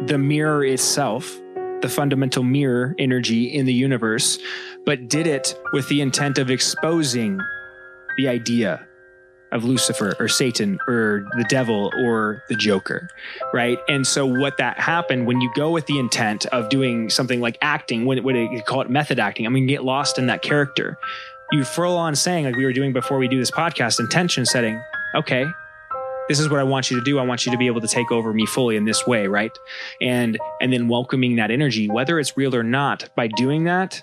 the 0.06 0.19
mirror 0.19 0.64
itself, 0.64 1.39
the 1.81 1.89
fundamental 1.89 2.43
mirror 2.43 2.94
energy 2.98 3.44
in 3.44 3.66
the 3.66 3.73
universe, 3.74 4.39
but 4.85 5.09
did 5.09 5.27
it 5.27 5.59
with 5.73 5.89
the 5.89 6.01
intent 6.01 6.39
of 6.39 6.51
exposing 6.51 7.40
the 8.16 8.28
idea 8.28 8.86
of 9.52 9.64
Lucifer 9.64 10.16
or 10.18 10.28
Satan 10.28 10.78
or 10.89 11.26
the 11.36 11.44
devil 11.44 11.93
or 12.05 12.43
the 12.48 12.56
Joker, 12.56 13.09
right? 13.52 13.78
And 13.89 14.06
so 14.06 14.26
what 14.26 14.56
that 14.56 14.80
happened 14.80 15.26
when 15.26 15.40
you 15.40 15.51
go 15.55 15.70
with 15.70 15.86
the 15.86 15.98
intent 15.98 16.47
of 16.47 16.70
doing 16.70 17.10
something 17.10 17.40
like 17.40 17.59
acting, 17.60 18.06
when, 18.06 18.22
when 18.24 18.34
you 18.34 18.62
call 18.62 18.80
it 18.80 18.90
method 18.90 19.18
acting, 19.18 19.47
I 19.47 19.51
mean, 19.51 19.66
get 19.66 19.84
lost 19.84 20.18
in 20.18 20.26
that 20.26 20.43
character. 20.43 20.97
You 21.52 21.64
full 21.64 21.98
on 21.98 22.16
saying 22.16 22.47
like 22.47 22.56
we 22.56 22.64
were 22.64 22.72
doing 22.72 22.94
before 22.94 23.18
we 23.18 23.28
do 23.28 23.39
this 23.39 23.51
podcast, 23.51 24.01
intention 24.01 24.47
setting. 24.47 24.80
Okay, 25.14 25.44
this 26.28 26.40
is 26.40 26.48
what 26.48 26.60
I 26.60 26.62
want 26.62 26.90
you 26.90 26.98
to 26.98 27.05
do. 27.05 27.18
I 27.18 27.22
want 27.22 27.44
you 27.44 27.52
to 27.52 27.59
be 27.59 27.66
able 27.66 27.82
to 27.82 27.89
take 27.89 28.10
over 28.10 28.32
me 28.32 28.47
fully 28.47 28.76
in 28.76 28.86
this 28.86 29.06
way, 29.06 29.26
right? 29.26 29.52
And 30.01 30.39
and 30.62 30.72
then 30.72 30.89
welcoming 30.89 31.36
that 31.36 31.51
energy, 31.51 31.90
whether 31.90 32.18
it's 32.18 32.39
real 32.39 32.56
or 32.56 32.62
not. 32.62 33.10
By 33.14 33.26
doing 33.26 33.64
that, 33.64 34.02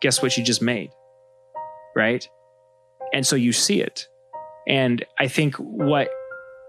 guess 0.00 0.22
what 0.22 0.38
you 0.38 0.44
just 0.44 0.62
made, 0.62 0.90
right? 1.94 2.26
And 3.12 3.26
so 3.26 3.36
you 3.36 3.52
see 3.52 3.80
it. 3.80 4.06
And 4.68 5.04
I 5.18 5.28
think 5.28 5.54
what 5.56 6.10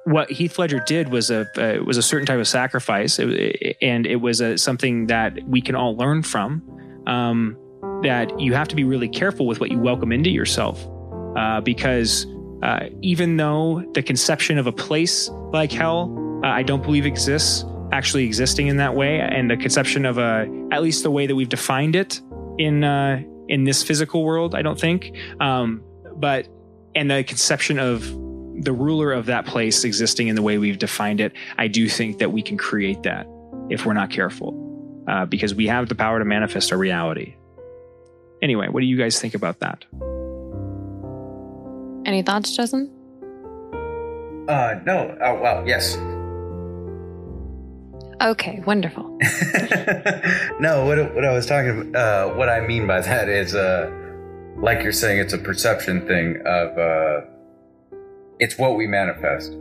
what 0.05 0.31
Heath 0.31 0.57
Ledger 0.57 0.81
did 0.85 1.09
was 1.09 1.29
a 1.29 1.45
uh, 1.57 1.83
was 1.83 1.97
a 1.97 2.01
certain 2.01 2.25
type 2.25 2.39
of 2.39 2.47
sacrifice, 2.47 3.19
it, 3.19 3.77
and 3.81 4.05
it 4.05 4.17
was 4.17 4.39
a, 4.39 4.57
something 4.57 5.07
that 5.07 5.37
we 5.47 5.61
can 5.61 5.75
all 5.75 5.97
learn 5.97 6.23
from. 6.23 6.63
Um, 7.07 7.57
that 8.03 8.39
you 8.39 8.53
have 8.53 8.67
to 8.67 8.75
be 8.75 8.83
really 8.83 9.09
careful 9.09 9.47
with 9.47 9.59
what 9.59 9.71
you 9.71 9.79
welcome 9.79 10.11
into 10.11 10.29
yourself, 10.29 10.87
uh, 11.35 11.61
because 11.61 12.25
uh, 12.63 12.87
even 13.01 13.37
though 13.37 13.83
the 13.93 14.03
conception 14.03 14.57
of 14.57 14.67
a 14.67 14.71
place 14.71 15.29
like 15.51 15.71
hell, 15.71 16.13
uh, 16.43 16.47
I 16.47 16.63
don't 16.63 16.83
believe 16.83 17.05
exists 17.05 17.65
actually 17.91 18.25
existing 18.25 18.67
in 18.67 18.77
that 18.77 18.95
way, 18.95 19.19
and 19.19 19.49
the 19.49 19.57
conception 19.57 20.05
of 20.05 20.17
a 20.17 20.47
at 20.71 20.81
least 20.81 21.03
the 21.03 21.11
way 21.11 21.27
that 21.27 21.35
we've 21.35 21.49
defined 21.49 21.95
it 21.95 22.21
in 22.57 22.83
uh, 22.83 23.21
in 23.49 23.63
this 23.63 23.83
physical 23.83 24.23
world, 24.23 24.55
I 24.55 24.61
don't 24.61 24.79
think. 24.79 25.15
Um, 25.39 25.83
but 26.17 26.47
and 26.95 27.11
the 27.11 27.23
conception 27.23 27.79
of 27.79 28.01
the 28.63 28.73
ruler 28.73 29.13
of 29.13 29.27
that 29.27 29.45
place 29.45 29.83
existing 29.83 30.27
in 30.27 30.35
the 30.35 30.41
way 30.41 30.57
we've 30.57 30.79
defined 30.79 31.21
it, 31.21 31.33
I 31.57 31.67
do 31.67 31.87
think 31.87 32.17
that 32.17 32.31
we 32.31 32.41
can 32.41 32.57
create 32.57 33.03
that 33.03 33.27
if 33.69 33.85
we're 33.85 33.93
not 33.93 34.09
careful, 34.09 35.03
uh, 35.07 35.25
because 35.25 35.53
we 35.53 35.67
have 35.67 35.89
the 35.89 35.95
power 35.95 36.19
to 36.19 36.25
manifest 36.25 36.71
our 36.71 36.77
reality. 36.77 37.35
Anyway, 38.41 38.67
what 38.67 38.79
do 38.79 38.85
you 38.85 38.97
guys 38.97 39.19
think 39.19 39.35
about 39.35 39.59
that? 39.59 39.85
Any 42.05 42.23
thoughts, 42.23 42.55
Jesson? 42.55 42.89
Uh, 44.47 44.79
no. 44.85 45.15
Oh, 45.21 45.41
well, 45.41 45.67
yes. 45.67 45.97
Okay, 48.21 48.63
wonderful. 48.65 49.03
no, 50.59 50.85
what, 50.85 51.13
what 51.13 51.25
I 51.25 51.31
was 51.33 51.45
talking, 51.45 51.95
uh, 51.95 52.29
what 52.29 52.49
I 52.49 52.61
mean 52.61 52.87
by 52.87 53.01
that 53.01 53.29
is, 53.29 53.53
uh, 53.53 53.91
like 54.57 54.83
you're 54.83 54.91
saying, 54.91 55.19
it's 55.19 55.33
a 55.33 55.37
perception 55.37 56.05
thing 56.07 56.41
of 56.45 56.77
uh, 56.77 57.21
it's 58.39 58.57
what 58.57 58.75
we 58.75 58.87
manifest. 58.87 59.55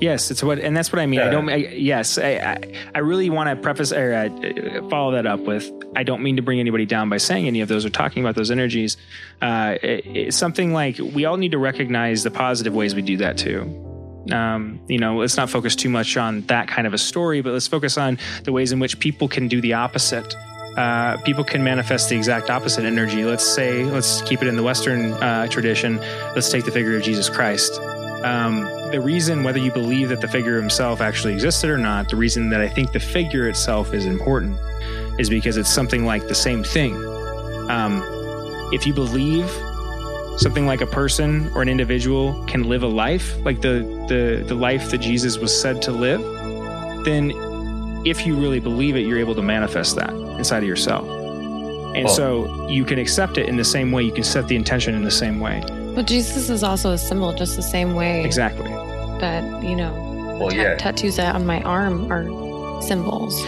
Yes, 0.00 0.30
it's 0.30 0.42
what, 0.42 0.58
and 0.58 0.76
that's 0.76 0.92
what 0.92 1.00
I 1.00 1.06
mean. 1.06 1.20
Yeah. 1.20 1.26
I 1.26 1.30
don't. 1.30 1.48
I, 1.48 1.56
yes, 1.56 2.18
I, 2.18 2.30
I, 2.34 2.74
I, 2.94 2.98
really 3.00 3.28
want 3.30 3.50
to 3.50 3.56
preface 3.56 3.92
or 3.92 4.12
uh, 4.14 4.88
follow 4.88 5.12
that 5.12 5.26
up 5.26 5.40
with. 5.40 5.70
I 5.96 6.02
don't 6.02 6.22
mean 6.22 6.36
to 6.36 6.42
bring 6.42 6.60
anybody 6.60 6.86
down 6.86 7.08
by 7.08 7.16
saying 7.16 7.46
any 7.46 7.60
of 7.60 7.68
those 7.68 7.84
or 7.84 7.90
talking 7.90 8.22
about 8.22 8.36
those 8.36 8.50
energies. 8.50 8.96
Uh, 9.42 9.76
it, 9.82 10.06
it's 10.06 10.36
something 10.36 10.72
like 10.72 10.98
we 10.98 11.24
all 11.24 11.36
need 11.36 11.52
to 11.52 11.58
recognize 11.58 12.22
the 12.22 12.30
positive 12.30 12.74
ways 12.74 12.94
we 12.94 13.02
do 13.02 13.16
that 13.16 13.36
too. 13.36 13.62
Um, 14.32 14.80
you 14.88 14.98
know, 14.98 15.16
let's 15.16 15.36
not 15.36 15.50
focus 15.50 15.74
too 15.74 15.90
much 15.90 16.16
on 16.16 16.42
that 16.42 16.68
kind 16.68 16.86
of 16.86 16.94
a 16.94 16.98
story, 16.98 17.40
but 17.40 17.52
let's 17.52 17.66
focus 17.66 17.98
on 17.98 18.18
the 18.44 18.52
ways 18.52 18.72
in 18.72 18.78
which 18.78 18.98
people 19.00 19.28
can 19.28 19.48
do 19.48 19.60
the 19.60 19.72
opposite 19.72 20.34
uh, 20.76 21.16
people 21.18 21.44
can 21.44 21.62
manifest 21.62 22.08
the 22.08 22.16
exact 22.16 22.50
opposite 22.50 22.84
energy. 22.84 23.24
Let's 23.24 23.46
say, 23.46 23.84
let's 23.84 24.22
keep 24.22 24.42
it 24.42 24.48
in 24.48 24.56
the 24.56 24.62
Western 24.62 25.12
uh, 25.14 25.46
tradition. 25.48 25.98
Let's 26.34 26.50
take 26.50 26.64
the 26.64 26.72
figure 26.72 26.96
of 26.96 27.02
Jesus 27.02 27.28
Christ. 27.28 27.80
Um, 28.24 28.62
the 28.90 29.00
reason, 29.00 29.44
whether 29.44 29.58
you 29.58 29.70
believe 29.70 30.08
that 30.08 30.20
the 30.20 30.28
figure 30.28 30.58
himself 30.60 31.00
actually 31.00 31.34
existed 31.34 31.70
or 31.70 31.78
not, 31.78 32.08
the 32.08 32.16
reason 32.16 32.48
that 32.50 32.60
I 32.60 32.68
think 32.68 32.92
the 32.92 33.00
figure 33.00 33.48
itself 33.48 33.92
is 33.92 34.06
important 34.06 34.58
is 35.18 35.28
because 35.28 35.56
it's 35.56 35.68
something 35.68 36.04
like 36.04 36.26
the 36.26 36.34
same 36.34 36.64
thing. 36.64 36.94
Um, 37.68 38.02
if 38.72 38.86
you 38.86 38.94
believe 38.94 39.48
something 40.38 40.66
like 40.66 40.80
a 40.80 40.86
person 40.86 41.50
or 41.54 41.62
an 41.62 41.68
individual 41.68 42.44
can 42.46 42.64
live 42.64 42.82
a 42.82 42.88
life 42.88 43.36
like 43.44 43.60
the, 43.60 43.80
the, 44.08 44.42
the 44.46 44.54
life 44.54 44.90
that 44.90 44.98
Jesus 44.98 45.38
was 45.38 45.58
said 45.58 45.80
to 45.82 45.92
live, 45.92 46.20
then 47.04 47.30
if 48.04 48.26
you 48.26 48.36
really 48.36 48.60
believe 48.60 48.96
it, 48.96 49.00
you're 49.00 49.18
able 49.18 49.34
to 49.34 49.42
manifest 49.42 49.96
that 49.96 50.10
inside 50.10 50.58
of 50.58 50.68
yourself. 50.68 51.08
And 51.96 52.08
oh. 52.08 52.12
so 52.12 52.68
you 52.68 52.84
can 52.84 52.98
accept 52.98 53.38
it 53.38 53.48
in 53.48 53.56
the 53.56 53.64
same 53.64 53.92
way, 53.92 54.02
you 54.02 54.12
can 54.12 54.24
set 54.24 54.48
the 54.48 54.56
intention 54.56 54.94
in 54.94 55.04
the 55.04 55.10
same 55.10 55.40
way. 55.40 55.62
But 55.94 56.06
Jesus 56.06 56.50
is 56.50 56.64
also 56.64 56.90
a 56.90 56.98
symbol, 56.98 57.32
just 57.32 57.56
the 57.56 57.62
same 57.62 57.94
way. 57.94 58.24
Exactly. 58.24 58.70
That, 59.20 59.62
you 59.62 59.76
know, 59.76 59.92
well, 60.40 60.50
ta- 60.50 60.56
yeah. 60.56 60.76
tattoos 60.76 61.16
that 61.16 61.34
on 61.34 61.46
my 61.46 61.62
arm 61.62 62.10
are 62.10 62.82
symbols. 62.82 63.40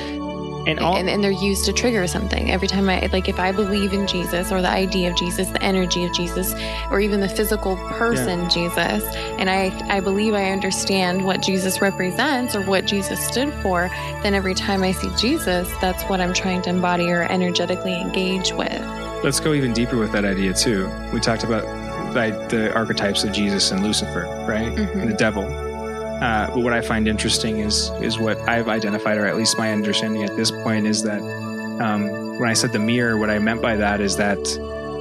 And 0.66 0.80
all, 0.80 0.96
and, 0.96 1.08
and 1.08 1.22
they're 1.22 1.30
used 1.30 1.64
to 1.66 1.72
trigger 1.72 2.06
something 2.06 2.50
every 2.50 2.66
time 2.68 2.88
i 2.88 3.06
like 3.12 3.28
if 3.28 3.38
i 3.38 3.52
believe 3.52 3.92
in 3.92 4.06
jesus 4.06 4.50
or 4.50 4.60
the 4.60 4.68
idea 4.68 5.10
of 5.10 5.16
jesus 5.16 5.48
the 5.48 5.62
energy 5.62 6.04
of 6.04 6.12
jesus 6.12 6.54
or 6.90 6.98
even 7.00 7.20
the 7.20 7.28
physical 7.28 7.76
person 7.76 8.50
jesus 8.50 9.04
and 9.38 9.48
i 9.48 9.66
i 9.88 10.00
believe 10.00 10.34
i 10.34 10.50
understand 10.50 11.24
what 11.24 11.40
jesus 11.40 11.80
represents 11.80 12.56
or 12.56 12.62
what 12.62 12.84
jesus 12.84 13.24
stood 13.24 13.52
for 13.62 13.88
then 14.22 14.34
every 14.34 14.54
time 14.54 14.82
i 14.82 14.90
see 14.90 15.08
jesus 15.16 15.70
that's 15.80 16.02
what 16.04 16.20
i'm 16.20 16.34
trying 16.34 16.60
to 16.62 16.70
embody 16.70 17.08
or 17.10 17.22
energetically 17.22 17.94
engage 18.00 18.52
with 18.52 18.82
let's 19.22 19.40
go 19.40 19.54
even 19.54 19.72
deeper 19.72 19.96
with 19.96 20.12
that 20.12 20.24
idea 20.24 20.52
too. 20.52 20.88
We 21.12 21.20
talked 21.20 21.42
about 21.42 21.64
like, 22.14 22.48
the 22.48 22.72
archetypes 22.74 23.24
of 23.24 23.32
Jesus 23.32 23.70
and 23.72 23.82
Lucifer, 23.82 24.22
right, 24.48 24.72
Mhm. 24.72 25.00
and 25.02 25.10
the 25.10 25.16
devil. 25.16 25.42
Uh, 26.20 26.46
but 26.54 26.62
what 26.62 26.72
I 26.72 26.80
find 26.80 27.06
interesting 27.06 27.58
is 27.58 27.90
is 28.00 28.18
what 28.18 28.38
I've 28.48 28.68
identified, 28.68 29.18
or 29.18 29.26
at 29.26 29.36
least 29.36 29.58
my 29.58 29.72
understanding 29.72 30.22
at 30.22 30.34
this 30.36 30.50
point, 30.50 30.86
is 30.86 31.02
that 31.02 31.20
um, 31.80 32.38
when 32.38 32.48
I 32.48 32.54
said 32.54 32.72
the 32.72 32.78
mirror, 32.78 33.16
what 33.16 33.30
I 33.30 33.38
meant 33.38 33.60
by 33.60 33.76
that 33.76 34.00
is 34.00 34.16
that 34.16 34.38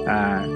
uh, 0.06 0.46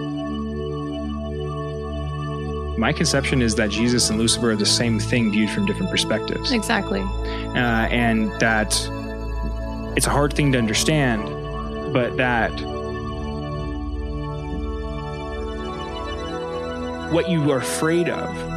my 2.78 2.93
conception 2.93 3.43
is 3.43 3.55
that 3.57 3.70
Jesus 3.70 4.11
and 4.11 4.19
Lucifer 4.19 4.53
are 4.53 4.57
the 4.57 4.66
same 4.66 4.99
thing 4.99 5.31
viewed 5.31 5.51
from 5.51 5.66
different 5.66 5.91
perspectives 5.91 6.53
exactly 6.53 7.01
uh, 7.01 7.89
and 7.91 8.31
that 8.41 8.73
it's 9.97 10.07
a 10.07 10.11
hard 10.11 10.32
thing 10.32 10.53
to 10.53 10.59
understand, 10.59 11.24
but 11.93 12.16
that 12.16 12.53
what 17.12 17.28
you 17.28 17.51
are 17.51 17.59
afraid 17.59 18.09
of. 18.09 18.49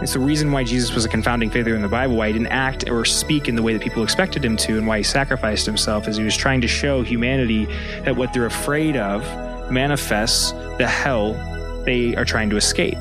It's 0.00 0.12
the 0.12 0.20
reason 0.20 0.52
why 0.52 0.62
Jesus 0.62 0.94
was 0.94 1.04
a 1.04 1.08
confounding 1.08 1.50
figure 1.50 1.74
in 1.74 1.82
the 1.82 1.88
Bible, 1.88 2.16
why 2.16 2.28
he 2.28 2.32
didn't 2.32 2.48
act 2.48 2.88
or 2.88 3.04
speak 3.04 3.48
in 3.48 3.56
the 3.56 3.62
way 3.62 3.72
that 3.72 3.82
people 3.82 4.04
expected 4.04 4.44
him 4.44 4.56
to, 4.58 4.78
and 4.78 4.86
why 4.86 4.98
he 4.98 5.02
sacrificed 5.02 5.66
himself, 5.66 6.06
is 6.06 6.16
he 6.16 6.22
was 6.22 6.36
trying 6.36 6.60
to 6.60 6.68
show 6.68 7.02
humanity 7.02 7.66
that 8.04 8.16
what 8.16 8.32
they're 8.32 8.46
afraid 8.46 8.96
of 8.96 9.22
manifests 9.72 10.52
the 10.78 10.86
hell 10.86 11.32
they 11.84 12.14
are 12.14 12.24
trying 12.24 12.48
to 12.50 12.56
escape. 12.56 12.98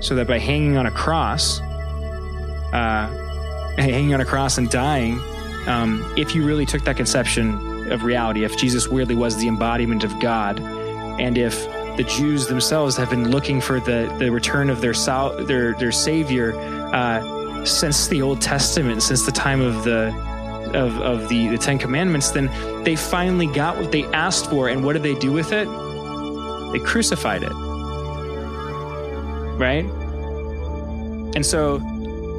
So 0.00 0.16
that 0.16 0.26
by 0.26 0.40
hanging 0.40 0.76
on 0.76 0.86
a 0.86 0.90
cross, 0.90 1.60
uh, 2.72 3.06
hanging 3.78 4.14
on 4.14 4.20
a 4.20 4.24
cross 4.24 4.58
and 4.58 4.68
dying, 4.68 5.20
um, 5.68 6.12
if 6.16 6.34
you 6.34 6.44
really 6.44 6.66
took 6.66 6.82
that 6.84 6.96
conception 6.96 7.92
of 7.92 8.02
reality, 8.02 8.42
if 8.42 8.56
Jesus 8.58 8.88
really 8.88 9.14
was 9.14 9.36
the 9.36 9.46
embodiment 9.46 10.02
of 10.02 10.18
God, 10.18 10.58
and 11.20 11.38
if 11.38 11.66
the 11.96 12.04
Jews 12.04 12.46
themselves 12.46 12.96
have 12.96 13.10
been 13.10 13.30
looking 13.30 13.60
for 13.60 13.80
the, 13.80 14.14
the 14.18 14.30
return 14.30 14.70
of 14.70 14.80
their 14.80 14.94
sal- 14.94 15.44
their 15.44 15.74
their 15.74 15.92
Savior 15.92 16.54
uh, 16.92 17.64
since 17.64 18.08
the 18.08 18.22
Old 18.22 18.40
Testament, 18.40 19.02
since 19.02 19.24
the 19.24 19.32
time 19.32 19.60
of 19.60 19.84
the 19.84 20.08
of, 20.74 21.00
of 21.00 21.28
the, 21.28 21.48
the 21.48 21.58
Ten 21.58 21.78
Commandments, 21.78 22.30
then 22.30 22.50
they 22.84 22.96
finally 22.96 23.46
got 23.46 23.76
what 23.76 23.92
they 23.92 24.04
asked 24.06 24.50
for. 24.50 24.68
And 24.68 24.84
what 24.84 24.94
did 24.94 25.02
they 25.02 25.14
do 25.14 25.32
with 25.32 25.52
it? 25.52 25.68
They 26.72 26.78
crucified 26.80 27.44
it. 27.44 27.52
Right? 29.56 29.84
And 31.36 31.46
so 31.46 31.78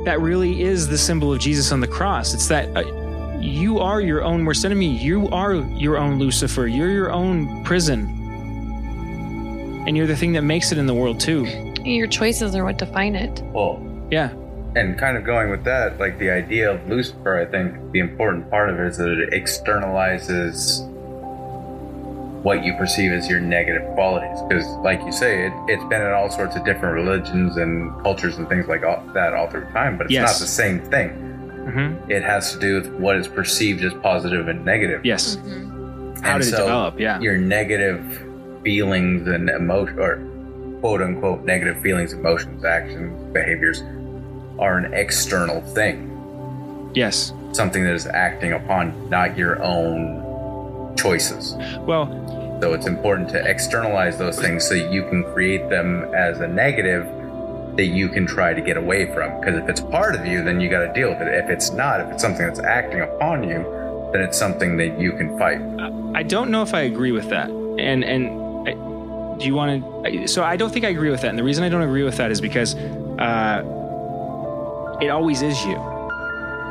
that 0.06 0.20
really 0.20 0.62
is 0.62 0.88
the 0.88 0.98
symbol 0.98 1.32
of 1.32 1.40
Jesus 1.40 1.72
on 1.72 1.80
the 1.80 1.88
cross. 1.88 2.34
It's 2.34 2.48
that 2.50 2.76
uh, 2.76 3.40
you 3.40 3.80
are 3.80 4.02
your 4.02 4.24
own 4.24 4.44
worst 4.44 4.66
enemy. 4.66 4.88
You 4.88 5.30
are 5.30 5.56
your 5.56 5.98
own 5.98 6.20
Lucifer. 6.20 6.68
You're 6.68 6.92
your 6.92 7.12
own 7.12 7.64
prison. 7.64 8.25
And 9.88 9.96
you're 9.96 10.08
the 10.08 10.16
thing 10.16 10.34
that 10.34 10.42
makes 10.44 10.72
it 10.72 10.78
in 10.78 10.86
the 10.88 10.94
world 10.96 11.20
too. 11.20 11.46
your 11.84 12.08
choices 12.08 12.56
are 12.56 12.64
what 12.66 12.78
define 12.80 13.16
it 13.16 13.42
Well, 13.54 13.80
Yeah. 14.10 14.30
and 14.76 14.98
kind 14.98 15.16
of 15.18 15.24
going 15.24 15.50
with 15.52 15.64
that, 15.66 16.00
like 16.00 16.18
the 16.20 16.32
idea 16.32 16.72
of 16.72 16.88
Lucifer, 16.90 17.40
I 17.40 17.46
think 17.46 17.92
the 17.92 18.00
important 18.00 18.50
part 18.50 18.70
of 18.70 18.80
it 18.80 18.88
is 18.88 18.98
that 18.98 19.10
it 19.20 19.30
externalizes 19.32 20.82
what 22.44 22.64
you 22.64 22.74
perceive 22.76 23.12
as 23.12 23.28
your 23.30 23.40
negative 23.40 23.84
qualities. 23.94 24.40
Because, 24.48 24.68
like 24.78 25.02
you 25.04 25.12
say, 25.12 25.48
it, 25.48 25.54
it's 25.68 25.84
been 25.86 26.02
in 26.02 26.12
all 26.12 26.30
sorts 26.30 26.56
of 26.56 26.64
different 26.66 26.94
religions 26.96 27.58
and 27.58 27.92
cultures 28.04 28.38
and 28.38 28.48
things 28.50 28.68
like 28.68 28.84
all, 28.84 29.04
that 29.14 29.34
all 29.34 29.48
through 29.50 29.66
time, 29.72 29.98
but 29.98 30.06
it's 30.06 30.14
Yes. 30.14 30.40
not 30.40 30.40
the 30.46 30.52
same 30.52 30.80
thing. 30.80 31.10
hmm 31.10 31.96
It 32.12 32.22
has 32.24 32.54
to 32.54 32.60
do 32.60 32.76
with 32.76 32.88
what 33.00 33.16
is 33.16 33.28
perceived 33.28 33.84
as 33.84 33.94
positive 33.96 34.48
and 34.48 34.64
negative. 34.64 35.04
Yes. 35.04 35.38
Mm-hmm. 35.38 36.22
How 36.24 36.36
And 36.36 36.44
did 36.44 36.54
it 36.54 36.58
develop? 36.58 37.00
Yeah. 37.00 37.20
Your 37.20 37.38
negative 37.38 38.22
feelings 38.66 39.28
and 39.28 39.50
emotion, 39.50 40.00
or 40.00 40.18
quote 40.82 41.02
unquote 41.02 41.46
negative 41.46 41.80
feelings, 41.80 42.12
emotions, 42.12 42.66
actions, 42.66 43.32
behaviors, 43.32 43.82
are 44.60 44.78
an 44.78 44.94
external 44.94 45.62
thing. 45.62 46.12
Yes. 46.94 47.32
something 47.52 47.84
that 47.84 47.94
is 47.94 48.08
acting 48.08 48.54
upon 48.54 49.10
not 49.10 49.38
your 49.38 49.62
own 49.64 50.96
choices. 50.98 51.54
Well, 51.82 52.08
So 52.62 52.74
it's 52.74 52.88
important 52.88 53.30
to 53.30 53.44
externalize 53.50 54.18
those 54.18 54.40
things 54.40 54.66
so 54.68 54.74
you 54.76 55.04
can 55.10 55.24
create 55.34 55.70
them 55.70 56.06
as 56.16 56.40
a 56.40 56.48
negative 56.48 57.06
that 57.76 57.88
you 57.88 58.08
can 58.08 58.26
try 58.26 58.54
to 58.54 58.62
get 58.62 58.78
away 58.78 59.14
from. 59.14 59.40
Because 59.40 59.56
if 59.62 59.68
it's 59.70 59.82
part 59.82 60.16
of 60.16 60.26
you, 60.26 60.42
then 60.44 60.62
you 60.62 60.70
got 60.70 60.86
to 60.88 60.94
deal 60.94 61.10
with 61.10 61.22
it. 61.22 61.28
If 61.28 61.50
it's 61.50 61.72
not, 61.72 62.00
if 62.00 62.08
it's 62.12 62.22
something 62.22 62.46
that's 62.46 62.60
acting 62.62 63.02
upon 63.02 63.44
you, 63.44 63.60
then 64.14 64.22
it's 64.22 64.38
something 64.38 64.78
that 64.78 64.98
you 64.98 65.12
can 65.12 65.38
fight. 65.38 65.60
I 66.16 66.24
don't 66.24 66.50
know 66.50 66.62
if 66.62 66.74
I 66.74 66.82
agree 66.82 67.12
with 67.12 67.30
that. 67.30 67.50
And 67.50 68.06
and 68.06 68.45
I, 68.66 68.74
do 69.40 69.46
you 69.46 69.56
want 69.56 70.04
to? 70.06 70.28
So 70.28 70.44
I 70.44 70.56
don't 70.58 70.72
think 70.72 70.86
I 70.86 70.90
agree 70.90 71.10
with 71.10 71.22
that. 71.22 71.30
And 71.30 71.38
the 71.38 71.44
reason 71.44 71.64
I 71.64 71.70
don't 71.70 71.82
agree 71.82 72.04
with 72.04 72.18
that 72.18 72.32
is 72.32 72.42
because 72.42 72.76
uh, 72.76 73.64
it 75.02 75.10
always 75.10 75.42
is 75.42 75.64
you. 75.66 75.76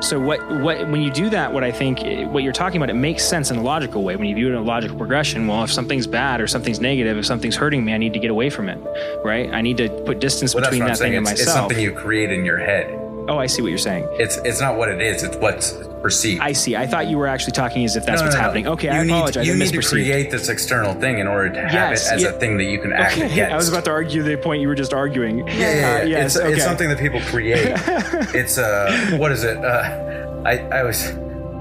So 0.03 0.21
what 0.21 0.41
what 0.61 0.89
when 0.91 1.01
you 1.03 1.11
do 1.11 1.31
that, 1.31 1.53
what 1.53 1.65
I 1.65 1.73
think 1.73 2.01
what 2.33 2.43
you're 2.43 2.53
talking 2.53 2.79
about, 2.79 2.91
it 2.91 2.95
makes 2.99 3.25
sense 3.25 3.51
in 3.51 3.57
a 3.59 3.63
logical 3.63 4.03
way. 4.03 4.17
When 4.17 4.29
you 4.29 4.35
view 4.35 4.49
it 4.49 4.51
in 4.51 4.57
a 4.57 4.61
logical 4.63 4.99
progression, 4.99 5.47
well, 5.47 5.65
if 5.65 5.73
something's 5.73 6.07
bad 6.07 6.41
or 6.41 6.47
something's 6.47 6.81
negative, 6.81 7.17
if 7.17 7.25
something's 7.25 7.57
hurting 7.57 7.85
me, 7.85 7.95
I 7.95 7.99
need 7.99 8.13
to 8.13 8.19
get 8.19 8.31
away 8.31 8.51
from 8.51 8.69
it, 8.69 8.79
right? 9.25 9.51
I 9.53 9.63
need 9.63 9.77
to 9.79 9.89
put 10.05 10.19
distance 10.19 10.55
Well, 10.55 10.65
between 10.65 10.81
that 10.81 10.99
thing 10.99 11.13
saying. 11.13 11.17
and 11.19 11.29
It's, 11.29 11.41
it's 11.41 11.49
myself. 11.49 11.69
something 11.71 11.83
you 11.83 11.93
create 11.93 12.31
in 12.33 12.45
your 12.45 12.59
head. 12.59 13.01
Oh, 13.29 13.39
I 13.39 13.47
see 13.47 13.63
what 13.63 13.69
you're 13.69 13.79
saying. 13.79 14.07
It's 14.13 14.37
it's 14.39 14.61
not 14.61 14.77
what 14.77 14.89
it 14.89 15.01
is. 15.01 15.23
It's 15.23 15.37
what's 15.37 15.73
perceived. 16.03 16.41
I 16.43 16.53
see. 16.53 16.77
I 16.77 16.87
thought 16.87 17.09
you 17.09 17.17
were 17.19 17.27
actually 17.27 17.53
talking 17.53 17.85
as 17.85 17.97
if 17.97 18.05
that's 18.05 18.21
No, 18.21 18.25
no, 18.25 18.27
what's 18.27 18.37
no. 18.37 18.41
happening. 18.43 18.67
Okay, 18.69 18.89
you 18.89 18.93
I 19.01 19.03
need, 19.05 19.13
apologize. 19.13 19.47
You 19.47 19.55
I 19.55 19.57
need 19.57 19.73
to 19.73 19.83
create 19.83 20.31
this 20.31 20.49
external 20.49 20.95
thing 20.95 21.19
in 21.19 21.27
order 21.27 21.51
to 21.55 21.61
have 21.63 21.73
Yes, 21.73 22.11
it 22.11 22.15
as 22.15 22.23
yeah. 22.23 22.29
a 22.29 22.33
thing 22.39 22.57
that 22.59 22.65
you 22.65 22.79
can 22.81 22.93
act 22.93 23.15
Okay, 23.17 23.33
against. 23.33 23.53
I 23.55 23.57
was 23.57 23.69
about 23.69 23.85
to 23.87 23.91
argue 23.91 24.23
the 24.23 24.37
point 24.37 24.61
you 24.61 24.69
were 24.69 24.75
just 24.75 24.93
arguing. 24.93 25.39
Yeah, 25.39 25.55
yeah, 25.55 25.75
yeah. 25.75 26.03
Uh, 26.03 26.05
yes, 26.05 26.37
it's, 26.37 26.45
okay. 26.45 26.55
it's 26.55 26.65
something 26.65 26.89
that 26.89 26.99
people 26.99 27.21
create. 27.23 27.67
it's 28.35 28.59
uh, 28.59 29.17
what 29.19 29.33
is 29.33 29.45
it? 29.45 29.57
Uh, 29.65 30.43
I 30.45 30.59
I 30.79 30.83
was. 30.83 31.13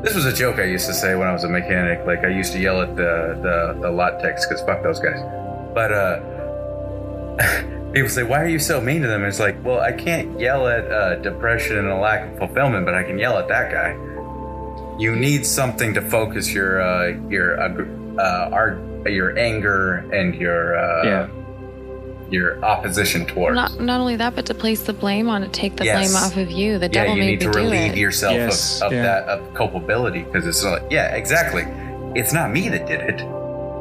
This 0.04 0.16
was 0.16 0.26
a 0.26 0.34
joke 0.34 0.60
I 0.60 0.66
used 0.66 0.86
to 0.88 0.94
say 0.94 1.16
when 1.16 1.30
I 1.30 1.32
was 1.32 1.46
a 1.46 1.50
mechanic. 1.50 2.06
Like 2.06 2.26
I 2.26 2.28
used 2.28 2.52
to 2.54 2.60
yell 2.60 2.82
at 2.82 2.96
the 2.98 3.40
the, 3.42 3.80
the 3.82 3.90
lot 3.90 4.20
techs 4.20 4.46
because 4.46 4.62
fuck 4.64 4.84
those 4.84 5.00
guys. 5.00 5.22
But 5.74 5.92
uh, 5.94 6.20
people 7.94 8.10
say, 8.10 8.24
"Why 8.24 8.42
are 8.42 8.48
you 8.48 8.60
so 8.60 8.82
mean 8.82 9.02
to 9.02 9.08
them?" 9.08 9.22
And 9.22 9.30
it's 9.30 9.40
like, 9.40 9.64
well, 9.64 9.80
I 9.80 9.92
can't 9.92 10.40
yell 10.40 10.68
at 10.68 10.92
uh, 10.92 11.16
depression 11.16 11.78
and 11.78 11.88
a 11.88 11.96
lack 11.96 12.32
of 12.32 12.38
fulfillment, 12.38 12.86
but 12.86 12.94
I 12.96 13.04
can 13.04 13.18
yell 13.18 13.38
at 13.38 13.48
that 13.48 13.72
guy. 13.72 13.96
You 15.00 15.16
need 15.16 15.46
something 15.46 15.94
to 15.96 16.02
focus 16.02 16.54
your 16.54 16.82
uh, 16.82 17.18
your 17.30 17.60
uh, 17.60 18.22
uh, 18.22 18.50
our, 18.52 18.78
your 19.08 19.38
anger 19.38 20.06
and 20.14 20.36
your 20.36 20.78
uh, 20.78 21.04
Yeah. 21.04 21.28
your 22.30 22.64
opposition 22.64 23.26
towards. 23.26 23.56
Not 23.56 23.80
not 23.80 24.00
only 24.00 24.16
that, 24.18 24.36
but 24.36 24.46
to 24.48 24.54
place 24.54 24.84
the 24.84 24.94
blame 24.94 25.30
on 25.30 25.42
it, 25.44 25.52
take 25.54 25.78
the 25.78 25.86
Yes. 25.86 26.12
blame 26.12 26.24
off 26.24 26.38
of 26.38 26.52
you. 26.52 26.78
The 26.78 26.86
yeah, 26.86 27.04
devil 27.04 27.16
you 27.16 27.22
made 27.22 27.28
need 27.32 27.40
to 27.42 27.48
me 27.48 27.54
do 27.54 27.60
relieve 27.60 27.92
it. 27.94 27.98
yourself 27.98 28.36
Yes, 28.36 28.82
of, 28.82 28.88
of 28.88 28.94
yeah. 28.94 29.02
that 29.04 29.24
of 29.30 29.54
culpability 29.56 30.24
because 30.24 30.46
it's 30.46 30.64
like, 30.64 30.84
yeah, 30.92 31.16
exactly. 31.16 31.64
It's 32.16 32.32
not 32.34 32.52
me 32.52 32.70
that 32.70 32.86
did 32.86 33.02
it. 33.02 33.22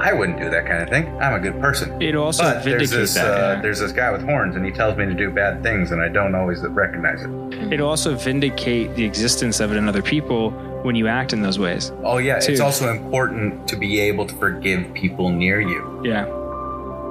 I 0.00 0.12
wouldn't 0.12 0.38
do 0.38 0.50
that 0.50 0.66
kind 0.66 0.82
of 0.82 0.88
thing. 0.88 1.06
I'm 1.20 1.34
a 1.34 1.40
good 1.40 1.60
person. 1.60 2.00
It'll 2.00 2.24
also 2.24 2.42
but 2.42 2.64
there's 2.64 2.90
this 2.90 3.14
that. 3.14 3.26
uh, 3.26 3.54
yeah. 3.54 3.60
there's 3.60 3.80
this 3.80 3.92
guy 3.92 4.10
with 4.10 4.22
horns, 4.22 4.56
and 4.56 4.64
he 4.64 4.72
tells 4.72 4.96
me 4.96 5.06
to 5.06 5.14
do 5.14 5.30
bad 5.30 5.62
things, 5.62 5.92
and 5.92 6.00
I 6.00 6.08
don't 6.08 6.34
always 6.34 6.60
recognize 6.62 7.22
it. 7.22 7.72
It'll 7.72 7.88
also 7.88 8.14
vindicate 8.14 8.94
the 8.96 9.04
existence 9.04 9.60
of 9.60 9.70
it 9.72 9.76
in 9.76 9.88
other 9.88 10.02
people 10.02 10.50
when 10.82 10.96
you 10.96 11.06
act 11.06 11.32
in 11.32 11.42
those 11.42 11.58
ways. 11.58 11.92
Oh 12.02 12.18
yeah, 12.18 12.40
Too. 12.40 12.52
it's 12.52 12.60
also 12.60 12.90
important 12.90 13.68
to 13.68 13.76
be 13.76 14.00
able 14.00 14.26
to 14.26 14.34
forgive 14.34 14.92
people 14.94 15.30
near 15.30 15.60
you. 15.60 16.02
Yeah, 16.04 16.26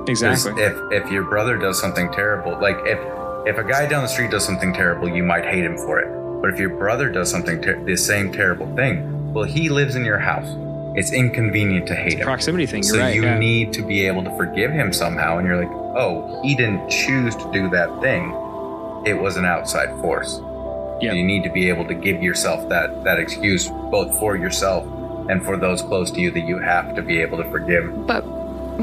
Exactly. 0.07 0.61
If 0.61 0.77
if 0.91 1.11
your 1.11 1.23
brother 1.23 1.57
does 1.57 1.79
something 1.79 2.11
terrible, 2.11 2.59
like 2.59 2.77
if 2.85 2.99
if 3.47 3.57
a 3.57 3.63
guy 3.63 3.87
down 3.87 4.03
the 4.03 4.09
street 4.09 4.31
does 4.31 4.45
something 4.45 4.73
terrible, 4.73 5.07
you 5.07 5.23
might 5.23 5.45
hate 5.45 5.63
him 5.63 5.77
for 5.77 5.99
it. 5.99 6.41
But 6.41 6.51
if 6.53 6.59
your 6.59 6.69
brother 6.69 7.09
does 7.09 7.29
something 7.29 7.61
ter- 7.61 7.83
the 7.83 7.95
same 7.95 8.31
terrible 8.31 8.73
thing, 8.75 9.33
well, 9.33 9.45
he 9.45 9.69
lives 9.69 9.95
in 9.95 10.03
your 10.03 10.17
house. 10.17 10.49
It's 10.95 11.11
inconvenient 11.13 11.88
to 11.88 11.95
hate 11.95 12.19
him. 12.19 12.26
Proximity 12.26 12.65
thing. 12.65 12.84
You're 12.84 12.95
so 12.95 12.99
right. 12.99 13.15
you 13.15 13.23
yeah. 13.23 13.38
need 13.38 13.72
to 13.73 13.81
be 13.81 14.05
able 14.05 14.23
to 14.23 14.35
forgive 14.35 14.72
him 14.72 14.91
somehow, 14.91 15.38
and 15.38 15.47
you're 15.47 15.57
like, 15.57 15.72
oh, 15.95 16.41
he 16.43 16.55
didn't 16.55 16.89
choose 16.89 17.35
to 17.38 17.51
do 17.51 17.69
that 17.69 18.01
thing. 18.01 18.31
It 19.05 19.13
was 19.13 19.38
an 19.38 19.45
outside 19.45 19.89
force. 20.01 20.39
Yeah. 21.01 21.13
You 21.13 21.23
need 21.23 21.43
to 21.43 21.49
be 21.49 21.69
able 21.69 21.85
to 21.88 21.93
give 21.93 22.22
yourself 22.22 22.68
that 22.69 23.03
that 23.03 23.19
excuse, 23.19 23.68
both 23.68 24.19
for 24.19 24.35
yourself 24.35 24.85
and 25.30 25.43
for 25.43 25.57
those 25.57 25.81
close 25.81 26.11
to 26.11 26.19
you, 26.19 26.30
that 26.31 26.41
you 26.41 26.59
have 26.59 26.93
to 26.95 27.01
be 27.01 27.22
able 27.22 27.38
to 27.38 27.49
forgive. 27.49 28.05
But 28.05 28.23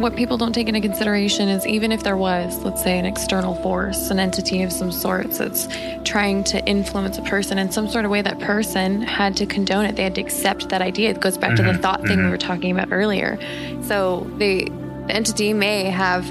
what 0.00 0.16
people 0.16 0.36
don't 0.36 0.52
take 0.52 0.68
into 0.68 0.80
consideration 0.80 1.48
is 1.48 1.66
even 1.66 1.92
if 1.92 2.02
there 2.02 2.16
was, 2.16 2.58
let's 2.64 2.82
say, 2.82 2.98
an 2.98 3.04
external 3.04 3.54
force, 3.56 4.10
an 4.10 4.18
entity 4.18 4.62
of 4.62 4.72
some 4.72 4.90
sorts 4.92 5.38
that's 5.38 5.68
trying 6.04 6.44
to 6.44 6.64
influence 6.66 7.18
a 7.18 7.22
person 7.22 7.58
in 7.58 7.70
some 7.70 7.88
sort 7.88 8.04
of 8.04 8.10
way, 8.10 8.22
that 8.22 8.38
person 8.40 9.02
had 9.02 9.36
to 9.36 9.46
condone 9.46 9.84
it. 9.84 9.96
They 9.96 10.04
had 10.04 10.14
to 10.16 10.20
accept 10.20 10.68
that 10.70 10.82
idea. 10.82 11.10
It 11.10 11.20
goes 11.20 11.36
back 11.38 11.56
to 11.56 11.62
the 11.62 11.72
Mhm, 11.72 11.82
thought 11.82 12.06
thing 12.06 12.18
we 12.18 12.24
mhm. 12.24 12.30
were 12.30 12.38
talking 12.38 12.70
about 12.70 12.88
earlier. 12.92 13.38
So 13.82 14.26
the 14.38 14.70
entity 15.08 15.52
may 15.52 15.84
have 15.84 16.24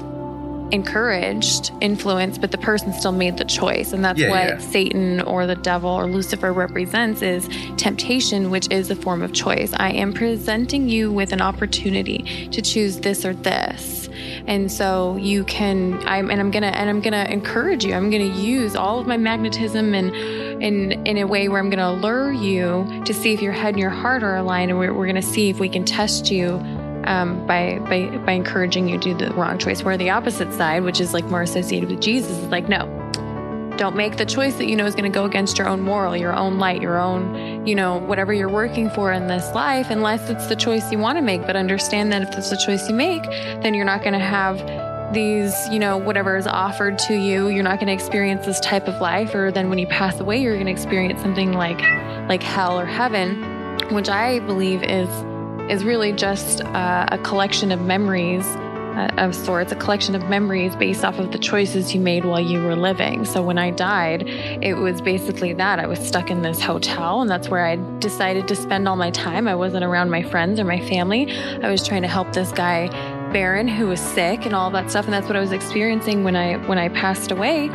encouraged 0.70 1.72
influence, 1.80 2.38
but 2.38 2.50
the 2.50 2.58
person 2.58 2.92
still 2.92 3.12
made 3.12 3.36
the 3.36 3.44
choice. 3.44 3.92
And 3.92 4.04
that's 4.04 4.18
Yeah, 4.18 4.30
what 4.30 4.48
yeah. 4.48 4.58
Satan 4.58 5.20
or 5.22 5.46
the 5.46 5.56
devil 5.56 5.90
or 5.90 6.06
Lucifer 6.06 6.52
represents 6.52 7.22
is 7.22 7.48
temptation, 7.76 8.50
which 8.50 8.70
is 8.70 8.90
a 8.90 8.96
form 8.96 9.22
of 9.22 9.32
choice. 9.32 9.72
I 9.76 9.90
am 9.92 10.12
presenting 10.12 10.88
you 10.88 11.12
with 11.12 11.32
an 11.32 11.40
opportunity 11.40 12.48
to 12.52 12.62
choose 12.62 13.00
this 13.00 13.24
or 13.24 13.34
this. 13.34 14.08
And 14.46 14.70
so 14.70 15.16
you 15.16 15.44
can 15.44 16.02
I'm 16.06 16.30
and 16.30 16.40
I'm 16.40 16.50
gonna 16.50 16.68
and 16.68 16.88
I'm 16.88 17.00
gonna 17.00 17.26
encourage 17.28 17.84
you. 17.84 17.94
I'm 17.94 18.10
gonna 18.10 18.24
use 18.24 18.74
all 18.74 18.98
of 18.98 19.06
my 19.06 19.16
magnetism 19.16 19.94
and 19.94 20.14
in 20.62 20.92
in 21.06 21.18
a 21.18 21.24
way 21.26 21.48
where 21.48 21.60
I'm 21.60 21.70
gonna 21.70 21.92
lure 21.92 22.32
you 22.32 23.02
to 23.04 23.14
see 23.14 23.32
if 23.32 23.40
your 23.42 23.52
head 23.52 23.70
and 23.74 23.78
your 23.78 23.90
heart 23.90 24.22
are 24.22 24.36
aligned 24.36 24.70
and 24.70 24.78
we're, 24.78 24.92
we're 24.92 25.06
gonna 25.06 25.22
see 25.22 25.50
if 25.50 25.60
we 25.60 25.68
can 25.68 25.84
test 25.84 26.30
you 26.30 26.58
um, 27.08 27.44
by 27.46 27.78
by 27.80 28.16
by 28.18 28.32
encouraging 28.32 28.88
you 28.88 28.98
to 28.98 29.14
do 29.14 29.26
the 29.26 29.32
wrong 29.34 29.58
choice. 29.58 29.82
Where 29.82 29.96
the 29.96 30.10
opposite 30.10 30.52
side, 30.52 30.84
which 30.84 31.00
is 31.00 31.14
like 31.14 31.24
more 31.24 31.42
associated 31.42 31.90
with 31.90 32.00
Jesus, 32.00 32.30
is 32.30 32.48
like, 32.48 32.68
no, 32.68 32.86
don't 33.78 33.96
make 33.96 34.18
the 34.18 34.26
choice 34.26 34.56
that 34.56 34.66
you 34.66 34.76
know 34.76 34.84
is 34.84 34.94
going 34.94 35.10
to 35.10 35.14
go 35.14 35.24
against 35.24 35.56
your 35.56 35.68
own 35.68 35.80
moral, 35.80 36.16
your 36.16 36.34
own 36.34 36.58
light, 36.58 36.82
your 36.82 36.98
own, 36.98 37.66
you 37.66 37.74
know, 37.74 37.96
whatever 37.96 38.32
you're 38.32 38.50
working 38.50 38.90
for 38.90 39.10
in 39.10 39.26
this 39.26 39.54
life, 39.54 39.90
unless 39.90 40.28
it's 40.28 40.46
the 40.48 40.56
choice 40.56 40.92
you 40.92 40.98
want 40.98 41.16
to 41.16 41.22
make. 41.22 41.46
But 41.46 41.56
understand 41.56 42.12
that 42.12 42.22
if 42.22 42.36
it's 42.36 42.50
the 42.50 42.56
choice 42.56 42.88
you 42.88 42.94
make, 42.94 43.22
then 43.62 43.72
you're 43.72 43.86
not 43.86 44.02
going 44.02 44.12
to 44.12 44.18
have 44.18 44.58
these, 45.14 45.54
you 45.70 45.78
know, 45.78 45.96
whatever 45.96 46.36
is 46.36 46.46
offered 46.46 46.98
to 46.98 47.14
you. 47.14 47.48
You're 47.48 47.64
not 47.64 47.76
going 47.76 47.86
to 47.86 47.94
experience 47.94 48.44
this 48.44 48.60
type 48.60 48.86
of 48.86 49.00
life, 49.00 49.34
or 49.34 49.50
then 49.50 49.70
when 49.70 49.78
you 49.78 49.86
pass 49.86 50.20
away, 50.20 50.42
you're 50.42 50.54
going 50.54 50.66
to 50.66 50.72
experience 50.72 51.22
something 51.22 51.54
like 51.54 51.80
like 52.28 52.42
hell 52.42 52.78
or 52.78 52.84
heaven, 52.84 53.42
which 53.94 54.10
I 54.10 54.40
believe 54.40 54.82
is 54.82 55.08
is 55.68 55.84
really 55.84 56.12
just 56.12 56.62
uh, 56.62 57.06
a 57.10 57.18
collection 57.18 57.70
of 57.72 57.80
memories 57.82 58.44
uh, 58.98 59.06
of 59.16 59.32
sorts, 59.32 59.70
a 59.70 59.76
collection 59.76 60.16
of 60.16 60.28
memories 60.28 60.74
based 60.74 61.04
off 61.04 61.20
of 61.20 61.30
the 61.30 61.38
choices 61.38 61.94
you 61.94 62.00
made 62.00 62.24
while 62.24 62.40
you 62.40 62.60
were 62.60 62.74
living. 62.74 63.24
So 63.24 63.42
when 63.42 63.56
I 63.56 63.70
died, 63.70 64.24
it 64.26 64.74
was 64.74 65.00
basically 65.00 65.52
that. 65.52 65.78
I 65.78 65.86
was 65.86 66.00
stuck 66.00 66.32
in 66.32 66.42
this 66.42 66.60
hotel, 66.60 67.20
and 67.20 67.30
that's 67.30 67.48
where 67.48 67.64
I 67.64 67.76
decided 68.00 68.48
to 68.48 68.56
spend 68.56 68.88
all 68.88 68.96
my 68.96 69.12
time. 69.12 69.46
I 69.46 69.54
wasn't 69.54 69.84
around 69.84 70.10
my 70.10 70.22
friends 70.22 70.58
or 70.58 70.64
my 70.64 70.80
family. 70.80 71.30
I 71.62 71.70
was 71.70 71.86
trying 71.86 72.02
to 72.02 72.08
help 72.08 72.32
this 72.32 72.50
guy. 72.50 72.88
Baron, 73.32 73.68
who 73.68 73.86
was 73.86 74.00
sick 74.00 74.46
and 74.46 74.54
all 74.54 74.70
that 74.70 74.90
stuff, 74.90 75.04
and 75.04 75.14
that's 75.14 75.26
what 75.26 75.36
I 75.36 75.40
was 75.40 75.52
experiencing 75.52 76.24
when 76.24 76.34
I 76.34 76.56
when 76.66 76.78
I 76.78 76.88
passed 76.88 77.30
away 77.30 77.68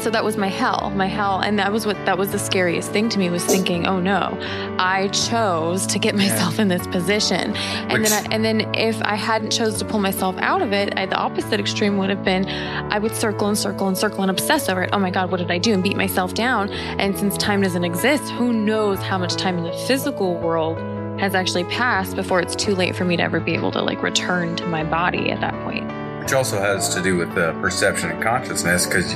so 0.00 0.08
that 0.08 0.24
was 0.24 0.36
my 0.36 0.48
hell 0.48 0.90
my 0.96 1.06
hell 1.06 1.40
and 1.40 1.58
that 1.58 1.70
was 1.70 1.84
what 1.84 1.96
that 2.06 2.16
was 2.16 2.32
the 2.32 2.38
scariest 2.38 2.90
thing 2.90 3.08
to 3.08 3.18
me 3.18 3.28
was 3.28 3.44
thinking 3.44 3.86
oh 3.86 4.00
no 4.00 4.36
i 4.78 5.08
chose 5.08 5.86
to 5.86 5.98
get 5.98 6.14
myself 6.14 6.58
in 6.58 6.68
this 6.68 6.86
position. 6.86 7.54
And 7.54 7.92
Which- 7.92 8.08
then 8.08 8.26
I, 8.26 8.34
and 8.34 8.44
then 8.44 8.74
if 8.74 9.00
i 9.02 9.14
hadn't 9.14 9.50
chose 9.50 9.78
to 9.78 9.84
pull 9.84 10.00
myself 10.00 10.36
out 10.38 10.62
of 10.62 10.72
it 10.72 10.96
I, 10.96 11.06
the 11.06 11.16
opposite 11.16 11.60
extreme 11.60 11.98
would 11.98 12.10
have 12.10 12.24
been 12.24 12.48
i 12.48 12.98
would 12.98 13.14
circle 13.14 13.48
and 13.48 13.58
circle 13.58 13.88
and 13.88 13.96
circle 13.98 14.22
and 14.22 14.30
obsess 14.30 14.68
over 14.68 14.84
it. 14.84 14.90
Oh 14.92 14.98
my 14.98 15.10
god 15.10 15.30
what 15.30 15.38
did 15.38 15.50
i 15.50 15.58
do? 15.58 15.74
And 15.74 15.82
beat 15.82 15.96
myself 15.96 16.34
down. 16.34 16.70
And 16.70 17.16
since 17.18 17.36
time 17.36 17.62
doesn't 17.62 17.84
exist 17.84 18.24
who 18.32 18.52
knows 18.52 18.98
how 19.00 19.18
much 19.18 19.36
time 19.36 19.58
in 19.58 19.64
the 19.64 19.72
physical 19.86 20.36
world 20.36 20.78
has 21.20 21.34
actually 21.34 21.64
passed 21.64 22.16
before 22.16 22.40
it's 22.40 22.56
too 22.56 22.74
late 22.74 22.96
for 22.96 23.04
me 23.04 23.16
to 23.16 23.22
ever 23.22 23.40
be 23.40 23.52
able 23.54 23.70
to 23.72 23.82
like 23.82 24.02
return 24.02 24.56
to 24.56 24.66
my 24.66 24.82
body 24.82 25.30
at 25.30 25.40
that 25.40 25.52
point. 25.64 25.86
Which 26.20 26.32
also 26.32 26.58
has 26.58 26.94
to 26.94 27.02
do 27.02 27.16
with 27.16 27.34
the 27.34 27.52
perception 27.60 28.10
and 28.10 28.22
consciousness, 28.22 28.86
because 28.86 29.14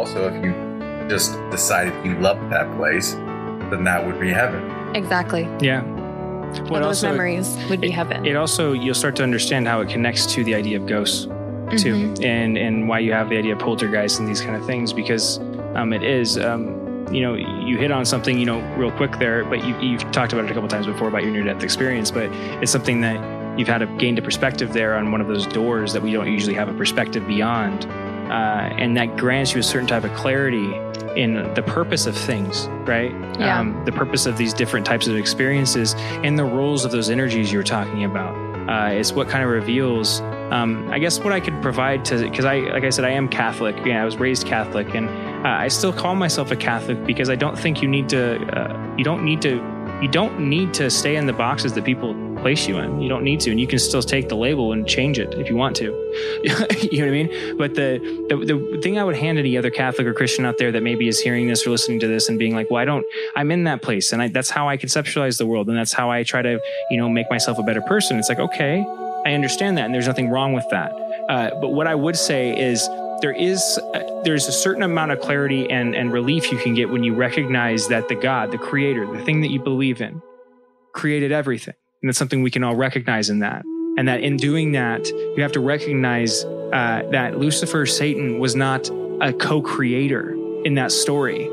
also 0.00 0.28
if 0.32 0.44
you 0.44 0.52
just 1.08 1.32
decided 1.50 1.92
you 2.04 2.14
loved 2.18 2.50
that 2.50 2.66
place, 2.76 3.12
then 3.70 3.84
that 3.84 4.04
would 4.06 4.18
be 4.18 4.30
heaven. 4.30 4.62
exactly 4.96 5.46
Yeah. 5.60 5.82
All 5.82 6.66
What 6.72 6.80
those 6.80 7.04
also 7.04 7.10
memories 7.10 7.46
would 7.68 7.80
be 7.80 7.90
heaven 7.90 8.26
it 8.26 8.34
also 8.34 8.72
you'll 8.72 8.94
start 9.04 9.14
to 9.16 9.22
understand 9.22 9.68
how 9.68 9.80
it 9.82 9.88
connects 9.88 10.26
to 10.34 10.42
the 10.42 10.54
idea 10.54 10.76
of 10.80 10.86
ghosts 10.86 11.24
too, 11.76 11.94
Mhm. 11.94 12.24
and 12.24 12.58
and 12.58 12.88
why 12.88 12.98
you 13.06 13.12
have 13.12 13.28
the 13.28 13.36
idea 13.42 13.52
of 13.52 13.60
poltergeist 13.60 14.18
and 14.18 14.26
these 14.28 14.40
kind 14.40 14.56
of 14.56 14.64
things 14.66 14.92
because 14.92 15.38
um, 15.76 15.92
it 15.92 16.02
is. 16.02 16.36
Um, 16.38 16.60
you 17.12 17.22
know, 17.22 17.34
you 17.68 17.76
hit 17.76 17.90
on 17.90 18.04
something, 18.04 18.38
you 18.38 18.46
know, 18.46 18.60
real 18.76 18.92
quick 18.92 19.18
there, 19.18 19.44
but 19.44 19.64
you, 19.66 19.74
you've 19.80 20.04
talked 20.12 20.32
about 20.32 20.44
it 20.44 20.50
a 20.52 20.54
couple 20.54 20.68
times 20.68 20.86
before 20.86 21.08
about 21.08 21.22
your 21.24 21.32
near-death 21.32 21.64
experience, 21.64 22.08
but 22.12 22.28
it's 22.62 22.70
something 22.70 23.00
that 23.00 23.18
you've 23.58 23.66
had 23.74 23.82
a 23.82 23.86
gained 24.02 24.16
a 24.20 24.22
perspective 24.22 24.72
there 24.72 24.94
on 24.94 25.10
one 25.10 25.20
of 25.20 25.26
those 25.26 25.44
doors 25.46 25.92
that 25.92 26.02
we 26.02 26.12
don't 26.12 26.30
usually 26.32 26.54
have 26.54 26.68
a 26.68 26.72
perspective 26.82 27.26
beyond, 27.26 27.84
uh, 28.30 28.74
and 28.78 28.96
that 28.96 29.16
grants 29.16 29.52
you 29.52 29.60
a 29.60 29.62
certain 29.62 29.88
type 29.88 30.04
of 30.04 30.14
clarity 30.14 30.72
in 31.16 31.34
the 31.54 31.62
purpose 31.62 32.06
of 32.06 32.16
things, 32.16 32.68
right? 32.86 33.10
Yeah. 33.38 33.58
Um, 33.58 33.84
the 33.84 33.92
purpose 33.92 34.26
of 34.26 34.36
these 34.36 34.54
different 34.54 34.86
types 34.86 35.08
of 35.08 35.16
experiences 35.16 35.94
and 35.98 36.38
the 36.38 36.44
roles 36.44 36.84
of 36.84 36.92
those 36.92 37.10
energies 37.10 37.50
you 37.50 37.58
were 37.58 37.64
talking 37.64 38.04
about. 38.04 38.34
Uh, 38.68 38.92
it's 38.92 39.12
what 39.12 39.28
kind 39.28 39.42
of 39.42 39.50
reveals. 39.50 40.20
Um, 40.52 40.88
I 40.90 41.00
guess 41.00 41.18
what 41.18 41.32
I 41.32 41.40
could 41.40 41.60
provide 41.60 42.04
to, 42.06 42.18
because 42.18 42.44
I, 42.44 42.58
like 42.58 42.84
I 42.84 42.90
said, 42.90 43.04
I 43.04 43.10
am 43.10 43.28
Catholic. 43.28 43.76
Yeah, 43.84 44.02
I 44.02 44.04
was 44.04 44.16
raised 44.18 44.46
Catholic, 44.46 44.94
and 44.94 45.08
uh, 45.44 45.48
I 45.48 45.68
still 45.68 45.92
call 45.92 46.14
myself 46.14 46.52
a 46.52 46.56
Catholic 46.56 47.04
because 47.04 47.28
I 47.28 47.34
don't 47.34 47.58
think 47.58 47.82
you 47.82 47.88
need 47.88 48.08
to. 48.10 48.40
Uh, 48.56 48.94
you 48.96 49.02
don't 49.02 49.24
need 49.24 49.42
to. 49.42 49.56
You 50.00 50.08
don't 50.08 50.48
need 50.48 50.72
to 50.74 50.88
stay 50.88 51.16
in 51.16 51.26
the 51.26 51.32
boxes 51.32 51.72
that 51.72 51.84
people 51.84 52.14
place 52.40 52.66
you 52.66 52.78
in. 52.78 53.00
You 53.00 53.08
don't 53.08 53.24
need 53.24 53.40
to, 53.40 53.50
and 53.50 53.60
you 53.60 53.66
can 53.66 53.78
still 53.78 54.02
take 54.02 54.28
the 54.28 54.36
label 54.36 54.72
and 54.72 54.86
change 54.86 55.18
it 55.18 55.34
if 55.34 55.48
you 55.48 55.56
want 55.56 55.76
to. 55.76 55.84
you 56.42 56.48
know 56.50 56.60
what 56.60 56.80
I 56.82 57.10
mean? 57.10 57.56
But 57.56 57.74
the, 57.74 57.98
the 58.28 58.36
the 58.36 58.80
thing 58.82 58.98
I 58.98 59.04
would 59.04 59.16
hand 59.16 59.38
any 59.38 59.56
other 59.56 59.70
Catholic 59.70 60.06
or 60.06 60.14
Christian 60.14 60.44
out 60.44 60.58
there 60.58 60.72
that 60.72 60.82
maybe 60.82 61.08
is 61.08 61.20
hearing 61.20 61.48
this 61.48 61.66
or 61.66 61.70
listening 61.70 62.00
to 62.00 62.06
this 62.06 62.28
and 62.28 62.38
being 62.38 62.54
like, 62.54 62.70
"Well, 62.70 62.80
I 62.80 62.84
don't. 62.84 63.04
I'm 63.36 63.50
in 63.50 63.64
that 63.64 63.82
place, 63.82 64.12
and 64.12 64.22
I, 64.22 64.28
that's 64.28 64.50
how 64.50 64.68
I 64.68 64.76
conceptualize 64.76 65.38
the 65.38 65.46
world, 65.46 65.68
and 65.68 65.76
that's 65.76 65.92
how 65.92 66.10
I 66.10 66.22
try 66.22 66.42
to, 66.42 66.60
you 66.90 66.96
know, 66.96 67.08
make 67.08 67.30
myself 67.30 67.58
a 67.58 67.62
better 67.62 67.82
person." 67.82 68.18
It's 68.18 68.28
like, 68.28 68.38
okay, 68.38 68.84
I 69.24 69.32
understand 69.34 69.78
that, 69.78 69.84
and 69.84 69.94
there's 69.94 70.08
nothing 70.08 70.28
wrong 70.28 70.52
with 70.52 70.68
that. 70.70 70.92
Uh, 71.28 71.50
but 71.60 71.70
what 71.70 71.86
I 71.86 71.94
would 71.94 72.16
say 72.16 72.58
is 72.58 72.88
there 73.20 73.32
is 73.32 73.78
uh, 73.94 74.22
there's 74.24 74.46
a 74.48 74.52
certain 74.52 74.82
amount 74.82 75.12
of 75.12 75.20
clarity 75.20 75.70
and 75.70 75.94
and 75.94 76.12
relief 76.12 76.50
you 76.50 76.58
can 76.58 76.74
get 76.74 76.88
when 76.88 77.04
you 77.04 77.14
recognize 77.14 77.88
that 77.88 78.08
the 78.08 78.14
God, 78.14 78.50
the 78.50 78.58
Creator, 78.58 79.06
the 79.06 79.24
thing 79.24 79.42
that 79.42 79.50
you 79.50 79.60
believe 79.60 80.00
in, 80.00 80.22
created 80.92 81.32
everything, 81.32 81.74
and 82.02 82.08
that's 82.08 82.18
something 82.18 82.42
we 82.42 82.50
can 82.50 82.64
all 82.64 82.74
recognize 82.74 83.30
in 83.30 83.40
that. 83.40 83.64
And 83.98 84.08
that 84.08 84.20
in 84.20 84.36
doing 84.36 84.72
that, 84.72 85.06
you 85.08 85.42
have 85.42 85.52
to 85.52 85.60
recognize 85.60 86.44
uh, 86.44 87.02
that 87.10 87.38
Lucifer, 87.38 87.84
Satan, 87.84 88.38
was 88.38 88.54
not 88.56 88.88
a 89.20 89.32
co-creator 89.32 90.34
in 90.64 90.74
that 90.74 90.92
story. 90.92 91.48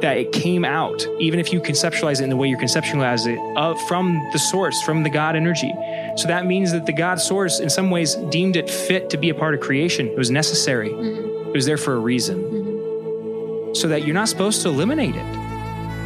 That 0.00 0.16
it 0.16 0.32
came 0.32 0.64
out, 0.64 1.06
even 1.20 1.38
if 1.38 1.52
you 1.52 1.60
conceptualize 1.60 2.20
it 2.20 2.24
in 2.24 2.30
the 2.30 2.36
way 2.36 2.48
you 2.48 2.56
conceptualize 2.56 3.26
it, 3.28 3.38
uh, 3.56 3.74
from 3.86 4.20
the 4.32 4.38
source, 4.38 4.80
from 4.82 5.04
the 5.04 5.10
God 5.10 5.36
energy. 5.36 5.72
So 6.16 6.26
that 6.26 6.46
means 6.46 6.72
that 6.72 6.86
the 6.86 6.92
God 6.92 7.20
source, 7.20 7.60
in 7.60 7.70
some 7.70 7.90
ways, 7.90 8.16
deemed 8.30 8.56
it 8.56 8.68
fit 8.68 9.10
to 9.10 9.16
be 9.16 9.30
a 9.30 9.34
part 9.34 9.54
of 9.54 9.60
creation. 9.60 10.08
It 10.08 10.18
was 10.18 10.30
necessary. 10.30 10.88
Mhm. 10.90 11.46
It 11.48 11.52
was 11.54 11.66
there 11.66 11.76
for 11.76 11.94
a 11.94 11.98
reason. 11.98 12.42
Mhm. 12.42 13.76
So 13.76 13.86
that 13.88 14.04
you're 14.04 14.14
not 14.14 14.28
supposed 14.28 14.62
to 14.62 14.68
eliminate 14.68 15.14
it. 15.14 15.24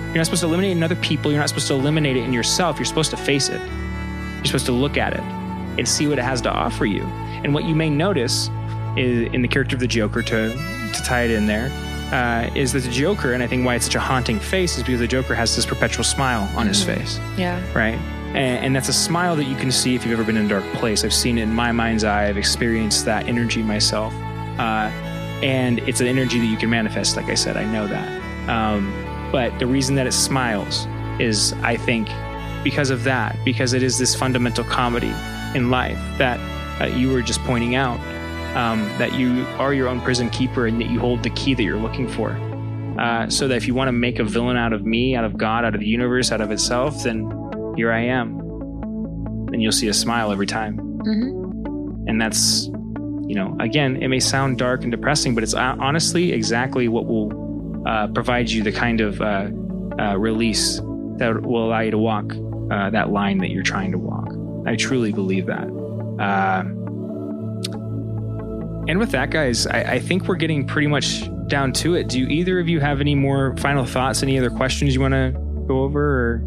You're 0.09 0.16
not 0.18 0.27
supposed 0.27 0.43
to 0.43 0.47
eliminate 0.48 0.73
it 0.73 0.77
in 0.77 0.82
other 0.82 0.97
people. 0.97 1.31
You're 1.31 1.40
not 1.40 1.48
supposed 1.48 1.68
to 1.68 1.74
eliminate 1.74 2.16
it 2.18 2.24
in 2.24 2.32
yourself. 2.35 2.78
You're 2.78 2.85
supposed 2.85 3.10
to 3.12 3.16
face 3.16 3.48
it. 3.48 3.60
You're 4.47 4.60
supposed 4.60 4.66
to 4.66 4.73
look 4.73 4.97
at 4.97 5.12
it 5.12 5.20
and 5.78 5.89
see 5.89 6.06
what 6.06 6.18
it 6.20 6.24
has 6.24 6.40
to 6.43 6.51
offer 6.52 6.86
you. 6.86 7.02
And 7.43 7.52
what 7.52 7.64
you 7.64 7.74
may 7.74 7.90
notice 7.90 8.48
is 8.97 9.28
in 9.32 9.43
the 9.43 9.48
character 9.48 9.74
of 9.74 9.81
the 9.81 9.86
Joker, 9.89 10.23
to, 10.23 10.52
to 10.52 11.02
tie 11.02 11.23
it 11.23 11.31
in 11.32 11.47
there, 11.47 11.68
uh, 12.14 12.48
is 12.55 12.73
that 12.73 12.85
the 12.85 12.90
Joker, 12.93 13.32
and 13.32 13.43
I 13.43 13.48
think 13.48 13.66
why 13.66 13.74
it's 13.74 13.86
such 13.86 13.97
a 13.97 14.01
haunting 14.01 14.39
face, 14.39 14.77
is 14.78 14.85
because 14.85 15.01
the 15.01 15.09
Joker 15.09 15.35
has 15.35 15.56
this 15.56 15.66
perpetual 15.66 16.05
smile 16.05 16.48
on 16.56 16.68
his 16.68 16.82
Mhm. 16.85 16.86
face 16.94 17.20
Yeah. 17.36 17.60
right? 17.74 17.98
And, 18.28 18.64
and 18.66 18.77
that's 18.77 18.89
a 18.89 18.93
smile 18.93 19.35
that 19.36 19.44
you 19.44 19.56
can 19.56 19.73
see 19.73 19.94
if 19.97 20.05
you've 20.05 20.12
ever 20.12 20.23
been 20.24 20.36
in 20.36 20.47
a 20.47 20.48
dark 20.48 20.64
place. 20.74 21.05
I've 21.05 21.12
seen 21.12 21.39
it 21.39 21.43
in 21.43 21.52
my 21.55 21.73
mind's 21.73 22.05
eye. 22.05 22.28
I've 22.28 22.36
experienced 22.39 23.05
that 23.06 23.27
energy 23.27 23.62
myself, 23.62 24.14
uh, 24.59 24.90
and 25.43 25.81
it's 25.81 26.01
an 26.01 26.06
energy 26.06 26.39
that 26.39 26.47
you 26.47 26.56
can 26.56 26.70
manifest. 26.70 27.16
Like 27.16 27.28
I 27.28 27.35
said, 27.35 27.56
I 27.56 27.64
know 27.64 27.86
that. 27.89 28.48
Um, 28.48 28.93
but 29.32 29.59
the 29.59 29.66
reason 29.66 29.97
that 29.97 30.06
it 30.06 30.12
smiles 30.12 30.86
is, 31.18 31.52
I 31.62 31.77
think, 31.77 32.09
because 32.66 32.90
of 32.90 33.05
that. 33.05 33.38
Because 33.44 33.74
it 33.74 33.82
is 33.84 33.97
this 33.97 34.16
fundamental 34.16 34.64
comedy 34.64 35.14
in 35.55 35.70
life 35.70 35.98
that 36.18 36.40
uh, 36.80 36.86
you 36.86 37.12
were 37.12 37.22
just 37.22 37.40
pointing 37.43 37.76
out. 37.76 38.01
Um, 38.56 38.80
that 38.98 39.12
you 39.12 39.44
are 39.59 39.72
your 39.72 39.86
own 39.86 40.01
prison 40.01 40.30
keeper 40.30 40.66
and 40.66 40.80
that 40.80 40.88
you 40.88 40.98
hold 40.98 41.22
the 41.22 41.30
key 41.30 41.55
that 41.55 41.62
you're 41.62 41.78
looking 41.78 42.09
for. 42.09 42.30
Uh, 42.98 43.28
so 43.28 43.47
that 43.47 43.56
if 43.56 43.66
you 43.68 43.74
want 43.74 43.88
to 43.88 43.93
make 43.93 44.18
a 44.18 44.24
villain 44.24 44.56
out 44.56 44.72
of 44.72 44.84
me, 44.84 45.14
out 45.14 45.24
of 45.24 45.36
God, 45.36 45.64
out 45.64 45.74
of 45.74 45.80
the 45.80 45.86
universe, 45.86 46.32
out 46.32 46.40
of 46.40 46.51
itself, 46.51 47.02
then 47.05 47.30
here 47.76 47.93
I 47.93 48.01
am. 48.01 48.40
And 49.52 49.62
you'll 49.62 49.72
see 49.72 49.88
a 49.88 49.94
smile 49.94 50.32
every 50.32 50.47
time. 50.47 50.78
hmm 50.78 52.09
And 52.09 52.20
that's, 52.20 52.66
you 53.28 53.34
know, 53.34 53.55
again, 53.60 54.02
it 54.02 54.09
may 54.09 54.20
sound 54.20 54.59
dark 54.59 54.82
and 54.82 54.90
depressing, 54.90 55.34
but 55.34 55.44
it's 55.44 55.55
uh, 55.55 55.76
honestly 55.78 56.32
exactly 56.32 56.88
what 56.88 57.05
will 57.06 57.30
uh, 57.86 58.09
provide 58.09 58.48
you 58.51 58.62
the 58.62 58.72
kind 58.72 59.02
of 59.02 59.20
uh, 59.20 59.51
uh, 60.01 60.16
release 60.16 60.80
that 61.18 61.43
will 61.43 61.66
allow 61.66 61.80
you 61.80 61.90
to 61.90 61.98
walk 61.98 62.32
uh, 62.70 62.90
that 62.90 63.10
line 63.10 63.38
that 63.38 63.51
you're 63.51 63.62
trying 63.62 63.93
to 63.93 63.98
walk. 63.98 64.28
I 64.66 64.76
truly 64.76 65.12
believe 65.12 65.47
that. 65.47 65.68
Uh, 66.18 66.64
And 68.88 68.98
with 69.01 69.10
that, 69.10 69.30
guys, 69.30 69.66
I, 69.66 69.94
I 69.94 69.98
think 69.98 70.28
we're 70.28 70.36
getting 70.36 70.64
pretty 70.66 70.86
much 70.86 71.28
down 71.48 71.72
to 71.74 71.94
it. 71.94 72.09
Do 72.09 72.18
either 72.28 72.60
of 72.60 72.68
you 72.68 72.78
have 72.80 73.01
any 73.01 73.14
more 73.16 73.56
final 73.56 73.84
thoughts? 73.84 74.22
Any 74.22 74.38
other 74.38 74.51
questions 74.51 74.94
you 74.94 75.01
want 75.01 75.14
to 75.14 75.32
go 75.66 75.80
over 75.82 76.01
or 76.02 76.38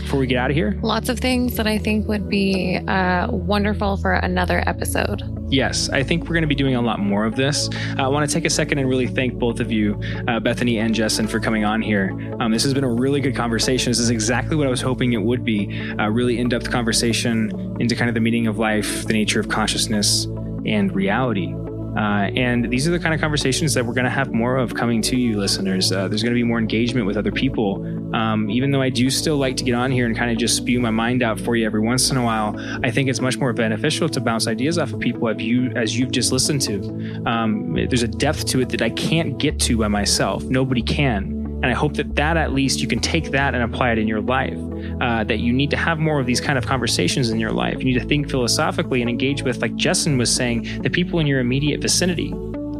before 0.00 0.18
we 0.18 0.26
get 0.26 0.38
out 0.38 0.50
of 0.50 0.56
here? 0.56 0.78
Lots 0.82 1.08
of 1.10 1.18
things 1.20 1.56
that 1.56 1.66
I 1.66 1.76
think 1.78 2.08
would 2.08 2.28
be 2.30 2.78
uh, 2.88 3.28
wonderful 3.30 3.98
for 3.98 4.14
another 4.14 4.62
episode. 4.66 5.22
Yes, 5.52 5.90
I 5.90 6.02
think 6.02 6.22
we're 6.22 6.32
going 6.32 6.44
to 6.44 6.48
be 6.48 6.54
doing 6.54 6.76
a 6.76 6.80
lot 6.80 6.98
more 6.98 7.26
of 7.26 7.36
this. 7.36 7.68
I 7.98 8.08
want 8.08 8.26
to 8.26 8.32
take 8.32 8.46
a 8.46 8.50
second 8.50 8.78
and 8.78 8.88
really 8.88 9.06
thank 9.06 9.38
both 9.38 9.60
of 9.60 9.70
you, 9.70 10.00
uh, 10.26 10.40
Bethany 10.40 10.78
and 10.78 10.94
Jesson, 10.94 11.28
for 11.28 11.40
coming 11.40 11.62
on 11.62 11.82
here. 11.82 12.10
Um, 12.40 12.52
this 12.52 12.62
has 12.62 12.72
been 12.72 12.84
a 12.84 12.90
really 12.90 13.20
good 13.20 13.36
conversation. 13.36 13.90
This 13.90 13.98
is 13.98 14.08
exactly 14.08 14.56
what 14.56 14.66
I 14.66 14.70
was 14.70 14.80
hoping 14.80 15.12
it 15.12 15.20
would 15.20 15.44
be 15.44 15.94
a 15.98 16.10
really 16.10 16.38
in 16.38 16.48
depth 16.48 16.70
conversation 16.70 17.50
into 17.78 17.94
kind 17.94 18.08
of 18.08 18.14
the 18.14 18.20
meaning 18.20 18.46
of 18.46 18.58
life, 18.58 19.04
the 19.04 19.12
nature 19.12 19.40
of 19.40 19.50
consciousness, 19.50 20.24
and 20.64 20.90
reality. 20.94 21.54
Uh, 21.96 22.30
and 22.36 22.70
these 22.70 22.88
are 22.88 22.90
the 22.90 22.98
kind 22.98 23.14
of 23.14 23.20
conversations 23.20 23.74
that 23.74 23.84
we're 23.84 23.94
going 23.94 24.04
to 24.04 24.10
have 24.10 24.32
more 24.32 24.56
of 24.56 24.74
coming 24.74 25.02
to 25.02 25.16
you, 25.16 25.38
listeners. 25.38 25.92
Uh, 25.92 26.08
there's 26.08 26.22
going 26.22 26.32
to 26.32 26.38
be 26.38 26.42
more 26.42 26.58
engagement 26.58 27.06
with 27.06 27.16
other 27.16 27.32
people. 27.32 27.84
Um, 28.14 28.50
even 28.50 28.70
though 28.70 28.82
I 28.82 28.88
do 28.88 29.10
still 29.10 29.36
like 29.36 29.56
to 29.58 29.64
get 29.64 29.74
on 29.74 29.90
here 29.90 30.06
and 30.06 30.16
kind 30.16 30.30
of 30.30 30.38
just 30.38 30.56
spew 30.56 30.80
my 30.80 30.90
mind 30.90 31.22
out 31.22 31.40
for 31.40 31.56
you 31.56 31.66
every 31.66 31.80
once 31.80 32.10
in 32.10 32.16
a 32.16 32.24
while, 32.24 32.54
I 32.84 32.90
think 32.90 33.08
it's 33.08 33.20
much 33.20 33.38
more 33.38 33.52
beneficial 33.52 34.08
to 34.08 34.20
bounce 34.20 34.46
ideas 34.46 34.78
off 34.78 34.92
of 34.92 35.00
people 35.00 35.28
as, 35.28 35.40
you, 35.42 35.70
as 35.76 35.98
you've 35.98 36.12
just 36.12 36.32
listened 36.32 36.62
to. 36.62 37.22
Um, 37.26 37.74
there's 37.74 38.02
a 38.02 38.08
depth 38.08 38.46
to 38.46 38.60
it 38.60 38.68
that 38.70 38.82
I 38.82 38.90
can't 38.90 39.38
get 39.38 39.58
to 39.60 39.78
by 39.78 39.88
myself. 39.88 40.44
Nobody 40.44 40.82
can. 40.82 41.41
And 41.62 41.66
I 41.66 41.74
hope 41.74 41.94
that 41.94 42.16
that 42.16 42.36
at 42.36 42.52
least 42.52 42.80
you 42.80 42.88
can 42.88 42.98
take 42.98 43.30
that 43.30 43.54
and 43.54 43.62
apply 43.62 43.92
it 43.92 43.98
in 43.98 44.08
your 44.08 44.20
life. 44.20 44.58
Uh, 45.00 45.22
that 45.24 45.38
you 45.38 45.52
need 45.52 45.70
to 45.70 45.76
have 45.76 45.98
more 45.98 46.18
of 46.18 46.26
these 46.26 46.40
kind 46.40 46.58
of 46.58 46.66
conversations 46.66 47.30
in 47.30 47.38
your 47.38 47.52
life. 47.52 47.78
You 47.78 47.84
need 47.84 48.00
to 48.00 48.04
think 48.04 48.28
philosophically 48.28 49.00
and 49.00 49.08
engage 49.08 49.42
with, 49.42 49.62
like 49.62 49.74
Jesson 49.76 50.18
was 50.18 50.34
saying, 50.34 50.82
the 50.82 50.90
people 50.90 51.20
in 51.20 51.26
your 51.26 51.40
immediate 51.40 51.80
vicinity. 51.80 52.32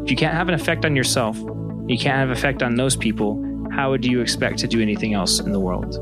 If 0.02 0.10
you 0.10 0.16
can't 0.16 0.34
have 0.34 0.48
an 0.48 0.54
effect 0.54 0.84
on 0.84 0.96
yourself, 0.96 1.38
you 1.86 1.96
can't 1.96 2.16
have 2.16 2.30
effect 2.30 2.62
on 2.62 2.74
those 2.74 2.96
people, 2.96 3.40
how 3.72 3.90
would 3.90 4.04
you 4.04 4.20
expect 4.20 4.58
to 4.58 4.66
do 4.66 4.80
anything 4.80 5.14
else 5.14 5.40
in 5.40 5.52
the 5.52 5.60
world? 5.60 5.96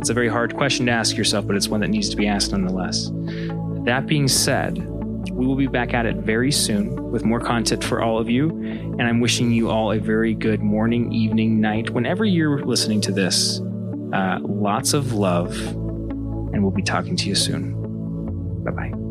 It's 0.00 0.10
a 0.10 0.14
very 0.14 0.28
hard 0.28 0.56
question 0.56 0.86
to 0.86 0.92
ask 0.92 1.16
yourself, 1.16 1.46
but 1.46 1.56
it's 1.56 1.68
one 1.68 1.80
that 1.80 1.88
needs 1.88 2.08
to 2.10 2.16
be 2.16 2.26
asked 2.26 2.52
nonetheless. 2.52 3.10
That 3.84 4.06
being 4.06 4.28
said, 4.28 4.76
we 5.32 5.46
will 5.46 5.56
be 5.56 5.66
back 5.66 5.94
at 5.94 6.06
it 6.06 6.16
very 6.16 6.52
soon 6.52 7.10
with 7.10 7.24
more 7.24 7.40
content 7.40 7.82
for 7.84 8.02
all 8.02 8.18
of 8.18 8.28
you. 8.28 8.50
And 8.50 9.02
I'm 9.02 9.20
wishing 9.20 9.50
you 9.52 9.70
all 9.70 9.92
a 9.92 9.98
very 9.98 10.34
good 10.34 10.60
morning, 10.60 11.12
evening, 11.12 11.60
night, 11.60 11.90
whenever 11.90 12.24
you're 12.24 12.64
listening 12.64 13.00
to 13.02 13.12
this. 13.12 13.60
Uh, 14.12 14.38
lots 14.42 14.94
of 14.94 15.12
love, 15.12 15.56
and 15.56 16.62
we'll 16.62 16.70
be 16.70 16.82
talking 16.82 17.16
to 17.16 17.28
you 17.28 17.34
soon. 17.34 18.62
Bye 18.64 18.70
bye. 18.70 19.03